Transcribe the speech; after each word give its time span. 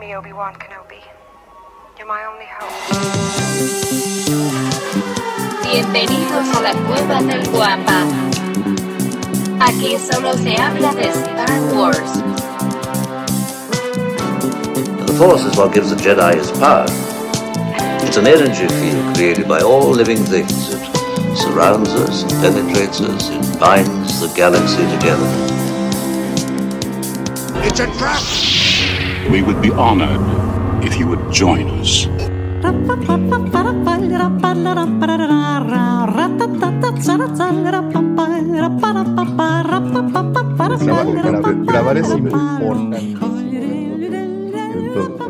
Help 0.00 0.08
me, 0.08 0.16
Obi-Wan 0.16 0.54
Kenobi. 0.54 1.02
You're 1.98 2.06
my 2.06 2.24
only 2.24 2.46
hope. 2.48 2.72
Bienvenidos 5.62 6.56
a 6.56 6.60
la 6.62 6.72
cueva 6.86 7.20
del 7.20 7.46
guapa. 7.50 8.06
Aquí 9.60 9.98
solo 9.98 10.32
se 10.32 10.56
habla 10.56 10.94
de 10.94 11.08
Star 11.10 11.60
Wars. 11.74 12.12
The 15.06 15.12
Force 15.18 15.44
is 15.44 15.56
what 15.58 15.74
gives 15.74 15.90
the 15.90 15.96
Jedi 15.96 16.34
his 16.34 16.50
power. 16.52 16.86
It's 18.02 18.16
an 18.16 18.26
energy 18.26 18.68
field 18.68 19.14
created 19.16 19.46
by 19.46 19.60
all 19.60 19.90
living 19.90 20.24
things. 20.24 20.72
It 20.72 21.36
surrounds 21.36 21.90
us, 21.90 22.24
it 22.24 22.30
penetrates 22.40 23.02
us, 23.02 23.28
it 23.28 23.60
binds 23.60 24.20
the 24.20 24.32
galaxy 24.34 24.82
together. 24.96 25.28
It's 27.66 27.80
a 27.80 27.86
trap! 27.98 28.59
We 29.30 29.42
would 29.42 29.60
be 29.62 29.70
honored 29.70 30.20
if 30.84 30.98
you 30.98 31.06
would 31.06 31.30
join 31.32 31.68
us. 31.80 32.08
Graba- 41.22 41.52
grabar 41.64 41.96
es 41.96 42.08
de 42.08 42.20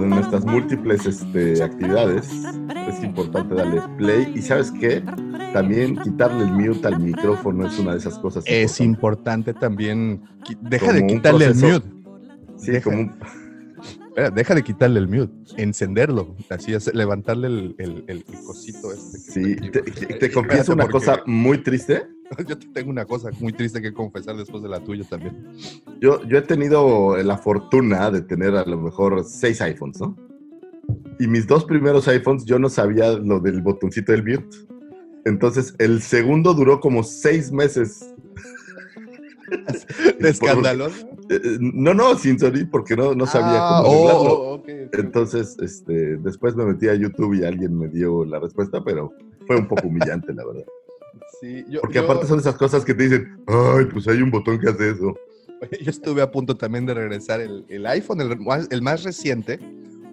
nuestras 0.06 0.45
múltiples 0.47 1.06
este, 1.06 1.62
actividades. 1.62 2.31
Es 2.89 3.03
importante 3.05 3.55
darle 3.55 3.83
play. 3.98 4.33
Y 4.34 4.43
sabes 4.43 4.71
qué? 4.73 5.03
También 5.53 5.97
quitarle 5.98 6.45
el 6.45 6.53
mute 6.53 6.87
al 6.89 7.01
micrófono 7.01 7.67
es 7.67 7.78
una 7.78 7.93
de 7.93 7.98
esas 7.98 8.19
cosas. 8.19 8.45
Es 8.47 8.81
importantes. 8.81 8.83
importante 9.53 9.55
también. 9.55 10.23
Deja 10.62 10.93
de 10.93 11.01
Como 11.01 11.12
un 11.12 11.17
quitarle 11.19 11.45
el 11.47 11.55
mute. 11.55 11.83
Sí, 12.56 12.73
Deja- 12.73 12.84
como 12.84 12.98
un- 13.01 13.15
Espera, 14.11 14.30
deja 14.30 14.55
de 14.55 14.62
quitarle 14.62 14.98
el 15.00 15.08
mute. 15.08 15.33
Encenderlo. 15.56 16.36
Así 16.48 16.75
es, 16.75 16.92
levantarle 16.94 17.47
el, 17.47 17.75
el- 17.78 18.05
el- 18.08 18.25
cosito 18.44 18.92
este. 18.92 19.19
Sí, 19.19 19.56
te, 19.56 19.83
te- 19.83 20.30
confieso 20.33 20.72
una 20.72 20.84
porque 20.84 20.92
cosa 20.98 21.22
muy 21.27 21.58
triste. 21.62 22.06
Yo 22.48 22.58
te 22.58 22.66
tengo 22.69 22.91
una 22.91 23.05
cosa 23.05 23.31
muy 23.41 23.53
triste 23.53 23.81
que 23.83 23.92
confesar 23.92 24.36
después 24.36 24.62
de 24.62 24.69
la 24.69 24.81
tuya 24.81 25.05
también. 25.08 25.47
Yo, 26.00 26.22
yo 26.28 26.38
he 26.38 26.42
tenido 26.42 27.16
la 27.22 27.36
fortuna 27.38 28.11
de 28.11 28.22
tener 28.22 28.55
a 28.55 28.64
lo 28.64 28.78
mejor 28.81 29.25
seis 29.25 29.61
iPhones, 29.61 30.00
¿no? 30.00 30.16
Y 31.19 31.27
mis 31.27 31.47
dos 31.47 31.64
primeros 31.64 32.06
iPhones 32.08 32.44
yo 32.44 32.58
no 32.58 32.69
sabía 32.69 33.12
lo 33.12 33.41
del 33.41 33.61
botoncito 33.62 34.12
del 34.12 34.22
mute. 34.25 34.56
Entonces 35.25 35.75
el 35.78 36.00
segundo 36.03 36.55
duró 36.55 36.81
como 36.81 37.03
seis 37.03 37.50
meses. 37.53 38.14
De 40.20 40.29
escandaloso. 40.31 41.06
Eh, 41.29 41.59
No, 41.61 41.95
no, 41.95 42.17
sin 42.19 42.39
sonido 42.39 42.67
porque 42.70 42.97
no, 42.97 43.15
no 43.15 43.27
sabía 43.27 43.59
Ah, 43.61 43.83
cómo 43.84 44.09
arreglarlo. 44.09 44.33
oh. 44.33 44.62
Entonces, 44.93 45.56
este, 45.61 46.17
después 46.19 46.55
me 46.56 46.65
metí 46.65 46.89
a 46.89 46.95
YouTube 46.95 47.34
y 47.34 47.45
alguien 47.45 47.77
me 47.78 47.89
dio 47.89 48.25
la 48.25 48.39
respuesta, 48.41 48.83
pero 48.84 49.12
fue 49.47 49.56
un 49.56 49.66
poco 49.69 49.87
humillante, 49.88 50.33
la 50.34 50.44
verdad. 50.47 50.65
Sí, 51.41 51.65
yo- 51.71 51.81
Porque 51.81 51.94
yo- 51.97 52.05
aparte 52.05 52.27
son 52.27 52.38
esas 52.38 52.55
cosas 52.56 52.84
que 52.84 52.93
te 52.93 53.05
dicen, 53.05 53.43
ay, 53.47 53.87
pues 53.91 54.06
hay 54.09 54.21
un 54.21 54.31
botón 54.31 54.59
que 54.59 54.69
hace 54.69 54.91
eso. 54.91 55.16
Yo 55.82 55.91
estuve 55.91 56.21
a 56.22 56.31
punto 56.31 56.56
también 56.56 56.84
de 56.87 56.93
regresar 56.94 57.41
el, 57.41 57.65
el 57.69 57.87
iPhone, 57.87 58.21
el, 58.21 58.38
más- 58.41 58.69
el 58.71 58.82
más 58.82 59.05
reciente, 59.05 59.59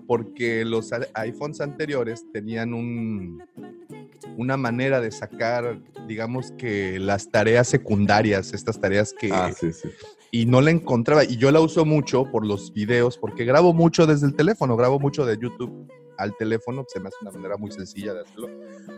porque 0.07 0.63
los 0.63 0.89
iPhones 1.15 1.59
anteriores 1.59 2.23
tenían 2.31 2.73
un, 2.73 3.43
una 4.37 4.57
manera 4.57 5.01
de 5.01 5.11
sacar, 5.11 5.79
digamos 6.07 6.51
que 6.57 6.99
las 6.99 7.29
tareas 7.29 7.67
secundarias, 7.67 8.53
estas 8.53 8.79
tareas 8.79 9.13
que... 9.13 9.31
Ah, 9.31 9.51
sí, 9.57 9.73
sí. 9.73 9.89
Y 10.29 10.45
no 10.45 10.59
la 10.59 10.71
encontraba. 10.71 11.23
Y 11.23 11.37
yo 11.37 11.51
la 11.51 11.61
uso 11.61 11.85
mucho 11.85 12.29
por 12.29 12.45
los 12.45 12.73
videos, 12.73 13.17
porque 13.17 13.45
grabo 13.45 13.73
mucho 13.73 14.05
desde 14.05 14.27
el 14.27 14.35
teléfono, 14.35 14.75
grabo 14.75 14.99
mucho 14.99 15.25
de 15.25 15.37
YouTube 15.37 15.87
al 16.17 16.35
teléfono, 16.35 16.85
se 16.87 16.99
me 16.99 17.07
hace 17.07 17.17
una 17.21 17.31
manera 17.31 17.57
muy 17.57 17.71
sencilla 17.71 18.13
de 18.13 18.21
hacerlo. 18.21 18.49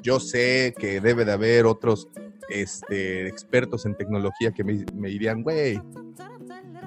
Yo 0.01 0.19
sé 0.19 0.73
que 0.77 1.01
debe 1.01 1.25
de 1.25 1.33
haber 1.33 1.65
otros 1.65 2.07
este, 2.49 3.27
expertos 3.27 3.85
en 3.85 3.95
tecnología 3.95 4.51
que 4.51 4.63
me, 4.63 4.85
me 4.95 5.09
dirían, 5.09 5.43
güey, 5.43 5.79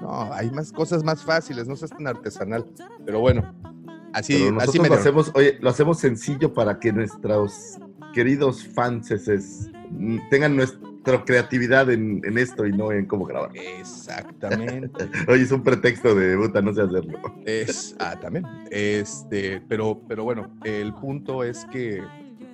no, 0.01 0.33
hay 0.33 0.51
más 0.51 0.71
cosas 0.71 1.03
más 1.03 1.23
fáciles, 1.23 1.67
no 1.67 1.75
seas 1.75 1.91
tan 1.91 2.07
artesanal. 2.07 2.65
Pero 3.05 3.19
bueno, 3.19 3.55
así, 4.13 4.43
Pero 4.43 4.59
así 4.59 4.79
me 4.79 4.89
lo 4.89 4.95
hacemos, 4.95 5.31
oye, 5.33 5.57
lo 5.61 5.69
hacemos 5.69 5.99
sencillo 5.99 6.53
para 6.53 6.79
que 6.79 6.91
nuestros 6.91 7.77
queridos 8.13 8.63
fans 8.65 9.11
tengan 10.29 10.55
nuestra 10.55 11.23
creatividad 11.25 11.89
en, 11.91 12.21
en 12.23 12.37
esto 12.37 12.65
y 12.65 12.71
no 12.71 12.91
en 12.91 13.05
cómo 13.05 13.25
grabar. 13.25 13.51
Exactamente. 13.55 15.09
Oye, 15.27 15.43
es 15.43 15.51
un 15.51 15.63
pretexto 15.63 16.15
de 16.15 16.37
puta, 16.37 16.61
no 16.61 16.73
sé 16.73 16.81
hacerlo. 16.81 17.19
Es, 17.45 17.95
ah, 17.99 18.17
también. 18.19 18.45
Este, 18.71 19.61
pero, 19.67 20.01
pero 20.07 20.23
bueno, 20.23 20.55
el 20.63 20.93
punto 20.93 21.43
es 21.43 21.65
que 21.65 22.01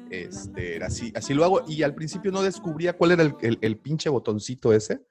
este, 0.09 0.83
así, 0.83 1.11
así 1.15 1.33
lo 1.33 1.43
hago. 1.43 1.61
Y 1.67 1.83
al 1.83 1.93
principio 1.93 2.31
no 2.31 2.41
descubría 2.41 2.93
cuál 2.93 3.11
era 3.11 3.23
el, 3.23 3.35
el- 3.41 3.59
el 3.61 3.77
pinche 3.77 4.09
botoncito 4.09 4.73
ese. 4.73 5.05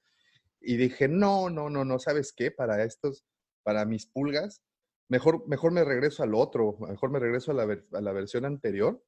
Y 0.60 0.76
dije, 0.76 1.06
no, 1.08 1.48
no, 1.50 1.70
no, 1.70 1.84
no, 1.84 1.98
¿sabes 1.98 2.32
qué? 2.36 2.50
Para 2.50 2.82
estos, 2.82 3.24
para 3.62 3.84
mis 3.84 4.06
pulgas, 4.06 4.62
mejor, 5.08 5.46
mejor 5.46 5.70
me 5.72 5.84
regreso 5.84 6.22
al 6.24 6.34
otro, 6.34 6.76
mejor 6.80 7.10
me 7.10 7.20
regreso 7.20 7.52
a 7.52 7.54
la, 7.54 7.78
a 7.92 8.00
la 8.00 8.12
versión 8.12 8.44
anterior. 8.44 9.00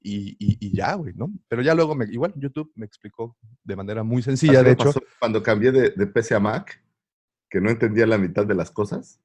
Y, 0.00 0.36
y- 0.38 0.56
y 0.60 0.76
ya, 0.76 0.94
güey, 0.94 1.12
¿no? 1.14 1.30
Pero 1.48 1.62
ya 1.62 1.74
luego, 1.74 1.94
me, 1.94 2.04
igual, 2.06 2.32
YouTube 2.36 2.70
me 2.76 2.86
explicó 2.86 3.36
de 3.64 3.76
manera 3.76 4.02
muy 4.04 4.22
sencilla, 4.22 4.62
de 4.62 4.72
hecho. 4.72 4.92
cuando 5.18 5.42
cambié 5.42 5.72
de, 5.72 5.90
de 5.90 6.06
PC 6.06 6.34
a 6.34 6.40
Mac, 6.40 6.80
que 7.50 7.60
no 7.60 7.70
entendía 7.70 8.06
la 8.06 8.18
mitad 8.18 8.46
de 8.46 8.54
las 8.54 8.70
cosas. 8.70 9.20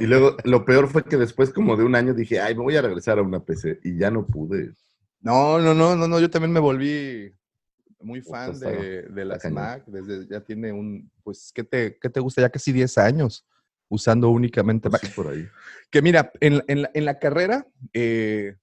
Y 0.00 0.06
luego 0.06 0.36
lo 0.44 0.64
peor 0.64 0.88
fue 0.88 1.04
que 1.04 1.16
después 1.16 1.50
como 1.50 1.76
de 1.76 1.84
un 1.84 1.94
año 1.94 2.12
dije, 2.14 2.40
ay, 2.40 2.54
me 2.54 2.62
voy 2.62 2.76
a 2.76 2.82
regresar 2.82 3.18
a 3.18 3.22
una 3.22 3.40
PC. 3.40 3.80
Y 3.84 3.96
ya 3.96 4.10
no 4.10 4.26
pude. 4.26 4.72
No, 5.20 5.58
no, 5.58 5.74
no, 5.74 5.96
no, 5.96 6.06
no, 6.08 6.20
yo 6.20 6.28
también 6.30 6.52
me 6.52 6.60
volví 6.60 7.32
muy 8.00 8.20
fan 8.20 8.58
de, 8.60 9.02
de 9.02 9.24
las. 9.24 9.50
Mac, 9.50 9.84
desde 9.86 10.26
ya 10.28 10.40
tiene 10.40 10.72
un, 10.72 11.10
pues, 11.24 11.50
¿qué 11.54 11.64
te, 11.64 11.98
qué 11.98 12.10
te 12.10 12.20
gusta? 12.20 12.42
Ya 12.42 12.50
casi 12.50 12.70
10 12.72 12.98
años 12.98 13.44
usando 13.88 14.28
únicamente 14.28 14.88
Mac. 14.90 15.00
Pues 15.00 15.10
sí, 15.12 15.16
por 15.16 15.28
ahí. 15.32 15.48
Que 15.90 16.02
mira, 16.02 16.30
en, 16.40 16.58
la- 16.58 16.64
en 16.68 16.82
la, 16.82 16.90
en 16.92 17.04
la 17.04 17.18
carrera, 17.18 17.66
eh, 17.92 18.56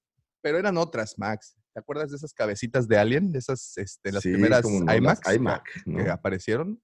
pero 0.44 0.60
eran 0.60 0.78
otras 0.78 1.18
Macs. 1.18 1.56
¿Te 1.74 1.80
acuerdas 1.80 2.12
de 2.12 2.18
esas 2.18 2.34
cabecitas 2.34 2.88
de 2.88 2.98
Alien? 2.98 3.32
De 3.32 3.40
esas, 3.40 3.78
este, 3.78 4.12
las 4.12 4.22
Sí, 4.22 4.34
primeras 4.34 4.64
las 4.64 4.98
iMacs 4.98 5.34
iMac, 5.36 5.64
que 5.86 6.10
aparecieron. 6.10 6.80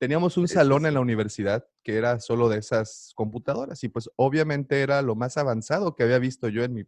Teníamos 0.00 0.36
un 0.36 0.48
salón 0.48 0.86
en 0.86 0.94
la 0.94 1.00
universidad 1.00 1.64
que 1.84 1.96
era 1.96 2.18
solo 2.18 2.48
de 2.48 2.58
esas 2.58 3.12
computadoras 3.14 3.84
y 3.84 3.88
pues 3.88 4.10
obviamente 4.16 4.80
era 4.80 5.00
lo 5.02 5.14
más 5.14 5.36
avanzado 5.36 5.94
que 5.94 6.02
había 6.02 6.18
visto 6.18 6.48
yo 6.48 6.64
en 6.64 6.72
mi 6.74 6.84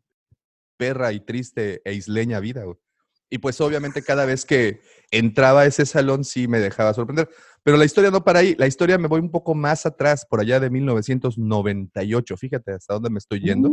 perra 0.76 1.12
y 1.12 1.20
triste 1.20 1.80
e 1.84 1.92
isleña 1.92 2.40
vida. 2.40 2.64
güey. 2.64 2.76
Y 3.30 3.38
pues 3.38 3.60
obviamente 3.60 4.02
cada 4.02 4.24
vez 4.24 4.44
que 4.44 4.80
entraba 5.10 5.60
a 5.60 5.66
ese 5.66 5.86
salón 5.86 6.24
sí 6.24 6.48
me 6.48 6.58
dejaba 6.58 6.94
sorprender. 6.94 7.28
Pero 7.62 7.76
la 7.76 7.84
historia 7.84 8.10
no 8.10 8.24
para 8.24 8.40
ahí, 8.40 8.56
la 8.58 8.66
historia 8.66 8.98
me 8.98 9.08
voy 9.08 9.20
un 9.20 9.30
poco 9.30 9.54
más 9.54 9.86
atrás, 9.86 10.26
por 10.28 10.40
allá 10.40 10.58
de 10.58 10.70
1998. 10.70 12.36
Fíjate 12.36 12.72
hasta 12.72 12.94
dónde 12.94 13.10
me 13.10 13.18
estoy 13.18 13.40
yendo. 13.40 13.70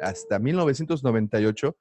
Hasta 0.00 0.38
1998, 0.38 1.76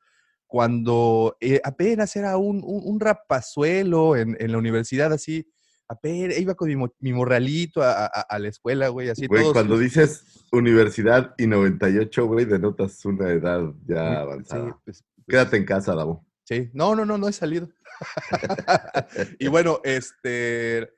cuando 0.47 1.35
eh, 1.41 1.59
apenas 1.63 2.15
era 2.15 2.37
un, 2.37 2.57
un, 2.63 2.81
un 2.85 2.99
rapazuelo 2.99 4.15
en, 4.15 4.35
en 4.39 4.51
la 4.51 4.57
universidad, 4.57 5.11
así, 5.13 5.47
apenas 5.89 6.37
iba 6.39 6.55
con 6.55 6.67
mi, 6.69 6.75
mo- 6.75 6.93
mi 6.99 7.13
morralito 7.13 7.81
a, 7.81 8.05
a- 8.05 8.07
a 8.21 8.39
la 8.39 8.47
escuela, 8.47 8.87
güey, 8.89 9.09
así 9.09 9.27
Güey, 9.27 9.41
todos- 9.43 9.53
cuando 9.53 9.77
dices 9.77 10.23
universidad 10.51 11.33
y 11.37 11.47
98, 11.47 12.25
güey, 12.27 12.45
denotas 12.45 13.03
una 13.05 13.29
edad 13.29 13.61
ya 13.85 14.09
Sí, 14.11 14.15
avanzada. 14.15 14.79
pues, 14.85 15.03
pues, 15.03 15.05
Quédate 15.27 15.57
en 15.57 15.65
casa, 15.65 15.93
Davo. 15.95 16.25
Sí, 16.43 16.69
no, 16.73 16.95
no, 16.95 17.03
no, 17.05 17.17
no 17.17 17.27
he 17.27 17.33
salido. 17.33 17.67
y 19.39 19.47
bueno, 19.47 19.81
este, 19.83 20.89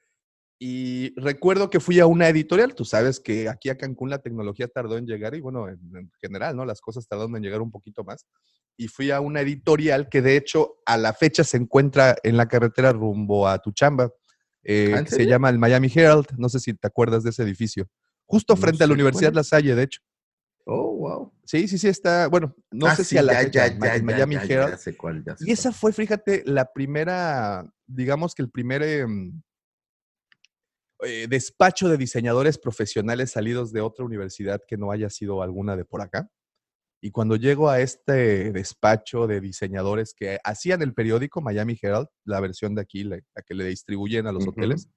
y 0.61 1.13
recuerdo 1.17 1.69
que 1.69 1.79
fui 1.79 2.01
a 2.01 2.05
una 2.05 2.27
editorial, 2.27 2.75
tú 2.75 2.83
sabes 2.83 3.21
que 3.21 3.47
aquí 3.47 3.69
a 3.69 3.77
Cancún 3.77 4.09
la 4.09 4.19
tecnología 4.19 4.67
tardó 4.67 4.97
en 4.97 5.07
llegar 5.07 5.33
y 5.33 5.39
bueno, 5.39 5.69
en, 5.69 5.79
en 5.95 6.11
general, 6.21 6.57
¿no? 6.57 6.65
Las 6.65 6.81
cosas 6.81 7.07
tardaron 7.07 7.33
en 7.37 7.43
llegar 7.43 7.61
un 7.61 7.71
poquito 7.71 8.03
más. 8.03 8.25
Y 8.75 8.89
fui 8.89 9.09
a 9.11 9.21
una 9.21 9.39
editorial 9.39 10.09
que 10.09 10.21
de 10.21 10.35
hecho 10.35 10.75
a 10.85 10.97
la 10.97 11.13
fecha 11.13 11.45
se 11.45 11.55
encuentra 11.55 12.17
en 12.23 12.35
la 12.35 12.47
carretera 12.49 12.91
rumbo 12.91 13.47
a 13.47 13.59
tu 13.59 13.71
chamba, 13.71 14.11
eh, 14.63 14.95
¿Ah, 14.97 15.03
que 15.05 15.11
se 15.11 15.25
llama 15.25 15.49
el 15.49 15.59
Miami 15.59 15.89
Herald, 15.95 16.27
no 16.37 16.49
sé 16.49 16.59
si 16.59 16.73
te 16.73 16.87
acuerdas 16.87 17.23
de 17.23 17.29
ese 17.29 17.43
edificio. 17.43 17.87
justo 18.25 18.55
No 18.55 18.61
frente 18.61 18.83
a 18.83 18.87
la 18.87 18.93
Universidad. 18.93 19.33
La 19.33 19.43
Salle, 19.45 19.75
de 19.75 19.83
hecho. 19.83 20.01
Oh, 20.65 20.93
wow. 20.97 21.33
Sí, 21.45 21.67
sí, 21.69 21.77
sí, 21.77 21.87
está, 21.87 22.27
bueno, 22.27 22.53
no 22.69 22.85
Ah, 22.87 22.95
sé 22.95 23.03
sí, 23.03 23.11
si 23.11 23.17
a 23.17 23.23
la 23.23 23.33
ya, 23.33 23.39
fecha, 23.39 23.67
ya, 23.67 23.95
ya, 23.97 24.03
Miami 24.03 24.35
Herald. 24.35 24.71
Ya 24.73 24.77
sé 24.77 24.95
cuál, 24.97 25.23
ya 25.25 25.35
sé 25.37 25.45
Y 25.47 25.51
esa 25.51 25.71
fue, 25.71 25.93
fíjate, 25.93 26.43
la 26.45 26.71
primera, 26.71 27.65
digamos 27.87 28.35
que 28.35 28.41
el 28.43 28.51
primer 28.51 28.83
em, 28.83 29.41
eh, 31.03 31.27
despacho 31.29 31.87
de 31.89 31.97
diseñadores 31.97 32.57
profesionales 32.57 33.31
salidos 33.31 33.71
de 33.71 33.81
otra 33.81 34.05
universidad 34.05 34.61
que 34.67 34.77
no 34.77 34.91
haya 34.91 35.09
sido 35.09 35.41
alguna 35.41 35.75
de 35.75 35.85
por 35.85 36.01
acá. 36.01 36.29
Y 37.01 37.11
cuando 37.11 37.37
llego 37.37 37.69
a 37.69 37.79
este 37.79 38.51
despacho 38.51 39.25
de 39.25 39.39
diseñadores 39.39 40.13
que 40.13 40.37
hacían 40.43 40.81
el 40.81 40.93
periódico 40.93 41.39
Miami 41.41 41.77
Herald, 41.81 42.07
la 42.25 42.41
versión 42.41 42.75
de 42.75 42.81
aquí, 42.81 43.03
la, 43.05 43.19
la 43.35 43.41
que 43.41 43.53
le 43.53 43.63
distribuyen 43.65 44.27
a 44.27 44.31
los 44.33 44.43
hoteles, 44.49 44.89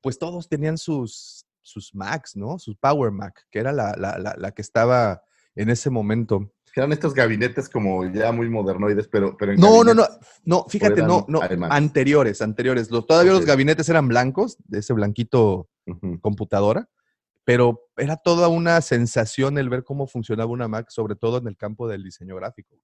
pues 0.00 0.18
todos 0.18 0.48
tenían 0.48 0.78
sus, 0.78 1.44
sus 1.60 1.94
Macs, 1.94 2.34
¿no? 2.34 2.58
Sus 2.58 2.76
Power 2.78 3.10
Mac, 3.10 3.44
que 3.50 3.58
era 3.58 3.72
la- 3.72 3.94
la- 3.98 4.34
la 4.38 4.52
que 4.52 4.62
estaba 4.62 5.22
en 5.54 5.68
ese 5.68 5.90
momento. 5.90 6.50
Eran 6.74 6.92
estos 6.92 7.14
gabinetes 7.14 7.68
como 7.68 8.04
ya 8.12 8.32
muy 8.32 8.48
modernoides, 8.48 9.08
pero, 9.08 9.36
pero 9.36 9.52
en 9.52 9.60
No, 9.60 9.82
no, 9.82 9.94
no, 9.94 10.06
no, 10.44 10.64
fíjate, 10.68 11.02
no, 11.02 11.24
no, 11.28 11.40
anteriores, 11.70 12.40
anteriores. 12.42 12.90
Los, 12.90 13.06
todavía 13.06 13.32
los 13.32 13.42
Ok. 13.42 13.48
gabinetes 13.48 13.88
eran 13.88 14.08
blancos, 14.08 14.56
de 14.64 14.78
ese 14.80 14.92
blanquito 14.92 15.68
Ujú. 15.86 16.20
computadora, 16.20 16.88
pero 17.44 17.88
era 17.96 18.16
toda 18.16 18.48
una 18.48 18.80
sensación 18.80 19.58
el 19.58 19.68
ver 19.68 19.82
cómo 19.82 20.06
funcionaba 20.06 20.50
una 20.50 20.68
Mac, 20.68 20.90
sobre 20.90 21.16
todo 21.16 21.38
en 21.38 21.46
el 21.48 21.56
campo 21.56 21.88
del 21.88 22.02
diseño 22.04 22.36
gráfico. 22.36 22.76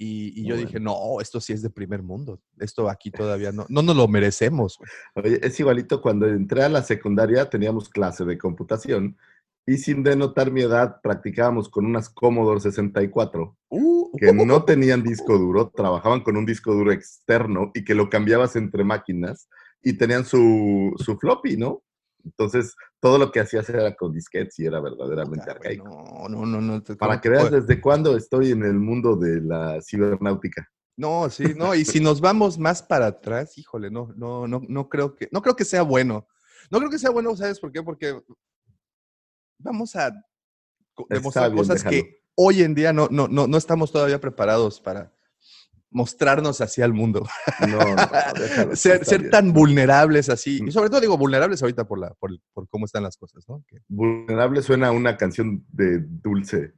Y, 0.00 0.40
y 0.40 0.46
yo 0.46 0.54
Muy 0.54 0.64
dije, 0.64 0.78
no, 0.78 1.20
esto 1.20 1.40
sí 1.40 1.52
es 1.52 1.60
de 1.60 1.70
primer 1.70 2.04
mundo. 2.04 2.40
Esto 2.60 2.88
aquí 2.88 3.10
todavía 3.10 3.50
no, 3.50 3.66
no 3.68 3.82
nos 3.82 3.96
lo 3.96 4.06
merecemos. 4.06 4.78
güey". 4.78 5.26
Oye, 5.26 5.40
es 5.44 5.58
igualito 5.58 6.00
cuando 6.00 6.26
entré 6.28 6.62
a 6.62 6.68
la 6.68 6.82
secundaria 6.84 7.50
teníamos 7.50 7.88
clase 7.88 8.24
de 8.24 8.38
computación 8.38 9.18
y 9.68 9.76
sin 9.76 10.02
denotar 10.02 10.50
mi 10.50 10.62
edad 10.62 11.00
practicábamos 11.02 11.68
con 11.68 11.84
unas 11.84 12.08
Commodore 12.08 12.60
64 12.60 13.54
Uh, 13.70 14.16
que 14.16 14.32
no 14.32 14.64
tenían 14.64 15.02
disco 15.02 15.36
duro, 15.36 15.68
trabajaban 15.68 16.22
con 16.22 16.38
un 16.38 16.46
disco 16.46 16.72
duro 16.72 16.90
externo 16.90 17.70
y 17.74 17.84
que 17.84 17.94
lo 17.94 18.08
cambiabas 18.08 18.56
entre 18.56 18.82
máquinas 18.82 19.46
y 19.82 19.92
tenían 19.92 20.24
su, 20.24 20.94
su 20.96 21.18
floppy, 21.18 21.58
¿no? 21.58 21.82
Entonces, 22.24 22.74
todo 22.98 23.18
lo 23.18 23.30
que 23.30 23.40
hacías 23.40 23.68
era 23.68 23.94
con 23.94 24.14
disquetes 24.14 24.58
y 24.58 24.64
era 24.64 24.80
verdaderamente 24.80 25.44
güey, 25.44 25.56
arcaico. 25.56 25.84
No, 25.84 26.28
no, 26.30 26.46
no, 26.46 26.60
no. 26.62 26.82
te- 26.82 26.96
Para 26.96 27.12
¿cómo 27.12 27.20
que 27.20 27.28
veas 27.28 27.50
desde 27.50 27.78
cuándo 27.78 28.16
estoy 28.16 28.52
en 28.52 28.62
el 28.64 28.74
mundo 28.74 29.16
de 29.16 29.42
la 29.42 29.80
cibernáutica. 29.82 30.66
No, 30.96 31.28
sí, 31.28 31.52
no, 31.54 31.74
y 31.74 31.84
si 31.84 32.00
nos 32.00 32.22
vamos 32.22 32.58
más 32.58 32.82
para 32.82 33.06
atrás, 33.06 33.56
híjole, 33.58 33.90
no, 33.90 34.14
no, 34.16 34.48
no, 34.48 34.62
no 34.66 34.88
creo 34.88 35.14
que, 35.14 35.28
no 35.30 35.42
creo 35.42 35.54
que 35.54 35.66
sea 35.66 35.82
bueno. 35.82 36.26
No 36.70 36.78
creo 36.78 36.90
que 36.90 36.98
sea 36.98 37.10
bueno, 37.10 37.36
¿sabes 37.36 37.60
por 37.60 37.70
qué? 37.70 37.82
Porque 37.82 38.18
vamos 39.58 39.96
a 39.96 40.12
demostrar 41.08 41.50
bien, 41.50 41.58
cosas 41.58 41.82
déjalo. 41.84 41.90
que 41.90 42.22
hoy 42.34 42.62
en 42.62 42.74
día 42.74 42.92
no, 42.92 43.08
no, 43.10 43.28
no, 43.28 43.46
no 43.46 43.56
estamos 43.58 43.92
todavía 43.92 44.20
preparados 44.20 44.80
para 44.80 45.12
mostrarnos 45.90 46.60
hacia 46.60 46.84
el 46.84 46.92
mundo. 46.92 47.26
No, 47.66 47.78
no, 47.78 47.96
déjalo, 48.38 48.76
ser 48.76 49.04
ser 49.04 49.30
tan 49.30 49.52
vulnerables 49.52 50.28
así. 50.28 50.60
Mm. 50.62 50.68
Y 50.68 50.72
sobre 50.72 50.90
todo 50.90 51.00
digo 51.00 51.16
vulnerables 51.16 51.62
ahorita 51.62 51.86
por, 51.86 51.98
la, 51.98 52.12
por, 52.14 52.30
por 52.52 52.68
cómo 52.68 52.84
están 52.84 53.02
las 53.02 53.16
cosas, 53.16 53.44
¿no? 53.48 53.64
Que, 53.66 53.78
Vulnerable 53.88 54.62
suena 54.62 54.88
a 54.88 54.92
una 54.92 55.16
canción 55.16 55.64
de 55.72 56.00
dulce. 56.00 56.74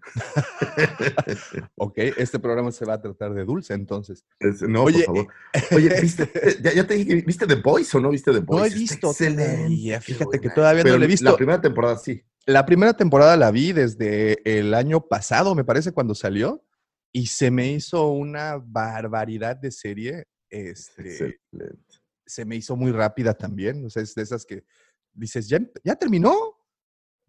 ok, 1.76 1.98
este 2.18 2.38
programa 2.38 2.70
se 2.72 2.84
va 2.84 2.94
a 2.94 3.00
tratar 3.00 3.34
de 3.34 3.44
dulce 3.44 3.74
entonces. 3.74 4.24
Es- 4.38 4.62
no, 4.62 4.84
Oye, 4.84 5.04
por 5.04 5.16
favor. 5.16 5.34
Oye, 5.72 5.88
¿viste, 6.00 6.30
eh, 6.34 6.58
ya, 6.62 6.72
ya 6.72 6.86
te 6.86 6.94
dije, 6.94 7.16
¿viste 7.26 7.46
The 7.46 7.56
Voice 7.56 7.96
o 7.96 8.00
no 8.00 8.10
viste 8.10 8.32
The 8.32 8.40
Voice? 8.40 8.60
No 8.60 8.64
he 8.64 8.78
visto 8.78 9.10
excelente, 9.10 10.00
fíjate 10.00 10.40
que 10.40 10.50
todavía 10.50 10.82
no 10.82 10.84
Pero 10.84 10.98
la 10.98 11.04
he 11.04 11.08
visto. 11.08 11.24
La 11.30 11.36
primera 11.36 11.60
temporada 11.60 11.98
sí. 11.98 12.22
La 12.46 12.66
primera 12.66 12.94
temporada 12.94 13.36
la 13.36 13.50
vi 13.50 13.72
desde 13.72 14.40
el 14.58 14.74
año 14.74 15.02
pasado, 15.06 15.54
me 15.54 15.64
parece, 15.64 15.92
cuando 15.92 16.14
salió, 16.14 16.64
y 17.12 17.26
se 17.26 17.50
me 17.50 17.68
hizo 17.72 18.08
una 18.08 18.56
barbaridad 18.62 19.56
de 19.56 19.70
serie. 19.70 20.24
Este, 20.48 21.38
Excelente. 21.50 22.00
se 22.26 22.44
me 22.44 22.56
hizo 22.56 22.76
muy 22.76 22.92
rápida 22.92 23.34
también. 23.34 23.84
O 23.84 23.90
sea, 23.90 24.02
es 24.02 24.14
de 24.14 24.22
esas 24.22 24.44
que 24.44 24.64
dices, 25.12 25.48
¿ya, 25.48 25.58
em- 25.58 25.70
ya 25.84 25.94
terminó? 25.96 26.34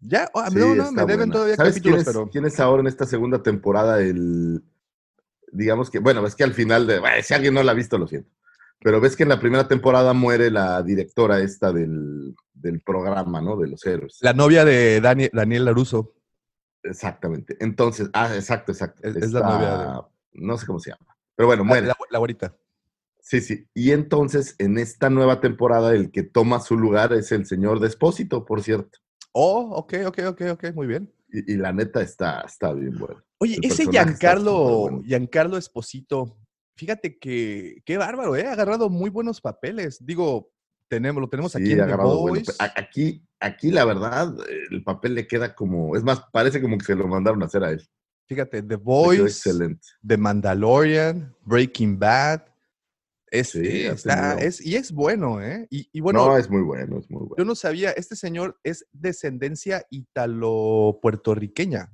Ya, 0.00 0.28
Sí, 0.50 0.58
no, 0.58 0.74
no, 0.74 0.92
me 0.92 1.02
deben 1.02 1.16
buena. 1.28 1.32
todavía 1.32 1.56
¿Sabes 1.56 1.74
capítulos, 1.74 1.82
quién 1.82 2.00
es, 2.00 2.04
pero 2.16 2.30
quién 2.30 2.44
es 2.46 2.58
ahora 2.58 2.80
en 2.80 2.88
esta 2.88 3.06
segunda 3.06 3.42
temporada 3.42 4.00
el... 4.00 4.62
Digamos 5.52 5.90
que, 5.90 5.98
bueno, 5.98 6.26
es 6.26 6.34
que 6.34 6.44
al 6.44 6.54
final 6.54 6.86
de... 6.86 6.98
bueno, 6.98 7.22
si 7.22 7.34
alguien 7.34 7.54
no 7.54 7.62
la 7.62 7.72
ha 7.72 7.74
visto, 7.74 7.98
lo 7.98 8.08
siento. 8.08 8.30
Pero 8.80 9.00
ves 9.00 9.14
que 9.14 9.22
en 9.22 9.28
la 9.28 9.38
primera 9.38 9.68
temporada 9.68 10.12
muere 10.12 10.50
la 10.50 10.82
directora 10.82 11.38
esta 11.40 11.72
del, 11.72 12.34
del 12.62 12.80
programa, 12.80 13.40
¿no? 13.40 13.56
De 13.56 13.68
los 13.68 13.84
héroes. 13.84 14.18
la 14.20 14.32
novia 14.32 14.64
de 14.64 15.00
Dani- 15.02 15.30
Daniel 15.32 15.64
Laruso. 15.66 16.14
Exactamente. 16.82 17.56
Entonces, 17.60 18.08
ah, 18.12 18.34
exacto, 18.34 18.72
exacto. 18.72 19.06
Es- 19.06 19.16
es 19.16 19.32
la 19.32 19.40
novia 19.40 19.76
de- 19.76 20.40
No 20.40 20.56
sé 20.56 20.66
cómo 20.66 20.78
se 20.80 20.90
llama. 20.90 21.06
Pero 21.36 21.46
bueno, 21.48 21.62
La, 21.62 21.68
muere. 21.68 21.86
la, 21.86 21.96
la. 22.10 22.56
Sí, 23.20 23.40
sí. 23.40 23.66
Y 23.74 23.92
entonces, 23.92 24.56
en 24.58 24.78
esta 24.78 25.10
nueva 25.10 25.40
temporada, 25.40 25.92
el 25.94 26.10
que 26.10 26.22
toma 26.22 26.60
su 26.60 26.76
lugar 26.76 27.12
es 27.12 27.30
el 27.32 27.46
señor 27.46 27.80
Despósito, 27.80 28.44
por 28.44 28.62
cierto. 28.62 28.98
Oh, 29.32 29.70
ok, 29.76 29.94
ok, 30.06 30.18
ok, 30.28 30.42
ok, 30.52 30.64
muy 30.74 30.86
bien. 30.86 31.12
Y, 31.30 31.52
y 31.52 31.56
la 31.56 31.72
neta 31.72 32.02
está, 32.02 32.40
está 32.40 32.72
bien 32.72 32.98
bueno. 32.98 33.22
Oye, 33.38 33.56
El 33.62 33.70
ese 33.70 33.86
Giancarlo. 33.86 35.00
Giancarlo 35.04 35.56
Esposito, 35.56 36.36
fíjate 36.76 37.18
que 37.18 37.82
qué 37.86 37.96
bárbaro, 37.96 38.36
¿eh? 38.36 38.46
Ha 38.46 38.52
agarrado 38.52 38.88
muy 38.90 39.08
buenos 39.10 39.40
papeles. 39.40 40.04
Digo, 40.04 40.51
tenemos, 40.92 41.20
lo 41.22 41.28
tenemos 41.28 41.56
aquí 41.56 41.64
Sí, 41.66 41.72
en 41.72 41.78
The 41.78 41.84
bueno. 41.86 42.02
Boys. 42.04 42.54
Aquí, 42.58 43.26
aquí, 43.40 43.70
la 43.70 43.86
verdad, 43.86 44.34
el 44.70 44.84
papel 44.84 45.14
le 45.14 45.26
queda 45.26 45.54
como. 45.54 45.96
Es 45.96 46.02
más, 46.04 46.22
parece 46.30 46.60
como 46.60 46.76
que 46.76 46.84
se 46.84 46.94
lo 46.94 47.08
mandaron 47.08 47.42
a 47.42 47.46
hacer 47.46 47.64
a 47.64 47.70
él. 47.70 47.82
Fíjate, 48.28 48.62
The 48.62 48.74
excelente. 49.24 49.88
The 50.06 50.18
Mandalorian, 50.18 51.34
Breaking 51.46 51.98
Bad. 51.98 52.42
Es, 53.30 53.52
Sí, 53.52 53.60
eh, 53.64 53.86
está- 53.92 54.34
es- 54.38 54.60
y 54.60 54.76
es 54.76 54.92
bueno, 54.92 55.40
¿eh? 55.40 55.66
Y, 55.70 55.88
y 55.92 56.00
bueno, 56.02 56.26
no, 56.26 56.36
es 56.36 56.50
muy 56.50 56.60
bueno, 56.60 56.98
es 56.98 57.10
muy 57.10 57.20
yo 57.22 57.28
bueno. 57.28 57.44
no 57.46 57.54
sabía, 57.54 57.90
este 57.92 58.14
señor 58.14 58.60
es 58.62 58.86
descendencia 58.92 59.86
italo-puertorriqueña. 59.88 61.90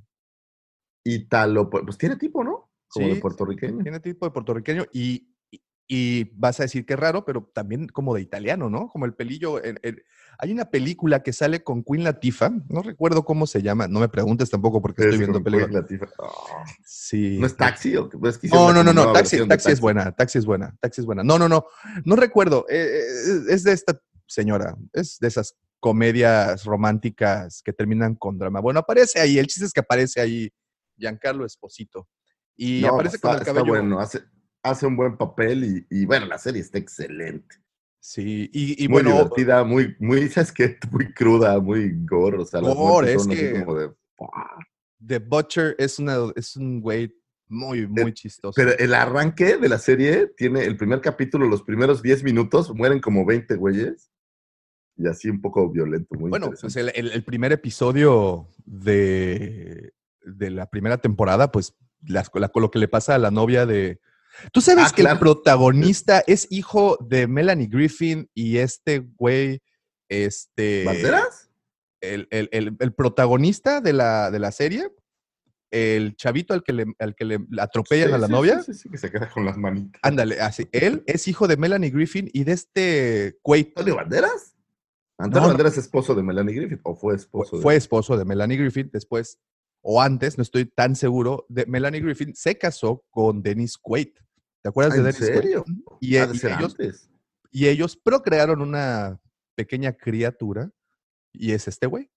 Italo, 1.05 1.69
pues 1.69 1.97
tiene 1.97 2.17
tipo, 2.17 2.43
¿no? 2.43 2.69
Como 2.89 3.07
Sí, 3.07 3.13
de 3.13 3.21
puertorriqueño. 3.21 3.81
Tiene 3.83 4.01
tipo 4.01 4.25
de 4.25 4.31
puertorriqueño 4.31 4.83
y, 4.91 5.33
y- 5.91 6.25
vas 6.35 6.59
a 6.59 6.63
decir 6.63 6.85
que 6.85 6.93
es 6.93 6.99
raro, 6.99 7.25
pero 7.25 7.49
también 7.53 7.87
como 7.87 8.13
de 8.15 8.21
italiano, 8.21 8.69
¿no? 8.69 8.87
Como 8.89 9.05
el 9.05 9.13
pelillo. 9.15 9.61
en- 9.63 9.79
hay 10.41 10.51
una 10.53 10.69
película 10.69 11.21
que 11.21 11.33
sale 11.33 11.63
con 11.63 11.83
Queen 11.83 12.05
Latifah, 12.05 12.51
no 12.69 12.81
recuerdo 12.81 13.25
cómo 13.25 13.45
se 13.47 13.61
llama, 13.61 13.87
no 13.89 13.99
me 13.99 14.07
preguntes 14.07 14.49
tampoco 14.49 14.81
porque 14.81 15.01
estoy 15.01 15.15
Es 15.15 15.19
viendo 15.19 15.43
películas. 15.43 15.85
Sí. 16.85 17.37
¿No 17.39 17.47
es 17.47 17.57
taxi? 17.57 17.95
¿O? 17.97 18.09
Es 18.25 18.37
que 18.37 18.47
No, 18.47 18.71
no, 18.71 18.83
no, 18.83 18.93
no, 18.93 19.11
taxi, 19.11 19.45
taxi 19.47 19.71
es 19.71 19.81
buena, 19.81 20.11
taxi 20.13 20.37
es 20.37 20.45
buena, 20.45 20.75
taxi 20.79 21.01
es 21.01 21.05
buena. 21.05 21.23
No, 21.23 21.37
no, 21.39 21.49
no, 21.49 21.65
no 22.05 22.15
recuerdo, 22.15 22.65
eh, 22.69 22.75
eh, 22.77 23.39
es 23.49 23.63
de 23.63 23.73
esta 23.73 23.99
señora, 24.27 24.77
es 24.93 25.17
de 25.19 25.27
esas 25.27 25.55
comedias 25.79 26.63
románticas 26.65 27.61
que 27.63 27.73
terminan 27.73 28.15
con 28.15 28.37
drama. 28.37 28.59
Bueno, 28.59 28.79
aparece 28.81 29.19
ahí, 29.19 29.39
el 29.39 29.47
chiste 29.47 29.65
es 29.65 29.73
que 29.73 29.79
aparece 29.79 30.21
ahí 30.21 30.49
Giancarlo 30.97 31.45
Esposito 31.45 32.07
y 32.55 32.81
No, 32.81 32.89
aparece 32.89 33.15
está, 33.15 33.27
con 33.29 33.35
el 33.35 33.41
está 33.41 33.53
cabello. 33.53 33.73
bueno, 33.73 33.99
hace, 33.99 34.21
hace 34.63 34.85
un 34.85 34.95
buen 34.95 35.17
papel 35.17 35.63
y, 35.63 35.87
y, 36.01 36.05
bueno, 36.05 36.25
la 36.25 36.37
serie 36.37 36.61
está 36.61 36.77
excelente. 36.77 37.55
Sí, 38.01 38.49
y, 38.53 38.83
y 38.83 38.87
muy 38.87 39.03
bueno, 39.03 39.11
divertida, 39.11 39.63
muy, 39.63 39.95
muy, 39.99 40.27
¿sabes 40.29 40.51
qué? 40.51 40.77
Muy 40.91 41.13
cruda, 41.13 41.59
muy 41.59 41.91
gore, 42.05 42.37
o 42.37 42.45
sea, 42.45 42.61
Gore, 42.61 43.13
es 43.13 43.27
que- 43.27 43.59
como 43.63 43.75
de... 43.75 43.91
The 45.05 45.19
Butcher 45.19 45.75
es, 45.79 45.97
una, 45.99 46.17
es 46.35 46.57
un 46.57 46.81
güey 46.81 47.13
muy, 47.47 47.87
muy 47.87 48.13
chistoso. 48.13 48.53
Pero 48.55 48.77
el 48.77 48.93
arranque 48.93 49.57
de 49.57 49.69
la 49.69 49.79
serie 49.79 50.27
tiene 50.35 50.65
el 50.65 50.75
primer 50.75 50.99
capítulo, 51.01 51.47
los 51.47 51.63
primeros 51.63 52.01
10 52.01 52.23
minutos, 52.23 52.73
mueren 52.75 52.99
como 52.99 53.25
20 53.25 53.55
güeyes. 53.55 54.11
Y 54.97 55.07
así 55.07 55.29
un 55.29 55.39
poco 55.39 55.69
violento, 55.71 56.15
muy 56.19 56.29
bueno, 56.29 56.51
pues 56.59 56.75
el, 56.75 56.91
el- 56.93 57.11
el 57.13 57.23
primer 57.23 57.53
episodio 57.53 58.49
de, 58.65 59.93
de 60.25 60.49
la 60.49 60.69
primera 60.69 60.97
temporada, 60.97 61.49
pues 61.51 61.75
las- 62.05 62.29
la- 62.33 62.51
lo 62.53 62.69
que 62.69 62.79
le 62.79 62.87
pasa 62.89 63.15
a 63.15 63.19
la 63.19 63.31
novia 63.31 63.65
de... 63.65 64.01
¿Tú 64.51 64.61
sabes 64.61 64.85
Ah, 64.87 64.91
que 64.95 65.01
el 65.01 65.07
claro. 65.07 65.19
protagonista 65.19 66.23
es 66.27 66.47
hijo 66.49 66.97
de 67.01 67.27
Melanie 67.27 67.67
Griffin 67.67 68.29
y 68.33 68.57
este 68.57 68.99
güey, 68.99 69.61
este... 70.09 70.83
¿Banderas? 70.85 71.49
El, 72.01 72.27
el- 72.31 72.49
el- 72.51 72.77
el 72.79 72.93
protagonista 72.93 73.81
de 73.81 73.93
la, 73.93 74.31
de 74.31 74.39
la 74.39 74.51
serie, 74.51 74.89
el 75.71 76.15
chavito 76.15 76.53
al 76.53 76.63
que 76.63 76.73
le, 76.73 76.85
al 76.97 77.13
que 77.15 77.25
le 77.25 77.39
atropellan 77.59 78.07
Sí, 78.07 78.13
a 78.13 78.17
la 78.17 78.27
sí, 78.27 78.31
novia, 78.31 78.63
Sí, 78.63 78.73
sí, 78.73 78.89
que 78.89 78.97
se 78.97 79.11
queda 79.11 79.29
con 79.29 79.45
las 79.45 79.57
manitas. 79.57 79.99
ándale, 80.01 80.39
así, 80.41 80.67
él 80.71 81.03
es 81.05 81.27
hijo 81.27 81.47
de 81.47 81.57
Melanie 81.57 81.89
Griffin 81.91 82.29
y 82.33 82.43
de 82.45 82.53
este 82.53 83.37
Quaid, 83.41 83.67
¿Antonio 83.75 83.95
Banderas? 83.97 84.55
Antonio 85.17 85.41
No. 85.41 85.47
Banderas 85.49 85.73
es 85.73 85.79
esposo 85.79 86.15
de 86.15 86.23
Melanie 86.23 86.55
Griffith 86.55 86.79
o 86.83 86.95
fue 86.95 87.13
fue, 87.13 87.15
esposo 87.17 87.57
de 87.57 87.61
fue 87.61 87.75
esposo 87.75 88.17
de 88.17 88.23
Melanie 88.25 88.57
Griffin, 88.57 88.89
después, 88.93 89.37
o 89.81 90.01
antes, 90.01 90.37
no 90.37 90.41
estoy 90.41 90.65
tan 90.65 90.95
seguro, 90.95 91.45
de 91.49 91.65
Melanie 91.65 91.99
Griffin 92.01 92.33
se 92.33 92.57
casó 92.57 93.03
con 93.09 93.43
Dennis 93.43 93.77
Quaid. 93.77 94.09
¿Te 94.61 94.69
acuerdas 94.69 94.97
¿En 94.97 95.03
de 95.03 95.11
Dennis 95.11 95.25
serio? 95.25 95.63
Quaid? 95.63 95.97
Y, 96.01 96.11
de 96.13 96.23
ellos, 96.23 96.75
y 97.51 97.67
ellos 97.67 97.95
procrearon 97.95 98.61
una 98.61 99.19
pequeña 99.55 99.93
criatura 99.93 100.71
y 101.33 101.51
es 101.51 101.67
este 101.67 101.87
güey. 101.87 102.09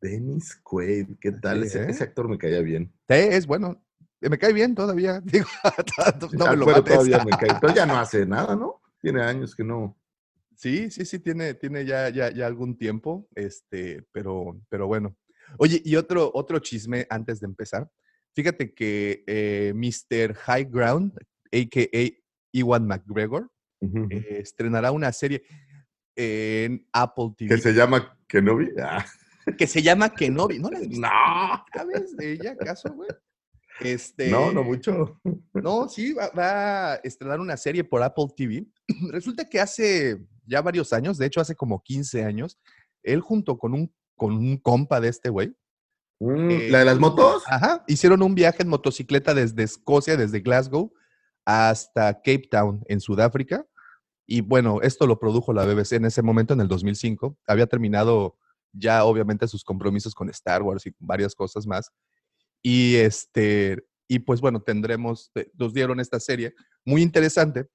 Dennis 0.00 0.56
Quaid, 0.62 1.18
¿qué 1.20 1.32
tal? 1.32 1.60
Sí, 1.62 1.66
ese, 1.68 1.82
¿eh? 1.82 1.86
ese 1.90 2.04
actor 2.04 2.28
me 2.28 2.38
caía 2.38 2.60
bien. 2.60 2.92
Sí, 3.08 3.14
es 3.14 3.46
bueno. 3.46 3.84
Me 4.20 4.38
cae 4.38 4.52
bien 4.52 4.74
todavía. 4.74 5.20
Digo, 5.24 5.46
no 6.32 6.46
Ah, 6.46 6.50
me 6.50 6.56
lo 6.56 6.64
bueno, 6.64 6.84
todavía 6.84 7.24
me 7.24 7.30
cae. 7.30 7.58
Pero 7.60 7.74
ya 7.74 7.86
no 7.86 7.96
hace 7.98 8.26
nada, 8.26 8.56
¿no? 8.56 8.80
Tiene 9.00 9.22
años 9.22 9.54
que 9.54 9.64
no. 9.64 9.96
Sí, 10.56 10.90
sí, 10.90 11.06
sí, 11.06 11.20
tiene, 11.20 11.54
tiene 11.54 11.86
ya, 11.86 12.10
ya, 12.10 12.30
ya 12.30 12.46
algún 12.46 12.76
tiempo, 12.76 13.26
este, 13.34 14.06
pero, 14.12 14.60
pero 14.68 14.86
bueno. 14.86 15.16
Oye, 15.58 15.80
y 15.82 15.96
otro, 15.96 16.30
otro 16.34 16.58
chisme 16.58 17.06
antes 17.08 17.40
de 17.40 17.46
empezar. 17.46 17.90
Fíjate 18.34 18.74
que 18.74 19.24
eh, 19.26 19.72
Mr. 19.74 20.34
High 20.34 20.66
Ground, 20.66 21.18
a.k.a. 21.52 22.10
Iwan 22.52 22.86
McGregor, 22.86 23.50
eh, 24.10 24.38
estrenará 24.40 24.90
una 24.92 25.12
serie 25.12 25.42
en 26.16 26.86
Apple 26.92 27.32
TV 27.36 27.54
Que 27.54 27.60
se 27.60 27.72
llama 27.72 28.18
Kenobi. 28.26 28.68
Ah, 28.82 29.04
que 29.56 29.66
se 29.66 29.80
llama 29.82 30.10
Kenobi. 30.14 30.58
¿No 30.58 30.70
la 30.70 30.78
has 30.78 30.88
visto? 30.88 31.00
no. 31.06 31.64
¿Sabes 31.74 32.16
de 32.16 32.32
ella 32.32 32.52
acaso, 32.52 32.92
güey? 32.92 33.08
Este, 33.80 34.28
No, 34.30 34.52
no 34.52 34.62
mucho. 34.64 35.20
No, 35.54 35.88
sí, 35.88 36.12
va, 36.12 36.28
va 36.36 36.92
a 36.92 36.94
estrenar 36.96 37.40
una 37.40 37.56
serie 37.56 37.82
por 37.84 38.02
Apple 38.02 38.26
TV. 38.36 38.66
Resulta 39.10 39.48
que 39.48 39.60
hace 39.60 40.26
ya 40.44 40.60
varios 40.60 40.92
años, 40.92 41.16
de 41.16 41.26
hecho 41.26 41.40
hace 41.40 41.54
como 41.54 41.82
15 41.82 42.24
años, 42.24 42.58
él 43.02 43.20
junto 43.20 43.56
con 43.58 43.72
un, 43.72 43.94
con 44.16 44.34
un 44.36 44.56
compa 44.58 45.00
de 45.00 45.08
este 45.08 45.28
güey, 45.30 45.54
Mm, 46.22 46.50
Eh, 46.50 46.68
¿La 46.70 46.80
de 46.80 46.84
las 46.84 46.98
motos? 46.98 47.44
ajá, 47.46 47.82
hicieron 47.86 48.20
un 48.22 48.34
viaje 48.34 48.62
en 48.62 48.68
motocicleta 48.68 49.32
desde 49.32 49.62
Escocia, 49.62 50.18
desde 50.18 50.40
Glasgow, 50.40 50.92
hasta 51.44 52.14
Cape 52.14 52.48
Town, 52.50 52.84
en 52.88 53.00
Sudáfrica. 53.00 53.66
Y 54.26 54.42
bueno, 54.42 54.80
esto 54.82 55.06
lo 55.06 55.18
produjo 55.18 55.52
la 55.52 55.64
BBC 55.64 55.94
en 55.94 56.04
ese 56.04 56.22
momento, 56.22 56.54
en 56.54 56.60
el 56.60 56.68
2005. 56.68 57.36
Había 57.46 57.66
terminado 57.66 58.38
ya 58.72 59.04
obviamente 59.04 59.48
sus 59.48 59.64
compromisos 59.64 60.14
con 60.14 60.30
Star 60.30 60.62
Wars 60.62 60.86
y 60.86 60.94
varias 60.98 61.34
cosas 61.34 61.66
más. 61.66 61.90
Y 62.62 62.96
este, 62.96 63.84
y 64.06 64.20
pues 64.20 64.40
bueno, 64.40 64.62
tendremos, 64.62 65.32
nos 65.54 65.72
dieron 65.74 65.98
esta 66.00 66.20
serie 66.20 66.54
muy 66.84 67.02
interesante, 67.02 67.66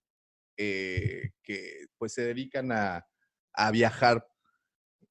eh, 0.57 1.31
que 1.43 1.87
pues 1.97 2.13
se 2.13 2.23
dedican 2.23 2.71
a, 2.71 3.05
a 3.53 3.71
viajar, 3.71 4.25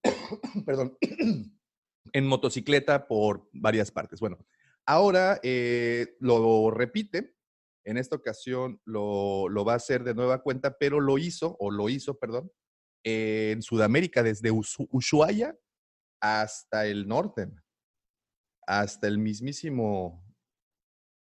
perdón, 0.67 0.97
en 2.13 2.27
motocicleta 2.27 3.07
por 3.07 3.49
varias 3.53 3.91
partes. 3.91 4.21
Bueno, 4.21 4.39
ahora 4.87 5.41
eh, 5.43 6.17
lo 6.21 6.71
repite, 6.71 7.34
en 7.85 7.99
esta 7.99 8.17
ocasión 8.17 8.81
lo, 8.85 9.49
lo 9.49 9.65
va 9.65 9.75
a 9.75 9.77
hacer 9.77 10.05
de 10.05 10.15
nueva 10.15 10.43
cuenta, 10.43 10.77
pero 10.79 11.01
lo 11.01 11.19
hizo, 11.19 11.57
o 11.59 11.71
lo 11.71 11.89
hizo, 11.89 12.19
perdón, 12.19 12.51
en 13.05 13.63
Sudamérica, 13.63 14.23
desde 14.23 14.51
Ushuaia 14.51 15.57
hasta 16.21 16.87
el 16.87 17.07
norte, 17.07 17.51
hasta 18.67 19.07
el 19.07 19.19
mismísimo. 19.19 20.25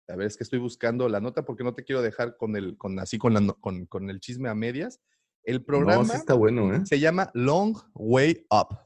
A 0.10 0.16
ver, 0.16 0.28
es 0.28 0.38
que 0.38 0.44
estoy 0.44 0.60
buscando 0.60 1.10
la 1.10 1.20
nota 1.20 1.44
porque 1.44 1.64
no 1.64 1.76
te 1.76 1.84
quiero 1.84 2.02
dejar 2.02 2.38
con 2.38 2.56
el, 2.56 2.78
con 2.78 3.00
así 3.00 3.18
con, 3.18 3.34
la 3.34 3.54
con, 3.60 3.86
con 3.86 4.10
el 4.10 4.20
chisme 4.20 4.50
a 4.50 4.56
medias. 4.56 5.02
El 5.44 5.64
programa 5.64 6.04
No, 6.04 6.10
sí 6.10 6.16
está 6.16 6.34
bueno, 6.34 6.74
¿eh? 6.74 6.86
se 6.86 7.00
llama 7.00 7.30
Long 7.34 7.76
Way 7.96 8.46
Up. 8.50 8.78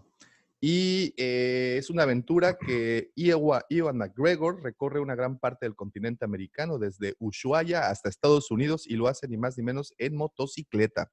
Y 0.60 1.14
eh, 1.18 1.76
es 1.78 1.90
una 1.92 2.04
aventura 2.04 2.58
que 2.58 3.12
Ewa- 3.16 3.66
Ewan 3.70 3.98
McGregor 3.98 4.64
recorre 4.64 5.00
una 5.00 5.14
gran 5.16 5.38
parte 5.38 5.66
del 5.68 5.76
continente 5.76 6.26
americano, 6.26 6.80
desde 6.80 7.16
Ushuaia 7.20 7.90
hasta 7.90 8.10
Estados 8.10 8.50
Unidos, 8.50 8.88
y 8.88 8.96
lo 8.96 9.08
hace 9.08 9.28
ni 9.28 9.38
más 9.38 9.58
ni 9.58 9.64
menos 9.64 9.94
en 10.00 10.16
motocicleta. 10.16 11.12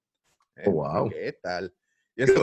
Oh, 0.64 0.70
wow. 0.72 1.10
¿Qué 1.10 1.36
tal? 1.42 1.74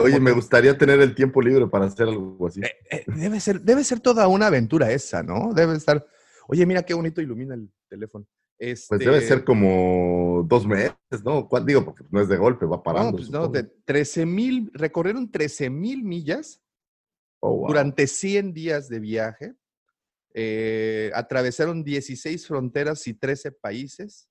Oye, 0.02 0.20
me 0.20 0.32
gustaría 0.32 0.76
tener 0.76 1.00
el 1.00 1.14
tiempo 1.14 1.40
libre 1.40 1.66
para 1.66 1.86
hacer 1.86 2.06
algo 2.06 2.46
así. 2.46 2.60
eh, 2.60 2.70
eh, 2.90 3.04
debe, 3.06 3.40
ser, 3.40 3.60
debe 3.62 3.82
ser 3.84 4.00
toda 4.00 4.28
una 4.28 4.48
aventura 4.48 4.92
esa, 4.92 5.22
¿no? 5.22 5.52
Debe 5.54 5.74
estar. 5.76 6.06
Oye, 6.46 6.66
mira 6.66 6.82
qué 6.82 6.92
bonito 6.94 7.20
ilumina 7.22 7.54
el 7.54 7.72
teléfono. 7.88 8.26
Pues 8.58 8.86
debe 8.90 9.16
Este, 9.16 9.28
ser 9.28 9.44
como 9.44 10.44
dos 10.46 10.66
meses, 10.66 10.94
¿no? 11.24 11.48
¿Cuál- 11.48 11.66
Digo, 11.66 11.84
porque 11.84 12.04
no 12.10 12.20
es 12.20 12.28
de 12.28 12.36
golpe, 12.36 12.64
va 12.66 12.80
parando. 12.82 13.10
No, 13.12 13.16
pues 13.16 13.30
no, 13.30 13.48
de 13.48 13.64
13 13.64 14.24
mil, 14.24 14.70
recorrieron 14.72 15.30
13 15.32 15.68
mil 15.68 16.04
millas 16.04 16.61
Oh, 17.44 17.56
wow. 17.56 17.66
durante 17.68 18.06
100 18.06 18.52
días 18.54 18.88
de 18.88 19.00
viaje. 19.00 19.54
eh, 20.34 21.10
atravesaron 21.14 21.84
16 21.84 22.46
fronteras 22.46 23.06
y 23.06 23.12
13 23.14 23.52
países. 23.52 24.28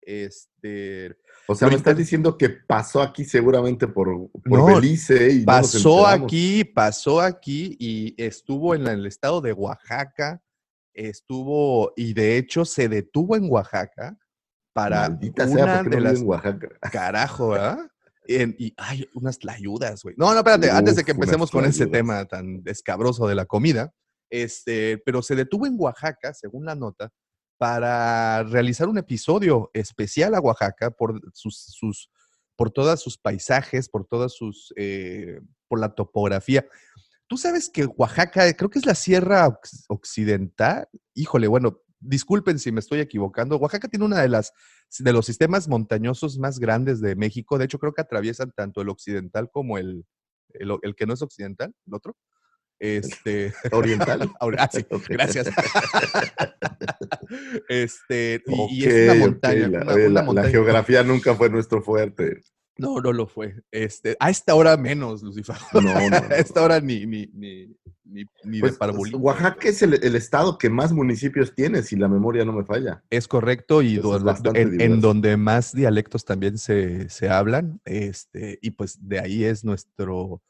Este, 0.00 1.16
O 1.48 1.54
sea, 1.54 1.68
me 1.68 1.74
estás 1.74 1.96
diciendo 1.96 2.38
que 2.38 2.48
pasó 2.48 3.02
aquí 3.02 3.24
seguramente 3.24 3.86
por, 3.88 4.30
por 4.30 4.58
No, 4.60 4.66
Belice 4.66 5.30
y 5.32 5.44
pasó 5.44 6.06
aquí, 6.06 6.64
pasó 6.64 7.20
aquí 7.20 7.76
y 7.78 8.14
estuvo 8.22 8.74
en 8.74 8.84
la- 8.84 8.92
el 8.92 9.04
estado 9.04 9.40
de 9.40 9.52
Oaxaca. 9.52 10.40
Estuvo, 10.94 11.92
y 11.96 12.14
de 12.14 12.38
hecho 12.38 12.64
se 12.64 12.88
detuvo 12.88 13.36
en 13.36 13.50
Oaxaca 13.50 14.16
para 14.72 15.08
Maldita 15.10 15.46
sea, 15.46 15.64
una 15.64 15.82
¿por 15.82 15.90
qué 15.90 15.90
de 15.90 15.96
no 15.96 16.08
las 16.08 16.20
en 16.20 16.26
Oaxaca? 16.28 16.68
Carajo, 16.90 17.48
¿verdad? 17.48 17.90
En- 18.28 18.56
y 18.58 18.74
hay 18.76 19.08
unas 19.14 19.38
tlayudas, 19.38 20.02
güey. 20.02 20.14
No, 20.18 20.32
no, 20.32 20.38
espérate, 20.38 20.70
antes 20.70 20.96
de 20.96 21.04
que 21.04 21.12
empecemos 21.12 21.50
con 21.50 21.64
ese 21.64 21.86
tema 21.86 22.24
tan 22.26 22.62
escabroso 22.66 23.26
de 23.26 23.34
la 23.34 23.46
comida, 23.46 23.92
este, 24.30 24.98
pero 25.04 25.22
se 25.22 25.36
detuvo 25.36 25.66
en 25.66 25.76
Oaxaca, 25.78 26.34
según 26.34 26.64
la 26.64 26.74
nota, 26.74 27.10
para 27.58 28.42
realizar 28.42 28.88
un 28.88 28.98
episodio 28.98 29.70
especial 29.72 30.34
a 30.34 30.40
Oaxaca 30.40 30.90
por 30.90 31.20
sus, 31.32 31.56
sus 31.58 32.10
por 32.56 32.70
todos 32.70 33.00
sus 33.00 33.18
paisajes, 33.18 33.88
por 33.88 34.06
todas 34.06 34.32
sus, 34.34 34.72
eh, 34.76 35.40
por 35.68 35.78
la 35.78 35.94
topografía. 35.94 36.66
Tú 37.26 37.36
sabes 37.36 37.68
que 37.68 37.84
Oaxaca, 37.84 38.52
creo 38.54 38.70
que 38.70 38.78
es 38.78 38.86
la 38.86 38.94
Sierra 38.94 39.58
Occidental. 39.88 40.88
Híjole, 41.14 41.48
bueno, 41.48 41.82
disculpen 42.00 42.58
si 42.58 42.72
me 42.72 42.80
estoy 42.80 43.00
equivocando. 43.00 43.56
Oaxaca 43.56 43.88
tiene 43.88 44.04
una 44.04 44.20
de 44.20 44.28
las 44.28 44.52
de 44.98 45.12
los 45.12 45.26
sistemas 45.26 45.68
montañosos 45.68 46.38
más 46.38 46.58
grandes 46.58 47.00
de 47.00 47.16
México. 47.16 47.58
De 47.58 47.64
hecho, 47.64 47.78
creo 47.78 47.92
que 47.92 48.02
atraviesan 48.02 48.52
tanto 48.54 48.80
el 48.82 48.88
occidental 48.88 49.50
como 49.50 49.78
el, 49.78 50.04
el, 50.50 50.94
que 50.94 51.06
no 51.06 51.14
es 51.14 51.22
occidental, 51.22 51.74
el 51.86 51.94
otro. 51.94 52.16
Este, 52.78 53.54
¿Oriental? 53.72 54.30
ah, 54.40 54.68
sí, 54.70 54.84
gracias. 55.08 55.48
este, 57.68 58.42
y, 58.46 58.82
y 58.82 58.86
es 58.86 59.10
una 59.10 59.14
montaña. 59.14 59.68
La, 59.68 59.82
una- 59.82 59.92
oye, 59.94 60.06
una 60.06 60.14
la- 60.14 60.20
la 60.20 60.26
montaña- 60.26 60.50
geografía 60.50 61.02
nunca 61.02 61.34
fue 61.34 61.50
nuestro 61.50 61.82
fuerte. 61.82 62.42
No, 62.78 63.00
no 63.00 63.12
lo 63.12 63.26
fue. 63.26 63.62
Este, 63.70 64.16
a 64.20 64.30
esta 64.30 64.54
hora 64.54 64.76
menos, 64.76 65.22
Lucifer. 65.22 65.56
No, 65.72 65.80
no, 65.82 66.10
no. 66.10 66.16
a 66.16 66.36
esta 66.36 66.62
hora 66.62 66.80
ni, 66.80 67.06
ni, 67.06 67.26
ni, 67.32 67.66
ni, 68.04 68.24
ni 68.44 68.60
Pues, 68.60 68.72
de 68.72 68.78
parbolito. 68.78 69.18
Oaxaca 69.18 69.68
es 69.68 69.82
el, 69.82 69.94
el 70.02 70.14
estado 70.14 70.58
que 70.58 70.68
más 70.70 70.92
municipios 70.92 71.54
tiene, 71.54 71.82
si 71.82 71.96
la 71.96 72.08
memoria 72.08 72.44
no 72.44 72.52
me 72.52 72.64
falla. 72.64 73.02
Es 73.10 73.26
correcto, 73.28 73.82
y 73.82 73.96
do- 73.96 74.16
es 74.16 74.40
en, 74.54 74.80
en 74.80 75.00
donde 75.00 75.36
más 75.36 75.72
dialectos 75.72 76.24
también 76.24 76.58
se, 76.58 77.08
se 77.08 77.28
hablan, 77.30 77.80
este, 77.84 78.58
y 78.60 78.70
pues 78.72 78.98
de 79.08 79.20
ahí 79.20 79.44
es 79.44 79.64
nuestro 79.64 80.42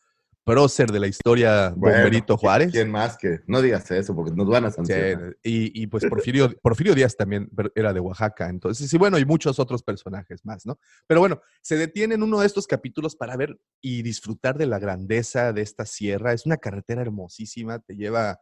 prócer 0.46 0.92
de 0.92 1.00
la 1.00 1.08
historia, 1.08 1.74
Bueno, 1.76 1.96
Bomberito 1.98 2.36
¿qui- 2.36 2.40
Juárez. 2.40 2.70
¿Quién 2.70 2.88
más 2.90 3.18
que? 3.18 3.40
No 3.48 3.60
digas 3.60 3.90
eso 3.90 4.14
porque 4.14 4.30
nos 4.32 4.46
van 4.46 4.64
a 4.64 4.70
Sí, 4.70 4.76
sancionar. 4.76 5.36
y, 5.42 5.82
y, 5.82 5.86
pues 5.88 6.04
Porfirio, 6.06 6.48
Porfirio 6.62 6.94
Díaz 6.94 7.16
también 7.16 7.50
era 7.74 7.92
de 7.92 7.98
Oaxaca, 7.98 8.48
entonces, 8.48 8.88
sí, 8.88 8.96
bueno, 8.96 9.18
y 9.18 9.24
muchos 9.24 9.58
otros 9.58 9.82
personajes 9.82 10.44
más, 10.44 10.64
¿no? 10.64 10.78
Pero 11.08 11.18
bueno, 11.18 11.40
se 11.62 11.76
detiene 11.76 12.14
en 12.14 12.22
uno 12.22 12.38
de 12.40 12.46
estos 12.46 12.68
capítulos 12.68 13.16
para 13.16 13.36
ver 13.36 13.58
y 13.80 14.02
disfrutar 14.02 14.56
de 14.56 14.66
la 14.66 14.78
grandeza 14.78 15.52
de 15.52 15.62
esta 15.62 15.84
sierra. 15.84 16.32
Es 16.32 16.46
una 16.46 16.58
carretera 16.58 17.02
hermosísima, 17.02 17.80
te 17.80 17.96
lleva, 17.96 18.38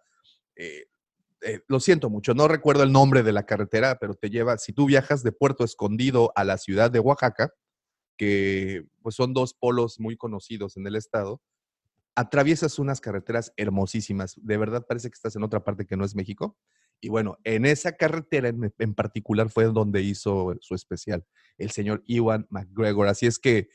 eh, 0.56 0.84
eh, 1.40 1.60
lo 1.68 1.80
siento 1.80 2.10
mucho, 2.10 2.34
no 2.34 2.48
recuerdo 2.48 2.82
el 2.82 2.92
nombre 2.92 3.22
de 3.22 3.32
la 3.32 3.46
carretera, 3.46 3.96
pero 3.98 4.14
te 4.14 4.28
lleva, 4.28 4.58
si 4.58 4.74
tú 4.74 4.84
viajas 4.84 5.22
de 5.22 5.32
Puerto 5.32 5.64
Escondido 5.64 6.32
a 6.36 6.44
la 6.44 6.58
ciudad 6.58 6.90
de 6.90 7.00
Oaxaca, 7.00 7.50
que 8.18 8.84
pues 9.02 9.14
son 9.14 9.32
dos 9.32 9.54
polos 9.54 9.98
muy 9.98 10.16
conocidos 10.18 10.76
en 10.76 10.86
el 10.86 10.96
estado, 10.96 11.40
atraviesas 12.14 12.78
unas 12.78 13.00
carreteras 13.00 13.52
hermosísimas. 13.56 14.34
De 14.42 14.56
verdad 14.56 14.86
parece 14.88 15.08
que 15.08 15.14
estás 15.14 15.34
en 15.36 15.42
otra 15.42 15.64
parte 15.64 15.86
que 15.86 15.96
no 15.96 16.04
es 16.04 16.14
México. 16.14 16.56
Y 17.00 17.08
bueno, 17.08 17.36
en 17.44 17.66
esa 17.66 17.92
carretera 17.92 18.48
en, 18.48 18.72
en 18.78 18.94
particular 18.94 19.50
fue 19.50 19.64
donde 19.64 20.00
hizo 20.00 20.54
su 20.60 20.74
especial 20.74 21.24
el 21.58 21.70
señor 21.70 22.02
Iwan 22.06 22.46
McGregor. 22.50 23.08
Así 23.08 23.26
es 23.26 23.38
que, 23.38 23.68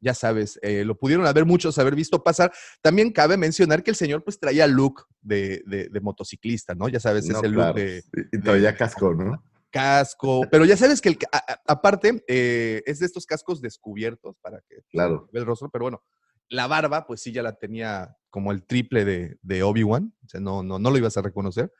ya 0.00 0.12
sabes, 0.14 0.58
eh, 0.62 0.84
lo 0.84 0.98
pudieron 0.98 1.26
haber 1.26 1.44
muchos 1.44 1.78
haber 1.78 1.94
visto 1.94 2.24
pasar. 2.24 2.52
También 2.82 3.12
cabe 3.12 3.36
mencionar 3.36 3.82
que 3.84 3.90
el 3.90 3.96
señor 3.96 4.24
pues 4.24 4.40
traía 4.40 4.66
look 4.66 5.06
de, 5.20 5.62
de- 5.66 5.88
de 5.88 6.00
motociclista, 6.00 6.74
¿no? 6.74 6.88
Ya 6.88 6.98
sabes, 7.00 7.26
No, 7.28 7.38
ese 7.38 7.48
look 7.48 7.56
claro. 7.62 7.74
de, 7.78 8.02
Y- 8.32 8.40
todavía 8.40 8.74
casco, 8.76 9.14
¿no? 9.14 9.42
casco, 9.70 10.42
pero 10.52 10.64
ya 10.64 10.76
sabes 10.76 11.00
que 11.00 11.08
el, 11.10 11.18
a- 11.32 11.52
a- 11.52 11.72
aparte 11.72 12.24
eh, 12.28 12.82
es 12.86 13.00
de 13.00 13.06
estos 13.06 13.26
cascos 13.26 13.60
descubiertos 13.60 14.36
para 14.40 14.60
que 14.68 14.76
Claro. 14.90 15.28
el 15.32 15.44
rostro, 15.44 15.68
pero 15.68 15.84
bueno, 15.86 16.02
la 16.48 16.66
barba 16.66 17.06
pues 17.06 17.20
sí 17.22 17.32
ya 17.32 17.42
la 17.42 17.52
tenía 17.54 18.16
como 18.30 18.52
el 18.52 18.62
triple 18.64 19.04
de, 19.04 19.38
de 19.42 19.62
Obi-Wan, 19.62 20.12
o 20.24 20.28
sea, 20.28 20.40
no, 20.40 20.62
no, 20.62 20.78
no 20.78 20.90
lo 20.90 20.98
ibas 20.98 21.16
a 21.16 21.22
reconocer. 21.22 21.72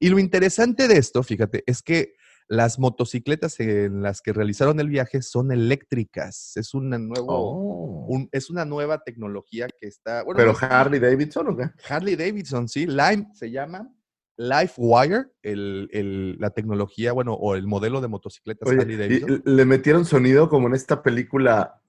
Y 0.00 0.08
lo 0.08 0.18
interesante 0.18 0.88
de 0.88 0.96
esto, 0.96 1.22
fíjate, 1.22 1.62
es 1.66 1.82
que 1.82 2.14
Las 2.50 2.78
motocicletas 2.78 3.60
en 3.60 4.00
las 4.00 4.22
que 4.22 4.32
realizaron 4.32 4.80
el 4.80 4.88
viaje 4.88 5.20
son 5.20 5.52
eléctricas. 5.52 6.56
Es 6.56 6.72
una, 6.72 6.96
nuevo, 6.96 7.26
Oh. 7.28 8.06
un- 8.08 8.30
es 8.32 8.48
una 8.48 8.64
nueva 8.64 9.02
tecnología 9.04 9.66
que 9.78 9.86
está... 9.86 10.22
bueno, 10.24 10.38
Pero 10.38 10.52
no 10.54 10.58
Harley 10.58 10.98
Davidson, 10.98 11.48
¿o 11.48 11.56
qué? 11.58 11.64
Harley 11.90 12.16
Davidson, 12.16 12.66
sí. 12.66 12.86
Lime 12.86 13.28
se 13.34 13.50
llama 13.50 13.92
LifeWire, 14.38 15.26
el, 15.42 15.90
el- 15.92 16.36
la 16.38 16.48
tecnología, 16.50 17.12
bueno, 17.12 17.34
o 17.34 17.54
el 17.54 17.66
modelo 17.66 18.00
de 18.00 18.08
motocicletas 18.08 18.66
Oye, 18.66 18.80
Harley 18.80 18.94
y 18.94 18.98
Davidson. 18.98 19.42
le 19.44 19.64
metieron 19.66 20.04
sonido 20.06 20.48
como 20.48 20.68
en 20.68 20.74
esta 20.74 21.02
película. 21.02 21.82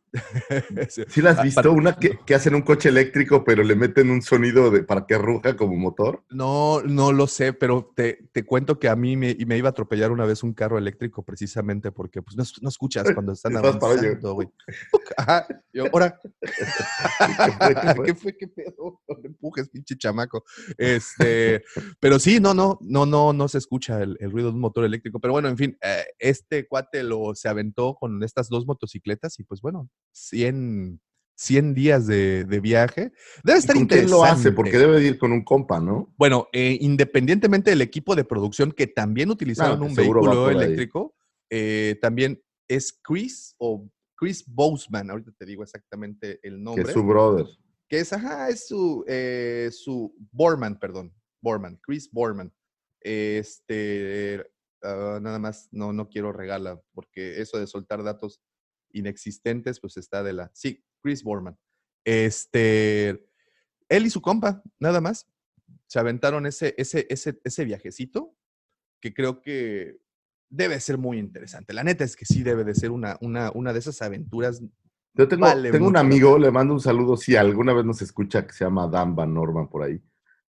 Sí. 0.89 1.03
¿Sí 1.07 1.21
la 1.21 1.31
has 1.31 1.39
Ah, 1.39 1.43
visto? 1.43 1.61
para- 1.61 1.71
Una 1.73 1.95
que, 1.95 2.19
que 2.25 2.35
hacen 2.35 2.55
un 2.55 2.61
coche 2.61 2.89
eléctrico, 2.89 3.43
pero 3.43 3.63
le 3.63 3.75
meten 3.75 4.09
un 4.09 4.21
sonido 4.21 4.71
de, 4.71 4.83
para 4.83 5.05
que 5.05 5.17
ruja 5.17 5.55
como 5.55 5.75
motor. 5.75 6.23
No, 6.29 6.81
no 6.83 7.11
lo 7.11 7.27
sé, 7.27 7.53
pero 7.53 7.91
te, 7.95 8.19
te 8.31 8.45
cuento 8.45 8.77
que 8.79 8.87
a 8.89 8.95
mí 8.95 9.17
me, 9.17 9.35
y 9.37 9.45
me 9.45 9.57
iba 9.57 9.69
a 9.69 9.71
atropellar 9.71 10.11
una 10.11 10.25
vez 10.25 10.43
un 10.43 10.53
carro 10.53 10.77
eléctrico 10.77 11.23
precisamente 11.23 11.91
porque 11.91 12.21
pues 12.21 12.35
no, 12.37 12.43
es- 12.43 12.61
no 12.61 12.69
escuchas 12.69 13.07
cuando 13.13 13.33
están 13.33 13.57
avanzando, 13.57 14.33
güey. 14.33 14.47
Ajá. 15.17 15.47
Yo, 15.73 15.85
ahora? 15.91 16.19
¿Qué 18.05 18.15
fue? 18.15 18.35
¿qué 18.37 18.47
pedo? 18.47 19.01
No 19.07 19.15
empujes, 19.23 19.69
pinche 19.69 19.97
chamaco. 19.97 20.43
Este, 20.77 21.63
pero 21.99 22.19
sí, 22.19 22.39
no, 22.39 22.53
no, 22.53 22.77
no, 22.81 23.05
no, 23.05 23.33
no 23.33 23.47
se 23.47 23.57
escucha 23.57 24.01
el, 24.01 24.17
el 24.19 24.31
ruido 24.31 24.49
de 24.49 24.55
un 24.55 24.61
motor 24.61 24.85
eléctrico. 24.85 25.19
Pero 25.19 25.33
bueno, 25.33 25.47
en 25.49 25.57
fin, 25.57 25.77
eh, 25.81 26.05
este 26.19 26.67
cuate 26.67 27.03
lo 27.03 27.33
se 27.35 27.49
aventó 27.49 27.95
con 27.95 28.21
estas 28.23 28.49
dos 28.49 28.65
motocicletas 28.65 29.39
y 29.39 29.43
pues 29.43 29.61
bueno, 29.61 29.89
100, 30.11 30.99
100 31.39 31.73
días 31.73 32.05
de, 32.05 32.43
de 32.43 32.59
viaje. 32.59 33.13
Debe 33.45 33.57
¿Y 33.57 33.61
estar 33.61 33.75
¿Con 33.75 33.85
quién 33.85 34.09
lo 34.09 34.23
hace? 34.25 34.49
interesante. 34.49 34.51
Porque 34.51 34.77
debe 34.77 34.99
de 34.99 35.07
ir 35.07 35.17
con 35.17 35.31
un 35.31 35.43
compa, 35.45 35.79
¿no? 35.79 36.13
Bueno, 36.17 36.49
eh, 36.51 36.77
independientemente 36.81 37.69
del 37.69 37.81
equipo 37.81 38.13
de 38.13 38.25
producción 38.25 38.73
que 38.73 38.87
también 38.87 39.29
utilizaron 39.29 39.77
Claro, 39.77 39.89
un 39.89 39.95
que 39.95 40.01
vehículo 40.01 40.49
eléctrico, 40.49 41.15
eh, 41.49 41.97
también 42.01 42.43
es 42.67 42.91
Chris 43.01 43.55
o 43.57 43.89
Chris 44.17 44.43
Boseman, 44.45 45.09
ahorita 45.11 45.31
te 45.37 45.45
digo 45.45 45.63
exactamente 45.63 46.41
el 46.43 46.55
Que 46.55 46.59
nombre, 46.61 46.83
es 46.83 46.91
su 46.91 47.03
brother. 47.03 47.45
que 47.87 47.99
es, 48.01 48.11
ajá, 48.11 48.49
es 48.49 48.67
su, 48.67 49.05
eh, 49.07 49.69
su 49.71 50.13
Borman, 50.33 50.77
perdón, 50.77 51.13
Borman, 51.41 51.77
Chris 51.81 52.11
Borman. 52.11 52.53
Este, 52.99 54.45
ah, 54.83 55.19
nada 55.21 55.39
más, 55.39 55.69
no, 55.71 55.93
no 55.93 56.09
quiero 56.09 56.33
regala, 56.33 56.81
porque 56.93 57.39
eso 57.39 57.57
de 57.57 57.65
soltar 57.65 58.03
datos 58.03 58.41
inexistentes, 58.93 59.79
pues 59.79 59.97
está 59.97 60.23
de 60.23 60.33
la, 60.33 60.51
sí, 60.53 60.83
Chris 61.01 61.23
Borman. 61.23 61.57
Este, 62.05 63.27
él 63.89 64.05
y 64.05 64.09
su 64.09 64.21
compa, 64.21 64.63
nada 64.79 65.01
más, 65.01 65.27
se 65.87 65.99
aventaron 65.99 66.45
ese, 66.45 66.75
ese, 66.77 67.07
ese, 67.09 67.39
ese 67.43 67.65
viajecito 67.65 68.35
que 69.01 69.13
creo 69.13 69.41
que 69.41 69.99
debe 70.49 70.79
ser 70.79 70.97
muy 70.97 71.17
interesante. 71.17 71.73
La 71.73 71.83
neta 71.83 72.03
es 72.03 72.15
que 72.15 72.25
sí 72.25 72.43
debe 72.43 72.63
de 72.63 72.75
ser 72.75 72.91
una, 72.91 73.17
una, 73.21 73.51
una 73.53 73.73
de 73.73 73.79
esas 73.79 74.01
aventuras. 74.01 74.61
Yo 75.13 75.27
tengo, 75.27 75.45
Vale 75.45 75.71
tengo 75.71 75.87
un 75.87 75.97
amigo, 75.97 76.37
le 76.37 76.51
mando 76.51 76.73
un 76.73 76.79
saludo, 76.79 77.17
si 77.17 77.35
alguna 77.35 77.73
vez 77.73 77.85
nos 77.85 78.01
escucha, 78.01 78.45
que 78.45 78.53
se 78.53 78.65
llama 78.65 78.87
Dan 78.87 79.15
Van 79.15 79.33
Norman 79.33 79.69
por 79.69 79.83
ahí. 79.83 80.01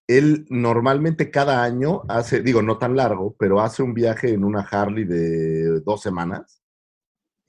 Él 0.07 0.45
normalmente 0.49 1.29
cada 1.29 1.63
año 1.63 2.01
hace, 2.07 2.41
digo, 2.41 2.61
no 2.61 2.77
tan 2.77 2.95
largo, 2.95 3.35
pero 3.37 3.61
hace 3.61 3.83
un 3.83 3.93
viaje 3.93 4.33
en 4.33 4.43
una 4.43 4.61
Harley 4.61 5.05
de 5.05 5.81
dos 5.81 6.01
semanas. 6.01 6.63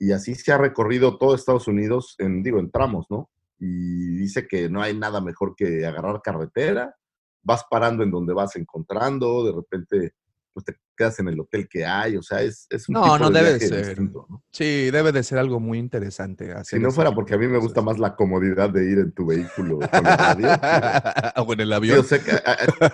Y 0.01 0.13
así 0.13 0.35
se 0.35 0.51
ha 0.51 0.59
recorrido 0.59 1.19
todo 1.19 1.35
Estados 1.35 1.69
Unidos 1.69 2.17
en, 2.19 2.43
digo, 2.43 2.59
en 2.59 2.71
tramos, 2.71 3.07
¿no? 3.11 3.31
Y 3.59 4.17
dice 4.17 4.49
que 4.49 4.69
no 4.71 4.81
hay 4.81 4.97
nada 4.97 5.21
mejor 5.21 5.55
que 5.55 5.85
agarrar 5.87 6.23
carretera, 6.23 6.97
vas 7.43 7.65
parando 7.71 8.03
en 8.03 8.11
donde 8.11 8.33
vas 8.35 8.57
encontrando, 8.57 9.45
de 9.45 9.53
repente 9.53 10.15
pues 10.53 10.65
te 10.65 10.75
quedas 10.97 11.17
en 11.21 11.29
el 11.29 11.39
hotel 11.39 11.69
que 11.71 11.85
hay, 11.87 12.17
o 12.17 12.23
sea, 12.23 12.43
es, 12.43 12.67
es 12.71 12.89
un 12.89 12.95
No, 12.95 13.05
tipo 13.05 13.19
no 13.21 13.31
de 13.31 13.39
debe 13.39 13.51
viaje 13.51 13.69
ser. 13.69 13.87
distinto, 13.87 14.27
¿no? 14.29 14.43
Sí, 14.51 14.91
debe 14.91 15.13
de 15.13 15.23
ser 15.23 15.39
algo 15.39 15.61
muy 15.61 15.79
interesante. 15.79 16.47
Si 16.47 16.51
hacer 16.53 16.81
no 16.81 16.89
ese 16.89 16.97
fuera 16.97 17.15
porque 17.15 17.35
a 17.35 17.39
mí 17.39 17.47
me 17.47 17.59
gusta 17.59 17.83
más 17.83 17.99
la 18.01 18.17
comodidad 18.17 18.69
de 18.71 18.91
ir 18.91 18.99
en 18.99 19.13
tu 19.13 19.27
vehículo 19.27 19.79
con 19.79 19.89
el 19.93 20.05
radio. 20.05 20.49
o 21.47 21.53
en 21.53 21.61
el 21.61 21.69
Sí, 21.69 21.75
avión. 21.75 21.99
o 22.01 22.03
sea, 22.03 22.19
que, 22.19 22.33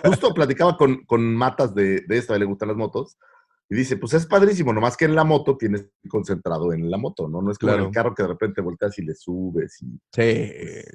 justo 0.09 0.35
platicaba 0.35 0.77
con, 0.77 1.05
con 1.07 1.35
Matas 1.35 1.75
de, 1.75 2.03
de 2.07 2.19
esta, 2.19 2.37
le 2.39 2.45
gustan 2.45 2.69
las 2.69 2.77
motos, 2.77 3.17
y 3.69 3.75
dice, 3.75 3.97
pues 3.97 4.15
es 4.15 4.27
padrísimo, 4.27 4.73
nomás 4.73 4.97
que 4.97 5.07
en 5.07 5.15
la 5.17 5.25
moto 5.25 5.57
tienes 5.57 5.87
concentrado 6.09 6.73
en 6.73 6.89
la 6.91 6.99
moto, 6.99 7.29
¿no? 7.29 7.43
No 7.43 7.51
es 7.51 7.59
como 7.59 7.73
en 7.73 7.77
Claro. 7.79 7.89
el 7.89 7.95
carro 7.95 8.15
que 8.15 8.23
de 8.23 8.29
repente 8.29 8.61
volteas 8.61 8.97
y 8.99 9.03
le 9.03 9.15
subes 9.15 9.83
y 9.83 9.87
Sí, 10.15 10.53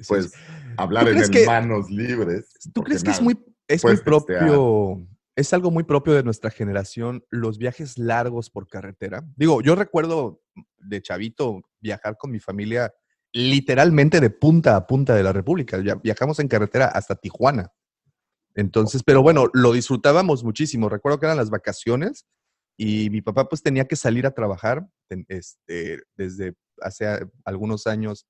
pues 0.08 0.30
sí. 0.30 0.38
hablar 0.78 1.06
en 1.08 1.30
que- 1.30 1.44
manos 1.46 1.90
libres. 1.90 2.52
¿Tú 2.72 2.82
crees 2.82 3.02
que 3.04 3.10
es 3.10 3.20
muy, 3.20 3.38
es 3.68 3.84
muy 3.84 3.96
propio, 3.98 5.06
es 5.36 5.52
algo 5.52 5.70
muy 5.70 5.84
propio 5.84 6.14
de 6.14 6.22
nuestra 6.22 6.50
generación, 6.50 7.24
los 7.28 7.58
viajes 7.58 7.98
largos 7.98 8.48
por 8.48 8.66
carretera? 8.68 9.22
Digo, 9.36 9.60
yo 9.60 9.74
recuerdo 9.74 10.40
de 10.78 11.02
chavito 11.02 11.60
viajar 11.80 12.16
con 12.16 12.30
mi 12.30 12.40
familia 12.40 12.92
literalmente 13.34 14.20
de 14.20 14.30
punta 14.30 14.76
a 14.76 14.86
punta 14.86 15.14
de 15.14 15.22
la 15.22 15.32
República. 15.32 15.78
Viajamos 16.02 16.38
en 16.38 16.48
carretera 16.48 16.86
hasta 16.86 17.16
Tijuana. 17.16 17.70
Entonces, 18.54 19.02
pero 19.02 19.22
bueno, 19.22 19.48
lo 19.54 19.72
disfrutábamos 19.72 20.44
muchísimo. 20.44 20.88
Recuerdo 20.90 21.18
que 21.18 21.26
eran 21.26 21.38
las 21.38 21.48
vacaciones 21.50 22.26
y 22.76 23.10
mi 23.10 23.20
papá 23.22 23.48
pues 23.48 23.62
tenía 23.62 23.86
que 23.86 23.96
salir 23.96 24.26
a 24.26 24.30
trabajar 24.32 24.86
este, 25.28 26.02
desde 26.16 26.54
hace 26.80 27.06
a- 27.06 27.28
algunos 27.44 27.86
años, 27.86 28.26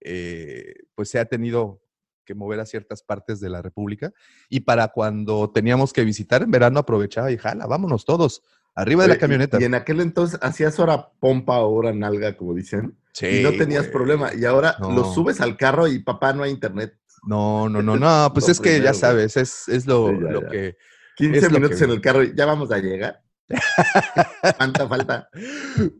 eh, 0.00 0.74
pues 0.94 1.08
se 1.10 1.18
ha 1.18 1.24
tenido 1.24 1.80
que 2.24 2.34
mover 2.34 2.60
a 2.60 2.66
ciertas 2.66 3.02
partes 3.02 3.40
de 3.40 3.48
la 3.48 3.62
República 3.62 4.12
y 4.48 4.60
para 4.60 4.88
cuando 4.88 5.50
teníamos 5.52 5.92
que 5.92 6.04
visitar 6.04 6.42
en 6.42 6.50
verano 6.50 6.80
aprovechaba 6.80 7.30
y 7.30 7.38
jala, 7.38 7.66
vámonos 7.66 8.04
todos, 8.04 8.42
arriba 8.74 9.04
de 9.04 9.08
la 9.10 9.18
camioneta. 9.18 9.58
Y, 9.60 9.64
en 9.64 9.74
aquel 9.74 10.00
entonces 10.00 10.38
hacías 10.42 10.78
hora 10.78 11.10
pompa, 11.20 11.58
hora 11.60 11.92
nalga, 11.92 12.36
como 12.36 12.52
dicen, 12.54 12.98
y 13.22 13.42
no 13.42 13.52
tenías 13.52 13.84
güey. 13.84 13.92
problema. 13.92 14.34
Y 14.34 14.44
ahora 14.44 14.76
No. 14.80 14.90
lo 14.90 15.04
subes 15.04 15.40
al 15.40 15.56
carro 15.56 15.88
y 15.88 16.00
papá, 16.00 16.32
no 16.34 16.42
hay 16.42 16.50
internet. 16.50 16.98
No, 17.26 17.68
no, 17.68 17.80
no, 17.80 17.96
no, 18.28 18.30
pues 18.34 18.48
es 18.50 18.60
que 18.60 18.80
ya 18.80 18.92
sabes, 18.92 19.36
es, 19.36 19.68
es 19.68 19.86
lo, 19.86 20.08
Sí, 20.10 20.16
ya, 20.22 20.30
lo 20.32 20.42
ya. 20.42 20.48
que... 20.50 20.76
15 21.16 21.38
Es 21.38 21.44
lo 21.50 21.58
minutos 21.58 21.78
que- 21.78 21.84
en 21.84 21.90
el 21.92 22.00
carro 22.02 22.22
ya 22.24 22.44
vamos 22.44 22.70
a 22.72 22.78
llegar. 22.78 23.22
¿Cuánta 24.56 24.88
falta? 24.88 25.28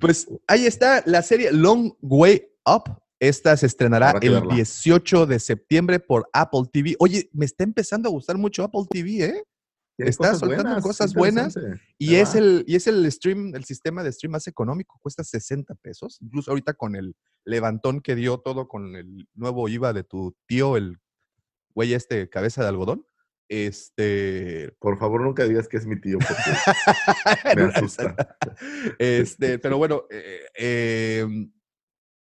Pues 0.01 0.27
ahí 0.47 0.67
está 0.67 1.03
la 1.07 1.23
serie 1.23 1.53
Long 1.53 1.93
Way 2.01 2.47
Up. 2.65 3.01
Esta 3.19 3.57
se 3.57 3.67
estrenará 3.67 4.19
el 4.21 4.33
verla. 4.33 4.55
18 4.55 5.27
de 5.27 5.39
septiembre 5.39 6.01
por 6.01 6.29
Apple 6.33 6.65
TV. 6.71 6.97
Oye, 6.99 7.31
me 7.33 7.47
está 7.47 7.65
empezando 7.65 8.09
a 8.09 8.13
gustar 8.13 8.37
mucho 8.37 8.63
Apple 8.63 8.85
TV, 8.91 9.25
¿eh? 9.25 9.43
Está 9.99 10.35
soltando 10.35 10.81
cosas 10.83 11.15
buenas. 11.15 11.59
Y 11.99 12.17
es 12.17 12.35
el, 12.35 12.65
y 12.67 12.77
es 12.77 12.87
el 12.87 13.11
stream, 13.11 13.55
el 13.55 13.65
sistema 13.65 14.03
de 14.03 14.13
stream 14.13 14.33
más 14.33 14.47
económico, 14.47 14.99
cuesta 15.01 15.25
60 15.25 15.75
pesos. 15.77 16.19
Incluso 16.21 16.51
ahorita 16.51 16.75
con 16.75 16.97
el 16.97 17.17
levantón 17.45 18.01
que 18.01 18.15
dio 18.15 18.39
todo 18.39 18.69
con 18.69 18.95
el 18.95 19.29
nuevo 19.35 19.69
IVA 19.69 19.93
de 19.93 20.05
tu 20.05 20.37
tío, 20.47 20.77
el 20.77 20.99
güey 21.75 21.95
este 21.95 22.29
cabeza 22.29 22.63
de 22.63 22.69
algodón. 22.69 23.07
Este. 23.49 24.75
Por 24.81 24.99
favor, 24.99 25.21
nunca 25.23 25.45
digas 25.45 25.69
que 25.69 25.77
es 25.77 25.87
mi 25.87 26.01
tío, 26.01 26.19
porque 26.19 26.43
me 27.57 27.63
asusta. 27.63 28.15
este, 28.99 29.59
pero 29.59 29.79
bueno, 29.79 30.05
eh, 30.11 30.41
eh, 30.59 31.27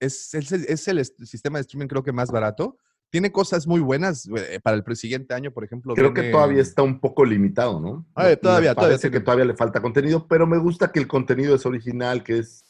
es, 0.00 0.34
es 0.34 0.52
el- 0.52 0.64
es 0.68 0.88
el 0.88 1.04
sistema 1.04 1.58
de 1.58 1.62
streaming 1.62 1.88
creo 1.88 2.02
que 2.02 2.12
más 2.12 2.30
barato. 2.30 2.78
Tiene 3.08 3.30
cosas 3.30 3.66
muy 3.68 3.80
buenas 3.80 4.28
eh, 4.36 4.58
para 4.62 4.76
el 4.76 4.96
siguiente 4.96 5.32
año, 5.32 5.52
por 5.52 5.64
ejemplo. 5.64 5.94
Creo 5.94 6.12
que 6.12 6.24
todavía 6.32 6.60
está 6.60 6.82
un 6.82 7.00
poco 7.00 7.24
limitado, 7.24 7.80
¿no? 7.80 8.06
Me- 8.16 8.36
todavía, 8.36 8.74
todavía 8.74 8.98
tiene- 8.98 9.12
que 9.18 9.20
todavía 9.24 9.44
le 9.44 9.54
falta 9.54 9.80
contenido, 9.80 10.26
pero 10.26 10.46
me 10.46 10.58
gusta 10.58 10.90
que 10.90 10.98
el 10.98 11.06
contenido 11.06 11.54
es 11.54 11.64
original, 11.66 12.24
que 12.24 12.38
es. 12.38 12.64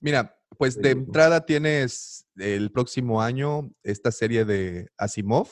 Mira, 0.00 0.36
pues 0.56 0.76
de 0.80 0.90
entrada 0.90 1.44
tienes 1.44 2.26
el 2.36 2.70
próximo 2.70 3.20
año 3.22 3.70
esta 3.82 4.12
serie 4.12 4.44
de 4.44 4.88
Asimov, 4.96 5.48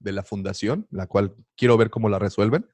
de 0.00 0.12
la 0.12 0.22
Fundación, 0.24 0.86
la 0.90 1.06
cual 1.06 1.34
quiero 1.56 1.76
ver 1.76 1.90
cómo 1.90 2.08
la 2.08 2.18
resuelven. 2.18 2.66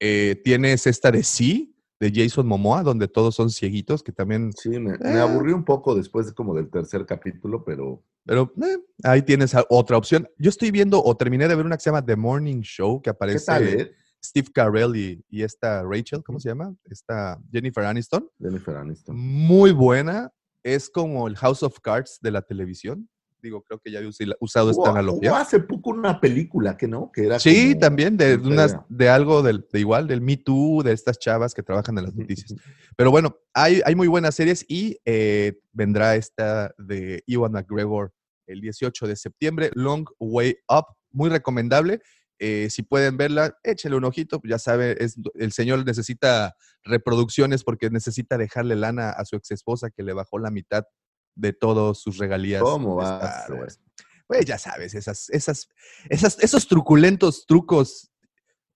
Eh, 0.00 0.40
tienes 0.44 0.86
esta 0.86 1.10
de 1.10 1.22
Sí, 1.22 1.76
de 2.00 2.10
Jason 2.12 2.46
Momoa, 2.46 2.82
donde 2.82 3.06
todos 3.06 3.34
son 3.36 3.50
cieguitos, 3.50 4.02
que 4.02 4.10
también... 4.10 4.52
Sí, 4.54 4.70
me, 4.70 4.98
me 4.98 5.14
Eh. 5.14 5.20
aburrí 5.20 5.52
un 5.52 5.64
poco 5.64 5.94
después 5.94 6.26
de 6.26 6.34
como 6.34 6.54
del 6.54 6.68
tercer 6.68 7.06
capítulo, 7.06 7.64
pero 7.64 8.02
Pero 8.24 8.52
eh, 8.62 8.78
ahí 9.04 9.22
tienes 9.22 9.54
otra 9.68 9.96
opción. 9.98 10.28
Yo 10.38 10.48
estoy 10.50 10.70
viendo, 10.72 11.02
o 11.02 11.16
terminé 11.16 11.46
de 11.46 11.54
ver 11.54 11.64
una 11.66 11.76
que 11.76 11.82
se 11.82 11.90
llama 11.90 12.04
The 12.04 12.16
Morning 12.16 12.60
Show, 12.62 12.98
que 13.00 13.04
¿qué 13.04 13.10
aparece 13.10 13.46
tal, 13.46 13.68
eh? 13.68 13.92
Steve 14.24 14.48
Carell 14.54 14.94
y, 14.96 15.24
y 15.28 15.42
esta 15.42 15.82
Rachel, 15.82 16.22
¿cómo 16.24 16.38
se 16.38 16.48
llama? 16.48 16.72
Esta 16.84 17.40
Jennifer 17.52 17.84
Aniston. 17.84 18.28
Jennifer 18.40 18.76
Aniston. 18.76 19.16
muy 19.16 19.72
buena. 19.72 20.30
Es 20.64 20.88
como 20.88 21.26
el 21.26 21.36
House 21.36 21.64
of 21.64 21.80
Cards 21.80 22.18
de 22.22 22.30
la 22.30 22.42
televisión. 22.42 23.08
Digo, 23.42 23.62
creo 23.62 23.80
que 23.80 23.90
ya 23.90 24.00
usi- 24.00 24.32
usado 24.40 24.70
esta 24.70 24.90
analogía. 24.90 25.36
hace 25.36 25.58
poco 25.60 25.90
una 25.90 26.20
película 26.20 26.76
que 26.76 26.86
no, 26.86 27.10
que 27.12 27.26
era. 27.26 27.40
Sí, 27.40 27.70
como- 27.70 27.80
también 27.80 28.16
de, 28.16 28.38
no 28.38 28.48
unas, 28.50 28.76
de 28.88 29.08
algo 29.08 29.42
del, 29.42 29.66
de 29.72 29.80
igual, 29.80 30.06
del 30.06 30.20
Me 30.20 30.36
Too, 30.36 30.82
de 30.84 30.92
estas 30.92 31.18
chavas 31.18 31.52
que 31.52 31.62
trabajan 31.62 31.98
en 31.98 32.04
las 32.04 32.14
noticias. 32.14 32.54
Pero 32.96 33.10
bueno, 33.10 33.36
hay, 33.52 33.80
hay 33.84 33.94
muy 33.96 34.06
buenas 34.06 34.34
series 34.36 34.64
y 34.68 34.96
eh, 35.04 35.58
vendrá 35.72 36.14
esta 36.14 36.72
de 36.78 37.24
Ewan 37.26 37.52
McGregor 37.52 38.12
el 38.46 38.60
18 38.60 39.06
de 39.06 39.16
septiembre, 39.16 39.70
Long 39.74 40.04
Way 40.20 40.58
Up, 40.68 40.86
muy 41.10 41.28
recomendable. 41.28 42.00
Eh, 42.38 42.68
si 42.70 42.82
pueden 42.82 43.16
verla, 43.16 43.56
échenle 43.62 43.96
un 43.96 44.04
ojito. 44.04 44.40
Ya 44.44 44.58
sabe, 44.58 44.96
es, 45.02 45.16
el 45.34 45.52
señor 45.52 45.84
necesita 45.86 46.54
reproducciones 46.84 47.62
porque 47.64 47.88
necesita 47.90 48.36
dejarle 48.36 48.74
lana 48.76 49.10
a 49.10 49.24
su 49.24 49.36
ex 49.36 49.50
esposa 49.52 49.90
que 49.90 50.02
le 50.02 50.12
bajó 50.12 50.38
la 50.38 50.50
mitad 50.50 50.84
de 51.34 51.52
todos 51.52 52.00
sus 52.00 52.18
regalías. 52.18 52.62
¿Cómo 52.62 52.96
va 52.96 53.16
Star? 53.18 53.52
Wars. 53.54 53.80
Pues 54.26 54.46
ya 54.46 54.58
sabes, 54.58 54.94
esas, 54.94 55.28
esas, 55.30 55.68
esas, 56.08 56.38
esos 56.40 56.66
truculentos 56.66 57.44
trucos 57.46 58.10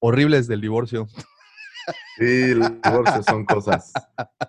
horribles 0.00 0.46
del 0.48 0.60
divorcio. 0.60 1.06
Sí, 2.18 2.54
los 2.54 2.72
divorcios 2.82 3.24
son 3.26 3.44
cosas 3.44 3.92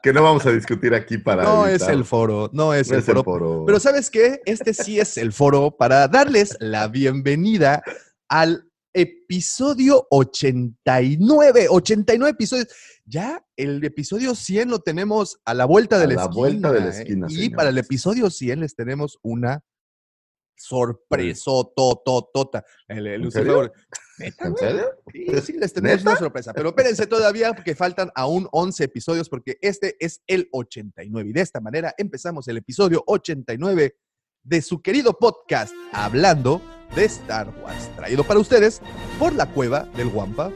que 0.02 0.12
no 0.12 0.24
vamos 0.24 0.46
a 0.46 0.52
discutir 0.52 0.94
aquí 0.96 1.18
para. 1.18 1.44
No 1.44 1.68
es 1.68 1.88
el 1.88 2.04
foro, 2.04 2.50
no 2.52 2.74
es 2.74 2.88
No 2.90 2.96
el 2.96 3.00
es 3.02 3.08
el 3.10 3.16
foro. 3.16 3.24
foro. 3.24 3.64
Pero 3.66 3.80
¿sabes 3.80 4.10
qué? 4.10 4.42
Este 4.46 4.74
sí 4.74 5.00
es 5.00 5.18
el 5.18 5.32
foro 5.32 5.76
para 5.78 6.08
darles 6.08 6.58
la 6.60 6.88
bienvenida 6.88 7.84
al 8.28 8.68
episodio 8.94 10.08
89. 10.10 11.68
89 11.70 12.32
episodios. 12.32 12.68
Ya 13.10 13.42
el 13.56 13.82
episodio 13.86 14.36
100 14.36 14.70
lo 14.70 14.80
tenemos 14.80 15.40
a 15.46 15.54
la 15.54 15.64
vuelta 15.64 15.98
de 15.98 16.08
la 16.08 16.16
la 16.16 16.22
esquina. 16.24 16.36
vuelta 16.36 16.72
de 16.74 16.80
la 16.82 16.90
¿eh? 16.90 17.06
Y 17.30 17.50
para 17.50 17.70
el 17.70 17.78
episodio 17.78 18.30
100 18.30 18.60
les 18.60 18.76
tenemos 18.76 19.18
una 19.22 19.64
sorpresa. 20.58 21.52
Tota. 21.74 22.66
El, 22.90 23.08
el 23.08 23.24
¿En 23.24 23.32
serio? 23.32 23.72
¿Neta, 24.20 24.48
¿En 24.48 24.58
serio? 24.58 24.86
Sí, 25.14 25.26
sí, 25.42 25.54
les 25.54 25.72
tenemos 25.72 26.00
¿Neta? 26.00 26.10
una 26.10 26.20
sorpresa. 26.20 26.54
Pero 26.54 26.70
espérense 26.70 27.08
todavía 27.08 27.54
porque 27.54 27.76
faltan 27.76 28.12
aún 28.14 28.48
11 28.52 28.84
episodios 28.84 29.30
porque 29.30 29.58
este 29.62 29.96
es 30.00 30.22
el 30.28 30.50
89. 30.52 31.30
Y 31.30 31.34
de 31.34 31.42
esta 31.42 31.62
manera 31.62 31.94
empezamos 31.98 32.48
el 32.50 32.58
episodio 32.58 33.04
89 33.08 33.96
de 34.44 34.62
su 34.62 34.82
querido 34.82 35.14
podcast 35.14 35.74
Hablando 35.94 36.62
de 36.94 37.06
Star 37.06 37.54
Wars. 37.62 37.90
Traído 37.96 38.26
para 38.26 38.42
ustedes 38.42 38.82
por 39.18 39.34
la 39.34 39.46
cueva 39.46 39.84
del 39.96 40.10
Guampa. 40.10 40.52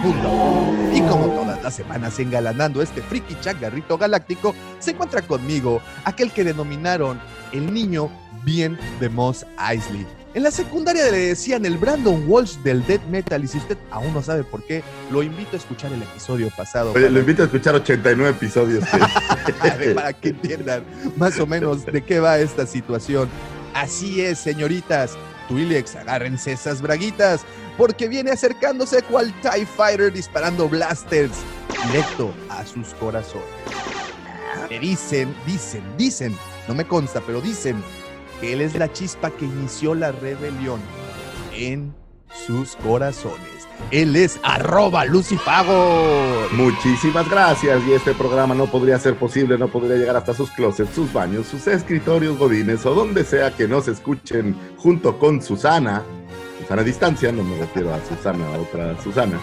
Punto. 0.00 0.72
Y 0.94 1.00
como 1.02 1.26
todas 1.26 1.62
las 1.62 1.74
semanas 1.74 2.18
engalanando 2.18 2.82
este 2.82 3.02
friki 3.02 3.36
chagarrito 3.40 3.98
galáctico, 3.98 4.54
se 4.78 4.92
encuentra 4.92 5.22
conmigo 5.22 5.80
aquel 6.04 6.30
que 6.32 6.44
denominaron 6.44 7.20
el 7.52 7.72
niño 7.72 8.10
bien 8.44 8.78
de 9.00 9.08
Moss 9.08 9.46
Eisley. 9.70 10.06
En 10.34 10.42
la 10.44 10.50
secundaria 10.50 11.10
le 11.10 11.18
decían 11.28 11.66
el 11.66 11.76
Brandon 11.76 12.24
Walsh 12.26 12.56
del 12.58 12.84
death 12.86 13.04
metal 13.10 13.44
y 13.44 13.48
si 13.48 13.58
usted 13.58 13.76
aún 13.90 14.14
no 14.14 14.22
sabe 14.22 14.44
por 14.44 14.62
qué, 14.64 14.82
lo 15.10 15.22
invito 15.22 15.50
a 15.52 15.56
escuchar 15.58 15.92
el 15.92 16.02
episodio 16.02 16.48
pasado 16.56 16.92
Oye, 16.92 17.00
para- 17.02 17.10
lo 17.10 17.20
invito 17.20 17.42
a 17.42 17.44
escuchar 17.44 17.74
89 17.74 18.30
episodios. 18.30 18.82
que- 19.78 19.90
para 19.94 20.12
que 20.14 20.30
entiendan 20.30 20.84
más 21.18 21.38
o 21.38 21.46
menos 21.46 21.84
de 21.84 22.02
qué 22.02 22.18
va 22.18 22.38
esta 22.38 22.66
situación. 22.66 23.28
Así 23.74 24.22
es, 24.22 24.38
señoritas. 24.38 25.12
Twilex, 25.48 25.96
agárrense 25.96 26.52
esas 26.52 26.80
braguitas, 26.80 27.42
porque 27.76 28.08
viene 28.08 28.30
acercándose 28.30 29.02
cual 29.02 29.32
TIE 29.40 29.66
Fighter 29.66 30.12
disparando 30.12 30.68
blasters 30.68 31.38
directo 31.86 32.32
a 32.48 32.64
sus 32.64 32.88
corazones. 32.94 33.46
Me 34.68 34.78
dicen, 34.78 35.34
dicen, 35.46 35.82
dicen, 35.96 36.36
no 36.68 36.74
me 36.74 36.86
consta, 36.86 37.20
pero 37.26 37.40
dicen 37.40 37.82
que 38.40 38.52
él 38.52 38.60
es 38.60 38.74
la 38.74 38.92
chispa 38.92 39.30
que 39.30 39.44
inició 39.44 39.94
la 39.94 40.12
rebelión 40.12 40.80
en 41.52 41.94
sus 42.46 42.76
corazones. 42.76 43.68
Él 43.90 44.16
es 44.16 44.40
arroba 44.42 45.04
Lucifago. 45.04 46.48
Muchísimas 46.52 47.28
gracias. 47.28 47.82
Y 47.86 47.92
este 47.92 48.14
programa 48.14 48.54
no 48.54 48.66
podría 48.66 48.98
ser 48.98 49.16
posible, 49.16 49.58
no 49.58 49.68
podría 49.68 49.96
llegar 49.96 50.16
hasta 50.16 50.32
sus 50.32 50.50
closets, 50.50 50.94
sus 50.94 51.12
baños, 51.12 51.46
sus 51.46 51.66
escritorios 51.66 52.38
godines 52.38 52.86
o 52.86 52.94
donde 52.94 53.24
sea 53.24 53.50
que 53.50 53.68
nos 53.68 53.88
escuchen 53.88 54.56
junto 54.78 55.18
con 55.18 55.42
Susana. 55.42 56.02
A 56.72 56.82
distancia, 56.82 57.30
no 57.30 57.44
me 57.44 57.58
refiero 57.58 57.92
a 57.92 58.00
Susana, 58.02 58.46
a 58.46 58.58
otra 58.58 58.98
Susana. 59.02 59.38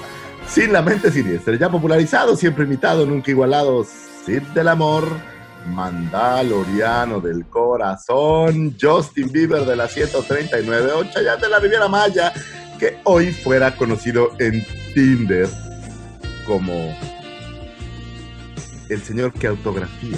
Sin 0.47 0.73
la 0.73 0.81
mente 0.81 1.11
siniestra, 1.11 1.55
ya 1.55 1.69
popularizado, 1.69 2.35
siempre 2.35 2.63
imitado, 2.65 3.05
nunca 3.05 3.29
igualado. 3.29 3.85
Sid 4.25 4.41
del 4.55 4.67
amor, 4.67 5.07
Mandaloriano 5.67 7.21
del 7.21 7.45
corazón, 7.45 8.75
Justin 8.81 9.31
Bieber 9.31 9.63
de 9.63 9.75
la 9.75 9.87
139, 9.87 10.91
o 10.91 11.03
de 11.03 11.49
la 11.49 11.59
Riviera 11.59 11.87
Maya, 11.87 12.33
que 12.79 12.97
hoy 13.03 13.31
fuera 13.31 13.75
conocido 13.75 14.31
en 14.39 14.65
Tinder 14.95 15.47
como 16.47 16.97
el 18.89 19.03
señor 19.03 19.33
que 19.33 19.45
autografía 19.45 20.17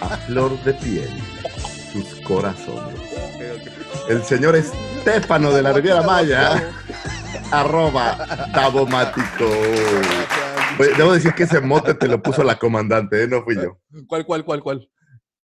a 0.00 0.16
flor 0.16 0.58
de 0.64 0.72
piel 0.72 1.10
sus 1.92 2.18
corazones. 2.22 2.98
El 4.08 4.22
señor 4.24 4.56
Estefano 4.56 5.52
de 5.52 5.62
la 5.62 5.72
Riviera 5.72 6.02
Maya, 6.02 6.70
arroba 7.50 8.48
Davomático. 8.52 9.44
Oye, 10.78 10.94
Debo 10.96 11.12
decir 11.12 11.34
que 11.34 11.44
ese 11.44 11.60
mote 11.60 11.94
te 11.94 12.08
lo 12.08 12.22
puso 12.22 12.42
la 12.42 12.58
comandante, 12.58 13.24
¿eh? 13.24 13.28
no 13.28 13.42
fui 13.42 13.54
yo. 13.56 13.78
¿Cuál, 14.06 14.24
cuál, 14.24 14.44
cuál, 14.44 14.62
cuál? 14.62 14.90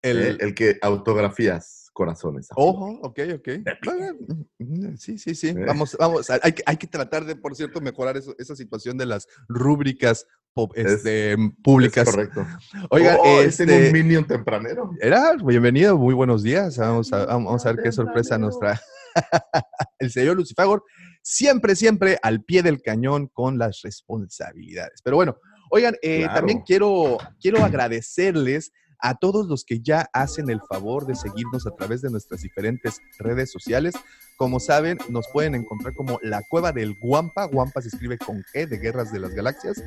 El, 0.02 0.18
El, 0.22 0.38
el 0.40 0.54
que 0.54 0.78
autografías 0.82 1.75
corazones. 1.96 2.48
Ojo, 2.54 3.00
ok, 3.02 3.18
ok. 3.36 3.48
Sí, 4.98 5.18
sí, 5.18 5.34
sí. 5.34 5.48
Eh. 5.48 5.64
Vamos, 5.66 5.96
vamos. 5.98 6.28
Hay, 6.30 6.52
que- 6.52 6.62
hay 6.66 6.76
que 6.76 6.86
tratar 6.86 7.24
de, 7.24 7.34
por 7.36 7.54
cierto, 7.56 7.80
mejorar 7.80 8.16
eso- 8.16 8.34
esa 8.38 8.54
situación 8.54 8.98
de 8.98 9.06
las 9.06 9.26
rúbricas 9.48 10.26
Es- 10.74 10.86
este, 10.86 11.32
Es 11.32 11.38
públicas. 11.62 12.04
correcto. 12.08 12.46
Oiga, 12.90 13.16
Oh, 13.20 13.40
este, 13.40 13.66
tengo 13.66 13.86
un 13.86 13.92
minion 13.92 14.26
tempranero. 14.26 14.90
era 15.00 15.34
bienvenido, 15.36 15.96
muy 15.98 16.14
buenos 16.14 16.42
días. 16.42 16.76
Vamos 16.78 17.12
a, 17.12 17.26
vamos 17.26 17.64
a 17.66 17.72
ver 17.72 17.82
qué 17.82 17.92
sorpresa 17.92 18.38
nos 18.38 18.58
trae. 18.58 18.78
El 19.98 20.10
señor 20.10 20.36
Lucifagor, 20.36 20.82
siempre, 21.22 21.74
siempre 21.76 22.18
al 22.22 22.42
pie 22.44 22.62
del 22.62 22.82
cañón 22.82 23.28
con 23.32 23.58
las 23.58 23.80
responsabilidades. 23.82 25.00
Pero 25.02 25.16
bueno, 25.16 25.36
oigan, 25.70 25.94
eh, 26.02 26.20
Claro. 26.24 26.34
también 26.34 26.62
quiero, 26.66 27.18
quiero 27.40 27.64
agradecerles 27.64 28.72
a 29.06 29.14
todos 29.14 29.46
los 29.46 29.64
que 29.64 29.78
ya 29.78 30.10
hacen 30.12 30.50
el 30.50 30.60
favor 30.68 31.06
de 31.06 31.14
seguirnos 31.14 31.64
a 31.64 31.70
través 31.70 32.02
de 32.02 32.10
nuestras 32.10 32.42
diferentes 32.42 33.00
redes 33.20 33.52
sociales. 33.52 33.94
Como 34.36 34.58
saben, 34.58 34.98
nos 35.08 35.28
pueden 35.28 35.54
encontrar 35.54 35.94
como 35.94 36.18
la 36.24 36.42
cueva 36.42 36.72
del 36.72 36.96
Guampa. 36.98 37.44
Guampa 37.44 37.82
se 37.82 37.88
escribe 37.88 38.18
con 38.18 38.42
G 38.42 38.66
de 38.66 38.78
Guerras 38.78 39.12
de 39.12 39.20
las 39.20 39.32
Galaxias. 39.32 39.80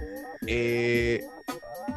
Eh, 0.48 1.22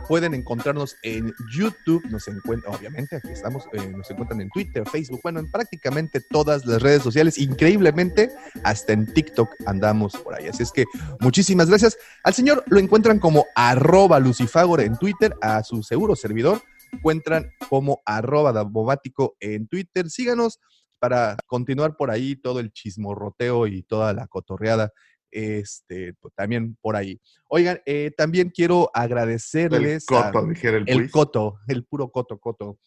pueden 0.08 0.34
encontrarnos 0.34 0.96
en 1.04 1.32
YouTube, 1.54 2.04
nos 2.10 2.26
encuentran, 2.26 2.74
obviamente, 2.74 3.16
aquí 3.16 3.28
estamos, 3.28 3.66
eh, 3.72 3.86
nos 3.86 4.10
encuentran 4.10 4.40
en 4.40 4.50
Twitter, 4.50 4.82
Facebook, 4.88 5.20
bueno, 5.22 5.38
en 5.38 5.48
prácticamente 5.48 6.20
todas 6.20 6.66
las 6.66 6.82
redes 6.82 7.02
sociales, 7.02 7.38
increíblemente, 7.38 8.32
hasta 8.64 8.94
en 8.94 9.12
TikTok 9.12 9.48
andamos 9.66 10.16
por 10.16 10.34
ahí. 10.34 10.48
Así 10.48 10.64
es 10.64 10.72
que 10.72 10.86
muchísimas 11.20 11.68
gracias. 11.68 11.96
Al 12.24 12.34
señor 12.34 12.64
lo 12.66 12.80
encuentran 12.80 13.20
como 13.20 13.46
arroba 13.54 14.18
lucifagor 14.18 14.80
en 14.80 14.98
Twitter, 14.98 15.36
a 15.40 15.62
su 15.62 15.84
seguro 15.84 16.16
servidor, 16.16 16.60
encuentran 17.02 17.50
como 17.68 18.00
arroba 18.04 18.52
dabomático 18.52 19.36
en 19.40 19.66
Twitter. 19.66 20.08
Síganos 20.10 20.60
para 20.98 21.36
continuar 21.46 21.96
por 21.96 22.10
ahí 22.10 22.36
todo 22.36 22.60
el 22.60 22.72
chismorroteo 22.72 23.66
y 23.66 23.82
toda 23.82 24.12
la 24.12 24.26
cotorreada. 24.28 24.92
Este, 25.30 26.14
pues, 26.20 26.32
también 26.34 26.76
por 26.80 26.94
ahí. 26.94 27.18
Oigan, 27.48 27.80
eh, 27.86 28.12
también 28.16 28.50
quiero 28.50 28.90
El 28.94 29.02
agradecerles 29.02 30.04
a- 30.10 30.30
coto, 30.30 30.46
dijera 30.46 30.76
el, 30.76 30.84
el 30.88 31.10
coto, 31.10 31.58
el 31.66 31.84
puro 31.84 32.10
coto, 32.10 32.38
coto. 32.38 32.78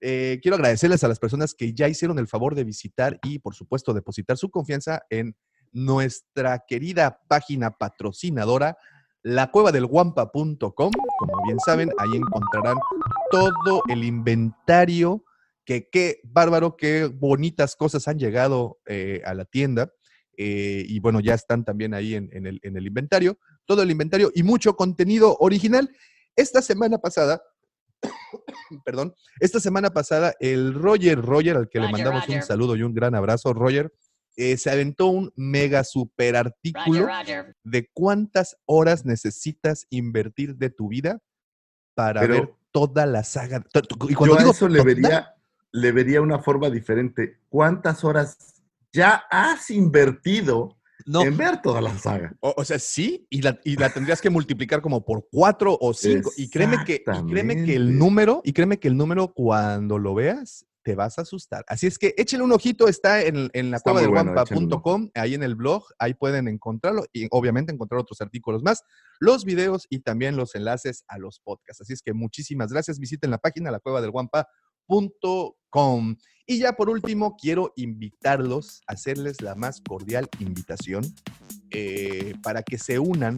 Eh, 0.00 0.40
quiero 0.42 0.56
agradecerles 0.56 1.04
a 1.04 1.08
las 1.08 1.20
personas 1.20 1.54
que 1.54 1.72
ya 1.74 1.86
hicieron 1.88 2.18
el 2.18 2.26
favor 2.26 2.56
de 2.56 2.64
visitar 2.64 3.20
y, 3.22 3.38
por 3.38 3.54
supuesto, 3.54 3.94
depositar 3.94 4.36
su 4.36 4.50
confianza 4.50 5.02
en 5.10 5.36
nuestra 5.70 6.64
querida 6.66 7.20
página 7.28 7.70
patrocinadora, 7.70 8.76
lacuevadelguampa.com. 9.22 10.90
Como 11.18 11.42
bien 11.46 11.58
saben, 11.64 11.88
ahí 11.98 12.10
encontrarán 12.16 12.76
todo 13.32 13.82
el 13.88 14.04
inventario, 14.04 15.24
que 15.64 15.88
qué 15.90 16.20
bárbaro, 16.24 16.76
qué 16.76 17.06
bonitas 17.06 17.74
cosas 17.74 18.06
han 18.06 18.18
llegado 18.18 18.78
eh, 18.86 19.22
a 19.24 19.34
la 19.34 19.44
tienda. 19.44 19.90
eh, 20.38 20.84
y 20.86 20.98
bueno, 21.00 21.20
ya 21.20 21.34
están 21.34 21.64
también 21.64 21.92
ahí 21.94 22.14
en, 22.14 22.28
en 22.32 22.46
el, 22.46 22.58
en 22.62 22.76
el 22.76 22.86
inventario, 22.86 23.38
todo 23.66 23.82
el 23.82 23.90
inventario 23.90 24.30
y 24.34 24.42
mucho 24.42 24.74
contenido 24.76 25.36
original. 25.40 25.90
Esta 26.36 26.62
semana 26.62 26.98
pasada, 26.98 27.42
perdón, 28.84 29.14
esta 29.40 29.60
semana 29.60 29.90
pasada 29.90 30.34
el 30.40 30.74
Roger 30.74 31.20
Roger, 31.20 31.56
al 31.56 31.68
que 31.68 31.78
le 31.80 31.86
Roger, 31.86 32.04
mandamos 32.04 32.28
un 32.28 32.42
saludo 32.42 32.76
y 32.76 32.82
un 32.82 32.94
gran 32.94 33.14
abrazo, 33.14 33.52
Roger, 33.52 33.92
eh, 34.36 34.56
se 34.56 34.70
aventó 34.70 35.08
un 35.08 35.30
mega 35.36 35.84
super 35.84 36.36
artículo 36.36 37.06
Roger, 37.06 37.38
Roger. 37.44 37.56
de 37.64 37.88
cuántas 37.92 38.56
horas 38.64 39.04
necesitas 39.04 39.86
invertir 39.90 40.56
de 40.56 40.70
tu 40.70 40.88
vida 40.88 41.20
para 41.94 42.22
Pero- 42.22 42.34
ver 42.34 42.54
toda 42.72 43.06
la 43.06 43.22
saga. 43.22 43.64
Y 44.08 44.14
cuando 44.14 44.34
Yo 44.34 44.40
a 44.40 44.42
digo 44.42 44.52
eso 44.52 44.68
le 44.68 44.82
vería, 44.82 45.34
le 45.70 45.92
vería 45.92 46.20
una 46.20 46.40
forma 46.40 46.70
diferente. 46.70 47.38
¿Cuántas 47.48 48.02
horas 48.02 48.36
ya 48.92 49.22
has 49.30 49.70
invertido 49.70 50.76
no, 51.06 51.22
en 51.22 51.36
ver 51.36 51.62
toda 51.62 51.80
la 51.80 51.96
saga? 51.98 52.34
o, 52.40 52.54
o 52.56 52.64
sea, 52.64 52.78
sí, 52.78 53.26
y 53.30 53.42
la, 53.42 53.58
y 53.64 53.76
la 53.76 53.90
tendrías 53.90 54.20
que 54.20 54.30
multiplicar 54.30 54.80
como 54.80 55.04
por 55.04 55.28
cuatro 55.30 55.76
o 55.80 55.94
cinco. 55.94 56.32
Y 56.36 56.48
créeme 56.48 56.84
que, 56.84 57.04
y 57.06 57.30
créeme 57.30 57.64
que 57.64 57.76
el 57.76 57.98
número, 57.98 58.40
y 58.44 58.52
créeme 58.52 58.78
que 58.78 58.88
el 58.88 58.96
número 58.96 59.32
cuando 59.32 59.98
lo 59.98 60.14
veas, 60.14 60.66
te 60.82 60.94
vas 60.94 61.18
a 61.18 61.22
asustar. 61.22 61.64
Así 61.68 61.86
es 61.86 61.98
que 61.98 62.14
échenle 62.16 62.44
un 62.44 62.52
ojito, 62.52 62.88
está 62.88 63.22
en, 63.22 63.50
en 63.52 63.70
la 63.70 63.80
cueva 63.80 64.00
del 64.00 64.10
guampa.com, 64.10 65.10
ahí 65.14 65.34
en 65.34 65.42
el 65.42 65.54
blog, 65.54 65.84
ahí 65.98 66.14
pueden 66.14 66.48
encontrarlo 66.48 67.04
y 67.12 67.28
obviamente 67.30 67.72
encontrar 67.72 68.00
otros 68.00 68.20
artículos 68.20 68.62
más, 68.62 68.82
los 69.20 69.44
videos 69.44 69.86
y 69.88 70.00
también 70.00 70.36
los 70.36 70.54
enlaces 70.54 71.04
a 71.08 71.18
los 71.18 71.40
podcasts. 71.40 71.82
Así 71.82 71.92
es 71.92 72.02
que 72.02 72.12
muchísimas 72.12 72.72
gracias. 72.72 72.98
Visiten 72.98 73.30
la 73.30 73.38
página 73.38 73.70
la 73.70 73.80
cueva 73.80 74.00
del 74.00 74.10
guampa.com. 74.10 74.46
Y 76.46 76.58
ya 76.58 76.72
por 76.72 76.90
último, 76.90 77.36
quiero 77.36 77.72
invitarlos, 77.76 78.82
hacerles 78.86 79.40
la 79.40 79.54
más 79.54 79.80
cordial 79.80 80.28
invitación 80.40 81.04
eh, 81.70 82.34
para 82.42 82.62
que 82.62 82.78
se 82.78 82.98
unan 82.98 83.36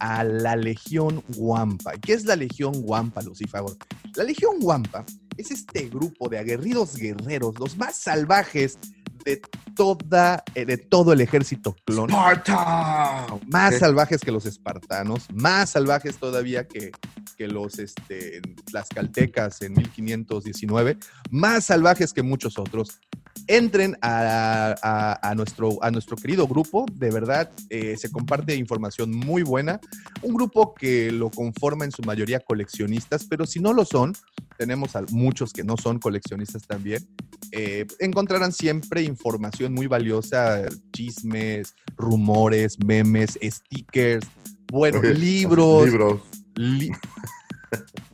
a 0.00 0.24
la 0.24 0.56
Legión 0.56 1.22
Guampa. 1.36 1.92
¿Qué 1.92 2.12
es 2.12 2.24
la 2.24 2.36
Legión 2.36 2.82
Guampa, 2.82 3.22
Lucifagor? 3.22 3.76
La 4.16 4.24
Legión 4.24 4.58
Guampa 4.60 5.04
es 5.36 5.50
este 5.50 5.88
grupo 5.88 6.28
de 6.28 6.38
aguerridos 6.38 6.96
guerreros, 6.96 7.58
los 7.58 7.76
más 7.76 7.96
salvajes 7.96 8.78
de, 9.24 9.40
toda, 9.74 10.44
eh, 10.54 10.64
de 10.64 10.76
todo 10.76 11.12
el 11.12 11.20
ejército 11.20 11.76
clon. 11.84 12.10
¡Sparta! 12.10 13.26
Más 13.46 13.78
salvajes 13.78 14.20
que 14.20 14.32
los 14.32 14.46
espartanos, 14.46 15.26
más 15.32 15.70
salvajes 15.70 16.18
todavía 16.18 16.66
que, 16.66 16.92
que 17.36 17.48
los 17.48 17.78
este, 17.78 18.40
tlaxcaltecas 18.66 19.62
en 19.62 19.74
1519, 19.74 20.98
más 21.30 21.64
salvajes 21.64 22.12
que 22.12 22.22
muchos 22.22 22.58
otros. 22.58 23.00
Entren 23.46 23.96
a, 24.02 24.74
a- 24.82 25.30
a 25.30 25.34
nuestro, 25.34 25.82
a 25.82 25.90
nuestro 25.90 26.16
querido 26.16 26.46
grupo, 26.46 26.86
de 26.92 27.10
verdad 27.10 27.50
eh, 27.68 27.96
se 27.96 28.10
comparte 28.10 28.54
información 28.54 29.10
muy 29.10 29.42
buena. 29.42 29.80
Un 30.22 30.34
grupo 30.34 30.74
que 30.74 31.10
lo 31.10 31.30
conforma 31.30 31.84
en 31.84 31.90
su 31.92 32.02
mayoría 32.02 32.40
coleccionistas, 32.40 33.26
pero 33.28 33.46
si 33.46 33.58
no 33.60 33.72
lo 33.72 33.84
son, 33.84 34.12
tenemos 34.56 34.94
a 34.94 35.02
muchos 35.10 35.52
que 35.52 35.64
no 35.64 35.76
son 35.76 35.98
coleccionistas 35.98 36.62
también. 36.66 37.06
eh, 37.52 37.86
encontrarán 37.98 38.52
siempre 38.52 39.02
información 39.02 39.72
muy 39.72 39.86
valiosa, 39.88 40.68
chismes, 40.92 41.74
rumores, 41.96 42.78
memes, 42.84 43.38
stickers, 43.42 44.26
bueno, 44.70 45.02
libros, 45.02 45.84
Libros. 45.86 46.20
li- 46.54 46.92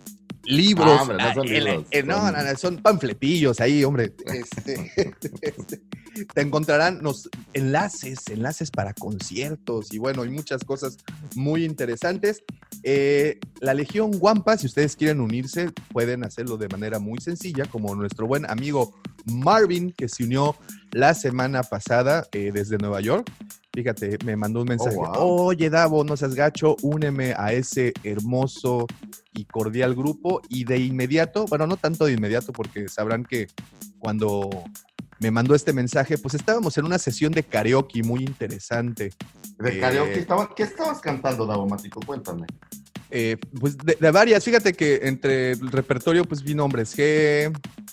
libros. 0.47 0.97
Ah, 0.99 1.03
hombre, 1.03 1.17
no 1.19 1.35
son 1.35 1.47
ah, 1.49 1.51
el- 1.51 1.65
libros, 1.65 1.87
el- 1.91 2.07
no, 2.07 2.31
no, 2.33 2.57
son 2.57 2.77
panfletillos 2.79 3.61
ahí, 3.61 3.85
hombre. 3.85 4.13
Este, 4.27 4.93
este, 4.97 5.83
te 6.35 6.41
encontrarán 6.41 7.03
los 7.03 7.29
enlaces, 7.53 8.19
enlaces 8.31 8.71
para 8.71 8.95
conciertos 8.95 9.93
y 9.93 9.99
bueno, 9.99 10.23
hay 10.23 10.31
muchas 10.31 10.65
cosas 10.65 10.97
muy 11.35 11.65
interesantes. 11.65 12.43
Eh, 12.83 13.39
la 13.61 13.75
Legión 13.75 14.13
Guampa, 14.13 14.57
si 14.57 14.67
ustedes 14.67 14.97
quieren 14.97 15.21
unirse, 15.21 15.71
pueden 15.93 16.25
hacerlo 16.25 16.57
de 16.57 16.69
manera 16.69 16.99
muy 16.99 17.21
sencilla, 17.21 17.67
como 17.67 17.95
nuestro 17.95 18.27
buen 18.27 18.49
amigo 18.51 18.95
Marvin, 19.27 19.93
que 19.93 20.09
se 20.09 20.25
unió 20.25 20.57
la 20.97 21.13
semana 21.15 21.63
pasada 21.63 22.27
eh, 22.33 22.51
desde 22.53 22.79
Nueva 22.79 23.01
York. 23.03 23.31
Fíjate, 23.75 24.17
me 24.25 24.35
mandó 24.37 24.63
un 24.63 24.69
mensaje. 24.69 24.97
wow. 24.97 25.13
Oye, 25.49 25.69
Davo, 25.69 26.03
no 26.05 26.17
seas 26.17 26.35
gacho, 26.35 26.77
úneme 26.81 27.35
a 27.37 27.53
ese 27.53 27.93
hermoso 28.03 28.87
y 29.35 29.45
cordial 29.45 29.95
grupo. 29.95 30.41
Y 30.49 30.65
de 30.65 30.79
inmediato, 30.79 31.45
bueno, 31.47 31.67
no 31.67 31.77
tanto 31.77 32.07
de 32.07 32.13
inmediato, 32.15 32.53
porque 32.55 32.89
sabrán 32.89 33.25
que 33.25 33.49
cuando 33.99 34.49
me 35.19 35.31
mandó 35.31 35.55
este 35.55 35.75
mensaje, 35.75 36.17
pues 36.17 36.33
estábamos 36.35 36.79
en 36.79 36.87
una 36.87 36.99
sesión 36.99 37.33
de 37.33 37.43
karaoke 37.43 38.03
muy 38.03 38.21
interesante. 38.25 39.13
De 39.59 39.77
Eh, 39.77 39.81
karaoke. 39.81 40.19
estaba- 40.21 40.55
¿Qué 40.55 40.63
estabas 40.63 41.01
cantando, 41.01 41.45
Davomático? 41.47 42.01
Cuéntame. 42.01 42.47
Eh, 43.11 43.37
pues 43.61 43.77
de, 43.79 43.97
de 44.01 44.11
varias, 44.11 44.45
fíjate 44.45 44.73
que 44.73 45.01
entre 45.05 45.53
el 45.53 45.71
repertorio, 45.71 46.25
pues 46.25 46.43
vino 46.43 46.65
Hombres 46.65 46.97
G. 46.97 47.53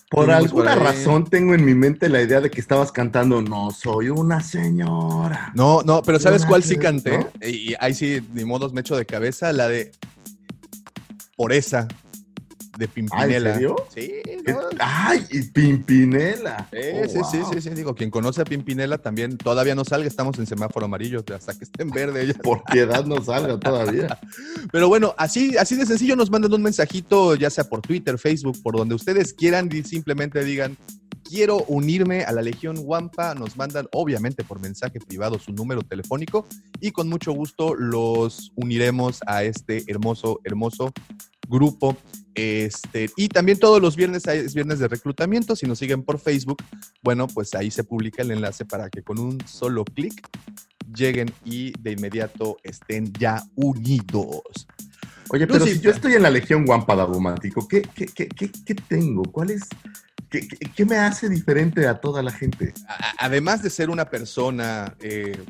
Por 0.10 0.32
alguna 0.32 0.76
por 0.76 0.84
razón 0.84 1.26
tengo 1.26 1.56
en 1.56 1.66
mi 1.66 1.74
mente 1.74 2.08
la 2.08 2.22
idea 2.22 2.40
de 2.40 2.52
que 2.52 2.62
estabas 2.62 2.92
cantando 2.92 3.42
No 3.42 3.72
soy 3.72 4.10
una 4.10 4.42
señora. 4.42 5.52
No, 5.56 5.82
no, 5.82 6.04
pero 6.04 6.20
¿sabes 6.20 6.46
cuál 6.46 6.64
sí 6.64 6.78
canté? 6.78 7.18
¿no? 7.18 7.30
Y, 7.42 7.72
y 7.72 7.76
ahí 7.80 7.94
sí, 7.94 8.22
ni 8.34 8.46
modos 8.46 8.74
me 8.74 8.82
echo 8.82 8.96
de 8.96 9.06
cabeza, 9.06 9.52
la 9.54 9.68
de 9.68 9.92
Por 11.36 11.52
esa, 11.52 11.88
de 12.78 12.88
Pimpinela. 12.88 13.54
serio? 13.54 13.76
Sí, 13.94 14.12
¿Qué- 14.24 14.42
no, 14.54 14.60
¡Ay! 14.80 15.26
Y 15.30 15.42
Pimpinela. 15.44 16.68
Sí, 16.72 16.78
Oh, 17.20 17.24
sí, 17.30 17.40
sí, 17.54 17.62
sí, 17.62 17.70
digo, 17.72 17.94
quien 17.96 18.10
conoce 18.10 18.42
a 18.42 18.46
Pimpinela 18.46 18.98
también 18.98 19.38
todavía 19.38 19.76
no 19.76 19.86
salga, 19.86 20.08
estamos 20.08 20.38
en 20.40 20.46
semáforo 20.48 20.86
amarillo, 20.86 21.24
hasta 21.36 21.54
que 21.58 21.66
esté 21.66 21.84
en 21.84 21.90
verde 21.92 22.24
ella. 22.24 22.34
Por 22.44 22.64
piedad 22.64 23.06
no 23.06 23.24
salga 23.24 23.60
todavía. 23.60 24.20
Pero 24.72 24.88
bueno, 24.88 25.14
así, 25.18 25.56
así 25.58 25.76
de 25.76 25.86
sencillo 25.86 26.16
nos 26.16 26.32
mandan 26.32 26.54
un 26.54 26.62
mensajito, 26.64 27.36
ya 27.36 27.50
sea 27.50 27.64
por 27.66 27.82
Twitter, 27.82 28.18
Facebook, 28.18 28.62
por 28.64 28.76
donde 28.78 28.96
ustedes 28.96 29.34
quieran, 29.34 29.70
y 29.72 29.84
simplemente 29.84 30.44
digan, 30.44 30.78
quiero 31.24 31.64
unirme 31.68 32.24
a 32.24 32.32
la 32.32 32.42
Legión 32.42 32.78
Wampa, 32.80 33.34
nos 33.36 33.56
mandan 33.56 33.88
obviamente 33.92 34.44
por 34.44 34.60
mensaje 34.60 35.00
privado 35.00 35.40
su 35.40 35.52
número 35.52 35.82
telefónico 35.82 36.46
y 36.82 36.92
con 36.92 37.08
mucho 37.10 37.32
gusto 37.32 37.76
los 37.76 38.52
uniremos 38.56 39.20
a 39.26 39.44
este 39.44 39.84
hermoso, 39.88 40.40
hermoso 40.44 40.92
grupo. 41.48 41.98
Este, 42.36 43.12
y 43.16 43.28
también 43.30 43.60
todos 43.60 43.82
los 43.82 43.96
viernes 43.96 44.26
es 44.28 44.54
viernes 44.54 44.80
de 44.80 44.88
reclutamiento. 44.88 45.56
Si 45.56 45.68
nos 45.68 45.80
siguen 45.80 46.04
por 46.04 46.20
Facebook, 46.20 46.64
bueno, 47.02 47.28
pues 47.28 47.54
ahí 47.56 47.70
se 47.72 47.84
publica 47.84 48.22
el 48.22 48.32
enlace 48.32 48.66
para 48.66 48.90
que 48.90 49.04
con 49.04 49.20
un 49.20 49.40
solo 49.48 49.86
clic 49.86 50.28
lleguen 50.94 51.32
y 51.46 51.74
de 51.80 51.92
inmediato 51.92 52.58
estén 52.64 53.12
ya 53.14 53.44
unidos. 53.56 54.68
Oye, 55.30 55.48
pero 55.48 55.60
Lucy. 55.60 55.76
si 55.76 55.80
yo 55.80 55.92
estoy 55.92 56.14
en 56.14 56.24
la 56.24 56.30
Legión 56.30 56.66
Guampa 56.66 56.96
Davomático, 56.96 57.68
¿qué, 57.68 57.82
qué, 57.82 58.06
qué, 58.06 58.28
qué, 58.28 58.76
tengo? 58.76 59.24
¿Cuál 59.24 59.52
es? 59.52 59.64
¿Qué, 60.30 60.48
qué, 60.76 60.86
me 60.86 60.98
hace 60.98 61.30
diferente 61.30 61.88
a 61.88 62.00
toda 62.00 62.22
la 62.22 62.32
gente? 62.32 62.74
Además 63.18 63.64
de 63.64 63.70
ser 63.70 63.90
una 63.90 64.10
persona 64.10 64.96
eh, 65.00 65.44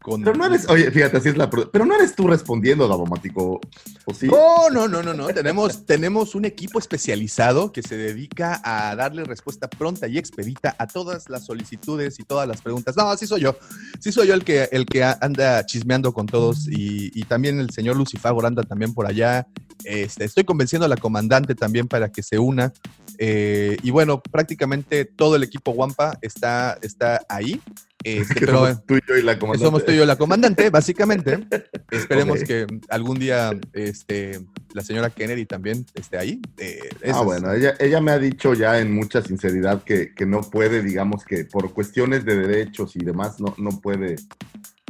con... 0.00 0.22
Pero 0.22 0.36
no 0.36 0.46
eres, 0.46 0.68
oye, 0.68 0.90
fíjate, 0.90 1.18
así 1.18 1.28
es 1.28 1.36
la. 1.36 1.48
Pero 1.50 1.84
no 1.84 1.94
eres 1.94 2.14
tú 2.14 2.26
respondiendo, 2.26 2.88
Davomático. 2.88 3.60
¿O 4.04 4.14
sí? 4.14 4.26
No, 4.26 4.70
no, 4.70 4.88
no, 4.88 5.02
no, 5.02 5.14
no. 5.14 5.28
tenemos, 5.28 5.86
tenemos 5.86 6.34
un 6.34 6.44
equipo 6.44 6.78
especializado 6.78 7.72
que 7.72 7.82
se 7.82 7.96
dedica 7.96 8.60
a 8.64 8.94
darle 8.96 9.24
respuesta 9.24 9.68
pronta 9.68 10.08
y 10.08 10.18
expedita 10.18 10.74
a 10.78 10.86
todas 10.86 11.28
las 11.28 11.44
solicitudes 11.44 12.18
y 12.18 12.24
todas 12.24 12.48
las 12.48 12.60
preguntas. 12.62 12.96
No, 12.96 13.16
sí 13.16 13.26
soy 13.26 13.42
yo. 13.42 13.56
Sí 14.00 14.12
soy 14.12 14.28
yo 14.28 14.34
el 14.34 14.44
que, 14.44 14.68
el 14.72 14.86
que 14.86 15.04
anda 15.04 15.64
chismeando 15.66 16.12
con 16.12 16.26
todos 16.26 16.66
y, 16.68 17.10
y 17.14 17.24
también 17.24 17.60
el 17.60 17.70
señor 17.70 17.96
Lucifagor 17.96 18.46
anda 18.46 18.62
también 18.62 18.94
por 18.94 19.06
allá. 19.06 19.46
Este, 19.84 20.24
estoy 20.24 20.44
convenciendo 20.44 20.86
a 20.86 20.88
la 20.88 20.96
comandante 20.96 21.54
también 21.54 21.88
para 21.88 22.10
que 22.10 22.22
se 22.22 22.38
una. 22.38 22.72
Eh, 23.18 23.76
y 23.82 23.90
bueno, 23.90 24.22
prácticamente 24.22 25.04
todo 25.04 25.36
el 25.36 25.42
equipo 25.42 25.72
Wampa 25.72 26.18
está, 26.22 26.78
está 26.82 27.22
ahí. 27.28 27.60
Este, 28.02 28.34
Que 28.34 28.46
pero 28.46 28.58
somos 28.58 28.86
tú 28.86 28.96
y 28.96 29.00
yo 29.06 29.16
y 29.16 29.22
la 29.22 29.38
comandante. 29.38 29.64
somos 29.66 29.84
tú 29.84 29.92
y 29.92 29.96
yo 29.96 30.06
la 30.06 30.16
comandante, 30.16 30.70
básicamente. 30.70 31.38
Esperemos 31.90 32.42
que 32.44 32.66
algún 32.88 33.18
día 33.18 33.50
este, 33.72 34.40
la 34.72 34.82
señora 34.82 35.10
Kennedy 35.10 35.44
también 35.46 35.84
esté 35.94 36.18
ahí. 36.18 36.40
Eh, 36.58 36.88
Ah, 37.12 37.22
bueno, 37.22 37.52
ella, 37.52 37.74
ella 37.78 38.00
me 38.00 38.12
ha 38.12 38.18
dicho 38.18 38.54
ya 38.54 38.78
en 38.78 38.94
mucha 38.94 39.22
sinceridad 39.22 39.82
que, 39.84 40.14
que 40.14 40.26
no 40.26 40.40
puede, 40.40 40.82
digamos 40.82 41.24
que 41.24 41.44
por 41.44 41.72
cuestiones 41.74 42.24
de 42.24 42.36
derechos 42.36 42.96
y 42.96 43.04
demás, 43.04 43.40
no, 43.40 43.54
no 43.58 43.80
puede 43.80 44.16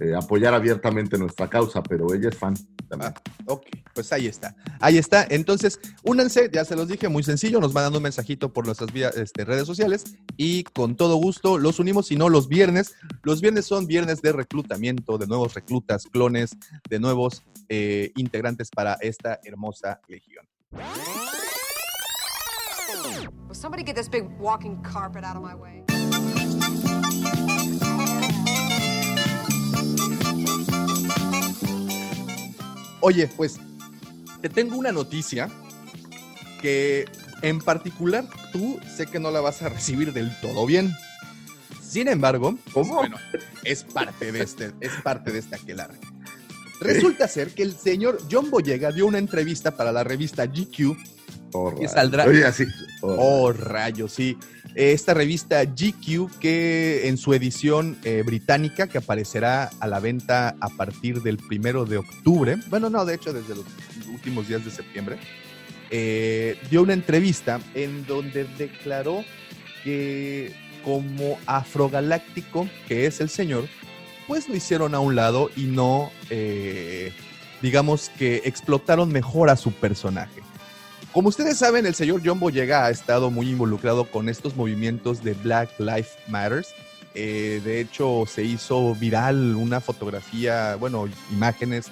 eh, 0.01 0.15
apoyar 0.15 0.55
abiertamente 0.55 1.19
nuestra 1.19 1.49
causa, 1.49 1.83
pero 1.83 2.13
ella 2.15 2.29
es 2.31 2.37
fan 2.37 2.55
también. 2.89 3.13
Ah, 3.15 3.23
ok, 3.47 3.67
pues 3.95 4.13
ahí 4.13 4.27
está. 4.27 4.55
Ahí 4.81 4.99
está. 4.99 5.27
Entonces, 5.29 5.79
únanse, 6.03 6.51
ya 6.53 6.65
se 6.65 6.75
los 6.77 6.89
dije, 6.89 7.09
muy 7.09 7.23
sencillo. 7.23 7.61
Nos 7.61 7.73
mandan 7.75 7.95
un 7.97 8.03
mensajito 8.03 8.53
por 8.53 8.67
nuestras 8.67 8.93
vía- 8.93 9.11
este, 9.11 9.45
redes 9.45 9.67
sociales 9.67 10.05
y 10.37 10.65
con 10.65 10.97
todo 10.97 11.17
gusto 11.17 11.59
los 11.59 11.79
unimos, 11.79 12.07
si 12.07 12.17
no 12.17 12.29
los 12.29 12.49
viernes. 12.49 12.95
Los 13.23 13.41
viernes 13.41 13.67
son 13.67 13.87
viernes 13.87 14.23
de 14.23 14.33
reclutamiento, 14.33 15.19
de 15.19 15.27
nuevos 15.27 15.55
reclutas, 15.55 16.05
clones, 16.07 16.57
de 16.89 16.99
nuevos 16.99 17.43
eh, 17.69 18.11
integrantes 18.17 18.71
para 18.71 18.95
esta 19.01 19.39
hermosa 19.45 20.01
legión. 20.09 20.47
Will 23.49 23.55
somebody 23.55 23.83
get 23.83 23.97
this 23.97 24.09
big 24.09 24.25
walking 24.39 24.81
carpet 24.83 25.25
out 25.25 25.37
of 25.37 25.43
my 25.43 25.55
way? 25.55 25.83
Oye, 33.01 33.29
pues 33.37 33.59
te 34.41 34.49
tengo 34.49 34.77
una 34.77 34.93
noticia 34.93 35.49
que 36.61 37.07
en 37.43 37.61
particular 37.61 38.25
tú 38.53 38.79
sé 38.95 39.07
que 39.07 39.19
no 39.19 39.31
la 39.31 39.41
vas 39.41 39.63
a 39.63 39.69
recibir 39.69 40.13
del 40.13 40.31
todo 40.41 40.67
bien. 40.67 40.95
Sin 41.83 42.09
embargo, 42.09 42.57
¿Cómo? 42.73 42.95
bueno, 42.97 43.17
es 43.65 43.83
parte 43.85 44.31
de 44.33 44.43
este, 44.43 44.73
es 44.81 44.93
parte 45.03 45.33
de 45.33 45.39
este 45.41 45.57
aquelarre. 45.57 45.99
Resulta 46.81 47.29
ser 47.29 47.53
que 47.53 47.63
el 47.63 47.77
señor 47.77 48.19
John 48.31 48.51
Boyega 48.51 48.91
dio 48.93 49.07
una 49.07 49.19
entrevista 49.19 49.73
para 49.73 49.93
la 49.93 50.05
revista 50.05 50.47
GQ. 50.47 50.97
Oh, 51.53 51.75
que 51.75 51.89
saldrá- 51.89 52.27
Oye, 52.27 52.45
así. 52.45 52.65
oh, 53.03 53.17
Oh, 53.49 53.53
rayos, 53.53 54.13
sí. 54.13 54.37
Esta 54.75 55.15
revista 55.15 55.65
GQ 55.65 56.39
que 56.39 57.09
en 57.09 57.19
su 57.19 57.35
edición 57.35 57.99
eh, 58.05 58.23
británica, 58.25 58.87
que 58.87 58.99
aparecerá 58.99 59.71
a 59.81 59.87
la 59.87 59.99
venta 59.99 60.55
a 60.61 60.69
partir 60.69 61.23
del 61.23 61.39
primero 61.39 61.85
de 61.85 61.99
octubre, 61.99 62.57
bueno, 62.69 62.89
no, 62.89 63.05
de 63.05 63.15
hecho 63.15 63.33
desde 63.33 63.57
los 63.57 63.65
últimos 64.13 64.47
días 64.47 64.65
de 64.65 64.71
septiembre, 64.71 65.19
eh, 65.91 66.57
dio 66.71 66.83
una 66.83 66.93
entrevista 66.93 67.61
en 67.75 68.07
donde 68.07 68.45
declaró 68.57 69.25
que 69.83 70.53
como 70.85 71.39
afrogaláctico, 71.47 72.69
que 72.87 73.07
es 73.07 73.21
el 73.21 73.29
señor, 73.29 73.67
pues 74.29 74.49
lo 74.49 74.55
hicieron 74.55 74.95
a 74.95 75.01
un 75.01 75.17
lado 75.17 75.51
y 75.57 75.65
no, 75.65 76.13
eh, 76.31 77.13
digamos 77.61 78.11
que 78.11 78.43
explotaron 78.45 79.11
mejor 79.11 79.51
a 79.51 79.57
su 79.57 79.73
personaje. 79.73 80.43
Como 81.13 81.29
ustedes 81.29 81.59
saben, 81.59 81.87
el 81.87 81.97
señor 81.97 82.23
John 82.25 82.39
Boyega 82.39 82.87
ha 82.87 82.91
estado 82.91 83.33
muy 83.33 83.51
involucrado 83.51 84.05
con 84.05 84.29
estos 84.29 84.55
movimientos 84.55 85.25
de 85.25 85.35
Black 85.35 85.71
Lives 85.81 86.17
Matters. 86.29 86.69
Eh, 87.17 87.61
de 87.65 87.81
hecho, 87.81 88.27
se 88.29 88.45
hizo 88.45 88.95
viral 88.95 89.57
una 89.57 89.81
fotografía, 89.81 90.77
bueno, 90.77 91.09
imágenes 91.33 91.87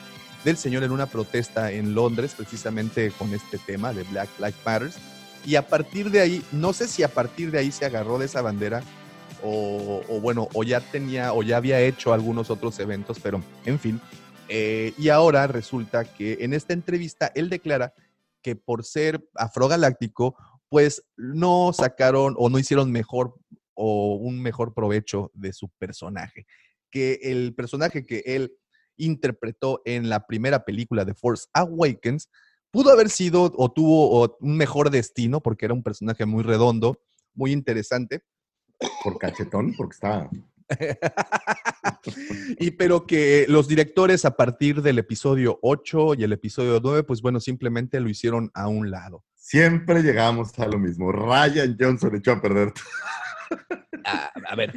del 0.44 0.56
señor 0.56 0.84
en 0.84 0.92
una 0.92 1.06
protesta 1.06 1.72
en 1.72 1.96
Londres, 1.96 2.34
precisamente 2.36 3.10
con 3.18 3.34
este 3.34 3.58
tema 3.58 3.92
de 3.92 4.04
Black 4.04 4.28
Lives 4.38 4.54
Matters. 4.64 4.98
Y 5.44 5.56
a 5.56 5.66
partir 5.66 6.12
de 6.12 6.20
ahí, 6.20 6.44
no 6.52 6.72
sé 6.72 6.86
si 6.86 7.02
a 7.02 7.08
partir 7.08 7.50
de 7.50 7.58
ahí 7.58 7.72
se 7.72 7.86
agarró 7.86 8.18
de 8.18 8.26
esa 8.26 8.40
bandera 8.40 8.84
o, 9.42 10.20
bueno, 10.20 10.48
o 10.54 10.62
ya 10.62 10.80
tenía, 10.80 11.32
o 11.32 11.42
ya 11.42 11.56
había 11.56 11.80
hecho 11.80 12.12
algunos 12.12 12.50
otros 12.50 12.78
eventos, 12.78 13.18
pero 13.20 13.42
en 13.64 13.80
fin. 13.80 14.00
Eh, 14.48 14.94
y 14.96 15.08
ahora 15.08 15.48
resulta 15.48 16.04
que 16.04 16.38
en 16.40 16.54
esta 16.54 16.72
entrevista 16.72 17.32
él 17.34 17.50
declara 17.50 17.92
que 18.42 18.56
por 18.56 18.84
ser 18.84 19.26
afrogaláctico, 19.34 20.36
pues 20.68 21.02
no 21.16 21.72
sacaron 21.72 22.34
o 22.38 22.48
no 22.48 22.58
hicieron 22.58 22.92
mejor 22.92 23.34
o 23.74 24.16
un 24.16 24.40
mejor 24.40 24.74
provecho 24.74 25.30
de 25.34 25.52
su 25.52 25.68
personaje. 25.78 26.46
Que 26.90 27.18
el 27.22 27.54
personaje 27.54 28.04
que 28.04 28.22
él 28.26 28.52
interpretó 28.96 29.80
en 29.84 30.08
la 30.08 30.26
primera 30.26 30.64
película 30.64 31.04
de 31.04 31.14
Force 31.14 31.46
Awakens 31.52 32.28
pudo 32.70 32.90
haber 32.90 33.08
sido 33.08 33.52
o 33.56 33.72
tuvo 33.72 34.36
un 34.40 34.56
mejor 34.56 34.90
destino 34.90 35.40
porque 35.40 35.66
era 35.66 35.74
un 35.74 35.82
personaje 35.82 36.26
muy 36.26 36.42
redondo, 36.42 37.00
muy 37.34 37.52
interesante. 37.52 38.22
Por 39.02 39.18
cachetón, 39.18 39.74
porque 39.76 39.94
estaba 39.94 40.30
y 42.58 42.70
pero 42.72 43.06
que 43.06 43.46
los 43.48 43.68
directores 43.68 44.24
a 44.24 44.36
partir 44.36 44.82
del 44.82 44.98
episodio 44.98 45.58
8 45.62 46.14
y 46.18 46.24
el 46.24 46.32
episodio 46.32 46.80
9, 46.82 47.02
pues 47.04 47.22
bueno, 47.22 47.40
simplemente 47.40 48.00
lo 48.00 48.08
hicieron 48.08 48.50
a 48.54 48.68
un 48.68 48.90
lado. 48.90 49.24
Siempre 49.36 50.02
llegamos 50.02 50.58
a 50.58 50.66
lo 50.66 50.78
mismo. 50.78 51.10
Ryan 51.12 51.76
Johnson 51.80 52.14
echó 52.16 52.32
a 52.32 52.42
perder. 52.42 52.72
A, 54.04 54.30
a 54.50 54.56
ver, 54.56 54.72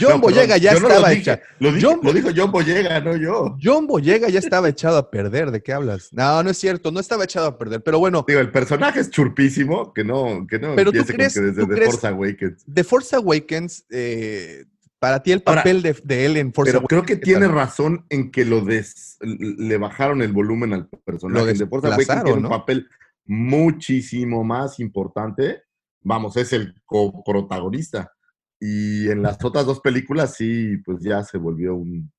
John 0.00 0.20
Boyega 0.20 0.56
ya 0.58 0.72
no 0.74 0.88
estaba 0.88 1.12
hecha. 1.12 1.40
Lo, 1.58 1.72
dijo, 1.72 1.90
John- 1.90 2.00
lo 2.02 2.12
dijo 2.12 2.28
John 2.34 2.50
Boyega, 2.52 3.00
no 3.00 3.16
yo. 3.16 3.56
John 3.62 3.86
Boyega 3.86 4.28
ya 4.28 4.38
estaba 4.38 4.68
echado 4.68 4.96
a 4.98 5.10
perder. 5.10 5.50
¿De 5.50 5.62
qué 5.62 5.72
hablas? 5.72 6.08
No, 6.12 6.42
no 6.42 6.50
es 6.50 6.58
cierto, 6.58 6.90
no 6.90 7.00
estaba 7.00 7.24
echado 7.24 7.46
a 7.46 7.58
perder. 7.58 7.82
Pero 7.82 7.98
bueno, 7.98 8.24
Digo, 8.28 8.40
el 8.40 8.50
personaje 8.50 9.00
es 9.00 9.10
churpísimo, 9.10 9.92
que 9.92 10.04
no, 10.04 10.46
que 10.48 10.58
no 10.58 10.76
Pero 10.76 10.92
tú 10.92 10.98
empiece 10.98 11.14
crees- 11.14 11.34
con 11.34 11.42
que 11.42 11.46
desde 11.48 11.62
tú 11.62 11.68
The 11.68 11.74
crees- 11.74 11.90
Force 11.92 12.06
Awakens. 12.06 12.64
The 12.72 12.84
Force 12.84 13.16
Awakens, 13.16 13.84
eh, 13.90 14.64
para 14.98 15.22
ti 15.22 15.32
el 15.32 15.42
Ahora, 15.46 15.60
papel 15.62 15.82
de, 15.82 15.96
de 16.04 16.26
él 16.26 16.36
en 16.36 16.52
Force 16.52 16.72
Pero 16.72 16.86
creo 16.86 17.02
que 17.02 17.14
¿qué 17.18 17.20
tiene 17.24 17.46
tal? 17.46 17.54
razón 17.54 18.06
en 18.08 18.30
que 18.30 18.44
lo 18.44 18.60
des, 18.62 19.16
le 19.20 19.76
bajaron 19.78 20.22
el 20.22 20.32
volumen 20.32 20.72
al 20.72 20.88
personaje. 21.04 21.52
Lo 21.52 21.58
The 21.58 21.66
Force 21.66 21.86
Awakens 21.86 22.24
tiene 22.24 22.32
un 22.38 22.42
¿no? 22.42 22.48
papel 22.48 22.88
muchísimo 23.24 24.44
más 24.44 24.80
importante. 24.80 25.62
Vamos, 26.02 26.36
es 26.36 26.52
el 26.52 26.74
coprotagonista. 26.84 28.12
Y 28.60 29.08
en 29.08 29.22
las 29.22 29.42
otras 29.44 29.66
dos 29.66 29.80
películas 29.80 30.34
sí, 30.34 30.76
pues 30.84 31.02
ya 31.02 31.22
se 31.22 31.38
volvió 31.38 31.74
un... 31.74 32.10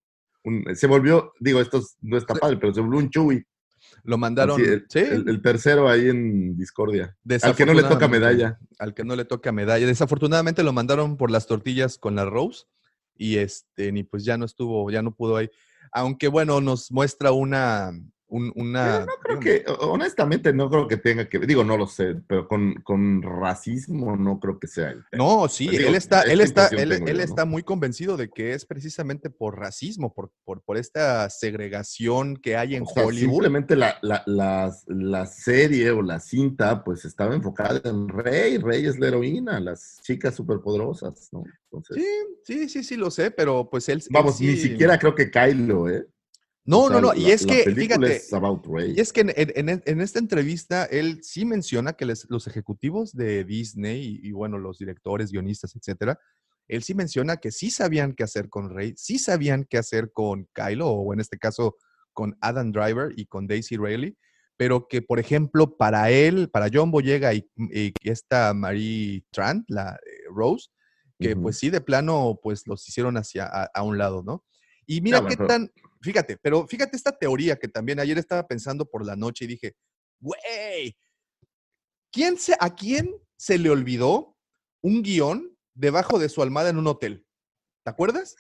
un- 0.44 0.66
se 0.76 0.88
volvió, 0.88 1.34
digo, 1.40 1.60
esto 1.62 1.80
es- 1.80 1.98
no 2.02 2.18
está 2.18 2.34
padre, 2.36 2.58
pero 2.58 2.74
se 2.74 2.82
volvió 2.82 3.00
un 3.00 3.10
Chewie. 3.10 3.46
Lo 4.10 4.18
mandaron. 4.18 4.60
Así, 4.60 4.70
el, 4.72 4.86
sí, 4.90 5.00
el- 5.00 5.30
el 5.30 5.42
tercero 5.42 5.88
ahí 5.88 6.10
en 6.10 6.58
Discordia. 6.58 7.16
Al 7.44 7.56
que 7.56 7.66
no 7.66 7.74
le 7.74 7.84
toca 7.84 8.08
medalla. 8.08 8.60
Al 8.80 8.94
que 8.96 9.04
no 9.04 9.16
le 9.16 9.24
toca 9.24 9.52
medalla. 9.52 9.86
Desafortunadamente 9.86 10.64
lo 10.64 10.74
mandaron 10.74 11.16
por 11.16 11.30
las 11.30 11.46
tortillas 11.46 12.00
con 12.00 12.16
la 12.16 12.26
Rose 12.26 12.66
y 13.16 13.38
este, 13.38 13.92
ni 13.92 14.04
pues 14.04 14.26
ya 14.26 14.36
no 14.38 14.46
estuvo, 14.46 14.90
ya 14.90 15.04
no 15.04 15.14
pudo 15.14 15.38
ahí. 15.38 15.52
Aunque 15.92 16.28
bueno, 16.28 16.60
nos 16.60 16.92
muestra 16.92 17.32
una, 17.34 17.92
un- 18.30 18.52
una. 18.56 19.00
Yo 19.00 19.06
no 19.06 19.14
creo 19.22 19.40
que, 19.40 19.66
honestamente, 19.82 20.54
no 20.54 20.70
creo 20.70 20.88
que 20.88 20.98
tenga 20.98 21.28
que, 21.28 21.40
digo, 21.40 21.64
no 21.64 21.78
lo 21.78 21.88
sé, 21.88 22.16
pero 22.28 22.48
con, 22.48 22.76
con 22.84 23.22
racismo 23.22 24.16
no 24.16 24.40
creo 24.40 24.60
que 24.60 24.68
sea 24.68 24.90
tema. 25.12 25.24
No, 25.26 25.48
sí, 25.50 25.68
Digo, 25.68 25.90
él 25.90 25.96
está, 25.96 26.22
él 26.22 26.42
está, 26.42 26.68
él, 26.68 26.92
él 26.92 27.00
yo, 27.00 27.14
¿no? 27.14 27.20
está 27.20 27.46
muy 27.46 27.64
convencido 27.64 28.18
de 28.18 28.30
que 28.30 28.54
es 28.54 28.66
precisamente 28.66 29.30
por 29.30 29.58
racismo, 29.60 30.14
por, 30.14 30.32
por, 30.46 30.62
por 30.62 30.78
esta 30.78 31.30
segregación 31.30 32.38
que 32.38 32.56
hay 32.56 32.76
en 32.76 32.84
O 32.84 32.86
sea, 32.86 33.06
Hollywood. 33.06 33.32
simplemente 33.32 33.76
la, 33.76 33.98
la, 34.02 34.24
la, 34.26 34.72
la 34.88 35.26
serie 35.26 35.92
o 35.92 36.02
la 36.02 36.20
cinta, 36.20 36.84
pues 36.84 37.06
estaba 37.06 37.36
enfocada 37.36 37.82
en 37.84 38.08
Rey. 38.08 38.58
Rey 38.58 38.86
es 38.86 39.00
la 39.00 39.08
heroína, 39.08 39.60
las 39.60 40.00
chicas 40.04 40.36
superpoderosas, 40.36 41.30
¿no? 41.32 41.44
Entonces, 41.72 41.98
Sí, 41.98 42.06
sí, 42.44 42.70
sí, 42.70 42.84
sí, 42.84 42.96
lo 42.96 43.12
sé, 43.12 43.32
pero 43.32 43.70
pues 43.70 43.90
él. 43.90 44.00
él 44.00 44.08
vamos, 44.12 44.40
ni 44.40 44.56
sí- 44.56 44.70
siquiera 44.70 44.98
creo 45.00 45.16
que 45.16 45.30
Kylo, 45.32 45.90
¿eh? 45.90 46.06
No, 46.66 46.82
O 46.84 46.88
sea, 46.90 47.02
no, 47.02 47.08
no, 47.08 47.14
y 47.16 47.32
es 47.32 47.46
la 47.46 47.54
que, 47.54 47.64
fíjate, 47.76 48.16
es. 48.18 48.30
Y 48.96 49.00
es 49.00 49.12
que 49.14 49.22
en, 49.22 49.30
en- 49.36 49.70
en- 49.70 49.84
en 49.86 50.02
esta 50.02 50.20
entrevista 50.20 50.86
él 50.86 51.20
sí 51.24 51.46
menciona 51.46 51.94
que 51.94 52.06
les- 52.06 52.28
los 52.30 52.46
ejecutivos 52.48 53.14
de 53.14 53.44
Disney 53.44 54.20
y, 54.22 54.28
y, 54.28 54.32
bueno, 54.32 54.58
los 54.60 54.78
directores, 54.78 55.32
guionistas, 55.32 55.76
etcétera, 55.76 56.20
él 56.68 56.84
sí 56.84 56.94
menciona 56.94 57.38
que 57.38 57.52
sí 57.52 57.72
sabían 57.72 58.14
qué 58.14 58.24
hacer 58.24 58.50
con 58.50 58.70
Rey, 58.70 58.94
sí 58.98 59.18
sabían 59.18 59.66
qué 59.68 59.80
hacer 59.80 60.12
con 60.14 60.48
Kylo, 60.54 60.88
o 60.90 61.14
en 61.14 61.20
este 61.20 61.40
caso 61.40 61.76
con 62.14 62.38
Adam 62.42 62.72
Driver 62.72 63.14
y 63.18 63.26
con 63.26 63.48
Daisy 63.48 63.78
Ridley, 63.78 64.16
pero 64.56 64.88
que, 64.88 65.02
por 65.02 65.20
ejemplo, 65.20 65.76
para 65.78 66.12
él, 66.12 66.50
para 66.52 66.68
John 66.72 66.92
Boyega 66.92 67.34
y, 67.34 67.50
y 67.56 67.94
esta 68.04 68.54
Marie 68.54 69.24
Trant, 69.32 69.66
la 69.70 69.94
eh, 69.96 70.26
Rose, 70.36 70.68
que 71.18 71.36
pues 71.42 71.58
sí, 71.58 71.70
de 71.70 71.82
plano, 71.82 72.40
pues 72.44 72.68
los 72.68 72.88
hicieron 72.88 73.18
hacia 73.18 73.46
a, 73.46 73.64
a 73.74 73.82
un 73.84 73.98
lado, 73.98 74.22
¿no? 74.24 74.46
Y 74.86 75.02
mira 75.02 75.20
qué 75.28 75.38
pero- 75.38 75.48
tan, 75.48 75.72
fíjate, 76.02 76.38
pero 76.38 76.68
fíjate 76.68 76.96
esta 76.96 77.12
teoría 77.12 77.58
que 77.58 77.68
también 77.68 78.00
ayer 78.00 78.18
estaba 78.18 78.48
pensando 78.48 78.86
por 78.86 79.06
la 79.06 79.16
noche 79.16 79.46
y 79.46 79.50
dije, 79.50 79.76
güey, 80.20 80.98
¿quién 82.12 82.38
se, 82.38 82.56
¿a 82.60 82.76
quién 82.76 83.16
se 83.38 83.58
le 83.58 83.70
olvidó 83.70 84.38
un 84.82 85.02
guion 85.02 85.58
debajo 85.74 86.20
de 86.20 86.30
su 86.30 86.42
almohada 86.42 86.70
en 86.70 86.78
un 86.78 86.88
hotel? 86.88 87.26
¿Te 87.84 87.92
acuerdas? 87.92 88.36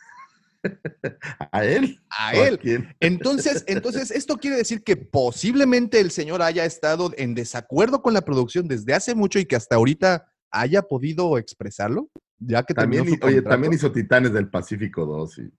¿A 1.51 1.63
él? 1.63 2.01
A 2.09 2.33
¿O 2.35 2.43
él. 2.43 2.59
quién? 2.59 2.95
Entonces, 2.99 3.63
entonces, 3.67 4.11
esto 4.11 4.37
quiere 4.37 4.57
decir 4.57 4.83
que 4.83 4.97
posiblemente 4.97 5.99
el 5.99 6.11
señor 6.11 6.41
haya 6.41 6.65
estado 6.65 7.11
en 7.17 7.33
desacuerdo 7.33 8.01
con 8.01 8.13
la 8.13 8.21
producción 8.21 8.67
desde 8.67 8.93
hace 8.93 9.15
mucho 9.15 9.39
y 9.39 9.45
que 9.45 9.55
hasta 9.55 9.75
ahorita 9.75 10.31
haya 10.51 10.81
podido 10.81 11.37
expresarlo, 11.37 12.09
ya 12.39 12.63
que 12.63 12.73
También, 12.73 13.07
oye, 13.21 13.41
también 13.41 13.73
hizo 13.73 13.91
Titanes 13.91 14.33
del 14.33 14.49
Pacífico 14.49 15.05
2 15.05 15.37
y 15.39 15.51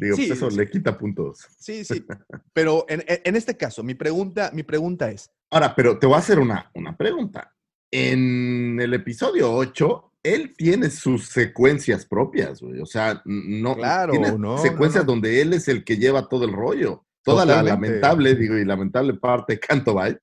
digo, 0.00 0.16
Sí, 0.16 0.26
pues 0.26 0.38
eso 0.38 0.50
sí. 0.50 0.56
le 0.56 0.68
quita 0.70 0.96
puntos. 0.98 1.46
Sí, 1.58 1.84
sí. 1.84 2.04
Pero 2.52 2.84
en, 2.88 3.04
en- 3.06 3.36
este 3.36 3.56
caso, 3.56 3.82
mi 3.82 3.94
pregunta, 3.94 4.50
mi 4.52 4.62
pregunta 4.62 5.10
es, 5.10 5.30
Ahora, 5.52 5.74
pero 5.74 5.98
te 5.98 6.06
voy 6.06 6.14
a 6.16 6.18
hacer 6.18 6.38
una, 6.38 6.70
una 6.74 6.96
pregunta. 6.96 7.54
En 7.92 8.80
el 8.80 8.94
episodio 8.94 9.52
8, 9.52 10.12
él 10.22 10.54
tiene 10.56 10.90
sus 10.90 11.26
secuencias 11.28 12.06
propias, 12.06 12.60
güey. 12.62 12.80
O 12.80 12.86
sea, 12.86 13.20
no 13.24 13.74
Claro, 13.74 14.12
tiene 14.12 14.38
no, 14.38 14.58
secuencias 14.58 15.04
no. 15.04 15.12
donde 15.12 15.40
él 15.40 15.52
es 15.54 15.66
el 15.68 15.82
que 15.84 15.96
lleva 15.96 16.28
todo 16.28 16.44
el 16.44 16.52
rollo. 16.52 17.04
Toda 17.24 17.44
la 17.44 17.62
lamentable, 17.62 18.34
digo, 18.34 18.56
y 18.56 18.64
lamentable 18.64 19.14
parte 19.14 19.54
de 19.54 19.60
Canto 19.68 19.94
Bight, 19.94 20.18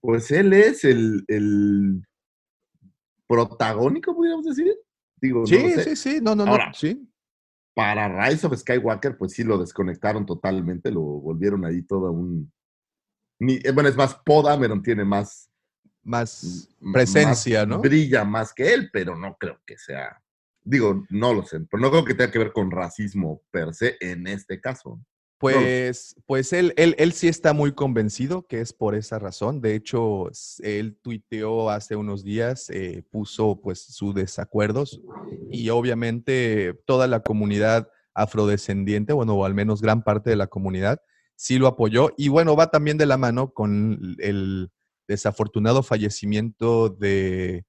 pues 0.00 0.30
él 0.30 0.52
es 0.54 0.84
el, 0.84 1.22
el 1.28 2.02
protagónico, 3.26 4.14
podríamos 4.14 4.44
decir. 4.46 4.74
Digo, 5.20 5.46
sí, 5.46 5.56
sé. 5.72 5.84
sí, 5.84 5.96
sí, 5.96 6.18
no, 6.22 6.34
no, 6.34 6.44
no, 6.46 6.56
sí. 6.74 7.08
Para 7.76 8.08
Rise 8.08 8.46
of 8.46 8.56
Skywalker, 8.56 9.18
pues 9.18 9.32
sí 9.32 9.44
lo 9.44 9.58
desconectaron 9.58 10.24
totalmente, 10.24 10.90
lo 10.90 11.02
volvieron 11.02 11.62
ahí 11.66 11.82
todo 11.82 12.10
un. 12.10 12.50
ni- 13.38 13.60
eh, 13.62 13.70
bueno, 13.70 13.90
es 13.90 13.96
más, 13.96 14.14
Poe 14.24 14.42
Dameron 14.42 14.82
tiene 14.82 15.04
más 15.04 15.50
Más 16.02 16.70
presencia, 16.90 17.60
más- 17.66 17.68
¿no? 17.68 17.80
Brilla 17.82 18.24
más 18.24 18.54
que 18.54 18.72
él, 18.72 18.88
pero 18.90 19.14
no 19.14 19.36
creo 19.38 19.60
que 19.66 19.76
sea. 19.76 20.22
Digo, 20.64 21.04
no 21.10 21.34
lo 21.34 21.44
sé, 21.44 21.60
pero 21.70 21.82
no 21.82 21.90
creo 21.90 22.04
que 22.06 22.14
tenga 22.14 22.30
que 22.32 22.38
ver 22.38 22.52
con 22.54 22.70
racismo 22.70 23.42
per 23.50 23.74
se 23.74 23.98
en 24.00 24.26
este 24.26 24.58
caso. 24.58 24.98
Pues, 25.38 26.16
pues 26.24 26.52
él, 26.54 26.72
él, 26.76 26.94
él 26.98 27.12
sí 27.12 27.28
está 27.28 27.52
muy 27.52 27.72
convencido 27.72 28.46
que 28.46 28.60
es 28.60 28.72
por 28.72 28.94
esa 28.94 29.18
razón. 29.18 29.60
De 29.60 29.74
hecho, 29.74 30.30
él 30.62 30.96
tuiteó 31.02 31.68
hace 31.68 31.94
unos 31.94 32.24
días, 32.24 32.70
eh, 32.70 33.02
puso 33.10 33.60
pues 33.60 33.80
sus 33.80 34.14
desacuerdos 34.14 35.02
y 35.50 35.68
obviamente 35.68 36.72
toda 36.86 37.06
la 37.06 37.20
comunidad 37.20 37.88
afrodescendiente, 38.14 39.12
bueno, 39.12 39.34
o 39.34 39.44
al 39.44 39.52
menos 39.52 39.82
gran 39.82 40.02
parte 40.02 40.30
de 40.30 40.36
la 40.36 40.46
comunidad, 40.46 41.02
sí 41.34 41.58
lo 41.58 41.66
apoyó. 41.66 42.12
Y 42.16 42.28
bueno, 42.28 42.56
va 42.56 42.70
también 42.70 42.96
de 42.96 43.04
la 43.04 43.18
mano 43.18 43.52
con 43.52 44.16
el 44.18 44.70
desafortunado 45.06 45.82
fallecimiento 45.82 46.88
de 46.88 47.66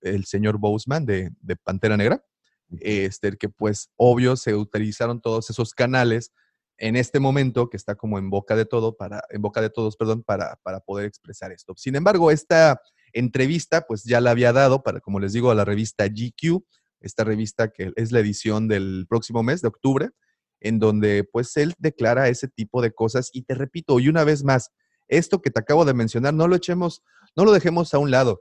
el 0.00 0.24
señor 0.24 0.58
Boseman 0.58 1.04
de, 1.04 1.30
de 1.40 1.56
Pantera 1.56 1.96
Negra, 1.96 2.24
este, 2.80 3.36
que 3.36 3.50
pues 3.50 3.90
obvio 3.96 4.34
se 4.36 4.54
utilizaron 4.54 5.20
todos 5.20 5.50
esos 5.50 5.74
canales 5.74 6.32
en 6.82 6.96
este 6.96 7.20
momento 7.20 7.70
que 7.70 7.76
está 7.76 7.94
como 7.94 8.18
en 8.18 8.28
boca 8.28 8.56
de 8.56 8.64
todo 8.64 8.96
para 8.96 9.22
en 9.30 9.40
boca 9.40 9.60
de 9.60 9.70
todos, 9.70 9.96
perdón, 9.96 10.24
para, 10.24 10.58
para 10.64 10.80
poder 10.80 11.06
expresar 11.06 11.52
esto. 11.52 11.74
Sin 11.76 11.94
embargo, 11.94 12.32
esta 12.32 12.82
entrevista, 13.12 13.86
pues 13.86 14.02
ya 14.02 14.20
la 14.20 14.32
había 14.32 14.52
dado 14.52 14.82
para, 14.82 14.98
como 14.98 15.20
les 15.20 15.32
digo, 15.32 15.52
a 15.52 15.54
la 15.54 15.64
revista 15.64 16.08
GQ, 16.08 16.64
esta 17.00 17.22
revista 17.22 17.68
que 17.68 17.92
es 17.94 18.10
la 18.10 18.18
edición 18.18 18.66
del 18.66 19.06
próximo 19.08 19.44
mes 19.44 19.62
de 19.62 19.68
octubre, 19.68 20.10
en 20.58 20.80
donde 20.80 21.22
pues 21.22 21.56
él 21.56 21.72
declara 21.78 22.28
ese 22.28 22.48
tipo 22.48 22.82
de 22.82 22.92
cosas 22.92 23.30
y 23.32 23.42
te 23.42 23.54
repito, 23.54 24.00
y 24.00 24.08
una 24.08 24.24
vez 24.24 24.42
más, 24.42 24.72
esto 25.06 25.40
que 25.40 25.50
te 25.50 25.60
acabo 25.60 25.84
de 25.84 25.94
mencionar, 25.94 26.34
no 26.34 26.48
lo 26.48 26.56
echemos, 26.56 27.04
no 27.36 27.44
lo 27.44 27.52
dejemos 27.52 27.94
a 27.94 27.98
un 27.98 28.10
lado. 28.10 28.40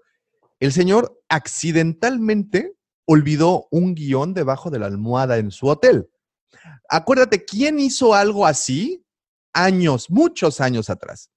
El 0.59 0.71
señor 0.71 1.15
accidentalmente 1.29 2.73
olvidó 3.05 3.67
un 3.69 3.93
guion 3.93 4.33
debajo 4.33 4.71
de 4.71 4.79
la 4.79 4.87
almohada 4.87 5.37
en 5.37 5.51
su 5.51 5.67
hotel. 5.67 6.07
Acuérdate, 6.89 7.43
¿quién 7.45 7.79
hizo 7.79 8.13
algo 8.13 8.45
así? 8.45 9.05
Años, 9.53 10.09
muchos 10.09 10.61
años 10.61 10.89
atrás. 10.89 11.29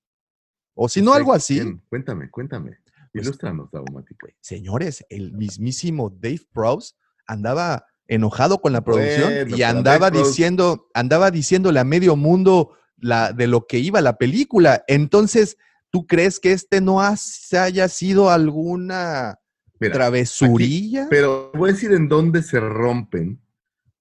O 0.74 0.88
si 0.88 1.02
no, 1.02 1.12
algo 1.14 1.32
así. 1.32 1.60
Cuéntame, 1.88 2.30
cuéntame. 2.30 2.78
Pues, 3.12 3.26
Ilústranos, 3.26 3.70
Daumático. 3.70 4.26
Señores, 4.40 5.04
el 5.08 5.32
mismísimo 5.32 6.10
Dave 6.10 6.42
Prowse 6.52 6.94
andaba 7.26 7.86
enojado 8.08 8.60
con 8.60 8.72
la 8.72 8.82
producción 8.82 9.32
Bueno, 9.32 9.56
y 9.56 9.60
pero 9.60 9.68
andaba 9.68 10.10
diciendo, 10.10 10.88
andaba 10.94 11.30
diciéndole 11.30 11.80
a 11.80 11.84
medio 11.84 12.16
mundo 12.16 12.76
la, 12.98 13.32
de 13.32 13.46
lo 13.46 13.66
que 13.66 13.78
iba 13.78 14.00
la 14.00 14.16
película. 14.18 14.84
Entonces, 14.88 15.56
¿tú 15.90 16.06
crees 16.06 16.40
que 16.40 16.52
este 16.52 16.80
no 16.80 17.00
has- 17.00 17.52
haya 17.54 17.88
sido 17.88 18.30
alguna 18.30 19.38
Mira, 19.78 19.92
travesurilla? 19.94 21.06
Pero 21.08 21.52
voy 21.54 21.70
a 21.70 21.72
decir 21.72 21.92
en 21.92 22.08
dónde 22.08 22.42
se 22.42 22.58
rompen 22.58 23.40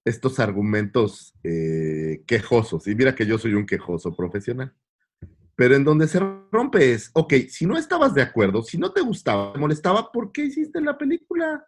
estos 0.05 0.39
argumentos 0.39 1.33
eh, 1.43 2.23
quejosos. 2.27 2.87
Y 2.87 2.95
mira 2.95 3.15
que 3.15 3.25
yo 3.25 3.37
soy 3.37 3.53
un 3.53 3.65
quejoso 3.65 4.15
profesional. 4.15 4.73
Pero 5.55 5.75
en 5.75 5.83
donde 5.83 6.07
se 6.07 6.19
rompe 6.51 6.93
es, 6.93 7.11
ok, 7.13 7.33
si 7.49 7.65
no 7.65 7.77
estabas 7.77 8.13
de 8.13 8.21
acuerdo, 8.23 8.63
si 8.63 8.77
no 8.77 8.91
te 8.91 9.01
gustaba, 9.01 9.53
te 9.53 9.59
molestaba, 9.59 10.11
¿por 10.11 10.31
qué 10.31 10.45
hiciste 10.45 10.81
la 10.81 10.97
película? 10.97 11.65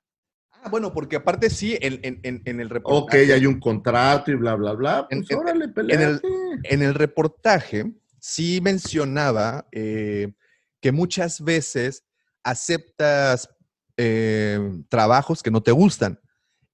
Ah, 0.51 0.69
bueno, 0.69 0.91
porque 0.91 1.17
aparte 1.17 1.49
sí, 1.51 1.77
en, 1.79 1.99
en- 2.01 2.19
en- 2.23 2.41
en 2.45 2.59
el 2.59 2.67
Ok, 2.67 2.73
reportaje. 2.73 3.33
hay 3.33 3.45
un 3.45 3.59
contrato 3.59 4.31
y 4.31 4.35
bla, 4.35 4.55
bla, 4.55 4.73
bla. 4.73 5.07
Pues 5.07 5.31
órale, 5.31 5.65
el, 5.89 6.21
en 6.63 6.81
el 6.81 6.93
reportaje 6.95 7.93
sí 8.19 8.59
mencionaba 8.61 9.67
eh, 9.71 10.33
que 10.81 10.91
muchas 10.91 11.41
veces 11.43 12.03
aceptas 12.43 13.49
eh, 13.97 14.59
trabajos 14.89 15.43
que 15.43 15.51
no 15.51 15.61
te 15.61 15.71
gustan. 15.71 16.19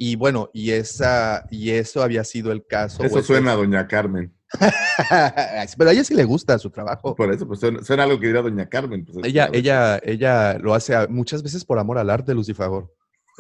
Y 0.03 0.15
bueno, 0.15 0.49
y, 0.51 0.71
esa, 0.71 1.45
y 1.51 1.69
eso 1.69 2.01
había 2.01 2.23
sido 2.23 2.51
el 2.51 2.65
caso. 2.65 3.03
Eso 3.03 3.19
ese- 3.19 3.27
suena 3.27 3.51
a 3.51 3.55
Doña 3.55 3.87
Carmen. 3.87 4.33
Pero 5.77 5.89
a 5.89 5.93
ella 5.93 6.03
sí 6.03 6.15
le 6.15 6.23
gusta 6.23 6.57
su 6.57 6.71
trabajo. 6.71 7.15
Por 7.15 7.31
eso, 7.31 7.47
pues 7.47 7.59
suena, 7.59 7.83
suena 7.83 8.03
algo 8.03 8.19
que 8.19 8.25
diría 8.25 8.41
Doña 8.41 8.67
Carmen. 8.67 9.05
pues, 9.05 9.17
Ella, 9.23 9.49
ella, 9.53 9.99
ella 10.03 10.57
lo 10.57 10.73
hace 10.73 10.95
a- 10.95 11.05
muchas 11.07 11.43
veces 11.43 11.63
por 11.63 11.77
amor 11.77 11.99
al 11.99 12.09
arte, 12.09 12.33
Lucifagor. 12.33 12.91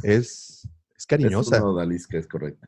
Es, 0.03 0.61
es 0.61 0.67
Es 0.97 1.07
cariñosa. 1.07 1.57
una 1.57 1.65
odalisca, 1.71 2.19
es 2.19 2.27
correcto. 2.27 2.67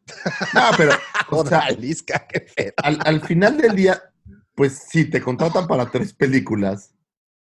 No, 0.56 0.62
pero, 0.76 0.92
o 1.30 1.46
sea, 1.46 1.60
Odalisca, 1.60 2.26
qué 2.28 2.40
feo. 2.42 2.74
al, 2.78 2.98
al 3.06 3.22
final 3.22 3.58
del 3.58 3.76
día, 3.76 4.02
pues 4.56 4.88
sí, 4.90 5.08
te 5.08 5.22
contratan 5.22 5.68
para 5.68 5.92
tres 5.92 6.14
películas, 6.14 6.96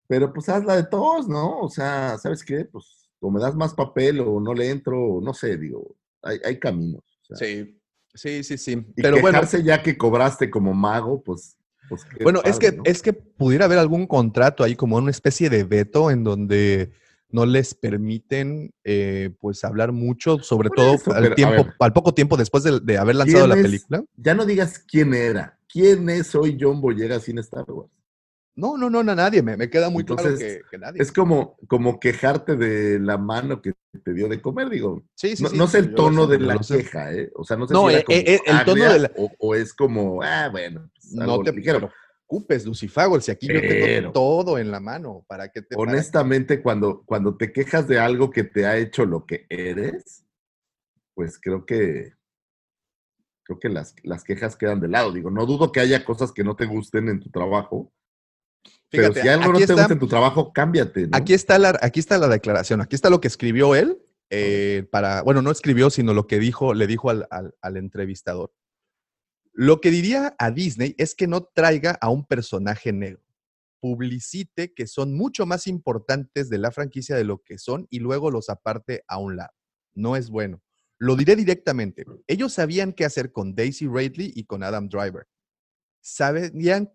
pero 0.09 0.33
pues 0.33 0.49
hazla 0.49 0.75
de 0.75 0.83
todos, 0.83 1.29
¿no? 1.29 1.61
O 1.61 1.69
sea, 1.69 2.19
¿sabes 2.19 2.43
qué? 2.43 2.65
Pues 2.65 3.09
o 3.21 3.31
me 3.31 3.41
das 3.41 3.55
más 3.55 3.73
papel 3.73 4.19
o 4.19 4.41
no 4.41 4.53
le 4.53 4.71
entro, 4.71 5.01
o 5.01 5.21
no 5.21 5.33
sé, 5.33 5.57
digo, 5.57 5.95
hay, 6.23 6.39
hay 6.45 6.59
caminos. 6.59 7.03
o 7.31 7.37
sea, 7.37 7.47
Sí, 7.47 7.81
sí, 8.15 8.43
sí, 8.45 8.59
sí. 8.59 8.73
Y 8.97 9.03
Pero 9.03 9.21
bueno, 9.21 9.39
quejarse 9.39 9.63
ya 9.63 9.83
que 9.83 9.97
cobraste 9.97 10.51
como 10.51 10.75
mago, 10.75 11.23
pues... 11.23 11.57
pues 11.89 12.03
Bueno, 12.23 12.41
es 12.45 12.59
que, 12.59 12.73
¿no? 12.73 12.83
es 12.85 13.03
que 13.03 13.13
pudiera 13.13 13.65
haber 13.67 13.79
algún 13.79 14.07
contrato 14.07 14.65
ahí, 14.65 14.75
como 14.77 14.97
una 14.97 15.11
especie 15.11 15.49
de 15.51 15.65
veto 15.65 16.11
en 16.11 16.25
donde 16.25 16.91
no 17.29 17.47
les 17.47 17.75
permiten 17.75 18.73
eh, 18.83 19.31
pues 19.41 19.63
hablar 19.65 19.93
mucho, 19.93 20.39
sobre 20.41 20.69
Por 20.69 20.77
todo 20.79 20.95
eso, 20.95 21.13
al, 21.13 21.23
pero, 21.23 21.35
tiempo, 21.37 21.65
ver. 21.65 21.75
al 21.79 21.93
poco 21.93 22.13
tiempo 22.13 22.37
después 22.37 22.65
de, 22.65 22.81
de 22.81 22.99
haber 22.99 23.15
lanzado 23.17 23.45
¿Quién 23.45 23.49
la 23.51 23.57
es? 23.57 23.63
película. 23.63 24.05
Ya 24.17 24.35
no 24.35 24.45
digas 24.45 24.79
quién 24.81 25.15
era. 25.15 25.59
¿Quién 25.69 26.11
es 26.11 26.35
hoy 26.35 26.59
John 26.61 26.81
Boyega 26.81 27.21
sin 27.21 27.39
Star 27.39 27.65
Wars? 27.71 27.91
No, 28.57 28.77
no, 28.77 28.91
no, 28.91 29.03
no, 29.03 29.15
nadie. 29.15 29.43
Me, 29.43 29.57
me 29.57 29.71
queda 29.71 29.89
muy 29.91 30.05
claro 30.05 30.23
Entonces, 30.29 30.63
que, 30.63 30.69
que 30.71 30.79
nadie. 30.79 31.01
Es 31.01 31.13
como, 31.13 31.57
como 31.69 31.99
quejarte 32.01 32.57
de 32.57 32.99
la 32.99 33.17
mano 33.17 33.63
que 33.63 33.73
te 34.05 34.13
dio 34.13 34.29
de 34.29 34.41
comer, 34.41 34.69
digo. 34.69 35.03
sí, 35.15 35.37
sí, 35.37 35.43
no, 35.43 35.49
sí, 35.51 35.57
no 35.57 35.67
sé 35.67 35.79
el 35.79 35.95
tono 35.95 36.27
de 36.27 36.39
la 36.41 36.59
queja, 36.59 37.13
¿eh? 37.15 37.31
O 37.37 37.45
sea, 37.45 37.57
no 37.57 37.67
sé 37.67 37.75
No, 37.75 37.83
si 37.85 37.89
era 37.91 37.99
eh, 38.01 38.05
como 38.05 38.19
eh, 38.19 38.41
el 38.45 38.65
tono 38.65 38.93
de 38.93 38.99
la- 38.99 39.13
o, 39.17 39.31
o 39.39 39.55
es 39.55 39.73
como, 39.73 40.23
ah, 40.23 40.49
bueno, 40.51 40.91
pues, 40.93 41.13
No 41.13 41.43
te 41.43 41.53
ligero. 41.53 41.91
preocupes, 42.27 42.67
Lucifagor, 42.67 43.23
si 43.23 43.31
aquí 43.31 43.47
yo 43.49 43.61
tengo 43.61 44.13
todo 44.13 44.59
en 44.59 44.71
la 44.71 44.81
mano. 44.81 45.25
¿Para 45.29 45.49
que 45.49 45.63
te 45.63 45.77
para- 45.77 45.91
Honestamente, 45.93 46.61
cuando, 46.63 47.03
cuando 47.07 47.37
te 47.37 47.53
quejas 47.53 47.89
de 47.89 47.99
algo 47.99 48.31
que 48.31 48.45
te 48.45 48.67
ha 48.67 48.77
hecho 48.77 49.05
lo 49.07 49.25
que 49.27 49.47
eres, 49.49 50.25
pues 51.15 51.39
creo 51.41 51.65
que 51.67 52.13
creo 53.43 53.59
que 53.59 53.69
las, 53.69 53.95
las 54.05 54.23
quejas 54.23 54.55
quedan 54.57 54.81
de 54.81 54.89
lado. 54.89 55.13
Digo, 55.13 55.31
no 55.31 55.45
dudo 55.47 55.73
que 55.73 55.81
haya 55.81 56.05
cosas 56.05 56.31
que 56.33 56.45
no 56.45 56.55
te 56.57 56.67
gusten 56.67 57.09
en 57.09 57.19
tu 57.21 57.31
trabajo, 57.31 57.93
pero 58.91 59.05
Fíjate, 59.13 59.23
si 59.23 59.29
algo 59.29 59.53
no 59.53 59.59
te 59.59 59.65
está- 59.65 59.75
gusta 59.75 59.93
en 59.93 59.99
tu 59.99 60.09
trabajo, 60.09 60.53
cámbiate, 60.53 61.07
¿no? 61.09 61.17
Aquí 61.17 61.33
está 61.35 61.59
la, 61.59 61.79
aquí 61.83 62.01
está 62.01 62.19
la 62.19 62.29
declaración, 62.29 62.81
aquí 62.81 62.95
está 62.97 63.09
lo 63.11 63.21
que 63.21 63.29
escribió 63.29 63.75
él 63.75 63.99
eh, 64.31 64.87
para, 64.91 65.23
bueno, 65.23 65.43
no 65.43 65.51
escribió, 65.51 65.91
sino 65.91 66.15
lo 66.15 66.27
que 66.27 66.39
dijo, 66.39 66.75
le 66.75 66.87
dijo 66.87 67.11
al, 67.11 67.27
al- 67.31 67.55
al 67.61 67.77
entrevistador. 67.77 68.53
Lo 69.53 69.81
que 69.81 69.91
diría 69.91 70.35
a 70.39 70.51
Disney 70.51 70.95
es 70.99 71.15
que 71.15 71.27
no 71.27 71.43
traiga 71.45 71.99
a 72.01 72.09
un 72.11 72.25
personaje 72.25 72.93
negro. 72.93 73.21
Publicite 73.81 74.73
que 74.75 74.87
son 74.87 75.17
mucho 75.17 75.47
más 75.47 75.67
importantes 75.67 76.49
de 76.51 76.59
la 76.59 76.71
franquicia 76.71 77.17
de 77.17 77.25
lo 77.25 77.43
que 77.43 77.59
son 77.59 77.87
y 77.91 77.99
luego 77.99 78.31
los 78.31 78.49
aparte 78.51 79.05
a 79.09 79.19
un 79.19 79.37
lado. 79.37 79.53
No 79.95 80.17
es 80.17 80.31
bueno. 80.31 80.63
Lo 80.99 81.17
diré 81.17 81.35
directamente. 81.35 82.05
Ellos 82.27 82.53
sabían 82.53 82.93
qué 82.93 83.05
hacer 83.07 83.33
con 83.33 83.55
Daisy 83.55 83.89
Ridley 83.89 84.33
y 84.37 84.45
con 84.45 84.63
Adam 84.63 84.89
Driver. 84.89 85.27
Sabían 86.01 86.91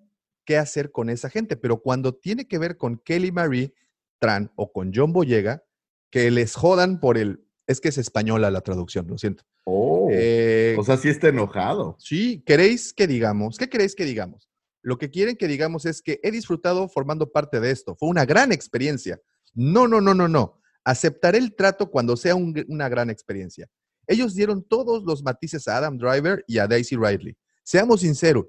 qué 0.46 0.58
hacer 0.58 0.92
con 0.92 1.10
esa 1.10 1.30
gente, 1.30 1.58
pero 1.58 1.82
cuando 1.82 2.14
tiene 2.14 2.48
que 2.48 2.58
ver 2.58 2.78
con 2.78 2.98
Kelly 2.98 3.32
Marie 3.32 3.74
Tran 4.20 4.52
o 4.56 4.72
con 4.72 4.92
John 4.94 5.12
Boyega, 5.12 5.64
que 6.10 6.32
les 6.32 6.56
jodan 6.56 7.00
por 7.00 7.18
el... 7.18 7.46
Es 7.68 7.82
que 7.82 7.90
es 7.90 7.98
española 7.98 8.52
la 8.52 8.62
traducción, 8.62 9.08
lo 9.08 9.18
siento. 9.18 9.44
Oh, 9.64 10.08
Eh, 10.12 10.76
o 10.78 10.84
sea, 10.84 10.98
sí 10.98 11.10
está 11.10 11.30
enojado. 11.30 11.96
Sí, 12.00 12.44
¿queréis 12.46 12.94
que 12.94 13.08
digamos? 13.08 13.58
¿Qué 13.58 13.68
queréis 13.68 13.96
que 13.96 14.06
digamos? 14.06 14.50
Lo 14.84 15.00
que 15.00 15.10
quieren 15.10 15.36
que 15.36 15.48
digamos 15.48 15.86
es 15.86 16.04
que 16.04 16.20
he 16.22 16.30
disfrutado 16.30 16.88
formando 16.88 17.32
parte 17.32 17.60
de 17.60 17.72
esto. 17.72 17.96
Fue 17.96 18.08
una 18.08 18.24
gran 18.24 18.52
experiencia. 18.52 19.20
No, 19.56 19.88
no, 19.88 20.00
no, 20.00 20.14
no, 20.14 20.28
no. 20.28 20.62
Aceptaré 20.84 21.40
el 21.40 21.56
trato 21.56 21.90
cuando 21.90 22.16
sea 22.16 22.36
un 22.36 22.64
una 22.68 22.88
gran 22.88 23.10
experiencia. 23.10 23.68
Ellos 24.06 24.36
dieron 24.36 24.64
todos 24.64 25.04
los 25.04 25.24
matices 25.24 25.68
a 25.68 25.78
Adam 25.78 25.98
Driver 25.98 26.44
y 26.48 26.60
a 26.60 26.68
Daisy 26.68 26.96
Ridley. 26.96 27.36
Seamos 27.64 28.02
sinceros, 28.02 28.46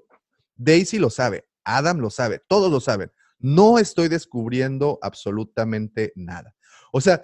Daisy 0.55 0.99
lo 0.99 1.09
sabe, 1.09 1.45
Adam 1.75 1.99
lo 1.99 2.09
sabe, 2.09 2.41
todos 2.47 2.71
lo 2.71 2.79
saben. 2.79 3.11
No 3.39 3.77
estoy 3.79 4.07
descubriendo 4.07 4.97
absolutamente 5.01 6.13
nada. 6.15 6.55
O 6.91 7.01
sea, 7.01 7.21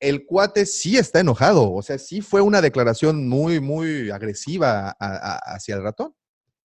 el 0.00 0.26
cuate 0.26 0.66
sí 0.66 0.96
está 0.98 1.20
enojado, 1.20 1.72
o 1.72 1.82
sea, 1.82 1.98
sí 1.98 2.20
fue 2.20 2.40
una 2.40 2.60
declaración 2.60 3.28
muy, 3.28 3.60
muy 3.60 4.10
agresiva 4.10 4.88
a- 4.90 4.96
a- 4.98 5.38
hacia 5.54 5.76
el 5.76 5.82
ratón. 5.82 6.14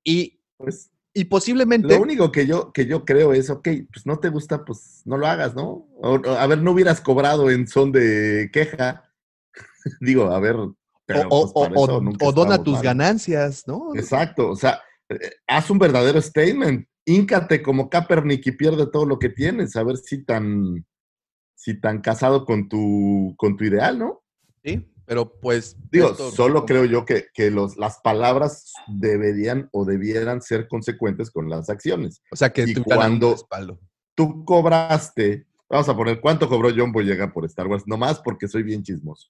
Y, 0.04 0.42
Pues 0.58 0.92
y 1.14 1.26
posiblemente... 1.26 1.94
lo 1.96 2.02
único 2.02 2.32
que 2.32 2.46
yo, 2.48 2.72
que 2.74 2.86
yo 2.86 3.04
creo 3.06 3.34
es, 3.34 3.50
ok, 3.50 3.68
pues 3.92 4.06
no 4.06 4.20
te 4.20 4.30
gusta, 4.30 4.64
pues 4.66 5.02
no 5.06 5.18
lo 5.18 5.28
hagas, 5.28 5.54
¿no? 5.56 5.88
O- 6.02 6.22
a 6.30 6.48
ver, 6.48 6.62
no 6.62 6.72
hubieras 6.72 7.02
cobrado 7.02 7.50
en 7.52 7.68
son 7.68 7.92
de 7.92 8.50
queja. 8.52 9.12
Digo, 10.02 10.32
a 10.32 10.40
ver. 10.40 10.56
pero, 11.06 11.28
o, 11.30 11.52
pues, 11.54 11.72
o- 11.76 12.02
o- 12.22 12.32
dona 12.32 12.64
tus 12.64 12.76
mal. 12.76 12.84
ganancias, 12.84 13.64
¿no? 13.68 13.90
Exacto, 13.96 14.50
o 14.50 14.56
sea, 14.56 14.82
eh, 15.10 15.32
haz 15.48 15.70
un 15.70 15.78
verdadero 15.80 16.22
statement. 16.22 16.88
Híncate 17.06 17.62
como 17.62 17.90
Kaepernick 17.90 18.46
y 18.48 18.52
pierde 18.52 18.88
todo 18.88 19.06
lo 19.06 19.20
que 19.20 19.30
tienes, 19.30 19.76
a 19.76 19.84
ver 19.84 19.98
si 19.98 20.24
tan, 20.24 20.86
si 21.56 21.80
tan 21.80 22.02
casado 22.02 22.46
con 22.46 22.70
tu, 22.70 23.34
con 23.38 23.58
tu 23.58 23.64
ideal, 23.66 23.98
¿no? 24.00 24.22
Sí, 24.64 24.88
pero 25.06 25.40
pues... 25.40 25.78
Digo, 25.92 26.12
esto- 26.12 26.32
solo 26.32 26.66
creo 26.66 26.86
yo 26.86 27.04
que, 27.06 27.26
que 27.34 27.52
los, 27.52 27.76
las 27.78 28.00
palabras 28.00 28.72
deberían 28.88 29.68
o 29.74 29.84
debieran 29.84 30.42
ser 30.42 30.68
consecuentes 30.68 31.32
con 31.32 31.50
las 31.50 31.70
acciones. 31.70 32.22
O 32.32 32.36
sea, 32.36 32.52
que 32.54 32.64
y 32.64 32.74
algún 32.76 32.84
cuando-. 32.86 33.48
Tú 34.16 34.46
cobraste, 34.46 35.48
vamos 35.70 35.90
a 35.90 35.96
poner, 35.96 36.22
¿cuánto 36.22 36.48
cobró 36.48 36.70
John 36.76 36.92
Boyega 36.92 37.32
por 37.34 37.46
Star 37.46 37.68
Wars? 37.68 37.88
Nomás 37.88 38.20
porque 38.20 38.48
soy 38.48 38.64
bien 38.64 38.84
chismoso. 38.84 39.30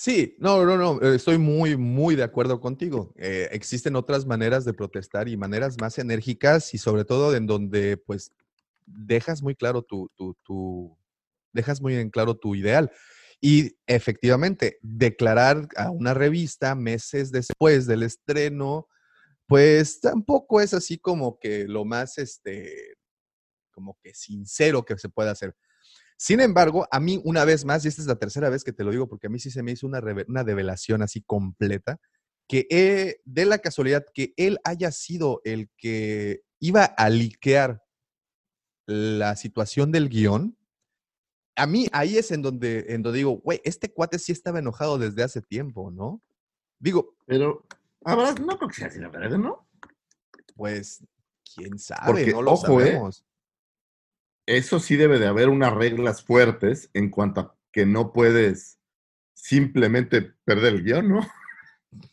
Sí, 0.00 0.36
no, 0.38 0.64
no, 0.64 0.76
no, 0.76 1.02
eh, 1.02 1.16
estoy 1.16 1.38
muy, 1.38 1.76
muy 1.76 2.14
de 2.14 2.22
acuerdo 2.22 2.60
contigo. 2.60 3.12
Eh, 3.16 3.48
existen 3.50 3.96
otras 3.96 4.26
maneras 4.26 4.64
de 4.64 4.72
protestar 4.72 5.28
y 5.28 5.36
maneras 5.36 5.76
más 5.80 5.98
enérgicas 5.98 6.72
y 6.72 6.78
sobre 6.78 7.04
todo 7.04 7.34
en 7.34 7.46
donde 7.48 7.96
pues 7.96 8.30
dejas 8.86 9.42
muy 9.42 9.56
claro 9.56 9.82
tu, 9.82 10.08
tu, 10.14 10.34
tu- 10.44 10.96
dejas 11.52 11.80
muy 11.80 11.96
en 11.96 12.10
claro 12.10 12.36
tu 12.36 12.54
ideal. 12.54 12.92
Y 13.40 13.76
efectivamente, 13.88 14.78
declarar 14.82 15.66
a 15.76 15.90
una 15.90 16.14
revista 16.14 16.74
meses 16.76 17.32
después 17.32 17.86
del 17.88 18.04
estreno, 18.04 18.86
pues 19.46 20.00
tampoco 20.00 20.60
es 20.60 20.74
así 20.74 20.98
como 20.98 21.38
que 21.40 21.66
lo 21.68 21.84
más, 21.84 22.18
este, 22.18 22.96
como 23.70 23.96
que 24.02 24.14
sincero 24.14 24.84
que 24.84 24.98
se 24.98 25.08
puede 25.08 25.30
hacer. 25.30 25.54
Sin 26.20 26.40
embargo, 26.40 26.86
a 26.90 26.98
mí 26.98 27.20
una 27.24 27.44
vez 27.44 27.64
más, 27.64 27.84
y 27.84 27.88
esta 27.88 28.02
es 28.02 28.08
la 28.08 28.16
tercera 28.18 28.50
vez 28.50 28.64
que 28.64 28.72
te 28.72 28.82
lo 28.82 28.90
digo, 28.90 29.08
porque 29.08 29.28
a 29.28 29.30
mí 29.30 29.38
sí 29.38 29.52
se 29.52 29.62
me 29.62 29.70
hizo 29.70 29.86
una, 29.86 30.00
reve- 30.00 30.24
una 30.28 30.42
revelación 30.42 31.00
así 31.00 31.22
completa, 31.22 32.00
que 32.48 32.66
he- 32.70 33.20
de 33.24 33.44
la 33.46 33.58
casualidad 33.58 34.04
que 34.12 34.34
él 34.36 34.58
haya 34.64 34.90
sido 34.90 35.40
el 35.44 35.70
que 35.76 36.42
iba 36.58 36.84
a 36.84 37.08
liquear 37.08 37.84
la 38.86 39.36
situación 39.36 39.92
del 39.92 40.08
guion, 40.08 40.56
a 41.56 41.66
mí 41.66 41.86
ahí 41.92 42.18
es 42.18 42.30
en 42.32 42.42
donde, 42.42 42.86
en 42.88 43.02
donde 43.02 43.18
digo, 43.18 43.38
güey, 43.38 43.60
este 43.64 43.92
cuate 43.92 44.18
sí 44.18 44.32
estaba 44.32 44.58
enojado 44.58 44.98
desde 44.98 45.22
hace 45.22 45.40
tiempo, 45.42 45.90
¿no? 45.90 46.22
Digo, 46.80 47.16
Pero, 47.26 47.64
ahora 48.04 48.32
no 48.34 48.56
creo 48.56 48.68
que 48.68 48.74
sea 48.74 48.86
así, 48.88 48.98
la 48.98 49.08
verdad, 49.08 49.38
¿no? 49.38 49.68
pues, 50.56 51.04
quién 51.54 51.78
sabe, 51.78 52.06
Porque, 52.06 52.30
no 52.32 52.42
lo 52.42 52.52
ojo, 52.52 52.80
¿eh? 52.82 52.98
Eso 54.48 54.80
sí 54.80 54.96
debe 54.96 55.18
de 55.18 55.26
haber 55.26 55.50
unas 55.50 55.74
reglas 55.74 56.22
fuertes 56.22 56.88
en 56.94 57.10
cuanto 57.10 57.40
a 57.40 57.54
que 57.70 57.84
no 57.84 58.14
puedes 58.14 58.78
simplemente 59.34 60.32
perder 60.44 60.72
el 60.74 60.84
guion, 60.84 61.08
¿no? 61.10 61.28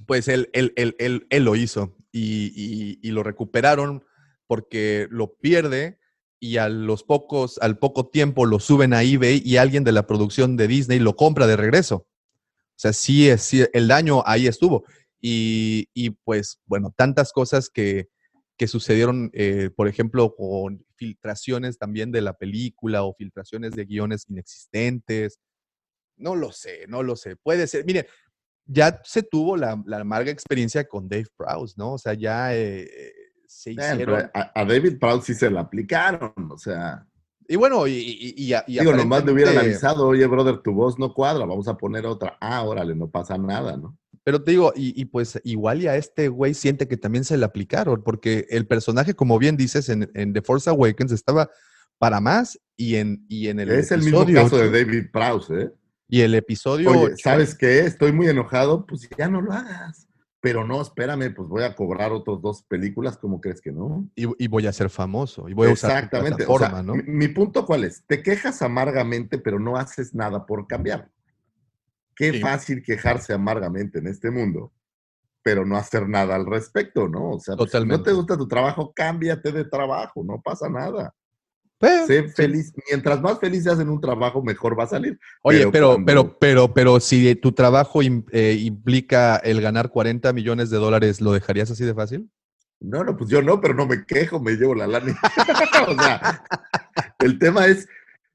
Pues 0.05 0.27
él, 0.27 0.49
él, 0.51 0.73
él, 0.75 0.97
él, 0.99 1.27
él 1.29 1.43
lo 1.45 1.55
hizo 1.55 1.95
y, 2.11 2.51
y- 2.55 2.99
y 3.01 3.11
lo 3.11 3.23
recuperaron 3.23 4.03
porque 4.47 5.07
lo 5.11 5.35
pierde 5.35 5.97
y 6.39 6.57
a 6.57 6.67
los 6.67 7.03
pocos, 7.03 7.57
al 7.61 7.77
poco 7.79 8.07
tiempo 8.09 8.45
lo 8.45 8.59
suben 8.59 8.93
a 8.93 9.01
eBay 9.03 9.41
y 9.45 9.55
alguien 9.55 9.85
de 9.85 9.93
la 9.93 10.05
producción 10.05 10.57
de 10.57 10.67
Disney 10.67 10.99
lo 10.99 11.15
compra 11.15 11.47
de 11.47 11.55
regreso. 11.55 11.95
O 11.97 12.77
sea, 12.77 12.91
sí, 12.91 13.29
es, 13.29 13.43
sí, 13.43 13.63
el 13.71 13.87
daño 13.87 14.23
ahí 14.25 14.47
estuvo. 14.47 14.83
Y, 15.21 15.87
y, 15.93 16.09
pues, 16.09 16.59
bueno, 16.65 16.93
tantas 16.95 17.31
cosas 17.31 17.69
que, 17.69 18.09
que 18.57 18.67
sucedieron, 18.67 19.29
eh, 19.33 19.69
por 19.75 19.87
ejemplo, 19.87 20.33
con 20.35 20.85
filtraciones 20.95 21.77
también 21.77 22.11
de 22.11 22.21
la 22.21 22.33
película 22.33 23.03
o 23.03 23.13
filtraciones 23.13 23.73
de 23.73 23.85
guiones 23.85 24.25
inexistentes. 24.29 25.39
No 26.17 26.35
lo 26.35 26.51
sé, 26.51 26.85
no 26.87 27.03
lo 27.03 27.15
sé. 27.15 27.35
Puede 27.35 27.67
ser. 27.67 27.85
Mire, 27.85 28.07
ya 28.65 29.01
se 29.03 29.23
tuvo 29.23 29.57
la, 29.57 29.81
la 29.85 29.99
amarga 29.99 30.31
experiencia 30.31 30.87
con 30.87 31.09
Dave 31.09 31.27
Prowse, 31.37 31.75
¿no? 31.77 31.93
O 31.93 31.97
sea, 31.97 32.13
ya 32.13 32.55
eh, 32.55 32.83
eh, 32.83 33.13
se 33.47 33.73
Bueno, 33.73 33.93
hicieron. 33.93 34.15
pero 34.15 34.31
a, 34.33 34.51
a 34.61 34.65
David 34.65 34.99
Proud 34.99 35.21
sí 35.21 35.33
se 35.33 35.49
la 35.51 35.61
aplicaron, 35.61 36.33
o 36.49 36.57
sea, 36.57 37.05
Y 37.47 37.57
bueno, 37.57 37.85
y, 37.85 37.91
y, 37.93 38.33
y, 38.37 38.53
y 38.67 38.79
digo, 38.79 38.93
nomás 38.93 39.23
le 39.25 39.31
hubieran 39.33 39.57
avisado, 39.57 40.07
oye, 40.07 40.25
brother, 40.25 40.59
tu 40.63 40.73
voz 40.73 40.97
no 40.97 41.13
cuadra, 41.13 41.45
vamos 41.45 41.67
a 41.67 41.77
poner 41.77 42.05
otra. 42.07 42.37
Ah, 42.41 42.63
órale, 42.63 42.95
no 42.95 43.09
pasa 43.09 43.37
nada, 43.37 43.77
¿no? 43.77 43.97
Pero 44.25 44.43
te 44.43 44.51
digo, 44.51 44.73
y, 44.75 44.99
y 44.99 45.05
pues 45.05 45.39
igual 45.43 45.83
y 45.83 45.87
a 45.87 45.95
este 45.95 46.29
güey 46.29 46.55
siente 46.55 46.87
que 46.87 46.97
también 46.97 47.23
se 47.23 47.37
le 47.37 47.45
aplicaron, 47.45 48.01
porque 48.01 48.47
el 48.49 48.65
personaje, 48.65 49.13
como 49.13 49.37
bien 49.37 49.55
dices, 49.55 49.87
en, 49.87 50.09
en 50.15 50.33
The 50.33 50.41
Force 50.41 50.67
Awakens 50.67 51.11
estaba 51.11 51.51
para 51.99 52.19
más 52.19 52.59
y 52.75 52.95
en, 52.95 53.23
y 53.29 53.49
en 53.49 53.59
el 53.59 53.69
es 53.69 53.91
el 53.91 53.99
mismo 54.01 54.23
episodio 54.23 54.43
caso 54.43 54.57
de 54.57 54.83
David 54.83 55.11
Prowse, 55.13 55.61
¿eh? 55.61 55.71
Y 56.07 56.21
el 56.21 56.33
episodio 56.33 56.89
Oye, 56.89 57.17
¿sabes 57.17 57.55
qué? 57.55 57.81
Estoy 57.81 58.13
muy 58.13 58.27
enojado, 58.27 58.87
pues 58.87 59.07
ya 59.15 59.27
no 59.27 59.41
lo 59.41 59.53
hagas. 59.53 60.07
Pero 60.39 60.65
no, 60.65 60.81
espérame, 60.81 61.31
pues 61.33 61.47
voy 61.47 61.63
a 61.63 61.75
cobrar 61.75 62.11
otros 62.11 62.41
dos 62.41 62.63
películas, 62.63 63.17
¿cómo 63.17 63.39
crees 63.39 63.61
que 63.61 63.71
no? 63.71 64.09
y, 64.15 64.25
y 64.43 64.47
voy 64.47 64.65
a 64.65 64.73
ser 64.73 64.89
famoso, 64.89 65.47
y 65.47 65.53
voy 65.53 65.69
a 65.69 65.73
usar 65.73 66.09
tu 66.09 66.17
Exactamente. 66.17 66.45
O 66.47 66.57
sea, 66.57 66.81
¿no? 66.81 66.95
mi, 66.95 67.03
mi 67.03 67.27
punto 67.27 67.63
cuál 67.63 67.83
es, 67.83 68.03
te 68.07 68.23
quejas 68.23 68.63
amargamente, 68.63 69.37
pero 69.37 69.59
no 69.59 69.77
haces 69.77 70.15
nada 70.15 70.47
por 70.47 70.65
cambiar. 70.65 71.11
Qué 72.15 72.31
Sí. 72.33 72.39
fácil 72.39 72.81
quejarse 72.83 73.33
amargamente 73.33 73.99
en 73.99 74.07
este 74.07 74.31
mundo, 74.31 74.71
pero 75.43 75.65
no 75.65 75.75
hacer 75.77 76.07
nada 76.07 76.35
al 76.35 76.45
respecto, 76.45 77.07
¿no? 77.09 77.31
O 77.31 77.39
sea, 77.39 77.55
pues, 77.55 77.69
si 77.71 77.77
no 77.77 77.81
Totalmente. 77.81 78.09
te 78.11 78.15
gusta 78.15 78.37
tu 78.37 78.47
trabajo, 78.47 78.93
cámbiate 78.95 79.51
de 79.51 79.65
trabajo, 79.65 80.23
no 80.23 80.41
pasa 80.41 80.69
nada. 80.69 81.13
Pues, 81.77 82.07
Sé 82.07 82.23
sí. 82.29 82.33
feliz. 82.33 82.73
Mientras 82.89 83.21
más 83.21 83.37
feliz 83.37 83.63
seas 83.63 83.79
en 83.81 83.89
un 83.89 83.99
trabajo, 83.99 84.41
mejor 84.41 84.79
va 84.79 84.85
a 84.85 84.87
salir. 84.87 85.19
Oye, 85.43 85.59
Pero 85.59 85.71
pero, 85.71 85.87
cuando- 85.89 86.05
pero, 86.05 86.37
pero, 86.39 86.73
pero 86.73 86.99
si 87.01 87.35
tu 87.35 87.51
trabajo 87.51 87.99
eh, 88.01 88.57
implica 88.61 89.35
el 89.37 89.61
ganar 89.61 89.89
40 89.89 90.31
millones 90.31 90.69
de 90.69 90.77
dólares, 90.77 91.19
¿lo 91.19 91.33
dejarías 91.33 91.69
así 91.69 91.83
de 91.83 91.93
fácil? 91.93 92.31
No, 92.79 93.03
no, 93.03 93.17
pues 93.17 93.29
yo 93.29 93.41
no, 93.41 93.59
pero 93.59 93.73
no 93.73 93.85
me 93.85 94.05
quejo, 94.05 94.39
me 94.39 94.53
llevo 94.53 94.73
la 94.73 94.87
lana. 94.87 95.17
o 95.89 95.95
sea, 96.01 96.43
el 97.19 97.37
tema 97.39 97.65
es, 97.67 97.87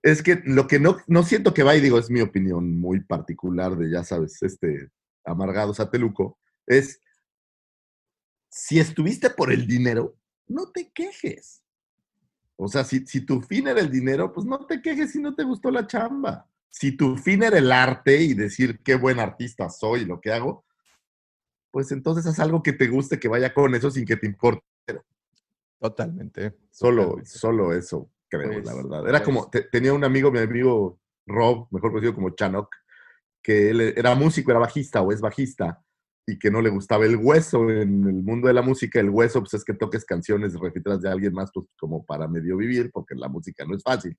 es 0.03 0.23
que 0.23 0.43
lo 0.45 0.67
que 0.67 0.79
no, 0.79 0.99
no 1.07 1.23
siento 1.23 1.53
que 1.53 1.63
va, 1.63 1.77
y 1.77 1.81
digo, 1.81 1.99
es 1.99 2.11
mi 2.11 2.21
opinión 2.21 2.79
muy 2.79 3.01
particular 3.01 3.77
de, 3.77 3.91
ya 3.91 4.05
sabes, 4.05 4.43
este 4.43 4.91
amargado 5.25 5.75
sateluco, 5.75 6.39
es, 6.67 7.01
si 8.49 8.81
estuviste 8.81 9.31
por 9.31 9.53
el 9.53 9.67
dinero, 9.67 10.17
no 10.47 10.71
te 10.71 10.91
quejes. 10.91 11.63
O 12.57 12.69
sea, 12.69 12.85
si, 12.85 13.07
si 13.07 13.23
tu 13.23 13.41
fin 13.41 13.69
era 13.69 13.81
el 13.81 13.91
dinero, 13.91 14.33
pues 14.33 14.47
no 14.47 14.67
te 14.67 14.83
quejes 14.83 15.13
si 15.13 15.21
no 15.21 15.35
te 15.35 15.45
gustó 15.45 15.71
la 15.71 15.87
chamba. 15.87 16.47
Si 16.69 16.93
tu 16.93 17.17
fin 17.17 17.43
era 17.43 17.59
el 17.59 17.73
arte 17.73 18.23
y 18.23 18.35
decir 18.35 18.81
qué 18.83 18.95
buen 18.95 19.19
artista 19.19 19.69
soy, 19.71 20.05
lo 20.05 20.21
que 20.21 20.33
hago, 20.33 20.65
pues 21.71 21.93
entonces 21.93 22.27
haz 22.27 22.39
algo 22.41 22.63
que 22.63 22.73
te 22.73 22.89
guste, 22.89 23.19
que 23.19 23.29
vaya 23.29 23.55
con 23.55 23.75
eso 23.75 23.91
sin 23.91 24.05
que 24.05 24.17
te 24.17 24.27
importe. 24.27 24.65
Totalmente. 25.79 26.57
Solo, 26.71 27.03
totalmente. 27.03 27.31
solo 27.31 27.73
eso, 27.73 28.11
creo, 28.31 28.53
Pues, 28.53 28.65
la 28.65 28.75
verdad. 28.75 29.09
Era 29.09 29.19
pues. 29.19 29.23
como, 29.25 29.51
te- 29.51 29.63
tenía 29.65 29.93
un 29.93 30.05
amigo, 30.05 30.31
mi 30.31 30.39
amigo 30.39 30.99
Rob, 31.27 31.67
mejor 31.71 31.91
conocido 31.91 32.15
como 32.15 32.31
Chanok, 32.31 32.69
que 33.43 33.71
él 33.71 33.81
era 33.97 34.15
músico, 34.15 34.51
era 34.51 34.61
bajista 34.61 35.03
o 35.03 35.13
es 35.13 35.21
bajista, 35.21 35.83
y 36.27 36.39
que 36.39 36.51
no 36.51 36.61
le 36.63 36.71
gustaba 36.71 37.07
el 37.07 37.17
hueso 37.17 37.69
en 37.71 38.07
el 38.07 38.23
mundo 38.23 38.47
de 38.49 38.55
la 38.55 38.63
música. 38.63 39.01
El 39.01 39.11
hueso, 39.11 39.41
pues 39.41 39.55
es 39.55 39.65
que 39.65 39.75
toques 39.75 40.05
canciones 40.05 40.55
refritadas 40.59 41.01
de 41.03 41.11
alguien 41.11 41.33
más, 41.33 41.51
pues 41.53 41.67
como 41.79 42.05
para 42.05 42.29
medio 42.29 42.57
vivir, 42.57 42.91
porque 42.93 43.15
la 43.15 43.29
música 43.29 43.65
no 43.65 43.75
es 43.75 43.83
fácil, 43.83 44.17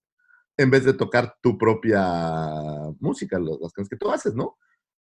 en 0.57 0.69
vez 0.69 0.83
de 0.83 0.93
tocar 0.93 1.35
tu 1.41 1.57
propia 1.57 2.01
música, 2.99 3.39
las 3.39 3.57
canciones 3.73 3.89
que 3.89 3.97
tú 3.97 4.11
haces, 4.11 4.33
¿no? 4.35 4.57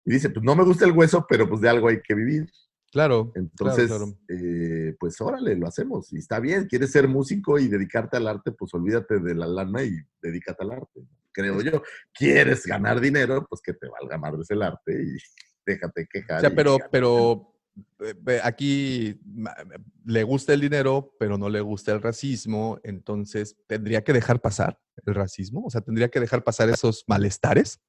Y 0.05 0.11
dice, 0.13 0.29
pues 0.29 0.43
no 0.43 0.55
me 0.55 0.63
gusta 0.63 0.85
el 0.85 0.91
hueso, 0.91 1.25
pero 1.27 1.47
pues 1.47 1.61
de 1.61 1.69
algo 1.69 1.87
hay 1.87 2.01
que 2.01 2.13
vivir. 2.13 2.49
Claro. 2.91 3.31
Entonces, 3.35 3.87
claro, 3.87 4.05
claro. 4.05 4.19
eh, 4.27 4.95
pues 4.99 5.19
órale, 5.21 5.55
lo 5.55 5.67
hacemos. 5.67 6.11
Y 6.11 6.17
está 6.17 6.39
bien, 6.39 6.67
quieres 6.67 6.91
ser 6.91 7.07
músico 7.07 7.57
y 7.57 7.67
dedicarte 7.67 8.17
al 8.17 8.27
arte, 8.27 8.51
pues 8.51 8.73
olvídate 8.73 9.19
de 9.19 9.33
la 9.33 9.47
lana 9.47 9.83
y 9.83 9.95
dedícate 10.21 10.63
al 10.63 10.71
arte. 10.71 11.01
Creo 11.31 11.61
yo. 11.61 11.81
¿Quieres 12.13 12.65
ganar 12.65 12.99
dinero? 12.99 13.45
Pues 13.49 13.61
que 13.61 13.73
te 13.73 13.87
valga 13.87 14.17
madres 14.17 14.51
el 14.51 14.61
arte 14.61 14.91
y 15.03 15.17
déjate 15.65 16.07
quejar. 16.11 16.37
O 16.39 16.41
sea, 16.41 16.53
pero, 16.53 16.77
pero 16.91 17.55
eh, 17.99 18.41
aquí 18.43 19.19
ma- 19.25 19.55
le 20.05 20.23
gusta 20.23 20.53
el 20.53 20.59
dinero, 20.59 21.15
pero 21.17 21.37
no 21.37 21.47
le 21.49 21.61
gusta 21.61 21.93
el 21.93 22.01
racismo, 22.01 22.79
entonces 22.83 23.55
tendría 23.67 24.03
que 24.03 24.11
dejar 24.11 24.41
pasar 24.41 24.77
el 25.05 25.15
racismo, 25.15 25.63
o 25.65 25.69
sea, 25.69 25.79
tendría 25.79 26.09
que 26.09 26.19
dejar 26.19 26.43
pasar 26.43 26.69
esos 26.69 27.05
malestares. 27.07 27.79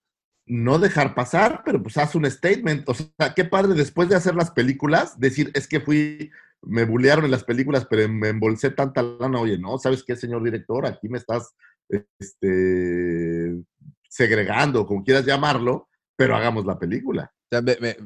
No 0.47 0.79
dejar 0.79 1.15
pasar, 1.15 1.63
pero 1.65 1.83
pues 1.83 1.97
haz 1.99 2.15
un 2.15 2.29
statement. 2.31 2.89
O 2.89 2.95
sea, 2.95 3.33
qué 3.35 3.45
padre 3.45 3.75
después 3.75 4.09
de 4.09 4.17
hacer 4.17 4.35
las 4.35 4.51
películas, 4.51 5.19
decir, 5.21 5.51
es 5.55 5.69
que 5.69 5.81
fui, 5.81 6.31
me 6.63 6.85
bullearon 6.85 7.25
en 7.25 7.31
las 7.31 7.45
películas, 7.45 7.87
pero 7.89 8.09
me 8.09 8.29
embolsé 8.31 8.71
tanta 8.71 9.03
lana. 9.03 9.39
Oye, 9.41 9.57
no, 9.59 9.79
¿sabes 9.79 10.03
qué, 10.05 10.17
señor 10.17 10.43
director? 10.43 10.85
Aquí 10.87 11.09
me 11.09 11.19
estás 11.19 11.55
este, 11.89 13.63
segregando, 14.09 14.87
como 14.87 15.05
quieras 15.05 15.25
llamarlo, 15.25 15.89
pero 16.17 16.37
hagamos 16.37 16.65
la 16.67 16.79
película. 16.79 17.33
O 17.35 17.49
sea, 17.55 17.63
me, 17.63 17.77
me- 17.81 17.97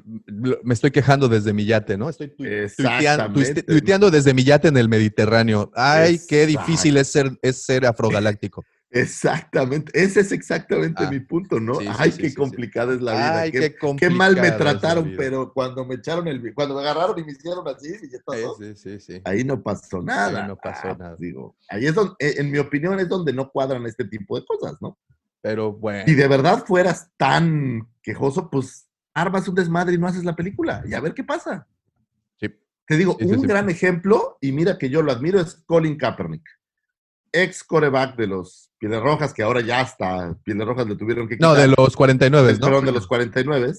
me 0.64 0.74
estoy 0.74 0.90
quejando 0.90 1.28
desde 1.28 1.52
mi 1.52 1.64
yate, 1.66 1.96
¿no? 1.96 2.08
Estoy 2.10 2.28
tu- 2.28 2.44
tuiteando, 2.76 3.40
tuiteando 3.66 4.10
desde 4.10 4.34
mi 4.34 4.42
yate 4.44 4.68
en 4.68 4.76
el 4.76 4.88
Mediterráneo. 4.88 5.70
Ay, 5.74 6.18
qué 6.28 6.46
difícil 6.46 6.96
es 6.96 7.08
ser, 7.12 7.30
es 7.42 7.64
ser 7.64 7.86
afrogaláctico. 7.86 8.64
Exactamente, 8.90 9.90
ese 10.00 10.20
es 10.20 10.32
exactamente 10.32 11.04
Ah, 11.04 11.10
mi 11.10 11.20
punto, 11.20 11.58
¿no? 11.60 11.74
sí, 11.80 11.86
Ay, 11.98 12.12
sí, 12.12 12.22
qué 12.22 12.30
sí, 12.30 12.34
complicada 12.36 12.94
es 12.94 13.00
la 13.02 13.12
vida. 13.12 13.38
Ay, 13.40 13.50
qué, 13.52 13.74
qué, 13.74 13.96
qué 13.98 14.10
mal 14.10 14.36
me 14.36 14.50
trataron, 14.52 15.12
pero 15.16 15.52
cuando 15.52 15.84
me 15.84 15.96
echaron 15.96 16.26
el, 16.28 16.54
cuando 16.54 16.74
me 16.76 16.80
agarraron 16.82 17.18
y 17.18 17.24
me 17.24 17.32
hicieron 17.32 17.66
así, 17.68 17.88
y 17.88 18.10
ya 18.10 18.18
Sí, 18.18 18.22
todo, 18.24 18.56
sí, 18.58 18.74
sí, 18.76 19.00
sí. 19.00 19.20
ahí 19.24 19.44
no 19.44 19.62
pasó 19.62 20.00
nada. 20.02 20.46
no 20.46 20.56
pasó 20.56 20.88
Ah, 20.88 20.96
nada. 20.98 21.16
Digo, 21.18 21.56
ahí 21.68 21.86
es 21.86 21.94
donde, 21.94 22.14
eh, 22.20 22.34
en 22.38 22.50
mi 22.50 22.58
opinión, 22.58 22.98
es 23.00 23.08
donde 23.08 23.32
no 23.32 23.50
cuadran 23.50 23.84
este 23.86 24.04
tipo 24.04 24.38
de 24.38 24.46
cosas, 24.46 24.76
¿no? 24.80 24.98
Pero 25.42 25.72
bueno. 25.72 26.04
Si 26.06 26.14
de 26.14 26.28
verdad 26.28 26.64
fueras 26.66 27.10
tan 27.16 27.88
quejoso, 28.02 28.48
pues 28.50 28.88
armas 29.14 29.46
un 29.48 29.54
desmadre 29.54 29.94
y 29.94 29.98
no 29.98 30.06
haces 30.06 30.24
la 30.24 30.36
película 30.36 30.82
y 30.86 30.94
a 30.94 31.00
ver 31.00 31.12
qué 31.14 31.24
pasa. 31.24 31.66
Sí. 32.38 32.48
Te 32.86 32.96
digo, 32.96 33.16
un 33.20 33.42
gran 33.42 33.68
ejemplo, 33.68 34.38
y 34.40 34.52
mira 34.52 34.78
que 34.78 34.88
yo 34.90 35.02
lo 35.02 35.10
admiro, 35.12 35.40
es 35.40 35.54
Colin 35.66 35.96
Kaepernick, 35.96 36.46
ex 37.42 37.62
coreback 37.64 38.16
de 38.16 38.26
los 38.26 38.70
Pieles 38.78 39.00
Rojas, 39.02 39.32
que 39.32 39.42
ahora 39.42 39.60
ya 39.60 39.80
hasta 39.80 40.36
Pieles 40.44 40.66
Rojas 40.66 40.86
le 40.86 40.96
tuvieron 40.96 41.28
que 41.28 41.36
quitar. 41.36 41.50
No, 41.50 41.54
de 41.54 41.68
los 41.68 41.96
49, 41.96 42.46
Del- 42.48 42.58
¿no? 42.60 42.66
perdón, 42.66 42.84
de 42.86 42.92
los 42.92 43.06
49, 43.06 43.72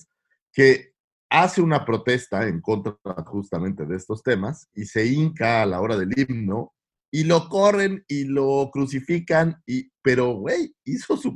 que 0.53 0.93
hace 1.29 1.61
una 1.61 1.83
protesta 1.85 2.47
en 2.47 2.61
contra 2.61 2.95
justamente 3.25 3.85
de 3.85 3.95
estos 3.97 4.23
temas 4.23 4.69
y 4.73 4.85
se 4.85 5.05
hinca 5.05 5.61
a 5.61 5.65
la 5.65 5.81
hora 5.81 5.97
del 5.97 6.13
himno 6.17 6.73
y 7.11 7.23
lo 7.25 7.49
corren 7.49 8.03
y 8.07 8.23
lo 8.25 8.69
crucifican, 8.71 9.61
y, 9.65 9.91
pero, 10.01 10.33
güey, 10.33 10.73
hizo 10.85 11.17
su, 11.17 11.35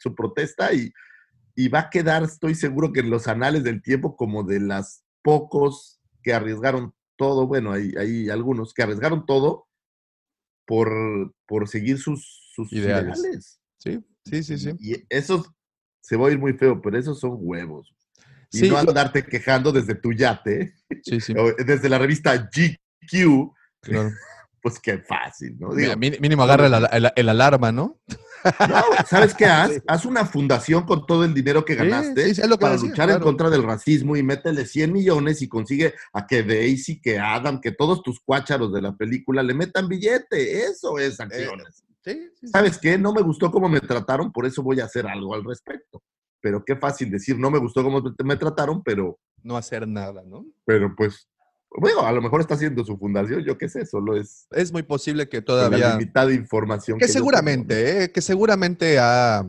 su 0.00 0.14
protesta 0.14 0.72
y, 0.72 0.92
y 1.54 1.68
va 1.68 1.80
a 1.80 1.90
quedar, 1.90 2.22
estoy 2.24 2.54
seguro 2.54 2.92
que 2.92 3.00
en 3.00 3.10
los 3.10 3.26
anales 3.28 3.64
del 3.64 3.82
tiempo, 3.82 4.16
como 4.16 4.42
de 4.44 4.60
las 4.60 5.04
pocos 5.22 6.00
que 6.22 6.32
arriesgaron 6.34 6.94
todo, 7.16 7.46
bueno, 7.46 7.72
hay, 7.72 7.92
hay 7.98 8.28
algunos 8.30 8.72
que 8.74 8.82
arriesgaron 8.82 9.26
todo 9.26 9.67
por, 10.68 11.32
por 11.46 11.66
seguir 11.66 11.96
sus, 11.98 12.50
sus 12.54 12.70
Ideales. 12.70 13.18
ideales. 13.18 13.60
Sí, 13.78 13.98
sí, 14.26 14.42
Sí, 14.42 14.58
sí. 14.58 14.72
Y 14.78 14.96
esos, 15.08 15.50
se 16.02 16.14
va 16.16 16.28
a 16.28 16.30
ir 16.30 16.38
muy 16.38 16.52
feo, 16.52 16.80
pero 16.82 16.98
esos 16.98 17.18
son 17.18 17.38
huevos. 17.40 17.94
Y 18.52 18.58
Sí, 18.58 18.68
no 18.68 18.74
lo- 18.82 18.90
andarte 18.90 19.24
quejando 19.24 19.72
desde 19.72 19.94
tu 19.94 20.12
yate, 20.12 20.74
Sí, 21.02 21.20
sí. 21.20 21.32
o 21.38 21.54
desde 21.64 21.88
la 21.88 21.96
revista 21.98 22.36
GQ, 22.36 23.50
claro. 23.80 24.10
pues 24.62 24.78
qué 24.78 24.98
fácil, 24.98 25.56
¿no? 25.58 25.74
Digo, 25.74 25.96
mí- 25.96 26.18
mínimo 26.20 26.42
agarra 26.42 26.66
el, 26.66 27.04
el- 27.04 27.12
el 27.16 27.28
alarma, 27.30 27.72
¿no? 27.72 27.98
No, 28.68 28.82
¿sabes 29.06 29.34
qué 29.34 29.44
haz? 29.46 29.82
Haz 29.86 30.04
una 30.04 30.24
fundación 30.24 30.84
con 30.84 31.06
todo 31.06 31.24
el 31.24 31.34
dinero 31.34 31.64
que 31.64 31.74
ganaste 31.74 32.24
sí, 32.26 32.34
sí, 32.36 32.40
es 32.40 32.48
lo 32.48 32.56
que 32.56 32.62
para 32.62 32.74
decía, 32.74 32.88
luchar 32.88 33.10
en 33.10 33.20
contra 33.20 33.50
del 33.50 33.62
racismo 33.62 34.16
y 34.16 34.22
métele 34.22 34.66
100 34.66 34.92
millones 34.92 35.42
y 35.42 35.48
consigue 35.48 35.94
a 36.12 36.26
que 36.26 36.42
Daisy, 36.42 37.00
que 37.00 37.18
Adam, 37.18 37.60
que 37.60 37.72
todos 37.72 38.02
tus 38.02 38.20
cuácharos 38.20 38.72
de 38.72 38.82
la 38.82 38.96
película 38.96 39.42
le 39.42 39.54
metan 39.54 39.88
billete. 39.88 40.64
Eso 40.64 40.98
es 40.98 41.20
acciones. 41.20 41.84
Sí, 42.04 42.12
sí, 42.12 42.30
sí. 42.40 42.48
¿Sabes 42.48 42.78
qué? 42.78 42.96
No 42.96 43.12
me 43.12 43.22
gustó 43.22 43.50
cómo 43.50 43.68
me 43.68 43.80
trataron, 43.80 44.32
por 44.32 44.46
eso 44.46 44.62
voy 44.62 44.80
a 44.80 44.84
hacer 44.84 45.06
algo 45.06 45.34
al 45.34 45.44
respecto. 45.44 46.02
Pero 46.40 46.64
qué 46.64 46.76
fácil 46.76 47.10
decir, 47.10 47.38
no 47.38 47.50
me 47.50 47.58
gustó 47.58 47.82
cómo 47.82 48.00
me 48.24 48.36
trataron, 48.36 48.82
pero, 48.82 49.18
No 49.42 49.56
hacer 49.56 49.86
nada, 49.88 50.22
¿no? 50.24 50.46
pero 50.64 50.94
pues, 50.96 51.28
bueno, 51.76 52.02
a 52.02 52.12
lo 52.12 52.22
mejor 52.22 52.40
está 52.40 52.54
haciendo 52.54 52.84
su 52.84 52.96
fundación, 52.96 53.44
yo 53.44 53.58
qué 53.58 53.68
sé, 53.68 53.84
solo 53.86 54.16
es 54.16 54.46
Es 54.50 54.72
muy 54.72 54.82
posible 54.82 55.28
que 55.28 55.44
con 55.44 55.56
la 55.56 55.68
todavía... 55.68 55.92
limitada 55.92 56.32
información. 56.32 56.98
Que 56.98 57.06
yo 57.06 57.12
seguramente, 57.12 58.04
eh, 58.04 58.12
que 58.12 58.22
seguramente 58.22 58.98
ha 58.98 59.46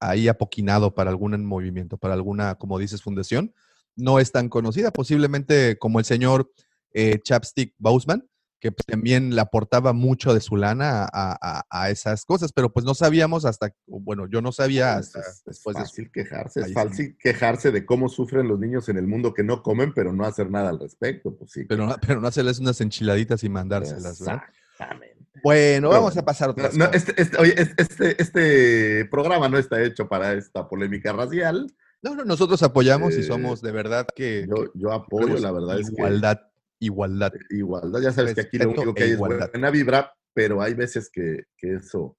ahí 0.00 0.28
apoquinado 0.28 0.94
para 0.94 1.10
algún 1.10 1.44
movimiento, 1.44 1.96
para 1.98 2.14
alguna, 2.14 2.54
como 2.56 2.78
dices, 2.78 3.02
fundación. 3.02 3.52
No 3.96 4.20
es 4.20 4.30
tan 4.30 4.48
conocida, 4.48 4.92
posiblemente 4.92 5.78
como 5.78 5.98
el 5.98 6.04
señor 6.04 6.52
eh, 6.92 7.18
Chapstick 7.22 7.74
Boseman, 7.78 8.28
que 8.58 8.72
pues, 8.72 8.86
también 8.86 9.34
le 9.34 9.40
aportaba 9.40 9.92
mucho 9.92 10.32
de 10.32 10.40
su 10.40 10.56
lana 10.56 11.04
a, 11.12 11.36
a- 11.40 11.64
a 11.70 11.90
esas 11.90 12.24
cosas, 12.24 12.52
pero 12.52 12.72
pues 12.72 12.84
no 12.86 12.94
sabíamos 12.94 13.44
hasta, 13.44 13.74
bueno, 13.86 14.26
yo 14.28 14.40
no 14.40 14.50
sabía 14.52 14.96
hasta 14.96 15.20
Es, 15.20 15.26
es 15.26 15.44
después 15.44 15.76
de 15.76 15.82
su- 15.82 15.88
fácil 15.88 16.10
quejarse, 16.10 16.60
Ahí 16.64 16.70
es 16.70 16.74
fácil 16.74 17.16
quejarse 17.18 17.70
de 17.70 17.84
cómo 17.84 18.08
sufren 18.08 18.48
los 18.48 18.58
niños 18.58 18.88
en 18.88 18.96
el 18.96 19.06
mundo 19.06 19.34
que 19.34 19.42
no 19.44 19.62
comen, 19.62 19.92
pero 19.94 20.12
no 20.12 20.24
hacer 20.24 20.50
nada 20.50 20.70
al 20.70 20.80
respecto. 20.80 21.36
Pues 21.36 21.50
sí. 21.52 21.64
Pero, 21.68 21.86
no- 21.86 21.96
pero 22.06 22.20
no 22.20 22.28
hacerles 22.28 22.58
unas 22.58 22.80
enchiladitas 22.80 23.44
y 23.44 23.48
mandárselas, 23.48 24.20
¿verdad? 24.20 24.42
Exactamente. 24.72 25.16
Bueno, 25.42 25.90
Pero 25.90 26.00
vamos 26.00 26.16
a 26.16 26.24
pasar 26.24 26.50
a 26.50 26.52
No, 26.54 26.68
no, 26.86 26.92
este, 26.92 27.20
este- 27.20 27.36
oye, 27.38 27.54
este, 27.76 28.20
este, 28.22 29.04
programa 29.10 29.48
no 29.50 29.58
está 29.58 29.82
hecho 29.82 30.08
para 30.08 30.32
esta 30.32 30.66
polémica 30.66 31.12
racial. 31.12 31.70
No, 32.02 32.14
no, 32.14 32.24
nosotros 32.24 32.62
apoyamos 32.62 33.14
y 33.16 33.20
Eh, 33.20 33.22
somos 33.22 33.60
de 33.60 33.70
verdad 33.70 34.06
que, 34.16 34.46
Yo, 34.48 34.72
yo 34.74 34.92
apoyo, 34.92 35.36
la 35.38 35.52
verdad 35.52 35.78
es 35.78 35.88
que 35.90 35.92
igualdad, 35.96 36.40
igualdad. 36.78 37.32
igualdad. 37.50 38.00
Ya 38.00 38.12
sabes 38.12 38.34
que 38.34 38.40
aquí 38.42 38.58
lo 38.58 38.70
único 38.70 38.94
que 38.94 39.02
e 39.02 39.06
hay 39.06 39.12
es 39.12 39.18
buena 39.18 39.70
vibra, 39.70 40.12
pero 40.34 40.60
hay 40.62 40.74
veces 40.74 41.08
que, 41.10 41.44
que 41.56 41.74
eso. 41.76 42.16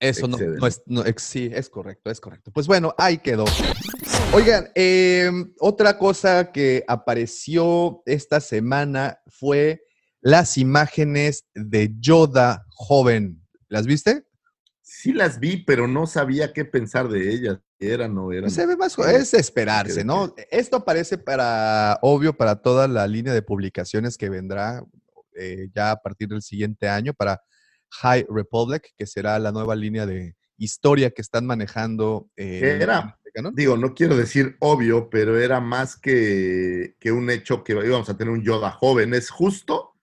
Eso 0.00 0.26
no, 0.26 0.36
Excede, 0.36 0.54
no 0.54 0.60
¿no? 0.60 0.66
es, 0.66 0.82
no, 0.86 1.06
ex- 1.06 1.22
sí, 1.22 1.50
es 1.54 1.70
correcto, 1.70 2.10
es 2.10 2.20
correcto. 2.20 2.50
Pues 2.52 2.66
bueno, 2.66 2.92
ahí 2.98 3.18
quedó. 3.18 3.44
Oigan, 4.34 4.68
eh, 4.74 5.30
otra 5.60 5.96
cosa 5.96 6.50
que 6.50 6.84
apareció 6.88 8.02
esta 8.06 8.40
semana 8.40 9.20
fue 9.28 9.82
las 10.20 10.58
imágenes 10.58 11.46
de 11.54 11.94
Yoda 12.00 12.64
joven. 12.70 13.40
¿Las 13.68 13.86
viste? 13.86 14.24
Sí 14.80 15.12
las 15.12 15.38
vi, 15.38 15.58
pero 15.64 15.86
no 15.86 16.06
sabía 16.06 16.52
qué 16.52 16.64
pensar 16.64 17.08
de 17.08 17.30
ellas. 17.30 17.58
O 17.82 18.08
no 18.08 18.32
eran. 18.32 18.50
Se 18.50 18.66
ve 18.66 18.76
más, 18.76 18.96
es 18.98 19.34
esperarse, 19.34 20.00
¿De 20.00 20.04
¿no? 20.04 20.34
Esto 20.50 20.76
aparece 20.76 21.18
para, 21.18 21.98
obvio, 22.02 22.36
para 22.36 22.56
toda 22.62 22.86
la 22.88 23.06
línea 23.06 23.32
de 23.34 23.42
publicaciones 23.42 24.16
que 24.16 24.28
vendrá 24.28 24.84
eh, 25.34 25.68
ya 25.74 25.92
a 25.92 25.96
partir 25.96 26.28
del 26.28 26.42
siguiente 26.42 26.88
año 26.88 27.12
para 27.14 27.40
High 28.00 28.26
Republic, 28.28 28.92
que 28.96 29.06
será 29.06 29.38
la 29.38 29.52
nueva 29.52 29.74
línea 29.74 30.06
de 30.06 30.34
historia 30.56 31.10
que 31.10 31.22
están 31.22 31.44
manejando. 31.46 32.28
eh, 32.36 32.60
¿Qué 32.60 32.74
en- 32.76 32.82
era? 32.82 33.18
canon. 33.34 33.54
Digo, 33.54 33.78
no 33.78 33.94
quiero 33.94 34.14
decir 34.14 34.56
obvio, 34.60 35.08
pero 35.08 35.38
era 35.40 35.58
más 35.58 35.96
que, 35.96 36.96
que 37.00 37.12
un 37.12 37.30
hecho 37.30 37.64
que 37.64 37.72
íbamos 37.72 38.10
a 38.10 38.16
tener 38.16 38.30
un 38.32 38.42
Yoda 38.42 38.70
joven. 38.70 39.14
Es 39.14 39.30
justo 39.30 39.94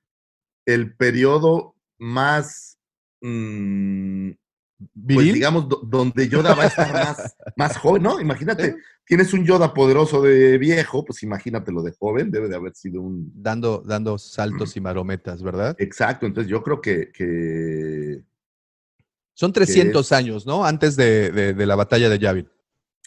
el 0.66 0.96
periodo 0.96 1.76
más, 2.00 2.80
mm, 3.22 4.32
pues 5.06 5.34
digamos, 5.34 5.68
do- 5.68 5.82
donde 5.84 6.30
Yoda 6.30 6.54
va 6.56 6.64
a 6.64 6.68
estar 6.68 6.94
más, 6.94 7.36
más 7.58 7.78
joven, 7.78 8.04
¿no? 8.04 8.20
Imagínate, 8.22 8.66
¿Eh? 8.68 8.76
tienes 9.06 9.34
un 9.34 9.46
Yoda 9.46 9.74
poderoso 9.74 10.22
de 10.22 10.58
viejo, 10.58 11.04
pues 11.04 11.22
imagínatelo 11.24 11.82
de 11.84 11.92
joven, 12.00 12.32
debe 12.32 12.48
de 12.48 12.56
haber 12.56 12.74
sido 12.76 13.02
un... 13.02 13.32
dando, 13.36 13.84
dando 13.86 14.18
saltos 14.18 14.78
y 14.78 14.82
marometas, 14.82 15.42
¿verdad? 15.44 15.76
Exacto, 15.80 16.26
entonces 16.26 16.50
yo 16.50 16.64
creo 16.64 16.80
que, 16.80 17.12
que 17.12 18.22
Son 19.34 19.52
300 19.52 20.06
es- 20.06 20.12
años, 20.12 20.46
¿no? 20.46 20.64
Antes 20.66 20.96
de, 20.96 21.32
de- 21.32 21.54
de 21.54 21.66
la 21.66 21.76
batalla 21.76 22.08
de 22.10 22.20
Yavin. 22.20 22.50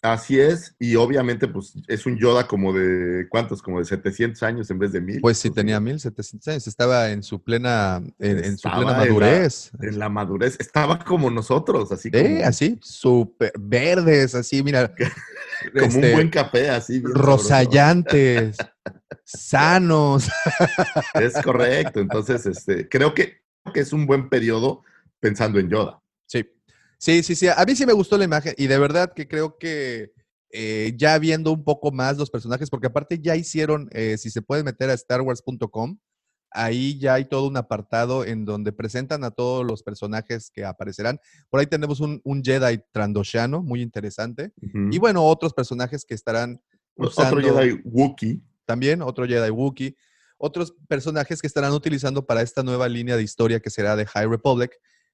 Así 0.02 0.38
es, 0.40 0.74
y 0.80 0.96
obviamente 0.96 1.46
pues 1.48 1.74
es 1.86 2.04
un 2.06 2.18
Yoda 2.18 2.46
como 2.48 2.72
de, 2.72 3.26
¿cuántos? 3.30 3.62
Como 3.62 3.78
de 3.78 3.84
700 3.84 4.42
años 4.42 4.68
en 4.70 4.78
vez 4.78 4.92
de 4.92 5.00
1000. 5.00 5.20
Pues 5.20 5.38
sí, 5.38 5.48
tenía 5.50 5.78
1700 5.80 6.48
años, 6.48 6.66
estaba 6.66 7.10
en 7.10 7.22
su 7.22 7.40
plena, 7.42 8.02
en, 8.18 8.44
en 8.44 8.58
su 8.58 8.68
plena 8.68 8.80
en 8.80 8.86
la- 8.88 8.96
madurez. 8.98 9.70
En 9.80 9.98
la 9.98 10.08
madurez, 10.08 10.56
estaba 10.58 10.98
como 10.98 11.30
nosotros, 11.30 11.92
así 11.92 12.10
Eh, 12.12 12.34
como, 12.34 12.44
así, 12.48 12.78
súper 12.82 13.52
verdes, 13.58 14.34
así, 14.34 14.62
mira. 14.62 14.92
como 15.72 15.86
este, 15.86 16.06
un 16.08 16.12
buen 16.12 16.28
café, 16.30 16.70
así. 16.70 17.00
rosallantes, 17.04 18.56
sanos. 19.24 20.28
Es 21.14 21.34
correcto, 21.42 22.00
entonces 22.00 22.44
este, 22.46 22.88
creo 22.88 23.14
que, 23.14 23.42
que 23.72 23.80
es 23.80 23.92
un 23.92 24.06
buen 24.06 24.28
periodo 24.28 24.82
pensando 25.20 25.58
en 25.60 25.68
Yoda. 25.68 26.00
Sí, 26.26 26.44
sí, 27.02 27.22
sí, 27.22 27.34
sí. 27.34 27.48
A 27.48 27.64
mí 27.66 27.74
sí 27.74 27.84
me 27.84 27.92
gustó 27.92 28.16
la 28.16 28.24
imagen 28.24 28.54
y 28.56 28.68
de 28.68 28.78
verdad 28.78 29.12
que 29.12 29.26
creo 29.26 29.58
que 29.58 30.12
eh, 30.50 30.94
ya 30.96 31.18
viendo 31.18 31.50
un 31.50 31.64
poco 31.64 31.90
más 31.90 32.16
los 32.16 32.30
personajes, 32.30 32.70
porque 32.70 32.86
aparte 32.86 33.18
ya 33.18 33.34
hicieron, 33.34 33.88
eh, 33.92 34.16
si 34.18 34.30
se 34.30 34.42
puede 34.42 34.62
meter 34.62 34.90
a 34.90 34.96
starwars.com, 34.96 35.98
ahí 36.50 36.98
ya 36.98 37.14
hay 37.14 37.24
todo 37.24 37.48
un 37.48 37.56
apartado 37.56 38.24
en 38.24 38.44
donde 38.44 38.72
presentan 38.72 39.24
a 39.24 39.30
todos 39.30 39.64
los 39.64 39.82
personajes 39.82 40.50
que 40.50 40.64
aparecerán. 40.64 41.18
Por 41.48 41.60
ahí 41.60 41.66
tenemos 41.66 42.00
un, 42.00 42.20
un 42.24 42.42
Jedi 42.44 42.82
Trandoshiano, 42.92 43.62
muy 43.62 43.80
interesante. 43.80 44.52
Y 44.90 44.98
bueno, 44.98 45.24
otros 45.24 45.54
personajes 45.54 46.04
que 46.04 46.14
estarán 46.14 46.60
usando 46.96 47.38
Otro 47.38 47.54
Jedi 47.54 47.80
Wookiee. 47.84 48.40
también, 48.66 49.02
otro 49.02 49.26
Jedi 49.26 49.50
Wookiee, 49.50 49.96
otros 50.36 50.74
personajes 50.88 51.40
que 51.40 51.46
estarán 51.46 51.72
utilizando 51.72 52.26
para 52.26 52.42
esta 52.42 52.62
nueva 52.62 52.88
línea 52.88 53.16
de 53.16 53.22
historia 53.22 53.60
que 53.60 53.70
será 53.70 53.96
de 53.96 54.06
High 54.06 54.26
Republic, 54.28 54.72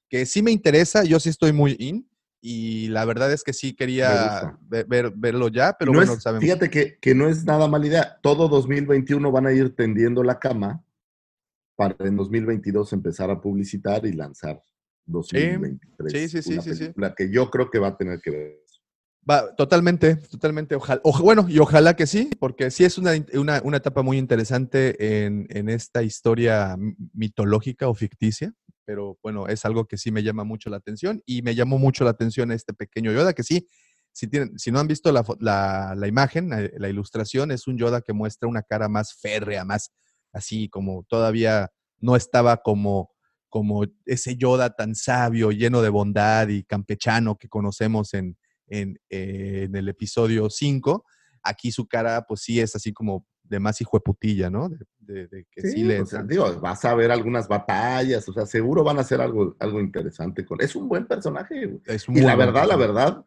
que 0.09 0.26
sí 0.26 0.42
me 0.42 0.50
interesa, 0.50 1.04
yo 1.04 1.20
sí 1.20 1.28
estoy 1.28 1.52
muy 1.52 1.76
in, 1.78 2.09
y 2.40 2.88
la 2.88 3.04
verdad 3.04 3.32
es 3.32 3.42
que 3.42 3.52
sí 3.52 3.74
quería 3.74 4.56
ver, 4.61 4.86
ver- 4.86 5.12
verlo 5.16 5.48
ya, 5.48 5.74
pero 5.78 5.92
No 5.92 5.98
bueno, 5.98 6.12
es- 6.14 6.22
sabemos. 6.22 6.44
Fíjate 6.44 6.70
que, 6.70 6.98
que 7.00 7.14
no 7.14 7.28
es 7.28 7.44
nada 7.44 7.66
mala 7.68 7.86
idea. 7.86 8.18
Todo 8.22 8.48
2021 8.48 9.30
van 9.32 9.46
a 9.46 9.52
ir 9.52 9.74
tendiendo 9.74 10.22
la 10.22 10.38
cama 10.38 10.84
para 11.76 11.96
en 12.00 12.16
2022 12.16 12.92
empezar 12.92 13.30
a 13.30 13.40
publicitar 13.40 14.06
y 14.06 14.12
lanzar 14.12 14.62
2023. 15.06 16.12
Sí, 16.12 16.28
sí, 16.28 16.42
sí, 16.42 16.52
una 16.54 16.62
sí, 16.62 16.74
sí. 16.74 16.92
que 17.16 17.30
yo 17.30 17.50
creo 17.50 17.70
que 17.70 17.78
va 17.78 17.88
a 17.88 17.96
tener 17.96 18.20
que 18.20 18.30
ver. 18.30 18.59
Va, 19.28 19.54
totalmente, 19.56 20.16
totalmente. 20.16 20.74
Ojalá, 20.74 21.00
oja- 21.04 21.22
bueno, 21.22 21.46
y 21.48 21.59
ojalá 21.59 21.94
que 21.96 22.06
sí, 22.06 22.30
porque 22.38 22.70
sí 22.70 22.84
es 22.84 22.96
una, 22.98 23.12
una- 23.34 23.61
una 23.62 23.76
etapa 23.76 24.02
muy 24.02 24.16
interesante 24.16 25.24
en, 25.26 25.46
en 25.50 25.68
esta 25.68 26.02
historia 26.02 26.76
mitológica 27.12 27.88
o 27.88 27.94
ficticia, 27.94 28.54
pero 28.89 29.18
bueno, 29.22 29.49
es 29.49 29.66
algo 29.66 29.84
que 29.84 29.99
sí 29.99 30.11
me 30.11 30.22
llama 30.22 30.45
mucho 30.45 30.70
la 30.70 30.78
atención 30.78 31.22
y 31.26 31.43
me 31.43 31.55
llamó 31.55 31.76
mucho 31.78 32.05
la 32.05 32.11
atención 32.11 32.51
este 32.51 32.72
pequeño 32.72 33.12
Yoda, 33.12 33.34
que 33.34 33.43
sí, 33.43 33.68
si, 34.12 34.28
tienen, 34.28 34.59
si 34.59 34.70
no 34.72 34.78
han 34.80 34.86
visto 34.89 35.12
la, 35.12 35.22
la- 35.41 35.95
la 35.95 36.07
imagen, 36.09 36.51
eh, 36.55 36.70
la 36.78 36.89
ilustración, 36.89 37.51
es 37.51 37.66
un 37.66 37.76
Yoda 37.76 38.01
que 38.01 38.14
muestra 38.14 38.49
una 38.49 38.62
cara 38.62 38.89
más 38.89 39.12
férrea, 39.20 39.62
más 39.66 39.93
así 40.32 40.70
como 40.70 41.05
todavía 41.07 41.68
no 41.99 42.16
estaba 42.16 42.57
como 42.62 43.11
como 43.51 43.84
ese 44.07 44.36
Yoda 44.36 44.70
tan 44.74 44.95
sabio, 44.95 45.51
lleno 45.53 45.82
de 45.82 45.91
bondad 45.91 46.49
y 46.49 46.64
campechano 46.64 47.36
que 47.36 47.49
conocemos 47.49 48.14
en, 48.14 48.39
en, 48.68 48.99
eh, 49.11 49.64
en 49.66 49.76
el 49.76 49.89
episodio 49.91 50.49
5, 50.49 51.05
aquí 51.43 51.72
su 51.72 51.86
cara, 51.86 52.22
pues 52.26 52.41
sí 52.43 52.59
es 52.61 52.74
así 52.74 52.93
como 52.95 53.26
de 53.43 53.61
más 53.61 53.80
hijo 53.82 53.99
de 53.99 54.03
putilla, 54.03 54.49
¿no? 54.51 54.70
De- 55.12 55.26
de 55.26 55.46
que 55.50 55.62
sí, 55.62 55.70
Sí, 55.72 55.84
le. 55.84 56.00
o 56.00 56.06
sea, 56.06 56.22
digo, 56.22 56.61
vas 56.61 56.84
a 56.84 56.94
ver 56.94 57.11
algunas 57.11 57.48
batallas, 57.48 58.28
o 58.28 58.32
sea, 58.32 58.46
seguro 58.46 58.84
van 58.84 58.98
a 58.98 59.00
hacer 59.00 59.20
algo, 59.20 59.56
algo 59.59 59.80
interesante 59.80 60.44
con. 60.44 60.61
Es 60.61 60.76
un 60.76 60.88
buen 60.88 61.06
personaje. 61.06 61.66
güey. 61.66 61.80
es 61.86 62.06
Y 62.09 62.12
muy 62.12 62.20
la 62.20 62.36
verdad, 62.36 62.66
la 62.66 62.76
personaje. 62.76 62.86
verdad, 63.12 63.24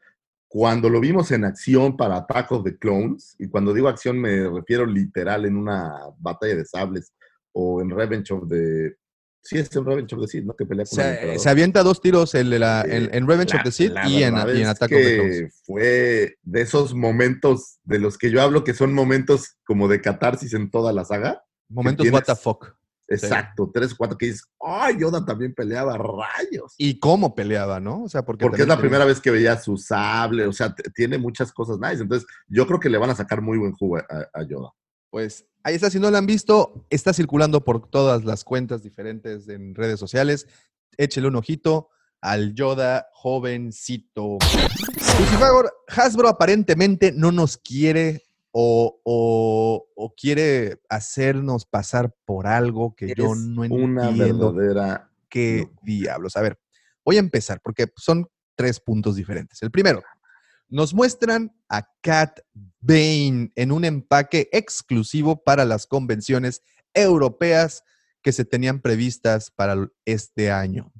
cuando 0.48 0.90
lo 0.90 1.00
vimos 1.00 1.32
en 1.32 1.46
acción 1.46 1.96
para 1.98 2.18
Attack 2.18 2.52
of 2.52 2.64
the 2.64 2.78
Clones, 2.78 3.36
y 3.40 3.48
cuando 3.48 3.74
digo 3.74 3.88
acción 3.88 4.20
me 4.20 4.50
refiero 4.50 4.86
literal 4.86 5.46
en 5.46 5.56
una 5.58 5.92
batalla 6.20 6.56
de 6.56 6.66
sables 6.66 7.14
o 7.54 7.82
en 7.82 7.90
Revenge 7.90 8.32
of 8.32 8.48
the... 8.50 8.96
Sí, 9.44 9.58
es 9.58 9.76
en 9.76 9.84
Revenge 9.86 10.14
of 10.14 10.22
the 10.22 10.28
Sith, 10.28 10.44
¿no? 10.46 10.56
Que 10.56 10.68
pelea 10.68 10.86
con 10.86 11.00
el 11.00 11.04
Se, 11.06 11.10
emperador. 11.14 11.40
se 11.40 11.50
avienta 11.50 11.82
dos 11.84 12.00
tiros 12.00 12.36
el 12.36 12.50
de 12.52 12.60
la- 12.60 12.82
Eh, 12.84 12.96
en, 12.98 13.16
en 13.16 13.28
Revenge 13.28 13.54
of 13.56 13.60
La- 13.60 13.64
the 13.64 13.72
Sith 13.72 13.92
la 13.92 14.08
y 14.08 14.24
en, 14.24 14.36
y 14.36 14.38
en 14.40 14.58
es 14.58 14.68
Attack 14.68 14.92
of 14.92 14.98
the. 14.98 15.50
Fue 15.64 16.36
de 16.44 16.62
esos 16.62 16.94
momentos 16.94 17.80
de 17.84 17.98
los 18.00 18.18
que 18.20 18.30
yo 18.30 18.40
hablo 18.42 18.64
que 18.64 18.74
son 18.76 18.94
momentos 18.94 19.58
como 19.66 19.88
de 19.88 20.00
catarsis 20.00 20.54
en 20.54 20.70
toda 20.70 20.94
la 20.94 21.06
saga. 21.06 21.44
Momentos 21.72 22.04
tienes- 22.04 22.14
what 22.14 22.24
the 22.26 22.36
fuck. 22.36 22.76
exacto, 23.08 23.70
tres 23.74 23.92
o 23.92 23.98
cuatro 23.98 24.18
que 24.18 24.28
dices, 24.28 24.46
¡ay, 24.62 24.98
Yoda 25.00 25.26
también 25.26 25.54
peleaba 25.54 25.98
rayos! 25.98 26.74
Y 26.78 26.98
cómo 27.00 27.36
peleaba, 27.36 27.80
¿no? 27.80 28.04
O 28.04 28.10
sea, 28.10 28.22
porque, 28.24 28.46
Porque 28.46 28.62
es 28.62 28.68
la 28.68 28.78
primera 28.80 29.04
vez 29.04 29.20
que 29.20 29.32
veía 29.32 29.58
su 29.60 29.76
sable, 29.78 30.46
o 30.48 30.54
sea, 30.54 30.74
tiene 30.96 31.18
muchas 31.18 31.52
cosas 31.52 31.78
nice. 31.80 32.02
Entonces, 32.04 32.28
yo 32.48 32.66
creo 32.68 32.80
que 32.80 32.90
le 32.90 32.98
van 32.98 33.10
a 33.10 33.16
sacar 33.16 33.42
muy 33.42 33.58
buen 33.58 33.74
jugo 33.74 33.98
a, 33.98 34.06
a 34.34 34.44
Yoda. 34.44 34.70
Pues 35.10 35.46
ahí 35.64 35.76
está, 35.76 35.90
si 35.90 36.00
no 36.00 36.10
lo 36.10 36.18
han 36.18 36.26
visto, 36.26 36.86
está 36.90 37.12
circulando 37.12 37.66
por 37.66 37.86
todas 37.90 38.24
las 38.24 38.46
cuentas 38.46 38.82
diferentes 38.82 39.50
en 39.50 39.76
redes 39.76 40.00
sociales. 40.00 40.48
Échele 40.98 41.28
un 41.28 41.36
ojito 41.36 41.90
al 42.22 42.54
Yoda 42.54 43.08
jovencito. 43.12 44.38
Lucifagor, 45.20 45.74
Hasbro 45.90 46.30
aparentemente 46.30 47.12
no 47.12 47.32
nos 47.34 47.58
quiere 47.58 48.24
o, 48.52 49.00
o- 49.04 49.88
o 49.96 50.14
quiere 50.16 50.80
hacernos 50.90 51.66
pasar 51.66 52.14
por 52.26 52.48
algo 52.48 52.96
que 52.96 53.14
yo 53.16 53.34
no 53.36 53.62
una 53.62 54.10
entiendo 54.10 54.54
verdadera. 54.54 55.12
qué 55.30 55.68
no. 55.72 55.80
diablos. 55.84 56.36
A 56.36 56.42
ver, 56.42 56.60
voy 57.06 57.16
a 57.18 57.20
empezar 57.20 57.62
porque 57.64 57.88
son 57.96 58.28
tres 58.56 58.80
puntos 58.80 59.16
diferentes. 59.16 59.62
El 59.62 59.72
primero, 59.72 60.04
nos 60.68 60.94
muestran 60.94 61.54
a 61.70 61.88
Cat 62.02 62.40
Bane 62.80 63.52
en 63.56 63.72
un 63.72 63.84
empaque 63.86 64.50
exclusivo 64.52 65.44
para 65.44 65.66
las 65.66 65.88
convenciones 65.88 66.62
europeas 66.94 67.84
que 68.22 68.32
se 68.32 68.46
tenían 68.46 68.82
previstas 68.82 69.52
para 69.52 69.76
este 70.06 70.52
año. 70.52 70.92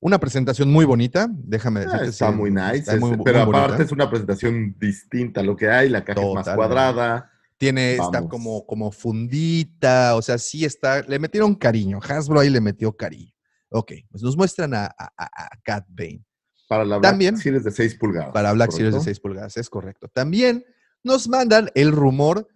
Una 0.00 0.18
presentación 0.18 0.70
muy 0.70 0.84
bonita, 0.84 1.26
déjame 1.30 1.80
Ah, 1.80 1.84
decirte. 1.84 2.06
está 2.08 2.30
sí, 2.30 2.36
muy 2.36 2.50
nice, 2.50 2.76
está 2.78 2.96
muy- 2.96 3.16
pero 3.24 3.46
muy 3.46 3.48
aparte 3.54 3.68
bonita. 3.72 3.82
es 3.84 3.92
una 3.92 4.10
presentación 4.10 4.76
distinta 4.78 5.40
a 5.40 5.44
lo 5.44 5.56
que 5.56 5.68
hay, 5.70 5.88
la 5.88 6.04
caja 6.04 6.20
es 6.20 6.34
más 6.34 6.48
cuadrada. 6.50 7.30
Tiene, 7.58 7.94
está 7.94 8.28
como, 8.28 8.66
como 8.66 8.92
fundita, 8.92 10.14
o 10.14 10.20
sea, 10.22 10.36
sí 10.36 10.66
está, 10.66 11.00
le 11.02 11.18
metieron 11.18 11.54
cariño. 11.54 11.98
Hasbro 12.06 12.40
ahí 12.40 12.50
le 12.50 12.60
metió 12.60 12.92
cariño. 12.94 13.32
Ok, 13.70 13.92
pues 14.10 14.22
nos 14.22 14.36
muestran 14.36 14.74
a, 14.74 14.84
a, 14.86 15.10
a- 15.16 15.48
Cat 15.64 15.86
Bane. 15.88 16.22
Para 16.68 16.84
la 16.84 16.98
Black 16.98 17.12
También- 17.12 17.36
Series 17.38 17.64
de 17.64 17.70
6 17.70 17.94
pulgadas. 17.94 18.32
Para 18.32 18.52
Black 18.52 18.72
Series 18.72 18.88
de 18.92 18.98
¿correcto? 18.98 19.04
6 19.04 19.20
pulgadas, 19.20 19.56
es 19.56 19.70
correcto. 19.70 20.08
También 20.12 20.64
nos 21.02 21.28
mandan 21.28 21.70
el 21.74 21.92
rumor 21.92 22.46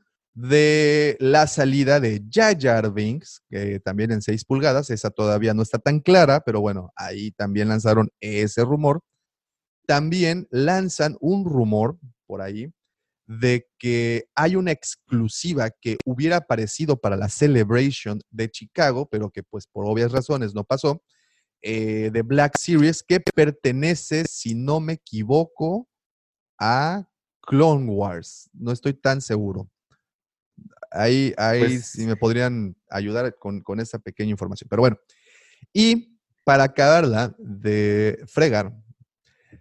de 0.41 1.17
la 1.21 1.47
salida 1.47 2.01
de 2.01 2.23
Jar 2.31 2.57
Jar 2.59 2.93
Binks, 2.93 3.43
que 3.51 3.79
también 3.81 4.11
en 4.11 4.23
6 4.23 4.45
pulgadas, 4.47 4.89
esa 4.89 5.11
todavía 5.11 5.53
no 5.53 5.63
está 5.63 5.79
tan 5.79 6.01
clara, 6.01 6.41
pero 6.41 6.61
bueno, 6.61 6.93
ahí 6.97 7.31
también 7.33 7.69
lanzaron 7.69 8.09
ese 8.21 8.65
rumor. 8.65 9.01
También 9.87 10.49
lanzan 10.51 11.17
un 11.21 11.45
rumor 11.45 11.99
por 12.27 12.41
ahí 12.43 12.73
de 13.27 13.69
que 13.79 14.29
hay 14.35 14.57
una 14.57 14.73
exclusiva 14.73 15.71
que 15.71 15.99
hubiera 16.07 16.37
aparecido 16.39 16.97
para 17.01 17.17
la 17.17 17.29
Celebration 17.29 18.21
de 18.31 18.51
Chicago, 18.51 19.09
pero 19.11 19.31
que 19.31 19.43
pues 19.43 19.67
por 19.67 19.85
obvias 19.87 20.11
razones 20.11 20.55
no 20.55 20.65
pasó, 20.65 21.03
eh, 21.63 22.11
de 22.13 22.23
Black 22.23 22.57
Series, 22.57 23.03
que 23.03 23.21
pertenece, 23.21 24.25
si 24.27 24.55
no 24.55 24.81
me 24.81 24.95
equivoco, 24.95 25.87
a 26.59 27.09
Clone 27.43 27.91
Wars. 27.91 28.49
No 28.55 28.73
estoy 28.73 28.95
tan 28.95 29.21
seguro. 29.21 29.69
Ahí, 30.91 31.33
ahí 31.37 31.61
Pues- 31.61 31.87
si 31.87 32.07
me 32.07 32.17
podrían 32.17 32.77
ayudar 32.91 33.37
con, 33.39 33.61
con 33.61 33.81
esa 33.81 33.99
pequeña 33.99 34.31
información. 34.31 34.69
Pero 34.69 34.83
bueno, 34.83 34.99
y 35.73 36.19
para 36.45 36.65
acabarla 36.65 37.35
de 37.39 38.19
fregar, 38.27 38.73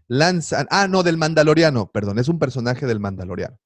lanzan, 0.08 0.68
ah, 0.72 0.88
no, 0.88 1.04
del 1.04 1.18
Mandaloriano, 1.18 1.92
perdón, 1.92 2.20
es 2.20 2.28
un 2.28 2.40
personaje 2.40 2.86
del 2.86 3.00
Mandaloriano. 3.00 3.58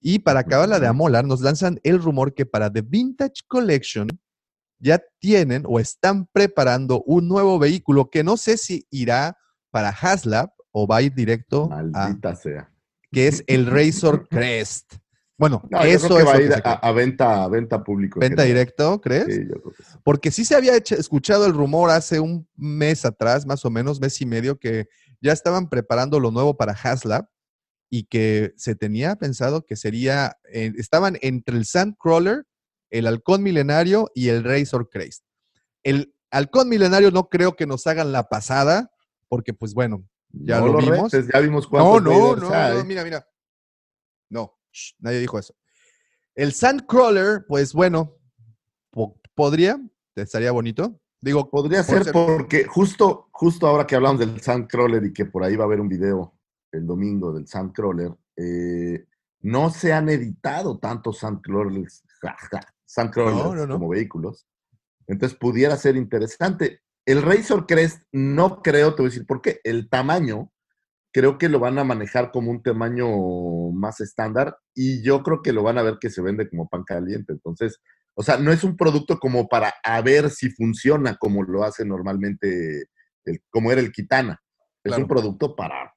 Y 0.00 0.18
para 0.18 0.40
acabarla 0.40 0.80
de 0.80 0.86
amolar, 0.86 1.24
nos 1.24 1.40
lanzan 1.40 1.80
el 1.82 2.02
rumor 2.02 2.34
que 2.34 2.44
para 2.44 2.70
The 2.70 2.82
Vintage 2.82 3.42
Collection 3.48 4.08
ya 4.78 5.00
tienen 5.18 5.62
o 5.66 5.80
están 5.80 6.26
preparando 6.26 7.02
un 7.06 7.26
nuevo 7.26 7.58
vehículo 7.58 8.10
que 8.10 8.22
no 8.22 8.36
sé 8.36 8.58
si 8.58 8.86
irá 8.90 9.38
para 9.70 9.88
Haslab 9.88 10.50
o 10.72 10.86
va 10.86 10.96
a 10.98 11.02
ir 11.02 11.14
directo 11.14 11.64
a, 11.72 11.82
Maldita 11.82 12.36
sea. 12.36 12.70
que 13.10 13.28
es 13.28 13.44
el 13.46 13.64
Razor 13.70 14.28
Crest. 14.28 14.96
Bueno, 15.36 15.62
No, 15.68 15.80
yo 15.80 15.84
eso 15.88 16.06
creo 16.06 16.16
que 16.18 16.22
es 16.22 16.28
va 16.28 16.32
a 16.32 16.40
ir 16.40 16.52
a, 16.64 16.92
venta, 16.92 17.42
a 17.44 17.48
venta 17.48 17.82
público. 17.84 18.18
en 18.22 18.28
¿Venta 18.28 18.44
directo, 18.44 19.00
crees? 19.00 19.24
Sí, 19.34 19.40
yo 19.48 19.60
creo 19.60 19.72
que 19.74 19.82
sí. 19.82 19.98
Porque 20.04 20.30
sí 20.30 20.44
se 20.44 20.54
había 20.54 20.76
hecho- 20.76 20.94
escuchado 20.94 21.46
el 21.46 21.52
rumor 21.54 21.90
hace 21.90 22.20
un 22.20 22.48
mes 22.56 23.04
atrás, 23.04 23.44
más 23.44 23.64
o 23.64 23.70
menos, 23.70 24.00
mes 24.00 24.20
y 24.20 24.26
medio, 24.26 24.58
que 24.58 24.86
ya 25.20 25.32
estaban 25.32 25.68
preparando 25.68 26.20
lo 26.20 26.30
nuevo 26.30 26.56
para 26.56 26.72
Haslab 26.72 27.26
y 27.90 28.04
que 28.04 28.52
se 28.56 28.76
tenía 28.76 29.16
pensado 29.16 29.64
que 29.66 29.74
sería, 29.76 30.36
eh, 30.52 30.72
estaban 30.76 31.18
entre 31.20 31.56
el 31.56 31.64
Sandcrawler, 31.66 32.44
el 32.90 33.06
Halcón 33.08 33.42
Milenario 33.42 34.10
y 34.14 34.28
el 34.28 34.44
Razor 34.44 34.88
Crest. 34.88 35.24
El 35.82 36.14
Halcón 36.30 36.68
Milenario 36.68 37.10
no 37.10 37.28
creo 37.28 37.54
que 37.56 37.66
nos 37.66 37.86
hagan 37.88 38.12
la 38.12 38.28
pasada, 38.28 38.90
porque 39.28 39.52
pues 39.52 39.74
bueno, 39.74 40.04
Ya 40.30 40.58
no 40.60 40.68
lo 40.68 40.78
vimos. 40.78 41.12
retes, 41.12 41.28
ya 41.32 41.40
vimos 41.40 41.64
no, 41.64 41.70
cuántos 41.70 42.02
no, 42.04 42.36
no, 42.36 42.54
hay. 42.54 42.78
no, 42.78 42.84
mira, 42.84 43.02
mira. 43.04 43.26
Shh, 44.74 44.94
nadie 44.98 45.20
dijo 45.20 45.38
eso. 45.38 45.54
El 46.34 46.52
Sandcrawler, 46.52 47.44
pues 47.46 47.72
bueno, 47.72 48.16
po- 48.90 49.20
podría, 49.34 49.80
estaría 50.16 50.50
bonito. 50.52 51.00
Digo, 51.20 51.48
Podría 51.48 51.82
ser 51.82 52.12
porque 52.12 52.64
justo, 52.64 53.28
justo 53.32 53.66
ahora 53.66 53.86
que 53.86 53.94
hablamos 53.94 54.18
del 54.20 54.40
Sandcrawler 54.42 55.04
y 55.04 55.12
que 55.14 55.24
por 55.24 55.42
ahí 55.42 55.56
va 55.56 55.64
a 55.64 55.66
haber 55.66 55.80
un 55.80 55.88
video 55.88 56.34
el 56.72 56.86
domingo 56.86 57.32
del 57.32 57.46
Sandcrawler, 57.46 58.12
eh, 58.36 59.06
no 59.40 59.70
se 59.70 59.92
han 59.92 60.08
editado 60.10 60.78
tantos 60.78 61.18
Sandcrawlers, 61.18 62.02
ja, 62.20 62.36
ja, 62.50 62.60
Sandcrawlers 62.84 63.36
No, 63.38 63.54
no, 63.54 63.66
no. 63.66 63.74
como 63.74 63.88
vehículos. 63.90 64.46
Entonces 65.06 65.38
pudiera 65.38 65.76
ser 65.76 65.96
interesante. 65.96 66.80
El 67.06 67.22
Razor 67.22 67.66
Crest 67.66 68.02
no 68.12 68.60
creo, 68.62 68.94
te 68.94 69.02
voy 69.02 69.08
a 69.08 69.12
decir 69.12 69.26
por 69.26 69.40
qué. 69.40 69.60
El 69.64 69.88
tamaño, 69.88 70.50
creo 71.14 71.38
que 71.38 71.48
lo 71.48 71.60
van 71.60 71.78
a 71.78 71.84
manejar 71.84 72.32
como 72.32 72.50
un 72.50 72.60
tamaño 72.60 73.06
más 73.72 74.00
estándar 74.00 74.58
y 74.74 75.00
yo 75.02 75.22
creo 75.22 75.42
que 75.42 75.52
lo 75.52 75.62
van 75.62 75.78
a 75.78 75.82
ver 75.82 75.98
que 76.00 76.10
se 76.10 76.20
vende 76.20 76.50
como 76.50 76.68
pan 76.68 76.82
caliente. 76.82 77.32
Entonces, 77.32 77.80
o 78.14 78.24
sea, 78.24 78.36
no 78.36 78.50
es 78.50 78.64
un 78.64 78.76
producto 78.76 79.20
como 79.20 79.46
para 79.46 79.72
a 79.84 80.00
ver 80.02 80.28
si 80.28 80.50
funciona 80.50 81.16
como 81.16 81.44
lo 81.44 81.62
hace 81.62 81.84
normalmente, 81.84 82.88
el, 83.26 83.40
como 83.48 83.70
era 83.70 83.80
el 83.80 83.92
Kitana. 83.92 84.42
Es 84.82 84.90
Claro. 84.90 85.02
un 85.02 85.08
producto 85.08 85.54
para 85.54 85.93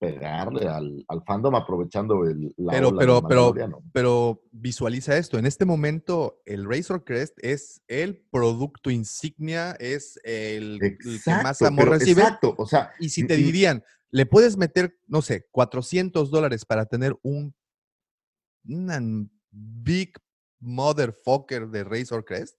pegarle 0.00 0.66
al, 0.66 1.04
al 1.08 1.22
fandom 1.24 1.54
aprovechando 1.54 2.24
el, 2.24 2.54
la 2.56 2.72
Pero, 2.72 2.88
ola 2.88 2.98
pero, 2.98 3.22
pero, 3.54 3.82
pero 3.92 4.42
visualiza 4.50 5.18
esto. 5.18 5.38
En 5.38 5.44
este 5.44 5.66
momento, 5.66 6.40
el 6.46 6.64
Razor 6.64 7.04
Crest 7.04 7.36
es 7.42 7.82
el 7.86 8.16
producto 8.30 8.90
insignia, 8.90 9.72
es 9.72 10.18
el, 10.24 10.78
el 10.82 10.98
que 10.98 11.30
más 11.42 11.60
Exacto, 11.60 11.66
amor 11.66 11.90
recibe. 11.90 12.22
exacto, 12.22 12.54
o 12.56 12.66
sea, 12.66 12.92
Y 12.98 13.10
si 13.10 13.26
te 13.26 13.36
dirían, 13.36 13.84
le 14.10 14.24
puedes 14.24 14.56
meter, 14.56 14.98
no 15.06 15.20
sé, 15.20 15.46
400 15.50 16.30
dólares 16.30 16.64
para 16.64 16.86
tener 16.86 17.16
un 17.22 17.54
una 18.66 19.00
big 19.50 20.12
motherfucker 20.60 21.68
de 21.68 21.84
Razor 21.84 22.24
Crest. 22.24 22.56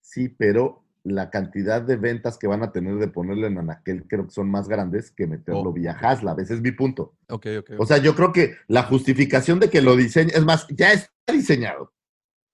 Sí, 0.00 0.28
pero 0.28 0.84
la 1.04 1.30
cantidad 1.30 1.82
de 1.82 1.96
ventas 1.96 2.38
que 2.38 2.46
van 2.46 2.62
a 2.62 2.70
tener 2.70 2.96
de 2.96 3.08
ponerlo 3.08 3.46
en 3.48 3.58
Anaquel 3.58 4.06
creo 4.08 4.24
que 4.26 4.30
son 4.30 4.48
más 4.50 4.68
grandes 4.68 5.10
que 5.10 5.26
meterlo 5.26 5.70
Oh, 5.70 5.72
vía. 5.72 5.92
Haslab. 6.00 6.38
Ese 6.38 6.54
es 6.54 6.60
mi 6.60 6.70
punto. 6.72 7.16
Ok, 7.28 7.46
ok. 7.60 7.70
O 7.78 7.86
sea, 7.86 7.98
yo 7.98 8.14
creo 8.14 8.32
que 8.32 8.54
la 8.68 8.84
justificación 8.84 9.58
de 9.58 9.68
que 9.68 9.82
lo 9.82 9.96
diseñe, 9.96 10.30
es 10.32 10.44
más, 10.44 10.66
ya 10.70 10.92
está 10.92 11.32
diseñado. 11.32 11.92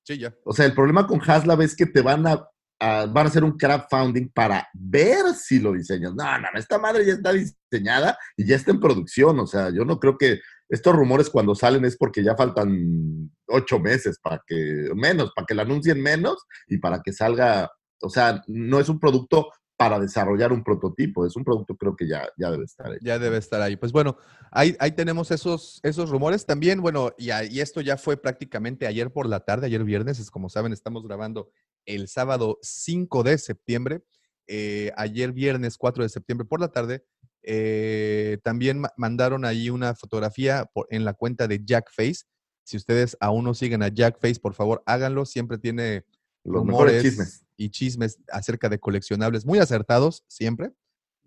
sí, 0.07 0.17
ya. 0.19 0.35
O 0.45 0.53
sea, 0.55 0.65
el 0.65 0.73
problema 0.75 1.07
con 1.07 1.21
Haslab 1.21 1.61
es 1.61 1.77
que 1.77 1.85
te 1.87 2.01
van 2.01 2.27
a, 2.27 2.49
a- 2.81 3.05
van 3.07 3.27
a 3.27 3.29
hacer 3.29 3.45
un 3.45 3.59
crowdfunding 3.59 4.31
para 4.33 4.67
ver 4.73 5.35
si 5.35 5.59
lo 5.61 5.73
diseñas. 5.75 6.15
No, 6.15 6.25
no, 6.39 6.49
no, 6.53 6.59
esta 6.59 6.79
madre 6.79 7.05
ya 7.05 7.13
está 7.15 7.33
diseñada 7.35 8.17
y 8.37 8.47
ya 8.47 8.57
está 8.57 8.71
en 8.71 8.81
producción. 8.81 9.39
O 9.41 9.47
sea, 9.47 9.69
yo 9.71 9.85
no 9.85 10.01
creo 10.01 10.17
que 10.17 10.41
estos 10.71 10.95
rumores 10.97 11.29
cuando 11.29 11.55
salen 11.55 11.85
es 11.85 11.97
porque 11.99 12.23
ya 12.23 12.35
faltan 12.37 13.31
ocho 13.47 13.79
meses 13.79 14.19
para 14.23 14.43
que, 14.47 14.91
menos, 14.95 15.33
para 15.35 15.45
que 15.47 15.55
lo 15.55 15.63
anuncien 15.63 16.01
menos 16.03 16.47
y 16.67 16.79
para 16.79 17.03
que 17.03 17.13
salga. 17.13 17.71
O 18.01 18.11
sea, 18.11 18.43
no 18.47 18.79
es 18.81 18.89
un 18.89 18.99
producto 19.01 19.51
para 19.77 20.01
desarrollar 20.01 20.53
un 20.53 20.65
prototipo, 20.65 21.25
es 21.25 21.37
un 21.37 21.45
producto 21.45 21.77
creo 21.77 21.95
que 21.95 22.09
ya, 22.09 22.29
ya 22.37 22.51
debe 22.51 22.65
estar 22.65 22.93
hecho. 22.93 22.99
Ya 23.05 23.19
debe 23.21 23.37
estar 23.39 23.63
ahí. 23.63 23.77
Pues 23.77 23.93
bueno, 23.93 24.17
ahí, 24.51 24.77
ahí 24.81 24.91
tenemos 24.93 25.31
esos, 25.31 25.79
esos 25.85 26.11
rumores 26.11 26.45
también. 26.47 26.81
Bueno, 26.81 27.13
y, 27.17 27.31
a- 27.31 27.45
y 27.45 27.61
esto 27.61 27.81
ya 27.81 27.97
fue 27.97 28.17
prácticamente 28.17 28.89
ayer 28.89 29.13
por 29.13 29.29
la 29.29 29.41
tarde, 29.41 29.67
ayer 29.67 29.85
viernes, 29.85 30.19
es 30.19 30.31
como 30.33 30.49
saben, 30.49 30.73
estamos 30.73 31.05
grabando 31.07 31.51
el 31.87 32.09
sábado 32.09 32.59
5 32.61 33.23
de 33.23 33.39
septiembre. 33.39 34.03
Eh, 34.49 34.91
ayer 34.97 35.31
viernes 35.33 35.77
4 35.79 36.03
de 36.03 36.09
septiembre 36.09 36.45
por 36.47 36.61
la 36.61 36.69
tarde, 36.73 37.05
eh, 37.43 38.39
también 38.43 38.81
ma- 38.81 38.93
mandaron 38.97 39.45
ahí 39.45 39.71
una 39.71 39.95
fotografía 39.95 40.65
por- 40.73 40.87
en 40.91 41.05
la 41.05 41.15
cuenta 41.15 41.47
de 41.47 41.63
Jackface. 41.65 42.25
Si 42.65 42.77
ustedes 42.77 43.17
aún 43.21 43.45
no 43.45 43.55
siguen 43.55 43.83
a 43.83 43.89
Jackface, 43.89 44.41
por 44.41 44.55
favor, 44.55 44.83
háganlo. 44.87 45.25
Siempre 45.25 45.57
tiene 45.59 46.05
Los 46.45 46.65
mejores 46.65 47.03
chismes. 47.03 47.45
y 47.57 47.71
chismes 47.71 48.19
acerca 48.33 48.69
de 48.69 48.79
coleccionables 48.79 49.45
muy 49.45 49.59
acertados, 49.59 50.25
siempre. 50.29 50.73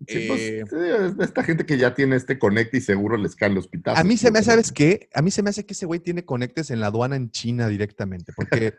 Sí, 0.08 0.24
pues, 0.26 0.40
Eh, 0.40 1.14
esta 1.20 1.44
gente 1.44 1.64
que 1.64 1.78
ya 1.78 1.94
tiene 1.94 2.16
este 2.16 2.36
conecte 2.36 2.78
y 2.78 2.80
seguro 2.80 3.16
les 3.16 3.36
caen 3.36 3.54
los 3.54 3.68
pitazos. 3.68 4.00
a 4.00 4.04
mí 4.04 4.16
se 4.16 4.32
me 4.32 4.40
hace. 4.40 4.50
¿sabes 4.50 4.72
qué? 4.72 5.08
A 5.14 5.22
mí 5.22 5.30
se 5.30 5.44
me 5.44 5.50
hace 5.50 5.64
que 5.64 5.74
ese 5.74 5.86
güey 5.86 6.00
tiene 6.00 6.24
conectes 6.24 6.70
en 6.72 6.80
la 6.80 6.88
aduana 6.88 7.14
en 7.14 7.30
China 7.30 7.68
directamente, 7.68 8.32
porque 8.34 8.74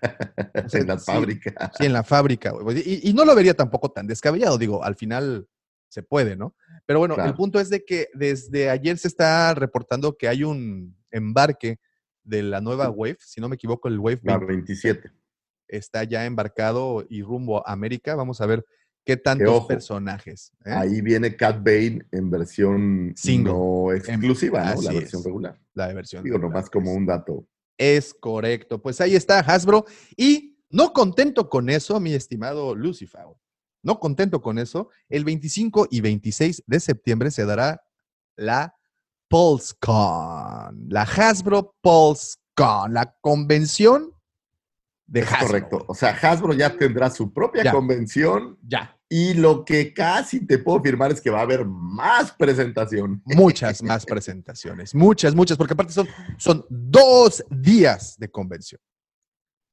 o 0.66 0.70
sea, 0.70 0.82
en 0.82 0.88
la 0.88 1.00
sí, 1.00 1.06
fábrica. 1.06 1.72
Sí, 1.78 1.86
en 1.86 1.94
la 1.94 2.04
fábrica. 2.04 2.54
Y, 2.86 3.10
y 3.10 3.14
no 3.14 3.24
lo 3.24 3.36
vería 3.36 3.54
tampoco 3.54 3.90
tan 3.92 4.06
descabellado, 4.06 4.58
digo, 4.58 4.84
al 4.84 4.96
final 4.96 5.48
se 5.88 6.04
puede, 6.04 6.36
¿no? 6.36 6.56
Pero 6.86 7.00
bueno, 7.00 7.16
el 7.24 7.36
punto 7.36 7.60
es 7.60 7.70
de 7.70 7.86
que 7.86 8.10
desde 8.14 8.70
ayer 8.70 8.98
se 8.98 9.08
está 9.08 9.54
reportando 9.54 10.18
que 10.18 10.28
hay 10.28 10.44
un 10.44 10.98
embarque 11.12 11.80
de 12.24 12.42
la 12.44 12.60
nueva 12.60 12.90
Wave, 12.90 13.18
si 13.20 13.40
no 13.40 13.48
me 13.48 13.56
equivoco, 13.56 13.88
el 13.88 14.00
Wave 14.00 14.20
La 14.24 14.38
20 14.40 14.54
27. 14.56 15.12
Está 15.76 16.04
ya 16.04 16.26
embarcado 16.26 17.06
y 17.10 17.22
rumbo 17.22 17.68
a 17.68 17.72
América. 17.72 18.16
Vamos 18.16 18.42
a 18.42 18.46
ver 18.46 18.66
qué 19.06 19.18
tantos 19.18 19.66
personajes. 19.66 20.52
¿eh? 20.66 20.72
Ahí 20.72 21.02
viene 21.02 21.36
Cat 21.36 21.58
Bane 21.58 22.06
en 22.12 22.30
versión 22.30 23.14
Single. 23.16 23.54
no 23.54 23.92
exclusiva, 23.94 24.74
¿no? 24.74 24.82
La 24.82 24.92
es. 24.92 25.00
versión 25.00 25.24
regular. 25.24 25.60
La 25.74 25.94
versión. 25.94 26.24
Digo, 26.24 26.38
regular, 26.38 26.56
nomás 26.56 26.70
como 26.70 26.94
un 26.94 27.06
dato. 27.06 27.48
Es 27.78 28.14
correcto. 28.14 28.82
Pues 28.82 29.02
ahí 29.02 29.16
está 29.16 29.40
Hasbro. 29.40 29.86
Y 30.16 30.58
no 30.70 30.94
contento 30.94 31.50
con 31.50 31.70
eso, 31.70 32.00
mi 32.00 32.14
estimado 32.14 32.76
Lucifer. 32.76 33.26
No 33.84 34.00
contento 34.00 34.42
con 34.42 34.58
eso, 34.60 34.90
el 35.10 35.26
25 35.26 35.88
y 35.92 36.00
26 36.00 36.64
de 36.66 36.80
septiembre 36.80 37.32
se 37.32 37.46
dará 37.46 37.84
la 38.38 38.76
PulseCon, 39.28 40.88
la 40.90 41.02
Hasbro 41.02 41.76
PulseCon, 41.82 42.94
la 42.94 43.16
convención 43.20 44.14
de 45.06 45.20
Es 45.22 45.28
Hasbro. 45.32 45.48
correcto. 45.48 45.86
O 45.88 45.94
sea, 45.96 46.10
Hasbro 46.12 46.54
ya 46.54 46.76
tendrá 46.78 47.10
su 47.10 47.32
propia 47.34 47.64
Ya. 47.64 47.72
convención 47.72 48.58
Ya, 48.68 48.98
y 49.10 49.34
lo 49.34 49.64
que 49.66 49.94
casi 49.94 50.46
te 50.46 50.58
puedo 50.58 50.80
afirmar 50.80 51.12
es 51.12 51.22
que 51.22 51.30
va 51.30 51.40
a 51.40 51.44
haber 51.44 51.66
más 51.66 52.32
presentación. 52.32 53.22
muchas 53.26 53.84
más 53.84 54.06
presentaciones, 54.06 54.96
muchas, 54.96 55.36
muchas, 55.36 55.58
porque 55.58 55.74
aparte 55.74 55.94
son, 55.94 56.08
son 56.38 56.66
dos 56.70 57.44
días 57.50 58.18
de 58.18 58.30
convención. 58.30 58.80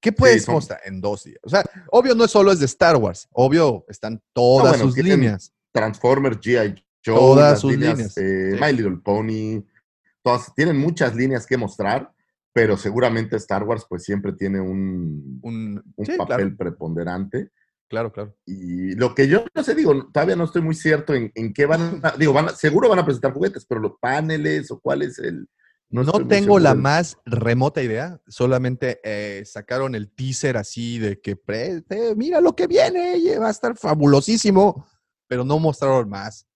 ¿Qué 0.02 0.12
puedes 0.12 0.44
son- 0.44 0.54
mostrar 0.54 0.80
en 0.84 1.00
dos 1.00 1.24
días? 1.24 1.38
O 1.42 1.48
sea, 1.48 1.62
obvio 1.90 2.14
no 2.14 2.26
solo 2.26 2.52
es 2.52 2.58
de 2.58 2.66
Star 2.66 2.96
Wars, 2.96 3.28
obvio 3.32 3.84
están 3.88 4.20
todas 4.32 4.78
bueno, 4.78 4.84
sus 4.86 4.96
líneas. 4.96 5.52
Transformers, 5.72 6.38
G.I. 6.38 6.84
Joe, 7.04 7.14
Todas 7.16 7.60
sus 7.60 7.72
líneas, 7.72 7.96
líneas, 7.96 8.16
eh, 8.18 8.50
sí. 8.54 8.60
My 8.62 8.72
Little 8.72 8.98
Pony, 9.02 9.62
todas, 10.22 10.52
tienen 10.54 10.76
muchas 10.76 11.14
líneas 11.14 11.46
que 11.46 11.56
mostrar, 11.56 12.12
pero 12.52 12.76
seguramente 12.76 13.36
Star 13.36 13.62
Wars 13.64 13.86
pues 13.88 14.02
siempre 14.04 14.32
tiene 14.32 14.60
un, 14.60 15.38
Un, 15.42 15.82
un 15.96 16.06
sí, 16.06 16.12
papel 16.16 16.36
claro, 16.36 16.56
preponderante. 16.56 17.50
claro, 17.88 18.12
claro. 18.12 18.36
Y 18.46 18.94
lo 18.96 19.14
que 19.14 19.28
yo 19.28 19.44
no 19.54 19.62
sé, 19.62 19.74
digo, 19.74 20.10
todavía 20.12 20.36
no 20.36 20.44
estoy 20.44 20.62
muy 20.62 20.74
cierto 20.74 21.14
en, 21.14 21.30
en 21.34 21.52
qué 21.52 21.66
van 21.66 22.00
a, 22.02 22.12
digo, 22.16 22.32
van 22.32 22.46
a- 22.48 22.54
seguro 22.54 22.88
van 22.88 22.98
a 22.98 23.04
presentar 23.04 23.32
juguetes, 23.32 23.64
pero 23.66 23.80
los 23.80 23.92
paneles 24.00 24.70
o 24.70 24.80
cuál 24.80 25.02
es 25.02 25.18
el... 25.18 25.48
No, 25.92 26.04
muy 26.04 26.28
tengo 26.28 26.60
la 26.60 26.74
más 26.76 27.16
remota 27.24 27.82
idea, 27.82 28.20
solamente 28.28 29.00
eh, 29.02 29.42
sacaron 29.44 29.96
el 29.96 30.08
teaser 30.14 30.56
así 30.56 30.98
de 31.00 31.20
que 31.20 31.34
pre- 31.34 31.82
eh, 31.90 32.14
mira 32.16 32.40
lo 32.40 32.54
que 32.54 32.68
viene, 32.68 33.16
va 33.40 33.48
a 33.48 33.50
estar 33.50 33.76
fabulosísimo, 33.76 34.86
pero 35.26 35.44
no 35.44 35.58
mostraron 35.58 36.08
más. 36.08 36.46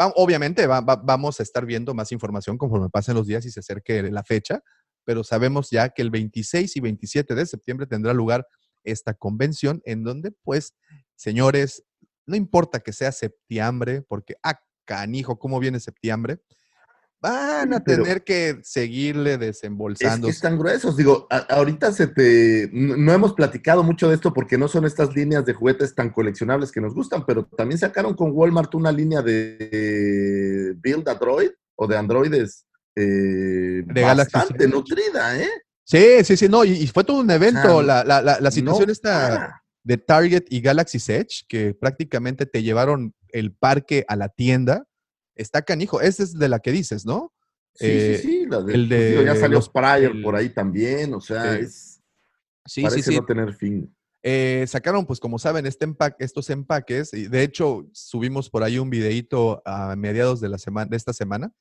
Va- 0.00 0.12
obviamente 0.16 0.66
va- 0.66 0.80
va- 0.80 0.96
vamos 0.96 1.38
a 1.38 1.44
estar 1.44 1.64
viendo 1.64 1.94
más 1.94 2.10
información 2.10 2.58
conforme 2.58 2.88
pasen 2.90 3.14
los 3.14 3.28
días 3.28 3.44
y 3.46 3.50
se 3.52 3.60
acerque 3.60 4.02
la 4.10 4.24
fecha, 4.24 4.60
pero 5.04 5.24
sabemos 5.24 5.70
ya 5.70 5.88
que 5.90 6.02
el 6.02 6.10
26 6.10 6.76
y 6.76 6.80
27 6.80 7.34
de 7.34 7.46
septiembre 7.46 7.86
tendrá 7.86 8.12
lugar 8.12 8.46
esta 8.84 9.14
convención 9.14 9.80
en 9.84 10.02
donde, 10.04 10.32
pues, 10.42 10.74
señores, 11.16 11.84
no 12.26 12.36
importa 12.36 12.80
que 12.80 12.92
sea 12.92 13.12
septiembre, 13.12 14.02
porque, 14.08 14.34
ah, 14.42 14.58
canijo, 14.84 15.38
¿cómo 15.38 15.58
viene 15.60 15.80
septiembre? 15.80 16.40
Van 17.20 17.72
a 17.72 17.80
pero- 17.80 18.02
tener 18.02 18.22
que 18.22 18.58
seguirle 18.62 19.34
Es 19.34 19.40
desembolsando. 19.40 20.26
que 20.26 20.30
están 20.32 20.58
gruesos. 20.58 20.94
Digo, 20.94 21.26
a- 21.30 21.38
ahorita 21.54 21.90
se 21.92 22.06
te. 22.08 22.68
No, 22.70 22.98
no 22.98 23.12
hemos 23.14 23.32
platicado 23.32 23.82
mucho 23.82 24.08
de 24.10 24.16
esto 24.16 24.34
porque 24.34 24.58
no 24.58 24.68
son 24.68 24.84
estas 24.84 25.14
líneas 25.16 25.46
de 25.46 25.54
juguetes 25.54 25.94
tan 25.94 26.10
coleccionables 26.10 26.70
que 26.70 26.82
nos 26.82 26.94
gustan, 26.94 27.24
pero 27.24 27.46
también 27.46 27.78
sacaron 27.78 28.12
con 28.14 28.32
Walmart 28.32 28.74
una 28.74 28.92
línea 28.92 29.22
de 29.22 30.74
Build 30.82 31.08
a 31.08 31.14
Droid 31.14 31.50
o 31.76 31.86
de 31.86 31.96
androides 31.96 32.66
eh, 32.96 33.82
De 33.86 34.00
Galaxy 34.00 34.32
bastante 34.32 34.68
nutrida, 34.68 35.38
¿eh? 35.40 35.48
Sí, 35.84 36.24
sí, 36.24 36.36
sí, 36.36 36.48
no, 36.48 36.64
y, 36.64 36.72
y 36.72 36.86
fue 36.86 37.04
todo 37.04 37.20
un 37.20 37.30
evento. 37.30 37.82
la, 37.82 38.04
la- 38.04 38.22
la- 38.22 38.40
la 38.40 38.50
situación 38.50 38.86
No 38.86 38.92
está 38.92 39.62
de 39.82 39.98
Target 39.98 40.44
y 40.48 40.60
Galaxy 40.60 40.98
Edge, 41.12 41.44
que 41.46 41.74
prácticamente 41.74 42.46
te 42.46 42.62
llevaron 42.62 43.14
el 43.28 43.52
parque 43.52 44.04
a 44.08 44.16
la 44.16 44.28
tienda. 44.30 44.86
Está 45.34 45.62
canijo. 45.62 46.00
Esa 46.00 46.22
es 46.22 46.32
de 46.38 46.48
la 46.48 46.60
que 46.60 46.72
dices, 46.72 47.04
¿no? 47.04 47.32
Sí, 47.74 47.86
Eh, 47.86 48.18
sí, 48.22 48.28
sí. 48.28 48.46
la 48.48 48.62
de- 48.62 48.74
el 48.74 48.88
pues, 48.88 49.10
digo, 49.10 49.22
ya 49.22 49.34
de 49.34 49.40
salió 49.40 49.58
los- 49.58 49.68
Pryor 49.68 50.16
el- 50.16 50.22
por 50.22 50.36
ahí 50.36 50.48
también. 50.48 51.12
O 51.12 51.20
sea, 51.20 51.56
Sí. 51.56 51.64
es, 51.64 52.00
Sí, 52.66 52.82
parece 52.82 53.02
sí, 53.02 53.10
sí. 53.10 53.16
no 53.18 53.26
tener 53.26 53.52
fin. 53.52 53.94
Eh, 54.22 54.64
sacaron, 54.66 55.04
pues 55.04 55.20
como 55.20 55.38
saben, 55.38 55.66
este 55.66 55.86
empa- 55.86 56.16
estos 56.18 56.48
empaques. 56.48 57.12
Y 57.12 57.26
de 57.28 57.42
hecho, 57.42 57.86
subimos 57.92 58.48
por 58.48 58.62
ahí 58.62 58.78
un 58.78 58.88
videito 58.88 59.60
a 59.66 59.94
mediados 59.96 60.40
de, 60.40 60.48
la 60.48 60.56
semana, 60.56 60.88
de 60.88 60.96
esta 60.96 61.12
semana, 61.12 61.52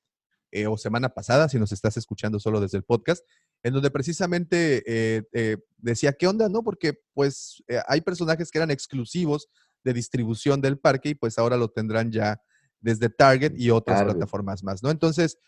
eh, 0.53 0.67
o 0.67 0.77
semana 0.77 1.09
pasada, 1.09 1.49
si 1.49 1.57
nos 1.57 1.71
estás 1.71 1.97
escuchando 1.97 2.39
solo 2.39 2.61
desde 2.61 2.77
el 2.77 2.83
podcast, 2.83 3.25
en 3.63 3.73
donde 3.73 3.89
precisamente 3.89 4.83
eh, 4.85 5.23
eh, 5.33 5.57
decía, 5.77 6.13
¿qué 6.13 6.27
onda? 6.27 6.47
¿No? 6.47 6.61
Porque 6.63 7.01
pues 7.15 7.63
hay 7.87 8.01
personajes 8.01 8.51
que 8.51 8.59
eran 8.59 8.69
exclusivos 8.69 9.49
de 9.83 9.93
distribución 9.93 10.61
del 10.61 10.77
parque 10.77 11.09
y 11.09 11.15
pues 11.15 11.39
ahora 11.39 11.57
lo 11.57 11.69
tendrán 11.69 12.11
ya 12.11 12.39
desde 12.79 13.09
Target 13.09 13.53
y 13.57 13.71
otras 13.71 13.97
Target. 13.97 14.13
plataformas 14.13 14.63
más, 14.63 14.83
¿no? 14.83 14.91
Entonces, 14.91 15.39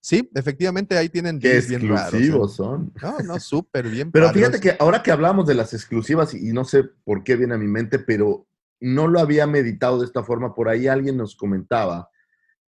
sí, 0.00 0.30
efectivamente 0.32 0.96
ahí 0.96 1.08
tienen 1.08 1.40
Qué 1.40 1.60
bien 1.62 1.88
raros. 1.88 2.02
exclusivos 2.02 2.54
son. 2.54 2.92
No, 3.02 3.18
no, 3.18 3.40
súper 3.40 3.88
bien. 3.88 4.12
Pero 4.12 4.30
fíjate 4.30 4.60
que 4.60 4.76
ahora 4.78 5.02
que 5.02 5.10
hablamos 5.10 5.44
de 5.48 5.54
las 5.54 5.74
exclusivas, 5.74 6.34
y 6.34 6.52
no 6.52 6.64
sé 6.64 6.84
por 7.02 7.24
qué 7.24 7.34
viene 7.34 7.54
a 7.54 7.58
mi 7.58 7.66
mente, 7.66 7.98
pero 7.98 8.46
no 8.78 9.08
lo 9.08 9.18
había 9.18 9.48
meditado 9.48 9.98
de 9.98 10.06
esta 10.06 10.22
forma, 10.22 10.54
por 10.54 10.68
ahí 10.68 10.86
alguien 10.86 11.16
nos 11.16 11.34
comentaba 11.34 12.11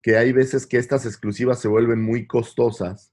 que 0.01 0.17
hay 0.17 0.31
veces 0.31 0.65
que 0.65 0.77
estas 0.77 1.05
exclusivas 1.05 1.59
se 1.59 1.67
vuelven 1.67 2.01
muy 2.01 2.25
costosas 2.27 3.11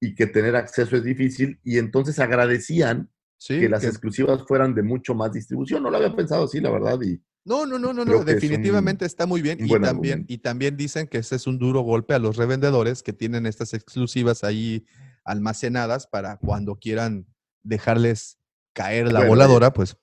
y 0.00 0.14
que 0.14 0.26
tener 0.26 0.54
acceso 0.56 0.96
es 0.96 1.02
difícil, 1.04 1.58
y 1.64 1.78
entonces 1.78 2.18
agradecían 2.20 3.10
Sí, 3.40 3.60
que 3.60 3.68
las 3.68 3.82
que- 3.82 3.88
exclusivas 3.88 4.42
fueran 4.46 4.74
de 4.74 4.82
mucho 4.82 5.14
más 5.14 5.32
distribución. 5.32 5.82
No 5.82 5.90
lo 5.90 5.96
había 5.96 6.14
pensado 6.14 6.44
así, 6.44 6.60
la 6.60 6.70
verdad, 6.70 7.00
y 7.02 7.20
No, 7.44 7.64
no, 7.66 7.78
no, 7.78 7.92
no, 7.92 8.04
no, 8.04 8.12
que 8.12 8.12
es 8.12 8.20
un- 8.20 8.26
definitivamente 8.26 9.06
está 9.06 9.26
muy 9.26 9.40
bien. 9.42 9.58
Y 9.60 9.68
también, 9.68 9.84
argumento. 9.88 10.32
y 10.32 10.38
también 10.38 10.76
dicen 10.76 11.06
que 11.06 11.18
ese 11.18 11.36
es 11.36 11.46
un 11.46 11.58
duro 11.58 11.80
golpe 11.80 12.14
a 12.14 12.18
los 12.18 12.36
revendedores 12.36 13.02
que 13.02 13.12
tienen 13.12 13.46
estas 13.46 13.74
exclusivas 13.74 14.44
ahí 14.44 14.84
almacenadas 15.24 16.06
para 16.06 16.36
cuando 16.36 16.76
quieran 16.76 17.26
dejarles 17.62 18.38
caer 18.72 19.06
la 19.12 19.20
Bueno, 19.20 19.30
voladora, 19.30 19.72
pues 19.72 19.96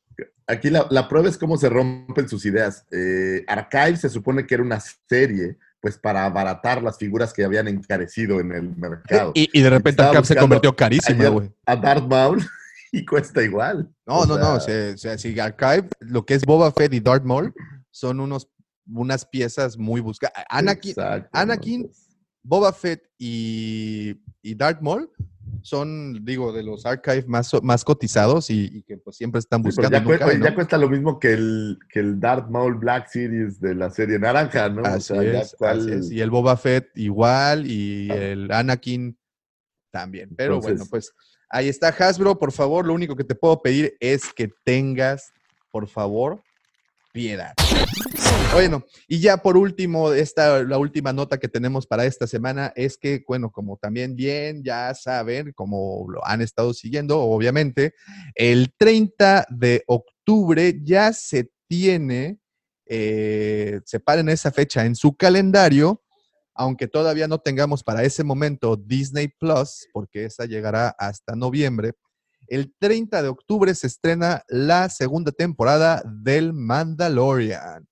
aquí 0.47 0.69
la, 0.69 0.87
la 0.89 1.07
prueba 1.07 1.29
es 1.29 1.37
cómo 1.37 1.57
se 1.57 1.69
rompen 1.69 2.27
sus 2.29 2.45
ideas. 2.45 2.85
Eh, 2.91 3.43
Archive 3.47 3.97
se 3.97 4.09
supone 4.09 4.45
que 4.45 4.55
era 4.55 4.63
una 4.63 4.79
serie, 5.07 5.57
pues 5.81 5.97
para 5.97 6.25
abaratar 6.25 6.81
las 6.81 6.97
figuras 6.97 7.31
que 7.33 7.43
habían 7.43 7.67
encarecido 7.67 8.39
en 8.39 8.51
el 8.51 8.75
mercado. 8.75 9.31
y, 9.35 9.49
y 9.53 9.61
de 9.61 9.69
repente 9.69 10.01
estaba 10.01 10.09
Arcap 10.09 10.25
se 10.25 10.35
convirtió 10.35 10.75
carísima, 10.75 11.19
ayer 11.19 11.31
güey. 11.31 11.51
a 11.65 11.75
Darth 11.75 12.07
Maul 12.07 12.43
y 12.91 13.05
cuesta 13.05 13.43
igual. 13.43 13.89
No, 14.05 14.19
O 14.19 14.25
no, 14.25 14.37
no, 14.37 14.59
sea, 14.59 14.93
o 14.93 14.97
sea, 14.97 15.17
si 15.17 15.39
Archive, 15.39 15.89
lo 15.99 16.25
que 16.25 16.33
es 16.33 16.43
Boba 16.45 16.71
Fett 16.71 16.93
y 16.93 16.99
Darth 16.99 17.23
Maul, 17.23 17.53
son 17.91 18.19
unos, 18.19 18.49
unas 18.87 19.25
piezas 19.25 19.77
muy 19.77 20.01
buscadas. 20.01 20.43
Anakin, 20.49 20.95
Anakin 21.31 21.91
Boba 22.43 22.73
Fett 22.73 23.03
y, 23.17 24.19
y 24.41 24.55
Darth 24.55 24.81
Maul 24.81 25.11
son, 25.65 26.23
digo, 26.23 26.53
de 26.53 26.61
los 26.61 26.85
archive 26.85 27.25
más, 27.27 27.51
más 27.63 27.83
cotizados 27.83 28.51
y, 28.51 28.69
y 28.71 28.83
que 28.83 28.97
pues 28.97 29.15
siempre 29.17 29.39
están 29.39 29.61
sí, 29.61 29.65
buscando. 29.69 29.97
ya, 30.39 30.53
cuesta 30.53 30.77
lo 30.77 30.87
mismo 30.87 31.19
que 31.19 31.33
el, 31.33 31.79
que 31.89 32.01
el 32.01 32.19
Darth 32.19 32.49
Maul 32.51 32.75
Black 32.75 33.07
Series 33.07 33.59
de 33.59 33.73
la 33.73 33.89
serie 33.89 34.19
naranja, 34.19 34.69
¿no? 34.69 34.83
O 34.83 34.99
sea, 34.99 35.23
ya 35.23 35.41
es, 35.41 35.55
cuál- 35.57 35.79
así 35.79 35.91
es. 35.91 36.11
Y 36.11 36.21
el 36.21 36.29
Boba 36.29 36.55
Fett 36.55 36.89
igual 36.95 37.65
y 37.65 38.11
Ah. 38.11 38.15
el 38.15 38.51
Anakin 38.51 39.17
también. 39.89 40.29
Pero 40.35 40.61
bueno, 40.61 40.83
pues 40.87 41.11
ahí 41.49 41.67
está 41.67 41.87
Hasbro. 41.87 42.37
Por 42.37 42.51
favor, 42.51 42.85
lo 42.85 42.93
único 42.93 43.15
que 43.15 43.23
te 43.23 43.33
puedo 43.33 43.59
pedir 43.63 43.97
es 43.99 44.31
que 44.33 44.51
tengas, 44.63 45.31
por 45.71 45.87
favor, 45.87 46.43
piedad. 47.11 47.53
Bueno, 48.55 48.85
y 49.09 49.19
ya 49.19 49.35
por 49.35 49.57
último, 49.57 50.13
esta, 50.13 50.63
la 50.63 50.77
última 50.77 51.11
nota 51.11 51.37
que 51.37 51.49
tenemos 51.49 51.85
para 51.85 52.05
esta 52.05 52.25
semana 52.25 52.71
es 52.77 52.97
que, 52.97 53.21
bueno, 53.27 53.51
como 53.51 53.75
también 53.75 54.15
bien 54.15 54.63
ya 54.63 54.93
saben, 54.95 55.51
como 55.51 56.05
lo 56.09 56.25
han 56.25 56.41
estado 56.41 56.73
siguiendo, 56.73 57.19
obviamente, 57.19 57.95
el 58.33 58.73
30 58.77 59.47
de 59.49 59.83
octubre 59.87 60.79
ya 60.83 61.11
se 61.11 61.51
tiene, 61.67 62.39
eh, 62.85 63.81
separen 63.83 64.29
esa 64.29 64.53
fecha 64.53 64.85
en 64.85 64.95
su 64.95 65.17
calendario, 65.17 66.01
aunque 66.53 66.87
todavía 66.87 67.27
no 67.27 67.39
tengamos 67.39 67.83
para 67.83 68.03
ese 68.03 68.23
momento 68.23 68.77
Disney 68.77 69.27
Plus, 69.27 69.85
porque 69.91 70.23
esa 70.23 70.45
llegará 70.45 70.95
hasta 70.97 71.35
noviembre. 71.35 71.91
El 72.47 72.73
30 72.79 73.21
de 73.21 73.27
octubre 73.29 73.73
se 73.75 73.87
estrena 73.87 74.43
la 74.47 74.89
segunda 74.89 75.31
temporada 75.31 76.01
del 76.05 76.53
Mandalorian. 76.53 77.87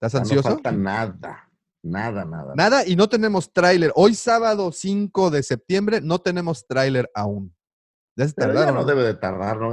¿Estás 0.00 0.14
Ah, 0.14 0.18
no 0.18 0.22
ansioso? 0.22 0.48
falta 0.50 0.72
nada. 0.72 1.46
Nada, 1.82 2.24
nada. 2.24 2.54
Nada 2.56 2.86
y 2.86 2.94
no 2.96 3.08
tenemos 3.08 3.52
tráiler. 3.52 3.90
Hoy 3.94 4.14
sábado 4.14 4.70
5 4.72 5.30
de 5.30 5.42
septiembre 5.42 6.00
no 6.02 6.18
tenemos 6.18 6.66
tráiler 6.66 7.10
aún. 7.14 7.54
Ya 8.16 8.26
se 8.28 8.34
tardaron, 8.34 8.66
ya 8.66 8.72
no 8.72 8.80
¿no? 8.80 8.84
debe 8.86 9.02
de 9.04 9.14
tardar, 9.14 9.58
¿no? 9.58 9.72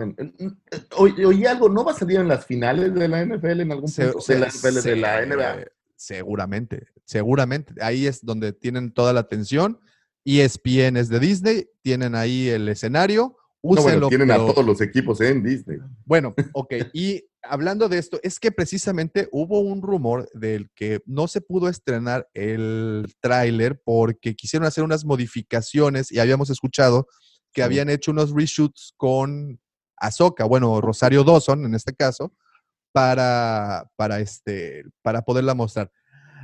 Oí 0.97 1.45
algo, 1.45 1.67
¿no 1.69 1.83
va 1.83 1.91
a 1.91 1.95
salir 1.95 2.19
en 2.19 2.27
las 2.29 2.45
finales 2.45 2.93
de 2.93 3.07
la 3.07 3.21
NFL 3.25 3.61
en 3.61 3.71
algún 3.73 3.89
Se- 3.89 4.03
punto? 4.05 4.21
se- 4.21 4.33
de 4.35 4.39
la 4.39 4.47
NFL, 4.47 4.81
de 4.81 4.95
la 4.95 5.17
se- 5.19 5.25
NBA. 5.25 5.65
Seguramente, 5.97 6.87
seguramente. 7.03 7.73
Ahí 7.81 8.05
es 8.07 8.23
donde 8.23 8.53
tienen 8.53 8.91
toda 8.93 9.11
la 9.11 9.21
atención. 9.21 9.79
ESPN 10.23 10.97
es 10.97 11.09
de 11.09 11.19
Disney, 11.19 11.69
tienen 11.81 12.15
ahí 12.15 12.47
el 12.47 12.69
escenario. 12.69 13.35
No, 13.63 13.81
bueno, 13.81 14.07
tienen 14.07 14.27
pero- 14.27 14.43
a 14.49 14.53
todos 14.53 14.65
los 14.65 14.81
equipos 14.81 15.19
en 15.21 15.43
Disney. 15.43 15.79
Bueno, 16.05 16.33
ok. 16.53 16.73
Y 16.93 17.23
hablando 17.41 17.89
de 17.89 17.97
esto, 17.97 18.19
es 18.23 18.39
que 18.39 18.51
precisamente 18.51 19.27
hubo 19.31 19.59
un 19.59 19.81
rumor 19.81 20.29
del 20.33 20.69
que 20.75 21.01
no 21.05 21.27
se 21.27 21.41
pudo 21.41 21.67
estrenar 21.67 22.29
el 22.33 23.13
tráiler 23.19 23.81
porque 23.83 24.35
quisieron 24.35 24.67
hacer 24.67 24.83
unas 24.83 25.05
modificaciones 25.05 26.11
y 26.11 26.19
habíamos 26.19 26.49
escuchado 26.49 27.07
que 27.51 27.63
habían 27.63 27.89
hecho 27.89 28.11
unos 28.11 28.31
reshoots 28.31 28.93
con 28.97 29.59
Ahsoka, 29.97 30.45
bueno, 30.45 30.79
Rosario 30.79 31.23
Dawson 31.23 31.65
en 31.65 31.73
este 31.73 31.93
caso, 31.95 32.33
para, 32.91 33.89
para, 33.95 34.19
este, 34.19 34.83
para 35.01 35.23
poderla 35.23 35.55
mostrar. 35.55 35.91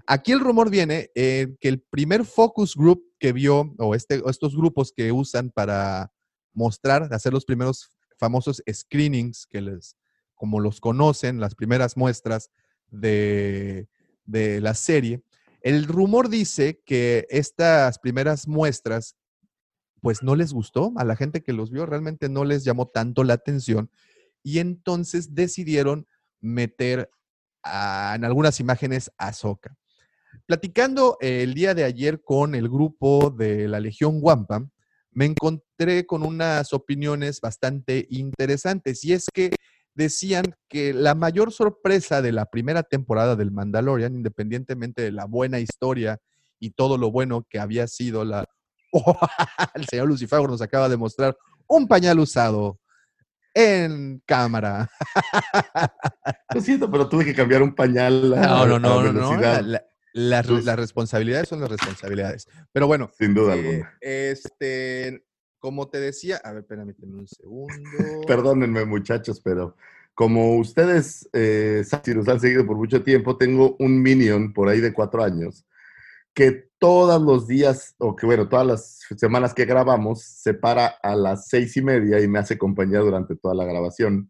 Aquí 0.08 0.32
el 0.32 0.40
rumor 0.40 0.70
viene 0.70 1.12
eh, 1.16 1.56
que 1.60 1.70
el 1.70 1.82
primer 1.82 2.26
focus 2.26 2.76
group 2.76 3.04
que 3.20 3.32
vio, 3.32 3.74
o, 3.78 3.96
este, 3.96 4.20
o 4.22 4.30
estos 4.30 4.56
grupos 4.56 4.92
que 4.96 5.12
usan 5.12 5.52
para 5.52 6.12
mostrar, 6.54 7.14
hacer 7.14 7.34
los 7.34 7.46
primeros 7.46 7.90
famosos 8.18 8.62
screenings 8.72 9.46
que 9.48 9.62
les, 9.62 9.98
como 10.36 10.60
los 10.60 10.80
conocen, 10.80 11.40
las 11.40 11.56
primeras 11.56 11.98
muestras 11.98 12.52
de, 12.90 13.88
de 14.26 14.62
la 14.62 14.74
serie. 14.74 15.24
El 15.62 15.86
rumor 15.86 16.30
dice 16.30 16.82
que 16.86 17.26
estas 17.30 18.00
primeras 18.00 18.48
muestras, 18.48 19.16
pues 20.02 20.22
no 20.22 20.36
les 20.36 20.54
gustó 20.54 20.92
a 20.98 21.06
la 21.06 21.16
gente 21.16 21.42
que 21.42 21.54
los 21.54 21.72
vio, 21.72 21.86
realmente 21.86 22.30
no 22.30 22.44
les 22.44 22.64
llamó 22.64 22.88
tanto 22.88 23.24
la 23.24 23.36
atención 23.36 23.90
y 24.44 24.60
entonces 24.60 25.34
decidieron 25.34 26.06
meter 26.42 27.10
en 27.64 28.26
algunas 28.26 28.60
imágenes 28.60 29.10
a 29.18 29.30
Ahsoka. 29.30 29.78
Platicando 30.46 31.18
el 31.22 31.54
día 31.54 31.74
de 31.74 31.86
ayer 31.86 32.22
con 32.22 32.54
el 32.54 32.68
grupo 32.68 33.30
de 33.30 33.70
la 33.70 33.80
Legión 33.80 34.20
Wampa, 34.22 34.68
me 35.14 35.26
encontré 35.26 36.06
con 36.06 36.24
unas 36.24 36.74
opiniones 36.74 37.40
bastante 37.42 38.08
interesantes 38.10 39.04
y 39.04 39.14
es 39.14 39.28
que 39.34 39.52
decían 39.96 40.56
que 40.70 40.94
la 40.94 41.14
mayor 41.16 41.52
sorpresa 41.52 42.22
de 42.22 42.32
la 42.32 42.46
primera 42.46 42.84
temporada 42.84 43.36
del 43.36 43.52
Mandalorian, 43.52 44.16
independientemente 44.16 45.02
de 45.04 45.12
la 45.12 45.26
buena 45.26 45.60
historia 45.60 46.20
y 46.60 46.72
todo 46.72 46.98
lo 46.98 47.12
bueno 47.12 47.46
que 47.50 47.60
había 47.60 47.88
sido 47.88 48.26
la... 48.26 48.46
el 49.76 49.86
señor 49.88 50.08
Lucifer 50.08 50.42
nos 50.42 50.62
acaba 50.62 50.90
de 50.90 50.98
mostrar 50.98 51.38
un 51.68 51.88
pañal 51.88 52.20
usado 52.20 52.80
en 53.54 54.22
cámara. 54.26 54.90
Lo 56.54 56.62
siento, 56.62 56.90
pero 56.90 57.08
tuve 57.08 57.26
que 57.26 57.36
cambiar 57.36 57.62
un 57.62 57.76
pañal 57.76 58.30
No, 58.32 58.66
no, 58.66 58.80
no, 58.80 58.80
no, 58.80 59.14
no. 59.14 59.14
velocidad, 59.14 59.62
la- 59.62 59.62
la- 59.62 59.84
las, 60.14 60.48
las 60.48 60.76
responsabilidades 60.78 61.50
son 61.50 61.60
las 61.60 61.70
responsabilidades. 61.70 62.48
Pero 62.72 62.88
bueno, 62.88 63.12
sin 63.18 63.34
duda 63.34 63.56
eh, 63.56 63.60
alguna. 63.60 63.98
este, 64.02 65.26
como 65.60 65.90
te 65.90 66.00
decía, 66.00 66.38
a 66.44 66.54
ver, 66.54 66.66
permíteme 66.66 67.16
un 67.16 67.28
segundo. 67.28 68.26
Perdónenme, 68.26 68.86
muchachos, 68.86 69.42
pero 69.42 69.76
como 70.14 70.58
ustedes, 70.58 71.28
eh, 71.34 71.84
si 71.84 72.14
nos 72.14 72.28
han 72.28 72.40
seguido 72.40 72.66
por 72.66 72.78
mucho 72.78 73.04
tiempo, 73.04 73.38
tengo 73.38 73.76
un 73.80 74.02
minion 74.02 74.54
por 74.54 74.70
ahí 74.70 74.80
de 74.80 74.94
cuatro 74.94 75.24
años 75.24 75.66
que 76.34 76.70
todos 76.80 77.22
los 77.22 77.48
días, 77.48 77.96
o 77.98 78.16
que 78.16 78.26
bueno, 78.26 78.50
todas 78.50 78.66
las 78.66 79.00
semanas 79.18 79.54
que 79.54 79.66
grabamos, 79.66 80.24
se 80.24 80.54
para 80.54 80.88
a 80.88 81.16
las 81.16 81.48
seis 81.48 81.78
y 81.78 81.82
media 81.82 82.20
y 82.20 82.28
me 82.28 82.40
hace 82.40 82.58
compañía 82.58 83.00
durante 83.00 83.36
toda 83.36 83.54
la 83.54 83.66
grabación. 83.66 84.30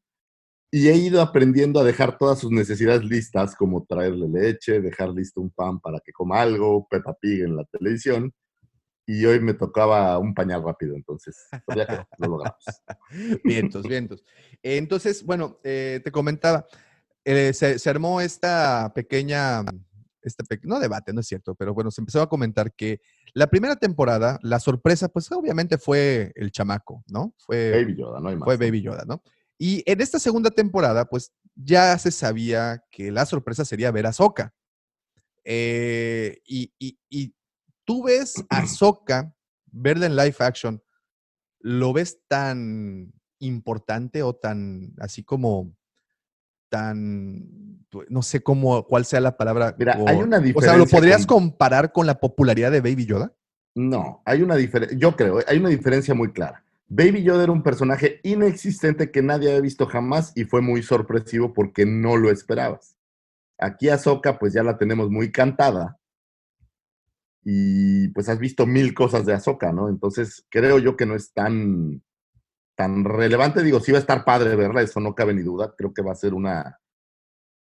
Y 0.75 0.87
he 0.87 0.95
ido 0.95 1.21
aprendiendo 1.21 1.79
a 1.79 1.83
dejar 1.83 2.17
todas 2.17 2.39
sus 2.39 2.49
necesidades 2.49 3.03
listas, 3.03 3.55
como 3.55 3.85
traerle 3.85 4.27
leche, 4.27 4.81
dejar 4.81 5.09
listo 5.09 5.39
un 5.39 5.51
pan 5.51 5.79
para 5.79 5.99
que 5.99 6.11
coma 6.11 6.41
algo, 6.41 6.87
Peppa 6.89 7.13
Pig 7.13 7.43
en 7.43 7.55
la 7.55 7.63
televisión. 7.65 8.33
Y 9.05 9.23
hoy 9.25 9.39
me 9.39 9.53
tocaba 9.53 10.17
un 10.17 10.33
pañal 10.33 10.63
rápido, 10.63 10.95
entonces, 10.95 11.37
pues 11.63 11.77
ya 11.77 11.85
quedó, 11.85 12.07
lo 12.17 12.27
logramos. 12.27 12.63
Vientos, 13.43 13.87
vientos. 13.87 14.23
Entonces, 14.63 15.23
bueno, 15.23 15.59
eh, 15.63 16.01
te 16.03 16.11
comentaba, 16.11 16.65
eh, 17.23 17.53
se, 17.53 17.77
se 17.77 17.89
armó 17.91 18.19
esta 18.19 18.91
pequeña, 18.95 19.61
este 20.23 20.43
pe- 20.43 20.59
no 20.63 20.79
debate, 20.79 21.13
no 21.13 21.19
es 21.19 21.27
cierto, 21.27 21.53
pero 21.53 21.75
bueno, 21.75 21.91
se 21.91 22.01
empezó 22.01 22.19
a 22.19 22.29
comentar 22.29 22.73
que 22.73 22.99
la 23.35 23.45
primera 23.45 23.75
temporada, 23.75 24.39
la 24.41 24.59
sorpresa, 24.59 25.07
pues 25.07 25.31
obviamente 25.31 25.77
fue 25.77 26.31
el 26.33 26.51
chamaco, 26.51 27.03
¿no? 27.07 27.35
Fue 27.37 27.69
Baby 27.83 27.95
Yoda, 27.97 28.19
no 28.19 28.29
hay 28.29 28.37
más. 28.37 28.45
fue 28.45 28.57
Baby 28.57 28.81
Yoda, 28.81 29.03
¿no? 29.05 29.21
Y 29.65 29.81
en 29.89 30.01
esta 30.01 30.19
segunda 30.19 30.51
temporada, 30.51 31.05
pues 31.05 31.31
ya 31.55 31.97
se 31.97 32.11
sabía 32.11 32.83
que 32.91 33.13
la 33.13 33.25
sorpresa 33.25 33.63
sería 33.63 33.91
ver 33.91 34.05
a 34.07 34.11
Soka. 34.11 34.53
y, 35.45 36.73
y- 36.77 36.99
y 37.09 37.33
tú 37.85 38.03
ves 38.03 38.43
a 38.49 38.65
Soka, 38.67 39.33
verla 39.71 40.05
en 40.07 40.17
live 40.17 40.35
action, 40.39 40.83
¿lo 41.61 41.93
ves 41.93 42.19
tan 42.27 43.13
importante 43.39 44.21
o 44.21 44.35
tan 44.35 44.93
así 44.99 45.23
como 45.23 45.73
tan, 46.69 47.85
pues, 47.89 48.09
no 48.11 48.21
sé 48.21 48.43
cómo, 48.43 48.85
cuál 48.85 49.05
sea 49.05 49.21
la 49.21 49.37
palabra? 49.37 49.75
Mira, 49.79 49.97
o- 49.97 50.09
hay 50.09 50.17
una 50.17 50.39
O 50.39 50.61
sea, 50.61 50.73
¿lo 50.73 50.83
diferencia 50.83 50.91
podrías 50.99 51.25
con- 51.25 51.49
comparar 51.51 51.93
con 51.93 52.05
la 52.05 52.19
popularidad 52.19 52.69
de 52.69 52.81
Baby 52.81 53.05
Yoda? 53.05 53.33
No, 53.75 54.21
hay 54.25 54.41
una 54.41 54.57
diferencia, 54.57 54.97
yo 54.97 55.15
creo, 55.15 55.39
hay 55.47 55.57
una 55.57 55.69
diferencia 55.69 56.13
muy 56.13 56.33
clara. 56.33 56.65
Baby 56.87 57.23
Yoda 57.23 57.43
era 57.43 57.51
un 57.51 57.63
personaje 57.63 58.19
inexistente 58.23 59.11
que 59.11 59.21
nadie 59.21 59.49
había 59.49 59.61
visto 59.61 59.87
jamás 59.87 60.31
y 60.35 60.43
fue 60.43 60.61
muy 60.61 60.83
sorpresivo 60.83 61.53
porque 61.53 61.85
no 61.85 62.17
lo 62.17 62.29
esperabas. 62.29 62.97
Aquí 63.57 63.89
a 63.89 63.97
pues 64.39 64.53
ya 64.53 64.63
la 64.63 64.77
tenemos 64.77 65.09
muy 65.09 65.31
cantada 65.31 65.97
y 67.43 68.07
pues 68.09 68.29
has 68.29 68.39
visto 68.39 68.65
mil 68.65 68.93
cosas 68.93 69.25
de 69.25 69.33
Ahsoka, 69.33 69.71
¿no? 69.71 69.89
Entonces 69.89 70.45
creo 70.49 70.79
yo 70.79 70.95
que 70.95 71.05
no 71.05 71.15
es 71.15 71.33
tan, 71.33 72.01
tan 72.75 73.03
relevante. 73.03 73.63
Digo, 73.63 73.79
sí 73.79 73.91
va 73.91 73.97
a 73.97 74.01
estar 74.01 74.23
padre 74.23 74.55
verla, 74.55 74.81
eso 74.81 74.99
no 74.99 75.15
cabe 75.15 75.33
ni 75.33 75.41
duda. 75.41 75.73
Creo 75.77 75.93
que 75.93 76.01
va 76.01 76.11
a 76.11 76.15
ser 76.15 76.33
una... 76.33 76.79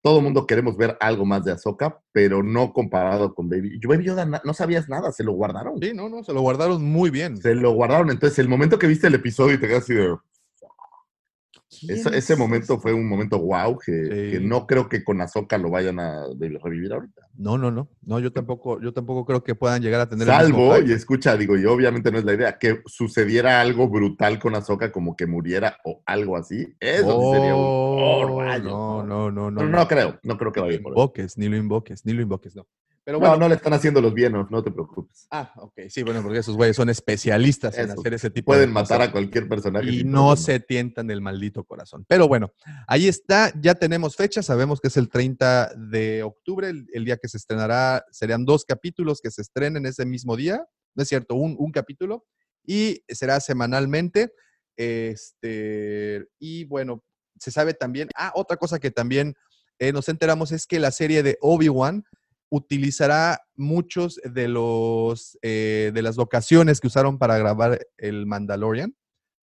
Todo 0.02 0.18
el 0.18 0.24
mundo 0.24 0.46
queremos 0.48 0.76
ver 0.76 0.96
algo 0.98 1.24
más 1.24 1.44
de 1.44 1.52
Ahsoka, 1.52 2.00
pero 2.10 2.42
no 2.42 2.72
comparado 2.72 3.34
con 3.34 3.48
Baby. 3.48 3.78
Yo 3.80 3.88
Baby 3.88 4.04
Yoda 4.04 4.24
no 4.42 4.52
sabías 4.52 4.88
nada, 4.88 5.12
se 5.12 5.22
lo 5.22 5.32
guardaron. 5.32 5.78
Sí, 5.80 5.92
no, 5.94 6.08
no, 6.08 6.24
se 6.24 6.32
lo 6.32 6.40
guardaron 6.40 6.82
muy 6.82 7.10
bien. 7.10 7.36
Se 7.36 7.54
lo 7.54 7.70
guardaron. 7.70 8.10
Entonces, 8.10 8.40
el 8.40 8.48
momento 8.48 8.80
que 8.80 8.88
viste 8.88 9.06
el 9.06 9.14
episodio 9.14 9.54
y 9.54 9.58
te 9.58 9.68
quedas 9.68 9.84
así 9.84 9.94
de. 9.94 10.16
Eso- 11.88 12.10
¿Quién 12.10 12.18
ese 12.18 12.32
es 12.32 12.38
momento 12.38 12.78
fue 12.78 12.92
un 12.92 13.08
momento 13.08 13.38
wow 13.38 13.78
que, 13.78 14.38
no 14.42 14.66
creo 14.66 14.88
que 14.88 15.02
con 15.02 15.20
Azoka 15.20 15.58
lo 15.58 15.70
vayan 15.70 15.98
a 15.98 16.26
revivir 16.38 16.92
ahorita. 16.92 17.22
No, 17.36 17.58
no, 17.58 17.70
no. 17.70 17.88
No, 18.02 18.18
yo 18.20 18.32
tampoco, 18.32 18.80
yo 18.80 18.92
tampoco 18.92 19.24
creo 19.24 19.42
que 19.42 19.54
puedan 19.54 19.82
llegar 19.82 20.00
a 20.00 20.08
tener 20.08 20.28
el 20.28 20.34
mismo 20.34 20.72
Salvo, 20.72 20.88
y 20.88 20.92
escucha, 20.92 21.36
digo, 21.36 21.56
y 21.56 21.64
obviamente 21.64 22.10
no 22.12 22.18
es 22.18 22.24
la 22.24 22.34
idea, 22.34 22.58
que 22.58 22.80
sucediera 22.86 23.60
algo 23.60 23.88
brutal 23.88 24.38
con 24.38 24.54
Azoka, 24.54 24.92
como 24.92 25.16
que 25.16 25.26
muriera 25.26 25.76
o 25.84 26.02
algo 26.06 26.36
así. 26.36 26.66
Eso 26.78 27.20
sí 27.20 27.30
sería 27.32 27.54
un. 27.54 27.66
Oh, 27.66 28.20
oh, 28.26 28.40
rayos, 28.42 28.64
no, 28.64 29.02
no, 29.02 29.30
no, 29.30 29.50
no. 29.50 29.58
Pero 29.58 29.70
no 29.70 29.88
creo, 29.88 30.18
no 30.22 30.36
creo 30.38 30.52
que 30.52 30.60
Ni 30.60 30.66
lo 30.66 30.70
vaya 30.70 30.82
por 30.82 30.92
ahí. 30.92 30.98
invoques, 30.98 31.38
ni 31.38 31.48
lo 31.48 31.56
invoques, 31.56 32.06
ni 32.06 32.12
lo 32.12 32.22
invoques, 32.22 32.54
no. 32.56 32.66
Pero 33.04 33.18
No, 33.18 33.26
bueno. 33.26 33.36
no 33.36 33.48
le 33.48 33.56
están 33.56 33.72
haciendo 33.72 34.00
los 34.00 34.14
bienos, 34.14 34.48
no 34.50 34.62
te 34.62 34.70
preocupes. 34.70 35.26
Ah, 35.30 35.52
ok, 35.56 35.72
sí, 35.88 36.02
bueno, 36.04 36.22
porque 36.22 36.38
esos 36.38 36.56
güeyes 36.56 36.76
son 36.76 36.88
especialistas 36.88 37.76
en 37.76 37.90
Eso, 37.90 38.00
hacer 38.00 38.14
ese 38.14 38.30
tipo 38.30 38.46
Pueden 38.52 38.68
de 38.68 38.72
matar 38.74 38.98
cosas. 38.98 39.08
a 39.08 39.12
cualquier 39.12 39.48
personaje. 39.48 39.90
y 39.90 40.04
no 40.04 40.10
problema. 40.28 40.36
se 40.36 40.60
tientan 40.60 41.10
el 41.10 41.20
maldito 41.20 41.64
corazón. 41.64 42.04
Pero 42.08 42.28
bueno, 42.28 42.52
ahí 42.86 43.08
está, 43.08 43.52
ya 43.60 43.74
tenemos 43.74 44.14
fecha, 44.14 44.42
sabemos 44.42 44.80
que 44.80 44.86
es 44.88 44.96
el 44.96 45.08
30 45.08 45.74
de 45.74 46.22
octubre, 46.22 46.68
el, 46.68 46.86
el 46.92 47.04
día 47.04 47.16
que 47.16 47.26
se 47.28 47.38
estrenará, 47.38 48.04
serían 48.12 48.44
dos 48.44 48.64
capítulos 48.64 49.20
que 49.20 49.30
se 49.32 49.42
estrenen 49.42 49.84
ese 49.86 50.06
mismo 50.06 50.36
día, 50.36 50.64
no 50.94 51.02
es 51.02 51.08
cierto, 51.08 51.34
un, 51.34 51.56
un 51.58 51.72
capítulo, 51.72 52.24
y 52.64 53.02
será 53.08 53.40
semanalmente. 53.40 54.32
Este, 54.76 56.26
y 56.38 56.64
bueno, 56.64 57.02
se 57.38 57.50
sabe 57.50 57.74
también, 57.74 58.08
ah, 58.16 58.32
otra 58.34 58.56
cosa 58.56 58.78
que 58.78 58.90
también 58.90 59.34
eh, 59.78 59.92
nos 59.92 60.08
enteramos 60.08 60.52
es 60.52 60.66
que 60.66 60.78
la 60.78 60.90
serie 60.92 61.22
de 61.22 61.38
Obi-Wan 61.40 62.04
utilizará 62.52 63.40
muchos 63.56 64.20
de 64.24 64.46
los 64.46 65.38
eh, 65.40 65.90
de 65.94 66.02
las 66.02 66.18
locaciones 66.18 66.80
que 66.80 66.86
usaron 66.88 67.18
para 67.18 67.38
grabar 67.38 67.80
el 67.96 68.26
Mandalorian, 68.26 68.94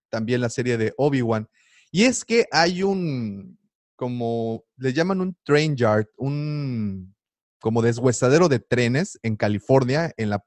también 0.09 0.41
la 0.41 0.49
serie 0.49 0.77
de 0.77 0.93
Obi-Wan. 0.95 1.49
Y 1.91 2.03
es 2.03 2.23
que 2.23 2.45
hay 2.51 2.83
un, 2.83 3.57
como 3.95 4.63
le 4.77 4.93
llaman 4.93 5.21
un 5.21 5.35
train 5.43 5.75
yard, 5.75 6.05
un 6.17 7.15
como 7.59 7.81
deshuesadero 7.81 8.47
de 8.47 8.59
trenes 8.59 9.17
en 9.23 9.37
California, 9.37 10.13
en, 10.15 10.29
la, 10.29 10.45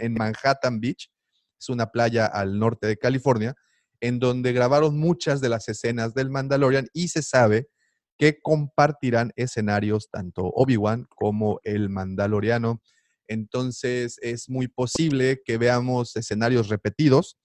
en 0.00 0.14
Manhattan 0.14 0.80
Beach, 0.80 1.10
es 1.60 1.68
una 1.68 1.90
playa 1.90 2.24
al 2.24 2.58
norte 2.58 2.86
de 2.86 2.96
California, 2.96 3.54
en 4.00 4.18
donde 4.18 4.54
grabaron 4.54 4.98
muchas 4.98 5.42
de 5.42 5.50
las 5.50 5.68
escenas 5.68 6.14
del 6.14 6.30
Mandalorian 6.30 6.88
y 6.94 7.08
se 7.08 7.20
sabe 7.20 7.68
que 8.18 8.40
compartirán 8.40 9.32
escenarios 9.36 10.10
tanto 10.10 10.44
Obi-Wan 10.46 11.06
como 11.08 11.60
el 11.62 11.88
Mandaloriano. 11.88 12.82
Entonces 13.28 14.18
es 14.22 14.48
muy 14.48 14.68
posible 14.68 15.42
que 15.44 15.58
veamos 15.58 16.16
escenarios 16.16 16.68
repetidos, 16.68 17.38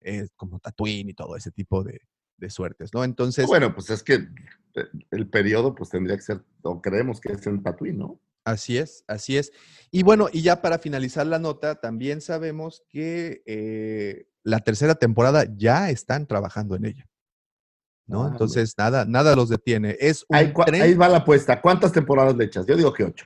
eh, 0.00 0.28
como 0.36 0.60
Tatooine 0.60 1.10
y 1.10 1.14
todo 1.14 1.36
ese 1.36 1.50
tipo 1.50 1.82
de, 1.82 2.00
de 2.36 2.50
suertes, 2.50 2.90
¿no? 2.94 3.04
Entonces, 3.04 3.46
Bueno, 3.46 3.74
pues 3.74 3.90
es 3.90 4.02
que 4.02 4.14
eh, 4.14 4.86
el 5.10 5.28
periodo 5.28 5.74
pues 5.74 5.90
tendría 5.90 6.16
que 6.16 6.22
ser, 6.22 6.44
o 6.62 6.80
creemos 6.80 7.20
que 7.20 7.32
es 7.32 7.46
en 7.46 7.62
Tatooine, 7.62 7.98
¿no? 7.98 8.20
Así 8.44 8.78
es, 8.78 9.04
así 9.06 9.36
es. 9.36 9.52
Y 9.90 10.02
bueno, 10.02 10.28
y 10.32 10.42
ya 10.42 10.62
para 10.62 10.78
finalizar 10.78 11.26
la 11.26 11.38
nota, 11.38 11.80
también 11.80 12.20
sabemos 12.20 12.82
que 12.88 13.42
eh, 13.46 14.26
la 14.42 14.60
tercera 14.60 14.94
temporada 14.94 15.44
ya 15.56 15.90
están 15.90 16.26
trabajando 16.26 16.74
en 16.74 16.86
ella. 16.86 17.09
¿No? 18.10 18.24
Ah, 18.24 18.28
Entonces, 18.32 18.74
nada, 18.76 19.04
nada 19.04 19.36
los 19.36 19.48
detiene. 19.48 19.96
Es 20.00 20.24
un 20.28 20.36
Ahí, 20.36 20.52
cua- 20.52 20.66
tren- 20.66 20.82
ahí 20.82 20.94
va 20.94 21.08
la 21.08 21.18
apuesta. 21.18 21.60
¿Cuántas 21.60 21.92
temporadas 21.92 22.36
le 22.36 22.44
echas? 22.44 22.66
Yo 22.66 22.76
digo 22.76 22.92
que 22.92 23.04
ocho. 23.04 23.24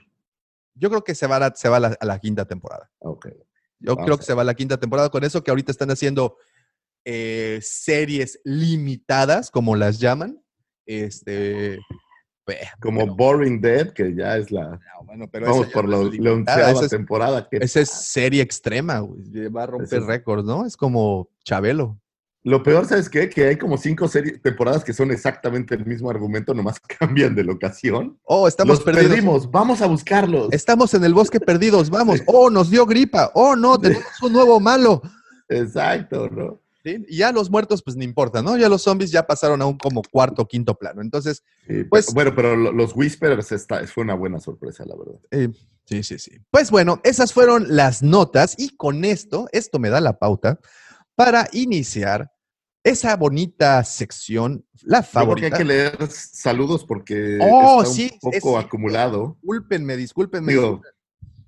Yo 0.75 0.91
creo 0.91 1.03
que 1.05 1.15
se 1.15 1.27
va 1.27 1.37
a 1.37 1.41
la, 1.41 1.53
se 1.55 1.69
va 1.69 1.77
a 1.79 1.81
la, 1.81 1.97
a 1.99 2.05
la 2.05 2.19
quinta 2.19 2.45
temporada. 2.45 2.91
Ok. 2.99 3.29
Yo 3.81 3.95
Vamos 3.95 4.05
creo 4.05 4.19
que 4.19 4.25
se 4.25 4.35
va 4.35 4.43
a 4.43 4.45
la 4.45 4.55
quinta 4.55 4.79
temporada 4.79 5.09
con 5.11 5.25
eso 5.25 5.43
que 5.43 5.51
ahorita 5.51 5.71
están 5.73 5.91
haciendo 5.91 6.37
eh, 7.05 7.59
series 7.63 8.41
limitadas, 8.45 9.51
como 9.51 9.77
las 9.77 9.99
llaman. 10.01 10.43
Este, 10.87 11.79
Como 12.81 12.99
bueno, 13.01 13.15
Boring 13.15 13.61
Dead, 13.61 13.93
que 13.93 14.15
ya 14.15 14.37
es 14.37 14.51
la. 14.51 14.71
no, 14.71 15.05
bueno, 15.05 15.29
pero 15.31 15.47
Vamos 15.47 15.69
por 15.69 15.89
no 15.89 16.03
la 16.11 16.33
onceava 16.33 16.89
temporada. 16.89 17.49
Que 17.49 17.59
Esa 17.59 17.81
es 17.81 17.91
serie 17.91 18.43
extrema, 18.43 18.99
güey. 18.99 19.49
Va 19.49 19.63
a 19.63 19.67
romper 19.67 20.03
récords, 20.03 20.45
¿no? 20.45 20.67
Es 20.67 20.77
como 20.77 21.31
Chabelo. 21.45 21.99
Lo 22.47 22.63
peor, 22.63 22.85
¿sabes 22.87 23.09
qué? 23.09 23.31
Que 23.31 23.47
hay 23.47 23.57
como 23.57 23.79
cinco 23.79 24.07
series, 24.07 24.41
temporadas 24.43 24.85
que 24.85 24.93
son 24.93 25.11
exactamente 25.11 25.75
el 25.75 25.87
mismo 25.87 26.11
argumento, 26.11 26.53
nomás 26.53 26.79
cambian 26.99 27.35
de 27.35 27.43
locación. 27.43 28.19
Oh, 28.25 28.47
estamos 28.47 28.77
Los 28.77 28.85
perdidos. 28.85 29.09
perdimos, 29.09 29.51
vamos 29.51 29.81
a 29.81 29.87
buscarlos. 29.87 30.49
Estamos 30.53 30.93
en 30.93 31.05
el 31.05 31.15
bosque 31.15 31.41
perdidos, 31.41 31.89
vamos. 31.89 32.21
Oh, 32.27 32.51
nos 32.51 32.69
dio 32.71 32.85
gripa. 32.85 33.31
Oh, 33.35 33.57
no, 33.57 33.79
tenemos 33.79 34.05
un 34.23 34.33
nuevo 34.35 34.61
malo. 34.61 35.01
Exacto, 35.49 36.29
¿no? 36.29 36.61
¿Sí? 36.85 37.03
Y 37.09 37.17
ya 37.19 37.33
los 37.33 37.51
muertos, 37.51 37.83
pues 37.83 37.97
no 37.97 38.05
importa, 38.05 38.43
¿no? 38.43 38.59
Ya 38.59 38.69
los 38.69 38.83
zombies 38.83 39.11
ya 39.11 39.27
pasaron 39.27 39.63
a 39.63 39.67
un 39.67 39.79
como 39.79 40.03
cuarto 40.03 40.43
o 40.43 40.47
quinto 40.47 40.75
plano. 40.75 41.01
Entonces, 41.01 41.43
Pues- 41.89 42.07
pero- 42.07 42.15
bueno, 42.15 42.33
pero 42.37 42.57
lo- 42.57 42.73
los 42.73 42.95
Whisperers 42.95 43.53
está, 43.53 43.87
fue 43.87 44.05
una 44.05 44.15
buena 44.15 44.39
sorpresa, 44.39 44.85
la 44.85 44.95
verdad. 44.95 45.19
eh, 45.31 45.49
sí, 45.87 46.03
sí, 46.03 46.19
sí. 46.19 46.33
Pues 46.51 46.71
bueno, 46.71 47.01
esas 47.05 47.33
fueron 47.33 47.75
las 47.75 48.03
notas 48.03 48.55
y 48.59 48.77
con 48.77 49.07
esto, 49.07 49.49
esto 49.53 49.79
me 49.79 49.89
da 49.89 50.03
la 50.03 50.19
pauta 50.19 50.59
para 51.15 51.49
iniciar 51.53 52.33
esa 52.85 53.17
bonita 53.17 53.83
sección, 53.83 54.65
la 54.83 55.01
Yo 55.01 55.07
creo 55.11 55.35
que 55.35 55.47
hay 55.47 55.51
favorita. 55.51 55.59
que 55.59 55.65
leer 55.65 56.09
saludos 56.11 56.85
porque 56.85 57.39
Oh, 57.41 57.83
está 57.83 57.93
sí, 57.95 58.19
un 58.23 58.35
es 58.35 58.41
poco 58.43 58.59
acumulado. 58.59 59.37
Discúlpenme, 59.41 59.97
discúlpenme. 59.97 60.53
Digo, 60.53 60.63
discúlpenme. 60.83 60.95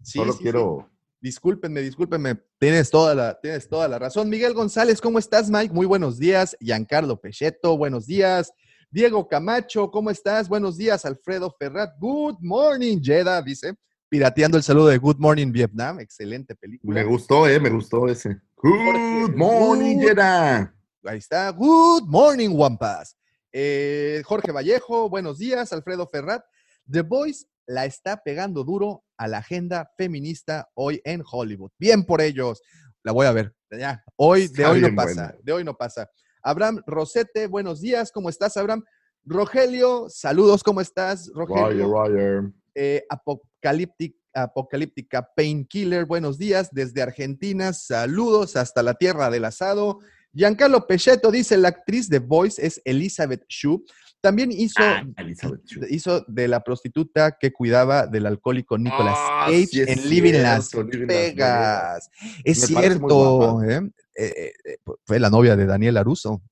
Sí, 0.02 0.18
Solo 0.18 0.32
sí, 0.32 0.38
sí. 0.38 0.42
quiero. 0.42 0.90
Discúlpenme, 1.20 1.80
discúlpenme. 1.82 2.36
Tienes 2.58 2.90
toda, 2.90 3.14
la, 3.14 3.38
tienes 3.40 3.68
toda 3.68 3.86
la 3.88 3.98
razón. 3.98 4.28
Miguel 4.28 4.54
González, 4.54 5.00
¿cómo 5.00 5.18
estás, 5.18 5.50
Mike? 5.50 5.74
Muy 5.74 5.86
buenos 5.86 6.18
días. 6.18 6.56
Giancarlo 6.60 7.20
Pecheto, 7.20 7.76
buenos 7.76 8.06
días. 8.06 8.52
Diego 8.90 9.26
Camacho, 9.28 9.90
¿cómo 9.90 10.10
estás? 10.10 10.48
Buenos 10.48 10.76
días. 10.76 11.04
Alfredo 11.04 11.54
Ferrat, 11.58 11.90
good 11.98 12.36
morning, 12.40 12.98
Jeda, 13.02 13.42
dice. 13.42 13.74
Pirateando 14.08 14.56
el 14.56 14.62
saludo 14.62 14.86
de 14.86 14.98
Good 14.98 15.16
Morning 15.18 15.50
Vietnam. 15.50 15.98
Excelente 15.98 16.54
película. 16.54 16.94
Me 16.94 17.04
gustó, 17.04 17.48
eh, 17.48 17.58
me 17.58 17.68
gustó 17.70 18.06
ese. 18.08 18.40
Good 18.56 19.34
morning, 19.34 19.98
Jedi. 19.98 20.68
Ahí 21.06 21.18
está. 21.18 21.50
Good 21.50 22.04
morning, 22.08 22.50
Wampas. 22.50 23.16
Eh, 23.52 24.22
Jorge 24.24 24.50
Vallejo, 24.52 25.08
buenos 25.08 25.38
días. 25.38 25.72
Alfredo 25.72 26.08
Ferrat. 26.10 26.44
The 26.90 27.02
Voice 27.02 27.46
la 27.66 27.84
está 27.84 28.22
pegando 28.22 28.64
duro 28.64 29.04
a 29.16 29.28
la 29.28 29.38
agenda 29.38 29.90
feminista 29.96 30.68
hoy 30.74 31.00
en 31.04 31.22
Hollywood. 31.28 31.70
Bien 31.78 32.04
por 32.04 32.20
ellos. 32.20 32.60
La 33.02 33.12
voy 33.12 33.26
a 33.26 33.32
ver. 33.32 33.54
Ya. 33.70 34.02
Hoy, 34.16 34.40
de 34.48 34.62
Está 34.62 34.70
hoy 34.70 34.80
no 34.80 34.94
pasa. 34.94 35.36
De 35.42 35.52
hoy 35.52 35.64
no 35.64 35.74
pasa. 35.76 36.08
Abraham 36.42 36.82
Rosete, 36.86 37.46
buenos 37.46 37.80
días. 37.80 38.10
¿Cómo 38.12 38.28
estás, 38.28 38.56
Abraham? 38.56 38.84
Rogelio, 39.24 40.06
saludos. 40.08 40.62
¿Cómo 40.62 40.80
estás, 40.80 41.30
Rogelio? 41.34 41.88
Roger, 41.88 42.16
Roger. 42.18 42.52
eh, 42.74 43.04
Apocalíptic- 43.10 44.16
Apocalíptica 44.34 45.26
Painkiller, 45.34 46.04
buenos 46.04 46.36
días 46.36 46.68
desde 46.70 47.00
Argentina, 47.00 47.72
saludos 47.72 48.54
hasta 48.56 48.82
la 48.82 48.92
tierra 48.92 49.30
del 49.30 49.46
asado. 49.46 50.00
Giancarlo 50.40 50.86
Pecheto 50.86 51.30
dice, 51.30 51.56
la 51.56 51.68
actriz 51.68 52.10
de 52.10 52.18
Voice 52.18 52.64
es 52.64 52.80
Elizabeth 52.84 53.44
Shue. 53.48 53.82
También 54.20 54.52
hizo, 54.52 54.82
Ah, 54.82 55.02
Elizabeth 55.16 55.64
Shue. 55.64 55.86
hizo 55.88 56.24
de 56.28 56.46
la 56.46 56.60
prostituta 56.62 57.32
que 57.38 57.52
cuidaba 57.52 58.06
del 58.06 58.26
alcohólico 58.26 58.76
Nicolas 58.76 59.16
Ah, 59.18 59.46
Cage 59.46 59.66
sí 59.66 59.80
en 59.86 60.10
Living 60.10 60.34
Las 60.34 60.70
Vegas. 61.06 62.10
Es 62.44 62.60
Me 62.60 62.66
cierto. 62.66 63.62
¿eh? 63.62 63.80
Eh, 64.14 64.52
eh, 64.64 64.76
fue 65.06 65.18
la 65.20 65.30
novia 65.30 65.56
de 65.56 65.64
Daniel 65.64 65.96
Aruso. 65.96 66.42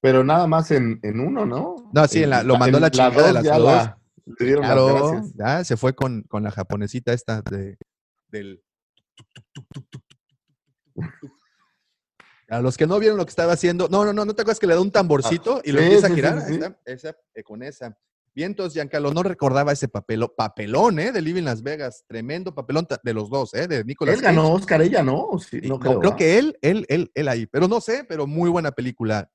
Pero 0.00 0.24
nada 0.24 0.48
más 0.48 0.68
en, 0.72 0.98
en 1.04 1.20
uno, 1.20 1.46
¿no? 1.46 1.90
No, 1.92 2.06
sí, 2.08 2.24
en 2.24 2.30
la- 2.30 2.42
lo 2.42 2.56
mandó 2.58 2.80
la 2.80 2.90
chingada 2.90 3.26
de 3.28 3.32
las 3.34 3.44
dos. 3.44 3.64
la- 3.64 3.98
le 4.24 4.46
dieron 4.46 4.62
las 4.62 4.72
Claro, 4.72 5.22
ya 5.36 5.62
se 5.64 5.76
fue 5.76 5.94
con, 5.94 6.22
con 6.22 6.42
la 6.42 6.50
japonesita 6.50 7.12
esta 7.12 7.40
de, 7.42 7.76
del... 8.28 8.62
A 12.52 12.60
los 12.60 12.76
que 12.76 12.86
no 12.86 12.98
vieron 12.98 13.16
lo 13.16 13.24
que 13.24 13.30
estaba 13.30 13.54
haciendo, 13.54 13.88
no, 13.88 14.04
no, 14.04 14.12
no, 14.12 14.26
no 14.26 14.34
te 14.34 14.42
acuerdas 14.42 14.60
que 14.60 14.66
le 14.66 14.74
da 14.74 14.80
un 14.82 14.90
tamborcito 14.90 15.62
y 15.64 15.72
lo 15.72 15.78
sí, 15.78 15.84
empieza 15.86 16.06
sí, 16.08 16.12
a 16.12 16.16
girar. 16.16 16.40
sí, 16.40 16.44
Ahí 16.44 16.48
sí. 16.48 16.54
está, 16.54 16.80
esa, 16.84 17.16
eh, 17.34 17.42
con 17.42 17.62
esa. 17.62 17.96
Vientos, 18.34 18.74
Giancarlo, 18.74 19.10
no 19.10 19.22
recordaba 19.22 19.72
ese 19.72 19.88
papelo, 19.88 20.34
papelón, 20.34 20.98
¿eh? 20.98 21.12
De 21.12 21.22
Living 21.22 21.44
Las 21.44 21.62
Vegas. 21.62 22.04
Tremendo 22.06 22.54
papelón 22.54 22.86
de 23.02 23.14
los 23.14 23.30
dos, 23.30 23.54
¿eh? 23.54 23.66
De 23.66 23.82
Nicolas 23.84 24.16
Él 24.16 24.20
ganó 24.20 24.52
Oscar, 24.52 24.82
ella 24.82 25.02
no. 25.02 25.30
No 25.32 25.38
no, 25.62 25.78
creo, 25.78 25.98
creo 25.98 26.12
¿ah? 26.12 26.16
que 26.16 26.38
él, 26.38 26.58
él, 26.60 26.84
él, 26.90 27.10
él 27.14 27.28
ahí. 27.28 27.46
Pero 27.46 27.68
no 27.68 27.80
sé, 27.80 28.04
pero 28.06 28.26
muy 28.26 28.50
buena 28.50 28.70
película. 28.72 29.30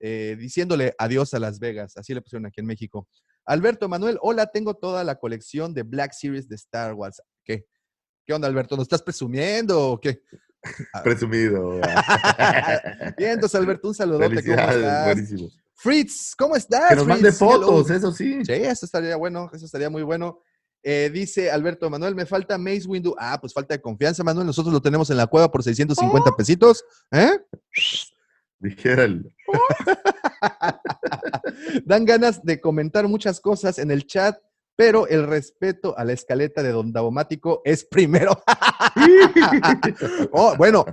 Eh, 0.00 0.36
diciéndole 0.36 0.92
adiós 0.98 1.34
a 1.34 1.38
Las 1.38 1.60
Vegas. 1.60 1.96
Así 1.96 2.14
le 2.14 2.20
pusieron 2.20 2.46
aquí 2.46 2.60
en 2.60 2.66
México. 2.66 3.06
Alberto 3.44 3.88
Manuel, 3.88 4.18
hola, 4.20 4.46
tengo 4.46 4.74
toda 4.74 5.04
la 5.04 5.20
colección 5.20 5.72
de 5.72 5.84
Black 5.84 6.12
Series 6.14 6.48
de 6.48 6.56
Star 6.56 6.94
Wars. 6.94 7.22
¿Qué? 7.44 7.64
¿Qué 8.26 8.34
onda, 8.34 8.48
Alberto? 8.48 8.76
¿Nos 8.76 8.86
estás 8.86 9.02
presumiendo 9.02 9.92
o 9.92 10.00
qué? 10.00 10.20
Presumido. 11.04 11.80
Bien, 13.18 13.32
entonces, 13.32 13.60
Alberto, 13.60 13.88
un 13.88 13.94
saludote. 13.94 14.42
¿Cómo 14.42 14.60
estás? 14.60 15.04
buenísimo. 15.04 15.50
Fritz, 15.74 16.34
¿cómo 16.36 16.56
estás? 16.56 16.90
Que 16.90 16.96
nos 16.96 17.06
mande? 17.06 17.28
Hello. 17.28 17.38
fotos, 17.38 17.90
eso 17.90 18.12
sí. 18.12 18.44
Sí, 18.44 18.52
eso 18.52 18.86
estaría 18.86 19.16
bueno, 19.16 19.50
eso 19.52 19.66
estaría 19.66 19.90
muy 19.90 20.02
bueno. 20.02 20.40
Eh, 20.82 21.10
dice 21.12 21.50
Alberto 21.50 21.90
Manuel, 21.90 22.14
me 22.14 22.26
falta 22.26 22.58
Maze 22.58 22.86
Windu. 22.86 23.14
Ah, 23.18 23.38
pues 23.40 23.52
falta 23.52 23.74
de 23.74 23.80
confianza, 23.80 24.22
Manuel. 24.22 24.46
Nosotros 24.46 24.72
lo 24.72 24.80
tenemos 24.80 25.10
en 25.10 25.16
la 25.16 25.26
cueva 25.26 25.50
por 25.50 25.62
650 25.62 26.32
pesitos. 26.36 26.84
¿Eh? 27.10 27.38
Dijera 28.60 29.04
el. 29.04 29.34
Dan 31.84 32.04
ganas 32.04 32.42
de 32.42 32.60
comentar 32.60 33.08
muchas 33.08 33.40
cosas 33.40 33.78
en 33.78 33.90
el 33.90 34.06
chat, 34.06 34.38
pero 34.76 35.08
el 35.08 35.26
respeto 35.26 35.96
a 35.98 36.04
la 36.04 36.12
escaleta 36.12 36.62
de 36.62 36.70
Don 36.70 36.92
Davomático 36.92 37.62
es 37.64 37.84
primero. 37.84 38.40
oh, 40.32 40.54
bueno, 40.56 40.84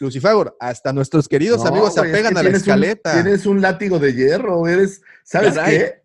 Lucifagor, 0.00 0.56
hasta 0.58 0.92
nuestros 0.92 1.28
queridos 1.28 1.62
No, 1.62 1.68
amigos 1.68 1.94
se 1.94 2.00
es 2.00 2.08
apegan 2.08 2.32
que 2.34 2.40
a 2.40 2.42
la 2.42 2.48
un- 2.50 2.56
escaleta. 2.56 3.12
tienes 3.22 3.46
un 3.46 3.60
látigo 3.60 3.98
de 3.98 4.14
hierro, 4.14 4.66
eres. 4.66 5.02
¿Sabes 5.24 5.54
Caray. 5.54 5.78
qué? 5.78 6.02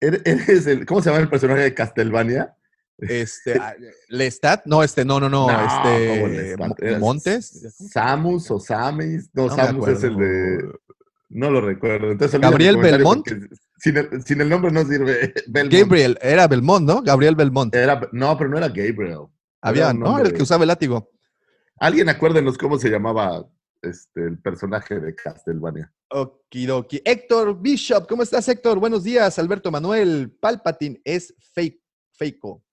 Eres, 0.00 0.20
eres 0.24 0.66
el. 0.66 0.84
¿Cómo 0.84 1.00
se 1.00 1.10
llama 1.10 1.22
el 1.22 1.28
personaje 1.30 1.62
de 1.62 1.74
Castlevania? 1.74 2.56
Este, 2.98 3.58
ah, 3.58 3.74
Lestat, 4.08 4.66
no, 4.66 4.82
este, 4.82 5.04
no, 5.04 5.18
no, 5.18 5.28
no, 5.28 5.50
No, 5.50 5.56
¿cómo 5.56 6.26
este, 6.26 6.28
Lestat? 6.28 6.82
Eras 6.82 7.00
Montes. 7.00 7.74
Samus 7.90 8.50
o 8.50 8.60
Samis. 8.60 9.30
No, 9.32 9.48
Samus 9.54 9.88
es 9.88 10.04
el 10.04 10.16
de. 10.16 10.72
No 11.30 11.50
lo 11.50 11.60
recuerdo. 11.60 12.10
Entonces, 12.12 12.40
Gabriel 12.40 12.76
Belmont. 12.76 13.26
Sin 13.84 13.98
el, 13.98 14.24
sin 14.24 14.40
el 14.40 14.48
nombre 14.48 14.72
no 14.72 14.82
sirve. 14.82 15.34
Belmont. 15.46 15.74
Gabriel, 15.74 16.18
era 16.22 16.48
Belmont, 16.48 16.86
¿no? 16.86 17.02
Gabriel 17.02 17.34
Belmont. 17.34 17.74
Era, 17.74 18.00
no, 18.12 18.34
pero 18.38 18.48
no 18.48 18.56
era 18.56 18.68
Gabriel. 18.68 19.26
Había, 19.60 19.90
era 19.90 19.92
¿no? 19.92 20.18
Era 20.18 20.28
el 20.28 20.34
que 20.34 20.42
usaba 20.42 20.64
el 20.64 20.68
látigo. 20.68 21.10
Alguien 21.76 22.08
acuérdenos 22.08 22.56
cómo 22.56 22.78
se 22.78 22.88
llamaba 22.88 23.46
este, 23.82 24.24
el 24.24 24.38
personaje 24.38 24.98
de 24.98 25.14
Castlevania. 25.14 25.92
Okidoki. 26.08 27.02
Héctor 27.04 27.60
Bishop, 27.60 28.08
¿cómo 28.08 28.22
estás, 28.22 28.48
Héctor? 28.48 28.78
Buenos 28.78 29.04
días, 29.04 29.38
Alberto 29.38 29.70
Manuel. 29.70 30.34
Palpatine 30.40 31.02
es 31.04 31.34
fake, 31.52 31.82
fakeco. 32.12 32.64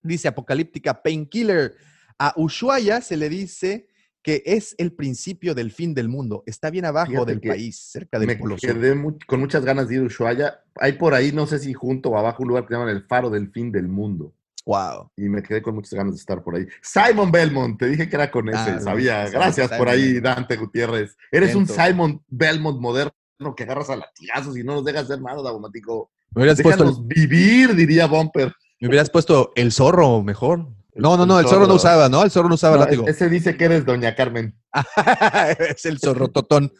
Dice 0.00 0.28
Apocalíptica 0.28 1.02
Painkiller. 1.02 1.76
A 2.18 2.32
Ushuaia 2.36 3.02
se 3.02 3.18
le 3.18 3.28
dice 3.28 3.86
que 4.22 4.42
es 4.46 4.74
el 4.78 4.92
principio 4.92 5.54
del 5.54 5.72
fin 5.72 5.94
del 5.94 6.08
mundo. 6.08 6.44
Está 6.46 6.70
bien 6.70 6.84
abajo 6.84 7.10
Fíjate 7.10 7.30
del 7.32 7.40
país, 7.40 7.76
cerca 7.78 8.18
del 8.18 8.28
Me 8.28 8.36
Polo 8.36 8.56
Sur. 8.56 8.72
quedé 8.72 8.94
con 9.26 9.40
muchas 9.40 9.64
ganas 9.64 9.88
de 9.88 9.96
ir 9.96 10.00
a 10.02 10.04
Ushuaia. 10.04 10.60
Hay 10.76 10.92
por 10.92 11.14
ahí, 11.14 11.32
no 11.32 11.46
sé 11.46 11.58
si 11.58 11.72
junto 11.72 12.10
o 12.10 12.18
abajo, 12.18 12.42
un 12.42 12.50
lugar 12.50 12.64
que 12.64 12.74
se 12.74 12.78
llama 12.78 12.90
el 12.90 13.04
Faro 13.04 13.30
del 13.30 13.50
Fin 13.50 13.72
del 13.72 13.88
Mundo. 13.88 14.32
Wow. 14.64 15.10
Y 15.16 15.28
me 15.28 15.42
quedé 15.42 15.60
con 15.60 15.74
muchas 15.74 15.94
ganas 15.94 16.14
de 16.14 16.20
estar 16.20 16.42
por 16.42 16.54
ahí. 16.54 16.66
Simon 16.80 17.32
Belmont, 17.32 17.78
te 17.78 17.88
dije 17.88 18.08
que 18.08 18.14
era 18.14 18.30
con 18.30 18.48
ese, 18.48 18.58
Ah, 18.58 18.80
sabía. 18.80 19.28
Gracias 19.28 19.72
por 19.72 19.88
ahí. 19.88 20.20
Dante 20.20 20.56
Gutiérrez. 20.56 21.16
Eres 21.32 21.54
un. 21.54 21.66
Simon 21.66 22.22
Belmont 22.28 22.80
moderno 22.80 23.12
que 23.56 23.64
agarras 23.64 23.90
a 23.90 23.96
latigazos 23.96 24.56
y 24.56 24.62
no 24.62 24.74
nos 24.74 24.84
dejas 24.84 25.04
hacer 25.04 25.20
nada, 25.20 25.42
Daumático. 25.42 26.12
Me 26.30 26.42
hubieras, 26.42 26.62
puesto 26.62 26.84
el, 26.84 26.90
Déjanos 26.90 27.06
vivir, 27.08 27.74
diría 27.74 28.06
Bumper. 28.06 28.54
me 28.80 28.88
hubieras 28.88 29.10
puesto 29.10 29.52
el 29.56 29.72
zorro 29.72 30.22
mejor. 30.22 30.68
No, 30.94 31.16
no, 31.16 31.24
no, 31.24 31.40
el 31.40 31.46
zorro 31.46 31.66
no 31.66 31.74
usaba, 31.74 32.10
¿no? 32.10 32.22
El 32.22 32.30
zorro 32.30 32.48
no 32.48 32.56
usaba 32.56 32.76
No, 32.76 32.84
látigo. 32.84 33.06
ese 33.06 33.30
dice 33.30 33.56
que 33.56 33.64
eres 33.64 33.86
Doña 33.86 34.14
Carmen. 34.14 34.54
es 35.58 35.86
el 35.86 35.98
zorro 35.98 36.28
totón. 36.28 36.70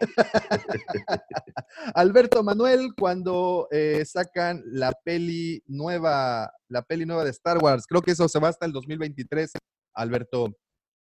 Alberto 1.94 2.42
Manuel, 2.42 2.90
cuando 2.94 3.68
eh, 3.70 4.04
sacan 4.04 4.62
la 4.66 4.92
peli 5.04 5.62
nueva, 5.66 6.52
la 6.68 6.82
peli 6.82 7.06
nueva 7.06 7.24
de 7.24 7.30
Star 7.30 7.58
Wars, 7.58 7.86
creo 7.86 8.02
que 8.02 8.10
eso 8.10 8.28
se 8.28 8.38
va 8.38 8.48
hasta 8.48 8.66
el 8.66 8.72
2023, 8.72 9.52
Alberto. 9.94 10.54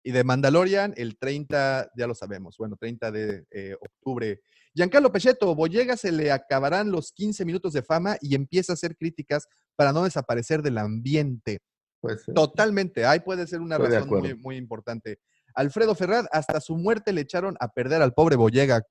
Y 0.03 0.11
de 0.11 0.23
Mandalorian, 0.23 0.93
el 0.95 1.17
30, 1.19 1.91
ya 1.95 2.07
lo 2.07 2.15
sabemos, 2.15 2.55
bueno, 2.57 2.75
30 2.79 3.11
de 3.11 3.45
eh, 3.51 3.75
octubre. 3.79 4.41
Giancarlo 4.73 5.11
Pechetto, 5.11 5.53
Boyega 5.53 5.97
se 5.97 6.11
le 6.11 6.31
acabarán 6.31 6.89
los 6.89 7.11
15 7.11 7.43
minutos 7.43 7.73
de 7.73 7.83
fama 7.83 8.17
y 8.21 8.33
empieza 8.33 8.71
a 8.71 8.75
hacer 8.75 8.95
críticas 8.95 9.47
para 9.75 9.91
no 9.91 10.03
desaparecer 10.03 10.61
del 10.61 10.77
ambiente. 10.77 11.59
Pues, 12.01 12.27
eh, 12.27 12.33
Totalmente, 12.33 13.05
ahí 13.05 13.19
puede 13.19 13.45
ser 13.47 13.61
una 13.61 13.77
razón 13.77 14.09
muy, 14.41 14.57
importante. 14.57 15.19
Alfredo 15.53 15.95
Ferrad, 15.95 16.25
hasta 16.31 16.59
su 16.59 16.75
muerte 16.75 17.13
le 17.13 17.21
echaron 17.21 17.55
a 17.59 17.71
perder 17.71 18.01
al 18.01 18.13
pobre 18.13 18.35
Boyega. 18.35 18.81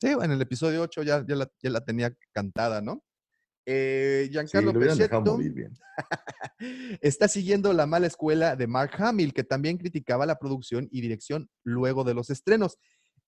Sí, 0.00 0.08
en 0.08 0.30
el 0.30 0.40
episodio 0.40 0.82
8 0.82 1.02
ya, 1.02 1.24
ya, 1.26 1.34
la, 1.34 1.50
ya 1.60 1.70
la 1.70 1.84
tenía 1.84 2.14
cantada, 2.32 2.80
¿no? 2.80 3.02
Eh, 3.66 4.24
sí, 4.26 4.30
Giancarlo 4.32 4.72
Pechetto 4.72 5.36
bien. 5.36 5.76
está 7.00 7.28
siguiendo 7.28 7.72
la 7.72 7.86
mala 7.86 8.06
escuela 8.06 8.56
de 8.56 8.66
Mark 8.66 8.92
Hamill, 8.98 9.34
que 9.34 9.44
también 9.44 9.76
criticaba 9.76 10.24
la 10.24 10.38
producción 10.38 10.88
y 10.90 11.00
dirección 11.00 11.50
luego 11.64 12.04
de 12.04 12.14
los 12.14 12.30
estrenos. 12.30 12.78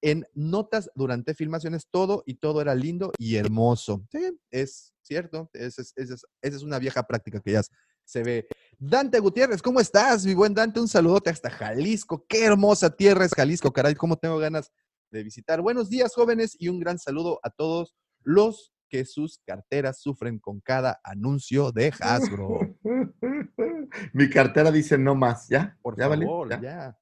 En 0.03 0.27
notas 0.33 0.91
durante 0.95 1.35
filmaciones, 1.35 1.89
todo 1.91 2.23
y 2.25 2.35
todo 2.37 2.63
era 2.63 2.75
lindo 2.75 3.13
y 3.19 3.37
hermoso. 3.37 4.07
Sí, 4.11 4.39
es 4.51 4.95
cierto. 5.03 5.51
Esa 5.53 5.83
es, 5.83 5.93
es- 5.97 6.11
esa 6.41 6.57
es 6.57 6.63
una 6.63 6.79
vieja 6.79 7.03
práctica 7.03 7.41
que 7.41 7.53
ya 7.53 7.63
se 8.11 8.23
ve. 8.23 8.49
Dante 8.79 9.21
Gutiérrez, 9.21 9.63
¿cómo 9.63 9.81
estás, 9.81 10.25
mi 10.27 10.35
buen 10.35 10.53
Dante? 10.53 10.81
Un 10.81 10.89
saludote 10.89 11.31
hasta 11.31 11.51
Jalisco. 11.51 12.27
Qué 12.29 12.45
hermosa 12.45 12.91
tierra 12.91 13.25
es 13.25 13.33
Jalisco, 13.33 13.73
caray. 13.73 13.95
¿Cómo 13.95 14.17
tengo 14.17 14.39
ganas 14.39 14.73
de 15.11 15.23
visitar? 15.23 15.61
Buenos 15.63 15.89
días, 15.89 16.15
jóvenes, 16.15 16.57
y 16.59 16.69
un 16.69 16.81
gran 16.81 16.99
saludo 16.99 17.39
a 17.43 17.51
todos 17.51 17.95
los 18.23 18.73
que 18.89 19.05
sus 19.05 19.39
carteras 19.47 20.01
sufren 20.01 20.41
con 20.41 20.61
cada 20.61 21.01
anuncio 21.05 21.71
de 21.71 21.93
Hasbro. 22.01 22.59
Mi 24.13 24.29
cartera 24.29 24.73
dice 24.73 24.99
no 24.99 25.15
más, 25.15 25.49
¿ya? 25.49 25.79
Por 25.81 25.97
¿Ya, 25.97 26.09
favor, 26.09 26.51
¿Ya? 26.51 26.61
ya. 26.61 26.99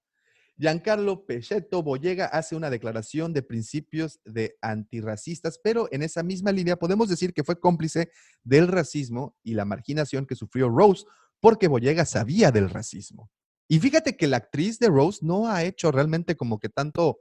Giancarlo 0.59 1.25
Pechetto 1.25 1.83
Boyega 1.83 2.27
hace 2.27 2.57
una 2.57 2.69
declaración 2.69 3.33
de 3.33 3.43
principios 3.43 4.21
de 4.25 4.57
antirracistas, 4.61 5.61
pero 5.63 5.89
en 5.93 6.03
esa 6.03 6.23
misma 6.23 6.51
línea 6.51 6.77
podemos 6.77 7.09
decir 7.09 7.33
que 7.33 7.45
fue 7.45 7.61
cómplice 7.61 8.11
del 8.43 8.67
racismo 8.67 9.37
y 9.45 9.55
la 9.55 9.65
marginación 9.65 10.27
que 10.27 10.35
sufrió 10.35 10.69
Rose, 10.69 11.05
porque 11.41 11.69
Boyega 11.69 12.05
sabía 12.05 12.51
del 12.51 12.69
racismo. 12.71 13.31
Y 13.69 13.79
fíjate 13.79 14.17
que 14.17 14.27
la 14.27 14.39
actriz 14.39 14.79
de 14.81 14.89
Rose 14.89 15.21
no 15.23 15.49
ha 15.49 15.63
hecho 15.63 15.93
realmente 15.93 16.37
como 16.37 16.59
que 16.59 16.69
tanto 16.69 17.21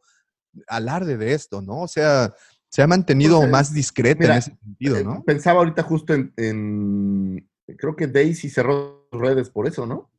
alarde 0.68 1.18
de 1.18 1.34
esto, 1.34 1.62
¿no? 1.62 1.82
O 1.82 1.88
sea, 1.88 2.34
se 2.70 2.82
ha 2.82 2.88
mantenido 2.88 3.38
Pues, 3.40 3.52
más 3.52 3.74
discreta 3.74 4.22
mira, 4.22 4.34
en 4.34 4.40
ese 4.40 4.58
sentido, 4.58 4.98
Eh, 4.98 5.04
¿no? 5.04 5.24
Pensaba 5.24 5.60
ahorita 5.60 5.84
justo 5.84 6.14
en, 6.14 6.34
en- 6.38 7.48
Creo 7.78 7.98
que 7.98 8.08
Daisy 8.08 8.50
cerró 8.50 9.10
redes 9.12 9.50
por 9.50 9.68
eso, 9.68 9.86
¿no? 9.86 10.10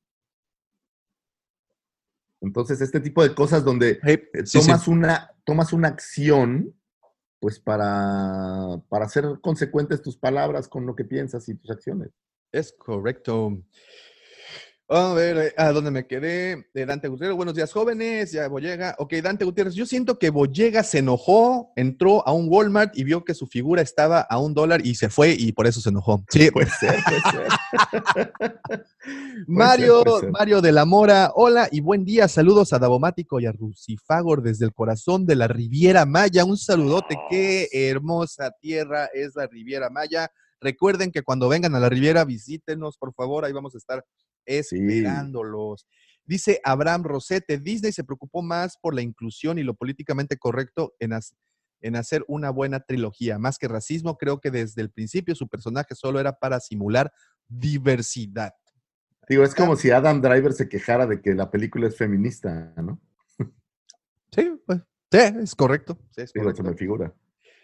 Entonces, 2.49 2.81
este 2.81 3.01
tipo 3.01 3.23
de 3.23 3.35
cosas 3.35 3.62
donde 3.62 3.99
Hey, 4.03 4.23
eh, 4.33 4.47
sí. 4.47 4.59
tomas, 4.59 4.89
Una, 4.89 5.31
tomas 5.45 5.73
una 5.73 5.89
acción, 5.89 6.75
pues 7.41 7.61
para, 7.61 8.81
para 8.89 9.05
hacer 9.05 9.25
consecuentes 9.43 10.03
tus 10.03 10.16
palabras 10.16 10.66
con 10.66 10.87
lo 10.87 10.97
que 10.97 11.05
piensas 11.05 11.49
y 11.49 11.55
tus 11.55 11.70
acciones. 11.70 12.09
Es 12.51 12.73
correcto. 12.73 13.62
A 14.90 15.12
ver, 15.12 15.36
eh, 15.36 15.55
¿a 15.59 15.70
dónde 15.70 15.90
me 15.90 16.06
quedé? 16.06 16.66
De 16.73 16.86
Dante 16.86 17.09
Gutiérrez, 17.09 17.36
buenos 17.36 17.55
días, 17.55 17.70
jóvenes. 17.70 18.32
Ya 18.32 18.48
Boyega. 18.48 18.97
Ok, 18.98 19.12
Dante 19.23 19.44
Gutiérrez, 19.44 19.74
yo 19.74 19.85
siento 19.85 20.19
que 20.19 20.31
Boyega 20.31 20.82
se 20.82 21.01
enojó, 21.01 21.74
entró 21.77 22.27
a 22.27 22.32
un 22.32 22.48
Walmart 22.48 22.97
y 22.97 23.05
vio 23.05 23.23
que 23.23 23.35
su 23.35 23.47
figura 23.47 23.82
estaba 23.82 24.23
a 24.23 24.39
un 24.39 24.55
dólar 24.55 24.86
y 24.86 24.94
se 24.94 25.10
fue 25.10 25.36
y 25.39 25.52
por 25.52 25.66
eso 25.66 25.82
se 25.82 25.90
enojó. 25.90 26.24
Sí, 26.31 26.51
Puede 26.51 26.70
ser, 26.70 27.05
puede 27.05 27.20
ser. 27.20 28.32
Mario, 29.47 30.05
puede 30.05 30.20
ser. 30.20 30.31
Mario 30.31 30.62
de 30.62 30.73
la 30.73 30.86
Mora, 30.86 31.32
hola 31.35 31.69
y 31.70 31.81
buen 31.81 32.06
día. 32.06 32.27
Saludos 32.27 32.73
a 32.73 32.78
Davomático 32.78 33.40
y 33.40 33.44
a 33.44 33.52
Rusifagor 33.52 34.40
desde 34.40 34.65
el 34.65 34.73
corazón 34.73 35.27
de 35.27 35.36
la 35.36 35.48
Riviera 35.48 36.06
Maya. 36.06 36.47
Un 36.47 36.56
saludote, 36.56 37.15
qué 37.28 37.69
hermosa 37.73 38.52
tierra 38.59 39.10
es 39.12 39.36
la 39.36 39.47
Riviera 39.48 39.90
Maya. 39.90 40.31
Recuerden 40.62 41.12
que 41.12 41.23
cuando 41.23 41.47
vengan 41.51 41.74
a 41.74 41.78
la 41.78 41.90
Riviera, 41.90 42.24
visítenos, 42.24 42.97
por 42.97 43.12
favor, 43.12 43.44
ahí 43.44 43.52
vamos 43.52 43.74
a 43.74 43.78
estar 43.78 44.02
esperándolos. 44.49 45.87
Dice 46.25 46.61
Abraham 46.65 47.05
Rosete, 47.05 47.59
Disney 47.59 47.93
se 47.93 48.05
preocupó 48.05 48.43
más 48.43 48.77
por 48.81 48.95
la 48.95 49.03
inclusión 49.03 49.59
y 49.59 49.62
lo 49.62 49.75
políticamente 49.75 50.37
correcto 50.37 50.95
en, 50.99 51.12
en 51.81 51.97
hacer 51.97 52.25
una 52.29 52.51
buena 52.51 52.81
trilogía. 52.81 53.39
Más 53.39 53.59
que 53.59 53.69
racismo, 53.69 54.19
creo 54.19 54.41
que 54.41 54.51
desde 54.51 54.83
el 54.83 54.91
principio 54.91 55.35
su 55.35 55.49
personaje 55.49 55.95
solo 55.95 56.20
era 56.20 56.39
para 56.39 56.61
simular 56.61 57.12
diversidad. 57.49 58.53
Digo, 59.29 59.45
es 59.45 59.55
como 59.55 59.77
si 59.77 59.91
Adam 59.91 60.20
Driver 60.20 60.53
se 60.53 60.69
quejara 60.69 61.07
de 61.07 61.20
que 61.20 61.35
la 61.35 61.51
película 61.51 61.87
es 61.87 61.97
feminista, 61.97 62.73
¿no? 62.77 63.01
Sí, 64.31 64.61
pues, 64.66 64.81
sí, 65.11 65.19
es 65.19 65.55
correcto. 65.55 65.99
sí, 66.11 66.23
es 66.23 66.33
correcto. 66.33 66.62
me 66.62 66.75
figura. 66.75 67.15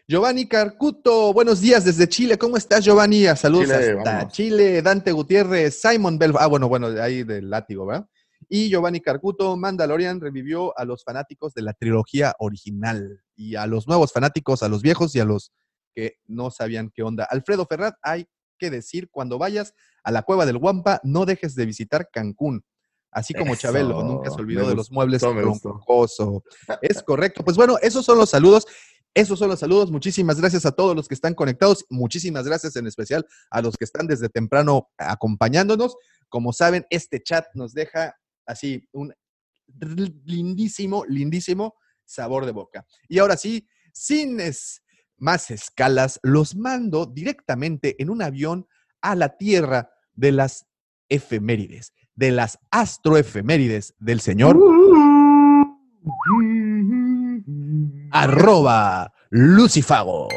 Giovanni 0.07 0.47
Carcuto, 0.47 1.33
buenos 1.33 1.63
días 1.63 1.83
desde 1.83 2.07
Chile. 2.07 2.37
¿Cómo 2.37 2.59
estás, 2.59 2.85
Giovanni? 2.85 3.25
Saludos 3.37 3.69
Chile, 3.69 3.97
hasta 3.97 4.17
vamos. 4.17 4.33
Chile. 4.35 4.83
Dante 4.83 5.13
Gutiérrez, 5.13 5.81
Simon 5.81 6.19
Bell. 6.19 6.35
Ah, 6.39 6.47
bueno, 6.47 6.69
bueno, 6.69 6.89
ahí 7.01 7.23
del 7.23 7.49
látigo, 7.49 7.87
¿verdad? 7.87 8.07
Y 8.51 8.69
Giovanni 8.69 9.01
Carcuto, 9.01 9.57
Mandalorian 9.57 10.21
revivió 10.21 10.79
a 10.79 10.85
los 10.85 11.05
fanáticos 11.05 11.55
de 11.55 11.63
la 11.63 11.73
trilogía 11.73 12.35
original 12.39 13.23
y 13.35 13.55
a 13.55 13.67
los 13.67 13.89
nuevos 13.89 14.13
fanáticos, 14.13 14.63
a 14.63 14.69
los 14.69 14.83
viejos 14.83 15.17
y 15.17 15.21
a 15.21 15.25
los 15.25 15.53
que 15.95 16.19
no 16.27 16.51
sabían 16.51 16.91
qué 16.95 17.03
onda. 17.03 17.25
Alfredo 17.25 17.65
Ferrat, 17.65 17.95
hay 18.03 18.29
que 18.59 18.69
decir, 18.69 19.09
cuando 19.11 19.39
vayas 19.39 19.73
a 20.03 20.13
la 20.13 20.21
cueva 20.21 20.45
del 20.45 20.59
Guampa, 20.59 21.01
no 21.03 21.25
dejes 21.25 21.55
de 21.55 21.65
visitar 21.65 22.11
Cancún. 22.13 22.63
Así 23.11 23.33
como 23.33 23.55
Eso, 23.55 23.63
Chabelo, 23.63 24.03
nunca 24.03 24.29
se 24.29 24.41
olvidó 24.41 24.65
me 24.65 24.69
de 24.71 24.75
los 24.75 24.91
muebles 24.91 25.23
gustó. 25.23 26.43
Es 26.83 27.01
correcto. 27.03 27.45
Pues 27.45 27.57
bueno, 27.57 27.79
esos 27.81 28.05
son 28.05 28.19
los 28.19 28.29
saludos. 28.29 28.67
Esos 29.15 29.39
son 29.39 29.49
los 29.49 29.61
saludos. 29.61 29.91
Muchísimas 29.93 30.41
gracias 30.41 30.67
a 30.67 30.73
todos 30.73 30.97
los 30.97 31.07
que 31.07 31.15
están 31.15 31.35
conectados. 31.35 31.87
Muchísimas 31.89 32.45
gracias 32.47 32.75
en 32.77 32.87
especial 32.89 33.25
a 33.51 33.63
los 33.63 33.77
que 33.77 33.85
están 33.85 34.07
desde 34.09 34.29
temprano 34.29 34.91
acompañándonos. 34.99 35.97
Como 36.29 36.53
saben, 36.53 36.85
este 36.91 37.23
chat 37.23 37.47
nos 37.55 37.73
deja 37.75 38.17
así 38.45 38.89
un 38.93 39.15
lindísimo, 40.25 41.05
lindísimo 41.07 41.75
sabor 42.05 42.45
de 42.45 42.53
boca. 42.53 42.85
Y 43.09 43.19
ahora 43.19 43.37
sí, 43.37 43.67
sin 43.93 44.41
es- 44.41 44.83
más 45.17 45.51
escalas, 45.53 46.19
los 46.25 46.57
mando 46.57 47.07
directamente 47.07 47.95
en 48.03 48.11
un 48.11 48.21
avión 48.21 48.67
a 49.01 49.15
la 49.15 49.37
tierra 49.37 49.91
de 50.13 50.33
las 50.33 50.67
efemérides, 51.09 51.93
de 52.17 52.33
las 52.33 52.59
astroefemérides 52.73 53.95
del 54.01 54.21
señor 54.21 54.57
arroba 58.11 59.13
Lucifago. 59.31 60.29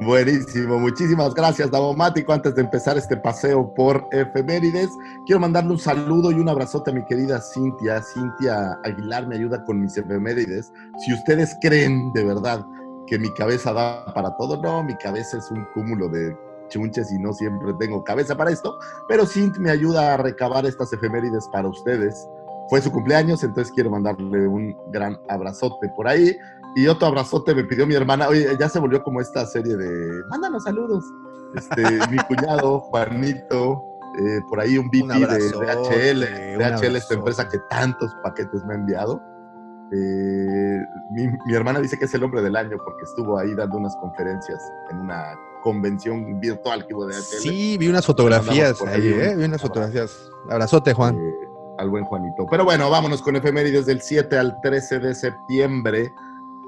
Buenísimo, 0.00 0.78
muchísimas 0.78 1.32
gracias, 1.32 1.70
Davomático. 1.70 2.30
Antes 2.30 2.54
de 2.54 2.60
empezar 2.60 2.98
este 2.98 3.16
paseo 3.16 3.72
por 3.74 4.06
efemérides, 4.12 4.90
quiero 5.24 5.40
mandarle 5.40 5.70
un 5.70 5.78
saludo 5.78 6.30
y 6.30 6.34
un 6.34 6.50
abrazote 6.50 6.90
a 6.90 6.94
mi 6.94 7.04
querida 7.06 7.40
Cintia. 7.40 8.02
Cintia 8.02 8.78
Aguilar 8.84 9.26
me 9.26 9.36
ayuda 9.36 9.64
con 9.64 9.80
mis 9.80 9.96
efemérides. 9.96 10.70
Si 10.98 11.14
ustedes 11.14 11.56
creen 11.62 12.12
de 12.12 12.24
verdad 12.24 12.64
que 13.06 13.18
mi 13.18 13.32
cabeza 13.34 13.72
da 13.72 14.04
para 14.12 14.36
todo, 14.36 14.60
no, 14.60 14.84
mi 14.84 14.94
cabeza 14.96 15.38
es 15.38 15.50
un 15.50 15.64
cúmulo 15.72 16.10
de 16.10 16.36
chunches 16.68 17.10
y 17.10 17.18
no 17.18 17.32
siempre 17.32 17.72
tengo 17.80 18.04
cabeza 18.04 18.36
para 18.36 18.50
esto, 18.50 18.78
pero 19.08 19.24
Cintia 19.24 19.62
me 19.62 19.70
ayuda 19.70 20.12
a 20.12 20.16
recabar 20.18 20.66
estas 20.66 20.92
efemérides 20.92 21.48
para 21.48 21.68
ustedes. 21.68 22.28
Fue 22.68 22.80
su 22.80 22.90
cumpleaños, 22.90 23.42
entonces 23.44 23.72
quiero 23.72 23.90
mandarle 23.90 24.46
un 24.48 24.76
gran 24.90 25.18
abrazote 25.28 25.88
por 25.94 26.08
ahí. 26.08 26.36
Y 26.74 26.88
otro 26.88 27.08
abrazote 27.08 27.54
me 27.54 27.64
pidió 27.64 27.86
mi 27.86 27.94
hermana. 27.94 28.28
Oye, 28.28 28.56
ya 28.58 28.68
se 28.68 28.78
volvió 28.78 29.02
como 29.02 29.20
esta 29.20 29.46
serie 29.46 29.76
de. 29.76 30.22
Mándanos 30.28 30.64
saludos. 30.64 31.04
Este, 31.54 31.82
mi 32.10 32.18
cuñado, 32.28 32.80
Juanito. 32.80 33.82
eh, 34.18 34.40
por 34.48 34.60
ahí 34.60 34.76
un 34.78 34.88
VP 34.88 35.26
de 35.26 35.50
DHL. 35.50 36.56
un 36.56 36.76
DHL, 36.76 36.96
esta 36.96 37.14
empresa 37.14 37.48
que 37.48 37.58
tantos 37.70 38.10
paquetes 38.22 38.64
me 38.66 38.74
ha 38.74 38.76
enviado. 38.76 39.22
Eh, 39.92 40.78
mi, 41.12 41.28
mi 41.46 41.54
hermana 41.54 41.78
dice 41.80 41.96
que 41.96 42.06
es 42.06 42.14
el 42.14 42.24
hombre 42.24 42.42
del 42.42 42.56
año 42.56 42.76
porque 42.84 43.04
estuvo 43.04 43.38
ahí 43.38 43.54
dando 43.54 43.78
unas 43.78 43.94
conferencias 43.96 44.60
en 44.90 44.98
una 44.98 45.22
convención 45.62 46.40
virtual 46.40 46.84
que 46.86 46.94
hubo 46.94 47.06
de 47.06 47.14
DHL. 47.14 47.22
Sí, 47.40 47.78
vi 47.78 47.88
unas 47.88 48.04
fotografías 48.04 48.82
ahí, 48.82 48.88
ahí 49.02 49.12
un 49.12 49.20
¿eh? 49.20 49.36
Vi 49.36 49.44
unas 49.44 49.62
fotografías. 49.62 50.30
Abrazote, 50.50 50.92
Juan. 50.92 51.16
Al 51.78 51.90
buen 51.90 52.04
Juanito. 52.04 52.46
Pero 52.50 52.64
bueno, 52.64 52.88
vámonos 52.90 53.22
con 53.22 53.36
efemérides 53.36 53.86
del 53.86 54.00
7 54.00 54.38
al 54.38 54.60
13 54.62 54.98
de 55.00 55.14
septiembre. 55.14 56.12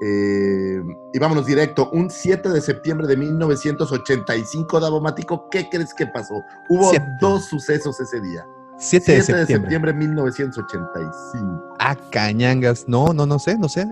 Eh, 0.01 0.81
y 1.13 1.19
vámonos 1.19 1.45
directo, 1.45 1.89
un 1.91 2.09
7 2.09 2.49
de 2.49 2.61
septiembre 2.61 3.05
de 3.05 3.17
1985, 3.17 4.79
Davomático, 4.79 5.49
¿qué 5.49 5.67
crees 5.69 5.93
que 5.93 6.07
pasó? 6.07 6.35
Hubo 6.69 6.89
Siete. 6.89 7.05
dos 7.19 7.45
sucesos 7.45 7.99
ese 7.99 8.21
día. 8.21 8.45
7 8.77 9.11
de 9.11 9.21
7 9.21 9.39
de 9.39 9.45
septiembre. 9.45 9.61
septiembre 9.61 9.91
de 9.91 9.97
1985. 9.99 11.75
Ah, 11.79 11.97
cañangas. 12.11 12.85
No, 12.87 13.13
no, 13.13 13.25
no 13.25 13.39
sé, 13.39 13.57
no 13.57 13.67
sé. 13.67 13.91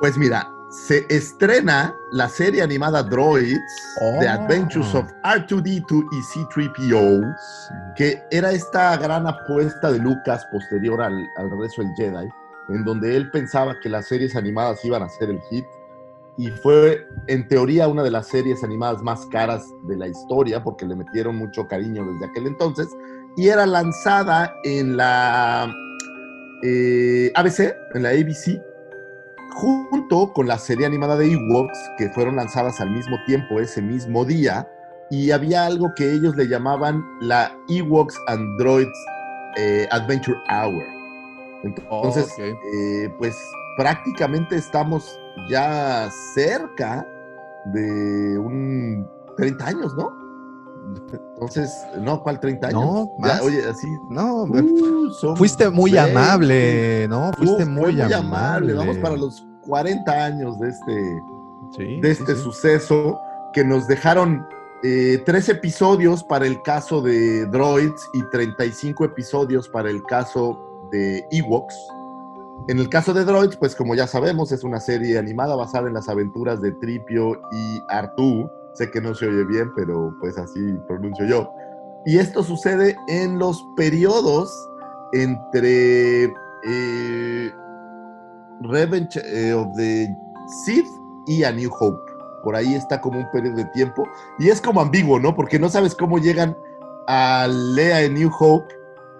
Pues 0.00 0.18
mira, 0.18 0.46
se 0.70 1.06
estrena 1.08 1.94
la 2.12 2.28
serie 2.28 2.62
animada 2.62 3.02
Droids, 3.02 3.58
The 4.20 4.28
Oh. 4.28 4.30
Adventures 4.30 4.94
of 4.94 5.10
R2D2 5.24 6.06
y 6.12 6.20
C3PO, 6.22 7.36
que 7.96 8.22
era 8.30 8.50
esta 8.52 8.96
gran 8.96 9.26
apuesta 9.26 9.92
de 9.92 9.98
Lucas 9.98 10.46
posterior 10.50 11.00
al, 11.00 11.26
al 11.38 11.50
regreso 11.50 11.82
del 11.82 11.92
Jedi, 11.96 12.28
en 12.68 12.84
donde 12.84 13.16
él 13.16 13.30
pensaba 13.30 13.78
que 13.80 13.88
las 13.88 14.06
series 14.08 14.34
animadas 14.36 14.84
iban 14.84 15.02
a 15.02 15.08
ser 15.08 15.30
el 15.30 15.40
hit, 15.50 15.64
y 16.38 16.48
fue 16.48 17.06
en 17.28 17.48
teoría 17.48 17.88
una 17.88 18.02
de 18.02 18.10
las 18.10 18.26
series 18.26 18.62
animadas 18.62 19.02
más 19.02 19.24
caras 19.26 19.64
de 19.84 19.96
la 19.96 20.08
historia, 20.08 20.62
porque 20.62 20.84
le 20.84 20.94
metieron 20.94 21.36
mucho 21.36 21.66
cariño 21.66 22.04
desde 22.12 22.26
aquel 22.26 22.46
entonces, 22.46 22.88
y 23.36 23.48
era 23.48 23.66
lanzada 23.66 24.52
en 24.64 24.96
la 24.96 25.72
eh, 26.62 27.32
ABC, 27.34 27.74
en 27.94 28.02
la 28.02 28.10
ABC, 28.10 28.60
junto 29.50 30.32
con 30.32 30.46
la 30.46 30.58
serie 30.58 30.86
animada 30.86 31.16
de 31.16 31.32
Ewoks, 31.32 31.78
que 31.98 32.08
fueron 32.10 32.36
lanzadas 32.36 32.80
al 32.80 32.90
mismo 32.90 33.16
tiempo 33.26 33.60
ese 33.60 33.82
mismo 33.82 34.24
día, 34.24 34.68
y 35.10 35.30
había 35.30 35.66
algo 35.66 35.92
que 35.96 36.12
ellos 36.12 36.34
le 36.36 36.48
llamaban 36.48 37.04
la 37.20 37.56
Ewoks 37.68 38.20
Androids 38.26 38.98
eh, 39.56 39.86
Adventure 39.90 40.38
Hour. 40.50 40.82
Entonces, 41.64 42.34
eh, 42.38 43.08
pues 43.18 43.36
prácticamente 43.76 44.56
estamos 44.56 45.20
ya 45.48 46.10
cerca 46.34 47.06
de 47.66 48.38
un 48.38 49.08
30 49.36 49.66
años, 49.66 49.94
¿no? 49.96 50.25
Entonces, 51.34 51.70
no, 52.00 52.22
¿cuál 52.22 52.40
30 52.40 52.68
años? 52.68 52.80
No, 52.82 53.10
Ya, 53.18 53.34
más. 53.34 53.40
oye, 53.42 53.64
así. 53.68 53.86
No, 54.10 54.44
uh, 54.44 55.36
fuiste 55.36 55.68
muy 55.70 55.92
20. 55.92 56.10
amable, 56.10 57.08
¿no? 57.08 57.32
Fuiste 57.32 57.64
muy, 57.64 57.94
fue 57.96 58.14
amable. 58.14 58.72
Vamos 58.74 58.98
para 58.98 59.16
los 59.16 59.44
40 59.66 60.12
años 60.24 60.58
de 60.60 60.68
este, 60.68 61.22
Sí, 61.76 62.00
de 62.00 62.10
este 62.10 62.34
sí. 62.34 62.42
suceso 62.42 63.18
que 63.52 63.64
nos 63.64 63.86
dejaron 63.88 64.46
eh, 64.82 65.22
tres 65.26 65.48
episodios 65.48 66.22
para 66.22 66.46
el 66.46 66.62
caso 66.62 67.00
de 67.02 67.46
Droids 67.46 68.08
y 68.14 68.22
35 68.30 69.04
episodios 69.04 69.68
para 69.68 69.90
el 69.90 70.02
caso 70.04 70.58
de 70.92 71.24
Ewoks. 71.32 71.74
En 72.68 72.78
el 72.78 72.88
caso 72.88 73.12
de 73.12 73.24
Droids, 73.24 73.56
pues 73.56 73.74
como 73.74 73.94
ya 73.94 74.06
sabemos, 74.06 74.50
es 74.52 74.64
una 74.64 74.80
serie 74.80 75.18
animada 75.18 75.56
basada 75.56 75.88
en 75.88 75.94
las 75.94 76.08
aventuras 76.08 76.60
de 76.60 76.72
Tripio 76.72 77.32
y 77.52 77.82
Artú. 77.88 78.48
Sé 78.76 78.90
que 78.90 79.00
no 79.00 79.14
se 79.14 79.26
oye 79.26 79.44
bien, 79.44 79.72
pero 79.74 80.14
pues 80.20 80.36
así 80.36 80.60
pronuncio 80.86 81.24
yo. 81.24 81.50
Y 82.04 82.18
esto 82.18 82.42
sucede 82.42 82.96
en 83.08 83.38
los 83.38 83.66
periodos 83.74 84.52
entre 85.12 86.24
eh, 86.64 87.52
Revenge 88.60 89.18
eh, 89.24 89.54
of 89.54 89.68
the 89.76 90.14
Sith 90.64 90.86
y 91.26 91.42
A 91.44 91.52
New 91.52 91.70
Hope. 91.80 92.12
Por 92.44 92.54
ahí 92.54 92.74
está 92.74 93.00
como 93.00 93.18
un 93.18 93.30
periodo 93.32 93.56
de 93.56 93.64
tiempo. 93.66 94.04
Y 94.38 94.50
es 94.50 94.60
como 94.60 94.80
ambiguo, 94.80 95.18
¿no? 95.18 95.34
Porque 95.34 95.58
no 95.58 95.68
sabes 95.68 95.94
cómo 95.94 96.18
llegan 96.18 96.56
a 97.08 97.48
Lea 97.48 98.02
en 98.02 98.14
New 98.14 98.30
Hope 98.38 98.72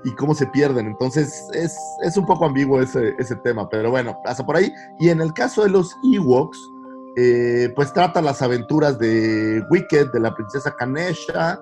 y 0.04 0.14
cómo 0.14 0.34
se 0.34 0.46
pierden. 0.46 0.86
Entonces 0.86 1.48
es, 1.54 1.76
es 2.04 2.16
un 2.16 2.26
poco 2.26 2.44
ambiguo 2.44 2.80
ese, 2.80 3.14
ese 3.18 3.36
tema. 3.36 3.68
Pero 3.68 3.90
bueno, 3.90 4.16
pasa 4.22 4.44
por 4.44 4.56
ahí. 4.56 4.72
Y 5.00 5.08
en 5.08 5.20
el 5.20 5.32
caso 5.32 5.64
de 5.64 5.70
los 5.70 5.96
Ewoks, 6.04 6.70
eh, 7.16 7.72
pues 7.74 7.92
trata 7.92 8.20
las 8.20 8.42
aventuras 8.42 8.98
de 8.98 9.64
Wicked, 9.70 10.12
de 10.12 10.20
la 10.20 10.34
princesa 10.34 10.74
Kanesha 10.76 11.58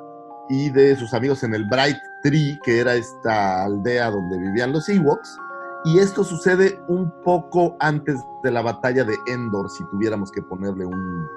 y 0.49 0.71
de 0.71 0.97
sus 0.97 1.15
amigos 1.15 1.45
en 1.45 1.55
el 1.55 1.65
Bright 1.67 1.97
Tree, 2.23 2.59
que 2.65 2.81
era 2.81 2.95
esta 2.95 3.65
aldea 3.65 4.11
donde 4.11 4.39
vivían 4.39 4.73
los 4.73 4.89
Ewoks. 4.89 5.39
Y 5.85 5.99
esto 5.99 6.25
sucede 6.25 6.83
un 6.89 7.13
poco 7.23 7.77
antes 7.79 8.19
de 8.43 8.51
la 8.51 8.63
batalla 8.63 9.05
de 9.05 9.17
Endor, 9.27 9.71
si 9.71 9.85
tuviéramos 9.91 10.33
que 10.33 10.43
ponerle 10.43 10.87
un, 10.87 11.29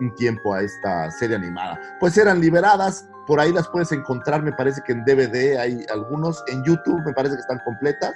un 0.00 0.14
tiempo 0.14 0.54
a 0.54 0.62
esta 0.62 1.10
serie 1.10 1.36
animada. 1.36 1.78
Pues 1.98 2.16
eran 2.16 2.40
liberadas, 2.40 3.08
por 3.26 3.40
ahí 3.40 3.52
las 3.52 3.68
puedes 3.68 3.92
encontrar, 3.92 4.42
me 4.42 4.52
parece 4.52 4.80
que 4.86 4.92
en 4.92 5.04
DVD 5.04 5.58
hay 5.58 5.84
algunos, 5.92 6.42
en 6.48 6.64
YouTube 6.64 7.00
me 7.04 7.12
parece 7.12 7.34
que 7.34 7.40
están 7.42 7.60
completas. 7.64 8.14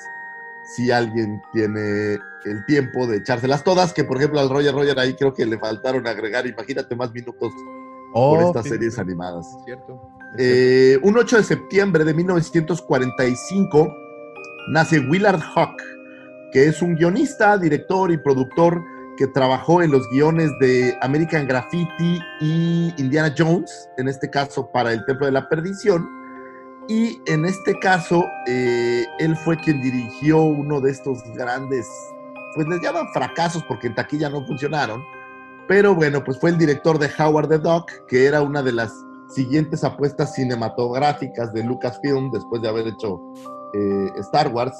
Si 0.65 0.91
alguien 0.91 1.41
tiene 1.53 2.19
el 2.45 2.65
tiempo 2.67 3.07
de 3.07 3.19
echárselas 3.19 3.65
todas, 3.65 3.93
que 3.93 4.05
por 4.05 4.17
ejemplo 4.17 4.41
al 4.41 4.49
Roger 4.49 4.75
Roger 4.75 4.99
ahí 4.99 5.15
creo 5.15 5.35
que 5.35 5.45
le 5.47 5.59
faltaron 5.59 6.07
agregar, 6.07 6.47
imagínate 6.47 6.97
más 6.97 7.13
minutos 7.13 7.53
por 8.15 8.39
Oh, 8.39 8.41
estas 8.41 8.63
sí, 8.65 8.71
series 8.71 8.95
sí, 8.95 9.01
animadas. 9.01 9.47
es 9.47 9.65
cierto. 9.65 10.01
es 10.37 10.37
cierto. 10.37 10.39
Eh, 10.39 10.99
un 11.03 11.19
8 11.19 11.39
de 11.39 11.43
septiembre 11.43 12.05
de 12.05 12.15
1945 12.15 13.93
nace 14.69 15.01
Willard 15.01 15.41
Hawk, 15.55 15.83
que 16.53 16.67
es 16.67 16.81
un 16.81 16.95
guionista, 16.95 17.59
director 17.59 18.13
y 18.13 18.17
productor 18.17 18.85
que 19.17 19.27
trabajó 19.27 19.83
en 19.83 19.91
los 19.91 20.09
guiones 20.11 20.51
de 20.61 20.97
American 21.01 21.47
Graffiti 21.47 22.21
y 22.41 22.95
Indiana 22.99 23.35
Jones, 23.37 23.89
en 23.97 24.09
este 24.09 24.31
caso 24.31 24.71
para 24.73 24.93
El 24.93 25.05
Templo 25.07 25.27
de 25.27 25.33
la 25.33 25.49
Perdición. 25.49 26.09
Y 26.87 27.21
en 27.27 27.47
este 27.47 27.79
caso, 27.79 28.27
eh, 28.47 29.07
él 29.19 29.37
fue 29.37 29.57
quien 29.57 29.81
dirigió 29.81 30.43
uno 30.43 30.81
de 30.81 30.91
estos 30.91 31.23
grandes, 31.35 31.89
pues 32.55 32.69
les 32.69 32.81
llaman 32.83 33.09
fracasos 33.15 33.65
porque 33.67 33.87
en 33.87 33.95
taquilla 33.95 34.29
no 34.29 34.45
funcionaron. 34.47 35.03
Pero 35.67 35.95
bueno, 35.95 36.23
pues 36.23 36.39
fue 36.39 36.51
el 36.51 36.59
director 36.59 36.99
de 36.99 37.11
Howard 37.19 37.49
the 37.49 37.59
Duck, 37.59 37.91
que 38.07 38.27
era 38.27 38.43
una 38.43 38.63
de 38.63 38.73
las 38.73 38.93
siguientes 39.29 39.83
apuestas 39.83 40.35
cinematográficas 40.35 41.55
de 41.55 41.65
Lucasfilm 41.65 42.31
después 42.31 42.61
de 42.61 42.69
haber 42.69 42.87
hecho 42.89 43.19
eh, 43.73 44.13
Star 44.19 44.49
Wars. 44.49 44.75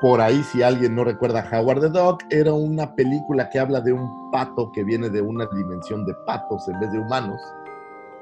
Por 0.00 0.20
ahí, 0.20 0.42
si 0.42 0.62
alguien 0.62 0.94
no 0.94 1.04
recuerda 1.04 1.46
Howard 1.52 1.80
the 1.80 1.88
Duck, 1.88 2.22
era 2.30 2.52
una 2.52 2.94
película 2.94 3.48
que 3.50 3.58
habla 3.58 3.80
de 3.80 3.92
un 3.92 4.30
pato 4.30 4.70
que 4.72 4.84
viene 4.84 5.10
de 5.10 5.20
una 5.20 5.46
dimensión 5.46 6.06
de 6.06 6.14
patos 6.26 6.66
en 6.68 6.80
vez 6.80 6.90
de 6.92 6.98
humanos. 6.98 7.40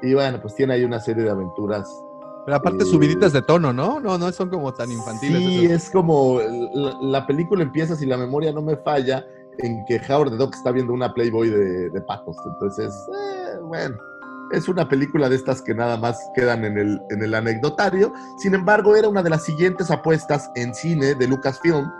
Y 0.01 0.13
bueno, 0.13 0.39
pues 0.41 0.55
tiene 0.55 0.73
ahí 0.73 0.83
una 0.83 0.99
serie 0.99 1.23
de 1.23 1.31
aventuras. 1.31 2.04
Pero 2.45 2.57
aparte 2.57 2.83
eh, 2.83 2.87
subiditas 2.87 3.33
de 3.33 3.41
tono, 3.41 3.73
¿no? 3.73 3.99
No, 3.99 4.17
no 4.17 4.31
son 4.31 4.49
como 4.49 4.73
tan 4.73 4.91
infantiles. 4.91 5.39
Sí, 5.39 5.65
esas. 5.65 5.83
es 5.83 5.89
como 5.89 6.39
la, 6.73 6.97
la 7.01 7.27
película 7.27 7.63
empieza, 7.63 7.95
si 7.95 8.05
la 8.05 8.17
memoria 8.17 8.51
no 8.51 8.61
me 8.61 8.77
falla, 8.77 9.25
en 9.59 9.83
que 9.85 10.01
Howard 10.09 10.31
the 10.31 10.37
Duck 10.37 10.53
está 10.53 10.71
viendo 10.71 10.93
una 10.93 11.13
Playboy 11.13 11.49
de, 11.49 11.89
de 11.89 12.01
patos. 12.01 12.37
Entonces, 12.45 12.93
eh, 13.13 13.57
bueno, 13.63 13.97
es 14.51 14.67
una 14.67 14.87
película 14.87 15.29
de 15.29 15.35
estas 15.35 15.61
que 15.61 15.73
nada 15.73 15.97
más 15.97 16.19
quedan 16.35 16.65
en 16.65 16.77
el, 16.77 17.01
en 17.09 17.23
el 17.23 17.33
anecdotario. 17.33 18.13
Sin 18.37 18.53
embargo, 18.53 18.95
era 18.95 19.07
una 19.07 19.23
de 19.23 19.29
las 19.29 19.43
siguientes 19.43 19.89
apuestas 19.91 20.49
en 20.55 20.73
cine 20.73 21.15
de 21.15 21.27
Lucasfilm 21.27 21.91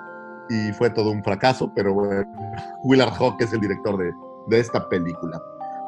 y 0.49 0.71
fue 0.73 0.89
todo 0.91 1.09
un 1.09 1.23
fracaso, 1.23 1.71
pero 1.75 1.93
bueno, 1.93 2.23
Willard 2.83 3.13
Hawk 3.13 3.41
es 3.41 3.51
el 3.53 3.61
director 3.61 3.97
de, 3.97 4.13
de 4.47 4.59
esta 4.59 4.87
película. 4.89 5.41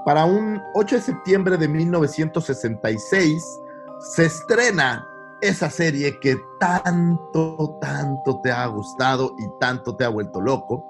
Para 0.06 0.26
un 0.26 0.62
8 0.74 0.96
de 0.96 1.02
septiembre 1.02 1.58
de 1.58 1.68
1966 1.68 3.44
se 4.00 4.26
estrena 4.26 5.08
esa 5.42 5.70
serie 5.70 6.20
que 6.20 6.40
tanto, 6.60 7.78
tanto 7.82 8.40
te 8.42 8.52
ha 8.52 8.66
gustado 8.68 9.36
y 9.38 9.44
tanto 9.60 9.96
te 9.96 10.04
ha 10.06 10.10
vuelto 10.10 10.42
loco, 10.42 10.84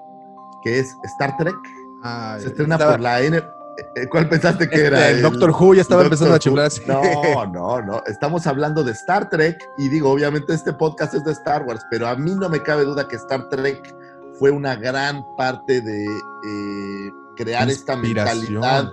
que 0.62 0.78
es 0.78 0.96
Star 1.04 1.36
Trek. 1.36 1.54
Ay, 2.02 2.40
Se 2.42 2.48
estrena 2.48 2.76
estaba- 2.76 2.92
por 2.92 3.00
la 3.00 3.20
N. 3.20 3.36
eh, 3.36 4.08
¿Cuál 4.10 4.28
pensaste 4.28 4.68
que 4.68 4.86
era? 4.86 5.08
El 5.10 5.22
Doctor 5.22 5.50
Who 5.50 5.74
ya 5.74 5.82
estaba 5.82 6.02
empezando 6.02 6.34
a 6.34 6.38
Doctor 6.38 6.68
chiflar 6.70 6.98
Who. 6.98 7.02
así. 7.02 7.22
No, 7.22 7.46
no, 7.52 7.82
no. 7.82 8.02
Estamos 8.06 8.46
hablando 8.46 8.82
de 8.84 8.92
Star 8.92 9.28
Trek 9.28 9.58
y 9.78 9.88
digo, 9.88 10.10
obviamente 10.10 10.54
este 10.54 10.72
podcast 10.72 11.14
es 11.14 11.24
de 11.24 11.32
Star 11.32 11.64
Wars, 11.64 11.84
pero 11.90 12.08
a 12.08 12.16
mí 12.16 12.34
no 12.34 12.48
me 12.48 12.62
cabe 12.62 12.84
duda 12.84 13.06
que 13.06 13.16
Star 13.16 13.48
Trek 13.50 13.94
fue 14.38 14.50
una 14.50 14.76
gran 14.76 15.22
parte 15.36 15.80
de 15.80 16.06
eh, 16.06 17.12
crear 17.36 17.68
esta 17.68 17.96
mentalidad 17.96 18.88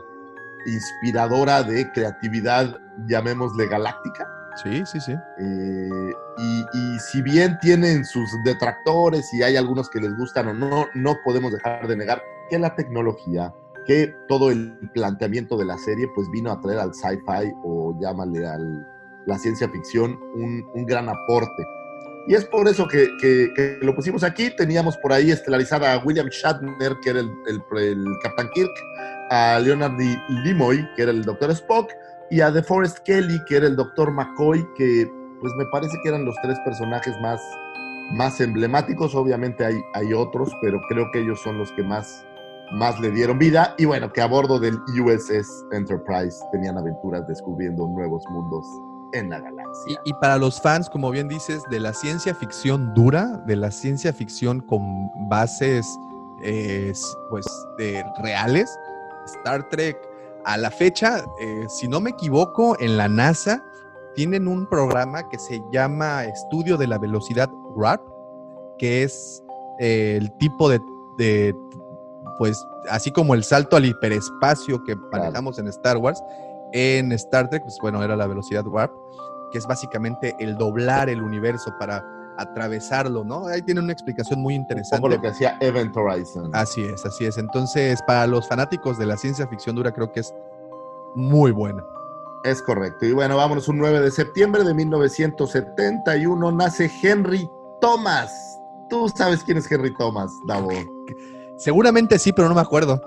inspiradora 0.65 1.63
de 1.63 1.91
creatividad, 1.91 2.75
llamémosle 3.07 3.67
galáctica. 3.67 4.27
Sí, 4.63 4.84
sí, 4.85 4.99
sí. 5.01 5.11
Eh, 5.11 6.13
y, 6.38 6.65
y 6.95 6.99
si 6.99 7.22
bien 7.22 7.57
tienen 7.59 8.05
sus 8.05 8.30
detractores 8.45 9.34
y 9.34 9.43
hay 9.43 9.57
algunos 9.57 9.89
que 9.89 9.99
les 9.99 10.15
gustan 10.15 10.47
o 10.47 10.53
no, 10.53 10.85
no 10.93 11.17
podemos 11.26 11.51
dejar 11.51 11.88
de 11.88 11.97
negar 11.97 12.22
que 12.49 12.57
la 12.57 12.73
tecnología, 12.73 13.53
que 13.85 14.13
todo 14.30 14.51
el 14.51 14.77
planteamiento 14.93 15.57
de 15.57 15.65
la 15.65 15.77
serie, 15.77 16.07
pues 16.15 16.30
vino 16.31 16.51
a 16.51 16.59
traer 16.61 16.80
al 16.80 16.93
sci-fi 16.93 17.51
o 17.63 17.97
llámale 17.99 18.47
a 18.47 18.57
la 19.26 19.38
ciencia 19.38 19.67
ficción 19.69 20.17
un, 20.35 20.63
un 20.73 20.85
gran 20.85 21.09
aporte. 21.09 21.63
Y 22.27 22.34
es 22.34 22.45
por 22.45 22.67
eso 22.67 22.88
que, 22.88 23.07
que- 23.22 23.51
que 23.55 23.77
lo 23.81 23.93
pusimos 23.93 24.23
aquí. 24.23 24.49
Teníamos 24.55 24.97
por 24.97 25.11
ahí 25.13 25.30
estelarizada 25.31 25.93
a 25.93 25.97
William 26.03 26.27
Shatner, 26.27 26.95
que 27.03 27.09
era 27.11 27.19
el, 27.19 27.30
el, 27.47 27.61
el 27.77 28.05
Capitán 28.23 28.49
Kirk, 28.53 28.72
a 29.30 29.59
Leonard 29.59 29.97
D. 29.97 30.17
Nimoy, 30.43 30.88
que 30.95 31.03
era 31.03 31.11
el 31.11 31.23
Doctor 31.23 31.51
Spock, 31.51 31.91
y 32.30 32.41
a 32.41 32.52
DeForest 32.52 32.99
Kelly, 32.99 33.39
que 33.47 33.57
era 33.57 33.68
el 33.68 33.76
Doctor 33.76 34.11
McCoy, 34.11 34.68
que 34.76 35.11
pues 35.41 35.53
me 35.57 35.65
parece 35.68 35.97
que 36.03 36.10
eran 36.10 36.26
los 36.26 36.35
tres 36.41 36.57
personajes 36.65 37.15
más, 37.22 37.41
más 38.14 38.39
emblemáticos. 38.41 39.15
Obviamente 39.15 39.65
hay, 39.65 39.81
hay 39.93 40.14
otros, 40.14 40.52
pero 40.61 40.80
creo 40.89 41.10
que 41.11 41.19
ellos 41.19 41.39
son 41.41 41.57
los 41.57 41.72
que 41.73 41.84
más 41.84 42.26
más 42.72 42.99
le 42.99 43.11
dieron 43.11 43.38
vida 43.38 43.76
y 43.77 43.85
bueno, 43.85 44.11
que 44.11 44.22
a 44.22 44.27
bordo 44.27 44.60
del 44.60 44.80
USS 44.99 45.65
Enterprise 45.72 46.38
tenían 46.52 46.77
aventuras 46.77 47.27
descubriendo 47.27 47.88
nuevos 47.88 48.23
mundos 48.30 48.65
en 49.14 49.30
la 49.30 49.39
galaxia. 49.39 49.99
Y, 50.03 50.14
para 50.14 50.38
los 50.38 50.60
fans, 50.61 50.89
como 50.89 51.11
bien 51.11 51.27
dices, 51.27 51.64
de 51.69 51.80
la 51.80 51.93
ciencia 51.93 52.34
ficción 52.35 52.93
dura, 52.93 53.38
de 53.45 53.56
la 53.56 53.72
ciencia 53.72 54.11
ficción 54.11 54.61
con 54.61 55.10
bases 55.30 55.88
eh, 56.41 56.91
pues 57.30 57.45
de 57.77 58.03
reales, 58.22 58.77
Star 59.26 59.69
Trek 59.69 59.97
a 60.45 60.57
la 60.57 60.72
fecha, 60.72 61.26
eh, 61.39 61.65
si 61.67 61.88
no 61.88 61.99
me 61.99 62.11
equivoco, 62.11 62.77
en 62.80 62.97
la 62.97 63.07
NASA 63.07 63.63
tienen 64.13 64.47
un 64.47 64.67
programa 64.67 65.27
que 65.27 65.38
se 65.38 65.61
llama 65.72 66.23
Estudio 66.26 66.77
de 66.77 66.88
la 66.88 66.97
Velocidad 66.97 67.49
Warp, 67.76 68.01
que 68.77 69.03
es 69.03 69.43
eh, 69.80 70.17
el 70.17 70.31
tipo 70.38 70.69
de, 70.69 70.80
de, 71.17 71.55
pues, 72.38 72.65
así 72.89 73.11
como 73.11 73.34
el 73.34 73.43
salto 73.43 73.76
al 73.76 73.85
hiperespacio 73.85 74.84
que 74.84 74.95
manejamos 75.11 75.59
en 75.59 75.67
Star 75.67 75.97
Wars, 75.97 76.22
en 76.73 77.11
Star 77.13 77.49
Trek, 77.49 77.63
pues 77.63 77.77
bueno, 77.81 78.03
era 78.03 78.15
la 78.15 78.27
velocidad 78.27 78.65
warp, 78.67 78.93
que 79.51 79.57
es 79.57 79.65
básicamente 79.65 80.35
el 80.39 80.57
doblar 80.57 81.09
el 81.09 81.22
universo 81.22 81.73
para 81.80 82.03
atravesarlo, 82.37 83.23
¿no? 83.23 83.47
Ahí 83.47 83.61
tiene 83.61 83.81
una 83.81 83.93
explicación 83.93 84.41
muy 84.41 84.55
interesante. 84.55 85.07
lo 85.07 85.21
que 85.21 85.27
hacía 85.27 85.57
Event 85.59 85.95
Horizon. 85.95 86.51
Así 86.53 86.83
es, 86.83 87.05
así 87.05 87.25
es. 87.25 87.37
Entonces, 87.37 88.01
para 88.03 88.27
los 88.27 88.47
fanáticos 88.47 88.97
de 88.97 89.05
la 89.05 89.17
ciencia 89.17 89.47
ficción 89.47 89.75
dura, 89.75 89.91
creo 89.91 90.11
que 90.11 90.21
es 90.21 90.33
muy 91.15 91.51
buena. 91.51 91.83
Es 92.43 92.61
correcto. 92.61 93.05
Y 93.05 93.13
bueno, 93.13 93.37
vámonos 93.37 93.67
un 93.67 93.77
9 93.79 94.01
de 94.01 94.11
septiembre 94.11 94.63
de 94.63 94.73
1971 94.73 96.51
nace 96.51 96.91
Henry 97.01 97.49
Thomas. 97.81 98.31
Tú 98.89 99.09
sabes 99.09 99.43
quién 99.43 99.57
es 99.57 99.71
Henry 99.71 99.93
Thomas, 99.95 100.31
Davo. 100.47 100.69
Seguramente 101.57 102.19
sí, 102.19 102.31
pero 102.33 102.47
no 102.47 102.55
me 102.55 102.61
acuerdo. 102.61 103.01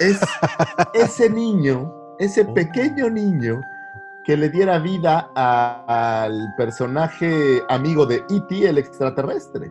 Es 0.00 0.18
ese 0.94 1.30
niño, 1.30 1.94
ese 2.18 2.44
pequeño 2.44 3.08
niño 3.10 3.60
que 4.24 4.36
le 4.36 4.48
diera 4.48 4.78
vida 4.78 5.30
a- 5.34 6.22
al 6.24 6.54
personaje 6.56 7.62
amigo 7.68 8.06
de 8.06 8.24
E.T., 8.30 8.68
el 8.68 8.78
extraterrestre. 8.78 9.70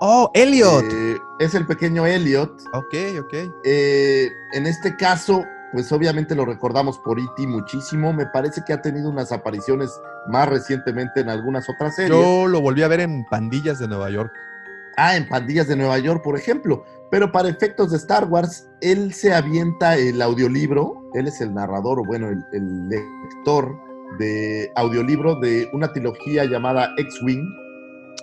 Oh, 0.00 0.30
Elliot. 0.34 0.84
Eh, 0.92 1.18
es 1.38 1.54
el 1.54 1.66
pequeño 1.66 2.04
Elliot. 2.06 2.50
ok, 2.72 2.94
ok. 3.20 3.34
Eh, 3.64 4.28
en 4.52 4.66
este 4.66 4.96
caso, 4.96 5.42
pues 5.72 5.90
obviamente 5.92 6.34
lo 6.34 6.44
recordamos 6.44 6.98
por 6.98 7.18
E.T. 7.18 7.46
muchísimo. 7.46 8.12
Me 8.12 8.26
parece 8.26 8.62
que 8.66 8.72
ha 8.72 8.82
tenido 8.82 9.08
unas 9.08 9.32
apariciones 9.32 9.90
más 10.28 10.48
recientemente 10.48 11.20
en 11.20 11.30
algunas 11.30 11.68
otras 11.70 11.96
series. 11.96 12.12
Yo 12.18 12.46
lo 12.46 12.60
volví 12.60 12.82
a 12.82 12.88
ver 12.88 13.00
en 13.00 13.24
Pandillas 13.30 13.78
de 13.78 13.88
Nueva 13.88 14.10
York. 14.10 14.32
Ah, 14.96 15.16
en 15.16 15.28
Pandillas 15.28 15.66
de 15.66 15.76
Nueva 15.76 15.98
York, 15.98 16.22
por 16.22 16.36
ejemplo. 16.38 16.84
Pero 17.10 17.32
para 17.32 17.48
efectos 17.48 17.90
de 17.90 17.96
Star 17.96 18.26
Wars, 18.26 18.68
él 18.80 19.12
se 19.14 19.32
avienta 19.34 19.96
el 19.96 20.20
audiolibro. 20.22 21.02
Él 21.14 21.26
es 21.28 21.40
el 21.40 21.54
narrador, 21.54 22.00
o 22.00 22.04
bueno, 22.04 22.28
el, 22.28 22.44
el 22.52 22.88
lector 22.88 23.76
de 24.18 24.70
audiolibro 24.76 25.36
de 25.36 25.68
una 25.72 25.92
trilogía 25.92 26.44
llamada 26.44 26.92
X-Wing. 26.96 27.44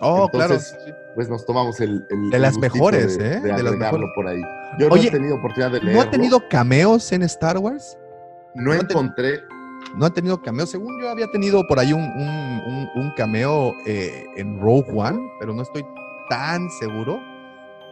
Oh, 0.01 0.29
Entonces, 0.33 0.75
claro. 0.83 0.97
Pues 1.15 1.29
nos 1.29 1.45
tomamos 1.45 1.79
el. 1.79 2.05
el- 2.09 2.29
De 2.29 2.39
las 2.39 2.57
mejores, 2.57 3.17
de- 3.17 3.33
¿eh? 3.33 3.39
De, 3.41 3.53
De 3.53 3.63
las 3.63 3.75
mejores. 3.75 4.09
por 4.15 4.27
ahí. 4.27 4.41
Yo 4.79 4.89
no 4.89 4.95
he 4.95 5.11
tenido 5.11 5.35
oportunidad 5.35 5.71
de 5.71 5.79
¿No 5.79 5.85
leerlo. 5.85 6.01
ha 6.01 6.09
tenido 6.09 6.47
cameos 6.49 7.11
en 7.11 7.21
Star 7.23 7.57
Wars? 7.57 7.97
No 8.55 8.73
no 8.73 8.73
encontré. 8.73 9.41
No 9.95 10.05
ha 10.05 10.09
tenido 10.09 10.41
cameos. 10.41 10.69
Según 10.71 10.99
yo 11.01 11.09
había 11.09 11.27
tenido 11.27 11.67
por 11.67 11.77
ahí 11.79 11.91
un, 11.93 12.01
un- 12.01 12.61
un- 12.65 12.89
un 12.95 13.11
cameo 13.15 13.73
eh, 13.85 14.25
en 14.37 14.59
Rogue 14.59 14.85
One, 14.93 15.19
pero 15.39 15.53
no 15.53 15.61
estoy 15.63 15.83
tan 16.29 16.69
seguro. 16.79 17.19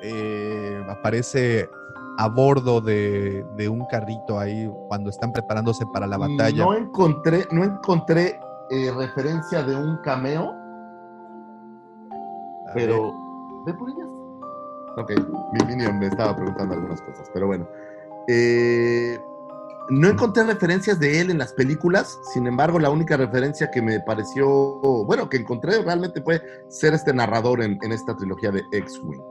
Eh, 0.02 0.82
aparece 0.88 1.70
a 2.20 2.28
bordo 2.28 2.82
de, 2.82 3.46
de 3.56 3.70
un 3.70 3.86
carrito 3.86 4.38
ahí 4.38 4.70
cuando 4.90 5.10
están 5.10 5.32
preparándose 5.32 5.86
para 5.94 6.06
la 6.06 6.18
batalla. 6.18 6.66
No 6.66 6.74
encontré, 6.74 7.48
no 7.50 7.64
encontré 7.64 8.38
eh, 8.70 8.92
referencia 8.92 9.64
de 9.64 9.74
un 9.74 9.96
cameo, 10.04 10.52
A 12.68 12.74
ver. 12.76 12.90
pero. 12.90 13.14
¿Ve 13.66 13.74
por 13.74 13.90
ellas? 13.90 14.10
Ok, 14.98 15.12
mi 15.54 15.66
minion 15.66 15.98
me 15.98 16.08
estaba 16.08 16.36
preguntando 16.36 16.74
algunas 16.74 17.02
cosas, 17.04 17.30
pero 17.34 17.48
bueno. 17.48 17.66
Eh, 18.28 19.18
no 19.90 20.10
encontré 20.10 20.44
referencias 20.44 21.00
de 21.00 21.22
él 21.22 21.32
en 21.32 21.38
las 21.38 21.54
películas, 21.54 22.20
sin 22.34 22.48
embargo, 22.48 22.80
la 22.80 22.90
única 22.90 23.16
referencia 23.16 23.72
que 23.72 23.82
me 23.82 24.02
pareció, 24.02 24.46
bueno, 25.06 25.30
que 25.30 25.38
encontré 25.38 25.82
realmente 25.82 26.22
fue 26.22 26.42
ser 26.68 26.94
este 26.94 27.14
narrador 27.14 27.62
en, 27.64 27.80
en 27.82 27.94
esta 27.94 28.14
trilogía 28.18 28.52
de 28.52 28.62
X-Wing. 28.74 29.22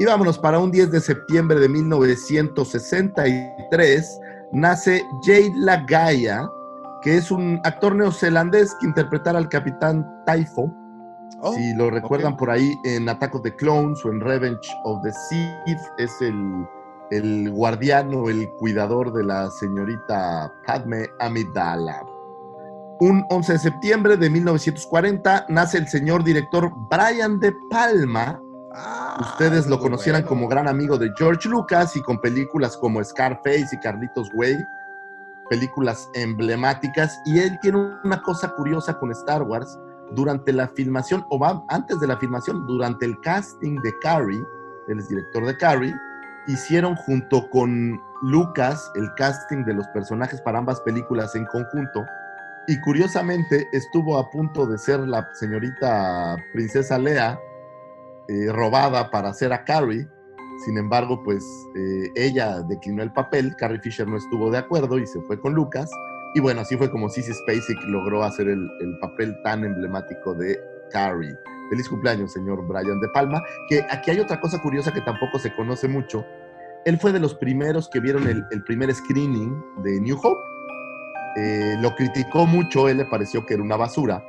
Y 0.00 0.04
vámonos, 0.06 0.38
para 0.38 0.58
un 0.58 0.70
10 0.70 0.92
de 0.92 1.00
septiembre 1.02 1.60
de 1.60 1.68
1963 1.68 4.20
nace 4.50 5.04
Jade 5.22 5.52
Lagaya, 5.56 6.48
que 7.02 7.18
es 7.18 7.30
un 7.30 7.60
actor 7.64 7.94
neozelandés 7.94 8.74
que 8.80 8.86
interpretara 8.86 9.38
al 9.38 9.50
capitán 9.50 10.10
Typho. 10.24 10.74
Oh, 11.42 11.52
si 11.52 11.74
lo 11.74 11.90
recuerdan 11.90 12.34
por 12.34 12.50
ahí 12.50 12.74
en 12.84 13.10
Attack 13.10 13.34
of 13.34 13.42
the 13.42 13.54
Clones 13.56 14.02
o 14.06 14.08
en 14.08 14.22
Revenge 14.22 14.66
of 14.84 15.02
the 15.02 15.12
Sith, 15.12 15.76
es 15.98 16.10
el, 16.22 16.66
el 17.10 17.50
guardián 17.50 18.14
o 18.14 18.30
el 18.30 18.48
cuidador 18.58 19.12
de 19.12 19.24
la 19.24 19.50
señorita 19.50 20.50
Padme 20.66 21.08
Amidala. 21.18 22.02
Un 23.00 23.26
11 23.28 23.52
de 23.52 23.58
septiembre 23.58 24.16
de 24.16 24.30
1940 24.30 25.44
nace 25.50 25.76
el 25.76 25.88
señor 25.88 26.24
director 26.24 26.72
Brian 26.88 27.38
De 27.38 27.52
Palma, 27.68 28.40
Ah, 28.72 29.18
Ustedes 29.20 29.66
lo 29.66 29.78
conocieran 29.80 30.22
bueno. 30.22 30.28
como 30.28 30.48
gran 30.48 30.68
amigo 30.68 30.96
de 30.96 31.10
George 31.16 31.48
Lucas 31.48 31.96
y 31.96 32.02
con 32.02 32.20
películas 32.20 32.76
como 32.76 33.02
Scarface 33.02 33.68
y 33.72 33.78
Carlitos 33.78 34.30
Way, 34.34 34.56
películas 35.48 36.08
emblemáticas. 36.14 37.20
Y 37.24 37.38
él 37.40 37.58
tiene 37.60 37.78
una 38.04 38.22
cosa 38.22 38.54
curiosa 38.54 38.98
con 38.98 39.10
Star 39.12 39.42
Wars. 39.42 39.78
Durante 40.12 40.52
la 40.52 40.68
filmación, 40.68 41.24
o 41.30 41.38
va- 41.38 41.62
antes 41.68 42.00
de 42.00 42.06
la 42.08 42.16
filmación, 42.16 42.66
durante 42.66 43.06
el 43.06 43.20
casting 43.20 43.76
de 43.82 43.92
Carrie, 44.00 44.44
él 44.88 44.98
es 44.98 45.08
director 45.08 45.44
de 45.46 45.56
Carrie, 45.56 45.94
hicieron 46.48 46.96
junto 46.96 47.48
con 47.50 48.00
Lucas 48.22 48.90
el 48.96 49.08
casting 49.16 49.64
de 49.64 49.74
los 49.74 49.86
personajes 49.88 50.40
para 50.42 50.58
ambas 50.58 50.80
películas 50.80 51.34
en 51.36 51.46
conjunto. 51.46 52.04
Y 52.66 52.80
curiosamente 52.80 53.68
estuvo 53.72 54.18
a 54.18 54.28
punto 54.30 54.66
de 54.66 54.78
ser 54.78 55.00
la 55.00 55.28
señorita 55.34 56.36
princesa 56.52 56.98
Lea 56.98 57.38
eh, 58.30 58.52
robada 58.52 59.10
para 59.10 59.30
hacer 59.30 59.52
a 59.52 59.64
Carrie. 59.64 60.06
Sin 60.64 60.78
embargo, 60.78 61.20
pues 61.24 61.44
eh, 61.74 62.10
ella 62.14 62.60
declinó 62.62 63.02
el 63.02 63.12
papel, 63.12 63.56
Carrie 63.56 63.80
Fisher 63.80 64.06
no 64.06 64.16
estuvo 64.16 64.50
de 64.50 64.58
acuerdo 64.58 64.98
y 64.98 65.06
se 65.06 65.20
fue 65.22 65.40
con 65.40 65.54
Lucas. 65.54 65.90
Y 66.34 66.40
bueno, 66.40 66.60
así 66.60 66.76
fue 66.76 66.88
como 66.90 67.08
Sissy 67.08 67.32
Spacek 67.32 67.82
logró 67.86 68.22
hacer 68.22 68.46
el, 68.46 68.70
el 68.80 68.98
papel 69.00 69.34
tan 69.42 69.64
emblemático 69.64 70.34
de 70.34 70.60
Carrie. 70.92 71.34
Feliz 71.70 71.88
cumpleaños, 71.88 72.32
señor 72.32 72.64
Brian 72.68 73.00
De 73.00 73.08
Palma. 73.08 73.42
Que 73.68 73.84
aquí 73.90 74.12
hay 74.12 74.20
otra 74.20 74.40
cosa 74.40 74.62
curiosa 74.62 74.92
que 74.92 75.00
tampoco 75.00 75.40
se 75.40 75.52
conoce 75.56 75.88
mucho. 75.88 76.24
Él 76.84 76.98
fue 76.98 77.12
de 77.12 77.18
los 77.18 77.34
primeros 77.34 77.88
que 77.88 77.98
vieron 77.98 78.28
el, 78.28 78.44
el 78.52 78.62
primer 78.62 78.94
screening 78.94 79.60
de 79.82 80.00
New 80.00 80.16
Hope. 80.22 80.40
Eh, 81.36 81.76
lo 81.80 81.94
criticó 81.96 82.46
mucho, 82.46 82.88
él 82.88 82.98
le 82.98 83.06
pareció 83.06 83.44
que 83.44 83.54
era 83.54 83.62
una 83.62 83.76
basura 83.76 84.22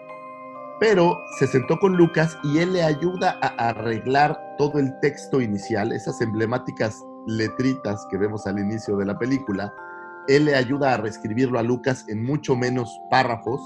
pero 0.81 1.23
se 1.37 1.45
sentó 1.45 1.77
con 1.77 1.95
Lucas 1.95 2.39
y 2.43 2.57
él 2.57 2.73
le 2.73 2.81
ayuda 2.81 3.37
a 3.43 3.69
arreglar 3.69 4.55
todo 4.57 4.79
el 4.79 4.99
texto 4.99 5.39
inicial, 5.39 5.91
esas 5.91 6.19
emblemáticas 6.21 7.05
letritas 7.27 8.07
que 8.09 8.17
vemos 8.17 8.47
al 8.47 8.57
inicio 8.57 8.97
de 8.97 9.05
la 9.05 9.15
película. 9.15 9.71
Él 10.27 10.45
le 10.45 10.55
ayuda 10.55 10.95
a 10.95 10.97
reescribirlo 10.97 11.59
a 11.59 11.63
Lucas 11.63 12.05
en 12.09 12.25
mucho 12.25 12.55
menos 12.55 12.89
párrafos 13.11 13.61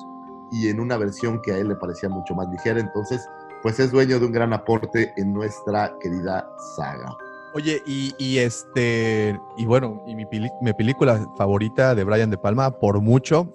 y 0.52 0.68
en 0.68 0.82
una 0.82 0.98
versión 0.98 1.42
que 1.42 1.54
a 1.54 1.58
él 1.58 1.70
le 1.70 1.78
parecía 1.78 2.10
mucho 2.10 2.36
más 2.36 2.50
ligera. 2.50 2.82
Entonces, 2.82 3.26
pues 3.64 3.80
es 3.80 3.94
dueño 3.94 4.20
de 4.20 4.26
un 4.26 4.34
gran 4.34 4.52
aporte 4.52 5.14
en 5.16 5.34
nuestra 5.34 5.96
querida 6.02 6.46
saga. 6.76 7.16
Oye, 7.54 7.82
y, 7.86 8.40
este, 8.40 9.40
y 9.56 9.66
bueno, 9.66 10.04
y 10.06 10.16
mi, 10.16 10.26
mi 10.62 10.74
película 10.74 11.26
favorita 11.38 11.96
de 11.96 12.04
Brian 12.04 12.30
De 12.30 12.38
Palma, 12.38 12.72
por 12.72 13.00
mucho, 13.00 13.48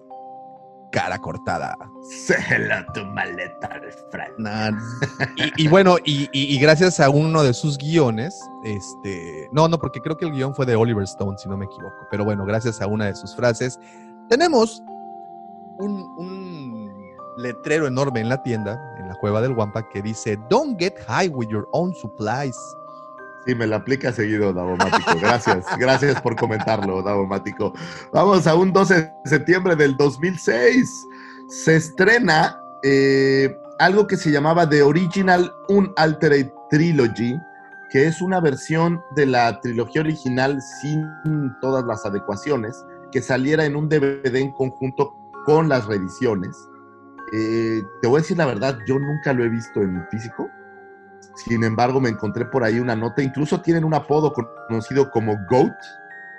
Cara 0.93 1.19
Cortada. 1.21 1.77
Cela 2.03 2.85
tu 2.93 3.05
maleta. 3.07 3.69
Nah, 4.39 4.71
Y, 5.37 5.65
y 5.65 5.69
bueno, 5.69 5.97
y, 6.05 6.25
y- 6.33 6.55
y 6.55 6.59
gracias 6.59 6.99
a 7.01 7.11
uno 7.11 7.43
de 7.43 7.53
sus 7.55 7.79
guiones, 7.79 8.41
este, 8.65 9.49
no, 9.53 9.69
no, 9.69 9.79
porque 9.79 10.01
creo 10.01 10.17
que 10.17 10.25
el 10.27 10.33
guion 10.33 10.55
fue 10.55 10.67
de 10.67 10.75
Oliver 10.77 11.05
Stone, 11.05 11.37
si 11.39 11.49
no 11.49 11.57
me 11.57 11.67
equivoco, 11.67 11.95
pero 12.11 12.25
bueno, 12.25 12.45
gracias 12.45 12.81
a 12.81 12.87
una 12.87 13.07
de 13.07 13.15
sus 13.15 13.35
frases, 13.37 13.79
tenemos 14.29 14.83
un, 15.79 16.03
un 16.19 16.93
letrero 17.39 17.87
enorme 17.87 18.21
en 18.21 18.29
la 18.29 18.43
tienda, 18.43 18.79
en 18.99 19.09
la 19.09 19.15
cueva 19.15 19.41
del 19.41 19.53
Wampa, 19.53 19.89
que 19.89 20.03
dice, 20.03 20.39
Don't 20.49 20.79
get 20.79 20.95
high 21.07 21.29
with 21.29 21.49
your 21.49 21.69
own 21.73 21.95
supplies. 21.95 22.57
Sí, 23.51 23.57
me 23.57 23.67
la 23.67 23.77
aplica 23.77 24.13
seguido, 24.13 24.53
Davomático. 24.53 25.19
Gracias, 25.21 25.67
gracias 25.79 26.23
por 26.23 26.37
comentarlo, 26.37 27.03
Davomático. 27.03 27.73
Vamos 28.13 28.47
a 28.47 28.55
un 28.55 28.73
12 28.73 28.95
de 28.95 29.13
septiembre 29.25 29.75
del 29.75 29.97
2006. 29.97 30.89
Se 31.49 31.75
estrena 31.75 32.61
eh, 32.85 33.53
algo 33.81 34.07
que 34.07 34.17
se 34.17 34.31
llamaba 34.31 34.69
The 34.69 34.85
Original 34.85 35.53
Unaltered 35.69 36.53
Trilogy, 36.71 37.37
que 37.91 38.07
es 38.07 38.23
una 38.23 38.39
versión 38.39 39.03
de 39.17 39.27
la 39.27 39.61
trilogía 39.61 40.03
original 40.03 40.57
sin 40.81 41.05
todas 41.61 41.85
las 41.85 42.07
adecuaciones, 42.07 42.85
que 43.11 43.21
saliera 43.21 43.65
en 43.65 43.75
un 43.75 43.89
DVD 43.89 44.37
en 44.37 44.53
conjunto 44.53 45.17
con 45.45 45.69
las 45.69 45.87
reediciones. 45.87 46.57
Eh, 47.33 47.83
te 48.01 48.07
voy 48.07 48.19
a 48.19 48.23
decir 48.23 48.39
la 48.39 48.47
verdad, 48.47 48.79
yo 48.87 48.97
nunca 48.97 49.33
lo 49.33 49.43
he 49.43 49.49
visto 49.49 49.83
en 49.83 50.07
físico. 50.09 50.49
Sin 51.45 51.65
embargo, 51.65 52.01
me 52.01 52.09
encontré 52.09 52.45
por 52.45 52.65
ahí 52.65 52.79
una 52.79 52.97
nota. 52.97 53.23
Incluso 53.23 53.61
tienen 53.61 53.85
un 53.85 53.95
apodo 53.95 54.33
conocido 54.69 55.11
como 55.11 55.39
GOAT 55.49 55.73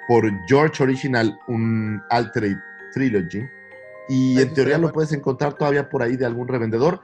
por 0.07 0.29
George 0.47 0.83
Original, 0.83 1.37
un 1.47 2.01
Altered 2.09 2.57
Trilogy. 2.93 3.43
Y 4.09 4.41
en 4.41 4.53
teoría 4.53 4.77
lo 4.77 4.91
puedes 4.91 5.13
encontrar 5.13 5.53
todavía 5.53 5.89
por 5.89 6.03
ahí 6.03 6.17
de 6.17 6.25
algún 6.25 6.47
revendedor. 6.47 6.99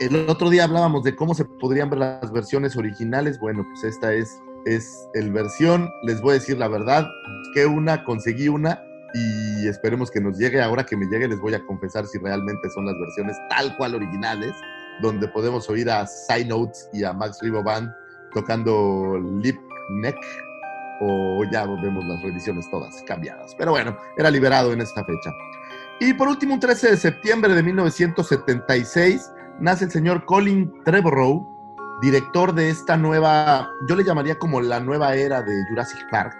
El 0.00 0.28
otro 0.28 0.50
día 0.50 0.64
hablábamos 0.64 1.04
de 1.04 1.14
cómo 1.14 1.34
se 1.34 1.44
podrían 1.44 1.90
ver 1.90 2.00
las 2.00 2.32
versiones 2.32 2.76
originales. 2.76 3.38
Bueno, 3.38 3.66
pues 3.70 3.84
esta 3.84 4.12
es, 4.12 4.30
es 4.64 5.08
el 5.14 5.32
versión. 5.32 5.88
Les 6.02 6.20
voy 6.20 6.30
a 6.30 6.34
decir 6.34 6.58
la 6.58 6.68
verdad. 6.68 7.06
que 7.54 7.66
una, 7.66 8.04
conseguí 8.04 8.48
una 8.48 8.80
y 9.14 9.68
esperemos 9.68 10.10
que 10.10 10.20
nos 10.20 10.38
llegue. 10.38 10.60
Ahora 10.60 10.84
que 10.84 10.96
me 10.96 11.06
llegue 11.06 11.28
les 11.28 11.40
voy 11.40 11.54
a 11.54 11.64
confesar 11.64 12.06
si 12.06 12.18
realmente 12.18 12.68
son 12.70 12.86
las 12.86 12.98
versiones 12.98 13.36
tal 13.48 13.76
cual 13.76 13.94
originales, 13.94 14.52
donde 15.00 15.28
podemos 15.28 15.68
oír 15.68 15.90
a 15.90 16.06
Side 16.06 16.46
Notes 16.46 16.88
y 16.92 17.04
a 17.04 17.12
Max 17.12 17.38
Riboban 17.42 17.94
tocando 18.32 19.18
Lip 19.42 19.58
Neck 20.02 20.16
o 21.00 21.44
ya 21.50 21.66
vemos 21.66 22.04
las 22.06 22.22
reediciones 22.22 22.68
todas 22.70 23.02
cambiadas. 23.06 23.54
Pero 23.56 23.72
bueno, 23.72 23.96
era 24.16 24.30
liberado 24.30 24.72
en 24.72 24.80
esta 24.80 25.04
fecha. 25.04 25.30
Y 26.00 26.12
por 26.14 26.28
último, 26.28 26.54
un 26.54 26.60
13 26.60 26.90
de 26.90 26.96
septiembre 26.96 27.54
de 27.54 27.62
1976, 27.62 29.32
nace 29.60 29.86
el 29.86 29.90
señor 29.90 30.24
Colin 30.24 30.72
Trevorrow, 30.84 31.56
director 32.02 32.54
de 32.54 32.68
esta 32.68 32.96
nueva, 32.96 33.70
yo 33.88 33.96
le 33.96 34.04
llamaría 34.04 34.38
como 34.38 34.60
la 34.60 34.80
nueva 34.80 35.14
era 35.14 35.42
de 35.42 35.54
Jurassic 35.68 35.98
Park. 36.10 36.36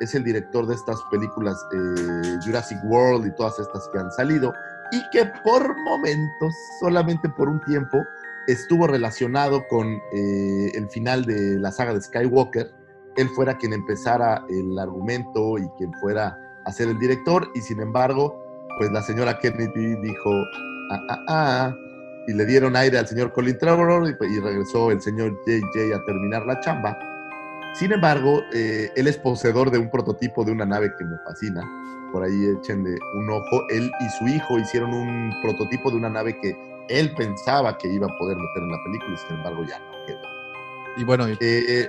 Es 0.00 0.14
el 0.14 0.24
director 0.24 0.66
de 0.66 0.74
estas 0.74 1.02
películas 1.10 1.56
eh, 1.72 2.38
Jurassic 2.44 2.78
World 2.84 3.26
y 3.26 3.34
todas 3.34 3.58
estas 3.58 3.88
que 3.92 3.98
han 3.98 4.10
salido, 4.12 4.54
y 4.92 5.02
que 5.10 5.26
por 5.44 5.76
momentos, 5.82 6.54
solamente 6.80 7.28
por 7.28 7.48
un 7.48 7.60
tiempo, 7.64 7.98
estuvo 8.46 8.86
relacionado 8.86 9.66
con 9.68 10.00
eh, 10.12 10.72
el 10.74 10.88
final 10.88 11.24
de 11.24 11.58
la 11.58 11.70
saga 11.70 11.92
de 11.92 12.00
Skywalker. 12.00 12.70
Él 13.16 13.28
fuera 13.30 13.56
quien 13.56 13.72
empezara 13.72 14.44
el 14.48 14.78
argumento 14.78 15.58
y 15.58 15.68
quien 15.76 15.92
fuera 15.94 16.38
a 16.64 16.72
ser 16.72 16.88
el 16.88 16.98
director, 16.98 17.50
y 17.54 17.60
sin 17.60 17.80
embargo, 17.80 18.38
pues 18.78 18.90
la 18.92 19.02
señora 19.02 19.38
Kennedy 19.38 19.96
dijo, 20.02 20.30
ah, 20.92 21.00
ah, 21.08 21.24
ah, 21.28 21.74
y 22.26 22.34
le 22.34 22.44
dieron 22.44 22.76
aire 22.76 22.98
al 22.98 23.06
señor 23.06 23.32
Colin 23.32 23.56
Trevorrow 23.58 24.06
y, 24.06 24.10
y 24.10 24.40
regresó 24.40 24.90
el 24.90 25.00
señor 25.00 25.32
JJ 25.46 25.94
a 25.94 26.04
terminar 26.04 26.46
la 26.46 26.60
chamba. 26.60 26.98
Sin 27.74 27.92
embargo, 27.92 28.42
eh, 28.52 28.90
él 28.96 29.06
es 29.06 29.16
poseedor 29.18 29.70
de 29.70 29.78
un 29.78 29.90
prototipo 29.90 30.44
de 30.44 30.52
una 30.52 30.66
nave 30.66 30.92
que 30.98 31.04
me 31.04 31.16
fascina. 31.24 31.62
Por 32.12 32.24
ahí 32.24 32.46
échenle 32.58 32.96
un 33.14 33.30
ojo. 33.30 33.62
Él 33.68 33.90
y 34.00 34.08
su 34.18 34.26
hijo 34.26 34.58
hicieron 34.58 34.92
un 34.94 35.32
prototipo 35.42 35.90
de 35.90 35.96
una 35.98 36.08
nave 36.10 36.36
que 36.40 36.56
él 36.88 37.12
pensaba 37.16 37.76
que 37.76 37.86
iba 37.88 38.06
a 38.06 38.18
poder 38.18 38.36
meter 38.36 38.62
en 38.62 38.70
la 38.70 38.82
película 38.84 39.14
y 39.14 39.16
sin 39.18 39.36
embargo 39.36 39.64
ya 39.68 39.78
no 39.78 40.06
quedó. 40.06 40.18
Y 40.96 41.04
bueno, 41.04 41.28
y- 41.28 41.36
Eh, 41.40 41.88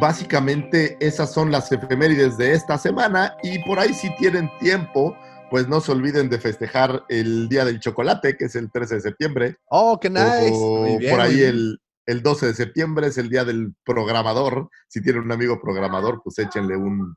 básicamente 0.00 0.96
esas 1.00 1.32
son 1.32 1.50
las 1.50 1.70
efemérides 1.72 2.36
de 2.36 2.52
esta 2.52 2.78
semana 2.78 3.34
y 3.42 3.58
por 3.64 3.78
ahí 3.78 3.92
si 3.94 4.14
tienen 4.16 4.50
tiempo, 4.60 5.16
pues 5.50 5.66
no 5.68 5.80
se 5.80 5.92
olviden 5.92 6.28
de 6.28 6.38
festejar 6.38 7.04
el 7.08 7.48
Día 7.48 7.64
del 7.64 7.80
Chocolate, 7.80 8.36
que 8.36 8.44
es 8.46 8.54
el 8.54 8.70
13 8.70 8.96
de 8.96 9.00
septiembre. 9.00 9.56
oh, 9.70 9.98
qué 9.98 10.10
nice. 10.10 10.52
O 10.52 10.80
Muy 10.80 10.98
bien, 10.98 11.10
por 11.10 11.20
ahí 11.20 11.40
el, 11.42 11.80
el 12.08 12.22
12 12.22 12.46
de 12.46 12.54
septiembre 12.54 13.06
es 13.08 13.18
el 13.18 13.28
Día 13.28 13.44
del 13.44 13.74
Programador. 13.84 14.70
Si 14.88 15.02
tienen 15.02 15.22
un 15.22 15.30
amigo 15.32 15.60
programador, 15.60 16.22
pues 16.24 16.38
échenle 16.38 16.74
un... 16.74 17.14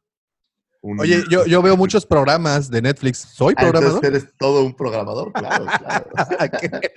un- 0.82 1.00
Oye, 1.00 1.24
yo, 1.30 1.46
yo 1.46 1.62
veo 1.62 1.78
muchos 1.84 2.06
programas 2.06 2.70
de 2.70 2.82
Netflix. 2.82 3.20
¿Soy 3.20 3.54
Ah, 3.56 3.62
programador? 3.62 4.06
eres 4.06 4.28
todo 4.38 4.66
un 4.66 4.76
programador, 4.76 5.32
claro, 5.32 5.66
claro. 5.80 6.06
¿Qué? 6.60 6.92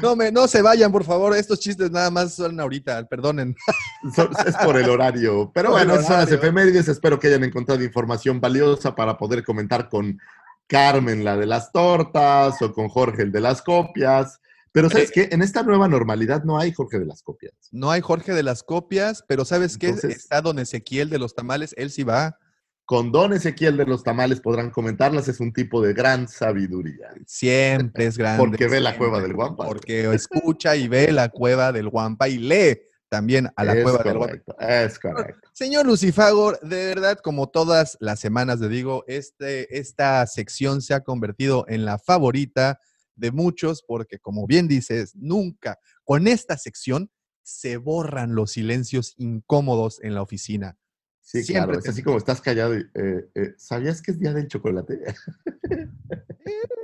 no, 0.00 0.14
me, 0.14 0.30
no 0.30 0.46
se 0.46 0.62
vayan, 0.62 0.92
por 0.92 1.02
favor. 1.02 1.34
Estos 1.36 1.58
chistes 1.58 1.90
nada 1.90 2.10
más 2.12 2.34
son 2.34 2.60
ahorita. 2.60 3.04
Perdonen. 3.08 3.56
Es 4.46 4.56
por 4.58 4.76
el 4.76 4.88
horario. 4.88 5.50
Pero 5.52 5.70
Por 5.70 5.78
bueno, 5.78 5.94
esas 5.94 6.06
son 6.06 6.16
las 6.18 6.30
efemérides. 6.30 6.86
Espero 6.86 7.18
que 7.18 7.26
hayan 7.26 7.42
encontrado 7.42 7.82
información 7.82 8.40
valiosa 8.40 8.94
para 8.94 9.16
poder 9.18 9.42
comentar 9.42 9.88
con 9.88 10.16
Carmen, 10.68 11.24
la 11.24 11.36
de 11.36 11.46
las 11.46 11.72
tortas, 11.72 12.62
o 12.62 12.72
con 12.72 12.88
Jorge, 12.88 13.22
el 13.22 13.32
de 13.32 13.40
las 13.40 13.62
copias. 13.62 14.38
Pero 14.72 14.88
¿sabes 14.88 15.10
Eh, 15.10 15.12
qué? 15.14 15.28
En 15.32 15.42
esta 15.42 15.62
nueva 15.62 15.86
normalidad 15.86 16.44
no 16.44 16.58
hay 16.58 16.72
Jorge 16.72 16.98
de 16.98 17.04
las 17.06 17.22
copias. 17.22 17.52
No 17.70 17.90
hay 17.90 18.00
Jorge 18.00 18.32
de 18.32 18.42
las 18.42 18.62
copias, 18.62 19.22
pero 19.28 19.44
¿sabes 19.44 19.76
qué? 19.76 19.88
Está 19.88 20.40
don 20.40 20.58
Ezequiel 20.58 21.10
de 21.10 21.18
los 21.18 21.34
tamales. 21.34 21.74
Él 21.76 21.90
sí 21.90 22.02
va. 22.02 22.38
Con 22.84 23.12
Don 23.12 23.32
Ezequiel 23.32 23.76
de 23.76 23.86
los 23.86 24.02
tamales 24.02 24.40
podrán 24.40 24.70
comentarlas. 24.70 25.28
Es 25.28 25.40
un 25.40 25.52
tipo 25.52 25.80
de 25.80 25.92
gran 25.94 26.26
sabiduría. 26.26 27.10
Siempre 27.26 28.06
es 28.06 28.18
grande. 28.18 28.42
Porque 28.42 28.66
ve 28.66 28.80
la 28.80 28.98
cueva 28.98 29.20
del 29.20 29.34
Guampa. 29.34 29.66
Porque 29.66 30.12
escucha 30.12 30.74
y 30.74 30.88
ve 30.88 31.12
la 31.12 31.28
cueva 31.28 31.70
del 31.70 31.88
Guampa 31.88 32.28
y 32.28 32.38
lee 32.38 32.80
también 33.08 33.50
a 33.56 33.64
la 33.64 33.74
es 33.74 33.82
cueva 33.82 34.02
del 34.02 34.18
Guampa. 34.18 34.54
es 34.58 34.98
correcto. 34.98 35.48
Señor 35.52 35.86
Lucifagor, 35.86 36.58
de 36.60 36.86
verdad, 36.86 37.18
como 37.22 37.50
todas 37.50 37.96
las 38.00 38.20
semanas 38.20 38.58
le 38.58 38.68
digo, 38.68 39.04
este, 39.06 39.78
esta 39.78 40.26
sección 40.26 40.82
se 40.82 40.94
ha 40.94 41.00
convertido 41.00 41.66
en 41.68 41.84
la 41.84 41.98
favorita 41.98 42.80
de 43.14 43.32
muchos 43.32 43.82
porque, 43.82 44.18
como 44.18 44.46
bien 44.46 44.68
dices, 44.68 45.14
nunca 45.16 45.78
con 46.04 46.26
esta 46.26 46.56
sección 46.58 47.10
se 47.42 47.76
borran 47.76 48.34
los 48.34 48.52
silencios 48.52 49.14
incómodos 49.18 50.02
en 50.02 50.14
la 50.14 50.22
oficina. 50.22 50.78
Sí, 51.20 51.42
Siempre 51.44 51.74
claro. 51.74 51.78
Es 51.78 51.88
así 51.88 52.02
como 52.02 52.18
estás 52.18 52.40
callado. 52.40 52.76
y, 52.76 52.80
eh, 52.94 53.30
eh, 53.34 53.54
¿Sabías 53.56 54.02
que 54.02 54.10
es 54.10 54.18
día 54.18 54.32
del 54.32 54.48
chocolate? 54.48 55.00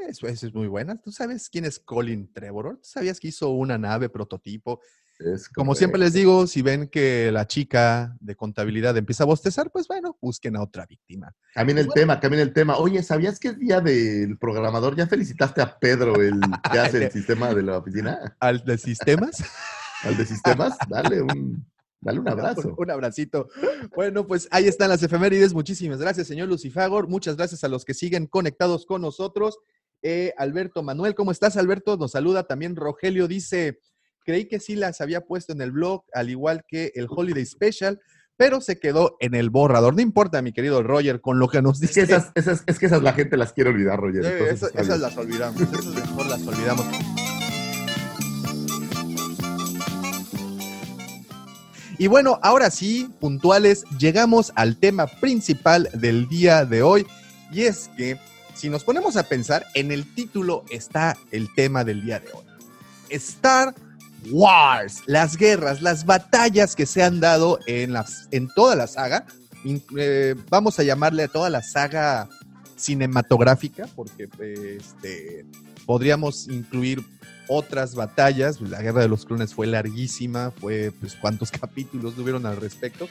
Eso, 0.09 0.27
eso 0.27 0.47
es 0.47 0.55
muy 0.55 0.69
buena. 0.69 0.97
¿Tú 1.01 1.13
sabes 1.13 1.51
quién 1.51 1.67
es 1.67 1.79
Colin 1.79 2.33
Trevorrow? 2.33 2.77
¿Tú 2.77 2.89
sabías 2.89 3.21
que 3.21 3.29
hizo 3.29 3.51
una 3.51 3.77
nave 3.77 4.09
prototipo? 4.09 4.81
Es 5.19 5.49
Como 5.49 5.74
siempre 5.74 5.99
les 5.99 6.12
digo, 6.12 6.47
si 6.47 6.62
ven 6.62 6.86
que 6.89 7.32
la 7.32 7.47
chica 7.47 8.16
de 8.20 8.36
contabilidad 8.36 8.97
empieza 8.97 9.24
a 9.24 9.27
bostezar, 9.27 9.70
pues 9.73 9.89
bueno, 9.89 10.16
busquen 10.20 10.55
a 10.57 10.62
otra 10.62 10.86
víctima. 10.86 11.35
Camina 11.55 11.81
el 11.81 11.86
Bueno. 11.86 12.01
tema, 12.01 12.20
camina 12.20 12.43
el 12.43 12.53
tema. 12.53 12.77
Oye, 12.77 13.03
¿sabías 13.03 13.40
que 13.40 13.49
es 13.49 13.59
día 13.59 13.81
del 13.81 14.39
programador? 14.39 14.95
¿Ya 14.95 15.09
felicitaste 15.09 15.61
a 15.61 15.77
Pedro, 15.78 16.15
el 16.23 16.40
que 16.70 16.78
hace 16.78 17.05
el 17.05 17.11
sistema 17.11 17.53
de 17.53 17.62
la 17.65 17.78
oficina? 17.78 18.36
Al 18.39 18.65
de 18.65 18.78
sistemas. 18.78 19.43
¿Al 20.05 20.16
de 20.16 20.24
sistemas? 20.24 20.78
Dale 20.89 21.23
un, 21.23 21.66
dale 22.01 22.20
un 22.20 22.28
abrazo. 22.28 22.69
Un, 22.69 22.74
un 22.78 22.90
abracito. 22.93 23.49
Bueno, 23.97 24.24
pues 24.24 24.47
ahí 24.53 24.69
están 24.69 24.89
las 24.89 25.03
efemérides. 25.03 25.53
Muchísimas 25.53 25.99
gracias, 25.99 26.28
señor 26.28 26.47
Lucifagor. 26.49 27.09
Muchas 27.09 27.36
gracias 27.36 27.65
a 27.65 27.69
los 27.69 27.85
que 27.85 27.95
siguen 27.95 28.27
conectados 28.28 28.86
con 28.86 29.03
nosotros. 29.03 29.59
Eh, 30.01 30.32
Alberto 30.39 30.85
Manuel, 30.85 31.16
¿cómo 31.16 31.32
estás, 31.32 31.57
Alberto? 31.57 31.97
Nos 31.97 32.12
saluda 32.12 32.45
también 32.45 32.77
Rogelio. 32.77 33.27
Dice, 33.27 33.81
creí 34.29 34.45
que 34.45 34.61
sí 34.61 34.77
las 34.77 35.01
había 35.01 35.23
puesto 35.23 35.55
en 35.55 35.63
el 35.63 35.73
blog, 35.73 36.05
al 36.13 36.29
igual 36.29 36.63
que 36.69 36.93
el 36.95 37.07
Holiday 37.09 37.47
Special, 37.47 37.99
pero 38.37 38.61
se 38.61 38.79
quedó 38.79 39.17
en 39.21 39.35
el 39.35 39.49
borrador. 39.49 39.95
No 39.95 40.03
importa, 40.03 40.43
mi 40.43 40.53
querido 40.53 40.83
Roger, 40.83 41.23
con 41.23 41.39
lo 41.39 41.49
que 41.49 41.63
nos 41.63 41.83
Es 41.83 41.95
que 41.95 42.03
dice. 42.03 42.13
esas, 42.15 42.33
esas, 42.35 42.63
es 42.67 42.79
que 42.79 42.85
esas 42.85 43.03
la 43.03 43.15
gente 43.15 43.39
las 43.39 43.55
quiere 43.55 43.71
olvidar, 43.71 43.99
Roger. 43.99 44.27
Entonces 44.27 44.71
esas, 44.75 45.01
las 45.01 45.17
olvidamos, 45.17 45.59
esas 45.63 45.87
mejor 45.87 46.27
las 46.27 46.47
olvidamos. 46.47 46.87
Y 51.97 52.07
bueno, 52.07 52.39
ahora 52.43 52.71
sí, 52.71 53.09
puntuales, 53.21 53.85
llegamos 53.99 54.53
al 54.57 54.77
tema 54.77 55.07
principal 55.07 55.89
del 55.95 56.29
día 56.29 56.67
de 56.67 56.83
hoy. 56.83 57.07
Y 57.51 57.63
es 57.63 57.89
que, 57.97 58.19
si 58.55 58.69
nos 58.69 58.85
ponemos 58.85 59.17
a 59.17 59.23
pensar, 59.23 59.65
en 59.73 59.91
el 59.91 60.05
título 60.15 60.67
está 60.69 61.17
el 61.31 61.49
tema 61.55 61.83
del 61.83 62.05
día 62.05 62.21
de 62.21 62.31
hoy. 62.31 62.45
Star 63.09 63.75
Wars, 64.31 65.03
las 65.07 65.36
guerras, 65.36 65.82
las 65.82 66.05
batallas 66.05 66.74
que 66.74 66.86
se 66.86 67.03
han 67.03 67.20
dado 67.20 67.59
en, 67.66 67.93
las, 67.93 68.28
en 68.31 68.49
toda 68.49 68.77
la 68.77 68.86
saga. 68.86 69.27
Eh, 69.97 70.35
vamos 70.49 70.78
a 70.78 70.82
llamarle 70.82 71.24
a 71.24 71.28
toda 71.28 71.51
la 71.51 71.62
saga 71.62 72.28
cinematográfica, 72.77 73.89
porque 73.95 74.28
este, 74.78 75.45
podríamos 75.86 76.49
incluir 76.49 77.03
otras 77.49 77.95
batallas. 77.95 78.61
La 78.61 78.81
Guerra 78.82 79.03
de 79.03 79.09
los 79.09 79.24
Clones 79.24 79.55
fue 79.55 79.66
larguísima, 79.66 80.53
fue 80.53 80.93
pues 81.01 81.16
cuántos 81.16 81.51
capítulos 81.53 82.15
tuvieron 82.15 82.47
al 82.47 82.57
respecto. 82.57 83.09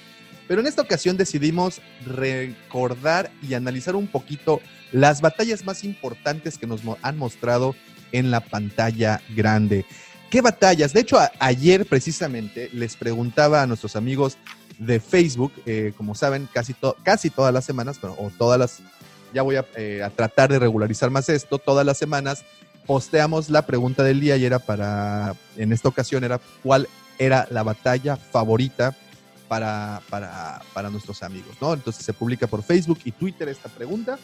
Pero 0.47 0.61
en 0.61 0.67
esta 0.67 0.81
ocasión 0.81 1.17
decidimos 1.17 1.81
recordar 2.05 3.31
y 3.41 3.53
analizar 3.53 3.95
un 3.95 4.07
poquito 4.07 4.61
las 4.93 5.19
batallas 5.19 5.65
más 5.65 5.83
importantes 5.83 6.57
que 6.57 6.67
nos 6.67 6.81
han 7.01 7.17
mostrado 7.17 7.75
en 8.13 8.31
la 8.31 8.39
pantalla 8.39 9.21
grande. 9.35 9.85
¿Qué 10.29 10.41
batallas? 10.41 10.91
De 10.91 10.99
hecho, 10.99 11.17
ayer 11.39 11.85
precisamente 11.85 12.69
les 12.73 12.97
preguntaba 12.97 13.61
a 13.61 13.67
nuestros 13.67 13.95
amigos 13.95 14.37
de 14.77 14.99
Facebook, 14.99 15.53
eh, 15.65 15.93
como 15.95 16.15
saben, 16.15 16.49
casi, 16.53 16.75
casi 17.03 17.29
todas 17.29 17.53
las 17.53 17.63
semanas, 17.65 17.97
pero, 17.99 18.13
o 18.19 18.29
todas 18.37 18.59
las, 18.59 18.79
ya 19.33 19.41
voy 19.41 19.55
a, 19.55 19.65
eh, 19.77 20.03
a 20.03 20.09
tratar 20.09 20.51
de 20.51 20.59
regularizar 20.59 21.09
más 21.09 21.29
esto, 21.29 21.57
todas 21.57 21.85
las 21.85 21.97
semanas 21.97 22.43
posteamos 22.85 23.49
la 23.49 23.65
pregunta 23.65 24.03
del 24.03 24.19
día 24.19 24.37
y 24.37 24.45
era 24.45 24.59
para, 24.59 25.35
en 25.55 25.71
esta 25.73 25.89
ocasión 25.89 26.23
era 26.23 26.39
cuál 26.63 26.87
era 27.19 27.47
la 27.49 27.63
batalla 27.63 28.15
favorita 28.15 28.95
para, 29.47 30.01
para, 30.09 30.61
para 30.73 30.89
nuestros 30.89 31.23
amigos, 31.23 31.55
¿no? 31.61 31.73
Entonces 31.73 32.05
se 32.05 32.13
publica 32.13 32.47
por 32.47 32.63
Facebook 32.63 32.99
y 33.05 33.11
Twitter 33.11 33.47
esta 33.49 33.69
pregunta 33.69 34.19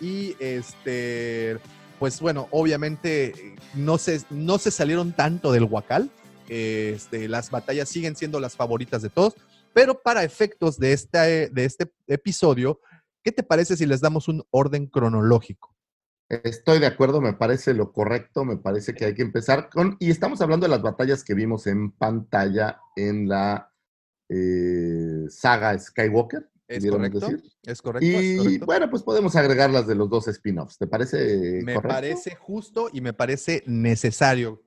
y 0.00 0.36
este, 0.38 1.58
pues 1.98 2.20
bueno, 2.20 2.48
obviamente 2.50 3.26
eh, 3.26 3.56
no 3.74 3.98
se, 3.98 4.20
no 4.30 4.58
se 4.58 4.70
salieron 4.70 5.12
tanto 5.12 5.52
del 5.52 5.64
Huacal, 5.64 6.10
este, 6.48 7.28
las 7.28 7.50
batallas 7.50 7.88
siguen 7.88 8.16
siendo 8.16 8.40
las 8.40 8.56
favoritas 8.56 9.02
de 9.02 9.10
todos, 9.10 9.34
pero 9.72 10.00
para 10.00 10.24
efectos 10.24 10.78
de 10.78 10.92
este, 10.92 11.48
de 11.50 11.64
este 11.64 11.92
episodio, 12.06 12.80
¿qué 13.22 13.32
te 13.32 13.42
parece 13.42 13.76
si 13.76 13.86
les 13.86 14.00
damos 14.00 14.28
un 14.28 14.44
orden 14.50 14.86
cronológico? 14.86 15.74
Estoy 16.28 16.78
de 16.78 16.86
acuerdo, 16.86 17.20
me 17.20 17.32
parece 17.32 17.72
lo 17.72 17.92
correcto, 17.92 18.44
me 18.44 18.58
parece 18.58 18.94
que 18.94 19.06
hay 19.06 19.14
que 19.14 19.22
empezar 19.22 19.70
con, 19.70 19.96
y 19.98 20.10
estamos 20.10 20.40
hablando 20.42 20.66
de 20.66 20.70
las 20.70 20.82
batallas 20.82 21.24
que 21.24 21.34
vimos 21.34 21.66
en 21.66 21.90
pantalla 21.90 22.80
en 22.96 23.28
la 23.28 23.72
eh, 24.28 25.24
saga 25.30 25.78
Skywalker. 25.78 26.50
Es 26.68 26.86
correcto, 26.86 27.20
decir. 27.20 27.42
es 27.64 27.82
correcto. 27.82 28.06
Y 28.06 28.14
es 28.14 28.38
correcto. 28.38 28.66
bueno, 28.66 28.90
pues 28.90 29.02
podemos 29.02 29.34
agregar 29.36 29.70
las 29.70 29.86
de 29.86 29.94
los 29.94 30.10
dos 30.10 30.28
spin-offs. 30.28 30.76
¿Te 30.76 30.86
parece 30.86 31.62
me 31.64 31.74
correcto? 31.74 31.88
parece 31.94 32.34
justo 32.34 32.90
y 32.92 33.00
me 33.00 33.14
parece 33.14 33.62
necesario, 33.66 34.62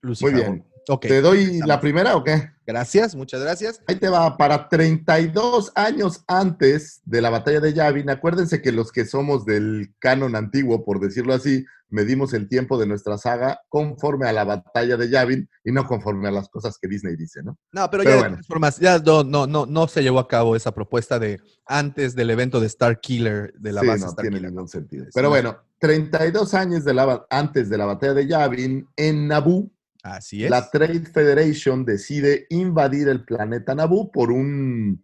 Lucifer. 0.00 0.32
Muy 0.32 0.42
bien. 0.42 0.73
Ok, 0.88 1.06
¿Te 1.06 1.20
doy 1.20 1.60
la 1.66 1.80
primera 1.80 2.16
o 2.16 2.24
qué? 2.24 2.50
Gracias, 2.66 3.14
muchas 3.14 3.40
gracias. 3.42 3.80
Ahí 3.86 3.96
te 3.96 4.08
va, 4.08 4.36
para 4.36 4.68
32 4.68 5.72
años 5.74 6.24
antes 6.26 7.00
de 7.04 7.20
la 7.20 7.30
batalla 7.30 7.60
de 7.60 7.72
Yavin, 7.72 8.10
acuérdense 8.10 8.60
que 8.62 8.72
los 8.72 8.90
que 8.92 9.04
somos 9.04 9.44
del 9.44 9.94
canon 9.98 10.34
antiguo, 10.36 10.84
por 10.84 11.00
decirlo 11.00 11.34
así, 11.34 11.64
medimos 11.90 12.32
el 12.34 12.48
tiempo 12.48 12.78
de 12.78 12.86
nuestra 12.86 13.18
saga 13.18 13.60
conforme 13.68 14.28
a 14.28 14.32
la 14.32 14.44
batalla 14.44 14.96
de 14.96 15.08
Yavin 15.08 15.48
y 15.64 15.72
no 15.72 15.86
conforme 15.86 16.28
a 16.28 16.32
las 16.32 16.48
cosas 16.48 16.76
que 16.80 16.88
Disney 16.88 17.16
dice, 17.16 17.42
¿no? 17.42 17.58
No, 17.72 17.88
pero, 17.90 18.02
Pero 18.02 18.16
ya 18.16 18.20
bueno. 18.28 18.38
formas, 18.46 18.78
ya 18.78 18.98
no, 18.98 19.24
no, 19.24 19.46
no, 19.46 19.66
no 19.66 19.86
se 19.88 20.02
llevó 20.02 20.18
a 20.18 20.28
cabo 20.28 20.56
esa 20.56 20.72
propuesta 20.74 21.18
de 21.18 21.40
antes 21.66 22.14
del 22.14 22.30
evento 22.30 22.60
de 22.60 22.66
Star 22.66 23.00
Killer, 23.00 23.52
de 23.58 23.72
la 23.72 23.82
sí, 23.82 23.86
base 23.86 24.00
no 24.00 24.10
Star 24.10 24.22
tiene 24.22 24.36
Killer. 24.38 24.50
ningún 24.50 24.68
sentido. 24.68 25.06
Pero 25.14 25.28
bueno, 25.28 25.58
32 25.78 26.54
años 26.54 26.84
de 26.84 26.94
la, 26.94 27.26
antes 27.30 27.68
de 27.68 27.78
la 27.78 27.86
batalla 27.86 28.14
de 28.14 28.26
Yavin, 28.26 28.86
en 28.96 29.28
Naboo, 29.28 29.70
Así 30.04 30.44
es. 30.44 30.50
la 30.50 30.68
Trade 30.70 31.00
Federation 31.06 31.84
decide 31.86 32.46
invadir 32.50 33.08
el 33.08 33.24
planeta 33.24 33.74
Naboo 33.74 34.12
por 34.12 34.30
un... 34.30 35.02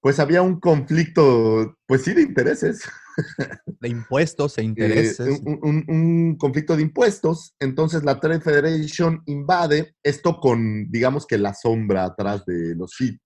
Pues 0.00 0.18
había 0.18 0.42
un 0.42 0.58
conflicto, 0.58 1.76
pues 1.86 2.02
sí, 2.02 2.12
de 2.14 2.22
intereses. 2.22 2.82
de 3.78 3.88
impuestos 3.88 4.56
e 4.58 4.62
Eh, 4.62 4.64
intereses. 4.64 5.40
un, 5.44 5.58
un- 5.62 5.84
un 5.86 6.36
conflicto 6.38 6.74
de 6.76 6.82
impuestos. 6.82 7.54
Entonces 7.60 8.02
la 8.04 8.18
Trade 8.18 8.40
Federation 8.40 9.22
invade 9.26 9.94
esto 10.02 10.40
con, 10.40 10.90
digamos 10.90 11.26
que 11.26 11.36
la 11.38 11.52
sombra 11.54 12.04
atrás 12.04 12.44
de 12.46 12.74
los 12.74 12.92
Sith, 12.96 13.20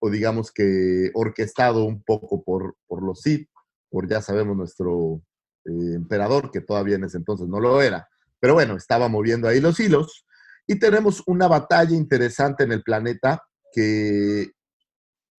o 0.00 0.10
digamos 0.10 0.52
que 0.52 1.10
orquestado 1.14 1.84
un 1.84 2.02
poco 2.04 2.44
por, 2.44 2.76
por 2.86 3.02
los 3.02 3.22
Sith, 3.22 3.48
por 3.90 4.06
ya 4.08 4.20
sabemos 4.20 4.56
nuestro 4.56 5.22
eh, 5.64 5.94
emperador, 5.94 6.50
que 6.50 6.60
todavía 6.60 6.96
en 6.96 7.04
ese 7.04 7.16
entonces 7.16 7.48
no 7.48 7.58
lo 7.58 7.80
era. 7.82 8.06
Pero 8.38 8.54
bueno, 8.54 8.76
estaba 8.76 9.08
moviendo 9.08 9.48
ahí 9.48 9.60
los 9.60 9.80
hilos. 9.80 10.24
Y 10.72 10.78
tenemos 10.78 11.22
una 11.26 11.48
batalla 11.48 11.94
interesante 11.94 12.64
en 12.64 12.72
el 12.72 12.82
planeta 12.82 13.42
que 13.72 14.52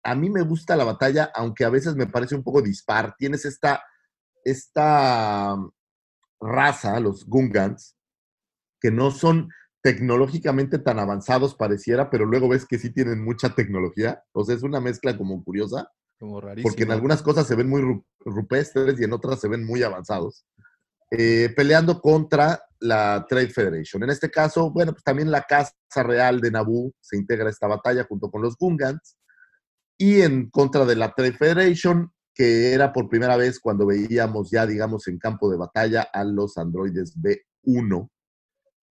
a 0.04 0.14
mí 0.16 0.30
me 0.30 0.42
gusta 0.44 0.76
la 0.76 0.84
batalla, 0.84 1.32
aunque 1.34 1.66
a 1.66 1.70
veces 1.70 1.96
me 1.96 2.06
parece 2.08 2.36
un 2.36 2.44
poco 2.44 2.62
dispar. 2.62 3.16
Tienes 3.18 3.46
esta, 3.46 3.82
esta 4.44 5.56
raza, 6.40 7.00
los 7.00 7.26
Gungans, 7.26 7.96
que 8.80 8.92
no 8.92 9.10
son 9.12 9.50
tecnológicamente 9.82 10.78
tan 10.78 11.00
avanzados 11.00 11.56
pareciera, 11.56 12.10
pero 12.10 12.26
luego 12.26 12.48
ves 12.50 12.66
que 12.66 12.78
sí 12.78 12.92
tienen 12.94 13.24
mucha 13.24 13.56
tecnología. 13.56 14.24
O 14.34 14.44
sea, 14.44 14.56
es 14.56 14.64
una 14.64 14.80
mezcla 14.80 15.18
como 15.18 15.44
curiosa, 15.44 15.90
como 16.20 16.40
rarísimo. 16.42 16.70
porque 16.70 16.84
en 16.84 16.92
algunas 16.92 17.22
cosas 17.24 17.48
se 17.48 17.56
ven 17.56 17.70
muy 17.70 17.82
ru- 17.82 18.06
rupestres 18.20 19.00
y 19.00 19.04
en 19.04 19.14
otras 19.14 19.40
se 19.40 19.48
ven 19.48 19.66
muy 19.66 19.82
avanzados. 19.84 20.46
eh, 21.16 21.54
peleando 21.56 22.02
contra 22.02 22.62
la 22.84 23.26
Trade 23.28 23.50
Federation. 23.50 24.04
En 24.04 24.10
este 24.10 24.30
caso, 24.30 24.70
bueno, 24.70 24.92
pues 24.92 25.04
también 25.04 25.32
la 25.32 25.44
Casa 25.44 25.74
Real 26.04 26.42
de 26.42 26.52
Naboo 26.52 26.94
se 27.00 27.18
integra 27.18 27.48
a 27.48 27.50
esta 27.50 27.68
batalla 27.68 28.04
junto 28.04 28.30
con 28.30 28.42
los 28.42 28.58
Gungans 28.58 29.18
y 29.98 30.22
en 30.22 30.50
contra 30.50 30.86
de 30.86 30.98
la 30.98 31.14
Trade 31.14 31.34
Federation, 31.34 32.12
que 32.36 32.74
era 32.74 32.92
por 32.92 33.08
primera 33.08 33.38
vez 33.38 33.60
cuando 33.60 33.86
veíamos 33.86 34.52
ya, 34.52 34.66
digamos, 34.66 35.08
en 35.08 35.18
campo 35.18 35.50
de 35.50 35.58
batalla 35.58 36.02
a 36.12 36.26
los 36.26 36.58
androides 36.58 37.16
B1, 37.18 38.10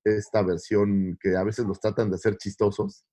esta 0.05 0.43
versión 0.43 1.19
que 1.21 1.37
a 1.37 1.45
veces 1.45 1.67
los 1.67 1.79
tratan 1.79 2.09
de 2.09 2.17
hacer 2.17 2.39
chistosos, 2.39 3.05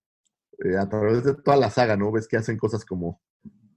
eh, 0.63 0.77
a 0.77 0.87
través 0.87 1.25
de 1.25 1.35
toda 1.35 1.57
la 1.57 1.69
saga, 1.69 1.97
¿no? 1.97 2.11
Ves 2.11 2.27
que 2.27 2.37
hacen 2.37 2.57
cosas 2.57 2.85
como, 2.85 3.21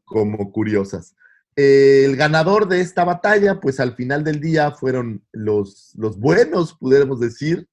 como 0.04 0.52
curiosas. 0.52 1.16
Eh, 1.56 2.04
el 2.04 2.16
ganador 2.16 2.68
de 2.68 2.80
esta 2.80 3.04
batalla, 3.04 3.60
pues 3.60 3.80
al 3.80 3.94
final 3.94 4.24
del 4.24 4.40
día 4.40 4.70
fueron 4.70 5.24
los, 5.32 5.92
los 5.96 6.18
buenos, 6.18 6.74
pudiéramos 6.74 7.20
decir, 7.20 7.68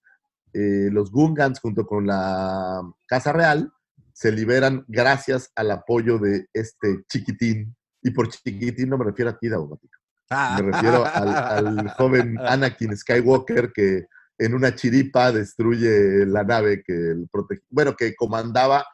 eh, 0.54 0.90
los 0.92 1.12
Gungans 1.12 1.60
junto 1.60 1.86
con 1.86 2.08
la 2.08 2.82
Casa 3.08 3.32
Real, 3.32 3.72
se 4.14 4.32
liberan 4.32 4.84
gracias 4.88 5.52
al 5.56 5.72
apoyo 5.72 6.18
de 6.18 6.48
este 6.54 7.04
chiquitín. 7.08 7.76
Y 8.02 8.12
por 8.12 8.30
chiquitín 8.30 8.90
no 8.90 8.98
me 8.98 9.06
refiero 9.06 9.32
a 9.32 9.38
ti, 9.38 9.48
Daumático. 9.48 9.98
Ah. 10.30 10.60
Me 10.60 10.72
refiero 10.72 11.06
al, 11.06 11.36
al 11.36 11.90
joven 11.92 12.38
Anakin 12.46 12.96
Skywalker 12.96 13.72
que 13.72 14.08
en 14.40 14.54
una 14.54 14.74
chiripa 14.74 15.32
destruye 15.32 16.26
la 16.26 16.44
nave 16.44 16.82
que 16.84 16.94
el 16.94 17.28
protege, 17.32 17.62
bueno, 17.70 17.96
que 17.96 18.16
comandaba 18.16 18.86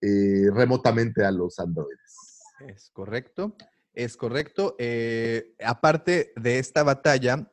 eh, 0.00 0.50
remotamente 0.52 1.24
a 1.24 1.30
los 1.30 1.58
androides. 1.58 2.40
Es 2.66 2.90
correcto, 2.90 3.56
es 3.94 4.16
correcto. 4.16 4.76
Eh, 4.78 5.54
aparte 5.64 6.32
de 6.36 6.58
esta 6.58 6.82
batalla, 6.82 7.50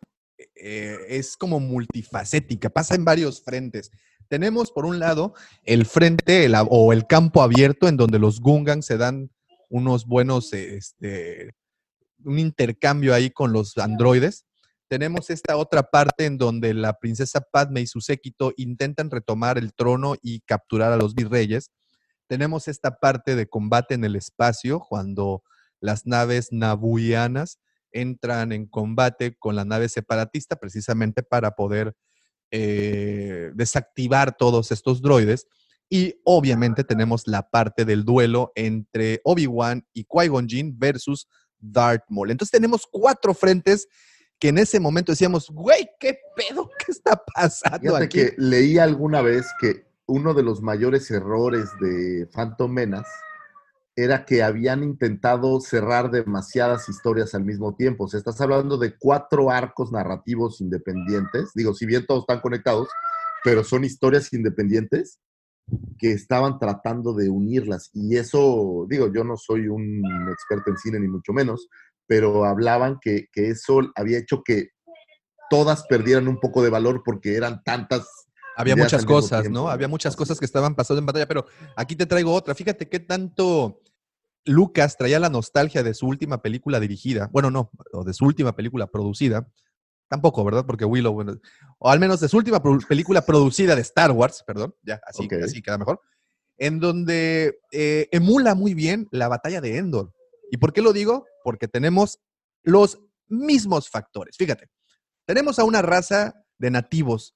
eh, 0.56 0.98
es 1.10 1.38
como 1.38 1.60
multifacética, 1.60 2.70
pasa 2.70 2.96
en 2.96 3.06
varios 3.06 3.44
frentes. 3.44 3.92
Tenemos 4.28 4.72
por 4.72 4.86
un 4.86 5.00
lado 5.00 5.34
el 5.64 5.86
frente 5.86 6.50
o 6.70 6.94
el 6.94 7.06
campo 7.06 7.42
abierto 7.42 7.88
en 7.88 7.98
donde 7.98 8.20
los 8.20 8.40
Gungans 8.40 8.86
se 8.86 8.98
dan 8.98 9.30
unos 9.70 10.06
buenos, 10.06 10.54
eh, 10.54 10.78
este, 10.78 11.52
un 12.24 12.40
intercambio 12.40 13.14
ahí 13.14 13.30
con 13.30 13.52
los 13.52 13.78
androides. 13.78 14.46
Tenemos 14.88 15.30
esta 15.30 15.58
otra 15.58 15.84
parte 15.84 16.26
en 16.26 16.38
donde 16.38 16.74
la 16.74 16.94
princesa 16.94 17.42
Padme 17.42 17.82
y 17.82 17.88
su 17.88 18.02
séquito 18.02 18.54
intentan 18.58 19.10
retomar 19.10 19.58
el 19.58 19.74
trono 19.74 20.16
y 20.22 20.42
capturar 20.42 20.92
a 20.92 20.98
los 20.98 21.14
virreyes. 21.16 21.72
Tenemos 22.28 22.68
esta 22.68 23.00
parte 23.00 23.36
de 23.36 23.48
combate 23.48 23.94
en 23.94 24.04
el 24.04 24.16
espacio 24.16 24.80
cuando 24.80 25.44
las 25.82 26.06
naves 26.06 26.50
nabuianas 26.52 27.60
entran 27.92 28.54
en 28.54 28.68
combate 28.68 29.36
con 29.38 29.56
la 29.56 29.66
nave 29.66 29.90
separatista 29.90 30.56
precisamente 30.56 31.24
para 31.24 31.52
poder 31.52 31.94
eh, 32.52 33.52
desactivar 33.54 34.36
todos 34.38 34.72
estos 34.72 35.02
droides. 35.02 35.48
Y 35.90 36.16
obviamente 36.24 36.86
tenemos 36.86 37.28
la 37.28 37.50
parte 37.50 37.84
del 37.84 38.06
duelo 38.06 38.54
entre 38.56 39.20
Obi-Wan 39.26 39.86
y 39.94 40.06
Qui-Gon 40.06 40.48
Jinn 40.48 40.80
versus 40.80 41.28
Darth 41.60 42.06
Maul. 42.08 42.32
Entonces 42.32 42.52
tenemos 42.52 42.88
cuatro 42.90 43.34
frentes 43.34 43.88
que 44.40 44.50
en 44.50 44.58
ese 44.58 44.80
momento 44.80 45.12
decíamos, 45.12 45.50
güey, 45.50 45.90
¿qué 46.00 46.18
pedo? 46.36 46.70
¿Qué 46.80 46.92
está 46.92 47.22
pasando 47.36 47.80
Fíjate 47.80 48.06
aquí? 48.06 48.18
que 48.20 48.34
leí 48.38 48.78
alguna 48.78 49.22
vez 49.22 49.46
que 49.60 49.86
uno 50.08 50.34
de 50.34 50.44
los 50.44 50.62
mayores 50.62 51.12
errores 51.12 51.70
de 51.80 52.28
Phantom 52.34 52.72
Menace 52.72 53.12
era 54.04 54.26
que 54.26 54.44
habían 54.44 54.84
intentado 54.84 55.60
cerrar 55.60 56.12
demasiadas 56.12 56.90
historias 56.90 57.36
al 57.36 57.44
mismo 57.44 57.76
tiempo. 57.76 58.06
O 58.06 58.08
sea, 58.08 58.18
estás 58.18 58.40
hablando 58.42 58.78
de 58.78 58.96
cuatro 58.98 59.52
arcos 59.52 59.92
narrativos 59.92 60.62
independientes. 60.62 61.52
Digo, 61.54 61.74
si 61.74 61.86
bien 61.86 62.06
todos 62.06 62.22
están 62.22 62.42
conectados, 62.42 62.88
pero 63.44 63.64
son 63.64 63.84
historias 63.84 64.32
independientes 64.34 65.20
que 65.98 66.12
estaban 66.12 66.60
tratando 66.60 67.14
de 67.14 67.30
unirlas. 67.30 67.90
Y 67.94 68.18
eso, 68.18 68.86
digo, 68.90 69.12
yo 69.14 69.24
no 69.24 69.38
soy 69.38 69.68
un 69.68 70.04
experto 70.32 70.72
en 70.72 70.78
cine 70.78 71.00
ni 71.00 71.08
mucho 71.08 71.34
menos, 71.34 71.68
pero 72.08 72.46
hablaban 72.46 73.00
que, 73.02 73.28
que 73.32 73.50
eso 73.50 73.82
había 73.96 74.18
hecho 74.18 74.42
que 74.44 74.70
todas 75.50 75.86
perdieran 75.88 76.28
un 76.28 76.40
poco 76.40 76.64
de 76.64 76.70
valor 76.70 77.04
porque 77.06 77.36
eran 77.36 77.62
tantas 77.64 78.08
Había 78.56 78.76
muchas 78.76 79.06
cosas, 79.06 79.50
¿no? 79.50 79.70
Había 79.70 79.88
muchas 79.88 80.16
cosas 80.16 80.40
que 80.40 80.46
estaban 80.46 80.76
pasando 80.76 81.00
en 81.00 81.06
batalla, 81.06 81.28
pero 81.28 81.46
aquí 81.76 81.96
te 81.96 82.06
traigo 82.06 82.34
otra. 82.34 82.56
Fíjate 82.56 82.90
qué 82.90 83.00
tanto 83.00 83.82
Lucas 84.46 84.98
traía 84.98 85.20
la 85.20 85.30
nostalgia 85.30 85.84
de 85.84 85.94
su 85.94 86.08
última 86.08 86.42
película 86.42 86.80
dirigida. 86.80 87.30
Bueno, 87.32 87.52
no, 87.52 87.72
o 87.94 88.04
de 88.04 88.14
su 88.14 88.26
última 88.26 88.56
película 88.56 88.88
producida. 88.88 89.48
Tampoco, 90.08 90.44
¿verdad? 90.44 90.66
Porque 90.66 90.84
Willow, 90.84 91.14
bueno, 91.14 91.38
o 91.78 91.90
al 91.90 92.00
menos 92.00 92.20
de 92.20 92.28
su 92.28 92.38
última 92.38 92.62
pro- 92.62 92.80
película 92.88 93.22
producida 93.26 93.76
de 93.76 93.82
Star 93.82 94.12
Wars, 94.12 94.44
perdón, 94.46 94.76
ya, 94.84 95.00
así 95.46 95.62
queda 95.62 95.78
mejor, 95.78 96.02
en 96.58 96.80
donde 96.80 97.60
eh, 97.72 98.10
emula 98.12 98.54
muy 98.56 98.74
bien 98.74 99.08
la 99.12 99.30
batalla 99.30 99.62
de 99.62 99.78
Endor. 99.78 100.14
¿Y 100.52 100.58
por 100.58 100.74
qué 100.74 100.82
lo 100.82 100.92
digo? 100.92 101.26
Porque 101.46 101.70
tenemos 101.70 102.20
los 102.64 103.00
mismos 103.30 103.90
factores. 103.90 104.36
Fíjate, 104.36 104.70
tenemos 105.26 105.60
a 105.60 105.64
una 105.64 105.82
raza 105.82 106.34
de 106.58 106.72
nativos 106.72 107.36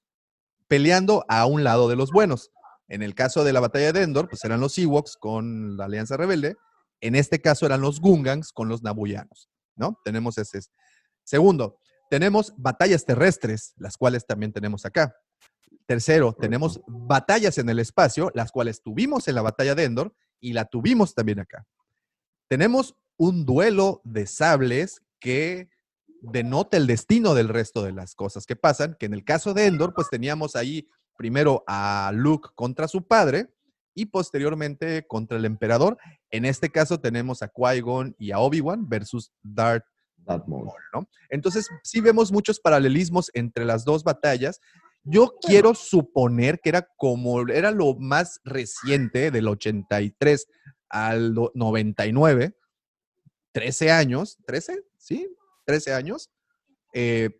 peleando 0.68 1.24
a 1.28 1.46
un 1.46 1.64
lado 1.64 1.88
de 1.88 1.96
los 1.96 2.10
buenos. 2.10 2.50
En 2.88 3.02
el 3.02 3.14
caso 3.14 3.42
de 3.42 3.52
la 3.54 3.60
batalla 3.60 3.92
de 3.92 4.02
Endor, 4.02 4.28
pues 4.28 4.44
eran 4.44 4.60
los 4.60 4.76
Ewoks 4.76 5.16
con 5.16 5.76
la 5.78 5.86
Alianza 5.86 6.16
Rebelde, 6.18 6.56
En 7.00 7.14
este 7.14 7.40
caso 7.40 7.66
eran 7.66 7.80
los 7.80 8.00
Gungans 8.00 8.52
con 8.52 8.68
los 8.68 8.82
Nabuyanos, 8.82 9.48
¿no? 9.74 10.00
Tenemos 10.04 10.38
ese. 10.38 10.60
Segundo, 11.24 11.78
tenemos 12.10 12.54
batallas 12.56 13.04
terrestres, 13.04 13.74
las 13.76 13.96
cuales 13.96 14.26
también 14.26 14.52
tenemos 14.52 14.84
acá. 14.84 15.14
Tercero, 15.86 16.32
tenemos 16.32 16.80
batallas 16.86 17.58
en 17.58 17.68
el 17.68 17.78
espacio, 17.78 18.30
las 18.34 18.50
cuales 18.50 18.82
tuvimos 18.82 19.28
en 19.28 19.34
la 19.34 19.42
batalla 19.42 19.74
de 19.74 19.84
Endor 19.84 20.14
y 20.40 20.52
la 20.52 20.64
tuvimos 20.64 21.14
también 21.14 21.40
acá. 21.40 21.66
Tenemos 22.48 22.96
un 23.16 23.44
duelo 23.44 24.00
de 24.04 24.26
sables 24.26 25.02
que 25.20 25.68
denota 26.20 26.76
el 26.76 26.86
destino 26.86 27.34
del 27.34 27.48
resto 27.48 27.82
de 27.82 27.92
las 27.92 28.14
cosas 28.14 28.46
que 28.46 28.56
pasan, 28.56 28.96
que 28.98 29.06
en 29.06 29.14
el 29.14 29.24
caso 29.24 29.54
de 29.54 29.66
Endor, 29.66 29.94
pues 29.94 30.08
teníamos 30.10 30.56
ahí 30.56 30.88
primero 31.16 31.64
a 31.66 32.10
Luke 32.14 32.50
contra 32.54 32.88
su 32.88 33.06
padre 33.06 33.55
y 33.96 34.06
posteriormente 34.06 35.04
contra 35.08 35.38
el 35.38 35.46
emperador. 35.46 35.96
En 36.30 36.44
este 36.44 36.70
caso 36.70 37.00
tenemos 37.00 37.42
a 37.42 37.48
Qui-Gon 37.48 38.14
y 38.18 38.30
a 38.30 38.38
Obi-Wan 38.38 38.88
versus 38.88 39.32
Darth 39.42 39.86
Maul, 40.46 40.70
¿no? 40.92 41.08
Entonces, 41.30 41.68
sí 41.82 42.00
vemos 42.00 42.30
muchos 42.30 42.60
paralelismos 42.60 43.30
entre 43.32 43.64
las 43.64 43.84
dos 43.84 44.04
batallas. 44.04 44.60
Yo 45.02 45.34
quiero 45.40 45.74
suponer 45.74 46.60
que 46.60 46.68
era 46.68 46.86
como, 46.96 47.40
era 47.48 47.70
lo 47.70 47.94
más 47.94 48.40
reciente 48.44 49.30
del 49.30 49.48
83 49.48 50.46
al 50.90 51.34
99, 51.54 52.54
13 53.52 53.90
años, 53.90 54.36
13, 54.46 54.84
¿sí? 54.98 55.26
13 55.64 55.94
años. 55.94 56.30
Eh, 56.92 57.30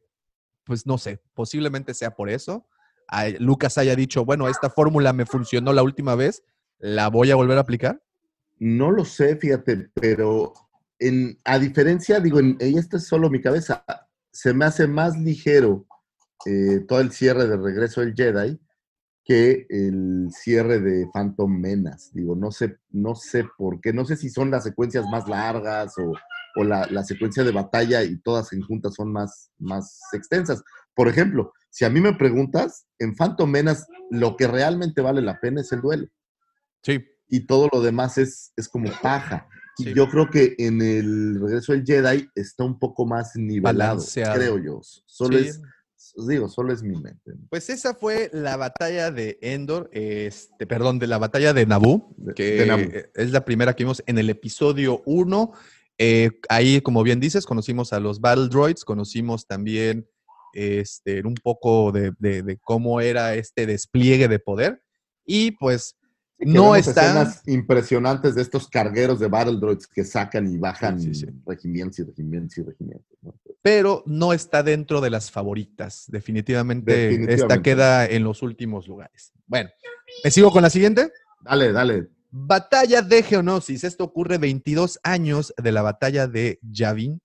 pues 0.65 0.87
no 0.87 0.97
sé, 0.97 1.21
posiblemente 1.35 1.93
sea 1.93 2.13
por 2.13 2.31
eso. 2.31 2.67
Lucas 3.39 3.79
haya 3.79 3.97
dicho, 3.97 4.25
bueno, 4.25 4.49
esta 4.49 4.71
fórmula 4.71 5.13
me 5.13 5.27
funcionó 5.27 5.73
la 5.73 5.83
última 5.83 6.15
vez, 6.15 6.43
¿la 6.79 7.09
voy 7.09 7.31
a 7.31 7.37
volver 7.37 7.59
a 7.59 7.63
aplicar? 7.63 8.03
No 8.59 8.91
lo 8.91 9.05
sé, 9.05 9.37
fíjate, 9.37 9.91
pero 9.95 10.53
en, 10.99 11.39
a 11.45 11.59
diferencia, 11.59 12.21
digo, 12.21 12.39
en, 12.41 12.57
esta 12.61 12.97
es 12.97 13.07
solo 13.07 13.31
mi 13.31 13.41
cabeza, 13.41 13.85
se 14.33 14.55
me 14.55 14.65
hace 14.65 14.87
más 14.87 15.17
ligero 15.19 15.87
eh, 16.45 16.81
todo 16.87 17.01
el 17.01 17.13
cierre 17.13 17.47
de 17.47 17.57
Regreso 17.57 18.01
del 18.01 18.15
Jedi 18.15 18.59
que 19.25 19.67
el 19.69 20.29
cierre 20.31 20.79
de 20.79 21.09
Phantom 21.13 21.51
Menace. 21.51 22.11
Digo, 22.15 22.37
no 22.37 22.53
sé, 22.53 22.79
no 22.91 23.17
sé 23.17 23.45
por 23.59 23.81
qué, 23.81 23.93
no 23.93 24.05
sé 24.05 24.17
si 24.17 24.31
son 24.31 24.53
las 24.53 24.63
secuencias 24.63 25.05
más 25.11 25.29
largas 25.29 25.99
o, 25.99 26.13
o 26.55 26.65
la, 26.65 26.87
la, 26.87 27.03
secuencia 27.03 27.43
de 27.43 27.51
batalla 27.51 28.05
y 28.05 28.19
todas 28.19 28.53
en 28.53 28.63
juntas 28.63 28.95
son 28.95 29.13
más, 29.13 29.51
más 29.59 30.01
extensas. 30.13 30.63
Por 30.97 31.09
ejemplo, 31.09 31.53
si 31.69 31.85
a 31.85 31.91
mí 31.91 32.01
me 32.01 32.15
preguntas, 32.15 32.87
en 32.99 33.15
Phantom 33.15 33.51
Menace 33.51 33.85
lo 34.11 34.35
que 34.37 34.49
realmente 34.49 35.03
vale 35.03 35.21
la 35.21 35.39
pena 35.39 35.61
es 35.61 35.71
el 35.73 35.83
duelo. 35.83 36.09
Sí. 36.83 37.05
Y 37.29 37.41
todo 37.47 37.69
lo 37.71 37.83
demás 37.83 38.17
es, 38.17 38.53
es 38.57 38.67
como 38.67 38.91
paja. 39.03 39.47
Y 39.79 39.93
yo 39.93 40.09
creo 40.09 40.31
que 40.31 40.55
en 40.57 40.81
el 40.81 41.39
regreso 41.39 41.73
del 41.73 41.85
Jedi 41.85 42.31
está 42.35 42.65
un 42.65 42.79
poco 42.79 43.05
más 43.05 43.33
nivelado, 43.37 44.03
creo 44.33 44.59
yo. 44.59 44.81
Solo 45.05 45.37
es, 45.37 45.61
digo, 46.27 46.49
solo 46.49 46.73
es 46.73 46.83
mi 46.83 46.99
mente. 46.99 47.33
Pues 47.51 47.69
esa 47.69 47.93
fue 47.93 48.31
la 48.33 48.57
batalla 48.57 49.11
de 49.11 49.39
Endor, 49.43 49.91
este, 49.93 50.67
perdón, 50.67 50.99
de 50.99 51.09
la 51.09 51.19
batalla 51.19 51.53
de 51.53 51.67
Naboo, 51.67 52.17
que 52.35 53.11
es 53.15 53.33
la 53.33 53.45
primera 53.45 53.75
que 53.75 53.85
vimos 53.85 54.03
en 54.07 54.17
el 54.17 54.31
episodio 54.31 55.03
1. 55.05 55.53
Eh, 55.99 56.31
ahí, 56.49 56.81
como 56.81 57.03
bien 57.03 57.21
dices, 57.21 57.45
conocimos 57.45 57.93
a 57.93 58.01
los 58.01 58.23
Battle 58.23 58.49
Droids, 58.49 58.83
conocimos 58.83 59.47
también 59.47 60.09
este, 60.57 61.21
un 61.25 61.35
poco 61.35 61.93
de, 61.93 62.59
cómo 62.63 63.01
era 63.01 63.35
este 63.35 63.67
despliegue 63.67 64.27
de 64.29 64.39
poder. 64.39 64.83
Y 65.27 65.53
pues 65.53 65.97
no 66.39 66.75
están... 66.75 67.33
impresionantes 67.47 68.35
de 68.35 68.43
estos 68.43 68.69
cargueros 68.69 69.21
de 69.21 69.29
Battle 69.29 69.59
Droids 69.59 69.87
que 69.87 70.05
sacan 70.05 70.53
y 70.53 70.57
bajan 70.57 70.99
regimientos 71.47 71.99
y 71.99 72.05
regimientos 72.05 72.59
y 72.59 72.63
regimientos. 72.63 73.19
Pero 73.63 74.03
no 74.07 74.33
está 74.33 74.63
dentro 74.63 75.01
de 75.01 75.11
las 75.11 75.31
favoritas. 75.31 76.05
Definitivamente, 76.09 77.33
esta 77.33 77.63
queda 77.63 78.07
en 78.07 78.25
los 78.25 78.43
últimos 78.43 78.89
lugares. 78.89 79.33
Bueno, 79.47 79.71
¿me 80.25 80.31
sigo 80.31 80.51
con 80.51 80.63
la 80.63 80.71
siguiente? 80.71 81.11
Dale, 81.41 81.73
dale. 81.73 82.09
Batalla 82.31 83.03
de 83.03 83.23
Geonosis. 83.23 83.85
Esto 83.85 84.05
ocurre 84.05 84.39
22 84.39 85.01
años 85.03 85.55
de 85.57 85.73
la 85.73 85.83
batalla 85.83 86.27
de 86.27 86.59
Yavin. 86.63 87.21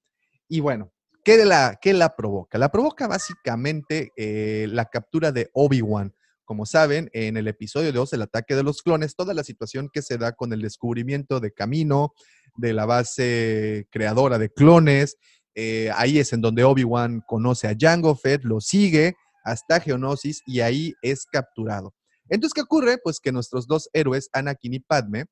Y 0.47 0.59
bueno, 0.59 0.91
¿Qué 1.23 1.45
la, 1.45 1.79
la 1.83 2.15
provoca? 2.15 2.57
La 2.57 2.71
provoca 2.71 3.07
básicamente 3.07 4.11
eh, 4.17 4.67
la 4.69 4.85
captura 4.85 5.31
de 5.31 5.51
Obi-Wan. 5.53 6.15
Como 6.45 6.65
saben, 6.65 7.09
en 7.13 7.37
el 7.37 7.47
episodio 7.47 7.93
2, 7.93 8.13
el 8.13 8.23
ataque 8.23 8.55
de 8.55 8.63
los 8.63 8.81
clones, 8.81 9.15
toda 9.15 9.33
la 9.35 9.43
situación 9.43 9.89
que 9.93 10.01
se 10.01 10.17
da 10.17 10.31
con 10.31 10.51
el 10.51 10.61
descubrimiento 10.61 11.39
de 11.39 11.53
Camino, 11.53 12.13
de 12.57 12.73
la 12.73 12.85
base 12.85 13.87
creadora 13.91 14.39
de 14.39 14.49
clones, 14.49 15.17
eh, 15.53 15.91
ahí 15.95 16.17
es 16.17 16.33
en 16.33 16.41
donde 16.41 16.63
Obi-Wan 16.63 17.21
conoce 17.27 17.67
a 17.67 17.75
Jango 17.79 18.15
Fett, 18.15 18.43
lo 18.43 18.59
sigue 18.59 19.13
hasta 19.43 19.79
Geonosis 19.79 20.41
y 20.47 20.61
ahí 20.61 20.93
es 21.03 21.25
capturado. 21.25 21.93
Entonces, 22.29 22.53
¿qué 22.53 22.61
ocurre? 22.61 22.97
Pues 22.97 23.19
que 23.19 23.31
nuestros 23.31 23.67
dos 23.67 23.89
héroes, 23.93 24.29
Anakin 24.33 24.73
y 24.73 24.79
Padme, 24.79 25.25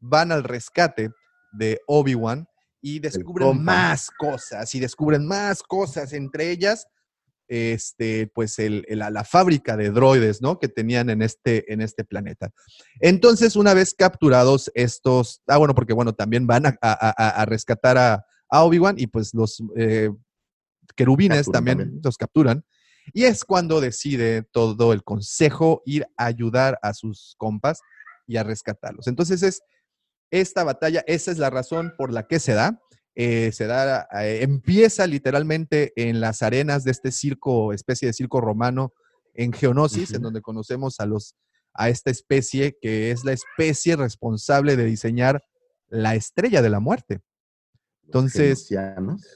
van 0.00 0.32
al 0.32 0.42
rescate 0.42 1.10
de 1.52 1.80
Obi-Wan 1.86 2.46
y 2.80 2.98
descubren 2.98 3.62
más 3.62 4.10
cosas 4.10 4.74
y 4.74 4.80
descubren 4.80 5.26
más 5.26 5.62
cosas, 5.62 6.12
entre 6.12 6.50
ellas, 6.50 6.86
este, 7.48 8.26
pues 8.28 8.56
la, 8.58 9.24
fábrica 9.24 9.76
de 9.76 9.90
droides, 9.90 10.42
¿no? 10.42 10.58
Que 10.58 10.68
tenían 10.68 11.10
en 11.10 11.22
este, 11.22 11.72
en 11.72 11.80
este 11.80 12.04
planeta. 12.04 12.50
Entonces, 13.00 13.56
una 13.56 13.74
vez 13.74 13.94
capturados 13.94 14.70
estos, 14.74 15.42
ah, 15.46 15.56
bueno, 15.58 15.74
porque 15.74 15.92
bueno, 15.92 16.12
también 16.12 16.46
van 16.46 16.78
a, 16.80 17.44
rescatar 17.46 17.98
a, 17.98 18.24
Obi-Wan 18.48 18.94
y 18.98 19.08
pues 19.08 19.34
los 19.34 19.60
eh, 19.76 20.10
querubines 20.94 21.50
también, 21.50 22.00
los 22.02 22.16
capturan. 22.16 22.64
Y 23.12 23.24
es 23.24 23.44
cuando 23.44 23.80
decide 23.80 24.42
todo 24.42 24.92
el 24.92 25.02
consejo 25.02 25.82
ir 25.84 26.06
a 26.16 26.26
ayudar 26.26 26.78
a 26.82 26.94
sus 26.94 27.34
compas 27.38 27.80
y 28.26 28.36
a 28.36 28.42
rescatarlos. 28.42 29.06
Entonces 29.06 29.42
es 29.42 29.62
esta 30.30 30.64
batalla, 30.64 31.04
esa 31.06 31.30
es 31.30 31.38
la 31.38 31.50
razón 31.50 31.94
por 31.96 32.12
la 32.12 32.26
que 32.26 32.38
se 32.38 32.54
da. 32.54 32.80
Eh, 33.14 33.50
se 33.52 33.66
da, 33.66 34.08
eh, 34.20 34.40
empieza 34.42 35.06
literalmente 35.06 35.92
en 35.96 36.20
las 36.20 36.42
arenas 36.42 36.84
de 36.84 36.90
este 36.90 37.10
circo, 37.10 37.72
especie 37.72 38.06
de 38.06 38.12
circo 38.12 38.40
romano 38.40 38.92
en 39.32 39.52
Geonosis, 39.52 40.12
en 40.12 40.22
donde 40.22 40.42
conocemos 40.42 41.00
a 41.00 41.06
los 41.06 41.34
a 41.78 41.88
esta 41.88 42.10
especie 42.10 42.76
que 42.80 43.10
es 43.10 43.24
la 43.24 43.32
especie 43.32 43.96
responsable 43.96 44.76
de 44.76 44.84
diseñar 44.84 45.42
la 45.88 46.14
estrella 46.14 46.62
de 46.62 46.70
la 46.70 46.80
muerte. 46.80 47.20
Entonces, 48.04 48.68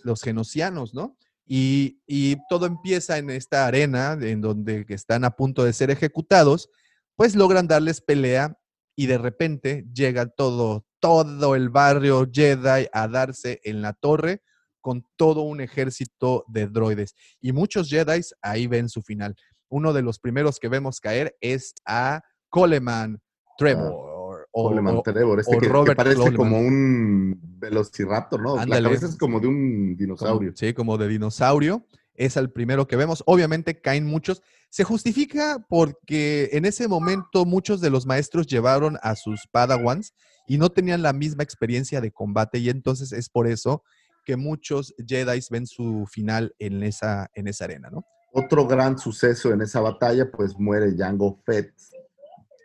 los 0.04 0.22
genocianos, 0.22 0.94
¿no? 0.94 1.16
Y, 1.46 2.00
y, 2.06 2.36
todo 2.48 2.66
empieza 2.66 3.18
en 3.18 3.30
esta 3.30 3.66
arena 3.66 4.16
en 4.20 4.40
donde 4.40 4.86
están 4.88 5.24
a 5.24 5.32
punto 5.32 5.64
de 5.64 5.72
ser 5.72 5.90
ejecutados, 5.90 6.70
pues 7.16 7.34
logran 7.34 7.66
darles 7.66 8.00
pelea 8.00 8.56
y 9.00 9.06
de 9.06 9.16
repente 9.16 9.86
llega 9.94 10.26
todo, 10.26 10.84
todo 10.98 11.54
el 11.54 11.70
barrio 11.70 12.28
Jedi 12.30 12.86
a 12.92 13.08
darse 13.08 13.58
en 13.64 13.80
la 13.80 13.94
torre 13.94 14.42
con 14.82 15.06
todo 15.16 15.40
un 15.40 15.62
ejército 15.62 16.44
de 16.48 16.66
droides. 16.66 17.14
Y 17.40 17.52
muchos 17.52 17.88
Jedi 17.88 18.20
ahí 18.42 18.66
ven 18.66 18.90
su 18.90 19.00
final. 19.00 19.34
Uno 19.70 19.94
de 19.94 20.02
los 20.02 20.18
primeros 20.18 20.58
que 20.58 20.68
vemos 20.68 21.00
caer 21.00 21.34
es 21.40 21.72
a 21.86 22.20
Coleman 22.50 23.18
Trevor. 23.56 24.46
o, 24.52 24.68
Coleman 24.68 25.00
Trevor, 25.02 25.40
este 25.40 25.58
que, 25.58 25.94
parece 25.94 26.34
como 26.34 26.58
un 26.58 27.40
velociraptor, 27.58 28.42
¿no? 28.42 28.56
La 28.66 28.82
cabeza 28.82 29.06
es 29.06 29.16
como 29.16 29.40
de 29.40 29.46
un 29.46 29.96
dinosaurio. 29.96 30.52
sí, 30.54 30.74
como 30.74 30.98
de 30.98 31.08
dinosaurio. 31.08 31.86
Es 32.20 32.36
el 32.36 32.50
primero 32.50 32.86
que 32.86 32.96
vemos. 32.96 33.22
Obviamente 33.24 33.80
caen 33.80 34.04
muchos. 34.04 34.42
Se 34.68 34.84
justifica 34.84 35.64
porque 35.70 36.50
en 36.52 36.66
ese 36.66 36.86
momento 36.86 37.46
muchos 37.46 37.80
de 37.80 37.88
los 37.88 38.04
maestros 38.04 38.46
llevaron 38.46 38.98
a 39.02 39.16
sus 39.16 39.46
padawans 39.50 40.12
y 40.46 40.58
no 40.58 40.68
tenían 40.68 41.00
la 41.00 41.14
misma 41.14 41.42
experiencia 41.42 42.02
de 42.02 42.12
combate 42.12 42.58
y 42.58 42.68
entonces 42.68 43.12
es 43.12 43.30
por 43.30 43.46
eso 43.46 43.82
que 44.26 44.36
muchos 44.36 44.94
Jedi 44.98 45.40
ven 45.50 45.66
su 45.66 46.06
final 46.12 46.54
en 46.58 46.82
esa, 46.82 47.30
en 47.32 47.48
esa 47.48 47.64
arena, 47.64 47.88
¿no? 47.90 48.04
Otro 48.32 48.66
gran 48.66 48.98
suceso 48.98 49.50
en 49.52 49.62
esa 49.62 49.80
batalla, 49.80 50.30
pues 50.30 50.58
muere 50.58 50.94
Jango 50.94 51.40
Fett. 51.46 51.72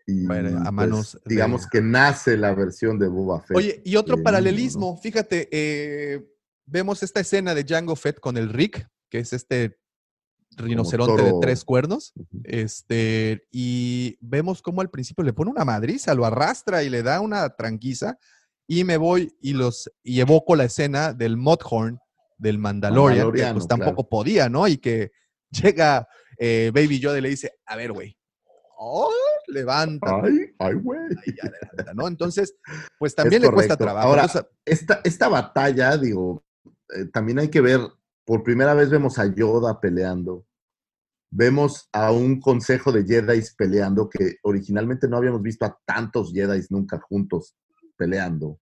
Y, 0.05 0.25
a 0.25 0.27
pues, 0.27 0.71
manos. 0.73 1.17
digamos 1.25 1.65
que 1.65 1.79
nace 1.79 2.35
la 2.35 2.53
versión 2.53 2.99
de 2.99 3.07
Boba 3.07 3.39
Fett. 3.39 3.55
Oye, 3.55 3.81
y 3.85 3.95
otro 3.95 4.21
paralelismo, 4.21 4.97
fíjate, 4.97 5.47
eh, 5.49 6.23
vemos 6.65 7.01
esta 7.03 7.21
escena 7.21 7.55
de 7.55 7.63
Jango 7.63 7.95
Fett 7.95 8.19
con 8.19 8.35
el 8.35 8.49
Rick, 8.49 8.85
que 9.09 9.19
es 9.19 9.33
este 9.33 9.77
rinoceronte 10.57 11.23
de 11.23 11.33
tres 11.41 11.63
cuernos. 11.63 12.13
Este, 12.43 13.47
y 13.51 14.17
vemos 14.21 14.61
cómo 14.61 14.81
al 14.81 14.89
principio 14.89 15.23
le 15.23 15.33
pone 15.33 15.51
una 15.51 15.65
madriza, 15.65 16.13
lo 16.13 16.25
arrastra 16.25 16.83
y 16.83 16.89
le 16.89 17.03
da 17.03 17.21
una 17.21 17.49
tranquiza. 17.49 18.17
Y 18.67 18.83
me 18.83 18.97
voy 18.97 19.35
y 19.41 19.53
los 19.53 19.91
y 20.01 20.19
evoco 20.19 20.55
la 20.55 20.65
escena 20.65 21.13
del 21.13 21.37
Mudhorn 21.37 21.99
del 22.37 22.57
Mandalorian, 22.57 23.31
que 23.31 23.53
pues 23.53 23.67
tampoco 23.67 24.09
podía, 24.09 24.49
¿no? 24.49 24.67
Y 24.67 24.77
que 24.77 25.11
llega 25.51 26.07
eh, 26.37 26.71
Baby 26.73 26.99
Yoda 26.99 27.17
y 27.19 27.21
le 27.21 27.29
dice, 27.29 27.53
a 27.65 27.75
ver, 27.75 27.91
güey, 27.91 28.17
oh, 28.77 29.11
levanta, 29.47 30.21
Ay, 30.23 30.53
ay, 30.59 30.73
güey. 30.75 30.99
¿no? 31.93 32.07
Entonces, 32.07 32.55
pues 32.97 33.15
también 33.15 33.43
Es 33.43 33.49
le 33.49 33.53
cuesta 33.53 33.77
trabajo. 33.77 34.07
Ahora, 34.07 34.27
esta, 34.65 35.01
esta 35.03 35.27
batalla, 35.27 35.97
digo, 35.97 36.43
eh, 36.95 37.05
también 37.05 37.39
hay 37.39 37.49
que 37.49 37.61
ver, 37.61 37.81
por 38.25 38.43
primera 38.43 38.73
vez 38.73 38.89
vemos 38.89 39.19
a 39.19 39.25
Yoda 39.27 39.79
peleando, 39.79 40.45
vemos 41.29 41.87
a 41.93 42.11
un 42.11 42.39
consejo 42.39 42.91
de 42.91 43.05
Jedi 43.05 43.41
peleando, 43.57 44.09
que 44.09 44.37
originalmente 44.43 45.07
no 45.07 45.17
habíamos 45.17 45.41
visto 45.41 45.65
a 45.65 45.77
tantos 45.85 46.33
Jedi 46.33 46.65
nunca 46.69 46.99
juntos 46.99 47.55
peleando. 47.95 48.59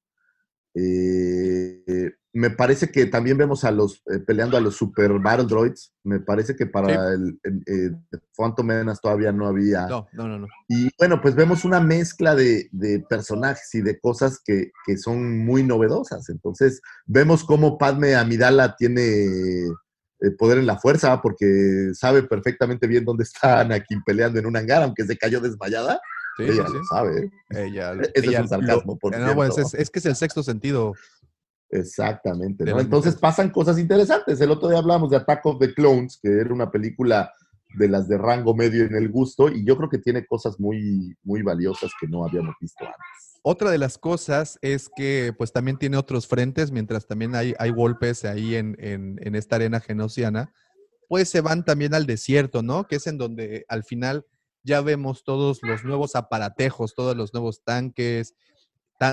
Eh, 0.76 2.12
me 2.36 2.50
parece 2.50 2.90
que 2.90 3.06
también 3.06 3.38
vemos 3.38 3.64
a 3.64 3.70
los 3.72 4.02
eh, 4.12 4.18
peleando 4.26 4.58
a 4.58 4.60
los 4.60 4.76
Super 4.76 5.12
Battle 5.20 5.46
Droids. 5.46 5.94
Me 6.04 6.20
parece 6.20 6.56
que 6.56 6.66
para 6.66 7.14
el, 7.14 7.40
el, 7.44 7.62
eh, 7.68 7.92
Phantom 8.36 8.66
Menace 8.66 9.00
todavía 9.04 9.32
no 9.32 9.46
había. 9.48 9.86
no, 9.86 10.08
no, 10.14 10.28
no, 10.28 10.40
no. 10.40 10.48
Y 10.68 10.90
bueno, 10.98 11.22
pues 11.22 11.36
vemos 11.36 11.64
una 11.64 11.80
mezcla 11.80 12.34
de, 12.36 12.70
de 12.72 13.00
personajes 13.08 13.74
y 13.76 13.82
de 13.82 14.00
cosas 14.00 14.42
que, 14.44 14.72
que 14.86 14.98
son 14.98 15.46
muy 15.46 15.62
novedosas. 15.64 16.28
Entonces, 16.30 16.82
vemos 17.06 17.44
cómo 17.44 17.78
Padme 17.78 18.16
Amidala 18.16 18.76
tiene 18.76 19.26
eh, 19.68 20.32
poder 20.38 20.58
en 20.58 20.66
la 20.66 20.80
fuerza, 20.80 21.22
porque 21.22 21.92
sabe 21.94 22.24
perfectamente 22.24 22.88
bien 22.88 23.06
dónde 23.06 23.26
está 23.26 23.60
Anakin 23.60 24.04
peleando 24.04 24.40
en 24.40 24.48
un 24.48 24.58
hangar, 24.58 24.82
aunque 24.82 25.06
se 25.06 25.18
cayó 25.18 25.40
desmayada. 25.40 26.02
Sí, 26.38 26.44
ella 26.46 26.66
sí. 26.66 26.74
lo 26.74 26.84
sabe. 26.86 27.30
Ella, 27.52 27.94
Ese 28.16 28.32
es 28.34 28.40
un 28.40 28.48
sarcasmo, 28.48 28.94
lo- 28.94 28.98
por 28.98 29.16
no, 29.20 29.36
pues, 29.36 29.76
es 29.76 29.90
que 29.92 30.00
es 30.00 30.06
el 30.08 30.16
sexto 30.16 30.42
sentido. 30.42 30.94
Exactamente. 31.80 32.64
¿no? 32.66 32.80
Entonces 32.80 33.16
pasan 33.16 33.50
cosas 33.50 33.80
interesantes. 33.80 34.40
El 34.42 34.52
otro 34.52 34.70
día 34.70 34.78
hablamos 34.80 35.10
de 35.10 35.18
Attack 35.18 35.46
of 35.46 35.60
the 35.60 35.74
Clones, 35.74 36.20
que 36.22 36.30
era 36.40 36.54
una 36.54 36.70
película 36.72 37.32
de 37.76 37.88
las 37.88 38.08
de 38.08 38.18
rango 38.18 38.54
medio 38.56 38.84
en 38.86 38.96
el 38.96 39.10
gusto, 39.10 39.50
y 39.50 39.66
yo 39.66 39.76
creo 39.78 39.90
que 39.90 39.98
tiene 39.98 40.26
cosas 40.26 40.60
muy, 40.60 41.16
muy 41.24 41.42
valiosas 41.42 41.92
que 42.00 42.08
no 42.08 42.24
habíamos 42.26 42.56
visto 42.62 42.86
antes. 42.86 43.40
Otra 43.42 43.72
de 43.72 43.78
las 43.80 43.98
cosas 43.98 44.58
es 44.62 44.90
que 44.96 45.34
pues 45.38 45.52
también 45.52 45.78
tiene 45.78 45.98
otros 45.98 46.28
frentes, 46.28 46.72
mientras 46.72 47.08
también 47.08 47.36
hay, 47.36 47.54
hay 47.58 47.72
golpes 47.72 48.24
ahí 48.26 48.56
en, 48.56 48.76
en- 48.80 49.20
en 49.22 49.36
esta 49.36 49.56
arena 49.58 49.80
genociana, 49.80 50.54
pues 51.10 51.30
se 51.30 51.42
van 51.42 51.66
también 51.66 51.94
al 51.94 52.06
desierto, 52.06 52.62
¿no? 52.62 52.88
Que 52.88 52.98
es 52.98 53.08
en 53.08 53.18
donde 53.18 53.66
al 53.68 53.84
final 53.84 54.26
ya 54.64 54.80
vemos 54.82 55.24
todos 55.24 55.60
los 55.64 55.84
nuevos 55.84 56.16
aparatejos, 56.16 56.94
todos 56.96 57.18
los 57.18 57.34
nuevos 57.34 57.64
tanques, 57.64 58.34
ta- 58.34 58.38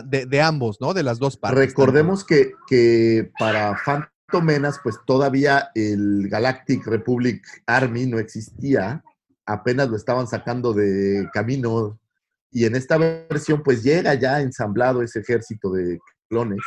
de, 0.04 0.26
de 0.26 0.40
ambos, 0.40 0.80
¿no? 0.80 0.94
De 0.94 1.02
las 1.02 1.18
dos 1.18 1.36
partes. 1.36 1.58
Recordemos 1.58 2.24
que, 2.24 2.52
que 2.68 3.30
para 3.38 3.76
Phantom 3.84 4.44
Menace, 4.44 4.80
pues 4.82 4.96
todavía 5.06 5.70
el 5.74 6.28
Galactic 6.28 6.86
Republic 6.86 7.42
Army 7.66 8.06
no 8.06 8.18
existía, 8.18 9.02
apenas 9.44 9.88
lo 9.88 9.96
estaban 9.96 10.26
sacando 10.26 10.72
de 10.72 11.28
camino, 11.32 11.98
y 12.52 12.64
en 12.64 12.76
esta 12.76 12.96
versión 12.98 13.62
pues 13.62 13.82
llega 13.82 14.14
ya 14.14 14.40
ensamblado 14.40 15.02
ese 15.02 15.20
ejército 15.20 15.72
de 15.72 15.98
clones, 16.28 16.60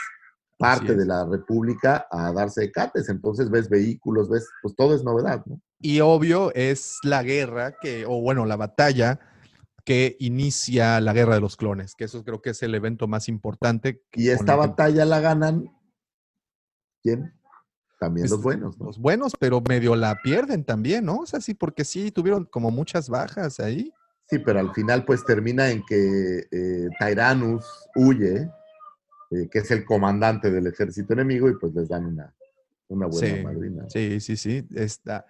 parte 0.57 0.95
de 0.95 1.05
la 1.05 1.25
República, 1.25 2.05
a 2.09 2.31
darse 2.31 2.61
de 2.61 2.71
cates, 2.71 3.09
entonces 3.09 3.49
ves 3.49 3.69
vehículos, 3.69 4.29
ves, 4.29 4.47
pues 4.61 4.75
todo 4.75 4.95
es 4.95 5.03
novedad, 5.03 5.41
¿no? 5.45 5.59
Y 5.79 5.99
obvio 5.99 6.53
es 6.55 6.99
la 7.03 7.23
guerra 7.23 7.75
que, 7.81 8.05
o 8.05 8.21
bueno, 8.21 8.45
la 8.45 8.55
batalla 8.55 9.19
que 9.85 10.15
inicia 10.19 11.01
la 11.01 11.13
guerra 11.13 11.35
de 11.35 11.41
los 11.41 11.57
clones, 11.57 11.93
que 11.95 12.05
eso 12.05 12.23
creo 12.23 12.41
que 12.41 12.51
es 12.51 12.63
el 12.63 12.73
evento 12.75 13.07
más 13.07 13.27
importante. 13.27 14.01
Y 14.13 14.29
esta 14.29 14.53
que- 14.53 14.59
batalla 14.59 15.05
la 15.05 15.19
ganan, 15.19 15.69
¿quién? 17.01 17.33
También 17.99 18.29
los 18.29 18.41
buenos, 18.41 18.77
¿no? 18.77 18.85
Los 18.85 18.97
buenos, 18.99 19.33
pero 19.39 19.61
medio 19.61 19.95
la 19.95 20.15
pierden 20.21 20.63
también, 20.65 21.05
¿no? 21.05 21.19
O 21.19 21.25
sea, 21.25 21.39
sí, 21.39 21.53
porque 21.53 21.85
sí 21.85 22.11
tuvieron 22.11 22.45
como 22.45 22.69
muchas 22.71 23.07
bajas 23.09 23.59
ahí. 23.59 23.93
Sí, 24.29 24.39
pero 24.39 24.59
al 24.59 24.73
final 24.73 25.05
pues 25.05 25.23
termina 25.25 25.69
en 25.69 25.83
que 25.85 26.47
eh, 26.51 26.89
Tyrannus 26.99 27.65
huye, 27.95 28.49
eh, 29.31 29.47
que 29.51 29.59
es 29.59 29.71
el 29.71 29.85
comandante 29.85 30.49
del 30.51 30.67
ejército 30.67 31.13
enemigo, 31.13 31.49
y 31.49 31.55
pues 31.57 31.73
les 31.73 31.87
dan 31.89 32.05
una, 32.05 32.33
una 32.89 33.07
buena 33.07 33.35
Sí, 33.37 33.43
madrina. 33.43 33.83
Sí, 33.89 34.19
sí, 34.19 34.37
sí. 34.37 34.67
Esta. 34.75 35.25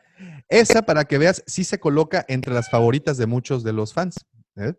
Esa, 0.47 0.83
para 0.83 1.05
que 1.05 1.17
veas, 1.17 1.43
sí 1.47 1.63
se 1.63 1.79
coloca 1.79 2.23
entre 2.27 2.53
las 2.53 2.69
favoritas 2.69 3.17
de 3.17 3.25
muchos 3.25 3.63
de 3.63 3.73
los 3.73 3.93
fans. 3.93 4.25
¿Eh? 4.55 4.73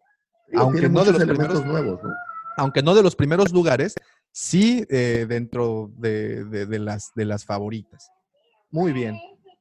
Digo, 0.49 0.63
aunque 0.63 0.89
no 0.89 1.05
de 1.05 1.13
los 1.13 1.25
primeros- 1.25 1.65
nuevos, 1.65 2.03
¿no? 2.03 2.11
Aunque 2.57 2.83
no 2.83 2.95
de 2.95 3.03
los 3.03 3.17
primeros 3.17 3.53
lugares, 3.53 3.95
sí 4.31 4.87
eh, 4.89 5.27
dentro 5.29 5.91
de, 5.97 6.45
de- 6.45 6.67
de 6.67 6.79
las, 6.79 7.11
de 7.15 7.25
las 7.25 7.45
favoritas. 7.45 8.09
Muy 8.71 8.93
bien. 8.93 9.17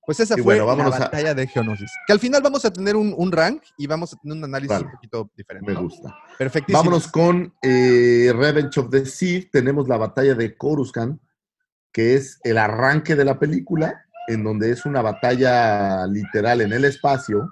Pues 0.05 0.19
esa 0.19 0.37
Y 0.37 0.43
fue 0.43 0.59
bueno, 0.61 0.89
la 0.89 0.95
a- 0.95 0.99
batalla 0.99 1.33
de 1.33 1.47
Geonosis. 1.47 1.89
Que 2.05 2.13
al 2.13 2.19
final 2.19 2.41
vamos 2.41 2.65
a 2.65 2.71
tener 2.73 2.95
un, 2.95 3.13
un 3.17 3.31
rank 3.31 3.63
y 3.77 3.87
vamos 3.87 4.13
a 4.13 4.17
tener 4.17 4.37
un 4.37 4.43
análisis 4.43 4.69
Vale. 4.75 4.85
un 4.85 4.91
poquito 4.91 5.31
diferente. 5.35 5.67
Me 5.71 5.75
¿no? 5.75 5.83
gusta. 5.83 6.13
Perfectísimo. 6.37 6.79
Vámonos 6.79 7.07
con 7.07 7.53
eh, 7.63 8.33
Revenge 8.35 8.79
of 8.79 8.89
the 8.89 9.05
Sith. 9.05 9.49
Tenemos 9.51 9.87
la 9.87 9.97
batalla 9.97 10.35
de 10.35 10.57
Coruscant, 10.57 11.21
que 11.93 12.15
es 12.15 12.39
el 12.43 12.57
arranque 12.57 13.15
de 13.15 13.23
la 13.25 13.39
película, 13.39 14.03
en 14.27 14.43
donde 14.43 14.71
es 14.71 14.85
una 14.85 15.01
batalla 15.01 16.05
literal 16.07 16.61
en 16.61 16.73
el 16.73 16.83
espacio, 16.85 17.51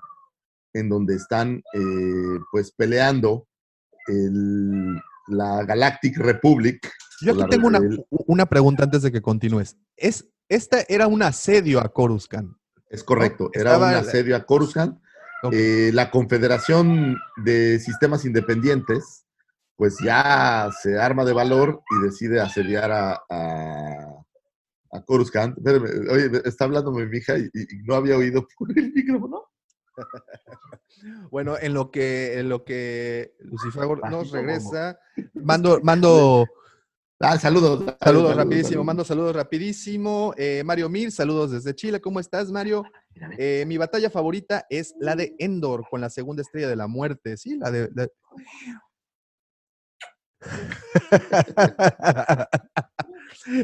en 0.74 0.90
donde 0.90 1.16
están 1.16 1.62
eh, 1.74 2.40
pues 2.52 2.72
peleando 2.72 3.48
el- 4.08 5.00
la 5.28 5.64
Galactic 5.64 6.18
Republic. 6.18 6.92
Yo 7.22 7.34
aquí 7.34 7.44
tengo 7.50 7.68
una, 7.68 7.80
una 8.10 8.46
pregunta 8.48 8.84
antes 8.84 9.04
de 9.04 9.12
que 9.12 9.22
continúes. 9.22 9.78
Es, 9.96 10.28
esta 10.50 10.84
era 10.90 11.08
un 11.08 11.22
asedio 11.24 11.80
a 11.80 11.90
Coruscant. 11.94 12.52
Es 12.90 13.04
correcto, 13.04 13.50
era 13.54 13.72
Estaba 13.74 13.90
un 13.90 13.96
asedio 13.96 14.36
a 14.36 14.44
Coruscant. 14.46 15.00
Eh, 15.52 15.92
la 15.94 16.12
Confederación 16.12 17.18
de 17.44 17.80
Sistemas 17.80 18.26
Independientes, 18.26 19.26
pues 19.76 19.98
ya 20.04 20.70
se 20.82 21.00
arma 21.00 21.24
de 21.26 21.34
valor 21.34 21.82
y 21.90 22.04
decide 22.06 22.40
asediar 22.42 22.92
a, 22.92 23.14
a, 23.30 24.24
a 24.92 25.02
Coruscant. 25.06 25.58
Espérame, 25.58 25.86
oye, 26.12 26.42
está 26.46 26.66
hablando 26.66 26.92
mi 26.92 27.18
hija 27.18 27.38
y, 27.38 27.46
y 27.54 27.66
no 27.86 27.96
había 27.96 28.18
oído 28.18 28.46
por 28.58 28.70
el 28.78 28.92
micrófono. 28.94 29.46
Bueno, 31.32 31.58
en 31.60 31.74
lo 31.74 31.90
que, 31.90 32.38
en 32.40 32.50
lo 32.50 32.64
que 32.64 33.34
Lucifer 33.40 33.88
nos 34.10 34.30
regresa, 34.32 35.00
mando, 35.34 35.80
mando 35.82 36.46
Ah, 37.24 37.38
saludos. 37.38 37.84
saludos 38.04 38.36
rapidísimo, 38.36 38.84
mando 38.84 39.04
saludos 39.04 39.36
rapidísimo. 39.36 40.34
Eh, 40.38 40.64
Mario 40.66 40.90
Mir, 40.90 41.12
saludos 41.12 41.52
desde 41.52 41.76
Chile. 41.76 42.02
¿Cómo 42.02 42.20
estás, 42.20 42.52
Mario? 42.52 42.84
Eh, 43.38 43.64
mi 43.68 43.78
batalla 43.78 44.10
favorita 44.10 44.66
es 44.70 44.96
la 45.00 45.16
de 45.16 45.36
Endor 45.38 45.88
con 45.90 46.02
la 46.02 46.10
segunda 46.10 46.42
estrella 46.42 46.68
de 46.68 46.76
la 46.76 46.88
muerte. 46.88 47.38
Sí, 47.38 47.58
la 47.58 47.70
de. 47.70 47.90
la- 47.94 48.08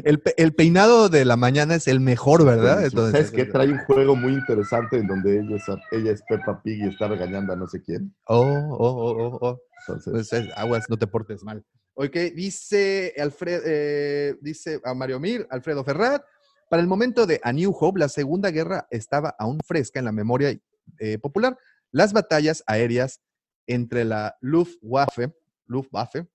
el, 0.04 0.20
pe- 0.20 0.34
el 0.36 0.54
peinado 0.54 1.08
de 1.08 1.24
la 1.24 1.36
mañana 1.36 1.74
es 1.76 1.88
el 1.88 2.00
mejor, 2.00 2.44
¿verdad? 2.44 2.84
Entonces, 2.84 3.26
¿Sabes 3.26 3.30
qué? 3.30 3.44
Trae 3.50 3.68
un 3.68 3.78
juego 3.78 4.16
muy 4.16 4.32
interesante 4.34 4.98
en 4.98 5.06
donde 5.06 5.40
ella 5.40 5.56
es, 5.56 5.64
ella 5.92 6.12
es 6.12 6.22
Peppa 6.28 6.62
Pig 6.62 6.84
y 6.84 6.88
está 6.88 7.08
regañando 7.08 7.52
a 7.52 7.56
no 7.56 7.66
sé 7.66 7.82
quién. 7.82 8.14
Oh, 8.26 8.42
oh, 8.42 8.76
oh, 8.78 9.16
oh, 9.26 9.38
oh. 9.40 9.60
Entonces, 9.86 10.12
Pues 10.12 10.32
es- 10.32 10.52
aguas, 10.56 10.84
no 10.88 10.96
te 10.96 11.06
portes 11.06 11.42
mal. 11.42 11.64
Ok, 11.94 12.14
dice 12.34 13.12
Alfred, 13.18 13.62
eh, 13.66 14.36
dice 14.40 14.80
a 14.84 14.94
Mario 14.94 15.18
Mir, 15.18 15.46
Alfredo 15.50 15.82
Ferrat. 15.84 16.22
Para 16.70 16.82
el 16.82 16.86
momento 16.88 17.26
de 17.26 17.40
A 17.42 17.52
New 17.52 17.74
Hope, 17.78 17.98
la 17.98 18.08
Segunda 18.08 18.50
Guerra 18.50 18.86
estaba 18.90 19.34
aún 19.38 19.58
fresca 19.66 19.98
en 19.98 20.04
la 20.04 20.12
memoria 20.12 20.56
eh, 20.98 21.18
popular. 21.18 21.56
Las 21.90 22.12
batallas 22.12 22.62
aéreas 22.66 23.20
entre 23.66 24.04
la 24.04 24.36
Luftwaffe, 24.40 25.32
Luftwaffe 25.66 26.26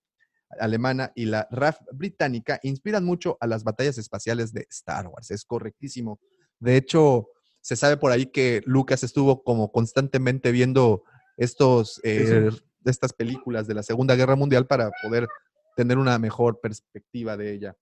alemana 0.59 1.11
y 1.15 1.25
la 1.25 1.47
RAF 1.51 1.79
británica 1.91 2.59
inspiran 2.63 3.03
mucho 3.03 3.37
a 3.39 3.47
las 3.47 3.63
batallas 3.63 3.97
espaciales 3.97 4.53
de 4.53 4.65
Star 4.69 5.07
Wars. 5.07 5.31
Es 5.31 5.45
correctísimo. 5.45 6.19
De 6.59 6.77
hecho, 6.77 7.29
se 7.61 7.75
sabe 7.75 7.97
por 7.97 8.11
ahí 8.11 8.25
que 8.27 8.61
Lucas 8.65 9.03
estuvo 9.03 9.43
como 9.43 9.71
constantemente 9.71 10.51
viendo 10.51 11.03
estos, 11.37 11.99
eh, 12.03 12.49
estas 12.85 13.13
películas 13.13 13.67
de 13.67 13.73
la 13.73 13.83
Segunda 13.83 14.15
Guerra 14.15 14.35
Mundial 14.35 14.67
para 14.67 14.91
poder 15.01 15.27
tener 15.75 15.97
una 15.97 16.19
mejor 16.19 16.59
perspectiva 16.61 17.35
de 17.37 17.53
ella. 17.53 17.75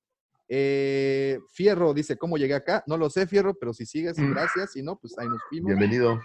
Eh, 0.47 1.39
Fierro 1.53 1.93
dice, 1.93 2.17
¿cómo 2.17 2.37
llegué 2.37 2.53
acá? 2.53 2.83
No 2.85 2.97
lo 2.97 3.09
sé, 3.09 3.25
Fierro, 3.25 3.53
pero 3.53 3.73
si 3.73 3.85
sigues, 3.85 4.17
Mm. 4.17 4.31
gracias. 4.31 4.73
Si 4.73 4.83
no, 4.83 4.97
pues 4.99 5.17
ahí 5.17 5.27
nos 5.27 5.39
vimos. 5.49 5.67
bienvenido. 5.69 6.19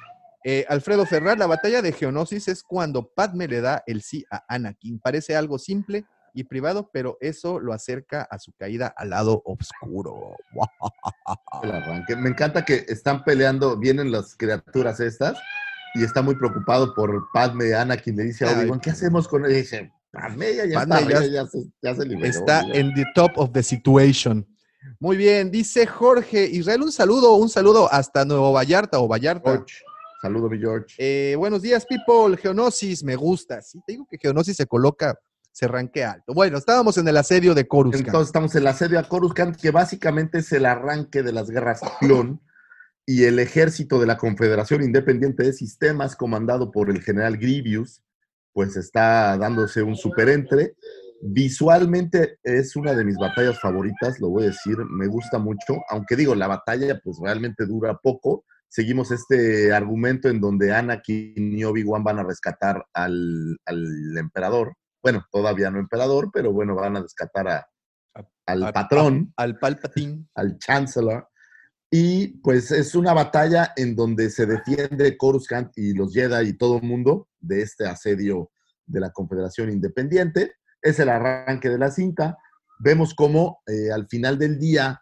Eh, 0.44 0.64
Alfredo 0.68 1.06
Ferrar, 1.06 1.38
la 1.38 1.46
batalla 1.46 1.82
de 1.82 1.92
Geonosis 1.92 2.48
es 2.48 2.62
cuando 2.62 3.08
Padme 3.08 3.48
le 3.48 3.60
da 3.60 3.82
el 3.86 4.02
sí 4.02 4.24
a 4.30 4.44
Anakin. 4.48 5.00
Parece 5.00 5.34
algo 5.34 5.58
simple 5.58 6.04
y 6.36 6.44
privado, 6.44 6.90
pero 6.92 7.16
eso 7.20 7.58
lo 7.58 7.72
acerca 7.72 8.22
a 8.30 8.38
su 8.38 8.52
caída 8.52 8.92
al 8.94 9.10
lado 9.10 9.42
oscuro. 9.44 10.36
el 11.62 11.70
arranque. 11.72 12.14
Me 12.14 12.28
encanta 12.28 12.64
que 12.64 12.84
están 12.88 13.24
peleando, 13.24 13.76
vienen 13.78 14.12
las 14.12 14.36
criaturas 14.36 15.00
estas 15.00 15.38
y 15.94 16.04
está 16.04 16.20
muy 16.20 16.34
preocupado 16.34 16.94
por 16.94 17.28
Padme. 17.32 17.74
Anakin 17.74 18.16
le 18.16 18.24
dice 18.24 18.44
a 18.44 18.50
Ay, 18.50 18.54
Obi-Wan, 18.56 18.80
¿qué 18.80 18.90
hacemos 18.90 19.26
con 19.26 19.46
él? 19.46 19.52
Y 19.52 19.54
dice, 19.56 19.90
Padme 20.12 20.54
ya, 20.54 20.66
ya 20.66 20.80
Padme 20.80 21.00
está, 21.00 21.10
ya- 21.10 21.20
ya, 21.20 21.32
ya 21.32 21.46
se, 21.46 21.64
ya 21.80 21.94
se 21.94 22.04
liberó. 22.04 22.28
Está 22.28 22.62
ya". 22.68 22.74
en 22.74 22.94
the 22.94 23.04
top 23.14 23.32
of 23.36 23.52
the 23.52 23.62
situation. 23.62 24.46
Muy 25.00 25.16
bien, 25.16 25.50
dice 25.50 25.86
Jorge 25.86 26.44
Israel, 26.44 26.82
un 26.82 26.92
saludo, 26.92 27.34
un 27.34 27.48
saludo 27.48 27.90
hasta 27.90 28.26
Nuevo 28.26 28.52
Vallarta 28.52 29.00
o 29.00 29.08
Vallarta. 29.08 29.52
George. 29.52 29.76
Saludo, 30.20 30.48
mi 30.50 30.58
George. 30.58 30.94
Eh, 30.98 31.34
buenos 31.36 31.62
días, 31.62 31.86
people. 31.86 32.36
Geonosis, 32.36 33.02
me 33.02 33.16
gusta. 33.16 33.62
Sí, 33.62 33.80
te 33.86 33.92
digo 33.94 34.06
que 34.10 34.18
Geonosis 34.18 34.56
se 34.56 34.66
coloca, 34.66 35.18
se 35.56 35.66
ranquea 35.66 36.12
alto. 36.12 36.34
Bueno, 36.34 36.58
estábamos 36.58 36.98
en 36.98 37.08
el 37.08 37.16
asedio 37.16 37.54
de 37.54 37.66
Coruscant. 37.66 38.08
Entonces 38.08 38.28
estamos 38.28 38.54
en 38.54 38.60
el 38.60 38.66
asedio 38.66 38.98
a 38.98 39.08
Coruscant, 39.08 39.56
que 39.56 39.70
básicamente 39.70 40.40
es 40.40 40.52
el 40.52 40.66
arranque 40.66 41.22
de 41.22 41.32
las 41.32 41.48
guerras 41.48 41.80
clon 41.98 42.42
y 43.06 43.24
el 43.24 43.38
ejército 43.38 43.98
de 43.98 44.04
la 44.04 44.18
Confederación 44.18 44.82
Independiente 44.82 45.44
de 45.44 45.54
Sistemas, 45.54 46.14
comandado 46.14 46.70
por 46.70 46.90
el 46.90 47.02
general 47.02 47.38
Grievous, 47.38 48.02
pues 48.52 48.76
está 48.76 49.38
dándose 49.38 49.82
un 49.82 49.96
superentre. 49.96 50.74
Visualmente 51.22 52.38
es 52.42 52.76
una 52.76 52.92
de 52.92 53.06
mis 53.06 53.16
batallas 53.16 53.58
favoritas, 53.58 54.20
lo 54.20 54.28
voy 54.28 54.42
a 54.42 54.48
decir, 54.48 54.76
me 54.90 55.06
gusta 55.06 55.38
mucho, 55.38 55.80
aunque 55.88 56.16
digo, 56.16 56.34
la 56.34 56.48
batalla 56.48 57.00
pues 57.02 57.16
realmente 57.18 57.64
dura 57.64 57.96
poco. 57.96 58.44
Seguimos 58.68 59.10
este 59.10 59.72
argumento 59.72 60.28
en 60.28 60.38
donde 60.38 60.74
Anakin 60.74 61.58
y 61.58 61.64
Obi-Wan 61.64 62.04
van 62.04 62.18
a 62.18 62.24
rescatar 62.24 62.84
al, 62.92 63.56
al 63.64 64.18
emperador. 64.18 64.76
Bueno, 65.06 65.24
todavía 65.30 65.70
no 65.70 65.78
emperador, 65.78 66.30
pero 66.32 66.52
bueno, 66.52 66.74
van 66.74 66.96
a 66.96 67.00
rescatar 67.00 67.46
a, 67.46 67.68
al 68.44 68.72
patrón 68.72 69.32
Al 69.36 69.56
Palpatine. 69.56 70.26
al 70.34 70.58
Chancellor. 70.58 71.28
Y 71.88 72.38
pues 72.38 72.72
es 72.72 72.92
una 72.96 73.12
batalla 73.12 73.72
en 73.76 73.94
donde 73.94 74.30
se 74.30 74.46
defiende 74.46 75.16
Coruscant 75.16 75.70
y 75.78 75.94
los 75.94 76.12
Jedi 76.12 76.48
y 76.48 76.58
todo 76.58 76.78
el 76.78 76.82
mundo 76.82 77.28
de 77.38 77.62
este 77.62 77.86
asedio 77.86 78.50
de 78.84 78.98
la 78.98 79.12
Confederación 79.12 79.70
Independiente. 79.70 80.54
Es 80.82 80.98
el 80.98 81.08
arranque 81.08 81.68
de 81.68 81.78
la 81.78 81.92
cinta. 81.92 82.36
Vemos 82.80 83.14
cómo 83.14 83.62
eh, 83.68 83.92
al 83.92 84.08
final 84.08 84.40
del 84.40 84.58
día 84.58 85.00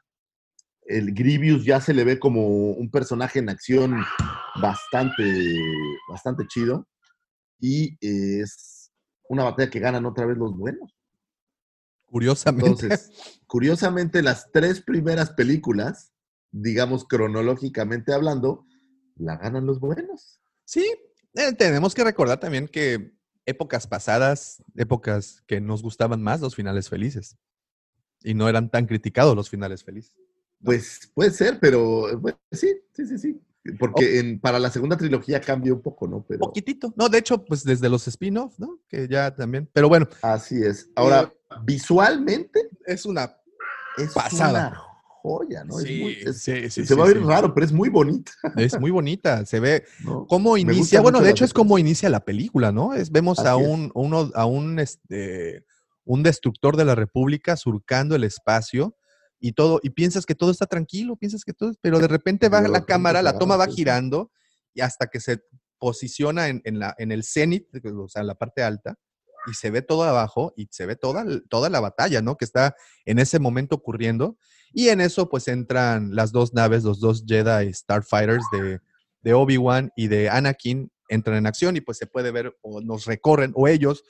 el 0.82 1.14
Grievous 1.14 1.64
ya 1.64 1.80
se 1.80 1.94
le 1.94 2.04
ve 2.04 2.18
como 2.18 2.72
un 2.72 2.90
personaje 2.90 3.38
en 3.38 3.48
acción 3.48 4.04
bastante, 4.60 5.24
bastante 6.10 6.46
chido. 6.46 6.86
Y 7.58 7.94
eh, 8.06 8.42
es 8.42 8.73
una 9.28 9.44
batalla 9.44 9.70
que 9.70 9.80
ganan 9.80 10.06
otra 10.06 10.26
vez 10.26 10.36
los 10.36 10.56
buenos. 10.56 10.94
Curiosamente. 12.06 12.68
Entonces, 12.68 13.40
curiosamente, 13.46 14.22
las 14.22 14.50
tres 14.52 14.80
primeras 14.80 15.30
películas, 15.30 16.12
digamos 16.52 17.04
cronológicamente 17.04 18.12
hablando, 18.12 18.66
la 19.16 19.36
ganan 19.36 19.66
los 19.66 19.80
buenos. 19.80 20.40
Sí, 20.64 20.86
eh, 21.34 21.52
tenemos 21.52 21.94
que 21.94 22.04
recordar 22.04 22.38
también 22.38 22.68
que 22.68 23.14
épocas 23.46 23.86
pasadas, 23.86 24.62
épocas 24.76 25.42
que 25.46 25.60
nos 25.60 25.82
gustaban 25.82 26.22
más 26.22 26.40
los 26.40 26.54
finales 26.54 26.88
felices. 26.88 27.36
Y 28.22 28.34
no 28.34 28.48
eran 28.48 28.70
tan 28.70 28.86
criticados 28.86 29.36
los 29.36 29.50
finales 29.50 29.84
felices. 29.84 30.16
Pues 30.62 31.10
puede 31.14 31.30
ser, 31.30 31.58
pero 31.60 32.18
bueno, 32.18 32.38
sí, 32.50 32.74
sí, 32.92 33.06
sí, 33.06 33.18
sí. 33.18 33.40
Porque 33.78 34.18
en, 34.18 34.38
para 34.40 34.58
la 34.58 34.70
segunda 34.70 34.96
trilogía 34.96 35.40
cambia 35.40 35.72
un 35.72 35.80
poco, 35.80 36.06
¿no? 36.06 36.24
Pero 36.28 36.40
Poquitito. 36.40 36.92
No, 36.96 37.08
de 37.08 37.18
hecho, 37.18 37.44
pues 37.44 37.64
desde 37.64 37.88
los 37.88 38.06
spin-off, 38.06 38.58
¿no? 38.58 38.78
Que 38.88 39.08
ya 39.08 39.34
también. 39.34 39.68
Pero 39.72 39.88
bueno, 39.88 40.06
así 40.22 40.62
es. 40.62 40.90
Ahora, 40.94 41.32
visualmente 41.62 42.68
es 42.86 43.06
una. 43.06 43.36
es 43.96 44.12
Pasada. 44.12 44.68
una 44.68 44.80
joya, 45.22 45.64
¿no? 45.64 45.78
Es 45.80 45.86
Sí, 45.86 46.00
muy- 46.02 46.12
es- 46.26 46.42
sí, 46.42 46.68
sí, 46.70 46.84
se 46.86 46.94
va 46.94 47.04
a 47.04 47.08
ver 47.08 47.22
raro, 47.22 47.54
pero 47.54 47.64
es 47.64 47.72
muy 47.72 47.88
bonita. 47.88 48.32
Es 48.56 48.78
muy 48.78 48.90
bonita. 48.90 49.46
Se 49.46 49.60
ve 49.60 49.84
¿no? 50.04 50.26
cómo 50.26 50.56
inicia. 50.58 51.00
Bueno, 51.00 51.20
de 51.20 51.30
hecho, 51.30 51.44
es 51.46 51.54
como 51.54 51.78
inicia 51.78 52.10
la 52.10 52.24
película, 52.24 52.70
¿no? 52.72 52.92
Es, 52.94 53.10
vemos 53.10 53.38
a 53.38 53.54
Así 53.54 53.64
un, 53.64 53.90
uno, 53.94 54.30
a 54.34 54.44
un, 54.44 54.78
este, 54.78 55.64
un 56.04 56.22
destructor 56.22 56.76
de 56.76 56.84
la 56.84 56.94
República 56.94 57.56
surcando 57.56 58.14
el 58.14 58.24
espacio 58.24 58.94
y 59.40 59.52
todo, 59.52 59.80
y 59.82 59.90
piensas 59.90 60.26
que 60.26 60.34
todo 60.34 60.50
está 60.50 60.66
tranquilo, 60.66 61.16
piensas 61.16 61.44
que 61.44 61.52
todo, 61.52 61.72
pero 61.80 61.98
de 61.98 62.08
repente 62.08 62.48
va 62.48 62.62
la 62.62 62.84
cámara, 62.84 63.22
la 63.22 63.38
toma 63.38 63.56
va 63.56 63.66
girando 63.66 64.30
y 64.72 64.80
hasta 64.80 65.06
que 65.06 65.20
se 65.20 65.42
posiciona 65.78 66.48
en, 66.48 66.62
en 66.64 66.78
la, 66.78 66.94
en 66.98 67.12
el 67.12 67.24
cenit, 67.24 67.66
o 67.84 68.08
sea, 68.08 68.22
en 68.22 68.28
la 68.28 68.34
parte 68.34 68.62
alta, 68.62 68.96
y 69.46 69.54
se 69.54 69.70
ve 69.70 69.82
todo 69.82 70.04
abajo 70.04 70.54
y 70.56 70.68
se 70.70 70.86
ve 70.86 70.96
toda, 70.96 71.24
toda 71.48 71.68
la 71.68 71.80
batalla, 71.80 72.22
¿no? 72.22 72.36
Que 72.36 72.44
está 72.44 72.74
en 73.04 73.18
ese 73.18 73.38
momento 73.38 73.76
ocurriendo. 73.76 74.38
Y 74.72 74.88
en 74.88 75.00
eso, 75.00 75.28
pues 75.28 75.48
entran 75.48 76.14
las 76.14 76.32
dos 76.32 76.54
naves, 76.54 76.84
los 76.84 77.00
dos 77.00 77.24
Jedi 77.26 77.72
Starfighters 77.72 78.44
de, 78.52 78.80
de 79.20 79.34
Obi-Wan 79.34 79.92
y 79.96 80.08
de 80.08 80.30
Anakin, 80.30 80.90
entran 81.08 81.36
en 81.36 81.46
acción 81.46 81.76
y 81.76 81.80
pues 81.80 81.98
se 81.98 82.06
puede 82.06 82.30
ver 82.30 82.56
o 82.62 82.80
nos 82.80 83.04
recorren, 83.04 83.52
o 83.54 83.68
ellos 83.68 84.04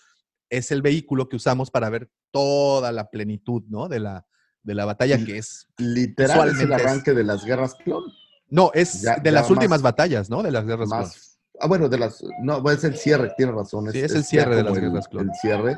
es 0.49 0.71
el 0.71 0.83
vehículo 0.83 1.29
que 1.29 1.37
usamos 1.37 1.71
para 1.71 1.91
ver 1.91 2.11
toda 2.31 2.93
la 2.93 3.11
plenitud, 3.11 3.65
¿no? 3.69 3.89
De 3.89 3.99
la, 3.99 4.27
de 4.65 4.75
la 4.75 4.85
batalla 4.85 5.23
que 5.25 5.39
es. 5.39 5.69
Literal 5.79 6.49
es 6.51 6.59
el 6.61 6.73
es- 6.73 6.81
arranque 6.81 7.13
de 7.15 7.23
las 7.25 7.45
guerras 7.45 7.75
clon. 7.77 8.03
No, 8.51 8.71
es 8.75 9.03
Ya- 9.03 9.17
de 9.17 9.25
ya 9.31 9.33
las 9.33 9.51
últimas 9.51 9.81
más- 9.81 9.83
batallas, 9.83 10.29
¿no? 10.31 10.43
De 10.43 10.51
las 10.51 10.65
guerras 10.67 10.89
clon. 10.89 11.01
más. 11.01 11.39
Ah, 11.61 11.67
bueno, 11.69 11.89
de 11.89 11.99
las. 11.99 12.23
No, 12.43 12.69
es 12.71 12.83
el 12.85 12.97
cierre, 12.97 13.33
tiene 13.37 13.53
razón. 13.53 13.91
Sí, 13.93 14.01
es 14.01 14.13
el 14.15 14.25
cierre 14.25 14.57
de 14.57 14.63
las 14.65 14.75
el- 14.77 14.81
guerras 14.81 15.07
clon. 15.09 15.29
El 15.29 15.35
cierre 15.41 15.77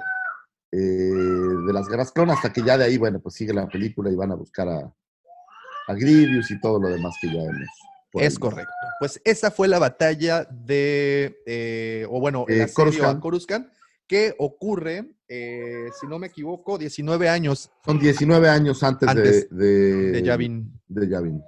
eh, 0.73 0.79
de 0.79 1.73
las 1.73 1.89
guerras 1.89 2.11
clon, 2.13 2.31
hasta 2.31 2.53
que 2.53 2.63
ya 2.63 2.77
de 2.77 2.85
ahí, 2.85 2.99
bueno, 2.99 3.21
pues 3.21 3.35
sigue 3.35 3.53
la 3.55 3.69
película 3.69 4.11
y 4.11 4.15
van 4.17 4.33
a 4.33 4.35
buscar 4.35 4.69
a, 4.69 4.93
a 5.89 5.95
Grievous 5.95 6.51
y 6.51 6.61
todo 6.61 6.81
lo 6.81 6.89
demás 6.89 7.15
que 7.21 7.29
ya 7.29 7.41
hemos. 7.43 7.69
Es 8.15 8.39
correcto. 8.39 8.73
Pues 8.99 9.21
esa 9.25 9.51
fue 9.51 9.69
la 9.69 9.79
batalla 9.79 10.45
de, 10.51 11.37
eh, 11.47 12.07
o 12.11 12.19
bueno, 12.19 12.45
el 12.49 12.61
Eh, 12.61 12.63
asedio 12.65 13.07
a 13.07 13.21
Coruscant. 13.21 13.69
Que 14.07 14.35
ocurre, 14.39 15.11
eh, 15.29 15.89
si 16.01 16.07
no 16.07 16.19
me 16.19 16.29
equivoco, 16.29 16.79
19 16.79 17.29
años 17.29 17.71
Son 17.85 17.99
19 17.99 18.49
años 18.49 18.83
antes, 18.83 19.09
Antes 19.09 19.51
de, 19.51 19.67
de, 19.67 20.11
de 20.13 20.23
Yavin. 20.23 20.81
de 20.89 21.09
Yavin. 21.09 21.43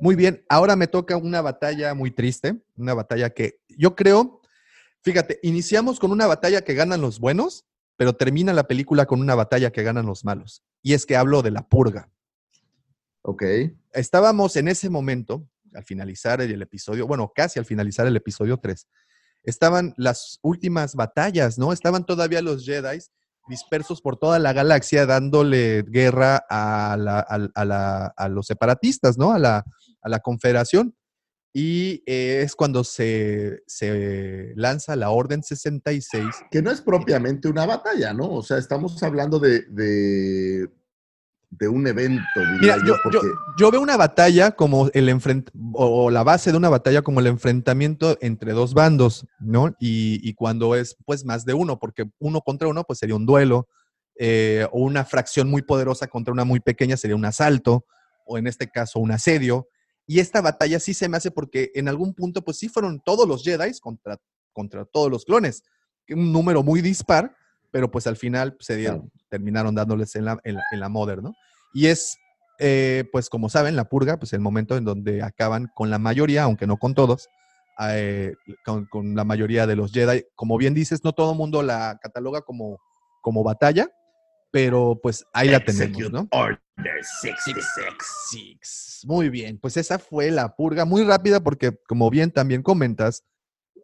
Muy 0.00 0.14
bien, 0.14 0.44
ahora 0.48 0.76
me 0.76 0.86
toca 0.86 1.16
una 1.16 1.40
batalla 1.42 1.92
muy 1.92 2.10
triste, 2.10 2.56
una 2.76 2.94
batalla 2.94 3.30
que 3.30 3.60
yo 3.76 3.96
creo, 3.96 4.40
fíjate, 5.02 5.40
iniciamos 5.42 5.98
con 5.98 6.12
una 6.12 6.26
batalla 6.26 6.62
que 6.62 6.74
ganan 6.74 7.00
los 7.00 7.18
buenos, 7.18 7.66
pero 7.96 8.14
termina 8.14 8.52
la 8.52 8.68
película 8.68 9.06
con 9.06 9.20
una 9.20 9.34
batalla 9.34 9.72
que 9.72 9.82
ganan 9.82 10.06
los 10.06 10.24
malos. 10.24 10.62
Y 10.82 10.94
es 10.94 11.04
que 11.04 11.16
hablo 11.16 11.42
de 11.42 11.50
la 11.50 11.68
purga. 11.68 12.10
Ok. 13.22 13.42
Estábamos 13.92 14.54
en 14.56 14.68
ese 14.68 14.88
momento, 14.88 15.48
al 15.74 15.84
finalizar 15.84 16.40
el 16.40 16.62
episodio, 16.62 17.06
bueno, 17.06 17.32
casi 17.34 17.58
al 17.58 17.64
finalizar 17.64 18.06
el 18.06 18.16
episodio 18.16 18.58
3, 18.58 18.86
estaban 19.42 19.94
las 19.96 20.38
últimas 20.42 20.94
batallas, 20.94 21.58
¿no? 21.58 21.72
Estaban 21.72 22.04
todavía 22.04 22.42
los 22.42 22.64
Jedi 22.64 23.00
dispersos 23.48 24.00
por 24.00 24.16
toda 24.18 24.38
la 24.38 24.52
galaxia 24.52 25.06
dándole 25.06 25.82
guerra 25.88 26.44
a, 26.48 26.96
los 28.30 28.46
separatistas, 28.46 29.18
¿no? 29.18 29.32
A 29.32 29.38
la, 29.38 29.64
confederación. 30.22 30.94
Y 31.54 32.02
eh, 32.06 32.42
es 32.42 32.54
cuando 32.54 32.84
se, 32.84 33.62
lanza 34.54 34.94
la 34.96 35.10
Orden 35.10 35.42
66. 35.42 36.24
Que 36.50 36.62
no 36.62 36.70
es 36.70 36.80
propiamente 36.80 37.48
una 37.48 37.66
batalla, 37.66 38.12
¿no? 38.12 38.30
O 38.30 38.42
sea, 38.42 38.58
estamos 38.58 39.02
hablando 39.02 39.38
de, 39.40 40.68
de 41.50 41.68
un 41.68 41.86
evento, 41.86 42.22
diría 42.36 42.76
Mira, 42.76 42.86
yo, 42.86 42.94
yo, 43.10 43.20
yo- 43.58 43.70
veo 43.70 43.80
una 43.80 43.96
batalla 43.96 44.50
como 44.50 44.90
el 44.92 45.08
enfrent 45.08 45.50
o 45.72 46.10
la 46.10 46.22
base 46.22 46.50
de 46.50 46.58
una 46.58 46.68
batalla 46.68 47.02
como 47.02 47.20
el 47.20 47.26
enfrentamiento 47.26 48.18
entre 48.20 48.52
dos 48.52 48.74
bandos, 48.74 49.26
¿no? 49.40 49.68
Y, 49.80 50.20
y 50.28 50.34
cuando 50.34 50.74
es 50.74 50.96
pues 51.06 51.24
más 51.24 51.44
de 51.44 51.54
uno, 51.54 51.78
porque 51.78 52.04
uno 52.18 52.42
contra 52.42 52.68
uno 52.68 52.84
pues 52.84 52.98
sería 52.98 53.16
un 53.16 53.24
duelo, 53.26 53.66
eh, 54.18 54.66
o 54.72 54.80
una 54.80 55.04
fracción 55.04 55.48
muy 55.48 55.62
poderosa 55.62 56.06
contra 56.08 56.32
una 56.32 56.44
muy 56.44 56.60
pequeña 56.60 56.96
sería 56.96 57.16
un 57.16 57.24
asalto, 57.24 57.86
o 58.26 58.36
en 58.36 58.46
este 58.46 58.68
caso 58.68 58.98
un 58.98 59.12
asedio. 59.12 59.68
Y 60.06 60.20
esta 60.20 60.40
batalla 60.40 60.80
sí 60.80 60.92
se 60.92 61.08
me 61.08 61.16
hace 61.16 61.30
porque 61.30 61.70
en 61.74 61.88
algún 61.88 62.14
punto 62.14 62.42
pues 62.42 62.58
sí 62.58 62.68
fueron 62.68 63.00
todos 63.04 63.26
los 63.28 63.42
Jedi 63.42 63.72
contra, 63.80 64.18
contra 64.52 64.84
todos 64.84 65.10
los 65.10 65.24
clones, 65.24 65.62
un 66.10 66.32
número 66.32 66.62
muy 66.62 66.80
dispar, 66.82 67.34
pero 67.70 67.90
pues 67.90 68.06
al 68.06 68.16
final 68.16 68.56
se 68.60 68.76
dieron, 68.76 69.10
terminaron 69.28 69.74
dándoles 69.74 70.14
en 70.16 70.24
la, 70.24 70.38
en 70.44 70.56
la, 70.56 70.62
en 70.72 70.80
la 70.80 70.88
Mother, 70.88 71.22
¿no? 71.22 71.34
Y 71.74 71.86
es, 71.86 72.16
eh, 72.58 73.04
pues 73.12 73.28
como 73.28 73.48
saben, 73.48 73.76
la 73.76 73.88
purga, 73.88 74.18
pues 74.18 74.32
el 74.32 74.40
momento 74.40 74.76
en 74.76 74.84
donde 74.84 75.22
acaban 75.22 75.70
con 75.74 75.90
la 75.90 75.98
mayoría, 75.98 76.44
aunque 76.44 76.66
no 76.66 76.76
con 76.76 76.94
todos, 76.94 77.28
eh, 77.90 78.34
con, 78.64 78.86
con 78.86 79.14
la 79.14 79.24
mayoría 79.24 79.66
de 79.66 79.76
los 79.76 79.92
Jedi. 79.92 80.24
Como 80.34 80.56
bien 80.56 80.74
dices, 80.74 81.04
no 81.04 81.12
todo 81.12 81.32
el 81.32 81.38
mundo 81.38 81.62
la 81.62 81.98
cataloga 82.02 82.40
como, 82.40 82.78
como 83.20 83.44
batalla, 83.44 83.88
pero 84.50 84.98
pues 85.02 85.24
ahí 85.32 85.48
la 85.48 85.64
tenemos, 85.64 86.10
¿no? 86.10 86.28
Order 86.32 86.58
66. 87.22 87.64
Six. 88.30 89.04
Muy 89.06 89.28
bien, 89.28 89.58
pues 89.58 89.76
esa 89.76 89.98
fue 89.98 90.30
la 90.30 90.56
purga, 90.56 90.84
muy 90.84 91.04
rápida 91.04 91.40
porque 91.40 91.76
como 91.86 92.10
bien 92.10 92.30
también 92.30 92.62
comentas, 92.62 93.24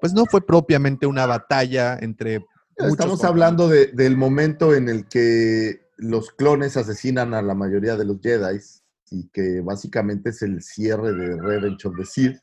pues 0.00 0.12
no 0.12 0.24
fue 0.26 0.44
propiamente 0.44 1.06
una 1.06 1.26
batalla 1.26 1.98
entre... 2.00 2.44
Estamos 2.76 3.22
hablando 3.24 3.68
de- 3.68 3.86
del 3.88 4.16
momento 4.16 4.74
en 4.74 4.88
el 4.88 5.06
que 5.08 5.88
los 5.96 6.30
clones 6.32 6.76
asesinan 6.76 7.34
a 7.34 7.42
la 7.42 7.54
mayoría 7.54 7.96
de 7.96 8.04
los 8.04 8.20
Jedi 8.20 8.58
y 9.10 9.28
que 9.28 9.60
básicamente 9.60 10.30
es 10.30 10.42
el 10.42 10.60
cierre 10.62 11.12
de 11.12 11.40
Revenge 11.40 11.86
of 11.86 11.94
the 11.96 12.04
Sith, 12.04 12.36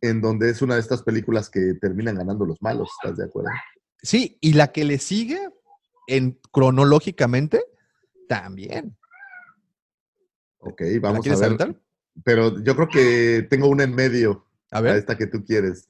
en 0.00 0.20
donde 0.20 0.50
es 0.50 0.62
una 0.62 0.74
de 0.74 0.80
estas 0.80 1.02
películas 1.02 1.50
que 1.50 1.74
terminan 1.80 2.14
ganando 2.16 2.46
los 2.46 2.62
malos, 2.62 2.88
¿estás 3.02 3.18
de 3.18 3.24
acuerdo? 3.24 3.50
Sí, 4.02 4.38
y 4.40 4.52
la 4.52 4.68
que 4.72 4.84
le 4.84 4.98
sigue 4.98 5.40
en 6.06 6.38
cronológicamente 6.52 7.64
también. 8.28 8.96
Ok, 10.58 10.80
¿La 10.82 11.00
vamos 11.00 11.26
a 11.26 11.30
ver. 11.36 11.44
aventar? 11.44 11.80
Pero 12.24 12.62
yo 12.62 12.76
creo 12.76 12.88
que 12.88 13.46
tengo 13.50 13.66
una 13.68 13.82
en 13.84 13.94
medio, 13.94 14.46
A 14.70 14.78
a 14.78 14.80
ver. 14.80 14.96
esta 14.96 15.16
que 15.16 15.26
tú 15.26 15.44
quieres. 15.44 15.88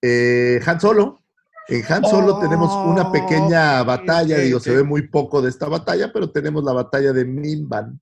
Eh, 0.00 0.60
Han 0.66 0.80
Solo. 0.80 1.21
En 1.68 1.82
Han 1.92 2.04
Solo 2.04 2.38
tenemos 2.38 2.72
una 2.86 3.10
pequeña 3.12 3.82
Oh, 3.82 3.84
batalla, 3.84 4.36
sí, 4.36 4.42
digo, 4.42 4.58
sí. 4.58 4.70
se 4.70 4.76
ve 4.76 4.82
muy 4.82 5.08
poco 5.08 5.40
de 5.40 5.48
esta 5.48 5.68
batalla, 5.68 6.12
pero 6.12 6.30
tenemos 6.30 6.64
la 6.64 6.72
batalla 6.72 7.12
de 7.12 7.24
Mimban, 7.24 8.00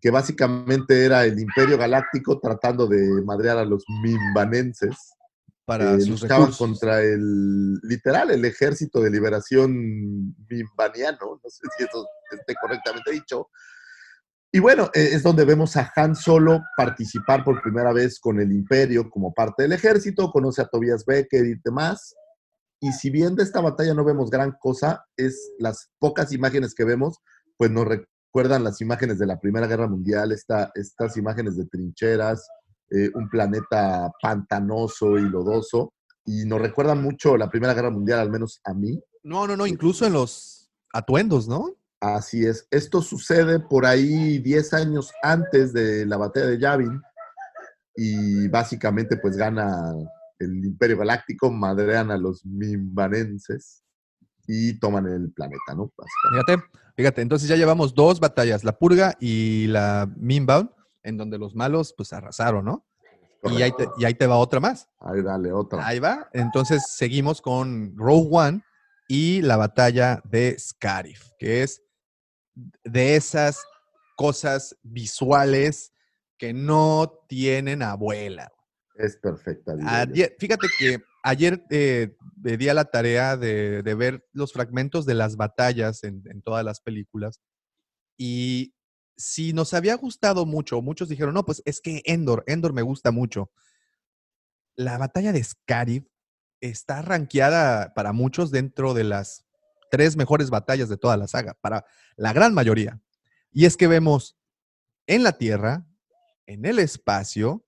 que 0.00 0.10
básicamente 0.10 1.04
era 1.04 1.24
el 1.24 1.38
Imperio 1.38 1.78
Galáctico 1.78 2.38
tratando 2.38 2.86
de 2.86 3.22
madrear 3.24 3.58
a 3.58 3.64
los 3.64 3.84
mimbanenses. 4.02 4.96
Para 5.66 5.94
eh, 5.94 6.00
sus 6.00 6.20
luchaban 6.20 6.48
recursos. 6.48 6.58
contra 6.58 7.00
el, 7.00 7.76
literal, 7.84 8.30
el 8.30 8.44
ejército 8.44 9.00
de 9.00 9.10
liberación 9.10 10.36
mimbaniano, 10.46 11.40
no 11.42 11.50
sé 11.50 11.66
si 11.78 11.84
eso 11.84 12.06
esté 12.32 12.54
correctamente 12.60 13.12
dicho. 13.12 13.48
Y 14.52 14.60
bueno, 14.60 14.90
eh, 14.92 15.08
es 15.12 15.22
donde 15.22 15.46
vemos 15.46 15.76
a 15.78 15.90
Han 15.96 16.14
Solo 16.14 16.62
participar 16.76 17.42
por 17.42 17.62
primera 17.62 17.94
vez 17.94 18.20
con 18.20 18.38
el 18.40 18.52
Imperio 18.52 19.08
como 19.08 19.32
parte 19.32 19.62
del 19.62 19.72
ejército, 19.72 20.30
conoce 20.30 20.60
a 20.60 20.66
Tobias 20.66 21.06
Becker 21.06 21.46
y 21.46 21.54
demás. 21.64 22.14
Y 22.80 22.92
si 22.92 23.10
bien 23.10 23.34
de 23.34 23.42
esta 23.42 23.60
batalla 23.60 23.94
no 23.94 24.04
vemos 24.04 24.30
gran 24.30 24.52
cosa, 24.60 25.04
es 25.16 25.52
las 25.58 25.90
pocas 25.98 26.32
imágenes 26.32 26.74
que 26.74 26.84
vemos, 26.84 27.18
pues 27.56 27.70
nos 27.70 27.86
recuerdan 27.86 28.64
las 28.64 28.80
imágenes 28.80 29.18
de 29.18 29.26
la 29.26 29.40
Primera 29.40 29.66
Guerra 29.66 29.88
Mundial, 29.88 30.32
esta, 30.32 30.70
estas 30.74 31.16
imágenes 31.16 31.56
de 31.56 31.66
trincheras, 31.66 32.46
eh, 32.90 33.10
un 33.14 33.28
planeta 33.28 34.12
pantanoso 34.20 35.18
y 35.18 35.22
lodoso, 35.22 35.92
y 36.26 36.44
nos 36.44 36.60
recuerda 36.60 36.94
mucho 36.94 37.36
la 37.36 37.48
Primera 37.50 37.74
Guerra 37.74 37.90
Mundial, 37.90 38.20
al 38.20 38.30
menos 38.30 38.60
a 38.64 38.74
mí. 38.74 39.00
No, 39.22 39.46
no, 39.46 39.56
no, 39.56 39.66
incluso 39.66 40.06
en 40.06 40.14
los 40.14 40.70
atuendos, 40.92 41.48
¿no? 41.48 41.74
Así 42.00 42.44
es. 42.44 42.66
Esto 42.70 43.00
sucede 43.00 43.60
por 43.60 43.86
ahí 43.86 44.38
10 44.38 44.74
años 44.74 45.12
antes 45.22 45.72
de 45.72 46.04
la 46.04 46.18
batalla 46.18 46.46
de 46.46 46.58
Yavin, 46.58 47.00
y 47.96 48.48
básicamente 48.48 49.16
pues 49.16 49.36
gana 49.36 49.94
el 50.38 50.64
Imperio 50.64 50.98
Galáctico, 50.98 51.50
madrean 51.50 52.10
a 52.10 52.18
los 52.18 52.44
mimbanenses 52.44 53.84
y 54.46 54.78
toman 54.78 55.06
el 55.06 55.32
planeta, 55.32 55.74
¿no? 55.74 55.92
Fíjate, 56.30 56.64
fíjate, 56.96 57.22
entonces 57.22 57.48
ya 57.48 57.56
llevamos 57.56 57.94
dos 57.94 58.20
batallas, 58.20 58.64
la 58.64 58.78
Purga 58.78 59.16
y 59.20 59.66
la 59.68 60.10
Mimbound, 60.16 60.70
en 61.02 61.16
donde 61.16 61.38
los 61.38 61.54
malos 61.54 61.94
pues 61.96 62.12
arrasaron, 62.12 62.64
¿no? 62.64 62.86
Y 63.44 63.60
ahí, 63.60 63.72
te, 63.72 63.86
y 63.98 64.04
ahí 64.06 64.14
te 64.14 64.26
va 64.26 64.36
otra 64.36 64.58
más. 64.58 64.88
Ahí 65.00 65.20
dale, 65.20 65.52
otra. 65.52 65.86
Ahí 65.86 65.98
va. 65.98 66.30
Entonces 66.32 66.82
seguimos 66.88 67.42
con 67.42 67.94
Rogue 67.94 68.28
One 68.30 68.62
y 69.06 69.42
la 69.42 69.58
batalla 69.58 70.22
de 70.24 70.56
Scarif, 70.58 71.28
que 71.38 71.62
es 71.62 71.82
de 72.84 73.16
esas 73.16 73.62
cosas 74.16 74.76
visuales 74.82 75.92
que 76.38 76.54
no 76.54 77.20
tienen 77.28 77.82
abuela. 77.82 78.50
Es 78.94 79.16
perfecta. 79.16 79.72
Ayer- 79.86 80.36
fíjate 80.38 80.66
que 80.78 81.02
ayer 81.22 81.64
eh, 81.70 82.16
me 82.36 82.56
di 82.56 82.68
a 82.68 82.74
la 82.74 82.84
tarea 82.84 83.36
de, 83.36 83.82
de 83.82 83.94
ver 83.94 84.24
los 84.32 84.52
fragmentos 84.52 85.04
de 85.06 85.14
las 85.14 85.36
batallas 85.36 86.04
en, 86.04 86.22
en 86.26 86.42
todas 86.42 86.64
las 86.64 86.80
películas 86.80 87.40
y 88.16 88.74
si 89.16 89.52
nos 89.52 89.74
había 89.74 89.94
gustado 89.96 90.44
mucho, 90.46 90.82
muchos 90.82 91.08
dijeron, 91.08 91.34
no, 91.34 91.44
pues 91.44 91.62
es 91.64 91.80
que 91.80 92.02
Endor, 92.04 92.42
Endor 92.46 92.72
me 92.72 92.82
gusta 92.82 93.10
mucho. 93.12 93.50
La 94.76 94.98
batalla 94.98 95.32
de 95.32 95.42
Scarif 95.42 96.04
está 96.60 97.00
rankeada 97.02 97.94
para 97.94 98.12
muchos 98.12 98.50
dentro 98.50 98.92
de 98.94 99.04
las 99.04 99.44
tres 99.90 100.16
mejores 100.16 100.50
batallas 100.50 100.88
de 100.88 100.96
toda 100.96 101.16
la 101.16 101.28
saga, 101.28 101.54
para 101.60 101.84
la 102.16 102.32
gran 102.32 102.54
mayoría. 102.54 103.00
Y 103.52 103.66
es 103.66 103.76
que 103.76 103.86
vemos 103.86 104.36
en 105.06 105.22
la 105.22 105.38
Tierra, 105.38 105.86
en 106.46 106.64
el 106.64 106.80
espacio, 106.80 107.63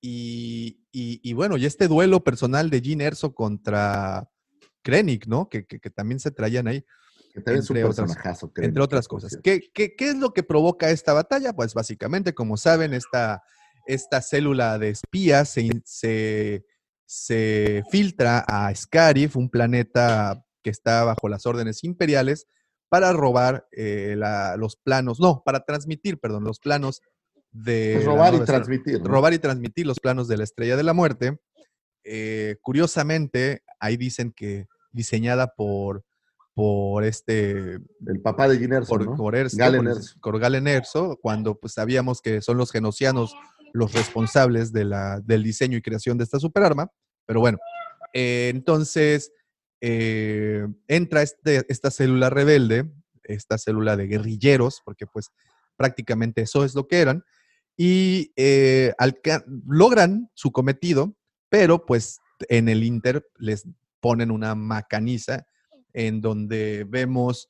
y, 0.00 0.80
y- 0.92 1.20
y 1.22 1.32
bueno, 1.34 1.56
y 1.56 1.66
este 1.66 1.88
duelo 1.88 2.22
personal 2.24 2.70
de 2.70 2.80
Jean 2.80 3.00
Erso 3.00 3.34
contra 3.34 4.28
Krennic, 4.82 5.26
¿no? 5.26 5.48
Que, 5.48 5.66
que- 5.66 5.78
que 5.80 5.90
también 5.90 6.20
se 6.20 6.30
traían 6.30 6.68
ahí, 6.68 6.84
Que 7.34 7.40
también 7.40 7.62
es 7.62 7.70
un 7.70 7.76
entre 7.76 7.90
otras- 7.90 8.16
créeme, 8.52 8.66
entre 8.68 8.82
otras 8.82 9.08
cosas. 9.08 9.38
¿Qué, 9.42 9.70
qué, 9.74 9.94
qué 9.94 10.08
es 10.10 10.16
lo 10.16 10.32
que 10.32 10.42
provoca 10.42 10.90
esta 10.90 11.12
batalla? 11.12 11.52
Pues 11.52 11.74
básicamente, 11.74 12.34
como 12.34 12.56
saben, 12.56 12.94
esta, 12.94 13.42
esta 13.86 14.20
célula 14.22 14.78
de 14.78 14.90
espías 14.90 15.50
se, 15.50 15.62
in- 15.62 15.82
se, 15.84 16.64
se 17.06 17.82
filtra 17.90 18.44
a 18.48 18.74
Scarif, 18.74 19.36
un 19.36 19.50
planeta 19.50 20.44
que 20.62 20.70
está 20.70 21.04
bajo 21.04 21.28
las 21.28 21.44
órdenes 21.46 21.84
imperiales, 21.84 22.46
para 22.88 23.12
robar 23.12 23.68
eh, 23.72 24.14
la- 24.16 24.56
los 24.56 24.76
planos, 24.76 25.20
no, 25.20 25.42
para 25.44 25.60
transmitir, 25.64 26.18
perdón, 26.18 26.42
los 26.44 26.58
planos 26.58 27.02
de... 27.52 27.92
Pues 27.94 28.04
robar 28.06 28.34
y 28.34 28.40
transmitir. 28.40 28.98
¿no? 29.00 29.04
robar 29.08 29.32
y 29.32 29.38
transmitir 29.38 29.86
los 29.86 29.98
planos 30.00 30.28
de 30.28 30.36
la 30.36 30.44
Estrella 30.44 30.76
de 30.76 30.82
la 30.82 30.92
Muerte. 30.92 31.38
Eh, 32.04 32.56
curiosamente, 32.62 33.62
ahí 33.78 33.96
dicen 33.96 34.32
que 34.32 34.66
diseñada 34.92 35.48
por, 35.54 36.04
por 36.54 37.04
este 37.04 37.78
El 38.06 38.20
papá 38.22 38.48
de 38.48 38.58
Gin 38.58 38.72
Erso, 38.72 38.88
por, 38.88 39.04
¿no? 39.04 39.16
por 39.16 39.36
Erso, 39.36 39.56
Galen 39.56 39.84
por- 39.84 39.96
Erso. 39.96 40.14
por 40.20 40.38
Galen 40.38 40.66
Erso, 40.66 41.18
cuando 41.20 41.58
pues 41.58 41.74
sabíamos 41.74 42.20
que 42.20 42.40
son 42.40 42.56
los 42.56 42.72
genocianos 42.72 43.34
los 43.72 43.92
responsables 43.92 44.72
de 44.72 44.84
la, 44.84 45.20
del 45.20 45.42
diseño 45.44 45.76
y 45.78 45.82
creación 45.82 46.18
de 46.18 46.24
esta 46.24 46.40
superarma. 46.40 46.90
Pero 47.26 47.38
bueno, 47.40 47.58
eh, 48.12 48.48
entonces 48.52 49.32
eh, 49.80 50.66
entra 50.88 51.22
este, 51.22 51.64
esta 51.68 51.90
célula 51.90 52.30
rebelde, 52.30 52.90
esta 53.22 53.58
célula 53.58 53.96
de 53.96 54.08
guerrilleros, 54.08 54.82
porque 54.84 55.06
pues 55.06 55.30
prácticamente 55.76 56.42
eso 56.42 56.64
es 56.64 56.74
lo 56.74 56.88
que 56.88 57.00
eran, 57.00 57.22
y 57.82 58.30
eh, 58.36 58.92
logran 59.66 60.28
su 60.34 60.52
cometido, 60.52 61.16
pero 61.48 61.86
pues 61.86 62.18
en 62.50 62.68
el 62.68 62.84
Inter 62.84 63.26
les 63.38 63.66
ponen 64.00 64.30
una 64.30 64.54
macaniza 64.54 65.46
en 65.94 66.20
donde 66.20 66.84
vemos 66.86 67.48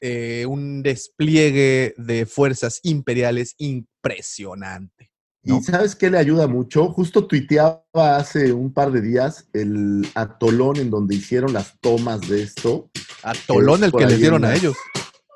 eh, 0.00 0.44
un 0.48 0.82
despliegue 0.82 1.94
de 1.96 2.26
fuerzas 2.26 2.80
imperiales 2.82 3.54
impresionante. 3.58 5.12
¿no? 5.44 5.58
¿Y 5.58 5.62
sabes 5.62 5.94
qué 5.94 6.10
le 6.10 6.18
ayuda 6.18 6.48
mucho? 6.48 6.88
Justo 6.88 7.28
tuiteaba 7.28 7.84
hace 7.94 8.52
un 8.52 8.72
par 8.72 8.90
de 8.90 9.02
días 9.02 9.46
el 9.52 10.04
atolón 10.16 10.78
en 10.78 10.90
donde 10.90 11.14
hicieron 11.14 11.52
las 11.52 11.78
tomas 11.78 12.28
de 12.28 12.42
esto. 12.42 12.90
A 13.22 13.34
Tolón 13.46 13.84
el 13.84 13.92
que 13.92 14.04
les 14.04 14.18
dieron 14.18 14.44
a 14.44 14.52
ellos. 14.52 14.74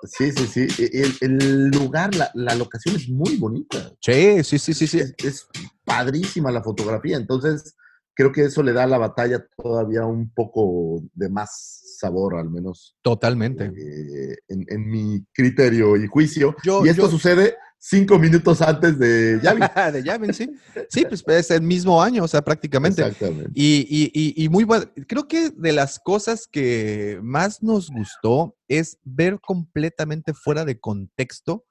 Sí, 0.04 0.30
sí, 0.32 0.46
sí. 0.46 0.82
E- 0.82 1.02
El, 1.02 1.14
el 1.40 1.68
lugar, 1.70 2.14
la, 2.14 2.30
la 2.34 2.54
locación 2.54 2.96
es 2.96 3.08
muy 3.08 3.36
bonita. 3.36 3.92
Sí, 4.00 4.42
sí, 4.44 4.58
sí, 4.58 4.74
sí, 4.74 4.86
sí. 4.86 4.98
Es, 5.00 5.14
es 5.24 5.46
padrísima 5.84 6.50
la 6.52 6.62
fotografía. 6.62 7.16
Entonces, 7.16 7.74
creo 8.14 8.32
que 8.32 8.44
eso 8.44 8.62
le 8.62 8.72
da 8.72 8.84
a 8.84 8.86
la 8.88 8.98
batalla 8.98 9.44
todavía 9.56 10.04
un 10.04 10.30
poco 10.32 11.02
de 11.14 11.28
más 11.28 11.96
sabor, 11.98 12.36
al 12.36 12.48
menos 12.50 12.96
Totalmente. 13.02 13.64
eh, 13.66 14.36
en, 14.48 14.64
en 14.68 14.88
mi 14.88 15.24
criterio 15.32 15.96
y 15.96 16.06
juicio. 16.06 16.54
Yo- 16.62 16.84
y 16.84 16.88
esto 16.90 17.02
yo- 17.02 17.10
sucede 17.10 17.56
cinco 17.78 18.18
minutos 18.18 18.60
antes 18.60 18.98
de 18.98 19.40
Yavi. 19.42 19.60
de 19.92 20.02
Yavin, 20.02 20.34
sí. 20.34 20.50
Sí, 20.88 21.04
pues 21.06 21.24
es 21.28 21.50
el 21.50 21.62
mismo 21.62 22.02
año, 22.02 22.24
o 22.24 22.28
sea, 22.28 22.42
prácticamente. 22.42 23.02
Exactamente. 23.02 23.50
Y, 23.54 23.86
y- 23.88 24.10
y- 24.12 24.44
y 24.44 24.48
muy 24.48 24.64
bueno. 24.64 24.84
Creo 25.06 25.28
que 25.28 25.50
de 25.50 25.72
las 25.72 25.98
cosas 25.98 26.46
que 26.50 27.18
más 27.22 27.62
nos 27.62 27.90
gustó 27.90 28.56
es 28.68 28.98
ver 29.04 29.38
completamente 29.40 30.34
fuera 30.34 30.64
de 30.64 30.78
contexto 30.80 31.64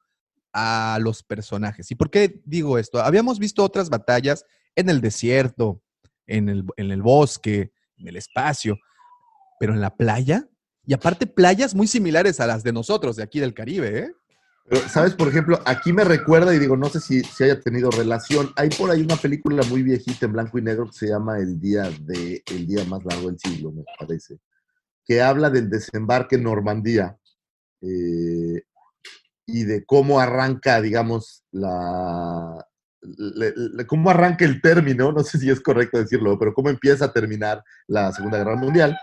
a 0.53 0.97
los 1.01 1.23
personajes. 1.23 1.91
¿Y 1.91 1.95
por 1.95 2.09
qué 2.09 2.41
digo 2.45 2.77
esto? 2.77 2.99
Habíamos 2.99 3.37
visto 3.37 3.63
otras 3.63 3.89
batallas 3.89 4.45
en 4.75 4.89
el 4.89 5.01
desierto, 5.01 5.83
en 6.25 6.49
el, 6.49 6.63
en 6.77 6.91
el 6.91 7.01
bosque, 7.01 7.71
en 7.97 8.07
el 8.07 8.15
espacio, 8.15 8.77
pero 9.59 9.73
en 9.73 9.81
la 9.81 9.95
playa. 9.95 10.47
Y 10.85 10.93
aparte, 10.93 11.27
playas 11.27 11.75
muy 11.75 11.85
similares 11.85 12.39
a 12.39 12.47
las 12.47 12.63
de 12.63 12.71
nosotros, 12.71 13.17
de 13.17 13.23
aquí 13.23 13.39
del 13.39 13.53
Caribe, 13.53 13.99
¿eh? 13.99 14.11
Pero, 14.69 14.81
¿sabes? 14.89 15.13
Por 15.15 15.29
ejemplo, 15.29 15.59
aquí 15.65 15.93
me 15.93 16.03
recuerda, 16.03 16.53
y 16.53 16.59
digo, 16.59 16.75
no 16.75 16.89
sé 16.89 16.99
si, 16.99 17.23
si 17.23 17.45
haya 17.45 17.59
tenido 17.61 17.89
relación. 17.89 18.51
Hay 18.57 18.69
por 18.69 18.91
ahí 18.91 19.01
una 19.01 19.15
película 19.15 19.63
muy 19.69 19.81
viejita 19.81 20.25
en 20.25 20.33
blanco 20.33 20.59
y 20.59 20.61
negro 20.61 20.87
que 20.87 20.93
se 20.93 21.07
llama 21.07 21.37
El 21.37 21.59
Día 21.59 21.89
de 22.01 22.43
El 22.47 22.67
Día 22.67 22.83
Más 22.83 23.03
Largo 23.05 23.27
del 23.27 23.39
Siglo, 23.39 23.71
me 23.71 23.83
parece. 23.97 24.39
Que 25.05 25.21
habla 25.21 25.49
del 25.49 25.69
desembarque 25.69 26.35
en 26.35 26.43
Normandía 26.43 27.17
eh, 27.81 28.63
y 29.45 29.63
de 29.63 29.85
cómo 29.85 30.19
arranca, 30.19 30.81
digamos, 30.81 31.45
la. 31.51 32.67
cómo 33.87 34.09
arranca 34.09 34.43
el 34.43 34.61
término, 34.61 35.13
no 35.13 35.23
sé 35.23 35.39
si 35.39 35.49
es 35.49 35.61
correcto 35.61 35.97
decirlo, 35.97 36.37
pero 36.37 36.53
cómo 36.53 36.69
empieza 36.69 37.05
a 37.05 37.13
terminar 37.13 37.63
la 37.87 38.11
Segunda 38.11 38.39
Guerra 38.39 38.57
Mundial. 38.57 38.97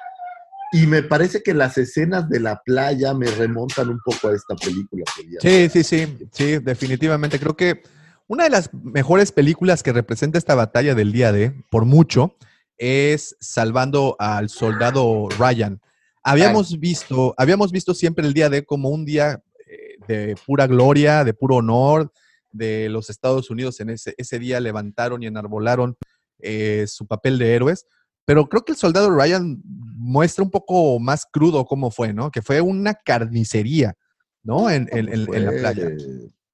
Y 0.74 0.88
me 0.88 1.04
parece 1.04 1.40
que 1.40 1.54
las 1.54 1.78
escenas 1.78 2.28
de 2.28 2.40
la 2.40 2.60
playa 2.64 3.14
me 3.14 3.30
remontan 3.30 3.90
un 3.90 4.00
poco 4.04 4.26
a 4.26 4.34
esta 4.34 4.56
película. 4.56 5.04
que 5.40 5.68
Sí, 5.70 5.84
sí, 5.84 5.84
sí, 5.84 6.18
sí, 6.32 6.58
definitivamente. 6.58 7.38
Creo 7.38 7.56
que 7.56 7.82
una 8.26 8.42
de 8.42 8.50
las 8.50 8.74
mejores 8.74 9.30
películas 9.30 9.84
que 9.84 9.92
representa 9.92 10.36
esta 10.36 10.56
batalla 10.56 10.96
del 10.96 11.12
día 11.12 11.30
D, 11.30 11.54
por 11.70 11.84
mucho, 11.84 12.36
es 12.76 13.36
Salvando 13.38 14.16
al 14.18 14.48
Soldado 14.48 15.28
Ryan. 15.38 15.80
Habíamos 16.24 16.80
visto, 16.80 17.36
habíamos 17.38 17.70
visto 17.70 17.94
siempre 17.94 18.26
el 18.26 18.34
día 18.34 18.50
D 18.50 18.64
como 18.64 18.88
un 18.88 19.04
día 19.04 19.44
eh, 19.68 19.94
de 20.08 20.34
pura 20.44 20.66
gloria, 20.66 21.22
de 21.22 21.34
puro 21.34 21.54
honor, 21.54 22.10
de 22.50 22.88
los 22.88 23.10
Estados 23.10 23.48
Unidos 23.48 23.78
en 23.78 23.90
ese, 23.90 24.16
ese 24.18 24.40
día 24.40 24.58
levantaron 24.58 25.22
y 25.22 25.28
enarbolaron 25.28 25.96
eh, 26.40 26.86
su 26.88 27.06
papel 27.06 27.38
de 27.38 27.54
héroes. 27.54 27.86
Pero 28.24 28.48
creo 28.48 28.64
que 28.64 28.72
el 28.72 28.78
soldado 28.78 29.10
Ryan 29.10 29.60
muestra 29.96 30.44
un 30.44 30.50
poco 30.50 30.98
más 30.98 31.26
crudo 31.30 31.64
cómo 31.64 31.90
fue, 31.90 32.12
¿no? 32.12 32.30
Que 32.30 32.42
fue 32.42 32.60
una 32.60 32.94
carnicería, 32.94 33.94
¿no? 34.42 34.70
En, 34.70 34.88
en- 34.92 35.08
en- 35.12 35.34
en 35.34 35.44
la 35.44 35.50
playa. 35.52 35.90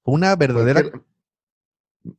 Fue- 0.03 0.13
una 0.13 0.35
verdadera... 0.35 0.83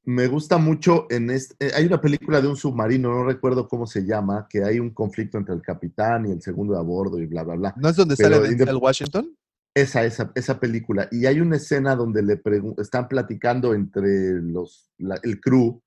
Me 0.05 0.29
gusta 0.29 0.59
mucho 0.59 1.07
en 1.11 1.29
este. 1.31 1.75
Hay 1.75 1.85
una 1.87 2.01
película 2.01 2.41
de 2.41 2.47
un 2.47 2.55
submarino, 2.57 3.09
no 3.11 3.25
recuerdo 3.25 3.67
cómo 3.67 3.85
se 3.89 4.05
llama, 4.07 4.47
que 4.49 4.63
hay 4.63 4.79
un 4.79 4.91
conflicto 4.91 5.39
entre 5.39 5.55
el 5.57 5.61
capitán 5.61 6.25
y 6.27 6.31
el 6.31 6.41
segundo 6.41 6.75
de 6.75 6.79
a 6.79 6.83
bordo 6.83 7.19
y 7.19 7.27
bla, 7.27 7.43
bla, 7.43 7.57
bla. 7.57 7.75
¿No 7.77 7.89
es 7.89 7.97
donde 7.97 8.15
pero 8.17 8.37
sale 8.37 8.55
Denzel 8.55 8.77
Washington? 8.77 9.37
Esa, 9.75 10.05
esa, 10.05 10.31
esa 10.37 10.61
película. 10.61 11.09
Y 11.11 11.27
hay 11.27 11.41
una 11.41 11.57
escena 11.57 11.97
donde 11.97 12.23
le 12.23 12.41
están 12.79 13.09
platicando 13.09 13.75
entre 13.75 14.41
los, 14.41 14.89
la- 14.99 15.19
el 15.25 15.41
crew 15.41 15.83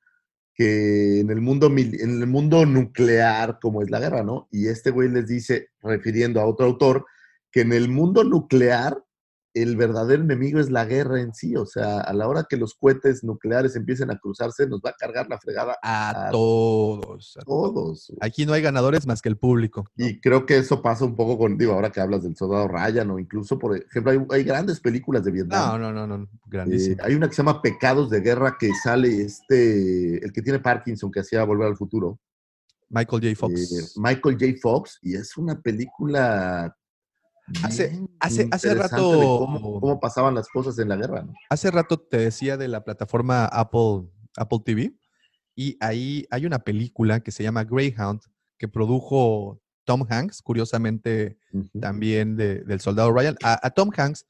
que 0.56 1.20
en 1.20 1.30
el, 1.30 1.42
mundo, 1.42 1.68
en 1.68 2.22
el 2.22 2.28
mundo 2.28 2.66
nuclear, 2.66 3.60
como 3.62 3.82
es 3.82 3.92
la 3.92 4.00
guerra, 4.00 4.24
¿no? 4.24 4.48
Y 4.52 4.68
este 4.68 4.90
güey 4.90 5.10
les 5.10 5.28
dice, 5.28 5.68
refiriendo 5.82 6.40
a 6.40 6.46
otro 6.46 6.66
autor, 6.66 7.06
que 7.52 7.62
en 7.62 7.74
el 7.74 7.90
mundo 7.90 8.24
nuclear 8.24 9.05
el 9.56 9.78
verdadero 9.78 10.22
enemigo 10.22 10.60
es 10.60 10.70
la 10.70 10.86
guerra 10.86 11.22
en 11.22 11.34
sí. 11.34 11.56
O 11.56 11.66
sea, 11.66 12.02
a 12.02 12.14
la 12.14 12.28
hora 12.28 12.46
que 12.48 12.58
los 12.58 12.76
cohetes 12.76 13.24
nucleares 13.24 13.76
empiecen 13.76 14.12
a 14.12 14.20
cruzarse, 14.20 14.68
nos 14.68 14.82
va 14.82 14.92
a 14.92 14.94
cargar 14.94 15.28
la 15.30 15.40
fregada 15.40 15.78
A 15.82 16.28
a 16.28 16.32
todos. 16.32 17.38
a 17.38 17.44
todos. 17.44 18.14
Aquí 18.20 18.46
no 18.46 18.54
hay 18.54 18.62
ganadores 18.62 19.08
más 19.08 19.22
que 19.22 19.30
el 19.30 19.38
público. 19.38 19.86
¿no? 19.96 20.06
Y 20.06 20.20
creo 20.20 20.46
que 20.46 20.58
eso 20.58 20.82
pasa 20.82 21.06
un 21.06 21.16
poco 21.16 21.38
con, 21.38 21.58
digo, 21.58 21.74
ahora 21.74 21.92
que 21.92 22.02
hablas 22.02 22.24
del 22.24 22.36
soldado 22.36 22.68
Ryan, 22.68 23.10
o 23.12 23.18
incluso, 23.20 23.58
por 23.58 23.78
ejemplo, 23.78 24.12
hay, 24.12 24.20
hay 24.30 24.44
grandes 24.44 24.80
películas 24.80 25.24
de 25.24 25.32
Vietnam. 25.32 25.82
No, 25.82 25.92
no, 25.92 26.08
no, 26.08 26.18
no. 26.18 26.30
Eh, 26.72 26.98
hay 27.02 27.16
una 27.16 27.28
que 27.28 27.34
se 27.34 27.42
llama 27.42 27.62
Pecados 27.62 28.10
de 28.10 28.20
Guerra 28.20 28.58
que 28.60 28.72
sale 28.84 29.22
este, 29.22 30.24
el 30.24 30.32
que 30.34 30.42
tiene 30.42 30.60
Parkinson, 30.60 31.12
que 31.12 31.22
hacía 31.22 31.44
Volver 31.46 31.68
al 31.68 31.78
Futuro, 31.78 32.20
Michael 32.90 33.22
J. 33.22 33.28
eh, 33.28 33.36
Fox. 33.36 33.94
Michael 33.98 34.38
J. 34.40 34.46
Fox, 34.62 35.00
y 35.02 35.16
es 35.16 35.36
una 35.38 35.60
película. 35.62 36.76
Hace- 37.64 37.90
bien 37.90 38.10
hace- 38.20 38.48
hace 38.52 38.68
interesante 38.70 38.96
rato- 38.96 39.38
cómo, 39.40 39.80
cómo 39.80 40.00
pasaban 40.00 40.34
las 40.36 40.48
cosas 40.50 40.78
en 40.80 40.90
la 40.90 40.96
guerra. 40.96 41.24
¿no? 41.24 41.34
Hace 41.50 41.70
rato 41.72 41.98
te 41.98 42.18
decía 42.18 42.58
de 42.58 42.68
la 42.68 42.84
plataforma 42.84 43.46
Apple, 43.46 44.10
Apple 44.38 44.60
TV 44.66 44.94
y 45.56 45.78
ahí 45.80 46.26
hay 46.32 46.46
una 46.46 46.60
película 46.60 47.20
que 47.20 47.32
se 47.32 47.44
llama 47.44 47.64
Greyhound 47.64 48.22
que 48.58 48.68
produjo 48.68 49.62
Tom 49.84 50.06
Hanks, 50.10 50.42
curiosamente 50.42 51.38
también 51.80 52.36
de- 52.36 52.64
del 52.64 52.80
soldado 52.80 53.12
Ryan. 53.14 53.36
A, 53.44 53.60
a 53.66 53.70
Tom 53.70 53.92
Hanks 53.96 54.26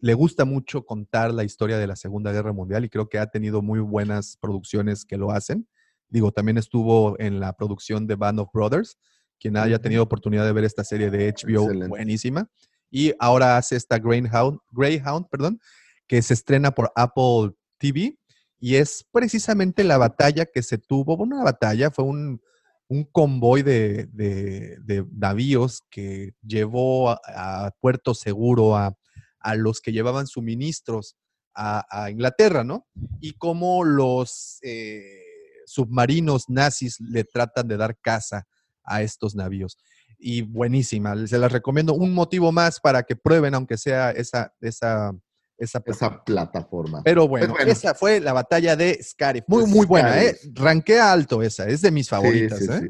le 0.00 0.14
gusta 0.14 0.44
mucho 0.44 0.84
contar 0.84 1.32
la 1.32 1.44
historia 1.44 1.78
de 1.78 1.86
la 1.86 1.96
Segunda 1.96 2.32
Guerra 2.32 2.52
Mundial 2.52 2.84
y 2.84 2.88
creo 2.88 3.08
que 3.08 3.18
ha 3.18 3.26
tenido 3.26 3.62
muy 3.62 3.78
buenas 3.80 4.36
producciones 4.40 5.04
que 5.04 5.16
lo 5.16 5.30
hacen. 5.30 5.68
Digo, 6.08 6.32
también 6.32 6.58
estuvo 6.58 7.18
en 7.20 7.38
la 7.40 7.52
producción 7.52 8.06
de 8.06 8.14
Band 8.16 8.40
of 8.40 8.48
Brothers, 8.52 8.98
quien 9.38 9.56
haya 9.56 9.78
tenido 9.78 10.02
oportunidad 10.02 10.44
de 10.44 10.52
ver 10.52 10.64
esta 10.64 10.84
serie 10.84 11.10
de 11.10 11.28
HBO, 11.32 11.62
Excelente. 11.64 11.88
buenísima. 11.88 12.50
Y 12.90 13.12
ahora 13.18 13.56
hace 13.56 13.76
esta 13.76 13.98
Greyhound, 13.98 14.58
Greyhound, 14.72 15.26
perdón, 15.28 15.60
que 16.06 16.22
se 16.22 16.34
estrena 16.34 16.70
por 16.72 16.90
Apple 16.96 17.52
TV 17.78 18.18
y 18.58 18.76
es 18.76 19.04
precisamente 19.12 19.84
la 19.84 19.98
batalla 19.98 20.46
que 20.46 20.62
se 20.62 20.78
tuvo, 20.78 21.16
bueno, 21.16 21.36
una 21.36 21.44
batalla, 21.44 21.90
fue 21.90 22.04
un, 22.04 22.40
un 22.88 23.04
convoy 23.04 23.62
de, 23.62 24.06
de- 24.12 24.78
de 24.82 25.04
navíos 25.12 25.82
que 25.90 26.32
llevó 26.42 27.10
a, 27.10 27.20
a 27.66 27.70
puerto 27.80 28.14
seguro 28.14 28.74
a, 28.76 28.96
a 29.38 29.54
los 29.54 29.80
que 29.80 29.92
llevaban 29.92 30.26
suministros 30.26 31.16
a, 31.54 31.84
a 31.90 32.10
Inglaterra, 32.10 32.64
¿no? 32.64 32.86
Y 33.20 33.34
cómo 33.34 33.84
los 33.84 34.58
eh, 34.62 35.22
submarinos 35.66 36.48
nazis 36.48 36.98
le 37.00 37.24
tratan 37.24 37.68
de 37.68 37.76
dar 37.76 37.98
caza 38.00 38.46
a 38.88 39.02
estos 39.02 39.34
navíos. 39.34 39.78
Y 40.18 40.42
buenísima, 40.42 41.14
se 41.26 41.38
las 41.38 41.52
recomiendo. 41.52 41.94
Un 41.94 42.12
motivo 42.12 42.50
más 42.50 42.80
para 42.80 43.02
que 43.04 43.14
prueben, 43.16 43.54
aunque 43.54 43.76
sea 43.76 44.10
esa, 44.10 44.52
esa, 44.60 45.12
esa 45.58 45.82
Esa 45.86 46.24
plataforma. 46.24 47.02
pero 47.04 47.28
bueno, 47.28 47.54
bueno. 47.54 47.70
esa 47.70 47.94
fue 47.94 48.20
la 48.20 48.32
batalla 48.32 48.74
de 48.74 49.00
Scarif. 49.02 49.44
Muy, 49.46 49.64
De 49.64 49.68
muy 49.70 49.86
buena, 49.86 50.22
¿eh? 50.22 50.36
Ranquea 50.54 51.12
alto 51.12 51.42
esa, 51.42 51.68
es 51.68 51.82
de 51.82 51.90
mis 51.90 52.06
Sí, 52.06 52.10
favoritas, 52.10 52.58
sí, 52.58 52.64
¿eh? 52.70 52.80
sí. 52.80 52.88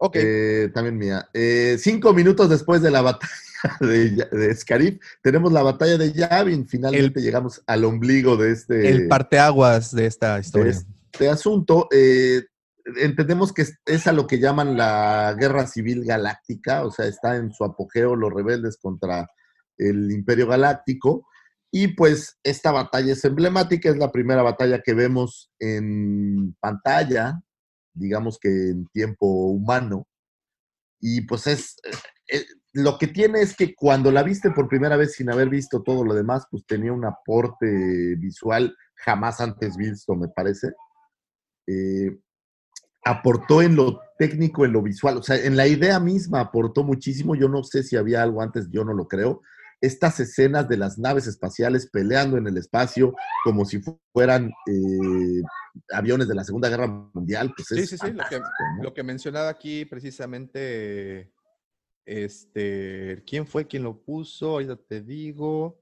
Ok. 0.00 0.16
Eh, 0.20 0.70
también 0.72 0.96
mía. 0.96 1.28
Eh, 1.34 1.76
cinco 1.80 2.12
minutos 2.14 2.48
después 2.48 2.80
de 2.82 2.90
la 2.92 3.02
batalla 3.02 3.32
de, 3.80 4.10
de 4.30 4.54
Scarif, 4.54 5.00
tenemos 5.20 5.52
la 5.52 5.62
batalla 5.64 5.98
de 5.98 6.12
Yavin. 6.12 6.68
Finalmente 6.68 7.20
llegamos 7.20 7.60
al 7.66 7.84
ombligo 7.84 8.36
de 8.36 8.52
este, 8.52 8.88
el 8.88 9.08
parteaguas 9.08 9.92
de 9.92 10.06
esta 10.06 10.34
de 10.36 10.40
historia. 10.42 10.72
este 11.12 11.28
asunto. 11.28 11.88
Eh, 11.90 12.44
entendemos 12.96 13.52
que 13.52 13.66
es, 13.86 14.06
a 14.06 14.12
lo 14.12 14.26
que 14.26 14.38
llaman 14.38 14.76
la 14.76 15.34
guerra 15.38 15.66
civil 15.66 16.04
galáctica, 16.04 16.84
o 16.84 16.90
sea, 16.90 17.06
está 17.06 17.36
en 17.36 17.52
su 17.52 17.64
apogeo 17.64 18.16
los 18.16 18.32
rebeldes 18.32 18.78
contra 18.78 19.28
el 19.76 20.10
imperio 20.10 20.46
galáctico. 20.46 21.26
Y 21.70 21.88
pues 21.88 22.38
esta 22.42 22.72
batalla 22.72 23.12
es 23.12 23.24
emblemática, 23.24 23.90
es 23.90 23.98
la 23.98 24.10
primera 24.10 24.42
batalla 24.42 24.80
que 24.80 24.94
vemos 24.94 25.50
en 25.58 26.56
pantalla, 26.60 27.40
digamos 27.92 28.38
que 28.38 28.48
en 28.48 28.86
tiempo 28.86 29.26
humano. 29.26 30.06
Y 31.00 31.22
pues 31.22 31.46
es, 31.46 31.76
eh, 32.28 32.44
lo 32.72 32.98
que 32.98 33.08
tiene 33.08 33.42
es 33.42 33.54
que 33.54 33.74
cuando 33.74 34.10
la 34.10 34.22
viste 34.22 34.50
por 34.50 34.68
primera 34.68 34.96
vez 34.96 35.14
sin 35.14 35.30
haber 35.30 35.48
visto 35.48 35.82
todo 35.82 36.04
lo 36.04 36.14
demás, 36.14 36.46
pues 36.50 36.64
tenía 36.66 36.92
un 36.92 37.04
aporte 37.04 38.14
visual 38.16 38.74
jamás 38.94 39.40
antes 39.40 39.76
visto, 39.76 40.14
me 40.16 40.28
parece. 40.28 40.68
Eh, 41.66 42.16
aportó 43.04 43.62
en 43.62 43.76
lo 43.76 44.00
técnico, 44.18 44.64
en 44.64 44.72
lo 44.72 44.82
visual, 44.82 45.16
o 45.18 45.22
sea, 45.22 45.36
en 45.36 45.56
la 45.56 45.66
idea 45.66 46.00
misma 46.00 46.40
aportó 46.40 46.82
muchísimo. 46.84 47.34
Yo 47.36 47.48
no 47.48 47.62
sé 47.64 47.82
si 47.82 47.96
había 47.96 48.22
algo 48.22 48.42
antes, 48.42 48.68
yo 48.70 48.84
no 48.84 48.92
lo 48.92 49.06
creo. 49.08 49.40
Estas 49.80 50.18
escenas 50.18 50.68
de 50.68 50.76
las 50.76 50.98
naves 50.98 51.28
espaciales 51.28 51.88
peleando 51.88 52.36
en 52.36 52.48
el 52.48 52.56
espacio 52.58 53.14
como 53.44 53.64
si 53.64 53.78
fu- 53.80 54.00
fueran 54.12 54.50
eh, 54.66 55.42
aviones 55.92 56.26
de 56.26 56.34
la 56.34 56.42
Segunda 56.42 56.68
Guerra 56.68 56.88
Mundial, 56.88 57.54
pues 57.56 57.68
Sí, 57.68 57.80
es 57.80 57.90
sí, 57.90 57.96
sí. 57.98 58.06
Lo 58.06 58.24
que, 58.24 58.36
fantástico, 58.36 58.64
¿no? 58.76 58.82
lo 58.82 58.94
que 58.94 59.02
mencionaba 59.04 59.48
aquí 59.50 59.84
precisamente, 59.84 61.32
este, 62.04 63.22
¿quién 63.26 63.46
fue 63.46 63.66
quien 63.66 63.84
lo 63.84 64.02
puso? 64.02 64.50
Ahorita 64.50 64.76
te 64.76 65.00
digo. 65.02 65.80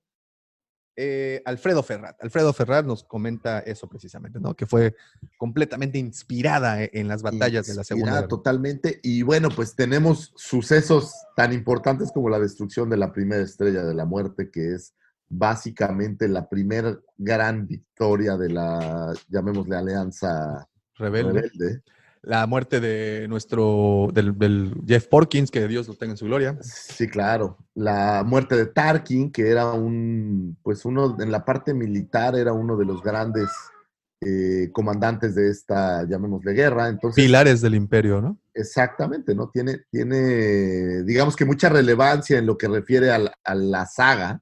Eh, 0.98 1.43
Alfredo 1.44 1.82
Ferrat. 1.82 2.16
Alfredo 2.23 2.52
Ferrat 2.55 2.86
nos 2.86 3.05
comenta 3.05 3.60
eso 3.60 3.86
precisamente, 3.86 4.40
¿no? 4.40 4.55
Que 4.55 4.64
fue 4.64 4.97
completamente 5.36 5.98
inspirada 5.98 6.82
e- 6.82 6.90
en 6.94 7.06
las 7.06 7.23
batallas 7.23 7.66
de 7.66 7.74
la 7.74 7.85
Segunda 7.85 8.14
Guerra. 8.14 8.28
Totalmente. 8.28 9.01
Y 9.02 9.20
bueno, 9.20 9.51
pues 9.55 9.77
tenemos 9.77 10.32
sucesos 10.36 11.12
tan 11.36 11.52
importantes 11.52 12.10
como 12.12 12.31
la 12.31 12.39
destrucción 12.39 12.89
de 12.89 12.97
la 12.97 13.12
primera 13.12 13.43
estrella 13.43 13.85
de 13.85 13.93
la 13.93 14.06
muerte, 14.06 14.51
que 14.51 14.74
es 14.74 14.94
básicamente 15.28 16.28
la 16.28 16.48
primera 16.48 16.98
gran 17.18 17.66
victoria 17.66 18.36
de 18.36 18.48
la, 18.48 19.12
llamémosle, 19.28 19.77
alianza 19.77 20.66
Rebelde. 20.94 21.43
rebelde. 21.43 21.82
La 22.26 22.44
muerte 22.48 22.80
de 22.80 23.28
nuestro, 23.28 24.08
del, 24.12 24.36
del 24.36 24.74
Jeff 24.84 25.06
Porkins, 25.06 25.48
que 25.48 25.68
Dios 25.68 25.86
lo 25.86 25.94
tenga 25.94 26.10
en 26.14 26.16
su 26.16 26.24
gloria. 26.24 26.58
Sí, 26.60 27.06
claro. 27.06 27.56
La 27.76 28.24
muerte 28.26 28.56
de 28.56 28.66
Tarkin, 28.66 29.30
que 29.30 29.48
era 29.48 29.70
un, 29.72 30.58
pues 30.60 30.84
uno, 30.84 31.16
en 31.20 31.30
la 31.30 31.44
parte 31.44 31.72
militar 31.72 32.34
era 32.34 32.52
uno 32.52 32.76
de 32.76 32.84
los 32.84 33.00
grandes 33.00 33.48
eh, 34.20 34.70
comandantes 34.72 35.36
de 35.36 35.48
esta, 35.50 36.02
llamémosle, 36.02 36.52
guerra. 36.52 36.88
Entonces, 36.88 37.22
Pilares 37.24 37.60
del 37.60 37.76
imperio, 37.76 38.20
¿no? 38.20 38.36
Exactamente, 38.54 39.32
¿no? 39.32 39.48
Tiene, 39.50 39.82
tiene, 39.88 41.04
digamos 41.04 41.36
que 41.36 41.44
mucha 41.44 41.68
relevancia 41.68 42.38
en 42.38 42.46
lo 42.46 42.58
que 42.58 42.66
refiere 42.66 43.12
al- 43.12 43.32
a, 43.44 43.54
la 43.54 43.86
saga. 43.86 44.40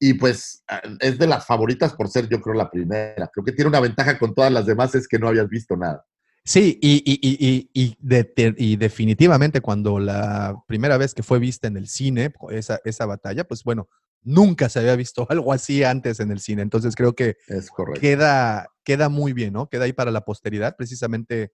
Y 0.00 0.14
pues 0.14 0.64
a- 0.66 0.80
es 1.00 1.18
de 1.18 1.26
las 1.26 1.44
favoritas 1.44 1.92
por 1.92 2.08
ser, 2.08 2.26
yo 2.26 2.40
creo, 2.40 2.54
la 2.54 2.70
primera. 2.70 3.28
Creo 3.30 3.44
que 3.44 3.52
tiene 3.52 3.68
una 3.68 3.80
ventaja 3.80 4.18
con 4.18 4.32
todas 4.34 4.50
las 4.50 4.64
demás, 4.64 4.94
es 4.94 5.06
que 5.06 5.18
no 5.18 5.28
habías 5.28 5.50
visto 5.50 5.76
nada. 5.76 6.06
Sí, 6.44 6.78
y, 6.82 6.96
y, 7.04 7.20
y, 7.22 7.70
y, 7.72 7.84
y 7.84 7.96
de- 8.00 8.24
te- 8.24 8.54
y 8.58 8.76
definitivamente 8.76 9.60
cuando 9.60 9.98
la 10.00 10.56
primera 10.66 10.96
vez 10.98 11.14
que 11.14 11.22
fue 11.22 11.38
vista 11.38 11.68
en 11.68 11.76
el 11.76 11.86
cine, 11.88 12.32
esa, 12.50 12.80
esa 12.84 13.06
batalla, 13.06 13.44
pues 13.44 13.62
bueno, 13.62 13.88
nunca 14.22 14.68
se 14.68 14.80
había 14.80 14.96
visto 14.96 15.26
algo 15.30 15.52
así 15.52 15.84
antes 15.84 16.18
en 16.20 16.32
el 16.32 16.40
cine. 16.40 16.62
Entonces 16.62 16.96
creo 16.96 17.14
que 17.14 17.36
Es 17.46 17.70
correcto. 17.70 18.00
queda, 18.00 18.68
queda 18.84 19.08
muy 19.08 19.32
bien, 19.32 19.52
¿no? 19.52 19.68
Queda 19.68 19.84
ahí 19.84 19.92
para 19.92 20.10
la 20.10 20.22
posteridad 20.24 20.74
precisamente 20.76 21.52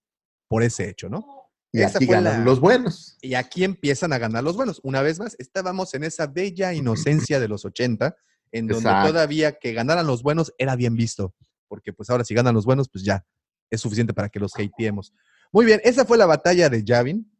por 0.48 0.62
ese 0.62 0.88
hecho, 0.88 1.10
¿no? 1.10 1.26
Y 1.70 1.82
esa 1.82 1.98
aquí 1.98 2.06
ganan 2.06 2.38
la- 2.38 2.44
los 2.44 2.58
buenos. 2.60 3.18
Y 3.20 3.34
aquí 3.34 3.64
empiezan 3.64 4.14
a 4.14 4.18
ganar 4.18 4.42
los 4.42 4.56
buenos. 4.56 4.80
Una 4.82 5.02
vez 5.02 5.18
más, 5.18 5.36
estábamos 5.38 5.92
en 5.92 6.04
esa 6.04 6.26
bella 6.26 6.72
inocencia 6.72 7.40
de 7.40 7.48
los 7.48 7.66
80, 7.66 8.16
en 8.52 8.66
donde 8.66 8.88
Exacto. 8.88 9.08
todavía 9.08 9.58
que 9.58 9.74
ganaran 9.74 10.06
los 10.06 10.22
buenos 10.22 10.54
era 10.56 10.76
bien 10.76 10.94
visto, 10.96 11.34
porque 11.68 11.92
pues 11.92 12.08
ahora 12.08 12.24
si 12.24 12.32
ganan 12.32 12.54
los 12.54 12.64
buenos, 12.64 12.88
pues 12.88 13.04
ya 13.04 13.26
es 13.70 13.80
suficiente 13.80 14.14
para 14.14 14.28
que 14.28 14.40
los 14.40 14.52
hateemos. 14.54 15.12
Muy 15.52 15.64
bien, 15.64 15.80
esa 15.84 16.04
fue 16.04 16.18
la 16.18 16.26
batalla 16.26 16.68
de 16.68 16.84
Yavin. 16.84 17.30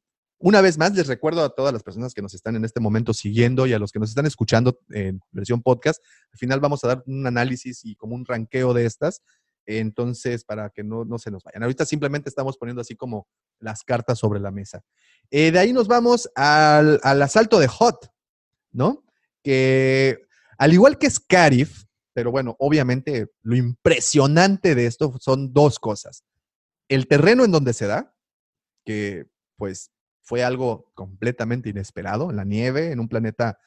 Una 0.41 0.61
vez 0.61 0.79
más, 0.79 0.95
les 0.95 1.09
recuerdo 1.09 1.43
a 1.45 1.55
todas 1.55 1.73
las 1.73 1.83
personas 1.83 2.15
que 2.15 2.23
nos 2.23 2.33
están 2.33 2.55
en 2.55 2.65
este 2.65 2.79
momento 2.79 3.13
siguiendo 3.13 3.67
y 3.67 3.73
a 3.73 3.79
los 3.79 3.91
que 3.91 3.99
nos 3.99 4.11
están 4.11 4.25
escuchando 4.25 4.79
en 4.91 5.21
versión 5.33 5.63
podcast. 5.63 6.03
Al 6.33 6.39
final 6.39 6.61
vamos 6.61 6.85
a 6.85 6.89
dar 6.89 7.03
un 7.07 7.27
análisis 7.27 7.85
y 7.85 7.97
como 7.97 8.15
un 8.15 8.25
ranqueo 8.25 8.73
de 8.73 8.87
estas. 8.87 9.23
Entonces, 9.67 10.45
para 10.45 10.71
que 10.71 10.85
no, 10.85 11.05
no 11.05 11.19
se 11.19 11.31
nos 11.31 11.43
vayan. 11.43 11.65
Ahorita 11.65 11.85
simplemente 11.85 12.29
estamos 12.29 12.57
poniendo 12.57 12.81
así 12.81 12.95
como 12.95 13.27
las 13.59 13.83
cartas 13.83 14.19
sobre 14.19 14.39
la 14.41 14.51
mesa. 14.53 14.83
Eh, 15.31 15.51
de 15.51 15.59
ahí 15.59 15.73
nos 15.73 15.89
vamos 15.89 16.31
al, 16.37 17.01
al 17.03 17.21
asalto 17.21 17.59
de 17.59 17.67
Hot, 17.67 18.11
¿no? 18.71 19.05
Que 19.43 20.21
al 20.57 20.73
igual 20.73 20.99
que 20.99 21.11
Scarif, 21.11 21.85
pero 22.19 22.33
bueno, 22.33 22.57
obviamente 22.59 23.31
lo 23.43 23.55
impresionante 23.55 24.75
de 24.75 24.87
esto 24.87 25.15
son 25.21 25.53
dos 25.53 25.79
cosas. 25.79 26.25
El 26.89 27.07
terreno 27.07 27.45
en 27.45 27.53
donde 27.53 27.73
se 27.73 27.87
da, 27.87 28.13
que 28.85 29.31
pues 29.57 29.93
fue 30.21 30.43
algo 30.43 30.91
completamente 30.95 31.69
inesperado, 31.69 32.31
en 32.31 32.35
la 32.35 32.45
nieve, 32.45 32.91
en 32.91 32.99
un 32.99 33.09
planeta 33.09 33.61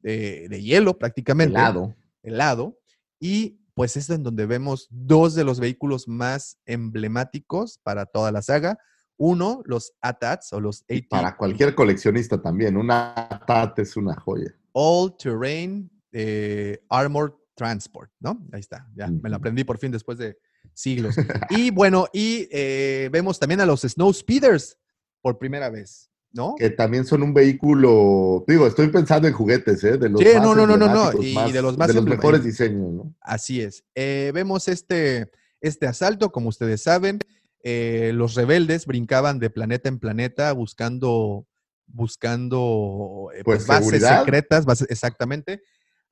de, 0.00 0.46
de 0.50 0.62
hielo 0.62 0.98
prácticamente. 0.98 1.56
Helado. 1.56 1.96
helado. 2.22 2.78
Y 3.18 3.62
pues 3.72 3.96
es 3.96 4.10
en 4.10 4.24
donde 4.24 4.44
vemos 4.44 4.86
dos 4.90 5.34
de 5.34 5.44
los 5.44 5.58
vehículos 5.58 6.06
más 6.06 6.58
emblemáticos 6.66 7.80
para 7.82 8.04
toda 8.04 8.30
la 8.30 8.42
saga. 8.42 8.78
Uno, 9.16 9.62
los 9.64 9.94
ATATs 10.02 10.52
o 10.52 10.60
los 10.60 10.84
Y 10.86 10.98
AT 10.98 11.08
para 11.08 11.34
cualquier 11.34 11.74
coleccionista 11.74 12.42
también, 12.42 12.76
una 12.76 13.42
TAT 13.46 13.78
es 13.78 13.96
una 13.96 14.20
joya. 14.20 14.54
All 14.72 15.16
Terrain 15.16 15.90
eh, 16.12 16.84
Armored 16.90 17.39
Transport, 17.64 18.10
¿no? 18.20 18.42
Ahí 18.52 18.60
está, 18.60 18.88
ya 18.96 19.06
me 19.08 19.28
lo 19.28 19.36
aprendí 19.36 19.64
por 19.64 19.76
fin 19.76 19.90
después 19.92 20.16
de 20.16 20.38
siglos. 20.72 21.14
y 21.50 21.70
bueno, 21.70 22.06
y 22.10 22.48
eh, 22.50 23.10
vemos 23.12 23.38
también 23.38 23.60
a 23.60 23.66
los 23.66 23.82
Snow 23.82 24.10
Speeders 24.14 24.78
por 25.20 25.38
primera 25.38 25.68
vez, 25.68 26.10
¿no? 26.32 26.54
Que 26.56 26.70
también 26.70 27.04
son 27.04 27.22
un 27.22 27.34
vehículo, 27.34 28.46
digo, 28.48 28.66
estoy 28.66 28.88
pensando 28.88 29.28
en 29.28 29.34
juguetes, 29.34 29.84
¿eh? 29.84 29.98
De 29.98 30.08
los 30.08 30.22
Sí, 30.22 30.28
más 30.32 30.42
no, 30.42 30.54
no, 30.54 30.66
no, 30.66 30.78
no, 30.78 31.12
y 31.22 31.52
de 31.52 31.60
los 31.60 31.76
más 31.76 31.88
de 31.88 31.94
los 31.94 32.02
emblema- 32.02 32.16
mejores 32.16 32.44
diseños, 32.44 32.92
¿no? 32.94 33.14
Así 33.20 33.60
es. 33.60 33.84
Eh, 33.94 34.30
vemos 34.32 34.66
este, 34.68 35.30
este 35.60 35.86
asalto, 35.86 36.32
como 36.32 36.48
ustedes 36.48 36.82
saben, 36.82 37.18
eh, 37.62 38.12
los 38.14 38.36
rebeldes 38.36 38.86
brincaban 38.86 39.38
de 39.38 39.50
planeta 39.50 39.90
en 39.90 39.98
planeta 39.98 40.50
buscando, 40.54 41.46
buscando 41.86 43.28
eh, 43.34 43.42
Pues, 43.44 43.66
bases 43.66 44.02
secretas, 44.06 44.64
bases- 44.64 44.86
exactamente. 44.88 45.60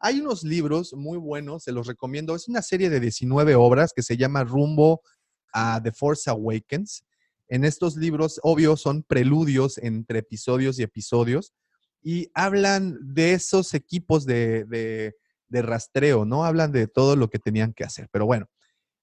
Hay 0.00 0.20
unos 0.20 0.44
libros 0.44 0.92
muy 0.94 1.18
buenos, 1.18 1.64
se 1.64 1.72
los 1.72 1.86
recomiendo. 1.86 2.34
Es 2.34 2.48
una 2.48 2.62
serie 2.62 2.88
de 2.88 3.00
19 3.00 3.56
obras 3.56 3.92
que 3.92 4.02
se 4.02 4.16
llama 4.16 4.44
Rumbo 4.44 5.02
a 5.52 5.82
The 5.82 5.92
Force 5.92 6.30
Awakens. 6.30 7.04
En 7.48 7.64
estos 7.64 7.96
libros, 7.96 8.38
obvio, 8.42 8.76
son 8.76 9.02
preludios 9.02 9.78
entre 9.78 10.20
episodios 10.20 10.78
y 10.78 10.82
episodios 10.82 11.52
y 12.02 12.30
hablan 12.34 12.96
de 13.00 13.32
esos 13.32 13.74
equipos 13.74 14.24
de, 14.24 15.14
rastreo, 15.50 16.24
¿no? 16.24 16.44
Hablan 16.44 16.72
de 16.72 16.86
todo 16.86 17.16
lo 17.16 17.28
que 17.28 17.38
tenían 17.38 17.72
que 17.72 17.84
hacer. 17.84 18.08
Pero 18.12 18.26
bueno, 18.26 18.46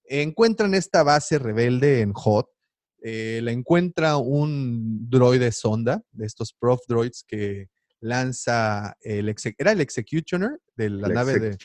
encuentran 0.05 0.73
esta 0.75 1.03
base 1.03 1.39
rebelde 1.39 2.01
en 2.01 2.13
Hot. 2.13 2.47
eh, 3.03 3.41
la 3.43 3.51
encuentra 3.51 4.17
un 4.17 5.09
droide 5.09 5.51
sonda, 5.51 6.01
de 6.11 6.25
estos 6.25 6.53
prof 6.53 6.79
droids 6.87 7.23
que 7.27 7.69
lanza 8.01 8.95
el 9.01 9.33
era 9.57 9.71
el 9.71 9.81
executioner 9.81 10.59
de 10.75 10.89
la 10.89 11.07
El 11.07 11.13
nave 11.13 11.39
de, 11.39 11.57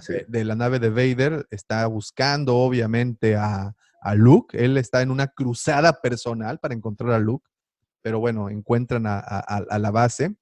sí. 0.00 0.12
de- 0.14 0.24
de 0.28 0.44
la 0.44 0.54
nave 0.56 0.78
de 0.78 0.90
Vader, 0.90 1.46
está 1.50 1.86
buscando 1.86 2.56
obviamente 2.56 3.36
a, 3.36 3.74
a 4.02 4.14
Luke, 4.14 4.56
él 4.62 4.76
está 4.76 5.02
en 5.02 5.10
una 5.10 5.28
cruzada 5.28 6.00
personal 6.00 6.58
para 6.58 6.74
encontrar 6.74 7.12
a 7.12 7.18
Luke, 7.18 7.46
pero 8.02 8.18
bueno, 8.18 8.48
encuentran 8.48 9.06
a- 9.06 9.18
a 9.18 9.78
la 9.78 9.90
base. 9.90 10.34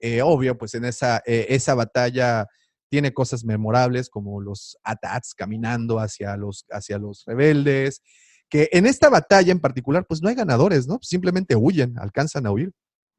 Eh, 0.00 0.20
obvio, 0.22 0.58
pues 0.58 0.74
en 0.74 0.84
esa, 0.84 1.22
eh, 1.24 1.46
esa 1.50 1.74
batalla 1.74 2.46
tiene 2.90 3.14
cosas 3.14 3.44
memorables 3.44 4.10
como 4.10 4.40
los 4.40 4.76
ATATs 4.84 5.34
caminando 5.34 5.98
hacia 5.98 6.36
los, 6.36 6.66
hacia 6.70 6.98
los 6.98 7.24
rebeldes, 7.26 8.02
que 8.48 8.68
en 8.72 8.86
esta 8.86 9.08
batalla 9.08 9.50
en 9.52 9.60
particular, 9.60 10.04
pues 10.06 10.20
no 10.22 10.28
hay 10.28 10.34
ganadores, 10.34 10.86
¿no? 10.86 10.98
Simplemente 11.00 11.56
huyen, 11.56 11.98
alcanzan 11.98 12.46
a 12.46 12.50
huir, 12.50 12.72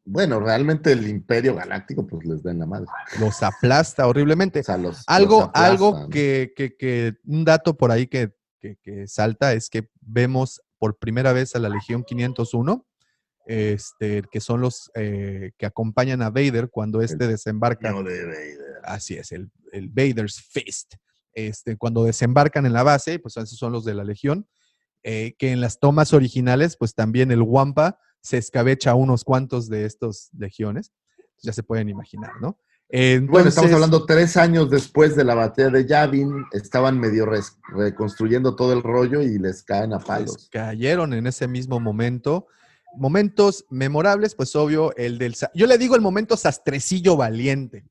Bueno, 0.08 0.40
realmente 0.40 0.92
el 0.92 1.08
Imperio 1.08 1.56
Galáctico, 1.56 2.06
pues 2.06 2.26
les 2.28 2.44
da 2.44 2.52
en 2.52 2.60
la 2.60 2.66
madre. 2.68 2.86
los 3.20 3.42
aplasta 3.42 4.08
horriblemente. 4.08 4.60
O 4.60 4.64
sea, 4.64 4.78
los, 4.78 5.04
Algo, 5.08 5.40
los 5.42 5.50
algo 5.54 6.10
que, 6.10 6.54
que- 6.56 6.76
que- 6.78 7.16
un 7.26 7.44
dato 7.44 7.76
por 7.76 7.92
ahí 7.92 8.06
que, 8.08 8.36
que- 8.60 8.78
que 8.84 9.08
salta 9.08 9.54
es 9.54 9.70
que 9.70 9.90
vemos 10.02 10.62
por 10.78 10.98
primera 11.00 11.34
vez 11.34 11.56
a 11.56 11.60
la 11.60 11.70
Legión 11.70 12.04
501, 12.04 12.86
este, 13.48 14.24
que 14.32 14.40
son 14.42 14.62
los 14.62 14.92
eh, 14.96 15.52
que 15.58 15.66
acompañan 15.66 16.22
a 16.22 16.30
Vader 16.30 16.70
cuando 16.70 17.02
este 17.02 17.28
desembarca. 17.28 17.92
No 17.92 18.04
de 18.04 18.26
Vader. 18.26 18.60
Así 18.84 19.16
es, 19.16 19.32
el, 19.32 19.50
el 19.72 19.90
Vader's 19.90 20.40
Fist. 20.42 20.96
Este, 21.34 21.78
cuando 21.78 22.04
desembarcan 22.06 22.66
en 22.66 22.74
la 22.74 22.84
base, 22.84 23.20
pues 23.20 23.36
esos 23.38 23.58
son 23.58 23.72
los 23.72 23.84
de 23.86 23.94
la 23.94 24.04
Legión, 24.04 24.48
eh, 25.08 25.36
que 25.38 25.52
en 25.52 25.62
las 25.62 25.80
tomas 25.80 26.14
originales, 26.14 26.76
pues 26.78 26.96
también 26.96 27.32
el 27.32 27.44
Wampa 27.44 28.00
se 28.22 28.38
escabecha 28.40 28.92
a 28.92 28.96
unos 28.96 29.24
cuantos 29.24 29.70
de 29.70 29.86
estos 29.86 30.30
legiones. 30.38 30.92
Ya 31.44 31.54
se 31.54 31.62
pueden 31.62 31.90
imaginar, 31.90 32.32
¿no? 32.42 32.60
Bueno, 32.90 33.50
estamos 33.50 33.72
hablando 33.72 34.06
tres 34.06 34.36
años 34.38 34.70
después 34.70 35.16
de 35.16 35.24
la 35.24 35.36
batalla 35.36 35.70
de 35.70 35.86
Yavin, 35.86 36.46
estaban 36.54 37.00
medio 37.00 37.26
res- 37.26 37.58
reconstruyendo 37.76 38.56
todo 38.56 38.74
el 38.74 38.82
rollo 38.84 39.22
y 39.22 39.38
les 39.38 39.64
caen 39.64 39.94
a 39.94 39.98
pues, 39.98 40.08
palos. 40.08 40.50
cayeron 40.52 41.14
en 41.14 41.28
ese 41.28 41.48
mismo 41.48 41.80
momento. 41.80 42.48
Momentos 42.98 43.66
memorables, 43.70 44.36
pues 44.36 44.56
obvio, 44.56 44.96
el 44.96 45.18
del... 45.18 45.36
Yo 45.54 45.68
le 45.68 45.78
digo 45.78 45.96
el 45.96 46.02
momento 46.02 46.38
sastrecillo 46.38 47.18
valiente. 47.18 47.86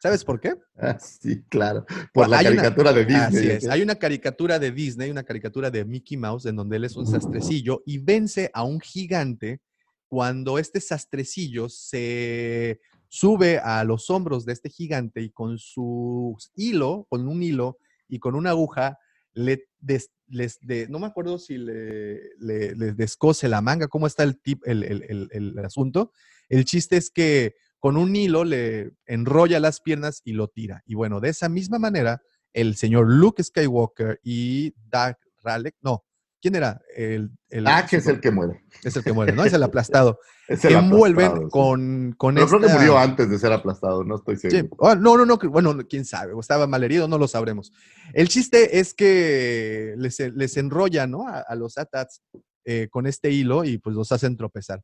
¿Sabes 0.00 0.24
por 0.24 0.40
qué? 0.40 0.54
Ah, 0.76 0.98
sí, 0.98 1.42
claro. 1.48 1.84
Por 2.12 2.28
la 2.28 2.40
una- 2.40 2.44
caricatura 2.50 2.92
de 2.92 3.04
Disney. 3.06 3.22
Así 3.48 3.50
es. 3.50 3.68
Hay 3.68 3.82
una 3.82 3.94
caricatura 3.96 4.58
de 4.58 4.70
Disney, 4.70 5.10
una 5.10 5.24
caricatura 5.24 5.70
de 5.70 5.84
Mickey 5.84 6.16
Mouse, 6.16 6.46
en 6.46 6.56
donde 6.56 6.76
él 6.76 6.84
es 6.84 6.96
un 6.96 7.06
sastrecillo 7.06 7.82
y 7.86 7.98
vence 7.98 8.50
a 8.52 8.62
un 8.62 8.80
gigante 8.80 9.60
cuando 10.08 10.58
este 10.58 10.80
sastrecillo 10.80 11.68
se 11.68 12.80
sube 13.08 13.58
a 13.58 13.82
los 13.84 14.10
hombros 14.10 14.44
de 14.44 14.52
este 14.52 14.68
gigante 14.68 15.22
y 15.22 15.30
con 15.30 15.58
su 15.58 16.36
hilo, 16.54 17.06
con 17.08 17.26
un 17.26 17.42
hilo 17.42 17.78
y 18.08 18.18
con 18.18 18.34
una 18.34 18.50
aguja, 18.50 18.98
le 19.32 19.66
des- 19.80 20.10
les 20.28 20.58
de- 20.60 20.88
no 20.88 20.98
me 20.98 21.06
acuerdo 21.06 21.38
si 21.38 21.56
le, 21.58 22.20
le- 22.38 22.74
les 22.74 22.96
descose 22.96 23.48
la 23.48 23.60
manga, 23.60 23.88
cómo 23.88 24.06
está 24.06 24.22
el, 24.24 24.38
tip, 24.40 24.62
el, 24.66 24.82
el- 24.84 25.04
el- 25.08 25.28
el 25.58 25.64
asunto. 25.64 26.12
El 26.48 26.64
chiste 26.64 26.96
es 26.96 27.10
que 27.10 27.54
con 27.78 27.96
un 27.96 28.14
hilo 28.16 28.44
le 28.44 28.92
enrolla 29.06 29.60
las 29.60 29.80
piernas 29.80 30.20
y 30.24 30.32
lo 30.32 30.48
tira. 30.48 30.82
Y 30.86 30.94
bueno, 30.94 31.20
de 31.20 31.28
esa 31.28 31.48
misma 31.48 31.78
manera, 31.78 32.22
el 32.52 32.76
señor 32.76 33.06
Luke 33.08 33.42
Skywalker 33.42 34.20
y 34.22 34.74
Dark 34.88 35.18
Ralek, 35.42 35.76
no, 35.82 36.04
¿quién 36.40 36.54
era? 36.56 36.80
El, 36.96 37.30
el- 37.48 37.66
Ah, 37.66 37.86
que 37.88 37.96
es 37.96 38.06
el 38.06 38.20
que 38.20 38.30
muere. 38.30 38.64
es 38.82 38.96
el 38.96 39.04
que 39.04 39.12
muere, 39.12 39.32
¿no? 39.32 39.44
Es 39.44 39.52
el 39.52 39.62
aplastado. 39.62 40.18
Es 40.48 40.64
el 40.64 40.74
envuelven 40.76 41.26
aplastado, 41.26 41.48
con, 41.50 42.14
con 42.16 42.36
Pero 42.36 42.46
creo 42.46 42.60
que 42.60 42.66
esta- 42.66 42.78
murió 42.78 42.96
antes 42.98 43.28
de 43.28 43.36
ser 43.36 43.52
aplastado, 43.52 44.04
no 44.04 44.14
estoy 44.14 44.36
Sí, 44.36 44.48
seguro. 44.50 44.76
ah, 44.88 44.94
no, 44.94 45.16
no, 45.16 45.26
no, 45.26 45.38
bueno, 45.50 45.76
quién 45.88 46.04
sabe, 46.04 46.34
o 46.34 46.38
estaba 46.40 46.68
mal 46.68 46.84
herido, 46.84 47.08
no 47.08 47.18
lo 47.18 47.26
sabremos. 47.26 47.72
El 48.14 48.28
chiste 48.28 48.78
es 48.78 48.94
que 48.94 49.94
les, 49.98 50.20
les 50.20 50.56
enrolla, 50.56 51.08
¿no? 51.08 51.26
A, 51.26 51.40
a 51.40 51.56
los 51.56 51.76
ATATs 51.78 52.22
eh, 52.64 52.86
con 52.90 53.06
este 53.08 53.32
hilo 53.32 53.64
y 53.64 53.78
pues 53.78 53.96
los 53.96 54.12
hacen 54.12 54.36
tropezar. 54.36 54.82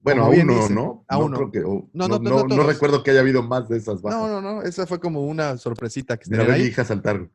Bueno, 0.00 0.22
como 0.22 0.32
a 0.32 0.34
bien 0.34 0.48
uno, 0.50 0.60
dice, 0.62 0.74
¿no? 0.74 1.04
a 1.08 1.16
No 1.18 1.24
o- 1.24 1.28
No, 1.92 2.08
no, 2.08 2.18
no, 2.18 2.44
no, 2.44 2.56
no- 2.56 2.62
recuerdo 2.62 3.02
que 3.02 3.10
haya 3.10 3.20
habido 3.20 3.42
más 3.42 3.68
de 3.68 3.78
esas 3.78 4.00
bajas. 4.00 4.20
No, 4.20 4.28
no, 4.28 4.40
no, 4.40 4.62
esa 4.62 4.86
fue 4.86 5.00
como 5.00 5.22
una 5.22 5.58
sorpresita 5.58 6.16
que 6.16 6.30
mi 6.30 6.36
ahí. 6.52 6.62
hija 6.66 6.84
saltar. 6.84 7.28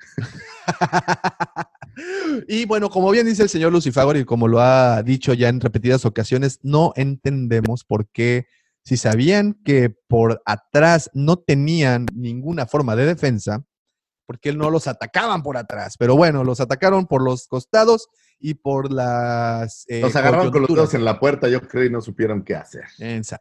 y 2.48 2.66
bueno, 2.66 2.90
como 2.90 3.12
bien 3.12 3.26
dice 3.26 3.44
el 3.44 3.50
señor 3.50 3.72
Lucifagor 3.72 4.18
y 4.18 4.26
como 4.26 4.48
lo 4.48 4.60
ha 4.62 5.04
dicho 5.04 5.34
ya 5.34 5.50
en 5.50 5.60
repetidas 5.60 6.06
ocasiones, 6.06 6.60
no 6.64 6.94
entendemos 6.96 7.84
por 7.84 8.08
qué, 8.08 8.48
si 8.86 8.98
sabían 8.98 9.54
que 9.66 9.90
por 10.08 10.42
atrás 10.46 11.10
no 11.14 11.38
tenían 11.38 12.06
ninguna 12.14 12.66
forma 12.66 12.96
de 12.96 13.06
defensa, 13.06 13.64
porque 14.26 14.54
no 14.54 14.70
los 14.70 14.88
atacaban 14.88 15.44
por 15.44 15.58
atrás. 15.58 15.96
Pero 15.98 16.16
bueno, 16.16 16.44
los 16.44 16.60
atacaron 16.60 17.08
por 17.08 17.22
los 17.22 17.48
costados 17.48 18.08
y 18.46 18.56
por 18.56 18.92
las... 18.92 19.86
eh, 19.88 20.02
Los 20.02 20.18
agarraron 20.18 20.52
con 20.52 20.64
los 20.64 20.70
dedos 20.70 20.94
en 20.94 21.06
la 21.06 21.18
puerta, 21.18 21.48
yo 21.48 21.62
creo, 21.62 21.86
y 21.86 21.90
no 21.90 22.02
supieron 22.02 22.44
qué 22.44 22.56
hacer. 22.56 22.84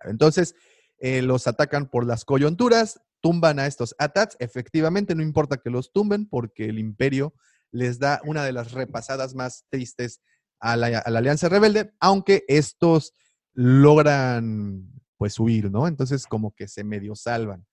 Entonces, 0.05 0.55
eh, 1.01 1.23
los 1.23 1.49
atacan 1.49 1.91
por 1.91 2.07
las 2.07 2.25
coyunturas, 2.25 3.01
tumban 3.21 3.59
a 3.59 3.67
estos 3.67 3.97
ATATs. 3.99 4.37
Efectivamente, 4.39 5.17
no 5.17 5.25
importa 5.25 5.57
que 5.57 5.71
los 5.71 5.93
tumben 5.93 6.29
porque 6.29 6.67
el 6.67 6.79
imperio 6.79 7.35
les 7.73 7.99
da 7.99 8.21
una 8.25 8.45
de 8.45 8.53
las 8.53 8.71
repasadas 8.71 9.35
más 9.35 9.65
tristes 9.71 10.21
a 10.61 10.77
la, 10.77 10.99
a 10.99 11.11
la 11.11 11.19
Alianza 11.19 11.49
Rebelde, 11.49 11.93
aunque 11.99 12.45
estos 12.47 13.13
logran 13.55 14.89
pues 15.17 15.41
huir, 15.41 15.69
¿no? 15.69 15.89
Entonces 15.89 16.29
como 16.29 16.55
que 16.55 16.69
se 16.69 16.85
medio 16.85 17.17
salvan. 17.17 17.67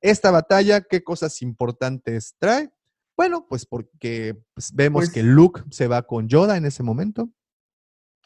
Esta 0.00 0.32
batalla, 0.32 0.80
¿qué 0.80 1.04
cosas 1.04 1.40
importantes 1.40 2.34
trae? 2.40 2.72
Bueno, 3.16 3.46
pues 3.48 3.64
porque 3.66 4.36
pues, 4.54 4.72
vemos 4.74 5.02
Pues- 5.04 5.12
que 5.12 5.22
Luke 5.22 5.62
se 5.70 5.86
va 5.86 6.02
con 6.02 6.28
Yoda 6.28 6.56
en 6.56 6.64
ese 6.66 6.82
momento. 6.82 7.30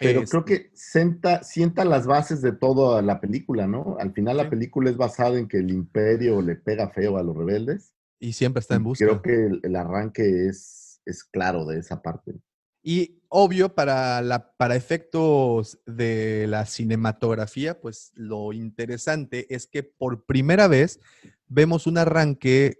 Pero 0.00 0.20
Este, 0.20 0.30
creo 0.30 0.44
que 0.44 0.70
sienta, 0.74 1.42
sienta 1.42 1.84
las 1.84 2.06
bases 2.06 2.40
de 2.40 2.52
toda 2.52 3.02
la 3.02 3.20
película, 3.20 3.66
¿no? 3.66 3.96
Al 3.98 4.12
final 4.12 4.36
la 4.36 4.48
película 4.48 4.90
es 4.90 4.96
basada 4.96 5.36
en 5.38 5.48
que 5.48 5.58
el 5.58 5.70
imperio 5.70 6.40
le 6.40 6.54
pega 6.54 6.88
feo 6.90 7.16
a 7.18 7.22
los 7.24 7.36
rebeldes. 7.36 7.94
Y 8.20 8.32
siempre 8.32 8.60
está 8.60 8.76
en 8.76 8.84
busca. 8.84 9.04
Creo 9.04 9.22
que 9.22 9.46
el, 9.46 9.60
el 9.64 9.74
arranque 9.76 10.46
es, 10.46 11.00
es 11.04 11.24
claro 11.24 11.64
de 11.66 11.80
esa 11.80 12.00
parte. 12.00 12.34
Y 12.80 13.20
obvio, 13.28 13.74
para, 13.74 14.22
la, 14.22 14.52
para 14.56 14.76
efectos 14.76 15.80
de 15.84 16.46
la 16.48 16.64
cinematografía, 16.64 17.80
pues 17.80 18.12
lo 18.14 18.52
interesante 18.52 19.52
es 19.52 19.66
que 19.66 19.82
por 19.82 20.24
primera 20.26 20.68
vez 20.68 21.00
vemos 21.48 21.88
un 21.88 21.98
arranque 21.98 22.78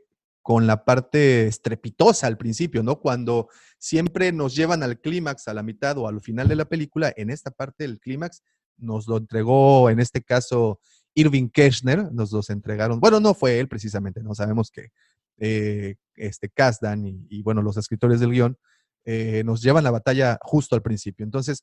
con 0.49 0.67
la 0.67 0.83
parte 0.87 1.47
estrepitosa 1.47 2.27
al 2.27 2.39
principio, 2.39 2.83
¿no? 2.83 3.01
Cuando 3.01 3.51
siempre 3.77 4.33
nos 4.33 4.57
llevan 4.57 4.83
al 4.83 4.99
clímax, 4.99 5.47
a 5.47 5.53
la 5.53 5.63
mitad 5.63 5.99
o 5.99 6.09
al 6.09 6.23
final 6.23 6.49
de 6.49 6.57
la 6.57 6.65
película, 6.65 7.13
en 7.19 7.29
esta 7.29 7.51
parte 7.51 7.85
del 7.85 8.01
clímax 8.01 8.43
nos 8.79 9.07
lo 9.09 9.19
entregó, 9.19 9.91
en 9.91 10.01
este 10.01 10.23
caso, 10.23 10.81
Irving 11.13 11.51
Kirchner, 11.51 12.11
nos 12.15 12.33
los 12.33 12.49
entregaron. 12.49 12.99
Bueno, 12.99 13.21
no 13.21 13.35
fue 13.35 13.61
él 13.61 13.69
precisamente, 13.69 14.23
no 14.23 14.35
sabemos 14.35 14.71
que 14.71 14.89
eh, 15.37 15.97
este 16.15 16.49
Kasdan 16.49 17.05
y, 17.05 17.27
y, 17.29 17.43
bueno, 17.43 17.61
los 17.61 17.77
escritores 17.77 18.19
del 18.19 18.31
guion 18.31 18.57
eh, 19.05 19.43
nos 19.45 19.61
llevan 19.61 19.85
la 19.85 19.91
batalla 19.91 20.39
justo 20.41 20.75
al 20.75 20.81
principio. 20.81 21.25
Entonces, 21.25 21.63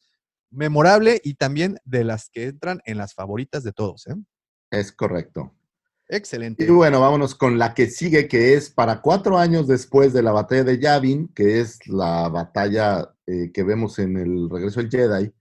memorable 0.52 1.20
y 1.24 1.34
también 1.34 1.80
de 1.86 2.04
las 2.04 2.30
que 2.30 2.44
entran 2.44 2.82
en 2.86 3.00
las 3.00 3.16
favoritas 3.16 3.64
de 3.64 3.72
todos. 3.72 4.06
¿eh? 4.06 4.16
Es 4.70 4.92
correcto. 4.92 5.56
Excelente. 6.08 6.64
Y 6.64 6.68
bueno, 6.68 7.02
vámonos 7.02 7.34
con 7.34 7.58
la 7.58 7.74
que 7.74 7.88
sigue, 7.88 8.28
que 8.28 8.54
es 8.54 8.70
para 8.70 9.02
cuatro 9.02 9.38
años 9.38 9.68
después 9.68 10.14
de 10.14 10.22
la 10.22 10.32
batalla 10.32 10.64
de 10.64 10.80
Yavin, 10.80 11.30
que 11.30 11.60
es 11.60 11.80
la 11.88 12.30
batalla 12.30 13.14
eh, 13.26 13.52
que 13.52 13.64
vemos 13.64 13.98
en 13.98 14.18
el 14.18 14.50
regreso 14.50 14.82
del 14.82 14.92
Jedi, 14.92 15.34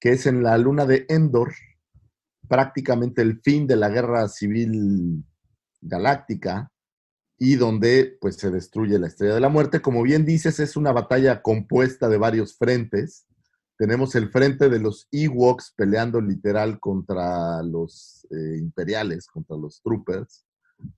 que 0.00 0.12
es 0.12 0.26
en 0.26 0.42
la 0.42 0.56
luna 0.56 0.86
de 0.86 1.04
Endor, 1.08 1.52
prácticamente 2.48 3.20
el 3.20 3.40
fin 3.42 3.66
de 3.66 3.76
la 3.76 3.90
guerra 3.90 4.28
civil 4.28 5.24
galáctica, 5.82 6.70
y 7.38 7.54
donde 7.54 8.16
pues 8.20 8.36
se 8.36 8.50
destruye 8.50 8.98
la 8.98 9.06
Estrella 9.06 9.34
de 9.34 9.40
la 9.40 9.48
Muerte. 9.48 9.80
Como 9.80 10.02
bien 10.02 10.24
dices, 10.24 10.58
es 10.58 10.76
una 10.76 10.92
batalla 10.92 11.40
compuesta 11.40 12.08
de 12.08 12.18
varios 12.18 12.56
frentes. 12.56 13.26
Tenemos 13.78 14.14
el 14.16 14.28
frente 14.30 14.68
de 14.68 14.80
los 14.80 15.08
Ewoks 15.10 15.72
peleando 15.76 16.20
literal 16.20 16.78
contra 16.78 17.62
los 17.62 18.26
eh, 18.30 18.58
imperiales, 18.58 19.28
contra 19.28 19.56
los 19.56 19.80
troopers. 19.80 20.44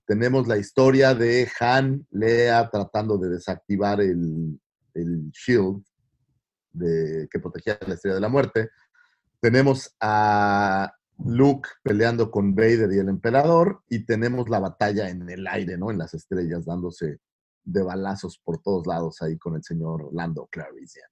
Tenemos 0.05 0.47
la 0.47 0.57
historia 0.57 1.15
de 1.15 1.47
Han, 1.59 2.05
Lea 2.11 2.69
tratando 2.69 3.17
de 3.17 3.29
desactivar 3.29 4.01
el, 4.01 4.59
el 4.93 5.31
shield 5.31 5.83
que 6.73 7.39
protegía 7.39 7.77
la 7.85 7.93
Estrella 7.93 8.15
de 8.15 8.21
la 8.21 8.29
Muerte. 8.29 8.69
Tenemos 9.39 9.95
a 9.99 10.91
Luke 11.25 11.69
peleando 11.83 12.31
con 12.31 12.55
Vader 12.55 12.91
y 12.93 12.99
el 12.99 13.09
emperador, 13.09 13.83
y 13.89 14.05
tenemos 14.05 14.49
la 14.49 14.59
batalla 14.59 15.09
en 15.09 15.29
el 15.29 15.45
aire, 15.47 15.77
¿no? 15.77 15.91
En 15.91 15.97
las 15.97 16.13
estrellas, 16.13 16.65
dándose 16.65 17.19
de 17.63 17.83
balazos 17.83 18.39
por 18.43 18.61
todos 18.61 18.87
lados 18.87 19.21
ahí 19.21 19.37
con 19.37 19.55
el 19.55 19.63
señor 19.63 20.09
Lando 20.13 20.47
Clarisian, 20.49 21.10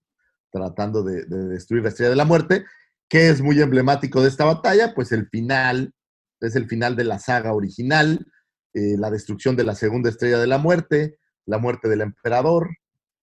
tratando 0.52 1.04
de, 1.04 1.26
de, 1.26 1.48
destruir 1.48 1.84
la 1.84 1.90
estrella 1.90 2.12
de 2.12 2.16
la 2.16 2.26
muerte, 2.26 2.66
que 3.10 3.30
es 3.30 3.42
muy 3.42 3.60
emblemático 3.62 4.22
de 4.22 4.30
esta 4.30 4.46
batalla, 4.46 4.94
pues 4.94 5.12
el 5.12 5.28
final, 5.30 5.94
es 6.40 6.56
el 6.56 6.68
final 6.68 6.96
de 6.96 7.04
la 7.04 7.20
saga 7.20 7.54
original, 7.54 8.26
eh, 8.74 8.98
la 8.98 9.10
destrucción 9.10 9.56
de 9.56 9.64
la 9.64 9.74
segunda 9.74 10.10
estrella 10.10 10.38
de 10.38 10.48
la 10.48 10.60
muerte, 10.60 11.18
la 11.46 11.58
muerte 11.58 11.90
del 11.90 12.02
emperador, 12.02 12.70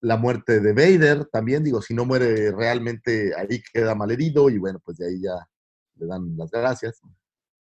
la 0.00 0.16
muerte 0.16 0.60
de 0.60 0.72
Vader, 0.72 1.26
también 1.26 1.62
digo, 1.62 1.80
si 1.80 1.94
no 1.94 2.04
muere 2.04 2.50
realmente 2.50 3.32
ahí 3.36 3.62
queda 3.72 3.94
malherido, 3.94 4.50
y 4.50 4.58
bueno, 4.58 4.80
pues 4.84 4.98
de 4.98 5.06
ahí 5.06 5.20
ya 5.22 5.34
le 5.94 6.06
dan 6.06 6.36
las 6.36 6.50
gracias. 6.50 7.00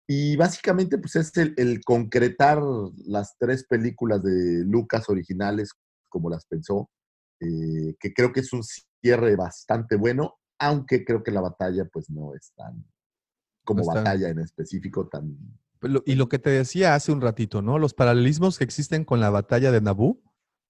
Y 0.08 0.36
básicamente, 0.36 0.98
pues 0.98 1.14
es 1.14 1.32
el, 1.36 1.80
concretar 1.84 2.60
las 3.06 3.36
tres 3.38 3.64
películas 3.64 4.22
de 4.22 4.64
Lucas 4.64 5.08
originales 5.08 5.70
como 6.08 6.28
las 6.28 6.44
pensó, 6.46 6.90
eh, 7.38 7.94
que 8.00 8.12
creo 8.12 8.32
que 8.32 8.40
es 8.40 8.52
un 8.52 8.62
cierre 9.00 9.36
bastante 9.36 9.96
bueno, 9.96 10.38
aunque 10.58 11.04
creo 11.04 11.22
que 11.22 11.30
la 11.30 11.40
batalla, 11.40 11.84
pues 11.86 12.10
no 12.10 12.34
es 12.34 12.52
tan, 12.54 12.84
como 13.64 13.84
no 13.84 13.94
batalla 13.94 14.28
en 14.28 14.40
específico, 14.40 15.08
tan... 15.08 15.36
Pues 15.78 15.92
y 16.04 16.14
lo 16.14 16.28
que 16.28 16.38
te 16.38 16.50
decía 16.50 16.94
hace 16.94 17.10
un 17.10 17.22
ratito, 17.22 17.62
¿no? 17.62 17.78
Los 17.78 17.94
paralelismos 17.94 18.58
que 18.58 18.64
existen 18.64 19.04
con 19.04 19.20
la 19.20 19.30
batalla 19.30 19.72
de 19.72 19.80
Naboo, 19.80 20.22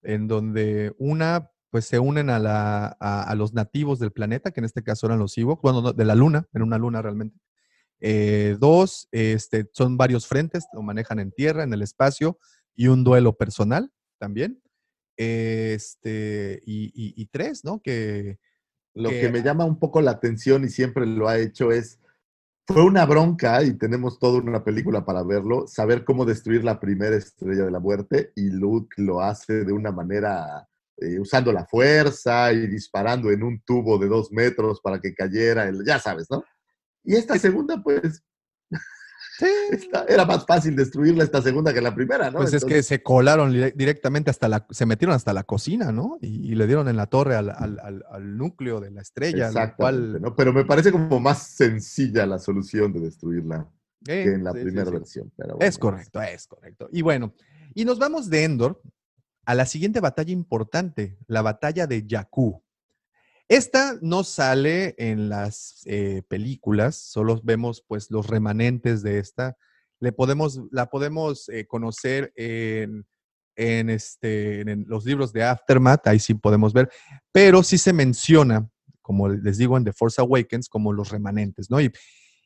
en 0.02 0.28
donde 0.28 0.94
una 0.98 1.51
pues 1.70 1.85
se 1.85 2.01
unen 2.01 2.31
a, 2.31 2.39
la, 2.39 2.97
a, 2.98 3.23
a, 3.23 3.35
los 3.36 3.55
nativos 3.55 4.01
del 4.01 4.11
planeta, 4.11 4.51
que 4.51 4.61
en 4.61 4.65
este 4.65 4.82
caso 4.82 5.07
eran 5.07 5.20
los 5.20 5.39
Ewoks, 5.39 5.62
bueno, 5.62 5.93
de 5.93 6.05
la 6.05 6.16
luna, 6.16 6.48
en 6.52 6.62
una 6.62 6.78
luna 6.78 7.01
realmente. 7.01 7.39
Eh, 8.01 8.57
dos, 8.59 9.09
este, 9.12 9.69
son 9.73 9.97
varios 9.97 10.27
frentes, 10.27 10.66
lo 10.73 10.82
manejan 10.82 11.20
en 11.20 11.32
tierra, 11.32 11.62
en 11.62 11.73
el 11.73 11.82
espacio, 11.82 12.39
y 12.74 12.89
un 12.89 13.05
duelo 13.05 13.36
personal 13.36 13.93
también. 14.19 14.62
Este, 15.23 16.63
y, 16.65 16.87
y, 16.95 17.13
y 17.15 17.27
tres, 17.27 17.63
¿no? 17.63 17.83
Que, 17.83 18.39
lo 18.95 19.11
que, 19.11 19.21
que 19.21 19.29
me 19.31 19.43
llama 19.43 19.67
un 19.67 19.79
poco 19.79 20.01
la 20.01 20.13
atención 20.13 20.65
y 20.65 20.71
siempre 20.71 21.05
lo 21.05 21.29
ha 21.29 21.37
hecho 21.37 21.73
es, 21.73 22.01
fue 22.67 22.83
una 22.83 23.05
bronca 23.05 23.63
y 23.63 23.75
tenemos 23.75 24.19
toda 24.19 24.39
una 24.39 24.65
película 24.65 25.05
para 25.05 25.23
verlo, 25.23 25.67
saber 25.67 26.05
cómo 26.05 26.25
destruir 26.25 26.65
la 26.65 26.81
primera 26.81 27.17
estrella 27.17 27.67
de 27.67 27.71
la 27.71 27.81
muerte 27.81 28.33
y 28.35 28.49
Luke 28.49 28.95
lo 28.97 29.21
hace 29.21 29.67
de 29.67 29.73
una 29.75 29.93
manera 29.93 30.67
eh, 30.97 31.21
usando 31.21 31.53
la 31.53 31.67
fuerza 31.67 32.51
y 32.55 32.67
disparando 32.67 33.31
en 33.31 33.43
un 33.43 33.61
tubo 33.61 33.99
de 33.99 34.09
dos 34.09 34.33
metros 34.33 34.81
para 34.81 35.03
que 35.03 35.15
cayera, 35.15 35.69
el, 35.69 35.85
ya 35.85 35.99
sabes, 35.99 36.29
¿no? 36.31 36.43
Y 37.05 37.15
esta 37.15 37.39
segunda, 37.39 37.83
pues. 37.83 38.23
Esta, 39.71 40.05
era 40.09 40.25
más 40.25 40.47
fácil 40.47 40.77
destruirla 40.77 41.25
esta 41.25 41.43
segunda 41.43 41.73
que 41.73 41.81
la 41.81 41.95
primera, 41.95 42.31
¿no? 42.31 42.39
Pues 42.39 42.53
Entonces, 42.53 42.62
es 42.62 42.77
que 42.77 42.83
se 42.83 43.03
colaron 43.03 43.53
directamente 43.53 44.31
hasta 44.31 44.49
la, 44.49 44.67
se 44.71 44.87
metieron 44.87 45.15
hasta 45.15 45.33
la 45.33 45.45
cocina, 45.45 45.93
¿no? 45.93 46.19
Y, 46.21 46.53
y 46.53 46.55
le 46.55 46.67
dieron 46.67 46.89
en 46.89 46.97
la 46.97 47.07
torre 47.07 47.37
al, 47.37 47.51
al, 47.51 47.79
al, 47.81 48.05
al 48.11 48.37
núcleo 48.37 48.81
de 48.81 48.91
la 48.91 49.03
estrella. 49.03 49.49
Exactamente, 49.49 49.77
cual... 49.77 50.23
¿no? 50.23 50.37
Pero 50.37 50.53
me 50.53 50.65
parece 50.65 50.93
como 50.93 51.21
más 51.21 51.47
sencilla 51.49 52.27
la 52.27 52.39
solución 52.39 52.93
de 52.93 53.01
destruirla 53.01 53.69
que 54.05 54.23
en 54.25 54.45
la 54.45 54.53
sí, 54.53 54.61
primera 54.61 54.87
sí, 54.87 54.93
versión. 54.93 55.33
Pero 55.37 55.57
bueno, 55.57 55.69
es 55.69 55.79
correcto, 55.79 56.23
es 56.23 56.47
correcto. 56.47 56.89
Y 56.93 57.03
bueno, 57.03 57.35
y 57.75 57.85
nos 57.85 57.99
vamos 57.99 58.31
de 58.31 58.45
Endor 58.45 58.81
a 59.45 59.55
la 59.55 59.67
siguiente 59.67 60.01
batalla 60.01 60.33
importante, 60.33 61.19
la 61.27 61.43
batalla 61.43 61.87
de 61.87 62.07
Jakku. 62.09 62.62
Esta 63.51 63.98
no 64.01 64.22
sale 64.22 64.94
en 64.97 65.28
las 65.28 65.82
eh, 65.85 66.22
películas, 66.28 66.94
solo 66.94 67.40
vemos 67.43 67.85
pues 67.85 68.09
los 68.09 68.28
remanentes 68.28 69.02
de 69.02 69.18
esta. 69.18 69.56
Le 69.98 70.12
podemos, 70.12 70.60
la 70.70 70.89
podemos 70.89 71.48
eh, 71.48 71.66
conocer 71.66 72.32
en, 72.36 73.09
en, 73.56 73.90
este, 73.90 74.60
en 74.60 74.85
los 74.86 75.05
libros 75.05 75.32
de 75.32 75.43
Aftermath, 75.43 76.06
ahí 76.06 76.20
sí 76.20 76.35
podemos 76.35 76.72
ver, 76.72 76.90
pero 77.32 77.64
sí 77.64 77.77
se 77.77 77.93
menciona, 77.93 78.70
como 79.02 79.28
les 79.28 79.59
digo 79.59 79.77
en 79.77 79.82
The 79.82 79.94
Force 79.94 80.20
Awakens, 80.20 80.68
como 80.68 80.93
los 80.93 81.10
remanentes, 81.10 81.72
¿no? 81.72 81.81
Y, 81.81 81.90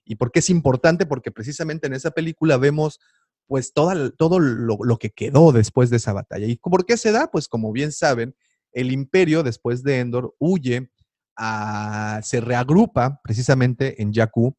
y 0.06 0.14
por 0.14 0.32
qué 0.32 0.38
es 0.38 0.48
importante, 0.48 1.04
porque 1.04 1.30
precisamente 1.30 1.86
en 1.86 1.92
esa 1.92 2.12
película 2.12 2.56
vemos 2.56 2.98
pues 3.46 3.74
toda, 3.74 4.08
todo 4.12 4.38
lo, 4.38 4.78
lo, 4.82 4.96
que 4.96 5.10
quedó 5.10 5.52
después 5.52 5.90
de 5.90 5.98
esa 5.98 6.14
batalla. 6.14 6.46
¿Y 6.46 6.56
por 6.56 6.86
qué 6.86 6.96
se 6.96 7.12
da? 7.12 7.30
Pues 7.30 7.46
como 7.46 7.72
bien 7.72 7.92
saben, 7.92 8.34
el 8.74 8.90
imperio 8.90 9.42
después 9.42 9.82
de 9.82 10.00
Endor 10.00 10.34
huye, 10.38 10.90
a, 11.36 12.20
se 12.22 12.40
reagrupa 12.40 13.20
precisamente 13.22 14.02
en 14.02 14.12
Jakku 14.12 14.56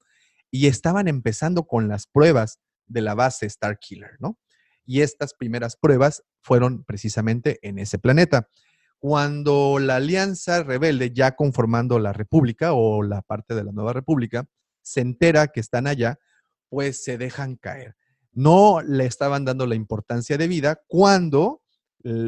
y 0.51 0.67
estaban 0.67 1.07
empezando 1.07 1.67
con 1.67 1.87
las 1.87 2.07
pruebas 2.07 2.59
de 2.85 3.01
la 3.01 3.15
base 3.15 3.49
Starkiller, 3.49 4.17
¿no? 4.19 4.37
Y 4.85 5.01
estas 5.01 5.33
primeras 5.33 5.75
pruebas 5.75 6.23
fueron 6.41 6.83
precisamente 6.83 7.59
en 7.67 7.79
ese 7.79 7.97
planeta. 7.97 8.49
Cuando 8.99 9.79
la 9.79 9.95
Alianza 9.95 10.63
Rebelde, 10.63 11.11
ya 11.11 11.35
conformando 11.35 11.97
la 11.99 12.13
República 12.13 12.73
o 12.73 13.01
la 13.01 13.21
parte 13.21 13.55
de 13.55 13.63
la 13.63 13.71
Nueva 13.71 13.93
República, 13.93 14.45
se 14.83 15.01
entera 15.01 15.47
que 15.47 15.59
están 15.59 15.87
allá, 15.87 16.19
pues 16.69 17.03
se 17.03 17.17
dejan 17.17 17.55
caer 17.55 17.95
no 18.35 18.81
le 18.81 19.05
estaban 19.05 19.45
dando 19.45 19.65
la 19.65 19.75
importancia 19.75 20.37
de 20.37 20.47
vida 20.47 20.81
cuando, 20.87 21.61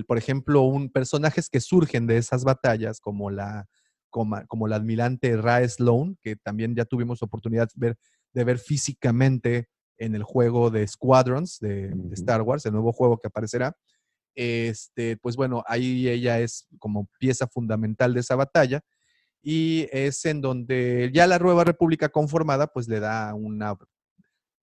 por 0.07 0.17
ejemplo, 0.17 0.61
un, 0.61 0.89
personajes 0.89 1.49
que 1.49 1.59
surgen 1.59 2.07
de 2.07 2.17
esas 2.17 2.43
batallas, 2.43 2.99
como 2.99 3.29
la, 3.29 3.67
como, 4.17 4.45
como 4.47 4.67
la 4.67 4.75
admirante 4.75 5.37
Rae 5.37 5.67
Sloan, 5.69 6.17
que 6.21 6.35
también 6.35 6.75
ya 6.75 6.85
tuvimos 6.85 7.21
oportunidad 7.21 7.67
de 7.75 7.87
ver, 7.87 7.97
de 8.33 8.43
ver 8.43 8.59
físicamente 8.59 9.69
en 9.97 10.15
el 10.15 10.23
juego 10.23 10.69
de 10.69 10.87
Squadrons 10.87 11.59
de, 11.59 11.89
de, 11.89 12.13
Star 12.13 12.41
Wars, 12.41 12.65
el 12.65 12.73
nuevo 12.73 12.91
juego 12.91 13.17
que 13.17 13.27
aparecerá. 13.27 13.75
Este, 14.35 15.17
pues 15.17 15.35
bueno, 15.35 15.63
ahí 15.67 16.07
ella 16.07 16.39
es 16.39 16.67
como 16.79 17.09
pieza 17.19 17.47
fundamental 17.47 18.13
de 18.13 18.19
esa 18.19 18.35
batalla 18.35 18.81
y 19.41 19.87
es 19.91 20.25
en 20.25 20.41
donde 20.41 21.09
ya 21.13 21.25
la 21.25 21.39
Nueva 21.39 21.63
República 21.63 22.09
conformada 22.09 22.67
pues 22.67 22.87
le 22.87 22.99
da 22.99 23.33
una 23.33 23.75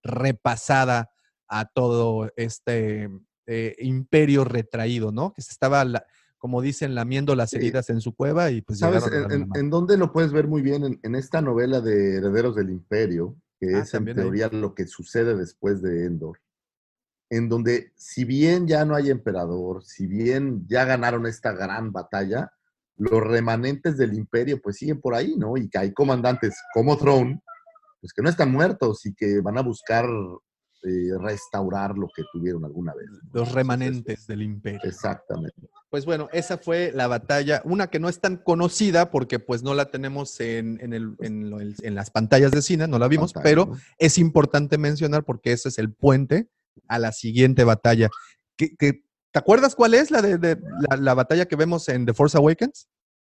repasada 0.03 1.09
a 1.47 1.65
todo 1.65 2.31
este 2.37 3.09
eh, 3.47 3.75
imperio 3.79 4.43
retraído, 4.43 5.11
¿no? 5.11 5.33
Que 5.33 5.41
se 5.41 5.51
estaba, 5.51 5.83
la, 5.83 6.05
como 6.45 6.61
dicen, 6.61 6.93
lamiendo 6.93 7.35
las 7.35 7.51
heridas 7.55 7.87
sí. 7.87 7.93
en 7.93 8.01
su 8.01 8.13
cueva 8.13 8.51
y 8.51 8.61
pues 8.61 8.77
¿Sabes? 8.77 9.03
En, 9.07 9.31
en, 9.31 9.49
en, 9.55 9.69
dónde 9.71 9.97
lo 9.97 10.13
puedes 10.13 10.31
ver 10.31 10.47
muy 10.47 10.61
bien? 10.61 10.83
En, 10.83 10.99
en, 11.01 11.15
esta 11.15 11.41
novela 11.41 11.81
de 11.81 12.17
Herederos 12.17 12.55
del 12.55 12.69
Imperio, 12.69 13.35
que 13.59 13.73
ah, 13.73 13.79
es 13.79 13.91
en 13.95 14.05
teoría 14.13 14.49
hay. 14.51 14.61
lo 14.61 14.75
que 14.75 14.85
sucede 14.85 15.35
después 15.35 15.81
de 15.81 16.05
Endor, 16.05 16.39
en 17.31 17.49
donde 17.49 17.93
si 17.95 18.25
bien 18.25 18.67
ya 18.67 18.85
no 18.85 18.93
hay 18.93 19.09
emperador, 19.09 19.83
si 19.83 20.05
bien 20.05 20.67
ya 20.67 20.85
ganaron 20.85 21.25
esta 21.25 21.51
gran 21.51 21.91
batalla, 21.91 22.53
los 22.95 23.23
remanentes 23.23 23.97
del 23.97 24.13
imperio 24.13 24.61
pues 24.61 24.77
siguen 24.77 25.01
por 25.01 25.15
ahí, 25.15 25.35
¿no? 25.37 25.57
Y 25.57 25.67
que 25.67 25.79
hay 25.79 25.93
comandantes 25.93 26.55
como 26.75 26.95
Throne, 26.95 27.41
pues 27.99 28.13
que 28.13 28.21
no 28.21 28.29
están 28.29 28.51
muertos 28.51 29.03
y 29.07 29.15
que 29.15 29.41
van 29.41 29.57
a 29.57 29.63
buscar 29.63 30.05
eh, 30.85 31.11
restaurar 31.19 31.97
lo 31.97 32.07
que 32.15 32.23
tuvieron 32.31 32.63
alguna 32.65 32.93
vez. 32.93 33.07
Los 33.33 33.51
remanentes 33.51 34.27
del 34.27 34.41
imperio. 34.43 34.79
Exactamente. 34.83 35.55
Pues 35.89 36.05
bueno, 36.05 36.27
esa 36.33 36.57
fue 36.57 36.91
la 36.93 37.07
batalla, 37.07 37.61
una 37.65 37.87
que 37.87 37.99
no 37.99 38.09
es 38.09 38.19
tan 38.19 38.37
conocida 38.37 39.11
porque 39.11 39.39
pues 39.39 39.63
no 39.63 39.73
la 39.73 39.85
tenemos 39.91 40.39
en, 40.41 40.79
en 40.81 40.93
el- 40.93 41.15
en 41.19 41.49
lo- 41.49 41.59
en 41.61 41.95
las 41.95 42.11
pantallas 42.11 42.51
de 42.51 42.61
cine, 42.61 42.87
no 42.87 42.99
la 42.99 43.07
vimos, 43.07 43.33
Pantalla, 43.33 43.51
pero 43.51 43.65
¿no? 43.67 43.77
es 43.97 44.17
importante 44.17 44.77
mencionar 44.77 45.23
porque 45.23 45.51
ese 45.53 45.69
es 45.69 45.77
el 45.79 45.91
puente 45.93 46.49
a 46.87 46.99
la 46.99 47.11
siguiente 47.11 47.63
batalla. 47.63 48.09
¿Qué- 48.57 48.75
qué- 48.77 49.03
te 49.31 49.39
acuerdas 49.39 49.75
cuál 49.75 49.93
es 49.93 50.11
la, 50.11 50.21
de, 50.21 50.37
de- 50.37 50.57
la, 50.89 50.97
la 50.97 51.13
batalla 51.13 51.45
que 51.45 51.55
vemos 51.55 51.87
en 51.89 52.05
The 52.05 52.13
Force 52.13 52.37
Awakens? 52.37 52.87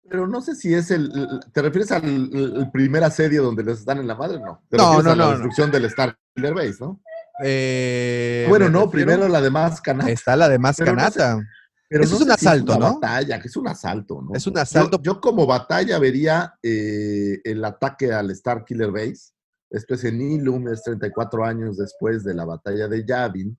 Pero 0.09 0.27
no 0.27 0.43
sé 0.43 0.55
si 0.55 0.75
es 0.75 0.91
el. 0.91 1.11
¿Te 1.55 1.63
refieres 1.63 1.91
al 1.91 2.05
el 2.05 2.71
primer 2.71 3.03
asedio 3.05 3.43
donde 3.43 3.65
les 3.65 3.87
dan 3.87 3.99
en 4.01 4.07
la 4.07 4.15
madre? 4.15 4.39
No. 4.39 4.63
Te 4.69 4.77
No, 4.77 5.03
no, 5.03 5.11
a 5.13 5.15
la 5.17 5.25
no, 5.25 5.25
no. 5.25 5.31
destrucción 5.31 5.71
del 5.71 5.87
Star 5.87 6.19
Killer 6.35 6.53
Base, 6.53 6.77
¿no? 6.79 7.01
Eh, 7.43 8.47
bueno, 8.49 8.69
no, 8.69 8.85
refiero- 8.87 8.91
primero 8.91 9.29
la 9.29 9.41
de 9.41 9.51
Mascanata. 9.51 10.11
Está 10.11 10.37
la 10.37 10.49
de 10.49 10.59
más 10.59 10.77
Pero 10.77 10.93
no 10.95 11.01
sé- 11.11 11.19
canata. 11.19 11.49
Pero 11.89 12.05
Eso 12.05 12.13
no 12.13 12.17
es 12.17 12.23
un 12.23 12.31
sé 12.33 12.39
si 12.41 12.47
asalto, 12.47 12.77
una 12.77 12.89
¿no? 12.89 12.95
batalla, 13.01 13.41
que 13.41 13.49
es 13.49 13.57
un 13.57 13.69
asalto, 13.69 14.23
¿no? 14.23 14.35
Es 14.35 14.47
un 14.47 14.55
Yo- 14.55 14.61
asalto. 14.61 15.01
Yo, 15.03 15.21
como 15.21 15.47
batalla 15.47 15.99
vería 15.99 16.55
eh, 16.63 17.41
el 17.45 17.65
ataque 17.65 18.13
al 18.13 18.31
Star 18.31 18.65
Killer 18.65 18.91
Base. 18.91 19.33
Esto 19.71 19.95
es 19.95 20.05
en 20.05 20.21
Ilum, 20.21 20.69
es 20.69 20.83
34 20.83 21.45
años 21.45 21.77
después 21.77 22.25
de 22.25 22.35
la 22.35 22.45
batalla 22.45 22.89
de 22.89 23.05
Yavin, 23.05 23.59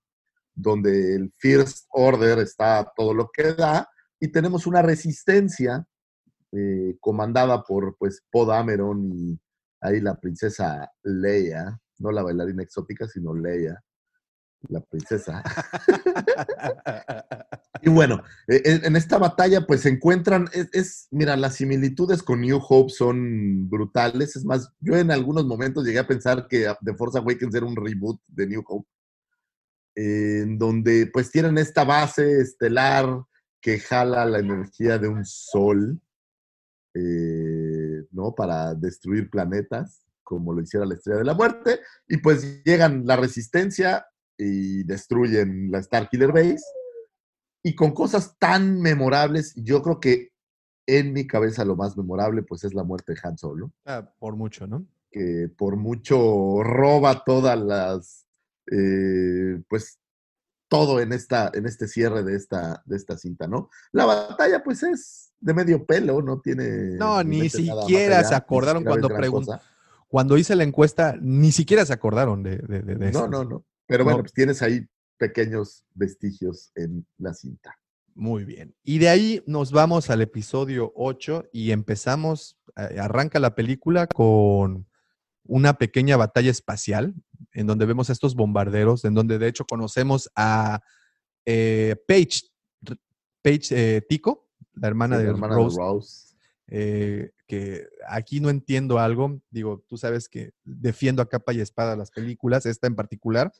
donde 0.53 1.15
el 1.15 1.34
First 1.38 1.85
Order 1.89 2.39
está 2.39 2.91
todo 2.95 3.14
lo 3.14 3.30
que 3.31 3.53
da, 3.53 3.88
y 4.19 4.30
tenemos 4.30 4.65
una 4.65 4.81
resistencia 4.81 5.85
eh, 6.52 6.95
comandada 7.02 7.64
por 7.64 7.97
pues 7.97 8.23
Poe 8.31 8.45
Dameron 8.47 9.11
y 9.11 9.38
ahí 9.81 9.99
la 9.99 10.15
princesa 10.19 10.89
Leia, 11.03 11.77
no 11.99 12.11
la 12.11 12.23
bailarina 12.23 12.63
exótica, 12.63 13.07
sino 13.07 13.34
Leia, 13.34 13.81
la 14.69 14.81
princesa. 14.81 15.43
Y 17.81 17.89
bueno, 17.89 18.23
eh, 18.47 18.61
en 18.65 18.85
en 18.85 18.95
esta 18.95 19.17
batalla 19.19 19.67
pues 19.67 19.81
se 19.81 19.89
encuentran, 19.89 20.47
es, 20.53 20.69
es- 20.73 21.07
mira, 21.11 21.35
las 21.35 21.55
similitudes 21.55 22.23
con 22.23 22.41
New 22.41 22.59
Hope 22.67 22.91
son 22.91 23.69
brutales. 23.69 24.35
Es 24.35 24.45
más, 24.45 24.72
yo 24.80 24.95
en 24.95 25.11
algunos 25.11 25.45
momentos 25.45 25.85
llegué 25.85 25.99
a 25.99 26.07
pensar 26.07 26.47
que 26.47 26.73
The 26.84 26.95
Force 26.95 27.19
Awakens 27.19 27.53
era 27.53 27.65
un 27.65 27.76
reboot 27.76 28.19
de 28.27 28.47
New 28.47 28.63
Hope, 28.65 28.88
en 29.95 30.57
donde 30.57 31.09
pues 31.13 31.31
tienen 31.31 31.57
esta 31.57 31.84
base 31.84 32.41
estelar 32.41 33.23
que 33.61 33.80
jala 33.80 34.26
la 34.26 34.39
energía 34.39 34.97
de 34.97 35.07
un 35.07 35.26
sol, 35.26 35.99
eh, 36.95 38.03
¿no? 38.11 38.34
Para 38.34 38.73
destruir 38.73 39.30
planetas, 39.30 40.05
como 40.26 40.52
lo 40.52 40.61
hiciera 40.61 40.85
la 40.85 40.95
Estrella 40.95 41.19
de 41.19 41.26
la 41.26 41.34
Muerte, 41.34 41.80
y 42.10 42.18
pues 42.18 42.61
llegan 42.65 43.06
la 43.06 43.15
resistencia 43.15 44.06
y 44.38 44.84
destruyen 44.84 45.72
la 45.72 45.80
Star 45.80 46.10
Killer 46.10 46.34
Base 46.34 46.65
y 47.64 47.73
con 47.73 47.93
cosas 47.93 48.35
tan 48.38 48.81
memorables, 48.81 49.53
yo 49.56 49.81
creo 49.81 50.02
que 50.02 50.34
en 50.88 51.14
mi 51.14 51.26
cabeza 51.26 51.64
lo 51.64 51.76
más 51.77 51.95
memorable 51.97 52.43
pues 52.43 52.64
es 52.65 52.73
la 52.73 52.84
muerte 52.84 53.14
de 53.14 53.19
Han 53.23 53.38
Solo, 53.38 53.72
Ah, 53.85 54.11
por 54.19 54.35
mucho, 54.35 54.68
¿no? 54.68 54.85
que 55.10 55.49
por 55.57 55.77
mucho 55.77 56.61
roba 56.61 57.23
todas 57.26 57.57
las, 57.57 58.27
eh, 58.69 59.61
pues 59.69 59.97
todo 60.68 60.99
en, 60.99 61.14
esta, 61.14 61.49
en 61.53 61.65
este 61.65 61.88
cierre 61.88 62.23
de 62.23 62.35
esta, 62.35 62.84
de 62.85 62.97
esta 62.97 63.18
cinta, 63.18 63.47
¿no? 63.47 63.69
La 63.93 64.03
batalla 64.06 64.61
pues 64.64 64.84
es 64.84 65.31
de 65.39 65.53
medio 65.53 65.85
pelo, 65.85 66.22
no 66.22 66.41
tiene... 66.41 66.95
No, 66.97 67.23
ni 67.23 67.49
siquiera 67.49 68.23
se 68.26 68.35
acordaron 68.35 68.84
cuando 68.84 69.07
gran 69.07 69.22
pregun- 69.22 69.45
cosa. 69.45 69.61
Cuando 70.07 70.38
hice 70.38 70.56
la 70.56 70.64
encuesta, 70.64 71.15
ni 71.22 71.52
siquiera 71.52 71.86
se 71.86 71.94
acordaron 71.94 72.44
de, 72.44 72.57
de, 72.57 72.82
de- 72.82 72.95
de 72.95 73.11
No, 73.11 73.27
no, 73.27 73.44
no. 73.44 73.65
Pero 73.88 73.99
No. 74.03 74.06
bueno, 74.06 74.19
pues 74.23 74.34
tienes 74.34 74.61
ahí 74.61 74.86
pequeños 75.18 75.86
vestigios 75.94 76.72
en 76.76 77.06
la 77.18 77.34
cinta. 77.34 77.76
Muy 78.14 78.45
bien. 78.45 78.76
Y 78.84 78.99
de 78.99 79.10
ahí 79.10 79.44
nos 79.45 79.72
vamos 79.72 80.10
al 80.10 80.22
episodio 80.22 80.91
8 80.95 81.45
y 81.52 81.72
empezamos, 81.72 82.57
eh, 82.77 82.98
arranca 82.99 83.40
la 83.40 83.56
película 83.56 84.07
con 84.07 84.88
una 85.44 85.77
pequeña 85.77 86.18
batalla 86.18 86.49
espacial 86.49 87.14
en 87.52 87.68
donde 87.68 87.86
vemos 87.86 88.10
a 88.10 88.14
estos 88.14 88.36
bombarderos, 88.36 89.03
en 89.06 89.14
donde 89.14 89.38
de 89.38 89.48
hecho 89.48 89.65
conocemos 89.65 90.30
a 90.36 90.82
eh, 91.45 91.95
Paige, 92.07 92.41
Paige 93.41 93.98
eh, 93.98 94.02
Tico, 94.02 94.49
la 94.73 94.88
hermana, 94.88 95.15
Sí, 95.18 95.22
de, 95.22 95.27
la 95.27 95.32
hermana 95.34 95.56
Rose, 95.56 95.76
de 95.77 95.82
Rose. 95.84 96.36
eh, 96.68 97.32
que 97.47 97.88
aquí 98.07 98.39
no 98.39 98.49
entiendo 98.49 98.99
algo. 98.99 99.39
Digo, 99.49 99.84
tú 99.88 99.97
sabes 99.97 100.30
que 100.30 100.51
defiendo 100.63 101.22
a 101.22 101.30
capa 101.30 101.53
y 101.53 101.61
espada 101.61 101.95
las 101.95 102.11
películas, 102.11 102.65
esta 102.65 102.88
en 102.88 102.95
particular. 102.95 103.51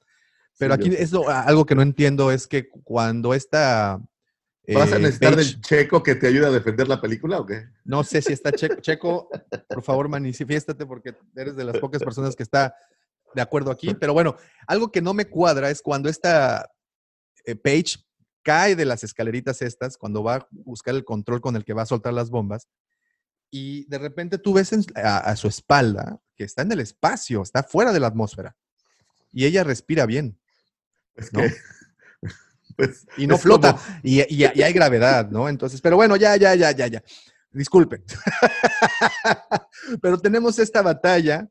Pero 0.58 0.76
Sí, 0.76 0.82
aquí 0.82 0.96
es 0.96 1.14
algo 1.14 1.66
que 1.66 1.76
no 1.76 1.82
entiendo 1.82 2.32
es 2.32 2.48
que 2.48 2.70
cuando 2.70 3.34
esta... 3.34 4.02
¿Vas 4.68 4.92
a 4.92 4.96
eh, 4.96 5.00
necesitar 5.00 5.36
del 5.36 5.62
checo 5.62 6.02
que 6.02 6.16
te 6.16 6.28
ayude 6.28 6.48
a 6.48 6.52
defender 6.52 6.88
la 6.88 7.00
película 7.00 7.40
o 7.40 7.46
qué? 7.46 7.66
no 7.84 8.04
sé 8.04 8.24
si 8.24 8.34
está 8.34 8.52
Checo. 8.52 8.82
Checo, 8.82 9.30
por 9.68 9.84
favor, 9.84 10.10
manifiéstate 10.10 10.88
porque 10.88 11.16
eres 11.36 11.56
de 11.56 11.66
las 11.66 11.78
pocas 11.78 12.02
personas 12.02 12.36
que 12.36 12.42
está 12.42 12.74
de 13.36 13.42
acuerdo 13.42 13.70
aquí. 13.70 13.94
Pero 13.94 14.14
bueno, 14.14 14.36
algo 14.66 14.92
que 14.92 15.02
no 15.02 15.14
me 15.14 15.26
cuadra 15.26 15.70
es 15.70 15.84
cuando 15.84 16.10
esta 16.10 16.72
eh, 17.46 17.56
Paige 17.56 18.00
cae 18.42 18.76
de 18.76 18.86
las 18.86 19.04
escaleritas 19.04 19.62
estas, 19.62 19.98
cuando 19.98 20.24
va 20.24 20.36
a 20.36 20.48
buscar 20.52 20.96
el 20.96 21.04
control 21.04 21.42
con 21.42 21.56
el 21.56 21.66
que 21.66 21.74
va 21.74 21.84
a 21.84 21.88
soltar 21.88 22.14
las 22.14 22.30
bombas, 22.30 22.68
y 23.52 23.86
de 23.86 23.98
repente 23.98 24.38
tú 24.38 24.54
ves 24.54 24.74
en- 24.74 24.86
a, 24.96 25.18
a 25.20 25.36
su 25.36 25.48
espalda 25.48 26.20
que 26.36 26.44
está 26.44 26.62
en 26.64 26.72
el 26.72 26.80
espacio, 26.82 27.42
está 27.42 27.64
fuera 27.64 27.94
de 27.94 28.00
la 28.00 28.08
atmósfera, 28.08 28.56
y 29.32 29.46
ella 29.46 29.64
respira 29.64 30.06
bien, 30.06 30.40
Es 31.16 31.32
¿no? 31.34 31.42
que, 31.42 31.54
pues, 32.78 33.06
y 33.18 33.28
no 33.28 33.38
flota, 33.38 33.74
como- 33.74 33.84
y, 34.04 34.22
y- 34.22 34.52
y 34.54 34.62
hay 34.62 34.74
gravedad, 34.74 35.30
¿no? 35.30 35.48
Entonces, 35.50 35.80
pero 35.82 35.96
bueno, 35.96 36.16
ya, 36.18 36.36
ya, 36.38 36.56
ya, 36.56 36.72
ya, 36.72 36.88
ya. 36.88 37.04
Disculpen. 37.52 38.04
pero 40.02 40.18
tenemos 40.20 40.60
esta 40.60 40.82
batalla. 40.82 41.50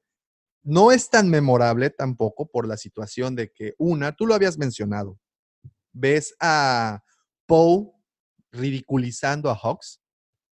No 0.62 0.92
es 0.92 1.10
tan 1.10 1.28
memorable 1.28 1.90
tampoco 1.90 2.46
por 2.46 2.66
la 2.66 2.76
situación 2.78 3.34
de 3.34 3.50
que, 3.52 3.74
una, 3.78 4.12
tú 4.12 4.26
lo 4.26 4.34
habías 4.34 4.56
mencionado, 4.56 5.18
ves 5.92 6.34
a 6.40 7.02
Poe 7.46 7.90
ridiculizando 8.50 9.50
a 9.50 9.56
Hawks. 9.56 10.00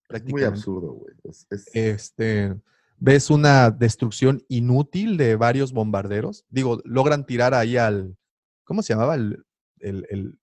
Muy 0.03 0.19
prácticamente. 0.19 0.45
absurdo, 0.59 0.91
güey. 0.93 1.13
Es- 1.23 1.47
es- 1.49 1.69
Este, 1.75 2.55
ves 2.97 3.29
una 3.29 3.71
destrucción 3.71 4.43
inútil 4.47 5.17
de 5.17 5.35
varios 5.35 5.73
bombarderos. 5.73 6.45
Digo, 6.49 6.81
logran 6.85 7.25
tirar 7.25 7.53
ahí 7.53 7.77
al. 7.77 8.15
¿Cómo 8.63 8.81
se 8.81 8.93
llamaba? 8.93 9.15
El. 9.15 9.43
el- 9.79 10.05
el- 10.09 10.39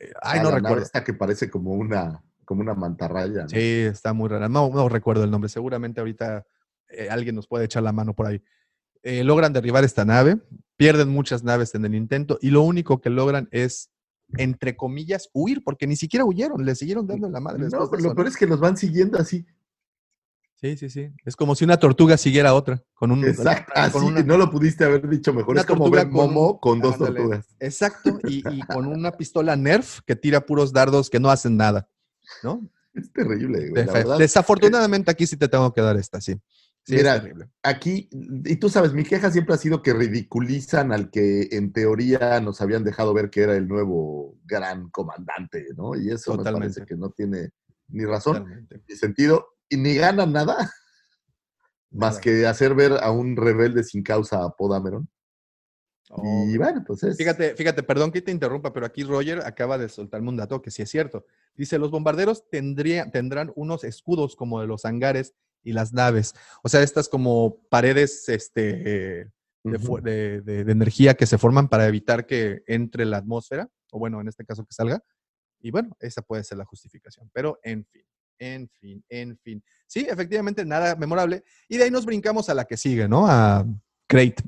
eh, 0.00 0.12
ay, 0.22 0.40
no 0.40 0.50
recuerdo. 0.50 0.82
Esta 0.82 1.04
que 1.04 1.14
parece 1.14 1.50
como 1.50 1.72
una, 1.72 2.22
como 2.44 2.60
una 2.62 2.74
mantarraya. 2.74 3.42
¿no? 3.42 3.48
Sí, 3.48 3.58
está 3.82 4.12
muy 4.12 4.28
rara. 4.28 4.48
No, 4.48 4.68
no 4.70 4.88
recuerdo 4.88 5.24
el 5.24 5.30
nombre. 5.30 5.48
Seguramente 5.48 6.00
ahorita 6.00 6.46
eh, 6.90 7.08
alguien 7.10 7.34
nos 7.34 7.46
puede 7.46 7.64
echar 7.64 7.82
la 7.82 7.92
mano 7.92 8.14
por 8.14 8.26
ahí. 8.26 8.42
Eh, 9.02 9.22
logran 9.24 9.52
derribar 9.52 9.84
esta 9.84 10.04
nave, 10.04 10.38
pierden 10.76 11.08
muchas 11.08 11.42
naves 11.44 11.74
en 11.74 11.84
el 11.84 11.94
intento 11.94 12.38
y 12.40 12.50
lo 12.50 12.62
único 12.62 13.00
que 13.00 13.10
logran 13.10 13.48
es, 13.50 13.90
entre 14.38 14.76
comillas, 14.76 15.28
huir, 15.32 15.62
porque 15.64 15.86
ni 15.86 15.96
siquiera 15.96 16.24
huyeron, 16.24 16.64
le 16.64 16.74
siguieron 16.74 17.06
dando 17.06 17.28
la 17.28 17.40
madre. 17.40 17.68
No, 17.70 17.90
pero 17.90 18.02
lo 18.02 18.14
peor 18.14 18.28
es 18.28 18.36
que 18.36 18.46
los 18.46 18.60
van 18.60 18.76
siguiendo 18.76 19.18
así. 19.18 19.44
Sí, 20.54 20.76
sí, 20.78 20.88
sí. 20.88 21.10
Es 21.26 21.36
como 21.36 21.54
si 21.54 21.64
una 21.64 21.76
tortuga 21.78 22.16
siguiera 22.16 22.50
a 22.50 22.54
otra. 22.54 22.82
Con 22.94 23.10
un, 23.10 23.22
Exacto. 23.24 23.72
con 23.74 23.82
Así, 23.82 23.98
una- 23.98 24.22
no 24.22 24.38
lo 24.38 24.50
pudiste 24.50 24.84
haber 24.84 25.06
dicho 25.08 25.34
mejor. 25.34 25.50
una 25.52 25.60
Es 25.60 25.66
como 25.66 25.90
ver 25.90 26.06
Momo 26.08 26.58
con 26.58 26.80
dos 26.80 26.94
Ándale. 26.94 27.16
tortugas. 27.16 27.46
Exacto, 27.60 28.18
y, 28.24 28.42
y 28.48 28.60
con 28.66 28.86
una 28.86 29.12
pistola 29.12 29.56
Nerf 29.56 30.00
que 30.06 30.16
tira 30.16 30.46
puros 30.46 30.72
dardos 30.72 31.10
que 31.10 31.20
no 31.20 31.28
hacen 31.30 31.56
nada, 31.58 31.88
¿no? 32.42 32.66
Es 32.94 33.12
terrible, 33.12 33.70
güey. 33.70 33.84
La 33.84 33.92
verdad. 33.92 34.18
Desafortunadamente 34.18 35.10
aquí 35.10 35.26
sí 35.26 35.36
te 35.36 35.48
tengo 35.48 35.72
que 35.72 35.80
dar 35.82 35.96
esta, 35.96 36.20
sí. 36.20 36.36
Sí, 36.86 36.96
Mira, 36.96 37.16
es 37.16 37.22
terrible. 37.22 37.48
Aquí, 37.62 38.10
y 38.12 38.56
tú 38.56 38.68
sabes, 38.68 38.92
mi 38.92 39.04
queja 39.04 39.30
siempre 39.30 39.54
ha 39.54 39.58
sido 39.58 39.82
que 39.82 39.94
ridiculizan 39.94 40.92
al 40.92 41.10
que 41.10 41.48
en 41.52 41.72
teoría 41.72 42.40
nos 42.40 42.60
habían 42.60 42.84
dejado 42.84 43.14
ver 43.14 43.30
que 43.30 43.40
era 43.40 43.56
el 43.56 43.66
nuevo 43.66 44.36
gran 44.44 44.90
comandante, 44.90 45.66
¿no? 45.76 45.96
Y 45.96 46.10
eso 46.10 46.32
me 46.32 46.38
Totalmente. 46.38 46.74
parece 46.74 46.86
que 46.86 46.96
no 46.96 47.08
tiene 47.10 47.50
ni 47.88 48.04
razón 48.04 48.34
Totalmente. 48.34 48.82
ni 48.86 48.96
sentido 48.96 49.46
y 49.70 49.78
ni 49.78 49.94
ganan 49.94 50.32
nada 50.32 50.56
más 51.90 52.18
que 52.18 52.46
hacer 52.46 52.74
ver 52.74 52.92
a 53.00 53.10
un 53.10 53.34
rebelde 53.34 53.82
sin 53.82 54.02
causa 54.02 54.44
a 54.44 54.50
Poe 54.50 54.68
Dameron. 54.70 55.08
Oh, 56.10 56.44
y 56.46 56.58
bueno, 56.58 56.84
pues 56.86 57.02
es. 57.02 57.16
Fíjate, 57.16 57.54
fíjate, 57.56 57.82
perdón 57.82 58.12
que 58.12 58.20
te 58.20 58.30
interrumpa, 58.30 58.74
pero 58.74 58.84
aquí 58.84 59.04
Roger 59.04 59.40
acaba 59.46 59.78
de 59.78 59.88
soltarme 59.88 60.28
un 60.28 60.36
dato 60.36 60.60
que 60.60 60.70
sí 60.70 60.82
es 60.82 60.90
cierto. 60.90 61.24
Dice, 61.54 61.78
los 61.78 61.90
bombarderos 61.90 62.48
tendría, 62.50 63.10
tendrán 63.10 63.52
unos 63.56 63.84
escudos 63.84 64.36
como 64.36 64.60
de 64.60 64.66
los 64.66 64.84
hangares 64.84 65.34
y 65.64 65.72
las 65.72 65.92
naves. 65.92 66.34
O 66.62 66.68
sea, 66.68 66.82
estas 66.82 67.08
como 67.08 67.58
paredes 67.68 68.28
este, 68.28 69.22
eh, 69.22 69.30
de, 69.64 70.42
de 70.42 70.72
energía 70.72 71.14
que 71.14 71.26
se 71.26 71.38
forman 71.38 71.68
para 71.68 71.88
evitar 71.88 72.26
que 72.26 72.62
entre 72.66 73.04
la 73.04 73.16
atmósfera, 73.16 73.68
o 73.90 73.98
bueno, 73.98 74.20
en 74.20 74.28
este 74.28 74.44
caso 74.44 74.64
que 74.64 74.74
salga. 74.74 75.02
Y 75.60 75.70
bueno, 75.70 75.96
esa 75.98 76.22
puede 76.22 76.44
ser 76.44 76.58
la 76.58 76.66
justificación. 76.66 77.30
Pero, 77.32 77.58
en 77.62 77.84
fin. 77.86 78.02
En 78.38 78.68
fin, 78.68 79.04
en 79.08 79.38
fin. 79.38 79.62
Sí, 79.86 80.06
efectivamente, 80.08 80.64
nada 80.64 80.96
memorable. 80.96 81.44
Y 81.68 81.78
de 81.78 81.84
ahí 81.84 81.90
nos 81.90 82.04
brincamos 82.04 82.48
a 82.48 82.54
la 82.54 82.64
que 82.64 82.76
sigue, 82.76 83.08
¿no? 83.08 83.26
A 83.26 83.64
Crate. 84.06 84.42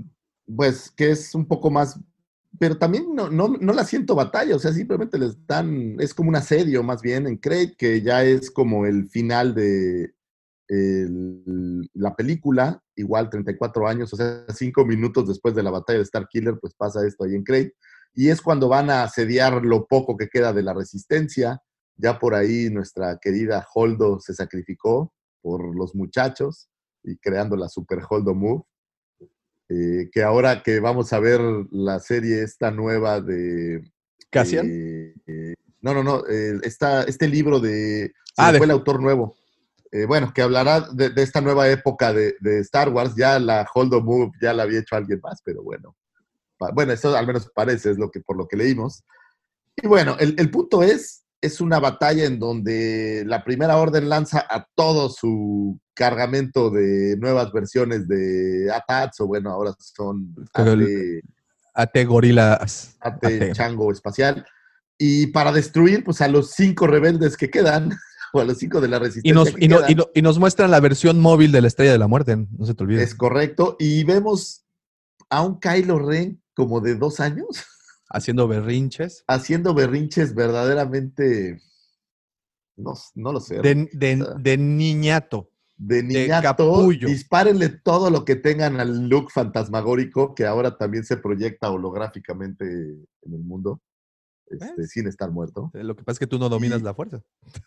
Pues 0.55 0.91
que 0.91 1.11
es 1.11 1.35
un 1.35 1.47
poco 1.47 1.71
más, 1.71 1.99
pero 2.59 2.77
también 2.79 3.15
no, 3.15 3.31
no, 3.31 3.49
no 3.49 3.73
la 3.73 3.85
siento 3.85 4.15
batalla, 4.15 4.57
o 4.57 4.59
sea, 4.59 4.73
simplemente 4.73 5.19
les 5.19 5.47
dan, 5.47 5.97
es 6.01 6.15
como 6.15 6.29
un 6.29 6.37
asedio 6.37 6.83
más 6.83 7.03
bien 7.03 7.27
en 7.27 7.37
Crate, 7.37 7.75
que 7.77 8.03
ya 8.03 8.23
es 8.23 8.51
como 8.51 8.87
el 8.87 9.09
final 9.09 9.55
de 9.55 10.15
el- 10.69 11.89
la 11.95 12.15
película, 12.17 12.83
igual 12.97 13.31
34 13.31 13.87
años, 13.87 14.13
o 14.13 14.17
sea, 14.17 14.45
cinco 14.55 14.85
minutos 14.85 15.29
después 15.29 15.55
de 15.55 15.63
la 15.63 15.71
batalla 15.71 15.99
de 15.99 16.05
Star 16.05 16.27
Killer, 16.29 16.59
pues 16.61 16.75
pasa 16.75 17.07
esto 17.07 17.25
ahí 17.25 17.35
en 17.35 17.45
Crate. 17.45 17.75
Y 18.15 18.29
es 18.31 18.41
cuando 18.41 18.69
van 18.69 18.91
a 18.91 19.03
asediar 19.03 19.63
lo 19.65 19.87
poco 19.87 20.17
que 20.17 20.29
queda 20.29 20.53
de 20.53 20.63
la 20.63 20.73
resistencia. 20.75 21.61
Ya 21.97 22.19
por 22.19 22.35
ahí 22.35 22.69
nuestra 22.71 23.19
querida 23.21 23.67
Holdo 23.75 24.21
se 24.21 24.35
sacrificó 24.35 25.13
por 25.43 25.75
los 25.77 25.95
muchachos 25.95 26.69
y 27.03 27.17
creando 27.19 27.57
la 27.57 27.69
Super 27.69 28.01
Holdo 28.09 28.35
Move. 28.35 28.65
Eh, 29.69 30.09
que 30.13 30.23
ahora 30.23 30.63
que 30.63 30.79
vamos 30.81 31.13
a 31.13 31.19
ver 31.19 31.41
la 31.71 31.99
serie 31.99 32.43
esta 32.43 32.71
nueva 32.71 33.21
de... 33.21 33.83
¿Cassian? 34.31 34.67
eh, 34.71 35.15
eh, 35.27 35.55
no, 35.81 35.93
no, 35.95 36.03
no, 36.03 36.25
esta- 36.27 37.03
este 37.05 37.29
libro 37.29 37.59
de... 37.61 38.13
Ah, 38.37 38.53
de- 38.53 38.59
fue 38.59 38.67
el 38.67 38.71
autor 38.73 39.01
nuevo. 39.01 39.37
Eh, 39.93 40.05
bueno, 40.07 40.33
que 40.35 40.43
hablará 40.43 40.81
de, 40.93 41.11
de 41.11 41.23
esta 41.23 41.41
nueva 41.41 41.69
época 41.69 42.13
de, 42.13 42.35
de 42.41 42.61
Star 42.61 42.89
Wars. 42.91 43.15
Ya 43.17 43.39
la 43.39 43.67
Holdo 43.75 44.01
Move 44.03 44.33
ya 44.41 44.53
la 44.53 44.65
había 44.65 44.81
hecho 44.81 44.97
alguien 44.97 45.21
más, 45.23 45.41
pero 45.45 45.63
bueno. 45.63 45.97
Pa- 46.59 46.73
Bueno, 46.73 46.93
eso 46.93 47.17
al 47.17 47.27
menos 47.27 47.51
parece, 47.55 47.91
es 47.93 47.99
lo 47.99 48.11
que, 48.11 48.21
por 48.21 48.37
lo 48.37 48.47
que 48.49 48.57
leímos. 48.57 49.05
Y 49.77 49.87
bueno, 49.87 50.17
el, 50.19 50.35
el 50.39 50.51
punto 50.51 50.83
es, 50.83 51.25
es 51.41 51.61
una 51.61 51.79
batalla 51.79 52.25
en 52.25 52.39
donde 52.39 53.25
la 53.27 53.45
primera 53.45 53.77
orden 53.77 54.09
lanza 54.09 54.45
a 54.49 54.67
todo 54.75 55.09
su 55.11 55.79
cargamento 55.95 56.71
de 56.71 57.17
nuevas 57.19 57.53
versiones 57.53 58.09
de 58.09 58.71
ATATs, 58.73 59.21
o 59.21 59.27
bueno, 59.27 59.51
ahora 59.51 59.75
son 59.79 60.35
AT, 60.55 60.69
AT 61.75 62.07
Gorilas. 62.07 62.97
AT 63.01 63.25
AT. 63.25 63.53
Chango 63.53 63.93
Espacial. 63.93 64.45
Y 64.99 65.27
para 65.29 65.53
destruir 65.53 66.03
pues, 66.05 66.23
a 66.23 66.29
los 66.29 66.53
cinco 66.53 66.87
rebeldes 66.87 67.37
que 67.37 67.51
quedan, 67.51 67.91
o 68.37 68.41
a 68.41 68.45
los 68.45 68.59
cinco 68.59 68.81
de 68.81 68.89
la 68.89 68.97
Y 68.97 69.01
resistencia 69.01 69.35
nos, 69.35 69.51
que 69.53 69.65
y, 69.65 69.69
no- 69.69 69.77
quedan. 69.79 69.91
y 69.91 69.95
no- 69.95 70.07
y 70.15 70.23
nos 70.23 70.39
muestran 70.39 70.71
la 70.71 70.81
versión 70.81 71.21
móvil 71.21 71.53
de 71.53 71.61
la 71.63 71.69
Estrella 71.69 71.93
de 71.93 71.99
la 71.99 72.07
Muerte, 72.09 72.37
no 72.37 72.67
se 72.67 72.75
te 72.75 72.85
olvide. 72.85 73.03
Es 73.03 73.15
correcto. 73.15 73.77
Y 73.79 74.05
vemos 74.05 74.65
a 75.31 75.43
un 75.43 75.59
Kylo 75.59 75.99
Ren 75.99 76.41
como 76.55 76.81
de 76.81 76.95
dos 76.95 77.21
años 77.21 77.47
Haciendo 78.09 78.47
berrinches. 78.49 79.25
haciendo 79.27 79.75
berrinches 79.75 80.35
verdaderamente. 80.35 81.61
No, 82.77 82.93
no 83.15 83.33
lo 83.33 83.41
sé. 83.41 83.61
De, 83.61 83.89
de- 83.93 84.25
de 84.39 84.57
niñato. 84.59 85.51
de 85.77 85.97
de 85.97 86.03
niñato, 86.03 86.43
capullo. 86.43 87.09
dispárenle 87.09 87.69
todo 87.71 88.11
lo 88.11 88.25
que 88.25 88.37
tengan 88.37 88.79
al 88.81 89.09
look 89.09 89.31
fantasmagórico 89.31 90.35
que 90.35 90.47
ahora 90.47 90.77
también 90.79 91.05
se 91.05 91.17
proyecta 91.17 91.71
holográficamente 91.71 92.65
en 92.67 93.33
el 93.35 93.41
mundo, 93.41 93.81
este, 94.49 94.87
sin 94.87 95.07
estar 95.09 95.31
muerto. 95.31 95.71
Lo 95.75 95.97
que 95.97 96.05
pasa 96.05 96.15
es 96.15 96.19
que 96.21 96.27
tú 96.27 96.39
no 96.39 96.49
dominas 96.49 96.81
Y- 96.81 96.85
la 96.85 96.95
fuerza. 96.95 97.21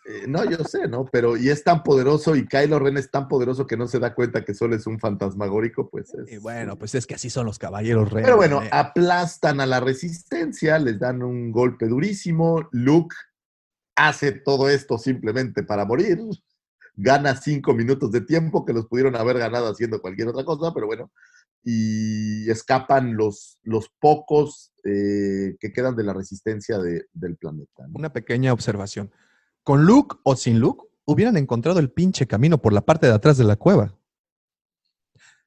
Eh, 0.06 0.24
no, 0.26 0.44
yo 0.44 0.64
sé, 0.64 0.88
¿no? 0.88 1.04
Pero 1.04 1.36
y 1.36 1.48
es 1.48 1.62
tan 1.64 1.82
poderoso 1.82 2.36
y 2.36 2.46
Kylo 2.46 2.78
Ren 2.78 2.96
es 2.96 3.10
tan 3.10 3.28
poderoso 3.28 3.66
que 3.66 3.76
no 3.76 3.86
se 3.86 3.98
da 3.98 4.14
cuenta 4.14 4.44
que 4.44 4.54
solo 4.54 4.74
es 4.74 4.86
un 4.86 4.98
fantasmagórico, 4.98 5.88
pues 5.90 6.14
es. 6.14 6.32
Y 6.32 6.38
bueno, 6.38 6.78
pues 6.78 6.94
es 6.94 7.06
que 7.06 7.14
así 7.14 7.30
son 7.30 7.46
los 7.46 7.58
caballeros 7.58 8.10
reyes. 8.10 8.26
Pero 8.26 8.36
bueno, 8.36 8.62
¿eh? 8.62 8.68
aplastan 8.72 9.60
a 9.60 9.66
la 9.66 9.80
resistencia, 9.80 10.78
les 10.78 10.98
dan 10.98 11.22
un 11.22 11.52
golpe 11.52 11.86
durísimo. 11.86 12.68
Luke 12.72 13.14
hace 13.96 14.32
todo 14.32 14.68
esto 14.68 14.98
simplemente 14.98 15.62
para 15.62 15.84
morir. 15.84 16.18
Gana 16.96 17.34
cinco 17.36 17.72
minutos 17.72 18.10
de 18.12 18.20
tiempo 18.20 18.64
que 18.64 18.72
los 18.72 18.86
pudieron 18.86 19.16
haber 19.16 19.38
ganado 19.38 19.68
haciendo 19.70 20.00
cualquier 20.02 20.28
otra 20.28 20.44
cosa, 20.44 20.72
pero 20.74 20.86
bueno. 20.86 21.10
Y 21.62 22.50
escapan 22.50 23.16
los, 23.16 23.58
los 23.62 23.90
pocos 24.00 24.72
eh, 24.84 25.56
que 25.60 25.72
quedan 25.72 25.94
de 25.96 26.04
la 26.04 26.14
resistencia 26.14 26.78
de- 26.78 27.06
del 27.12 27.36
planeta. 27.36 27.86
¿no? 27.86 27.92
Una 27.94 28.12
pequeña 28.12 28.52
observación. 28.52 29.10
Con 29.62 29.84
Luke 29.84 30.16
o 30.22 30.36
sin 30.36 30.58
Luke, 30.58 30.86
hubieran 31.04 31.36
encontrado 31.36 31.78
el 31.80 31.90
pinche 31.90 32.26
camino 32.26 32.58
por 32.58 32.72
la 32.72 32.80
parte 32.80 33.06
de 33.06 33.12
atrás 33.12 33.36
de 33.36 33.44
la 33.44 33.56
cueva. 33.56 33.94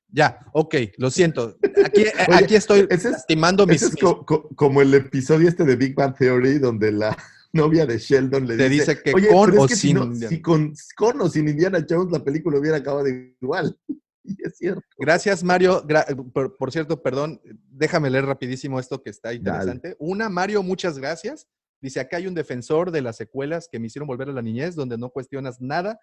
Ya, 0.09 0.45
ok, 0.53 0.75
lo 0.97 1.09
siento. 1.09 1.57
Aquí, 1.83 2.03
aquí 2.31 2.55
estoy 2.55 2.85
ese 2.89 3.09
es- 3.09 3.17
estimando 3.17 3.65
mis, 3.65 3.77
Ese 3.77 3.85
es 3.87 3.91
mis- 3.93 4.03
co- 4.03 4.25
co- 4.25 4.49
como 4.55 4.81
el 4.81 4.93
episodio 4.93 5.49
este 5.49 5.63
de 5.63 5.75
Big 5.75 5.95
Bang 5.95 6.15
Theory, 6.15 6.59
donde 6.59 6.91
la 6.91 7.17
novia 7.53 7.85
de 7.87 7.97
Sheldon 7.97 8.45
le 8.47 8.55
Te 8.57 8.69
dice, 8.69 8.91
dice 8.91 9.01
que 9.03 9.13
Oye, 9.15 9.29
con 9.29 9.49
pero 9.49 9.57
es 9.57 9.63
o 9.63 9.67
que 9.67 9.75
si 9.75 9.87
sin 9.87 9.95
no- 9.97 10.03
Indiana". 10.05 10.29
si 10.29 10.41
con, 10.41 10.73
con 10.95 11.21
o 11.21 11.29
sin 11.29 11.47
Indiana 11.47 11.83
Jones 11.89 12.11
la 12.11 12.23
película 12.23 12.59
hubiera 12.59 12.77
acabado 12.77 13.07
igual. 13.07 13.75
Y 14.23 14.35
es 14.45 14.57
cierto. 14.57 14.81
Gracias, 14.97 15.43
Mario. 15.43 15.83
Gra- 15.85 16.05
por, 16.31 16.55
por 16.57 16.71
cierto, 16.71 17.01
perdón, 17.01 17.41
déjame 17.69 18.09
leer 18.09 18.25
rapidísimo 18.25 18.79
esto 18.79 19.01
que 19.01 19.09
está 19.09 19.33
interesante. 19.33 19.95
Una, 19.99 20.29
Mario, 20.29 20.63
muchas 20.63 20.97
gracias. 20.97 21.47
Dice, 21.81 21.99
acá 21.99 22.17
hay 22.17 22.27
un 22.27 22.33
defensor 22.33 22.91
de 22.91 23.01
las 23.01 23.17
secuelas 23.17 23.67
que 23.69 23.77
me 23.79 23.87
hicieron 23.87 24.07
volver 24.07 24.29
a 24.29 24.33
la 24.33 24.41
niñez, 24.41 24.75
donde 24.75 24.97
no 24.97 25.09
cuestionas 25.09 25.59
nada 25.59 25.99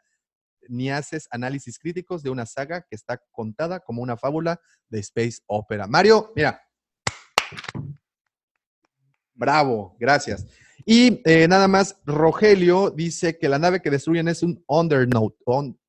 ni 0.68 0.90
haces 0.90 1.26
análisis 1.30 1.78
críticos 1.78 2.22
de 2.22 2.28
una 2.28 2.44
saga 2.44 2.82
que 2.82 2.94
está 2.94 3.18
contada 3.32 3.80
como 3.80 4.02
una 4.02 4.18
fábula 4.18 4.60
de 4.90 4.98
space 5.00 5.38
opera. 5.46 5.86
Mario, 5.86 6.30
mira. 6.36 6.60
Bravo, 9.34 9.96
gracias. 9.98 10.46
Y 10.84 11.22
eh, 11.24 11.48
nada 11.48 11.66
más, 11.66 11.96
Rogelio 12.04 12.90
dice 12.90 13.38
que 13.38 13.48
la 13.48 13.58
nave 13.58 13.80
que 13.80 13.90
destruyen 13.90 14.28
es 14.28 14.42
un 14.42 14.62
undernote. 14.68 15.36
on- 15.46 15.79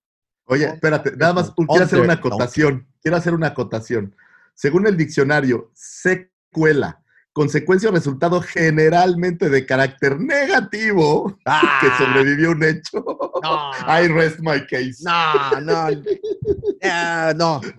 Oye, 0.46 0.66
espérate, 0.66 1.16
nada 1.16 1.34
más 1.34 1.52
quiero 1.52 1.84
hacer 1.84 2.00
una 2.02 2.14
acotación. 2.14 2.88
Quiero 3.02 3.18
hacer 3.18 3.34
una 3.34 3.48
acotación. 3.48 4.16
Según 4.54 4.86
el 4.88 4.98
diccionario, 4.98 5.72
secuela, 5.74 7.02
consecuencia 7.34 7.90
o 7.90 7.94
resultado 7.94 8.42
generalmente 8.42 9.50
de 9.50 9.66
carácter 9.66 10.20
negativo 10.20 11.38
que 11.82 11.88
sobrevivió 11.98 12.52
un 12.52 12.64
hecho. 12.64 13.04
No. 13.44 13.72
I 13.88 14.08
rest 14.08 14.40
my 14.40 14.66
case. 14.68 14.98
No, 15.04 15.62
no. 15.62 16.02
Ah, 16.84 17.34
no. 17.36 17.62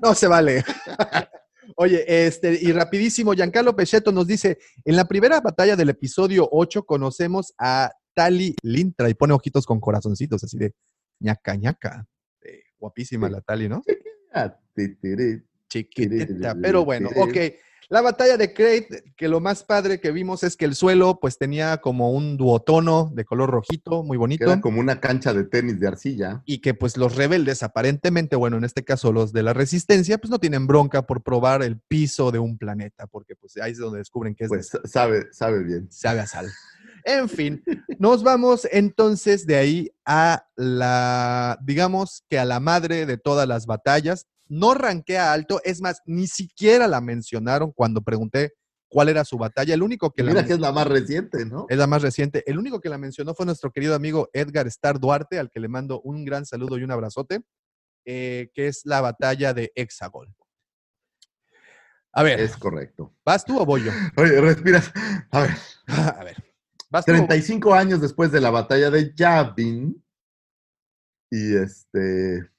No 0.00 0.14
se 0.14 0.28
vale. 0.28 0.64
Oye, 1.76 2.04
este, 2.26 2.58
y 2.60 2.72
rapidísimo, 2.72 3.34
Giancarlo 3.34 3.74
Pecheto 3.74 4.12
nos 4.12 4.26
dice, 4.26 4.58
en 4.84 4.96
la 4.96 5.06
primera 5.06 5.40
batalla 5.40 5.76
del 5.76 5.90
episodio 5.90 6.48
8 6.50 6.84
conocemos 6.84 7.52
a 7.58 7.90
Tali 8.14 8.54
Lintra 8.62 9.08
y 9.08 9.14
pone 9.14 9.34
ojitos 9.34 9.66
con 9.66 9.80
corazoncitos, 9.80 10.42
así 10.42 10.56
de 10.58 10.72
ñaca 11.20 11.54
ñaca. 11.56 12.06
Eh, 12.42 12.62
guapísima 12.78 13.28
la 13.28 13.40
Tali, 13.40 13.68
¿no? 13.68 13.82
Chiquitita, 15.68 16.54
pero 16.60 16.84
bueno, 16.84 17.10
ok. 17.16 17.36
La 17.90 18.02
batalla 18.02 18.36
de 18.36 18.52
Crate, 18.52 19.14
que 19.16 19.28
lo 19.28 19.40
más 19.40 19.64
padre 19.64 19.98
que 19.98 20.10
vimos 20.12 20.42
es 20.42 20.56
que 20.58 20.66
el 20.66 20.74
suelo 20.74 21.18
pues 21.20 21.38
tenía 21.38 21.78
como 21.78 22.12
un 22.12 22.36
duotono 22.36 23.10
de 23.14 23.24
color 23.24 23.48
rojito, 23.48 24.02
muy 24.02 24.18
bonito. 24.18 24.44
Era 24.44 24.60
como 24.60 24.78
una 24.78 25.00
cancha 25.00 25.32
de 25.32 25.44
tenis 25.44 25.80
de 25.80 25.88
arcilla. 25.88 26.42
y 26.44 26.58
que 26.60 26.74
pues 26.74 26.98
los 26.98 27.16
rebeldes 27.16 27.62
aparentemente, 27.62 28.36
bueno, 28.36 28.58
en 28.58 28.64
este 28.64 28.84
caso 28.84 29.10
los 29.10 29.32
de 29.32 29.42
la 29.42 29.54
resistencia, 29.54 30.18
pues 30.18 30.30
no 30.30 30.38
tienen 30.38 30.66
bronca 30.66 31.06
por 31.06 31.22
probar 31.22 31.62
el 31.62 31.80
piso 31.80 32.30
de 32.30 32.38
un 32.38 32.58
planeta, 32.58 33.06
porque 33.06 33.34
pues 33.36 33.56
ahí 33.56 33.72
es 33.72 33.78
donde 33.78 34.00
descubren 34.00 34.34
que 34.34 34.44
es 34.44 34.48
Pues 34.48 34.70
de 34.70 34.86
sabe, 34.86 35.26
sabe 35.32 35.64
bien. 35.64 35.90
sabe 35.90 36.20
a 36.20 36.26
sal. 36.26 36.46
En 37.10 37.26
fin, 37.30 37.64
nos 37.98 38.22
vamos 38.22 38.68
entonces 38.70 39.46
de 39.46 39.56
ahí 39.56 39.90
a 40.04 40.44
la, 40.56 41.58
digamos 41.62 42.22
que 42.28 42.38
a 42.38 42.44
la 42.44 42.60
madre 42.60 43.06
de 43.06 43.16
todas 43.16 43.48
las 43.48 43.64
batallas. 43.64 44.26
No 44.46 44.74
ranquea 44.74 45.32
alto, 45.32 45.60
es 45.64 45.80
más, 45.80 46.02
ni 46.04 46.26
siquiera 46.26 46.86
la 46.86 47.00
mencionaron 47.00 47.72
cuando 47.72 48.02
pregunté 48.02 48.52
cuál 48.90 49.08
era 49.08 49.24
su 49.24 49.38
batalla. 49.38 49.72
El 49.72 49.82
único 49.82 50.10
que 50.10 50.22
la 50.22 50.28
Mira 50.30 50.40
men- 50.42 50.48
que 50.48 50.54
es 50.54 50.60
la 50.60 50.70
más 50.72 50.86
reciente, 50.86 51.46
¿no? 51.46 51.64
es 51.70 51.78
la 51.78 51.86
más 51.86 52.02
reciente. 52.02 52.42
El 52.46 52.58
único 52.58 52.78
que 52.80 52.90
la 52.90 52.98
mencionó 52.98 53.34
fue 53.34 53.46
nuestro 53.46 53.70
querido 53.72 53.94
amigo 53.94 54.28
Edgar 54.34 54.66
Star 54.66 55.00
Duarte, 55.00 55.38
al 55.38 55.50
que 55.50 55.60
le 55.60 55.68
mando 55.68 56.00
un 56.02 56.24
gran 56.26 56.44
saludo 56.44 56.76
y 56.78 56.82
un 56.84 56.90
abrazote, 56.92 57.40
eh, 58.04 58.50
que 58.52 58.68
es 58.68 58.82
la 58.84 59.00
batalla 59.00 59.54
de 59.54 59.72
Hexagol. 59.74 60.28
A 62.12 62.22
ver, 62.22 62.40
Es 62.40 62.56
correcto. 62.56 63.14
¿vas 63.24 63.44
tú 63.44 63.58
o 63.60 63.64
voy 63.66 63.84
yo? 63.84 63.92
Oye, 64.16 64.40
respiras. 64.40 64.90
A 65.30 65.40
ver, 65.40 65.50
A 66.18 66.24
ver, 66.24 66.36
¿vas 66.90 67.04
tú 67.04 67.12
o 67.12 67.14
voy? 67.16 67.26
35 67.26 67.74
años 67.74 68.00
después 68.00 68.30
de 68.32 68.40
la 68.40 68.50
batalla 68.50 68.90
de 68.90 69.14
Yavin. 69.14 70.04
Y 71.30 71.56
este. 71.56 72.50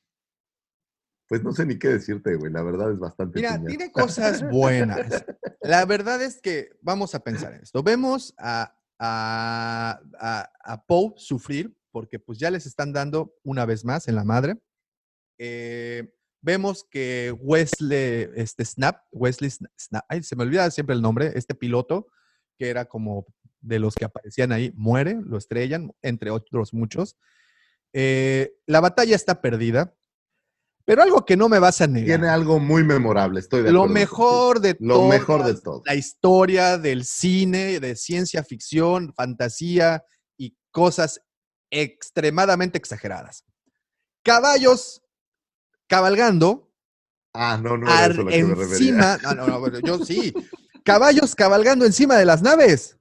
Pues 1.27 1.43
no 1.43 1.51
sé 1.51 1.65
ni 1.65 1.77
qué 1.77 1.89
decirte, 1.89 2.35
güey. 2.35 2.51
La 2.51 2.63
verdad 2.63 2.91
es 2.91 2.99
bastante. 2.99 3.37
Mira, 3.37 3.51
piñata. 3.51 3.67
tiene 3.67 3.91
cosas 3.91 4.49
buenas. 4.49 5.25
La 5.61 5.85
verdad 5.85 6.21
es 6.23 6.41
que 6.41 6.71
vamos 6.81 7.13
a 7.13 7.19
pensar 7.23 7.53
en 7.53 7.61
esto. 7.61 7.83
Vemos 7.83 8.33
a, 8.37 8.75
a, 8.99 10.01
a, 10.19 10.51
a 10.63 10.85
Poe 10.85 11.13
sufrir 11.17 11.75
porque 11.91 12.19
pues 12.19 12.39
ya 12.39 12.49
les 12.49 12.65
están 12.65 12.93
dando 12.93 13.35
una 13.43 13.65
vez 13.65 13.85
más 13.85 14.07
en 14.07 14.15
la 14.15 14.23
madre. 14.23 14.59
Eh, 15.39 16.11
vemos 16.41 16.83
que 16.89 17.35
Wesley, 17.39 18.29
este 18.35 18.65
Snap, 18.65 19.03
Wesley 19.11 19.49
Sna- 19.49 19.71
Snap, 19.79 20.05
ay, 20.09 20.23
se 20.23 20.35
me 20.35 20.43
olvida 20.43 20.69
siempre 20.71 20.95
el 20.95 21.01
nombre, 21.01 21.31
este 21.35 21.55
piloto 21.55 22.07
que 22.57 22.69
era 22.69 22.85
como 22.85 23.25
de 23.61 23.79
los 23.79 23.95
que 23.95 24.05
aparecían 24.05 24.51
ahí 24.51 24.71
muere, 24.75 25.19
lo 25.23 25.37
estrellan, 25.37 25.91
entre 26.01 26.31
otros 26.31 26.73
muchos. 26.73 27.17
Eh, 27.93 28.53
la 28.65 28.79
batalla 28.81 29.15
está 29.15 29.41
perdida, 29.41 29.95
pero 30.85 31.03
algo 31.03 31.25
que 31.25 31.37
no 31.37 31.49
me 31.49 31.59
vas 31.59 31.81
a 31.81 31.87
negar. 31.87 32.19
Tiene 32.19 32.29
algo 32.29 32.59
muy 32.59 32.83
memorable, 32.83 33.39
estoy 33.39 33.63
de 33.63 33.71
lo 33.71 33.79
acuerdo. 33.81 33.93
mejor 33.93 34.59
de 34.61 34.77
Lo 34.79 34.95
todas 34.95 35.09
mejor 35.09 35.43
de 35.45 35.53
todo. 35.55 35.81
La 35.85 35.95
historia 35.95 36.77
del 36.77 37.05
cine, 37.05 37.79
de 37.79 37.95
ciencia 37.95 38.43
ficción, 38.43 39.13
fantasía 39.13 40.03
y 40.37 40.55
cosas 40.71 41.21
extremadamente 41.71 42.77
exageradas. 42.77 43.45
Caballos 44.23 45.01
cabalgando 45.87 46.69
Ah, 47.33 47.59
no, 47.61 47.77
no 47.77 47.85
era 47.87 48.07
eso 48.07 48.21
a 48.21 48.23
lo 48.23 48.29
que 48.31 48.43
me 48.43 48.55
refería. 48.55 48.77
encima. 48.77 49.17
No, 49.23 49.59
no, 49.59 49.79
yo 49.85 50.03
sí. 50.03 50.33
Caballos 50.83 51.35
cabalgando 51.35 51.85
encima 51.85 52.15
de 52.17 52.25
las 52.25 52.41
naves. 52.41 52.97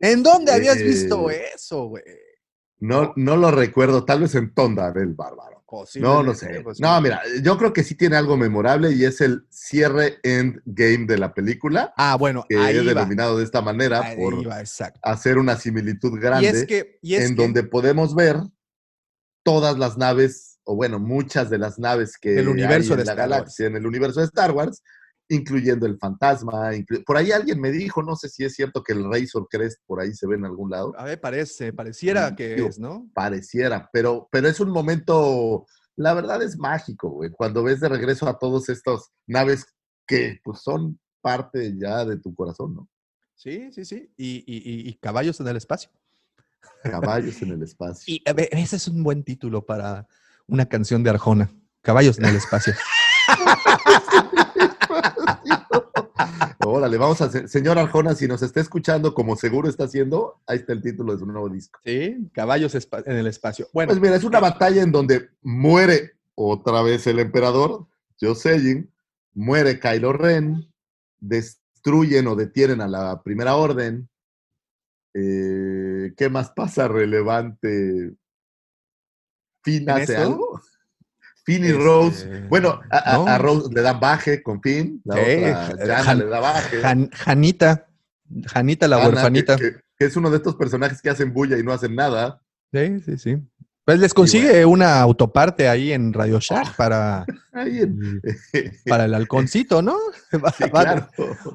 ¿En 0.00 0.22
dónde 0.22 0.52
habías 0.52 0.78
Eh, 0.78 0.84
visto 0.84 1.30
eso, 1.30 1.86
güey? 1.86 2.02
No, 2.80 3.12
no 3.16 3.36
lo 3.36 3.50
recuerdo, 3.50 4.04
tal 4.04 4.20
vez 4.20 4.34
en 4.34 4.52
Tonda 4.54 4.92
del 4.92 5.14
Bárbaro. 5.14 5.54
No, 5.96 6.22
no 6.22 6.34
sé. 6.34 6.62
No, 6.78 7.00
mira, 7.00 7.20
yo 7.42 7.58
creo 7.58 7.72
que 7.72 7.82
sí 7.82 7.96
tiene 7.96 8.14
algo 8.16 8.36
memorable 8.36 8.92
y 8.92 9.04
es 9.04 9.20
el 9.20 9.44
cierre 9.50 10.18
endgame 10.22 11.06
de 11.06 11.18
la 11.18 11.34
película, 11.34 11.92
Ah, 11.96 12.14
bueno, 12.16 12.44
que 12.48 12.56
ahí 12.56 12.76
es 12.76 12.84
denominado 12.86 13.38
de 13.38 13.44
esta 13.44 13.60
manera 13.60 14.00
Ahí 14.02 14.16
por 14.16 14.34
hacer 15.02 15.38
una 15.38 15.56
similitud 15.56 16.16
grande 16.20 16.44
Y 16.44 16.46
es 16.46 16.66
que, 16.66 16.98
y 17.02 17.14
es 17.16 17.28
en 17.30 17.34
que- 17.36 17.42
donde 17.42 17.64
podemos 17.64 18.14
ver 18.14 18.36
todas 19.42 19.76
las 19.78 19.98
naves, 19.98 20.60
o 20.64 20.76
bueno, 20.76 20.98
muchas 21.00 21.50
de 21.50 21.58
las 21.58 21.78
naves 21.78 22.18
que 22.18 22.30
Del 22.34 22.48
universo 22.48 22.94
hay 22.94 22.94
en 22.94 22.98
de 22.98 23.04
la 23.04 23.12
Star 23.12 23.28
galaxia, 23.28 23.66
en 23.66 23.76
el 23.76 23.86
universo 23.86 24.20
de 24.20 24.26
Star 24.26 24.52
Wars, 24.52 24.80
incluyendo 25.28 25.86
el 25.86 25.98
fantasma. 25.98 26.72
inclu- 26.74 27.02
por 27.04 27.16
ahí 27.16 27.32
alguien 27.32 27.60
me 27.60 27.70
dijo, 27.70 28.02
no 28.02 28.14
sé 28.16 28.28
si 28.28 28.44
es 28.44 28.54
cierto 28.54 28.82
que 28.82 28.92
el 28.92 29.04
Razor 29.10 29.46
Crest 29.50 29.80
por 29.86 30.00
ahí 30.00 30.12
se 30.14 30.26
ve 30.26 30.36
en 30.36 30.44
algún 30.44 30.70
lado. 30.70 30.92
a 30.98 31.04
ver, 31.04 31.20
parece, 31.20 31.72
pareciera 31.72 32.30
Mm, 32.32 32.34
que 32.36 32.54
digo, 32.56 32.68
es, 32.68 32.78
¿no? 32.78 33.08
pareciera, 33.14 33.88
pero, 33.92 34.28
pero 34.30 34.48
es 34.48 34.60
un 34.60 34.70
momento, 34.70 35.66
la 35.96 36.14
verdad 36.14 36.42
es 36.42 36.58
mágico, 36.58 37.08
güey, 37.10 37.30
cuando 37.30 37.62
ves 37.62 37.80
de 37.80 37.88
regreso 37.88 38.28
a 38.28 38.38
todos 38.38 38.68
estos 38.68 39.10
naves 39.26 39.64
que 40.06 40.40
pues 40.44 40.60
son 40.60 40.98
parte 41.22 41.74
ya 41.78 42.04
de 42.04 42.18
tu 42.18 42.34
corazón, 42.34 42.74
¿no? 42.74 42.88
Sí, 43.34 43.70
sí, 43.72 43.84
sí. 43.84 44.12
Y, 44.16 44.44
y- 44.46 44.58
y- 44.58 44.88
y 44.88 44.94
caballos 44.98 45.40
en 45.40 45.48
el 45.48 45.56
espacio. 45.56 45.90
Caballos 46.82 47.40
en 47.42 47.52
el 47.52 47.62
espacio. 47.64 48.14
Y 48.14 48.22
a 48.28 48.32
ver, 48.34 48.48
ese 48.52 48.76
es 48.76 48.86
un 48.88 49.02
buen 49.02 49.24
título 49.24 49.64
para 49.64 50.06
una 50.46 50.66
canción 50.66 51.02
de 51.02 51.10
Arjona. 51.10 51.50
Caballos 51.80 52.18
en 52.18 52.26
el 52.26 52.36
espacio. 52.36 52.74
Órale, 56.66 56.96
vamos 56.96 57.20
a 57.20 57.26
hacer, 57.26 57.48
señor 57.48 57.78
Arjona, 57.78 58.14
si 58.14 58.26
nos 58.26 58.42
está 58.42 58.60
escuchando, 58.60 59.14
como 59.14 59.36
seguro 59.36 59.68
está 59.68 59.84
haciendo, 59.84 60.40
ahí 60.46 60.58
está 60.58 60.72
el 60.72 60.82
título 60.82 61.12
de 61.12 61.18
su 61.18 61.26
nuevo 61.26 61.48
disco. 61.48 61.78
Sí, 61.84 62.28
caballos 62.32 62.74
en 62.74 63.16
el 63.16 63.26
espacio. 63.26 63.68
Bueno, 63.72 63.90
Pues 63.90 64.00
mira, 64.00 64.16
es 64.16 64.24
una 64.24 64.40
batalla 64.40 64.82
en 64.82 64.92
donde 64.92 65.30
muere 65.42 66.12
otra 66.34 66.82
vez 66.82 67.06
el 67.06 67.18
emperador, 67.18 67.86
Jocelyn, 68.20 68.90
muere 69.34 69.78
Kylo 69.78 70.12
Ren, 70.12 70.72
destruyen 71.20 72.26
o 72.28 72.36
detienen 72.36 72.80
a 72.80 72.88
la 72.88 73.22
primera 73.22 73.56
orden. 73.56 74.08
Eh, 75.12 76.12
¿Qué 76.16 76.28
más 76.28 76.50
pasa 76.50 76.88
relevante? 76.88 78.14
Finn 79.62 79.82
¿En 79.82 79.90
hace 79.90 80.16
algo. 80.16 80.60
Finn 81.44 81.64
y 81.64 81.68
Este, 81.68 81.78
Rose. 81.82 82.42
Bueno, 82.48 82.80
a, 82.90 83.12
a- 83.12 83.16
no. 83.18 83.26
a 83.28 83.38
Rose 83.38 83.68
le 83.72 83.82
dan 83.82 84.00
baje 84.00 84.42
con 84.42 84.60
Finn. 84.62 85.00
La 85.04 85.14
otra, 85.14 86.00
Han- 86.10 86.18
le 86.18 86.26
da 86.26 86.40
baje. 86.40 86.80
Jan- 86.80 87.10
Janita, 87.12 87.86
Janita 88.46 88.88
la 88.88 88.96
Ana, 88.96 89.06
huerfanita. 89.06 89.56
Que, 89.56 89.76
que 89.98 90.04
es 90.06 90.16
uno 90.16 90.30
de 90.30 90.38
estos 90.38 90.56
personajes 90.56 91.00
que 91.02 91.10
hacen 91.10 91.32
bulla 91.32 91.58
y 91.58 91.62
no 91.62 91.72
hacen 91.72 91.94
nada. 91.94 92.40
Sí, 92.72 93.00
sí, 93.04 93.18
sí. 93.18 93.36
Pues 93.84 93.98
les 93.98 94.14
consigue 94.14 94.64
una 94.64 94.98
autoparte 95.02 95.68
ahí 95.68 95.92
en 95.92 96.14
Radio 96.14 96.40
Shack 96.40 96.74
para, 96.74 97.26
Ahí 97.52 97.80
en- 97.80 98.22
para 98.88 99.04
el 99.04 99.12
halconcito, 99.14 99.82
¿no? 99.82 99.96
Sí, 100.56 100.64
claro. 100.70 101.06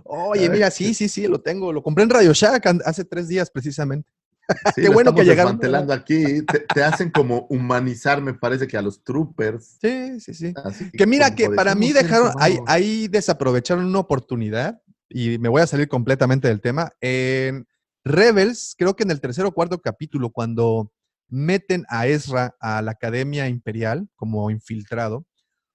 Oye, 0.06 0.48
mira, 0.50 0.69
sí, 0.69 0.93
sí, 0.93 1.09
sí, 1.09 1.27
lo 1.27 1.42
tengo. 1.42 1.74
Lo 1.74 1.82
compré 1.82 2.03
en 2.03 2.11
Radio 2.11 2.32
Shack 2.34 2.64
hace 2.85 3.03
tres 3.06 3.27
días 3.27 3.50
precisamente. 3.50 4.08
Sí, 4.76 4.82
Qué 4.82 4.90
bueno 4.90 5.14
que 5.14 5.24
llegaron. 5.24 5.53
desmantelando 5.53 5.94
aquí. 5.94 6.44
Te, 6.45 6.60
te 6.60 6.84
hacen 6.84 7.11
como 7.11 7.45
humanizar, 7.50 8.22
me 8.22 8.34
parece 8.34 8.68
que 8.68 8.78
a 8.78 8.82
los 8.82 9.03
troopers. 9.03 9.78
Sí, 9.82 10.19
sí, 10.19 10.34
sí. 10.34 10.53
Así 10.64 10.90
Que 10.92 11.06
mira 11.06 11.36
que 11.36 11.50
para 11.50 11.76
mí 11.76 11.94
dejaron, 11.94 12.32
ahí, 12.40 12.58
ahí 12.68 13.08
desaprovecharon 13.08 13.86
una 13.86 14.00
oportunidad 14.00 14.82
y 15.08 15.38
me 15.38 15.50
voy 15.50 15.61
a 15.61 15.68
salir 15.68 15.88
completamente 15.88 16.48
del 16.48 16.61
tema. 16.61 16.92
En 17.02 17.68
Rebels, 18.03 18.76
creo 18.78 18.95
que 18.95 19.03
en 19.03 19.11
el 19.11 19.22
tercer 19.22 19.45
o 19.45 19.52
cuarto 19.52 19.80
capítulo, 19.80 20.32
cuando 20.32 20.92
meten 21.28 21.86
a 21.90 22.08
Ezra 22.08 22.56
a 22.60 22.82
la 22.82 22.92
Academia 22.92 23.48
Imperial 23.48 24.08
como 24.16 24.50
infiltrado, 24.50 25.26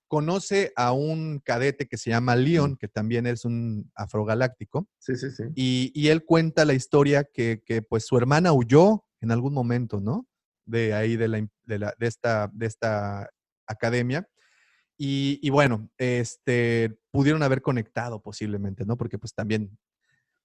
conoce 0.09 0.73
a 0.77 0.93
un 0.93 1.41
cadete 1.45 1.87
que 1.87 1.97
se 1.97 2.11
llama 2.11 2.37
Leon, 2.37 2.77
que 2.77 2.89
también 2.89 3.27
es 3.27 3.45
un 3.45 3.91
afrogaláctico, 3.95 4.89
Sí, 4.99 5.17
sí, 5.17 5.31
sí. 5.31 5.45
y, 5.55 5.93
y 5.95 6.09
él 6.09 6.25
cuenta 6.25 6.65
la 6.65 6.75
historia 6.75 7.25
que, 7.25 7.63
que, 7.65 7.83
pues 7.83 8.07
su 8.07 8.17
hermana 8.17 8.53
huyó 8.53 9.05
en 9.21 9.31
algún 9.31 9.55
momento, 9.55 10.01
¿no? 10.01 10.27
De 10.67 10.95
ahí, 10.95 11.17
de, 11.17 11.29
la, 11.29 11.39
im- 11.39 11.51
de, 11.65 11.79
la- 11.79 11.95
de 11.99 12.07
esta, 12.07 12.51
de 12.53 12.67
esta 12.67 13.29
academia. 13.67 14.29
Y, 14.97 15.41
y 15.43 15.51
bueno, 15.51 15.91
este, 15.99 16.97
pudieron 17.11 17.43
haber 17.43 17.63
conectado 17.63 18.23
posiblemente, 18.23 18.85
¿no? 18.85 18.97
Porque 18.97 19.19
pues 19.19 19.35
también 19.35 19.77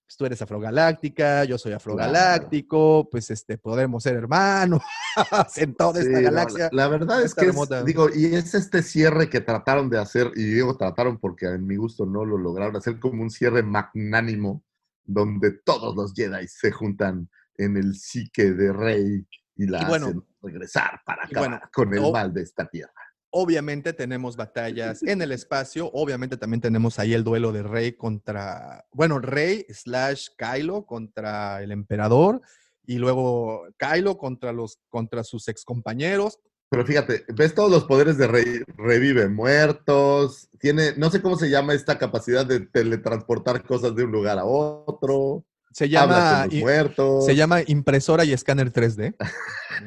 pues, 0.10 0.18
tú 0.18 0.26
eres 0.26 0.42
afrogaláctica, 0.42 1.44
yo 1.44 1.60
soy 1.60 1.74
afrogaláctico, 1.74 3.08
pues 3.12 3.30
este, 3.30 3.60
podemos 3.60 4.02
ser 4.02 4.16
hermanos 4.16 4.82
en 5.56 5.76
toda 5.76 6.02
esta 6.02 6.20
galaxia. 6.20 6.70
la, 6.72 6.86
la 6.86 6.88
verdad 6.88 7.22
es 7.22 7.36
que 7.36 7.46
es, 7.46 7.56
digo, 7.86 8.10
y 8.12 8.34
es 8.34 8.56
este 8.56 8.82
cierre 8.82 9.30
que 9.30 9.40
trataron 9.40 9.88
de 9.88 10.00
hacer, 10.00 10.32
y 10.36 10.46
digo 10.46 10.76
trataron 10.78 11.20
porque 11.20 11.46
en 11.46 11.68
mi 11.68 11.76
gusto 11.76 12.08
no 12.08 12.26
lo 12.26 12.40
lograron 12.40 12.76
hacer 12.76 13.00
como 13.00 13.22
un 13.22 13.30
cierre 13.30 13.62
magnánimo, 13.62 14.64
donde 15.04 15.52
todos 15.52 15.96
los 15.96 16.16
Jedi 16.16 16.48
se 16.48 16.72
juntan 16.72 17.30
en 17.58 17.78
el 17.78 17.94
psique 17.94 18.50
de 18.50 18.74
Rey 18.74 19.28
y 19.58 19.68
la 19.68 19.84
Y 19.84 19.86
bueno, 19.86 20.08
hacen 20.08 20.26
regresar 20.42 21.02
para 21.06 21.26
acabar 21.26 21.50
bueno, 21.50 21.70
con 21.72 21.94
el 21.94 22.12
mal 22.12 22.34
de 22.34 22.42
esta 22.42 22.68
tierra. 22.68 23.09
Obviamente 23.32 23.94
tenemos 23.94 24.36
batallas 24.36 25.04
en 25.04 25.22
el 25.22 25.32
espacio, 25.32 25.92
obviamente 25.94 26.36
también 26.36 26.62
tenemos 26.62 26.98
ahí 26.98 27.14
el 27.14 27.24
duelo 27.24 27.52
de 27.52 27.62
Rey 27.62 27.92
contra, 27.92 28.86
bueno, 28.92 29.20
Rey 29.20 29.66
slash 29.70 30.30
Kylo 30.36 30.86
contra 30.86 31.62
el 31.62 31.72
emperador 31.72 32.42
y 32.88 32.98
luego 32.98 33.68
Kylo 33.78 34.18
contra 34.18 34.52
los 34.52 34.80
contra 34.90 35.24
sus 35.24 35.48
excompañeros. 35.48 36.40
Pero 36.72 36.86
fíjate, 36.86 37.26
ves 37.30 37.54
todos 37.54 37.70
los 37.70 37.86
poderes 37.86 38.18
de 38.18 38.28
Rey, 38.28 38.64
revive 38.78 39.28
muertos, 39.28 40.50
tiene, 40.60 40.94
no 40.98 41.12
sé 41.12 41.22
cómo 41.22 41.36
se 41.36 41.50
llama 41.50 41.74
esta 41.74 41.98
capacidad 41.98 42.46
de 42.46 42.62
teletransportar 42.62 43.64
cosas 43.64 43.96
de 43.96 44.04
un 44.06 44.12
lugar 44.12 44.40
a 44.40 44.46
otro, 44.46 45.46
Se 45.72 45.88
llama 45.88 46.48
con 46.50 46.50
los 46.98 47.26
se 47.26 47.36
llama 47.36 47.60
impresora 47.68 48.26
y 48.26 48.34
escáner 48.34 48.72
3D. 48.72 49.16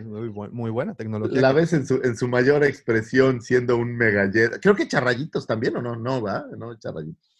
Muy, 0.04 0.28
bu- 0.28 0.50
muy 0.50 0.70
buena 0.70 0.94
tecnología. 0.94 1.40
La 1.40 1.52
ves 1.52 1.72
en 1.72 1.86
su, 1.86 2.00
en 2.02 2.16
su 2.16 2.28
mayor 2.28 2.64
expresión 2.64 3.42
siendo 3.42 3.76
un 3.76 3.96
megalleta. 3.96 4.58
Creo 4.60 4.74
que 4.74 4.88
charrayitos 4.88 5.46
también, 5.46 5.76
¿o 5.76 5.82
no? 5.82 5.96
No, 5.96 6.22
va, 6.22 6.46
no, 6.56 6.74
charrayitos. 6.78 7.30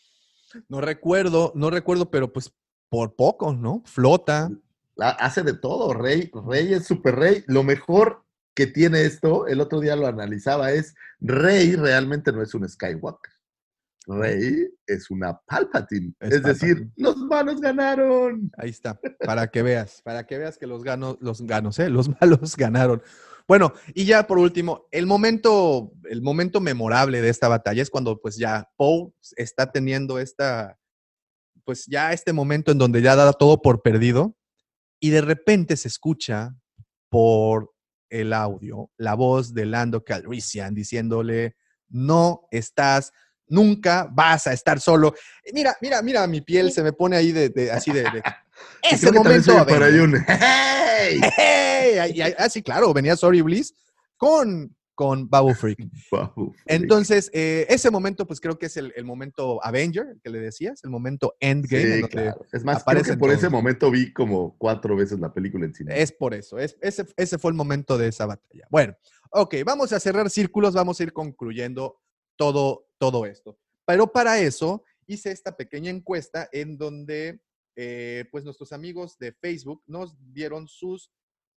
No 0.68 0.80
recuerdo, 0.80 1.52
no 1.54 1.70
recuerdo, 1.70 2.10
pero 2.10 2.32
pues 2.32 2.52
por 2.90 3.14
poco, 3.14 3.54
¿no? 3.54 3.82
Flota. 3.86 4.50
La- 4.96 5.10
hace 5.10 5.42
de 5.42 5.54
todo, 5.54 5.94
Rey. 5.94 6.30
Rey 6.46 6.74
es 6.74 6.84
super 6.86 7.14
Rey. 7.16 7.44
Lo 7.46 7.62
mejor 7.62 8.24
que 8.54 8.66
tiene 8.66 9.04
esto, 9.06 9.46
el 9.46 9.60
otro 9.62 9.80
día 9.80 9.96
lo 9.96 10.06
analizaba, 10.06 10.72
es 10.72 10.94
Rey 11.20 11.74
realmente 11.74 12.32
no 12.32 12.42
es 12.42 12.52
un 12.54 12.68
Skywalker. 12.68 13.31
Rey 14.06 14.68
es 14.86 15.10
una 15.10 15.38
Palpatine. 15.46 16.12
Es 16.20 16.32
Es, 16.34 16.42
decir, 16.42 16.76
Palpatine. 16.76 16.92
los 16.96 17.16
malos 17.18 17.60
ganaron. 17.60 18.50
Ahí 18.56 18.70
está, 18.70 18.98
para 19.24 19.48
que 19.50 19.62
veas, 19.62 20.02
para 20.02 20.26
que 20.26 20.38
veas 20.38 20.58
que 20.58 20.66
los 20.66 20.82
ganos, 20.82 21.16
los 21.20 21.42
ganos, 21.42 21.78
¿eh? 21.78 21.88
Los 21.88 22.08
malos 22.20 22.56
ganaron. 22.56 23.02
Bueno, 23.48 23.72
y 23.94 24.04
ya 24.04 24.26
por 24.26 24.38
último, 24.38 24.86
el 24.90 25.06
momento, 25.06 25.92
el 26.04 26.22
momento 26.22 26.60
memorable 26.60 27.20
de 27.20 27.28
esta 27.28 27.48
batalla 27.48 27.82
es 27.82 27.90
cuando 27.90 28.20
pues 28.20 28.36
ya 28.36 28.70
Poe 28.76 29.12
está 29.36 29.70
teniendo 29.72 30.18
esta, 30.18 30.78
pues 31.64 31.86
ya 31.86 32.12
este 32.12 32.32
momento 32.32 32.70
en 32.72 32.78
donde 32.78 33.02
ya 33.02 33.16
da 33.16 33.32
todo 33.32 33.60
por 33.60 33.82
perdido 33.82 34.36
y 35.00 35.10
de 35.10 35.20
repente 35.22 35.76
se 35.76 35.88
escucha 35.88 36.54
por 37.08 37.72
el 38.10 38.32
audio 38.32 38.90
la 38.96 39.14
voz 39.14 39.54
de 39.54 39.66
Lando 39.66 40.04
Calrissian 40.04 40.74
diciéndole, 40.74 41.56
no 41.88 42.46
estás, 42.50 43.12
nunca 43.52 44.08
vas 44.10 44.46
a 44.46 44.52
estar 44.52 44.80
solo. 44.80 45.14
Mira, 45.52 45.76
mira, 45.80 46.02
mira, 46.02 46.26
mi 46.26 46.40
piel 46.40 46.72
se 46.72 46.82
me 46.82 46.92
pone 46.92 47.16
ahí 47.16 47.32
de, 47.32 47.50
de- 47.50 47.70
así 47.70 47.92
de... 47.92 48.02
de- 48.02 48.22
ese 48.82 49.08
creo 49.10 49.22
momento... 49.22 49.58
Avengers. 49.58 50.02
un 50.02 50.24
¡Hey! 50.26 51.20
¡Hey! 51.36 52.34
Ah, 52.38 52.48
sí, 52.48 52.62
claro, 52.62 52.92
venía 52.94 53.14
Sorry 53.14 53.42
Bliss 53.42 53.74
con, 54.16 54.74
con 54.94 55.28
Babu 55.28 55.52
Freak. 55.54 55.78
Wow. 56.10 56.54
Entonces, 56.66 57.30
eh, 57.34 57.66
ese 57.68 57.90
momento, 57.90 58.26
pues 58.26 58.40
creo 58.40 58.58
que 58.58 58.66
es 58.66 58.76
el, 58.76 58.92
el 58.96 59.04
momento 59.04 59.62
Avenger, 59.64 60.16
que 60.22 60.30
le 60.30 60.40
decías, 60.40 60.82
el 60.84 60.90
momento 60.90 61.34
Endgame. 61.38 61.82
en 61.96 62.02
Sí, 62.04 62.08
claro. 62.08 62.46
Es 62.52 62.64
más, 62.64 62.82
creo 62.84 63.02
que 63.02 63.16
por 63.16 63.30
ese 63.30 63.48
momento 63.50 63.90
vi 63.90 64.12
como 64.12 64.56
cuatro 64.56 64.96
veces 64.96 65.18
la 65.20 65.32
película 65.32 65.66
en 65.66 65.74
cine. 65.74 66.00
Es 66.00 66.12
por 66.12 66.32
eso, 66.34 66.58
es, 66.58 66.76
ese, 66.80 67.04
ese 67.16 67.38
fue 67.38 67.50
el 67.50 67.56
momento 67.56 67.98
de 67.98 68.08
esa 68.08 68.26
batalla. 68.26 68.66
Bueno, 68.70 68.94
ok, 69.30 69.56
vamos 69.66 69.92
a 69.92 70.00
cerrar 70.00 70.30
círculos, 70.30 70.72
vamos 70.74 70.98
a 70.98 71.02
ir 71.02 71.12
concluyendo 71.12 71.98
todo, 72.36 72.86
todo 73.02 73.26
esto. 73.26 73.58
Pero 73.84 74.06
para 74.12 74.38
eso 74.38 74.84
hice 75.08 75.32
esta 75.32 75.56
pequeña 75.56 75.90
encuesta 75.90 76.48
en 76.52 76.78
donde 76.78 77.40
eh, 77.74 78.26
pues 78.30 78.44
nuestros 78.44 78.70
amigos 78.72 79.18
de 79.18 79.32
Facebook 79.32 79.82
nos 79.88 80.14
dieron 80.32 80.68
sus 80.68 81.10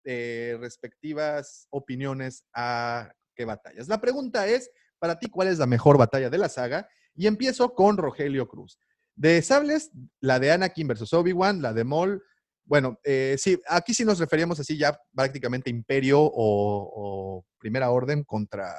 eh, 0.06 0.58
respectivas 0.60 1.68
opiniones 1.70 2.44
a 2.52 3.14
qué 3.36 3.46
batallas. 3.46 3.88
La 3.88 4.02
pregunta 4.02 4.48
es, 4.48 4.72
para 4.98 5.20
ti, 5.20 5.28
¿cuál 5.28 5.50
es 5.50 5.60
la 5.60 5.68
mejor 5.68 6.00
batalla 6.00 6.32
de 6.32 6.40
la 6.40 6.50
saga? 6.50 6.90
Y 7.14 7.28
empiezo 7.28 7.76
con 7.76 7.98
Rogelio 7.98 8.48
Cruz. 8.48 8.80
De 9.16 9.40
sables, 9.44 9.92
la 10.22 10.40
de 10.40 10.52
Anakin 10.52 10.88
versus 10.88 11.14
Obi-Wan, 11.14 11.62
la 11.62 11.74
de 11.74 11.84
Maul. 11.84 12.24
Bueno, 12.64 13.00
eh, 13.04 13.36
sí, 13.38 13.62
aquí 13.70 13.94
sí 13.94 14.04
nos 14.04 14.18
referíamos 14.18 14.60
así 14.60 14.80
ya 14.80 15.00
prácticamente 15.14 15.70
Imperio 15.70 16.22
o, 16.22 16.32
o 16.34 17.46
Primera 17.60 17.92
Orden 17.92 18.24
contra, 18.24 18.74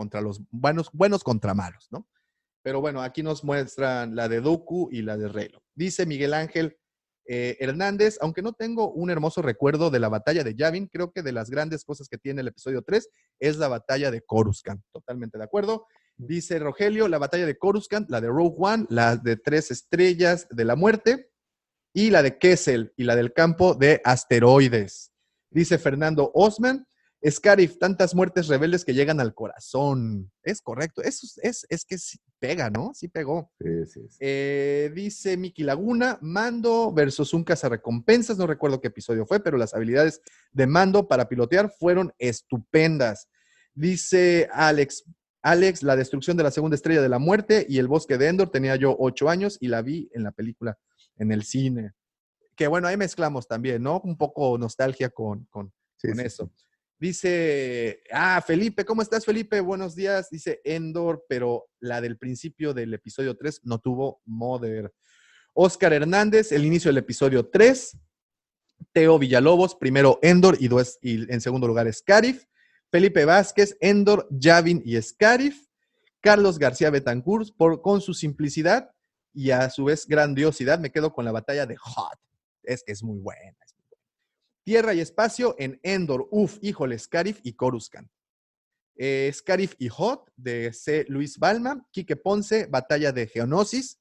contra 0.00 0.22
los 0.22 0.40
buenos, 0.50 0.88
buenos 0.94 1.22
contra 1.22 1.52
malos, 1.52 1.88
¿no? 1.90 2.08
Pero 2.62 2.80
bueno, 2.80 3.02
aquí 3.02 3.22
nos 3.22 3.44
muestran 3.44 4.16
la 4.16 4.30
de 4.30 4.40
Dooku 4.40 4.88
y 4.90 5.02
la 5.02 5.18
de 5.18 5.28
Reylo. 5.28 5.62
Dice 5.74 6.06
Miguel 6.06 6.32
Ángel 6.32 6.78
eh, 7.26 7.58
Hernández, 7.60 8.16
aunque 8.22 8.40
no 8.40 8.54
tengo 8.54 8.92
un 8.92 9.10
hermoso 9.10 9.42
recuerdo 9.42 9.90
de 9.90 10.00
la 10.00 10.08
batalla 10.08 10.42
de 10.42 10.54
Yavin, 10.54 10.86
creo 10.86 11.12
que 11.12 11.22
de 11.22 11.32
las 11.32 11.50
grandes 11.50 11.84
cosas 11.84 12.08
que 12.08 12.16
tiene 12.16 12.40
el 12.40 12.48
episodio 12.48 12.80
3 12.80 13.10
es 13.40 13.58
la 13.58 13.68
batalla 13.68 14.10
de 14.10 14.22
Coruscant. 14.22 14.82
Totalmente 14.90 15.36
de 15.36 15.44
acuerdo. 15.44 15.86
Dice 16.16 16.58
Rogelio, 16.58 17.06
la 17.06 17.18
batalla 17.18 17.44
de 17.44 17.58
Coruscant, 17.58 18.08
la 18.08 18.22
de 18.22 18.28
Rogue 18.28 18.56
One, 18.58 18.86
la 18.88 19.16
de 19.16 19.36
tres 19.36 19.70
estrellas 19.70 20.46
de 20.48 20.64
la 20.64 20.76
muerte 20.76 21.30
y 21.92 22.08
la 22.08 22.22
de 22.22 22.38
Kessel 22.38 22.94
y 22.96 23.04
la 23.04 23.16
del 23.16 23.34
campo 23.34 23.74
de 23.74 24.00
asteroides. 24.02 25.12
Dice 25.50 25.76
Fernando 25.76 26.30
Osman, 26.32 26.86
Scarif, 27.28 27.78
tantas 27.78 28.14
muertes 28.14 28.48
rebeldes 28.48 28.84
que 28.84 28.94
llegan 28.94 29.20
al 29.20 29.34
corazón. 29.34 30.32
Es 30.42 30.62
correcto, 30.62 31.02
eso 31.02 31.26
es, 31.26 31.38
es, 31.42 31.66
es 31.68 31.84
que 31.84 31.98
sí 31.98 32.18
pega, 32.38 32.70
¿no? 32.70 32.92
Sí 32.94 33.08
pegó. 33.08 33.52
Sí, 33.60 33.86
sí, 33.86 34.00
sí. 34.08 34.16
Eh, 34.20 34.90
dice 34.94 35.36
Miki 35.36 35.62
Laguna, 35.62 36.18
Mando 36.22 36.92
versus 36.92 37.34
un 37.34 37.44
cazarrecompensas, 37.44 38.38
no 38.38 38.46
recuerdo 38.46 38.80
qué 38.80 38.88
episodio 38.88 39.26
fue, 39.26 39.40
pero 39.40 39.58
las 39.58 39.74
habilidades 39.74 40.22
de 40.52 40.66
Mando 40.66 41.08
para 41.08 41.28
pilotear 41.28 41.70
fueron 41.70 42.12
estupendas. 42.18 43.28
Dice 43.74 44.48
Alex, 44.52 45.04
Alex, 45.42 45.82
la 45.82 45.96
destrucción 45.96 46.36
de 46.38 46.42
la 46.42 46.50
segunda 46.50 46.74
estrella 46.74 47.02
de 47.02 47.08
la 47.08 47.18
muerte 47.18 47.66
y 47.68 47.78
el 47.78 47.88
bosque 47.88 48.16
de 48.16 48.28
Endor, 48.28 48.50
tenía 48.50 48.76
yo 48.76 48.96
ocho 48.98 49.28
años 49.28 49.58
y 49.60 49.68
la 49.68 49.82
vi 49.82 50.10
en 50.14 50.22
la 50.22 50.32
película, 50.32 50.78
en 51.16 51.32
el 51.32 51.44
cine. 51.44 51.92
Que 52.56 52.66
bueno, 52.66 52.88
ahí 52.88 52.96
mezclamos 52.96 53.46
también, 53.46 53.82
¿no? 53.82 54.00
Un 54.00 54.16
poco 54.16 54.56
nostalgia 54.58 55.10
con, 55.10 55.46
con, 55.50 55.72
Sí, 55.96 56.08
con 56.08 56.20
eso. 56.20 56.50
Dice, 57.00 58.02
ah, 58.12 58.44
Felipe, 58.46 58.84
¿cómo 58.84 59.00
estás, 59.00 59.24
Felipe? 59.24 59.60
Buenos 59.62 59.94
días. 59.96 60.28
Dice 60.28 60.60
Endor, 60.64 61.24
pero 61.30 61.66
la 61.80 62.02
del 62.02 62.18
principio 62.18 62.74
del 62.74 62.92
episodio 62.92 63.38
3 63.38 63.62
no 63.64 63.78
tuvo 63.78 64.20
Mother. 64.26 64.92
Oscar 65.54 65.94
Hernández, 65.94 66.52
el 66.52 66.66
inicio 66.66 66.90
del 66.90 66.98
episodio 66.98 67.48
3. 67.48 67.96
Teo 68.92 69.18
Villalobos, 69.18 69.74
primero 69.76 70.18
Endor 70.20 70.58
y, 70.60 70.68
dos- 70.68 70.98
y 71.00 71.32
en 71.32 71.40
segundo 71.40 71.66
lugar 71.66 71.90
Scarif. 71.90 72.44
Felipe 72.90 73.24
Vázquez, 73.24 73.78
Endor, 73.80 74.28
Javin 74.38 74.82
y 74.84 75.00
Scarif. 75.00 75.68
Carlos 76.20 76.58
García 76.58 76.90
Betancourt, 76.90 77.48
por, 77.56 77.80
con 77.80 78.02
su 78.02 78.12
simplicidad 78.12 78.90
y 79.32 79.52
a 79.52 79.70
su 79.70 79.84
vez 79.84 80.06
grandiosidad, 80.06 80.78
me 80.78 80.90
quedo 80.92 81.14
con 81.14 81.24
la 81.24 81.32
batalla 81.32 81.64
de 81.64 81.76
Hot. 81.78 82.18
Es 82.62 82.82
que 82.82 82.92
es 82.92 83.02
muy 83.02 83.18
buena. 83.20 83.56
Tierra 84.70 84.94
y 84.94 85.00
espacio 85.00 85.56
en 85.58 85.80
Endor, 85.82 86.28
uf, 86.30 86.58
híjole, 86.62 86.96
Scarif 86.96 87.40
y 87.42 87.54
Coruscant. 87.54 88.08
Eh, 88.94 89.28
Scarif 89.34 89.74
y 89.80 89.88
Hot 89.88 90.30
de 90.36 90.72
C. 90.72 91.06
Luis 91.08 91.40
Balma. 91.40 91.84
Quique 91.90 92.14
Ponce, 92.14 92.66
batalla 92.66 93.10
de 93.10 93.26
Geonosis. 93.26 93.98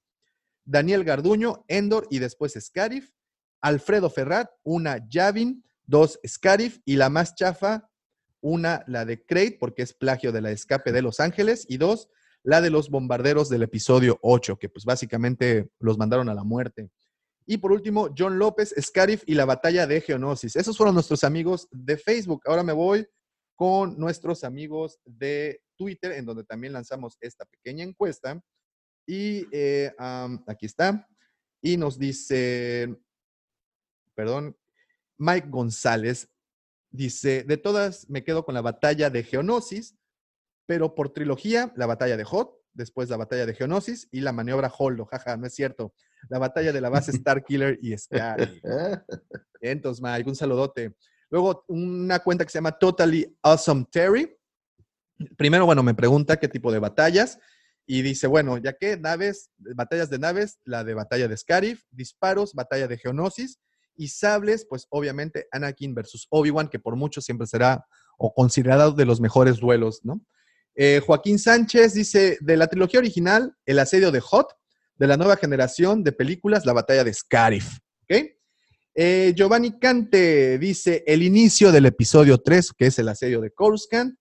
Daniel 0.63 1.03
Garduño, 1.03 1.65
Endor 1.67 2.05
y 2.11 2.19
después 2.19 2.53
Scarif. 2.53 3.09
Alfredo 3.61 4.11
Ferrat, 4.11 4.51
una 4.61 5.03
Yavin, 5.09 5.63
dos 5.87 6.19
Scarif 6.23 6.81
y 6.85 6.97
la 6.97 7.09
más 7.09 7.33
chafa, 7.33 7.89
una 8.39 8.83
la 8.85 9.05
de 9.05 9.25
Crate, 9.25 9.57
porque 9.59 9.81
es 9.81 9.95
plagio 9.95 10.31
de 10.31 10.41
la 10.41 10.51
escape 10.51 10.91
de 10.91 11.01
Los 11.01 11.19
Ángeles, 11.19 11.65
y 11.67 11.77
dos, 11.77 12.09
la 12.43 12.61
de 12.61 12.69
los 12.69 12.91
bombarderos 12.91 13.49
del 13.49 13.63
episodio 13.63 14.19
8, 14.21 14.59
que 14.59 14.69
pues 14.69 14.85
básicamente 14.85 15.71
los 15.79 15.97
mandaron 15.97 16.29
a 16.29 16.35
la 16.35 16.43
muerte. 16.43 16.91
Y 17.51 17.57
por 17.57 17.71
último, 17.71 18.13
John 18.15 18.37
López, 18.37 18.75
Scarif 18.79 19.23
y 19.25 19.33
la 19.33 19.43
batalla 19.43 19.87
de 19.87 20.01
Geonosis. 20.01 20.55
Esos 20.55 20.77
fueron 20.77 20.93
nuestros 20.93 21.23
amigos 21.23 21.67
de 21.71 21.97
Facebook. 21.97 22.43
Ahora 22.45 22.61
me 22.61 22.73
voy 22.73 23.07
con 23.55 23.97
nuestros 23.97 24.43
amigos 24.43 24.99
de 25.03 25.59
Twitter, 25.75 26.11
en 26.11 26.27
donde 26.27 26.43
también 26.43 26.73
lanzamos 26.73 27.17
esta 27.19 27.45
pequeña 27.45 27.83
encuesta. 27.83 28.39
Y 29.07 29.47
eh, 29.51 29.91
aquí 30.45 30.67
está. 30.67 31.07
Y 31.59 31.75
nos 31.75 31.97
dice, 31.97 32.95
perdón, 34.13 34.55
Mike 35.17 35.47
González 35.49 36.29
dice, 36.91 37.43
de 37.45 37.57
todas 37.57 38.07
me 38.11 38.23
quedo 38.23 38.45
con 38.45 38.53
la 38.53 38.61
batalla 38.61 39.09
de 39.09 39.23
Geonosis, 39.23 39.97
pero 40.67 40.93
por 40.93 41.09
trilogía, 41.09 41.73
la 41.75 41.87
batalla 41.87 42.15
de 42.15 42.25
Hot, 42.25 42.58
después 42.79 43.09
la 43.09 43.17
batalla 43.17 43.45
de 43.45 43.53
Geonosis 43.53 44.07
y 44.11 44.21
la 44.21 44.31
maniobra 44.31 44.71
Holdo. 44.75 45.05
Jaja, 45.05 45.37
no 45.37 45.45
es 45.45 45.53
cierto. 45.53 45.93
La 46.29 46.39
batalla 46.39 46.71
de 46.71 46.81
la 46.81 46.89
base 46.89 47.11
Starkiller 47.13 47.77
y 47.81 47.95
Sky. 47.95 48.61
Entonces, 49.61 50.01
Mike, 50.01 50.27
un 50.27 50.35
saludote. 50.35 50.95
Luego, 51.29 51.65
una 51.67 52.19
cuenta 52.19 52.43
que 52.43 52.49
se 52.49 52.57
llama 52.57 52.71
Totally 52.71 53.37
Awesome 53.43 53.85
Terry. 53.91 54.35
Primero, 55.37 55.65
bueno, 55.65 55.83
me 55.83 55.93
pregunta 55.93 56.37
qué 56.37 56.47
tipo 56.47 56.71
de 56.71 56.79
batallas. 56.79 57.37
Y 57.85 58.01
dice, 58.01 58.27
bueno, 58.27 58.57
ya 58.57 58.73
que 58.73 58.97
naves, 58.97 59.51
batallas 59.57 60.09
de 60.09 60.19
naves, 60.19 60.59
la 60.63 60.83
de 60.83 60.93
batalla 60.93 61.27
de 61.27 61.35
Scarif, 61.35 61.83
disparos, 61.91 62.53
batalla 62.53 62.87
de 62.87 62.97
Geonosis, 62.97 63.59
y 63.95 64.07
sables, 64.07 64.65
pues 64.69 64.87
obviamente 64.89 65.47
Anakin 65.51 65.93
versus 65.93 66.27
Obi-Wan, 66.29 66.69
que 66.69 66.79
por 66.79 66.95
mucho 66.95 67.19
siempre 67.19 67.47
será 67.47 67.85
o 68.17 68.33
considerado 68.33 68.93
de 68.93 69.05
los 69.05 69.19
mejores 69.19 69.59
duelos, 69.59 70.01
¿no? 70.03 70.21
Eh, 70.81 71.01
Joaquín 71.05 71.37
Sánchez 71.37 71.93
dice, 71.93 72.37
de 72.39 72.55
la 72.55 72.67
trilogía 72.67 73.01
original, 73.01 73.53
El 73.65 73.79
asedio 73.79 74.13
de 74.13 74.21
Hot, 74.21 74.47
de 74.95 75.07
la 75.07 75.17
nueva 75.17 75.35
generación 75.35 76.05
de 76.05 76.13
películas, 76.13 76.65
la 76.65 76.71
batalla 76.71 77.03
de 77.03 77.13
Scarif, 77.13 77.79
¿ok? 78.03 78.29
Eh, 78.95 79.33
Giovanni 79.35 79.77
Cante 79.77 80.57
dice, 80.57 81.03
el 81.05 81.21
inicio 81.21 81.73
del 81.73 81.87
episodio 81.87 82.37
3, 82.37 82.71
que 82.77 82.85
es 82.85 82.97
el 82.97 83.09
asedio 83.09 83.41
de 83.41 83.51
Coruscant, 83.51 84.17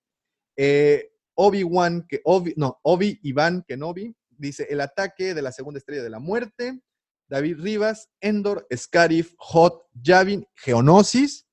eh, 0.56 1.12
Obi-Wan, 1.34 2.04
que 2.08 2.22
Obi, 2.24 2.54
no, 2.56 2.80
Obi 2.82 3.20
Iván 3.22 3.62
Kenobi, 3.62 4.12
dice 4.28 4.66
el 4.68 4.80
ataque 4.80 5.34
de 5.34 5.42
la 5.42 5.52
segunda 5.52 5.78
estrella 5.78 6.02
de 6.02 6.10
la 6.10 6.18
muerte. 6.18 6.80
David 7.28 7.60
Rivas, 7.60 8.08
Endor, 8.20 8.66
Scarif, 8.74 9.32
Hot, 9.38 9.86
Yavin, 9.92 10.44
Geonosis, 10.56 11.46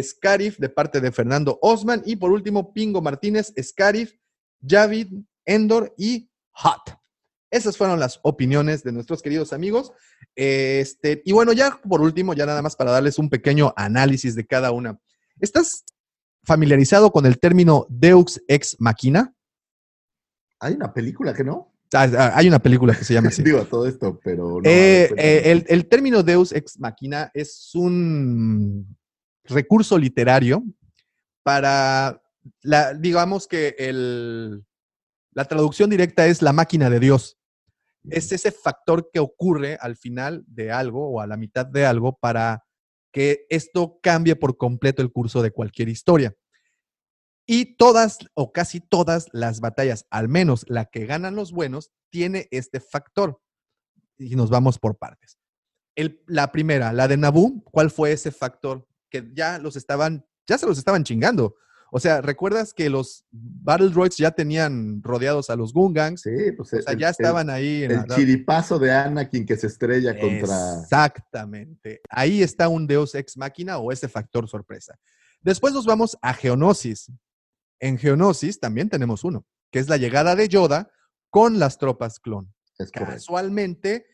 Scarif 0.00 0.58
de 0.58 0.68
parte 0.68 1.00
de 1.00 1.10
Fernando 1.10 1.58
Osman 1.60 2.02
y 2.06 2.14
por 2.14 2.30
último 2.30 2.72
Pingo 2.72 3.02
Martínez, 3.02 3.52
Scarif, 3.60 4.12
Yavin, 4.60 5.28
Endor 5.44 5.94
y 5.96 6.30
Hot. 6.52 6.98
Esas 7.50 7.76
fueron 7.76 7.98
las 7.98 8.20
opiniones 8.22 8.82
de 8.82 8.92
nuestros 8.92 9.22
queridos 9.22 9.52
amigos. 9.52 9.92
Este, 10.34 11.22
y 11.24 11.32
bueno, 11.32 11.52
ya 11.52 11.80
por 11.88 12.02
último, 12.02 12.34
ya 12.34 12.44
nada 12.44 12.60
más 12.60 12.76
para 12.76 12.90
darles 12.90 13.18
un 13.18 13.30
pequeño 13.30 13.72
análisis 13.76 14.34
de 14.34 14.46
cada 14.46 14.70
una. 14.70 14.98
¿Estás 15.40 15.84
familiarizado 16.44 17.10
con 17.10 17.24
el 17.24 17.38
término 17.38 17.86
Deux 17.88 18.42
ex 18.48 18.76
machina? 18.78 19.34
Hay 20.60 20.74
una 20.74 20.92
película 20.92 21.32
que 21.32 21.44
no. 21.44 21.72
Ah, 21.94 22.06
ah, 22.18 22.32
Hay 22.34 22.48
una 22.48 22.58
película 22.58 22.94
que 22.94 23.04
se 23.04 23.14
llama 23.14 23.28
así. 23.28 23.42
Digo 23.44 23.64
todo 23.64 23.86
esto, 23.86 24.20
pero 24.22 24.60
no. 24.60 24.68
Eh, 24.68 25.10
eh, 25.16 25.42
el, 25.46 25.64
el 25.68 25.86
término 25.86 26.22
Deus 26.22 26.52
ex 26.52 26.78
machina 26.78 27.30
es 27.32 27.70
un 27.74 28.94
recurso 29.44 29.96
literario 29.96 30.62
para, 31.42 32.20
la, 32.62 32.94
digamos 32.94 33.46
que 33.46 33.74
el, 33.78 34.64
la 35.32 35.44
traducción 35.44 35.90
directa 35.90 36.26
es 36.26 36.42
la 36.42 36.52
máquina 36.52 36.90
de 36.90 37.00
Dios. 37.00 37.38
Es 38.10 38.32
ese 38.32 38.52
factor 38.52 39.10
que 39.12 39.20
ocurre 39.20 39.76
al 39.80 39.96
final 39.96 40.44
de 40.46 40.70
algo 40.72 41.10
o 41.10 41.20
a 41.20 41.26
la 41.26 41.36
mitad 41.36 41.66
de 41.66 41.84
algo 41.84 42.16
para 42.16 42.64
que 43.12 43.46
esto 43.50 43.98
cambie 44.02 44.36
por 44.36 44.56
completo 44.56 45.02
el 45.02 45.10
curso 45.12 45.42
de 45.42 45.50
cualquier 45.50 45.88
historia. 45.88 46.34
Y 47.46 47.76
todas 47.76 48.18
o 48.34 48.52
casi 48.52 48.80
todas 48.80 49.26
las 49.32 49.60
batallas, 49.60 50.06
al 50.10 50.28
menos 50.28 50.64
la 50.68 50.84
que 50.86 51.06
ganan 51.06 51.34
los 51.34 51.52
buenos, 51.52 51.90
tiene 52.10 52.46
este 52.50 52.80
factor. 52.80 53.40
Y 54.18 54.36
nos 54.36 54.50
vamos 54.50 54.78
por 54.78 54.98
partes. 54.98 55.38
El- 55.96 56.22
la 56.26 56.52
primera, 56.52 56.92
la 56.92 57.08
de 57.08 57.16
Naboo, 57.16 57.62
¿cuál 57.64 57.90
fue 57.90 58.12
ese 58.12 58.30
factor? 58.30 58.86
Que 59.10 59.30
ya 59.34 59.58
los 59.58 59.76
estaban, 59.76 60.26
ya 60.46 60.58
se 60.58 60.66
los 60.66 60.78
estaban 60.78 61.04
chingando. 61.04 61.56
O 61.90 62.00
sea, 62.00 62.20
¿recuerdas 62.20 62.74
que 62.74 62.90
los 62.90 63.24
Battle 63.30 63.88
Droids 63.88 64.16
ya 64.18 64.30
tenían 64.30 65.02
rodeados 65.02 65.48
a 65.50 65.56
los 65.56 65.72
Gungangs? 65.72 66.20
Sí, 66.20 66.52
pues 66.56 66.72
O 66.74 66.82
sea, 66.82 66.92
el- 66.92 66.98
ya 66.98 67.06
el- 67.08 67.10
estaban 67.12 67.48
ahí. 67.48 67.84
en 67.84 67.92
El, 67.92 67.96
la- 68.06 68.14
chiripazo 68.16 68.78
de 68.78 68.92
Anakin 68.92 69.46
que 69.46 69.56
se 69.56 69.68
estrella 69.68 70.18
contra. 70.18 70.80
Exactamente. 70.82 72.00
Ahí 72.10 72.42
está 72.42 72.68
un 72.68 72.86
Deus 72.86 73.14
Ex 73.14 73.36
Máquina 73.36 73.78
o 73.78 73.90
ese 73.92 74.08
factor 74.08 74.48
sorpresa. 74.48 74.98
Después 75.40 75.72
nos 75.72 75.86
vamos 75.86 76.16
a 76.20 76.34
Geonosis. 76.34 77.10
En 77.80 77.96
Geonosis 77.96 78.58
también 78.60 78.88
tenemos 78.88 79.24
uno, 79.24 79.46
que 79.70 79.78
es 79.78 79.88
la 79.88 79.96
llegada 79.96 80.34
de 80.34 80.48
Yoda 80.48 80.90
con 81.30 81.58
las 81.58 81.78
tropas 81.78 82.18
clon. 82.20 82.52
Es. 82.78 82.90
Casualmente 82.90 84.06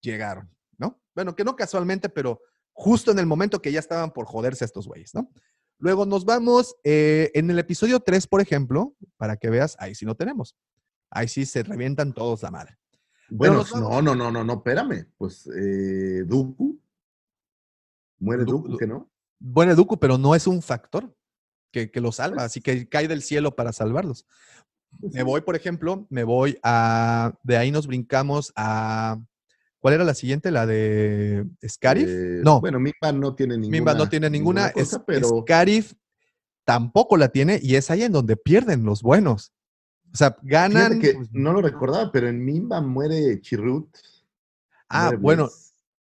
llegaron, 0.00 0.50
¿no? 0.78 1.00
Bueno, 1.14 1.34
que 1.34 1.44
no 1.44 1.56
casualmente, 1.56 2.08
pero 2.08 2.40
justo 2.72 3.10
en 3.10 3.18
el 3.18 3.26
momento 3.26 3.62
que 3.62 3.72
ya 3.72 3.80
estaban 3.80 4.12
por 4.12 4.26
joderse 4.26 4.64
estos 4.64 4.86
güeyes, 4.86 5.14
¿no? 5.14 5.30
Luego 5.78 6.06
nos 6.06 6.24
vamos 6.24 6.74
eh, 6.84 7.30
en 7.34 7.50
el 7.50 7.58
episodio 7.58 8.00
3, 8.00 8.26
por 8.26 8.40
ejemplo, 8.40 8.94
para 9.16 9.36
que 9.36 9.50
veas, 9.50 9.76
ahí 9.78 9.94
sí 9.94 10.06
no 10.06 10.14
tenemos. 10.14 10.56
Ahí 11.10 11.28
sí 11.28 11.44
se 11.46 11.62
revientan 11.62 12.12
todos 12.12 12.42
la 12.42 12.50
madre. 12.50 12.78
Bueno, 13.28 13.64
no, 13.74 14.00
no, 14.02 14.14
no, 14.14 14.30
no, 14.30 14.44
no, 14.44 14.52
espérame. 14.54 15.06
Pues 15.18 15.46
eh, 15.48 16.22
Dooku. 16.26 16.80
Muere 18.18 18.44
Du- 18.44 18.52
Dooku, 18.52 18.68
Du- 18.70 18.76
que 18.78 18.86
no. 18.86 19.10
Buen 19.38 19.68
Educo, 19.68 19.98
pero 19.98 20.16
no 20.16 20.34
es 20.34 20.46
un 20.46 20.62
factor 20.62 21.14
que, 21.70 21.90
que 21.90 22.00
lo 22.00 22.10
salva, 22.10 22.44
así 22.44 22.62
que 22.62 22.88
cae 22.88 23.06
del 23.06 23.20
cielo 23.20 23.54
para 23.54 23.70
salvarlos. 23.72 24.26
Me 25.12 25.22
voy, 25.22 25.42
por 25.42 25.56
ejemplo, 25.56 26.06
me 26.08 26.24
voy 26.24 26.58
a. 26.62 27.34
De 27.42 27.58
ahí 27.58 27.70
nos 27.70 27.86
brincamos 27.86 28.50
a. 28.56 29.18
¿Cuál 29.86 29.94
era 29.94 30.02
la 30.04 30.14
siguiente? 30.14 30.50
¿La 30.50 30.66
de 30.66 31.46
Scarif? 31.64 32.08
Eh, 32.08 32.40
no, 32.42 32.60
Bueno, 32.60 32.80
Mimba 32.80 33.12
no 33.12 33.36
tiene 33.36 33.54
ninguna. 33.54 33.70
Mimba 33.70 33.94
no 33.94 34.08
tiene 34.08 34.28
ninguna. 34.28 34.72
cosa, 34.72 34.96
es, 34.96 35.02
pero 35.06 35.28
Scarif 35.42 35.92
tampoco 36.64 37.16
la 37.16 37.28
tiene 37.28 37.60
y 37.62 37.76
es 37.76 37.88
ahí 37.92 38.02
en 38.02 38.10
donde 38.10 38.36
pierden 38.36 38.84
los 38.84 39.00
buenos. 39.00 39.52
O 40.12 40.16
sea, 40.16 40.36
ganan. 40.42 40.98
que 40.98 41.14
pues, 41.14 41.28
no 41.30 41.52
lo 41.52 41.62
recordaba, 41.62 42.10
pero 42.10 42.26
en 42.26 42.44
Mimba 42.44 42.80
muere 42.80 43.40
Chirrut. 43.40 43.86
ah, 44.88 45.04
muere 45.04 45.18
bueno. 45.18 45.50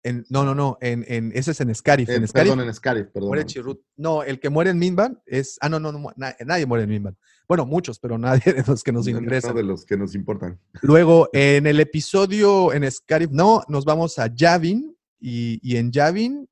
En- 0.06 0.26
no, 0.30 0.44
no, 0.44 0.54
no. 0.54 0.78
En, 0.80 1.04
en- 1.08 1.32
ese 1.34 1.50
es 1.50 1.60
en 1.60 1.74
Scarif. 1.74 2.08
En- 2.08 2.22
en 2.22 2.28
Scarif 2.28 2.50
perdón, 2.52 2.66
en 2.68 2.74
Scarif, 2.74 3.06
perdón. 3.08 3.28
muere 3.28 3.44
Chirrut. 3.46 3.80
No, 3.96 4.22
el 4.22 4.40
que 4.40 4.48
muere 4.50 4.70
en 4.70 4.78
Minban 4.78 5.20
es. 5.26 5.58
Ah, 5.60 5.68
no, 5.68 5.78
no, 5.80 5.92
no 5.92 6.12
na- 6.16 6.34
nadie 6.44 6.66
muere 6.66 6.84
en 6.84 6.90
Minban. 6.90 7.16
Bueno, 7.48 7.66
muchos, 7.66 7.98
pero 7.98 8.18
nadie 8.18 8.40
de 8.52 8.64
los 8.66 8.82
que 8.82 8.92
nos 8.92 9.06
No, 9.06 9.20
no, 9.20 9.54
de 9.54 9.62
los 9.62 9.84
que 9.84 9.96
nos 9.96 10.14
importan. 10.14 10.58
Luego, 10.82 11.28
en 11.32 11.66
el 11.66 11.78
episodio, 11.80 12.72
en 12.72 12.90
Scarif, 12.90 13.30
no, 13.30 13.62
nos 13.68 13.84
vamos 13.84 14.18
a 14.18 14.26
Yavin. 14.34 14.96
Y, 15.18 15.58
y 15.62 15.76
en 15.78 15.90
Yavin, 15.92 16.48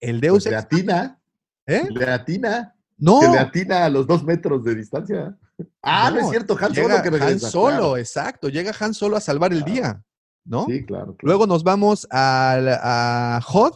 el 0.00 0.20
Deus 0.20 0.44
Pues 0.44 0.52
le 0.52 0.58
Ex- 0.58 0.64
atina, 0.64 1.20
¿Eh? 1.66 1.86
le 1.90 2.04
atina, 2.10 2.74
No, 2.96 3.20
que 3.20 3.28
le 3.28 3.38
atina 3.38 3.84
a 3.84 3.90
los 3.90 4.06
dos 4.06 4.24
metros 4.24 4.64
de 4.64 4.74
distancia. 4.74 5.36
Ah, 5.82 6.10
no, 6.10 6.20
es 6.20 6.30
cierto, 6.30 6.56
Han 6.60 6.74
Solo 6.74 7.02
que 7.02 7.10
regresa. 7.10 7.46
Han 7.46 7.52
Solo, 7.52 7.68
claro. 7.76 7.96
exacto. 7.98 8.48
Llega 8.48 8.72
Han 8.80 8.94
Solo 8.94 9.16
a 9.16 9.20
salvar 9.20 9.52
el 9.52 9.64
día, 9.64 10.02
¿no? 10.46 10.66
Sí, 10.66 10.84
claro. 10.84 11.16
claro. 11.16 11.18
Luego 11.22 11.46
nos 11.46 11.62
vamos 11.64 12.06
al- 12.10 12.68
a 12.80 13.40
Hod. 13.46 13.74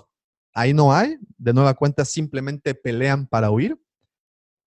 Ahí 0.54 0.72
no 0.74 0.92
hay. 0.92 1.16
De 1.38 1.52
nueva 1.52 1.74
cuenta, 1.74 2.04
simplemente 2.04 2.74
pelean 2.74 3.26
para 3.26 3.50
huir. 3.50 3.78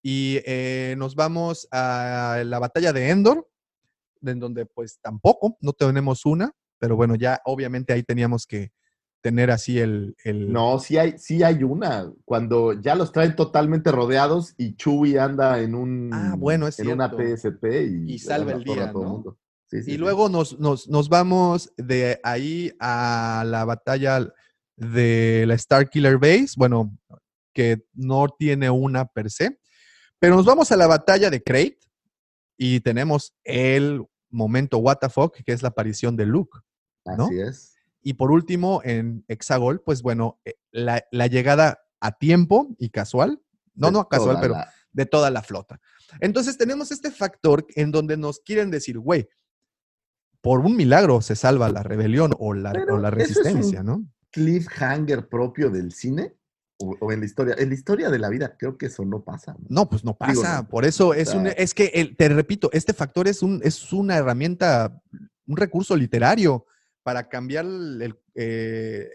Y 0.01 0.39
eh, 0.45 0.95
nos 0.97 1.15
vamos 1.15 1.67
a 1.71 2.41
la 2.45 2.59
batalla 2.59 2.93
de 2.93 3.09
Endor, 3.09 3.47
en 4.21 4.39
donde 4.39 4.65
pues 4.65 4.99
tampoco, 5.01 5.57
no 5.61 5.73
tenemos 5.73 6.25
una, 6.25 6.53
pero 6.79 6.95
bueno, 6.95 7.15
ya 7.15 7.41
obviamente 7.45 7.93
ahí 7.93 8.03
teníamos 8.03 8.45
que 8.47 8.71
tener 9.21 9.51
así 9.51 9.77
el... 9.79 10.15
el 10.23 10.51
No, 10.53 10.79
sí 10.79 10.97
hay, 10.97 11.17
sí 11.17 11.43
hay 11.43 11.63
una. 11.63 12.09
Cuando 12.23 12.73
ya 12.79 12.95
los 12.95 13.11
traen 13.11 13.35
totalmente 13.35 13.91
rodeados 13.91 14.53
y 14.57 14.75
Chewie 14.77 15.19
anda 15.19 15.59
en 15.59 15.75
un 15.75 16.09
Ah, 16.13 16.35
bueno, 16.37 16.67
es 16.67 16.79
en 16.79 16.89
una. 16.91 17.11
TSP 17.11 17.65
y, 18.05 18.13
Y 18.13 18.19
salva 18.19 18.53
el 18.53 18.63
día, 18.63 18.91
todo 18.93 19.03
¿no? 19.03 19.09
mundo. 19.09 19.37
Sí, 19.69 19.83
sí, 19.83 19.91
Y 19.91 19.98
luego 19.98 20.30
nos, 20.30 20.57
nos, 20.59 20.88
nos 20.88 21.09
vamos 21.09 21.72
de 21.77 22.19
ahí 22.23 22.72
a 22.80 23.43
la 23.45 23.65
batalla 23.65 24.33
de 24.75 25.45
la 25.48 25.53
Star 25.56 25.89
Killer 25.89 26.17
Base, 26.17 26.53
bueno, 26.57 26.98
que 27.53 27.85
no 27.93 28.27
tiene 28.30 28.69
una 28.69 29.06
per 29.06 29.30
se, 29.30 29.59
pero 30.17 30.35
nos 30.35 30.45
vamos 30.45 30.72
a 30.72 30.77
la 30.77 30.88
batalla 30.88 31.30
de 31.30 31.43
Crate 31.43 31.80
y 32.57 32.80
tenemos 32.80 33.33
el 33.43 34.03
momento 34.30 34.77
what 34.80 34.98
the 35.01 35.09
fuck, 35.09 35.35
que 35.43 35.51
es 35.51 35.61
la 35.61 35.69
aparición 35.69 36.15
de 36.15 36.25
Luke. 36.25 36.57
¿no? 37.06 37.25
Así 37.25 37.39
es. 37.39 37.75
Y 38.01 38.14
por 38.14 38.31
último, 38.31 38.81
en 38.83 39.23
Hexagol, 39.27 39.81
pues 39.81 40.01
bueno, 40.01 40.39
eh, 40.45 40.56
la, 40.72 41.03
la 41.11 41.27
llegada 41.27 41.80
a 41.99 42.11
tiempo 42.14 42.73
y 42.80 42.89
casual, 42.89 43.41
no, 43.75 43.88
De 43.88 43.93
no 43.93 44.07
casual, 44.07 44.38
pero 44.41 44.53
la- 44.53 44.73
de 44.91 45.06
toda 45.06 45.30
la 45.30 45.43
flota. 45.43 45.80
Entonces 46.19 46.57
tenemos 46.57 46.91
este 46.91 47.11
factor 47.11 47.67
en 47.75 47.91
donde 47.91 48.17
nos 48.17 48.39
quieren 48.39 48.72
decir, 48.72 48.98
güey, 48.98 49.27
por 50.42 50.59
un 50.61 50.76
milagro 50.76 51.22
se 51.22 51.35
salva 51.35 51.69
la 51.69 51.84
rebelión 51.84 52.34
o 52.40 52.53
la, 52.53 52.72
o 52.72 52.98
la 52.98 53.09
eso 53.09 53.18
es 53.19 53.38
un- 53.38 53.43
resistencia, 53.43 53.84
¿no? 53.84 54.06
cliffhanger 54.32 55.27
propio 55.27 55.69
del 55.69 55.92
cine 55.92 56.35
o, 56.77 56.95
o 57.01 57.11
en 57.11 57.19
la 57.19 57.26
historia. 57.26 57.56
En 57.58 57.69
la 57.69 57.76
historia 57.76 58.09
de 58.09 58.19
la 58.19 58.30
vida, 58.30 58.56
creo 58.58 58.77
que 58.77 58.85
eso 58.85 59.03
no 59.03 59.24
pasa. 59.24 59.53
¿no? 59.59 59.66
No, 59.69 59.90
pues 59.90 60.03
no 60.06 60.11
Digo, 60.27 60.42
pasa. 60.42 60.61
no, 60.61 60.69
Por 60.69 60.85
eso 60.85 61.14
es 61.14 61.34
un, 61.34 61.43
sea- 61.43 61.51
es 61.53 61.74
que 61.74 61.85
el- 61.93 62.16
te 62.16 62.30
repito, 62.30 62.69
este 62.72 62.93
factor 62.93 63.27
es 63.27 63.42
un, 63.42 63.59
es 63.64 63.92
una 63.92 64.16
herramienta, 64.18 65.01
un 65.48 65.58
recurso 65.58 65.95
literario 65.98 66.66
para 67.03 67.27
cambiar 67.27 67.66
el, 67.66 68.16
eh, 68.35 69.09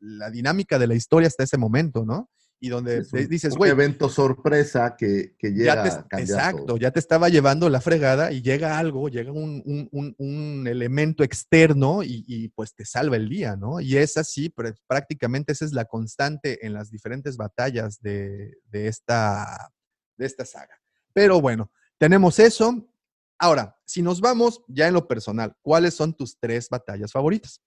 la 0.00 0.30
dinámica 0.30 0.78
de 0.78 0.86
la 0.86 0.94
historia 0.94 1.28
hasta 1.28 1.44
ese 1.44 1.56
momento, 1.56 2.04
¿no? 2.04 2.28
Y 2.60 2.70
donde 2.70 3.04
un, 3.12 3.28
dices, 3.28 3.52
un 3.52 3.58
güey, 3.58 3.70
evento 3.70 4.08
sorpresa 4.08 4.96
que, 4.96 5.36
que 5.38 5.50
llega 5.52 5.76
ya 5.76 5.82
te, 6.08 6.16
a 6.16 6.20
exacto, 6.20 6.64
todo. 6.66 6.76
ya 6.76 6.90
te 6.90 6.98
estaba 6.98 7.28
llevando 7.28 7.68
la 7.68 7.80
fregada 7.80 8.32
y 8.32 8.42
llega 8.42 8.78
algo, 8.78 9.08
llega 9.08 9.30
un, 9.30 9.62
un- 9.64 9.88
un- 9.92 10.14
un 10.18 10.66
elemento 10.66 11.22
externo 11.22 12.02
y, 12.02 12.24
y, 12.26 12.48
pues 12.48 12.74
te 12.74 12.84
salva 12.84 13.14
el 13.16 13.28
día, 13.28 13.54
¿no? 13.54 13.80
Y 13.80 13.96
es 13.96 14.16
así, 14.16 14.48
pero 14.48 14.74
prácticamente 14.88 15.52
esa 15.52 15.64
es 15.66 15.72
la 15.72 15.84
constante 15.84 16.66
en 16.66 16.72
las 16.72 16.90
diferentes 16.90 17.36
batallas 17.36 18.00
de, 18.00 18.56
de 18.70 18.88
esta, 18.88 19.70
de 20.16 20.26
esta 20.26 20.44
saga. 20.44 20.80
Pero 21.12 21.40
bueno, 21.40 21.70
tenemos 21.96 22.40
eso. 22.40 22.92
Ahora, 23.38 23.76
si 23.84 24.02
nos 24.02 24.20
vamos 24.20 24.62
ya 24.66 24.88
en 24.88 24.94
lo 24.94 25.06
personal, 25.06 25.54
¿cuáles 25.62 25.94
son 25.94 26.12
tus 26.12 26.36
tres 26.40 26.68
batallas 26.68 27.12
favoritas? 27.12 27.62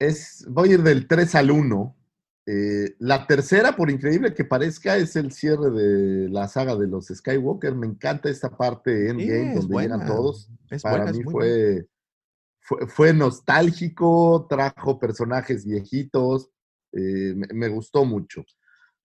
Es, 0.00 0.44
voy 0.48 0.70
a 0.70 0.74
ir 0.74 0.82
del 0.82 1.06
3 1.06 1.34
al 1.36 1.50
1. 1.50 1.94
Eh, 2.50 2.96
la 3.00 3.26
tercera, 3.26 3.76
por 3.76 3.90
increíble 3.90 4.32
que 4.32 4.42
parezca, 4.42 4.96
es 4.96 5.14
el 5.16 5.32
cierre 5.32 5.70
de 5.70 6.30
la 6.30 6.48
saga 6.48 6.76
de 6.76 6.86
los 6.86 7.08
Skywalker. 7.08 7.74
Me 7.74 7.86
encanta 7.86 8.30
esta 8.30 8.48
parte 8.48 9.10
Endgame 9.10 9.50
es 9.52 9.54
donde 9.60 9.82
llegan 9.82 9.98
buena, 9.98 10.06
todos. 10.06 10.50
Es 10.70 10.82
Para 10.82 11.04
buena, 11.04 11.12
mí 11.12 11.24
fue, 11.24 11.86
fue, 12.58 12.86
fue 12.86 13.12
nostálgico, 13.12 14.46
trajo 14.48 14.98
personajes 14.98 15.66
viejitos, 15.66 16.48
eh, 16.92 17.34
me, 17.36 17.48
me 17.52 17.68
gustó 17.68 18.06
mucho. 18.06 18.46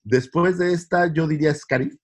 Después 0.04 0.58
de 0.58 0.72
esta, 0.72 1.12
yo 1.12 1.28
diría 1.28 1.54
Scarif. 1.54 1.98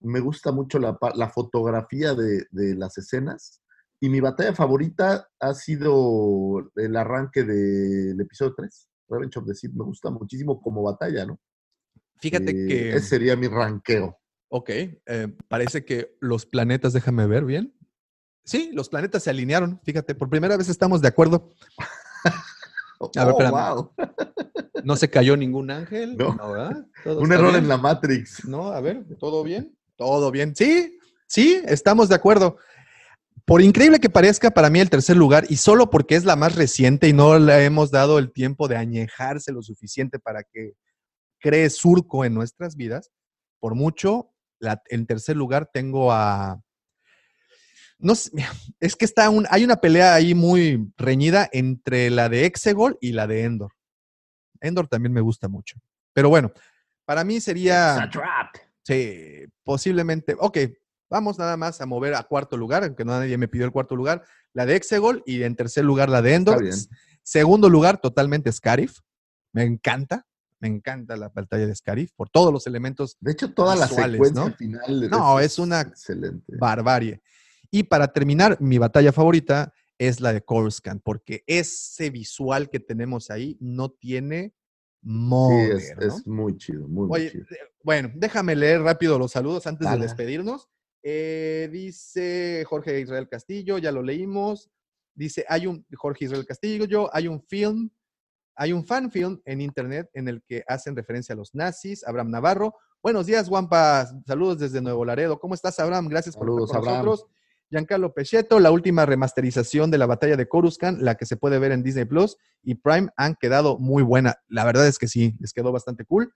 Me 0.00 0.20
gusta 0.20 0.52
mucho 0.52 0.78
la, 0.78 0.98
la 1.14 1.30
fotografía 1.30 2.12
de, 2.12 2.48
de 2.50 2.74
las 2.74 2.98
escenas. 2.98 3.62
Y 3.98 4.10
mi 4.10 4.20
batalla 4.20 4.52
favorita 4.54 5.26
ha 5.40 5.54
sido 5.54 6.70
el 6.74 6.96
arranque 6.96 7.44
del 7.44 8.20
episodio 8.20 8.54
3, 8.54 8.88
Revenge 9.08 9.36
of 9.38 9.46
the 9.46 9.54
Sith. 9.54 9.72
Me 9.72 9.84
gusta 9.84 10.10
muchísimo 10.10 10.60
como 10.60 10.82
batalla, 10.82 11.26
¿no? 11.26 11.38
Fíjate 12.18 12.50
Eh, 12.50 12.66
que... 12.68 12.90
Ese 12.96 13.08
sería 13.08 13.36
mi 13.36 13.48
ranqueo. 13.48 14.18
Ok, 14.48 14.70
eh, 14.70 15.36
parece 15.48 15.84
que 15.84 16.16
los 16.20 16.46
planetas, 16.46 16.92
déjame 16.92 17.26
ver 17.26 17.44
bien. 17.44 17.74
Sí, 18.44 18.70
los 18.72 18.88
planetas 18.88 19.24
se 19.24 19.30
alinearon. 19.30 19.80
Fíjate, 19.82 20.14
por 20.14 20.30
primera 20.30 20.56
vez 20.56 20.68
estamos 20.68 21.02
de 21.02 21.08
acuerdo. 21.08 21.50
Oh, 23.00 23.10
A 23.16 23.24
ver, 23.24 23.50
wow. 23.50 23.92
No 24.84 24.94
se 24.94 25.10
cayó 25.10 25.36
ningún 25.36 25.70
ángel. 25.70 26.16
No. 26.16 26.36
Un 27.04 27.32
error 27.32 27.50
bien. 27.50 27.64
en 27.64 27.68
la 27.68 27.76
Matrix. 27.76 28.44
No, 28.44 28.68
a 28.68 28.80
ver, 28.80 29.04
¿todo 29.18 29.42
bien? 29.42 29.76
Todo 29.96 30.30
bien. 30.30 30.54
Sí, 30.54 30.96
sí, 31.26 31.60
estamos 31.66 32.08
de 32.08 32.14
acuerdo. 32.14 32.56
Por 33.46 33.62
increíble 33.62 34.00
que 34.00 34.10
parezca, 34.10 34.50
para 34.50 34.70
mí 34.70 34.80
el 34.80 34.90
tercer 34.90 35.16
lugar, 35.16 35.46
y 35.48 35.56
solo 35.56 35.88
porque 35.88 36.16
es 36.16 36.24
la 36.24 36.34
más 36.34 36.56
reciente 36.56 37.08
y 37.08 37.12
no 37.12 37.38
le 37.38 37.64
hemos 37.64 37.92
dado 37.92 38.18
el 38.18 38.32
tiempo 38.32 38.66
de 38.66 38.76
añejarse 38.76 39.52
lo 39.52 39.62
suficiente 39.62 40.18
para 40.18 40.42
que 40.42 40.72
cree 41.38 41.70
surco 41.70 42.24
en 42.24 42.34
nuestras 42.34 42.74
vidas, 42.74 43.12
por 43.60 43.76
mucho, 43.76 44.32
la- 44.58 44.82
en 44.88 45.06
tercer 45.06 45.36
lugar 45.36 45.70
tengo 45.72 46.10
a... 46.12 46.60
No 48.00 48.16
sé, 48.16 48.32
es 48.80 48.96
que 48.96 49.04
está 49.04 49.30
un, 49.30 49.46
hay 49.48 49.64
una 49.64 49.76
pelea 49.76 50.14
ahí 50.14 50.34
muy 50.34 50.92
reñida 50.96 51.48
entre 51.52 52.10
la 52.10 52.28
de 52.28 52.46
Exegol 52.46 52.98
y 53.00 53.12
la 53.12 53.28
de 53.28 53.44
Endor. 53.44 53.72
Endor 54.60 54.88
también 54.88 55.12
me 55.12 55.20
gusta 55.20 55.46
mucho. 55.46 55.78
Pero 56.12 56.28
bueno, 56.30 56.50
para 57.04 57.22
mí 57.22 57.40
sería... 57.40 57.94
Sí, 58.82 59.44
posiblemente. 59.62 60.34
Ok, 60.38 60.58
vamos 61.08 61.38
nada 61.38 61.56
más 61.56 61.80
a 61.80 61.86
mover 61.86 62.14
a 62.14 62.22
cuarto 62.22 62.56
lugar, 62.56 62.84
aunque 62.84 63.04
nadie 63.04 63.36
me 63.38 63.48
pidió 63.48 63.64
el 63.64 63.72
cuarto 63.72 63.96
lugar. 63.96 64.22
La 64.52 64.66
de 64.66 64.76
Exegol 64.76 65.22
y 65.26 65.42
en 65.42 65.56
tercer 65.56 65.84
lugar 65.84 66.08
la 66.08 66.22
de 66.22 66.34
Endor. 66.34 66.64
Segundo 67.22 67.68
lugar, 67.68 68.00
totalmente 68.00 68.50
Scarif. 68.52 69.00
Me 69.52 69.62
encanta. 69.64 70.26
Me 70.58 70.68
encanta 70.68 71.16
la 71.16 71.28
batalla 71.28 71.66
de 71.66 71.74
Scarif 71.74 72.12
por 72.16 72.30
todos 72.30 72.50
los 72.52 72.66
elementos 72.66 73.16
De 73.20 73.32
hecho, 73.32 73.52
toda 73.52 73.76
la 73.76 73.86
Visuales, 73.86 74.14
secuencia 74.28 74.44
¿no? 74.50 74.56
final. 74.56 75.10
No, 75.10 75.38
es 75.40 75.58
una 75.58 75.82
Excelente. 75.82 76.56
barbarie. 76.56 77.20
Y 77.70 77.82
para 77.82 78.10
terminar, 78.12 78.56
mi 78.60 78.78
batalla 78.78 79.12
favorita 79.12 79.72
es 79.98 80.20
la 80.20 80.32
de 80.32 80.42
Coruscant, 80.42 81.02
porque 81.02 81.42
ese 81.46 82.08
visual 82.10 82.70
que 82.70 82.80
tenemos 82.80 83.30
ahí 83.30 83.56
no 83.60 83.90
tiene 83.90 84.54
Sí, 85.02 85.08
mover, 85.12 85.72
es, 85.72 85.96
¿no? 85.96 86.02
es 86.16 86.26
muy 86.26 86.56
chido, 86.56 86.88
muy, 86.88 87.30
chido. 87.30 87.44
eh, 87.44 87.58
bueno, 87.84 88.10
déjame 88.14 88.56
leer 88.56 88.82
rápido 88.82 89.18
los 89.18 89.32
saludos 89.32 89.66
antes 89.66 89.84
Dale. 89.86 90.00
de 90.00 90.06
despedirnos. 90.06 90.68
Eh, 91.08 91.68
dice 91.70 92.64
Jorge 92.68 92.98
Israel 92.98 93.28
Castillo, 93.28 93.78
ya 93.78 93.92
lo 93.92 94.02
leímos. 94.02 94.72
Dice, 95.14 95.44
hay 95.48 95.68
un, 95.68 95.86
Jorge 95.94 96.24
Israel 96.24 96.44
Castillo, 96.44 97.08
hay 97.12 97.28
un 97.28 97.40
film, 97.42 97.90
hay 98.56 98.72
un 98.72 98.84
fan 98.84 99.08
film 99.12 99.40
en 99.44 99.60
internet 99.60 100.10
en 100.14 100.26
el 100.26 100.42
que 100.42 100.64
hacen 100.66 100.96
referencia 100.96 101.32
a 101.34 101.36
los 101.36 101.54
nazis. 101.54 102.02
Abraham 102.04 102.32
Navarro. 102.32 102.74
Buenos 103.00 103.26
días, 103.26 103.48
Guampa. 103.48 104.04
Saludos 104.26 104.58
desde 104.58 104.80
Nuevo 104.82 105.04
Laredo. 105.04 105.38
¿Cómo 105.38 105.54
estás, 105.54 105.78
Abraham? 105.78 106.08
Gracias 106.08 106.34
por 106.36 106.48
Saludos, 106.48 106.70
estar 106.70 106.80
con 106.80 106.88
Abraham. 106.88 107.06
nosotros. 107.06 107.30
Giancarlo 107.70 108.12
Pechetto, 108.12 108.58
la 108.58 108.72
última 108.72 109.06
remasterización 109.06 109.92
de 109.92 109.98
la 109.98 110.06
batalla 110.06 110.36
de 110.36 110.48
Coruscant, 110.48 111.00
la 111.00 111.14
que 111.14 111.24
se 111.24 111.36
puede 111.36 111.60
ver 111.60 111.70
en 111.70 111.84
Disney 111.84 112.04
Plus 112.04 112.36
y 112.64 112.74
Prime, 112.74 113.10
han 113.16 113.36
quedado 113.36 113.78
muy 113.78 114.02
buena. 114.02 114.42
La 114.48 114.64
verdad 114.64 114.88
es 114.88 114.98
que 114.98 115.06
sí, 115.06 115.36
les 115.38 115.52
quedó 115.52 115.70
bastante 115.70 116.04
cool. 116.04 116.32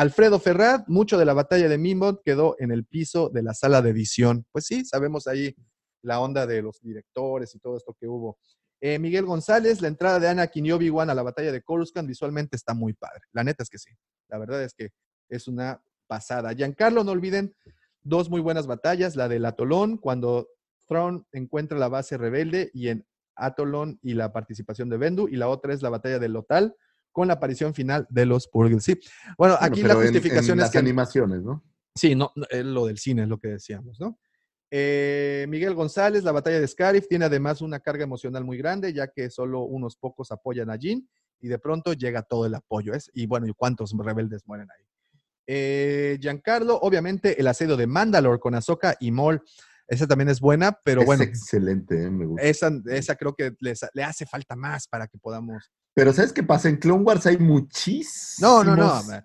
Alfredo 0.00 0.40
Ferrat, 0.40 0.88
mucho 0.88 1.18
de 1.18 1.26
la 1.26 1.34
batalla 1.34 1.68
de 1.68 1.76
Mimbot 1.76 2.22
quedó 2.24 2.56
en 2.58 2.72
el 2.72 2.86
piso 2.86 3.28
de 3.28 3.42
la 3.42 3.52
sala 3.52 3.82
de 3.82 3.90
edición. 3.90 4.46
Pues 4.50 4.64
sí, 4.64 4.82
sabemos 4.82 5.26
ahí 5.26 5.54
la 6.00 6.20
onda 6.20 6.46
de 6.46 6.62
los 6.62 6.80
directores 6.80 7.54
y 7.54 7.58
todo 7.58 7.76
esto 7.76 7.94
que 8.00 8.08
hubo. 8.08 8.38
Eh, 8.80 8.98
Miguel 8.98 9.26
González, 9.26 9.82
la 9.82 9.88
entrada 9.88 10.18
de 10.18 10.28
Anakin 10.28 10.64
y 10.64 10.72
Obi-Wan 10.72 11.10
a 11.10 11.14
la 11.14 11.22
batalla 11.22 11.52
de 11.52 11.60
Coruscant 11.60 12.08
visualmente 12.08 12.56
está 12.56 12.72
muy 12.72 12.94
padre. 12.94 13.20
La 13.32 13.44
neta 13.44 13.62
es 13.62 13.68
que 13.68 13.76
sí. 13.76 13.90
La 14.28 14.38
verdad 14.38 14.64
es 14.64 14.72
que 14.72 14.88
es 15.28 15.46
una 15.46 15.82
pasada. 16.06 16.54
Giancarlo, 16.54 17.04
no 17.04 17.12
olviden 17.12 17.54
dos 18.00 18.30
muy 18.30 18.40
buenas 18.40 18.66
batallas, 18.66 19.16
la 19.16 19.28
del 19.28 19.44
Atolón, 19.44 19.98
cuando 19.98 20.48
Thrawn 20.88 21.26
encuentra 21.32 21.78
la 21.78 21.88
base 21.88 22.16
rebelde 22.16 22.70
y 22.72 22.88
en 22.88 23.06
Atolón 23.34 23.98
y 24.02 24.14
la 24.14 24.32
participación 24.32 24.88
de 24.88 24.96
Bendu, 24.96 25.28
y 25.28 25.36
la 25.36 25.48
otra 25.48 25.74
es 25.74 25.82
la 25.82 25.90
batalla 25.90 26.18
del 26.18 26.32
Lotal 26.32 26.74
con 27.12 27.28
la 27.28 27.34
aparición 27.34 27.74
final 27.74 28.06
de 28.10 28.26
los 28.26 28.46
Purgles. 28.48 28.84
Sí, 28.84 28.94
bueno, 29.38 29.56
Bueno, 29.58 29.58
aquí 29.60 29.82
la 29.82 29.94
en- 29.94 30.00
justificación 30.00 30.54
en 30.54 30.58
es 30.60 30.64
las 30.64 30.70
que 30.70 30.78
animaciones, 30.78 31.42
¿no? 31.42 31.64
Sí, 31.94 32.14
no, 32.14 32.32
es 32.50 32.64
lo 32.64 32.86
del 32.86 32.98
cine 32.98 33.22
es 33.22 33.28
lo 33.28 33.38
que 33.38 33.48
decíamos, 33.48 33.98
¿no? 34.00 34.18
Eh, 34.70 35.46
Miguel 35.48 35.74
González, 35.74 36.22
la 36.22 36.30
batalla 36.32 36.60
de 36.60 36.68
Scarif 36.68 37.08
tiene 37.08 37.24
además 37.24 37.60
una 37.60 37.80
carga 37.80 38.04
emocional 38.04 38.44
muy 38.44 38.56
grande, 38.56 38.92
ya 38.92 39.08
que 39.08 39.28
solo 39.28 39.62
unos 39.62 39.96
pocos 39.96 40.30
apoyan 40.30 40.70
a 40.70 40.78
Jin 40.78 41.08
y 41.40 41.48
de 41.48 41.58
pronto 41.58 41.92
llega 41.92 42.22
todo 42.22 42.46
el 42.46 42.54
apoyo. 42.54 42.94
¿es? 42.94 43.10
Y 43.12 43.26
bueno, 43.26 43.48
¿y 43.48 43.52
cuántos 43.52 43.92
rebeldes 43.98 44.42
mueren 44.46 44.68
ahí? 44.70 44.84
Eh, 45.48 46.18
Giancarlo, 46.20 46.76
obviamente 46.80 47.40
el 47.40 47.48
asedio 47.48 47.76
de 47.76 47.88
Mandalore 47.88 48.38
con 48.38 48.54
Ahsoka 48.54 48.96
y 49.00 49.10
Maul, 49.10 49.42
esa 49.88 50.06
también 50.06 50.28
es 50.28 50.38
buena, 50.40 50.78
pero 50.84 51.00
es 51.00 51.06
bueno, 51.06 51.24
excelente, 51.24 52.04
¿eh? 52.04 52.08
me 52.10 52.26
gusta. 52.26 52.42
esa, 52.46 52.70
esa 52.86 53.16
creo 53.16 53.34
que 53.34 53.56
les- 53.58 53.84
le 53.92 54.04
hace 54.04 54.24
falta 54.24 54.54
más 54.54 54.86
para 54.86 55.08
que 55.08 55.18
podamos 55.18 55.72
Pero 56.00 56.14
¿sabes 56.14 56.32
qué 56.32 56.42
pasa? 56.42 56.70
En 56.70 56.78
Clone 56.78 57.02
Wars 57.02 57.26
hay 57.26 57.36
muchísimas 57.36 58.38
No, 58.40 58.64
no, 58.64 58.74
no, 58.74 59.02
man. 59.02 59.22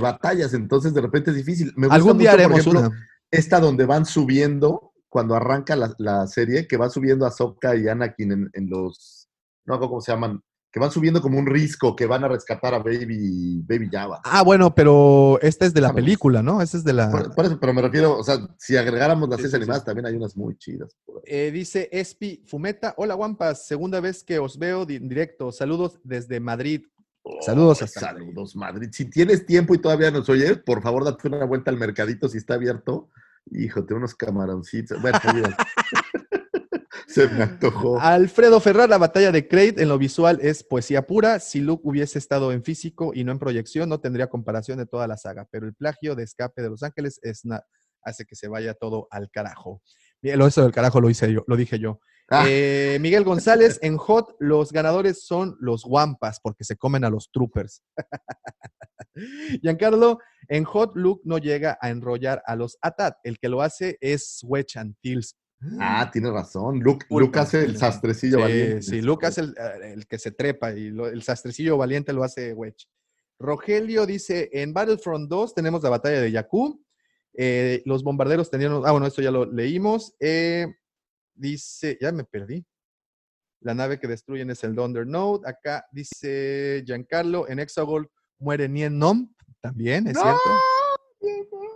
batallas, 0.00 0.54
entonces 0.54 0.92
de 0.92 1.02
repente 1.02 1.30
es 1.30 1.36
difícil. 1.36 1.72
Me 1.76 1.86
gusta 1.86 1.94
Algún 1.94 2.18
día 2.18 2.32
mucho, 2.32 2.48
por 2.48 2.58
ejemplo, 2.58 2.80
una. 2.80 3.08
Esta 3.30 3.60
donde 3.60 3.86
van 3.86 4.04
subiendo, 4.04 4.92
cuando 5.08 5.36
arranca 5.36 5.76
la, 5.76 5.94
la 5.98 6.26
serie, 6.26 6.66
que 6.66 6.76
van 6.76 6.90
subiendo 6.90 7.26
a 7.26 7.30
Sokka 7.30 7.76
y 7.76 7.86
Anakin 7.86 8.32
en, 8.32 8.50
en 8.54 8.68
los, 8.68 9.28
no 9.66 9.74
hago 9.74 9.88
cómo 9.88 10.00
se 10.00 10.10
llaman, 10.10 10.42
que 10.72 10.78
van 10.78 10.90
subiendo 10.90 11.20
como 11.20 11.38
un 11.38 11.46
risco, 11.46 11.96
que 11.96 12.06
van 12.06 12.22
a 12.24 12.28
rescatar 12.28 12.74
a 12.74 12.78
Baby, 12.78 13.62
Baby 13.66 13.88
Java. 13.90 14.20
Ah, 14.24 14.42
bueno, 14.42 14.74
pero 14.74 15.38
esta 15.42 15.66
es 15.66 15.74
de 15.74 15.80
la 15.80 15.92
película, 15.92 16.42
¿no? 16.42 16.62
Esta 16.62 16.76
es 16.76 16.84
de 16.84 16.92
la... 16.92 17.10
Por, 17.10 17.34
por 17.34 17.44
eso, 17.44 17.58
pero 17.58 17.74
me 17.74 17.82
refiero, 17.82 18.16
o 18.16 18.22
sea, 18.22 18.38
si 18.56 18.76
agregáramos 18.76 19.28
las 19.28 19.38
series 19.38 19.50
sí, 19.50 19.56
sí. 19.56 19.62
animadas, 19.62 19.84
también 19.84 20.06
hay 20.06 20.14
unas 20.14 20.36
muy 20.36 20.56
chidas. 20.56 20.96
Eh, 21.24 21.50
dice 21.52 21.88
Espi 21.90 22.44
Fumeta. 22.46 22.94
Hola, 22.96 23.14
Guampas. 23.14 23.66
Segunda 23.66 24.00
vez 24.00 24.22
que 24.22 24.38
os 24.38 24.58
veo 24.58 24.86
en 24.88 25.08
directo. 25.08 25.50
Saludos 25.50 25.98
desde 26.04 26.38
Madrid. 26.38 26.82
Saludos 27.40 27.82
Oh, 27.82 27.84
hasta 27.84 28.00
Saludos, 28.00 28.56
Madrid. 28.56 28.88
Si 28.92 29.04
tienes 29.10 29.44
tiempo 29.44 29.74
y 29.74 29.78
todavía 29.78 30.10
nos 30.10 30.28
oyes, 30.28 30.58
por 30.58 30.82
favor, 30.82 31.04
date 31.04 31.28
una 31.28 31.44
vuelta 31.44 31.70
al 31.70 31.78
mercadito 31.78 32.28
si 32.28 32.38
está 32.38 32.54
abierto. 32.54 33.10
Híjote, 33.50 33.94
unos 33.94 34.14
camaroncitos. 34.14 35.00
Bueno. 35.02 35.18
se 37.10 37.28
me 37.28 37.42
antojó. 37.42 38.00
Alfredo 38.00 38.60
Ferrar, 38.60 38.88
la 38.88 38.98
batalla 38.98 39.32
de 39.32 39.48
Crate 39.48 39.82
en 39.82 39.88
lo 39.88 39.98
visual 39.98 40.38
es 40.42 40.62
poesía 40.62 41.06
pura. 41.06 41.40
Si 41.40 41.60
Luke 41.60 41.82
hubiese 41.84 42.18
estado 42.18 42.52
en 42.52 42.62
físico 42.62 43.12
y 43.14 43.24
no 43.24 43.32
en 43.32 43.38
proyección, 43.38 43.88
no 43.88 44.00
tendría 44.00 44.28
comparación 44.28 44.78
de 44.78 44.86
toda 44.86 45.06
la 45.08 45.16
saga. 45.16 45.48
Pero 45.50 45.66
el 45.66 45.74
plagio 45.74 46.14
de 46.14 46.22
escape 46.22 46.62
de 46.62 46.70
Los 46.70 46.82
Ángeles 46.82 47.18
es 47.22 47.42
hace 48.02 48.24
que 48.24 48.36
se 48.36 48.48
vaya 48.48 48.74
todo 48.74 49.08
al 49.10 49.30
carajo. 49.30 49.82
Lo 50.22 50.46
eso 50.46 50.62
del 50.62 50.72
carajo 50.72 51.00
lo 51.00 51.10
hice 51.10 51.32
yo, 51.32 51.44
lo 51.46 51.56
dije 51.56 51.78
yo. 51.78 52.00
Ah. 52.28 52.44
Eh, 52.46 52.98
Miguel 53.00 53.24
González, 53.24 53.80
en 53.82 53.96
Hot, 53.96 54.36
los 54.38 54.70
ganadores 54.70 55.26
son 55.26 55.56
los 55.58 55.84
Wampas, 55.84 56.38
porque 56.40 56.62
se 56.62 56.76
comen 56.76 57.04
a 57.04 57.10
los 57.10 57.28
troopers. 57.32 57.82
Giancarlo, 59.62 60.18
en 60.46 60.62
Hot, 60.62 60.92
Luke 60.94 61.22
no 61.24 61.38
llega 61.38 61.76
a 61.80 61.90
enrollar 61.90 62.40
a 62.46 62.54
los 62.54 62.78
Atat. 62.82 63.16
El 63.24 63.40
que 63.40 63.48
lo 63.48 63.62
hace 63.62 63.98
es 64.00 64.40
Wedge 64.44 64.78
Antilles. 64.78 65.36
Ah, 65.78 66.08
tienes 66.10 66.32
razón. 66.32 66.80
Luke, 66.80 67.04
Pulpa, 67.08 67.26
Luke 67.26 67.38
hace 67.40 67.64
el 67.64 67.76
sastrecillo 67.76 68.36
Sí, 68.38 68.42
valiente. 68.42 68.82
sí, 68.82 69.02
Luke 69.02 69.26
hace 69.26 69.42
el, 69.42 69.50
eh, 69.58 69.92
el 69.92 70.06
que 70.06 70.18
se 70.18 70.32
trepa 70.32 70.72
y 70.72 70.90
lo- 70.90 71.06
el 71.08 71.22
sastrecillo 71.22 71.76
valiente 71.76 72.12
lo 72.12 72.24
hace 72.24 72.52
Wedge. 72.54 72.86
Rogelio 73.38 74.06
dice, 74.06 74.48
en 74.52 74.72
Battlefront 74.72 75.28
2 75.28 75.54
tenemos 75.54 75.82
la 75.82 75.90
batalla 75.90 76.20
de 76.20 76.32
Jakku. 76.32 76.82
Eh, 77.34 77.82
los 77.86 78.02
bombarderos 78.02 78.50
tenían... 78.50 78.72
Ah, 78.84 78.92
bueno, 78.92 79.06
esto 79.06 79.22
ya 79.22 79.30
lo 79.30 79.44
leímos. 79.46 80.14
Eh, 80.18 80.66
dice, 81.34 81.96
ya 82.00 82.10
me 82.12 82.24
perdí. 82.24 82.64
La 83.60 83.74
nave 83.74 83.98
que 84.00 84.08
destruyen 84.08 84.50
es 84.50 84.64
el 84.64 84.74
Thunder 84.74 85.06
Node. 85.06 85.46
Acá 85.48 85.86
dice 85.92 86.82
Giancarlo, 86.86 87.48
en 87.48 87.58
Hexagol 87.60 88.10
muere 88.38 88.68
Nien 88.68 88.98
Nomp. 88.98 89.30
También, 89.60 90.06
es 90.06 90.18
cierto. 90.18 90.40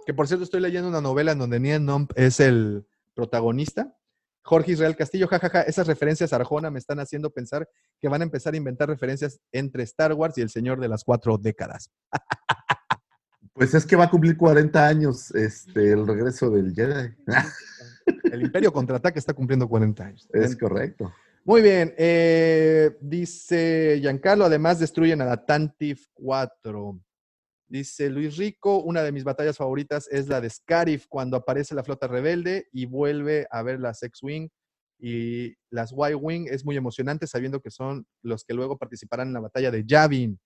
Que 0.06 0.14
por 0.14 0.26
cierto, 0.26 0.44
estoy 0.44 0.60
leyendo 0.60 0.88
una 0.88 1.00
novela 1.02 1.32
en 1.32 1.38
donde 1.38 1.60
Nien 1.60 1.84
Nomp 1.84 2.12
es 2.16 2.40
el 2.40 2.86
protagonista. 3.14 3.96
Jorge 4.42 4.72
Israel 4.72 4.96
Castillo, 4.96 5.26
jajaja, 5.26 5.62
esas 5.62 5.86
referencias 5.86 6.32
a 6.32 6.36
Arjona 6.36 6.70
me 6.70 6.78
están 6.78 7.00
haciendo 7.00 7.30
pensar 7.30 7.66
que 7.98 8.08
van 8.08 8.20
a 8.20 8.24
empezar 8.24 8.52
a 8.52 8.58
inventar 8.58 8.88
referencias 8.88 9.40
entre 9.52 9.84
Star 9.84 10.12
Wars 10.12 10.36
y 10.36 10.42
El 10.42 10.50
Señor 10.50 10.80
de 10.80 10.88
las 10.88 11.02
Cuatro 11.02 11.38
Décadas. 11.38 11.90
Pues 13.54 13.72
es 13.72 13.86
que 13.86 13.94
va 13.94 14.04
a 14.04 14.10
cumplir 14.10 14.36
40 14.36 14.84
años 14.84 15.32
este, 15.32 15.92
el 15.92 16.06
regreso 16.06 16.50
del 16.50 16.74
Jedi. 16.74 17.14
El 18.24 18.42
Imperio 18.42 18.72
Contraataque 18.72 19.20
está 19.20 19.32
cumpliendo 19.32 19.68
40 19.68 20.04
años. 20.04 20.28
es 20.32 20.56
correcto. 20.56 21.12
Muy 21.44 21.62
bien, 21.62 21.94
eh, 21.96 22.96
dice 23.00 23.98
Giancarlo, 24.00 24.46
además 24.46 24.80
destruyen 24.80 25.20
a 25.20 25.26
la 25.26 25.46
Tantif 25.46 26.06
4. 26.14 26.98
Dice 27.66 28.10
Luis 28.10 28.36
Rico, 28.36 28.78
una 28.78 29.02
de 29.02 29.12
mis 29.12 29.24
batallas 29.24 29.56
favoritas 29.56 30.06
es 30.10 30.28
la 30.28 30.40
de 30.40 30.50
Scarif, 30.50 31.06
cuando 31.08 31.36
aparece 31.36 31.74
la 31.74 31.82
flota 31.82 32.06
rebelde 32.06 32.68
y 32.72 32.86
vuelve 32.86 33.46
a 33.50 33.62
ver 33.62 33.80
las 33.80 34.02
X-Wing 34.02 34.48
y 34.98 35.54
las 35.70 35.92
Y-Wing. 35.92 36.46
Es 36.50 36.64
muy 36.64 36.76
emocionante 36.76 37.26
sabiendo 37.26 37.60
que 37.60 37.70
son 37.70 38.06
los 38.22 38.44
que 38.44 38.54
luego 38.54 38.78
participarán 38.78 39.28
en 39.28 39.34
la 39.34 39.40
batalla 39.40 39.70
de 39.70 39.84
Yavin. 39.84 40.38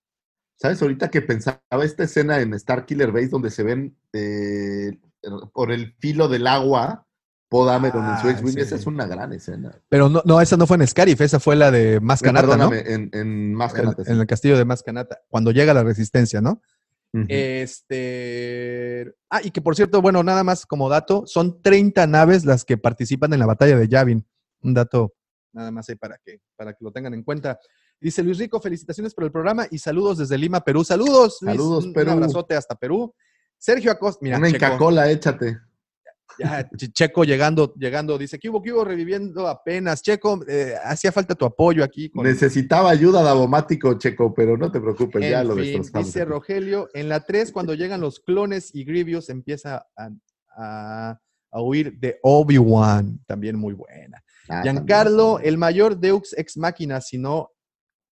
¿Sabes? 0.55 0.81
Ahorita 0.81 1.09
que 1.09 1.21
pensaba 1.21 1.59
esta 1.83 2.03
escena 2.03 2.39
en 2.41 2.53
Star 2.55 2.85
Killer 2.85 3.11
Base 3.11 3.29
donde 3.29 3.49
se 3.51 3.63
ven 3.63 3.97
eh, 4.13 4.97
por 5.53 5.71
el 5.71 5.93
filo 5.99 6.27
del 6.27 6.47
agua 6.47 7.05
Podameron 7.49 8.07
en 8.07 8.19
su 8.19 8.27
Ah, 8.27 8.31
X-Wing, 8.31 8.53
sí. 8.53 8.59
esa 8.59 8.75
es 8.75 8.85
una 8.85 9.07
gran 9.07 9.33
escena. 9.33 9.71
Pero 9.89 10.07
no, 10.07 10.21
no, 10.23 10.39
esa 10.39 10.55
no 10.55 10.67
fue 10.67 10.77
en 10.77 10.85
Scarif, 10.85 11.19
esa 11.21 11.39
fue 11.39 11.55
la 11.55 11.71
de 11.71 11.99
Mascanata, 11.99 12.55
¿no? 12.55 12.71
En, 12.71 13.09
en 13.11 13.59
En, 13.59 13.95
sí. 13.95 14.03
en 14.05 14.19
el 14.19 14.27
castillo 14.27 14.55
de 14.55 14.65
Mascanata, 14.65 15.21
cuando 15.29 15.49
llega 15.49 15.73
la 15.73 15.83
resistencia, 15.83 16.41
¿no? 16.41 16.61
Este. 17.27 19.11
Ah, 19.29 19.41
y 19.43 19.51
que 19.51 19.61
por 19.61 19.75
cierto, 19.75 20.01
bueno, 20.01 20.23
nada 20.23 20.43
más 20.43 20.65
como 20.65 20.89
dato, 20.89 21.23
son 21.25 21.61
30 21.61 22.05
naves 22.07 22.45
las 22.45 22.65
que 22.65 22.77
participan 22.77 23.33
en 23.33 23.39
la 23.39 23.45
batalla 23.45 23.77
de 23.77 23.87
Yavin. 23.87 24.25
Un 24.61 24.73
dato 24.73 25.13
nada 25.53 25.71
más 25.71 25.89
ahí 25.89 25.95
para 25.95 26.17
que, 26.17 26.39
para 26.55 26.73
que 26.73 26.83
lo 26.83 26.91
tengan 26.91 27.13
en 27.13 27.23
cuenta. 27.23 27.59
Dice 27.99 28.23
Luis 28.23 28.37
Rico, 28.37 28.61
felicitaciones 28.61 29.13
por 29.13 29.25
el 29.25 29.31
programa 29.31 29.67
y 29.69 29.77
saludos 29.77 30.19
desde 30.19 30.37
Lima, 30.37 30.61
Perú. 30.61 30.83
Saludos, 30.83 31.37
Luis. 31.41 31.57
Saludos, 31.57 31.85
un, 31.85 31.93
Perú. 31.93 32.11
Un 32.11 32.17
abrazote 32.17 32.55
hasta 32.55 32.75
Perú. 32.75 33.13
Sergio 33.57 33.91
Acosta, 33.91 34.19
mira, 34.21 34.37
Una 34.37 34.47
Checo, 34.47 34.65
Inca-Cola, 34.65 35.11
échate. 35.11 35.59
Ya, 36.37 36.69
Che- 36.77 36.91
Checo 36.91 37.23
llegando, 37.23 37.73
llegando, 37.75 38.17
dice, 38.17 38.37
¿qué 38.37 38.49
hubo, 38.49 38.61
qué 38.61 38.71
hubo? 38.71 38.83
Reviviendo 38.85 39.47
apenas. 39.47 40.01
Checo, 40.01 40.39
eh, 40.47 40.75
hacía 40.83 41.11
falta 41.11 41.35
tu 41.35 41.45
apoyo 41.45 41.83
aquí. 41.83 42.09
con- 42.09 42.23
Necesitaba 42.25 42.89
ayuda 42.89 43.21
Davomático, 43.23 43.93
Checo, 43.97 44.33
pero 44.33 44.57
no 44.57 44.71
te 44.71 44.79
preocupes, 44.79 45.29
ya 45.29 45.43
lo 45.43 45.55
fin, 45.55 45.63
destrozamos. 45.65 46.07
dice. 46.07 46.25
Rogelio, 46.25 46.89
en 46.93 47.09
la 47.09 47.21
3, 47.25 47.51
cuando 47.51 47.73
llegan 47.73 48.01
los 48.01 48.19
clones 48.19 48.73
y 48.73 48.83
Grievous 48.83 49.29
empieza 49.29 49.87
a, 49.95 50.09
a- 50.55 51.19
a 51.51 51.61
huir 51.61 51.97
de 51.99 52.19
Obi-Wan, 52.21 53.19
también 53.25 53.55
muy 53.57 53.73
buena. 53.73 54.23
Ah, 54.47 54.61
Giancarlo, 54.61 55.33
también. 55.33 55.49
el 55.53 55.57
mayor 55.57 55.99
Deux 55.99 56.33
ex 56.37 56.57
máquina, 56.57 57.01
sino 57.01 57.49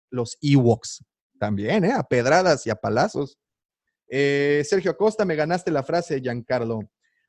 los 0.10 0.38
Ewoks. 0.42 1.04
También, 1.40 1.86
¿eh? 1.86 1.94
A 1.94 2.04
pedradas 2.04 2.68
y 2.68 2.70
a 2.70 2.76
palazos. 2.76 3.38
Eh, 4.10 4.62
Sergio 4.66 4.92
Acosta, 4.92 5.24
me 5.24 5.36
ganaste 5.36 5.72
la 5.72 5.82
frase, 5.84 6.20
Giancarlo. 6.20 6.80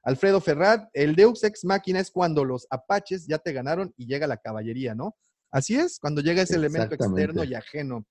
Alfredo 0.05 0.41
Ferrat, 0.41 0.89
el 0.93 1.15
Deus 1.15 1.45
Ex 1.45 1.65
Máquina 1.65 2.01
es 2.01 2.11
cuando 2.11 2.45
los 2.45 2.67
apaches 2.71 3.27
ya 3.27 3.39
te 3.39 3.53
ganaron 3.53 3.93
y 3.97 4.07
llega 4.07 4.27
la 4.27 4.37
caballería, 4.37 4.95
¿no? 4.95 5.15
Así 5.51 5.77
es, 5.77 5.99
cuando 6.01 6.21
llega 6.23 6.43
ese 6.43 6.57
elemento 6.57 6.95
externo 6.95 7.45
y 7.45 7.55
ajeno. 7.55 8.05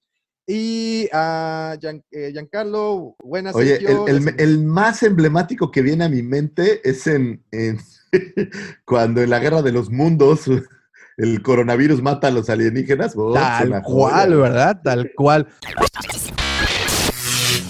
Y 0.48 1.08
a 1.12 1.78
Gian- 1.82 2.04
eh, 2.12 2.32
Giancarlo, 2.32 3.16
buenas 3.24 3.56
Oye, 3.56 3.78
Sergio, 3.78 4.08
el, 4.08 4.18
el- 4.18 4.26
les- 4.26 4.40
el 4.40 4.64
más 4.64 5.04
emblemático 5.04 5.70
que 5.72 5.82
viene 5.82 6.06
a 6.06 6.10
mi 6.10 6.24
mente 6.24 6.82
es 6.90 7.06
en, 7.08 7.44
en- 7.52 7.80
cuando 8.86 9.22
en 9.22 9.30
la 9.30 9.40
guerra 9.40 9.62
de 9.62 9.72
los 9.72 9.90
mundos 9.92 10.46
el 11.18 11.42
coronavirus 11.44 12.02
mata 12.02 12.28
a 12.28 12.32
los 12.32 12.50
alienígenas. 12.50 13.14
Oh, 13.16 13.34
tal 13.34 13.82
cual, 13.84 14.30
joya. 14.30 14.36
¿verdad? 14.42 14.82
Tal 14.84 15.12
cual. 15.16 15.48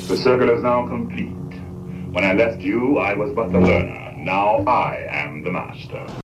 The 0.08 0.18
circle 0.18 0.54
is 0.56 0.62
now 0.64 0.88
complete. 0.88 1.34
When 2.14 2.24
I 2.26 2.34
left 2.34 2.62
you, 2.62 3.00
I 3.00 3.14
was 3.16 3.32
but 3.34 3.52
the 3.52 3.60
learner. 3.60 4.11
Now 4.22 4.64
I 4.68 5.08
am 5.10 5.42
the 5.42 5.52
master. 5.52 6.21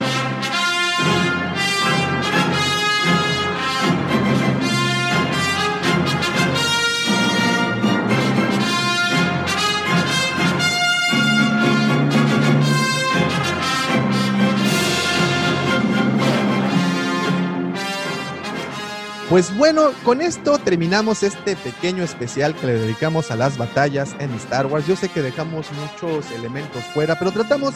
Pues 19.30 19.56
bueno, 19.57 19.91
con 20.06 20.22
esto 20.22 20.57
terminamos 20.57 21.22
este 21.22 21.57
pequeño 21.57 22.03
especial 22.03 22.56
que 22.56 22.65
le 22.67 22.73
dedicamos 22.75 23.30
a 23.30 23.35
las 23.35 23.57
batallas 23.57 24.15
en 24.19 24.31
Star 24.35 24.67
Wars. 24.67 24.88
Yo 24.88 24.95
sé 24.95 25.09
que 25.09 25.22
dejamos 25.22 25.67
muchos 25.73 26.31
elementos 26.31 26.81
fuera, 26.93 27.19
pero 27.19 27.31
tratamos 27.33 27.73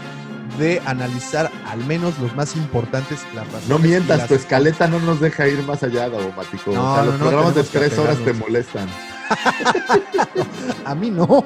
de 0.57 0.81
analizar 0.85 1.51
al 1.69 1.79
menos 1.85 2.17
los 2.19 2.33
más 2.37 2.55
importantes. 2.55 3.19
Las 3.35 3.45
No 3.67 3.79
mientas, 3.79 4.19
las- 4.19 4.27
tu 4.29 4.35
escaleta 4.35 4.87
no 4.87 4.99
nos 4.99 5.19
deja 5.19 5.45
ir 5.49 5.61
más 5.63 5.83
allá, 5.83 6.07
Daumático. 6.09 6.71
No, 6.71 6.93
o 6.93 6.95
sea, 6.95 7.03
no, 7.03 7.11
los 7.11 7.19
no, 7.19 7.25
programas 7.27 7.55
de 7.55 7.63
tres 7.63 7.97
horas 7.97 8.17
te 8.23 8.31
molestan. 8.33 8.87
A 10.85 10.95
mí 10.95 11.09
no. 11.09 11.25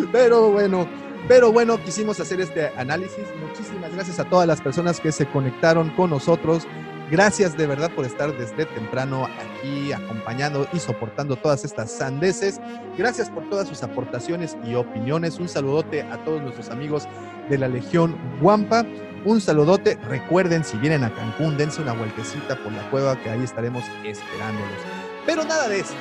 pero 0.12 0.50
bueno, 0.50 0.86
pero 1.28 1.52
bueno, 1.52 1.82
quisimos 1.82 2.20
hacer 2.20 2.40
este 2.40 2.68
análisis. 2.76 3.24
Muchísimas 3.40 3.92
gracias 3.94 4.20
a 4.20 4.24
todas 4.24 4.46
las 4.46 4.60
personas 4.60 5.00
que 5.00 5.12
se 5.12 5.26
conectaron 5.26 5.90
con 5.90 6.10
nosotros. 6.10 6.66
Gracias 7.10 7.56
de 7.56 7.66
verdad 7.66 7.90
por 7.90 8.04
estar 8.04 8.36
desde 8.36 8.64
temprano 8.66 9.26
aquí 9.26 9.92
acompañando 9.92 10.66
y 10.72 10.78
soportando 10.78 11.36
todas 11.36 11.64
estas 11.64 11.90
sandeces. 11.90 12.60
Gracias 12.98 13.30
por 13.30 13.48
todas 13.48 13.68
sus 13.68 13.82
aportaciones 13.82 14.56
y 14.64 14.74
opiniones. 14.74 15.38
Un 15.38 15.48
saludote 15.48 16.02
a 16.02 16.24
todos 16.24 16.42
nuestros 16.42 16.70
amigos 16.70 17.06
de 17.48 17.58
la 17.58 17.68
Legión 17.68 18.16
Guampa. 18.40 18.84
Un 19.24 19.40
saludote. 19.40 19.98
Recuerden, 20.08 20.64
si 20.64 20.76
vienen 20.78 21.04
a 21.04 21.14
Cancún, 21.14 21.56
dense 21.56 21.80
una 21.80 21.92
vueltecita 21.92 22.56
por 22.56 22.72
la 22.72 22.90
cueva 22.90 23.18
que 23.22 23.30
ahí 23.30 23.42
estaremos 23.42 23.84
esperándolos. 24.04 24.78
Pero 25.24 25.44
nada 25.44 25.68
de 25.68 25.80
esto, 25.80 25.94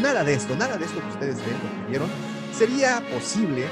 nada 0.00 0.22
de 0.22 0.34
esto, 0.34 0.54
nada 0.56 0.76
de 0.76 0.84
esto 0.84 1.00
que 1.00 1.08
ustedes 1.08 1.36
ven, 1.38 1.54
lo 1.54 1.84
que 1.84 1.90
vieron, 1.90 2.08
sería 2.52 3.02
posible 3.12 3.64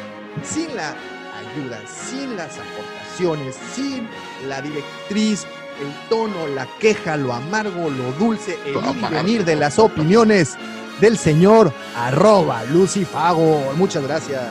sin 0.43 0.75
la 0.75 0.95
ayuda, 1.39 1.81
sin 1.87 2.37
las 2.37 2.59
aportaciones, 2.59 3.57
sin 3.75 4.09
la 4.49 4.61
directriz, 4.61 5.47
el 5.81 6.09
tono, 6.09 6.47
la 6.49 6.67
queja, 6.79 7.17
lo 7.17 7.33
amargo, 7.33 7.91
lo 7.91 8.13
dulce, 8.13 8.59
el 8.67 8.75
ir 8.75 9.11
venir 9.11 9.45
de 9.45 9.57
las 9.57 9.79
opiniones 9.79 10.57
del 11.01 11.17
señor 11.17 11.73
arroba 11.97 12.65
Lucifago. 12.65 13.73
Muchas 13.77 14.05
gracias. 14.05 14.43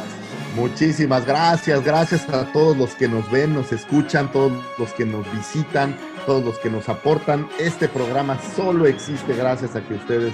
Muchísimas 0.56 1.26
gracias, 1.26 1.84
gracias 1.84 2.28
a 2.30 2.52
todos 2.52 2.76
los 2.76 2.96
que 2.96 3.08
nos 3.08 3.30
ven, 3.30 3.54
nos 3.54 3.72
escuchan, 3.72 4.32
todos 4.32 4.52
los 4.80 4.92
que 4.94 5.06
nos 5.06 5.32
visitan, 5.32 5.96
todos 6.26 6.44
los 6.44 6.58
que 6.58 6.72
nos 6.72 6.90
aportan. 6.90 7.48
Este 7.60 7.88
programa 7.88 8.40
solo 8.56 8.88
existe 8.88 9.36
gracias 9.36 9.76
a 9.76 9.82
que 9.82 9.94
ustedes 9.94 10.34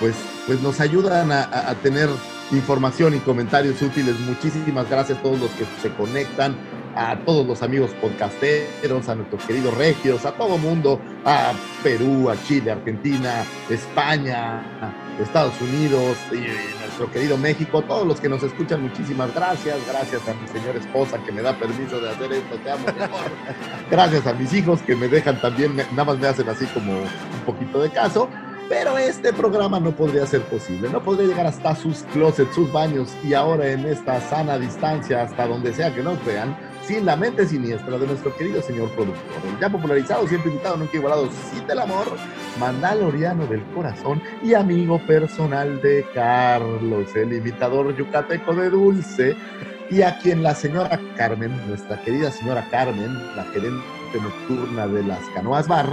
pues, 0.00 0.14
pues 0.46 0.60
nos 0.60 0.80
ayudan 0.80 1.32
a, 1.32 1.74
tener 1.82 2.08
información 2.50 3.14
y 3.14 3.18
comentarios 3.18 3.80
útiles. 3.82 4.18
Muchísimas 4.20 4.88
gracias 4.88 5.18
a 5.18 5.22
todos 5.22 5.40
los 5.40 5.50
que 5.52 5.64
se 5.82 5.90
conectan, 5.94 6.56
a 6.96 7.18
todos 7.24 7.46
los 7.46 7.62
amigos 7.62 7.90
podcasteros, 8.00 9.08
a 9.08 9.14
nuestros 9.14 9.44
queridos 9.44 9.76
regios, 9.76 10.24
a 10.24 10.32
todo 10.32 10.58
mundo, 10.58 11.00
a 11.24 11.52
Perú, 11.82 12.30
a 12.30 12.36
Chile, 12.44 12.72
Argentina, 12.72 13.44
España, 13.68 14.62
Estados 15.20 15.60
Unidos 15.60 16.16
y 16.32 16.46
nuestro 16.96 17.10
querido 17.10 17.36
México, 17.36 17.82
todos 17.82 18.06
los 18.06 18.20
que 18.20 18.28
nos 18.28 18.42
escuchan, 18.42 18.82
muchísimas 18.82 19.34
gracias. 19.34 19.76
Gracias 19.86 20.22
a 20.28 20.34
mi 20.34 20.46
señora 20.48 20.78
esposa 20.78 21.18
que 21.24 21.32
me 21.32 21.42
da 21.42 21.58
permiso 21.58 22.00
de 22.00 22.10
hacer 22.10 22.32
esto, 22.32 22.56
te 22.58 22.70
amo, 22.70 22.86
mi 22.96 23.02
amor. 23.02 23.20
Gracias 23.90 24.26
a 24.26 24.32
mis 24.32 24.52
hijos 24.52 24.80
que 24.82 24.94
me 24.94 25.08
dejan 25.08 25.40
también, 25.40 25.76
nada 25.76 26.04
más 26.04 26.18
me 26.18 26.28
hacen 26.28 26.48
así 26.48 26.66
como 26.66 26.92
un 26.92 27.40
poquito 27.44 27.82
de 27.82 27.90
caso. 27.90 28.28
Pero 28.68 28.96
este 28.96 29.32
programa 29.32 29.78
no 29.78 29.90
podría 29.92 30.26
ser 30.26 30.42
posible, 30.42 30.88
no 30.88 31.02
podría 31.02 31.28
llegar 31.28 31.46
hasta 31.46 31.74
sus 31.74 32.02
closets, 32.12 32.54
sus 32.54 32.72
baños 32.72 33.14
y 33.22 33.34
ahora 33.34 33.70
en 33.70 33.84
esta 33.84 34.20
sana 34.22 34.58
distancia, 34.58 35.22
hasta 35.22 35.46
donde 35.46 35.74
sea 35.74 35.94
que 35.94 36.02
nos 36.02 36.22
vean, 36.24 36.56
sin 36.86 37.04
la 37.04 37.16
mente 37.16 37.46
siniestra 37.46 37.98
de 37.98 38.06
nuestro 38.06 38.34
querido 38.36 38.62
señor 38.62 38.90
productor, 38.90 39.22
el 39.52 39.60
ya 39.60 39.68
popularizado, 39.68 40.26
siempre 40.26 40.50
invitado, 40.50 40.76
nunca 40.76 40.96
igualado, 40.96 41.28
sin 41.52 41.66
del 41.66 41.78
amor, 41.78 42.06
mandaloriano 42.58 43.46
del 43.46 43.62
corazón 43.74 44.22
y 44.42 44.54
amigo 44.54 44.98
personal 45.06 45.80
de 45.80 46.06
Carlos, 46.14 47.14
el 47.16 47.32
imitador 47.32 47.94
yucateco 47.96 48.54
de 48.54 48.70
Dulce, 48.70 49.36
y 49.90 50.02
a 50.02 50.18
quien 50.18 50.42
la 50.42 50.54
señora 50.54 50.98
Carmen, 51.16 51.52
nuestra 51.68 52.00
querida 52.02 52.30
señora 52.30 52.66
Carmen, 52.70 53.14
la 53.36 53.44
gerente 53.44 53.84
nocturna 54.20 54.86
de 54.86 55.02
las 55.02 55.20
Canoas 55.34 55.68
Bar, 55.68 55.86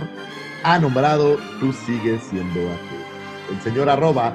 ha 0.63 0.79
nombrado 0.79 1.37
Tú 1.59 1.73
sigues 1.73 2.21
siendo 2.29 2.59
aquel. 2.61 3.55
El 3.55 3.61
señor 3.61 3.89
arroba 3.89 4.33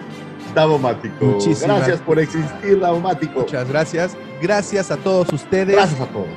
Davomático. 0.55 1.25
Muchísimas- 1.25 1.79
Gracias 1.79 2.01
por 2.01 2.19
existir, 2.19 2.81
Davomático. 2.81 3.41
Muchas 3.41 3.69
gracias. 3.69 4.17
Gracias 4.41 4.91
a 4.91 4.97
todos 4.97 5.33
ustedes. 5.33 5.75
Gracias 5.77 6.01
a 6.01 6.07
todos. 6.07 6.29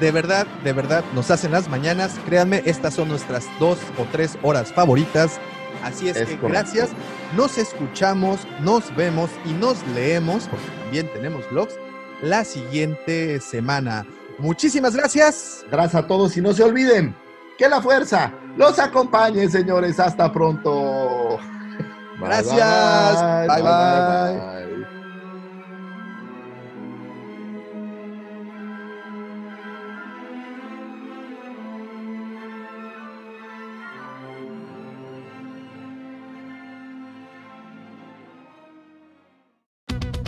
De 0.00 0.10
verdad, 0.12 0.46
de 0.62 0.72
verdad, 0.72 1.02
nos 1.14 1.30
hacen 1.30 1.52
las 1.52 1.68
mañanas. 1.68 2.16
Créanme, 2.26 2.62
estas 2.66 2.94
son 2.94 3.08
nuestras 3.08 3.46
dos 3.58 3.78
o 3.98 4.04
tres 4.12 4.38
horas 4.42 4.72
favoritas. 4.72 5.40
Así 5.82 6.08
es, 6.08 6.16
Es 6.16 6.28
que 6.28 6.36
correcto. 6.38 6.48
gracias. 6.48 6.90
Nos 7.36 7.58
escuchamos, 7.58 8.40
nos 8.60 8.94
vemos 8.94 9.30
y 9.44 9.52
nos 9.52 9.76
leemos, 9.94 10.48
porque 10.48 10.66
también 10.82 11.10
tenemos 11.12 11.48
blogs, 11.50 11.74
la 12.22 12.44
siguiente 12.44 13.40
semana. 13.40 14.04
Muchísimas 14.38 14.94
gracias. 14.94 15.64
Gracias 15.70 16.04
a 16.04 16.06
todos 16.06 16.36
y 16.36 16.40
no 16.40 16.52
se 16.52 16.62
olviden 16.62 17.14
que 17.58 17.68
la 17.68 17.80
fuerza 17.80 18.32
los 18.56 18.78
acompañe, 18.78 19.48
señores. 19.48 19.98
Hasta 20.00 20.32
pronto. 20.32 21.38
Bye, 22.18 22.28
Gracias. 22.28 23.46
Bye, 23.48 23.62
bye. 23.62 23.62
bye. 23.62 24.75